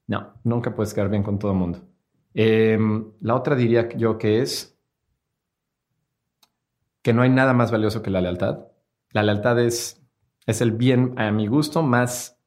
No, 0.08 0.34
nunca 0.44 0.74
puedes 0.74 0.94
quedar 0.94 1.10
bien 1.10 1.24
con 1.24 1.38
todo 1.38 1.52
el 1.52 1.58
mundo. 1.58 1.80
Em, 2.34 3.12
la 3.22 3.36
otra 3.36 3.56
diría 3.56 3.90
yo 3.90 4.18
que 4.18 4.42
es 4.42 4.78
que 7.02 7.14
no 7.14 7.22
hay 7.22 7.30
nada 7.30 7.54
más 7.54 7.72
valioso 7.72 8.02
que 8.02 8.10
la 8.10 8.22
lealtad. 8.22 8.68
La 9.12 9.24
lealtad 9.24 9.60
es, 9.60 10.02
es 10.46 10.62
el 10.62 10.72
bien, 10.72 11.14
a 11.18 11.32
mi 11.32 11.48
gusto, 11.48 11.82
más 11.82 12.38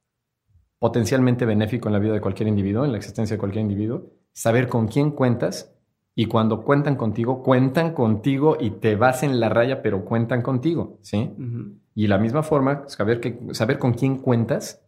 potencialmente 0.79 1.45
benéfico 1.45 1.89
en 1.89 1.93
la 1.93 1.99
vida 1.99 2.15
de 2.15 2.21
cualquier 2.21 2.49
individuo, 2.49 2.85
en 2.85 2.93
la 2.93 2.99
existencia 2.99 3.37
de 3.37 3.39
cualquier 3.39 3.63
individuo. 3.63 4.11
Saber 4.33 4.69
con 4.69 4.89
quién 4.89 5.11
cuentas 5.11 5.75
y 6.15 6.27
cuando 6.27 6.63
cuentan 6.63 6.97
contigo, 6.97 7.43
cuentan 7.43 7.93
contigo 7.95 8.57
y 8.61 8.71
te 8.73 8.97
vas 8.97 9.23
en 9.23 9.41
la 9.41 9.49
raya, 9.49 9.83
pero 9.83 10.05
cuentan 10.05 10.43
contigo, 10.43 10.99
¿sí? 11.03 11.31
Ujú. 11.39 11.79
Y 11.95 12.07
la 12.07 12.19
misma 12.19 12.43
forma, 12.43 12.85
saber, 12.89 13.21
que, 13.21 13.39
saber 13.53 13.79
con 13.79 13.95
quién 13.95 14.19
cuentas 14.19 14.83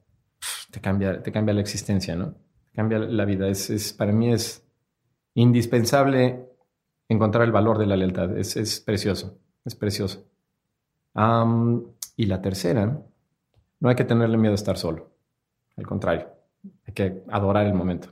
te 0.71 0.81
cambia, 0.81 1.23
te 1.23 1.33
cambia 1.33 1.55
la 1.55 1.61
existencia, 1.61 2.17
¿no? 2.17 2.35
Cambia 2.75 2.99
la 2.99 3.25
vida. 3.25 3.49
Es, 3.49 3.71
es- 3.71 3.93
para 3.93 4.13
mí 4.13 4.33
es 4.33 4.67
indispensable 5.35 6.49
encontrar 7.09 7.45
el 7.45 7.53
valor 7.53 7.79
de 7.79 7.87
la 7.87 7.97
lealtad. 7.97 8.37
Es, 8.37 8.57
es 8.57 8.81
precioso, 8.81 9.39
es 9.65 9.75
precioso. 9.75 10.25
Am, 11.15 11.85
y 12.17 12.27
la 12.27 12.41
tercera, 12.41 13.03
no 13.81 13.89
hay 13.89 13.95
que 13.97 14.05
tenerle 14.05 14.39
miedo 14.39 14.53
a 14.53 14.57
estar 14.57 14.79
solo. 14.79 15.11
Al 15.77 15.87
contrario, 15.87 16.29
hay 16.87 16.95
que 16.95 17.23
adorar 17.31 17.67
el 17.67 17.75
momento. 17.75 18.09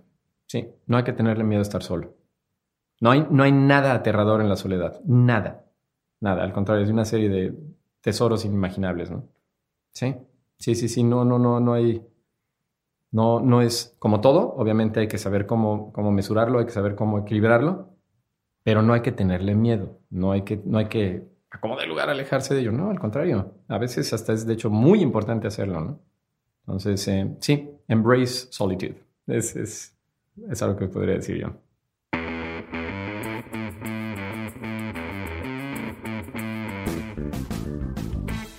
Sí, 0.46 0.68
no 0.86 0.96
hay 0.96 1.04
que 1.04 1.12
tenerle 1.12 1.44
miedo 1.44 1.60
a 1.60 1.62
estar 1.62 1.82
solo. 1.82 2.14
No 3.00 3.10
hay, 3.10 3.26
no 3.30 3.42
hay 3.44 3.52
nada 3.52 3.94
aterrador 3.94 4.40
en 4.40 4.48
la 4.48 4.56
soledad. 4.56 5.00
Nada. 5.04 5.64
Nada. 6.20 6.42
Al 6.42 6.52
contrario, 6.52 6.84
es 6.84 6.90
una 6.90 7.04
serie 7.06 7.28
de 7.30 7.54
tesoros 8.02 8.44
inimaginables, 8.44 9.10
¿no? 9.10 9.24
Sí. 9.92 10.14
Sí, 10.58 10.74
sí, 10.74 10.88
sí. 10.88 11.02
No, 11.02 11.24
no, 11.24 11.38
no, 11.38 11.60
no 11.60 11.72
hay. 11.72 12.04
No, 13.12 13.40
no 13.40 13.62
es 13.62 13.96
como 13.98 14.20
todo. 14.20 14.54
Obviamente 14.56 15.00
hay 15.00 15.08
que 15.08 15.18
saber 15.18 15.46
cómo, 15.46 15.92
cómo 15.92 16.12
mesurarlo, 16.12 16.58
hay 16.58 16.66
que 16.66 16.72
saber 16.72 16.94
cómo 16.94 17.18
equilibrarlo, 17.18 17.88
pero 18.62 18.82
no 18.82 18.92
hay 18.92 19.00
que 19.00 19.12
tenerle 19.12 19.54
miedo. 19.54 19.98
No 20.10 20.32
hay 20.32 20.42
que, 20.42 20.60
no 20.64 20.78
hay 20.78 20.86
que 20.86 21.30
a 21.50 21.60
como 21.60 21.76
de 21.76 21.86
lugar 21.86 22.08
alejarse 22.08 22.54
de 22.54 22.60
ello. 22.60 22.72
No, 22.72 22.90
al 22.90 22.98
contrario. 23.00 23.54
A 23.68 23.78
veces 23.78 24.12
hasta 24.12 24.32
es 24.32 24.46
de 24.46 24.54
hecho 24.54 24.70
muy 24.70 25.02
importante 25.02 25.48
hacerlo, 25.48 25.80
¿no? 25.80 26.00
Entonces, 26.60 27.06
eh, 27.08 27.36
sí, 27.40 27.70
embrace 27.88 28.46
solitude. 28.50 29.02
Es, 29.26 29.56
es, 29.56 29.96
es 30.48 30.62
algo 30.62 30.76
que 30.76 30.86
podría 30.86 31.16
decir 31.16 31.38
yo. 31.38 31.48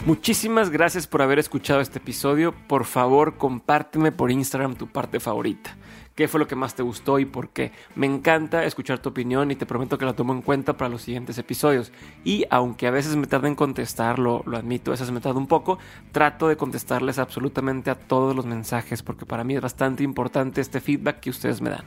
Muchísimas 0.04 0.72
gracias 0.72 1.06
por 1.06 1.22
haber 1.22 1.38
escuchado 1.38 1.80
este 1.80 2.00
episodio. 2.00 2.56
Por 2.68 2.86
favor, 2.86 3.38
compárteme 3.38 4.12
por 4.12 4.32
Instagram 4.32 4.74
tu 4.74 4.88
parte 4.88 5.20
favorita. 5.20 5.78
¿Qué 6.16 6.28
fue 6.28 6.40
lo 6.40 6.48
que 6.48 6.56
más 6.56 6.74
te 6.74 6.82
gustó 6.82 7.20
y 7.20 7.26
por 7.26 7.50
qué? 7.50 7.72
Me 7.94 8.08
encanta 8.08 8.66
escuchar 8.66 8.98
tu 8.98 9.10
opinión 9.10 9.52
y 9.52 9.56
te 9.56 9.68
prometo 9.68 10.00
que 10.00 10.06
la 10.06 10.14
tomo 10.14 10.34
en 10.34 10.42
cuenta 10.42 10.76
para 10.76 10.90
los 10.90 11.04
siguientes 11.04 11.38
episodios. 11.38 11.92
Y 12.24 12.46
aunque 12.50 12.88
a 12.88 12.92
veces 12.92 13.16
me 13.16 13.28
tarda 13.28 13.48
en 13.48 13.54
contestar, 13.54 14.18
lo, 14.18 14.42
lo 14.48 14.58
admito, 14.58 14.90
a 14.90 14.94
veces 14.94 15.12
me 15.12 15.22
tarda 15.22 15.38
un 15.38 15.48
poco, 15.48 15.78
trato 16.12 16.48
de 16.48 16.58
contestarles 16.58 17.20
absolutamente 17.20 17.92
a 17.92 17.96
todos 17.96 18.36
los 18.36 18.48
mensajes 18.48 19.04
porque 19.04 19.28
para 19.28 19.44
mí 19.44 19.54
es 19.54 19.62
bastante 19.62 20.04
importante 20.04 20.62
este 20.62 20.82
feedback 20.82 21.20
que 21.20 21.30
ustedes 21.30 21.62
me 21.62 21.70
dan. 21.70 21.86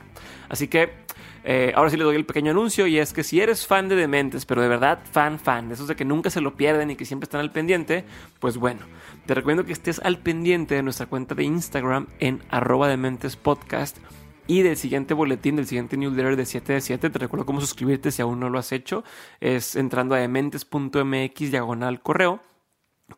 Así 0.49 0.69
que 0.69 1.05
eh, 1.47 1.73
ahora 1.77 1.91
sí 1.91 1.97
les 1.99 2.05
doy 2.05 2.17
el 2.17 2.25
pequeño 2.25 2.53
anuncio 2.53 2.87
y 2.87 2.99
es 2.99 3.13
que 3.13 3.23
si 3.23 3.41
eres 3.41 3.67
fan 3.67 3.89
de 3.89 3.97
Dementes, 3.97 4.47
pero 4.47 4.63
de 4.63 4.69
verdad 4.69 5.01
fan, 5.13 5.39
fan, 5.39 5.69
de 5.69 5.75
esos 5.75 5.87
de 5.87 5.95
que 5.95 6.07
nunca 6.07 6.31
se 6.31 6.41
lo 6.41 6.57
pierden 6.57 6.91
y 6.91 6.97
que 6.97 7.05
siempre 7.05 7.25
están 7.25 7.43
al 7.43 7.53
pendiente, 7.53 8.05
pues 8.41 8.57
bueno, 8.57 8.81
te 9.27 9.35
recomiendo 9.35 9.65
que 9.65 9.73
estés 9.73 10.01
al 10.01 10.19
pendiente 10.19 10.75
de 10.75 10.83
nuestra 10.83 11.05
cuenta 11.05 11.35
de 11.35 11.45
Instagram 11.45 12.07
en 12.19 12.43
arroba 12.49 12.89
Dementes 12.89 13.37
Podcast 13.37 13.99
y 14.47 14.63
del 14.63 14.77
siguiente 14.77 15.15
boletín, 15.15 15.57
del 15.57 15.67
siguiente 15.67 15.97
newsletter 15.97 16.37
de 16.37 16.47
7 16.47 16.73
de 16.75 16.81
7. 16.81 17.11
Te 17.11 17.19
recuerdo 17.19 17.47
cómo 17.47 17.61
suscribirte 17.61 18.11
si 18.11 18.23
aún 18.23 18.41
no 18.41 18.51
lo 18.51 18.59
has 18.59 18.73
hecho. 18.73 19.05
Es 19.41 19.77
entrando 19.77 20.15
a 20.15 20.19
dementes.mx 20.19 21.51
diagonal 21.51 22.03
correo. 22.03 22.41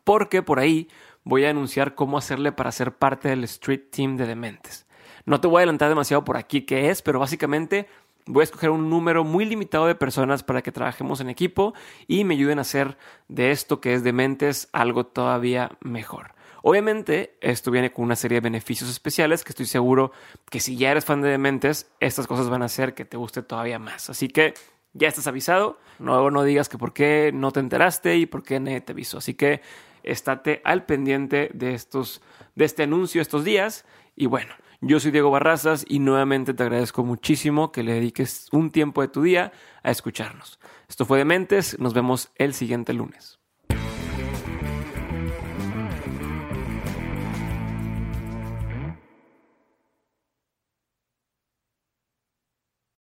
Porque 0.04 0.42
por 0.42 0.58
ahí 0.58 0.88
voy 1.24 1.44
a 1.44 1.50
anunciar 1.50 1.94
cómo 1.94 2.18
hacerle 2.18 2.52
para 2.52 2.72
ser 2.72 2.92
parte 2.92 3.28
del 3.28 3.44
Street 3.44 3.90
Team 3.90 4.16
de 4.16 4.26
Dementes. 4.26 4.86
No 5.24 5.40
te 5.40 5.48
voy 5.48 5.56
a 5.56 5.60
adelantar 5.60 5.88
demasiado 5.88 6.24
por 6.24 6.36
aquí 6.36 6.62
qué 6.62 6.90
es, 6.90 7.02
pero 7.02 7.18
básicamente 7.18 7.88
Voy 8.28 8.40
a 8.40 8.44
escoger 8.44 8.70
un 8.70 8.90
número 8.90 9.22
muy 9.22 9.44
limitado 9.44 9.86
de 9.86 9.94
personas 9.94 10.42
para 10.42 10.60
que 10.60 10.72
trabajemos 10.72 11.20
en 11.20 11.30
equipo 11.30 11.74
y 12.08 12.24
me 12.24 12.34
ayuden 12.34 12.58
a 12.58 12.62
hacer 12.62 12.98
de 13.28 13.52
esto 13.52 13.80
que 13.80 13.94
es 13.94 14.02
de 14.02 14.12
mentes 14.12 14.68
algo 14.72 15.06
todavía 15.06 15.78
mejor. 15.80 16.34
Obviamente, 16.62 17.38
esto 17.40 17.70
viene 17.70 17.92
con 17.92 18.04
una 18.04 18.16
serie 18.16 18.36
de 18.36 18.40
beneficios 18.40 18.90
especiales 18.90 19.44
que 19.44 19.50
estoy 19.50 19.66
seguro 19.66 20.10
que 20.50 20.58
si 20.58 20.76
ya 20.76 20.90
eres 20.90 21.04
fan 21.04 21.22
de 21.22 21.28
Dementes, 21.28 21.88
estas 22.00 22.26
cosas 22.26 22.48
van 22.48 22.62
a 22.62 22.64
hacer 22.64 22.94
que 22.94 23.04
te 23.04 23.16
guste 23.16 23.42
todavía 23.42 23.78
más. 23.78 24.10
Así 24.10 24.26
que 24.26 24.54
ya 24.92 25.06
estás 25.06 25.28
avisado. 25.28 25.78
No, 26.00 26.28
no 26.32 26.42
digas 26.42 26.68
que 26.68 26.78
por 26.78 26.92
qué 26.92 27.30
no 27.32 27.52
te 27.52 27.60
enteraste 27.60 28.16
y 28.16 28.26
por 28.26 28.42
qué 28.42 28.58
nadie 28.58 28.80
te 28.80 28.90
avisó. 28.90 29.18
Así 29.18 29.34
que 29.34 29.60
estate 30.02 30.60
al 30.64 30.84
pendiente 30.84 31.50
de, 31.54 31.74
estos, 31.74 32.20
de 32.56 32.64
este 32.64 32.82
anuncio 32.82 33.22
estos 33.22 33.44
días. 33.44 33.84
Y 34.16 34.26
bueno, 34.26 34.52
yo 34.80 35.00
soy 35.00 35.10
Diego 35.10 35.30
Barrazas 35.30 35.84
y 35.88 35.98
nuevamente 35.98 36.54
te 36.54 36.62
agradezco 36.62 37.04
muchísimo 37.04 37.72
que 37.72 37.82
le 37.82 37.94
dediques 37.94 38.48
un 38.52 38.70
tiempo 38.70 39.02
de 39.02 39.08
tu 39.08 39.22
día 39.22 39.52
a 39.82 39.90
escucharnos. 39.90 40.58
Esto 40.88 41.04
fue 41.04 41.18
Dementes, 41.18 41.78
nos 41.78 41.94
vemos 41.94 42.30
el 42.36 42.54
siguiente 42.54 42.92
lunes. 42.92 43.38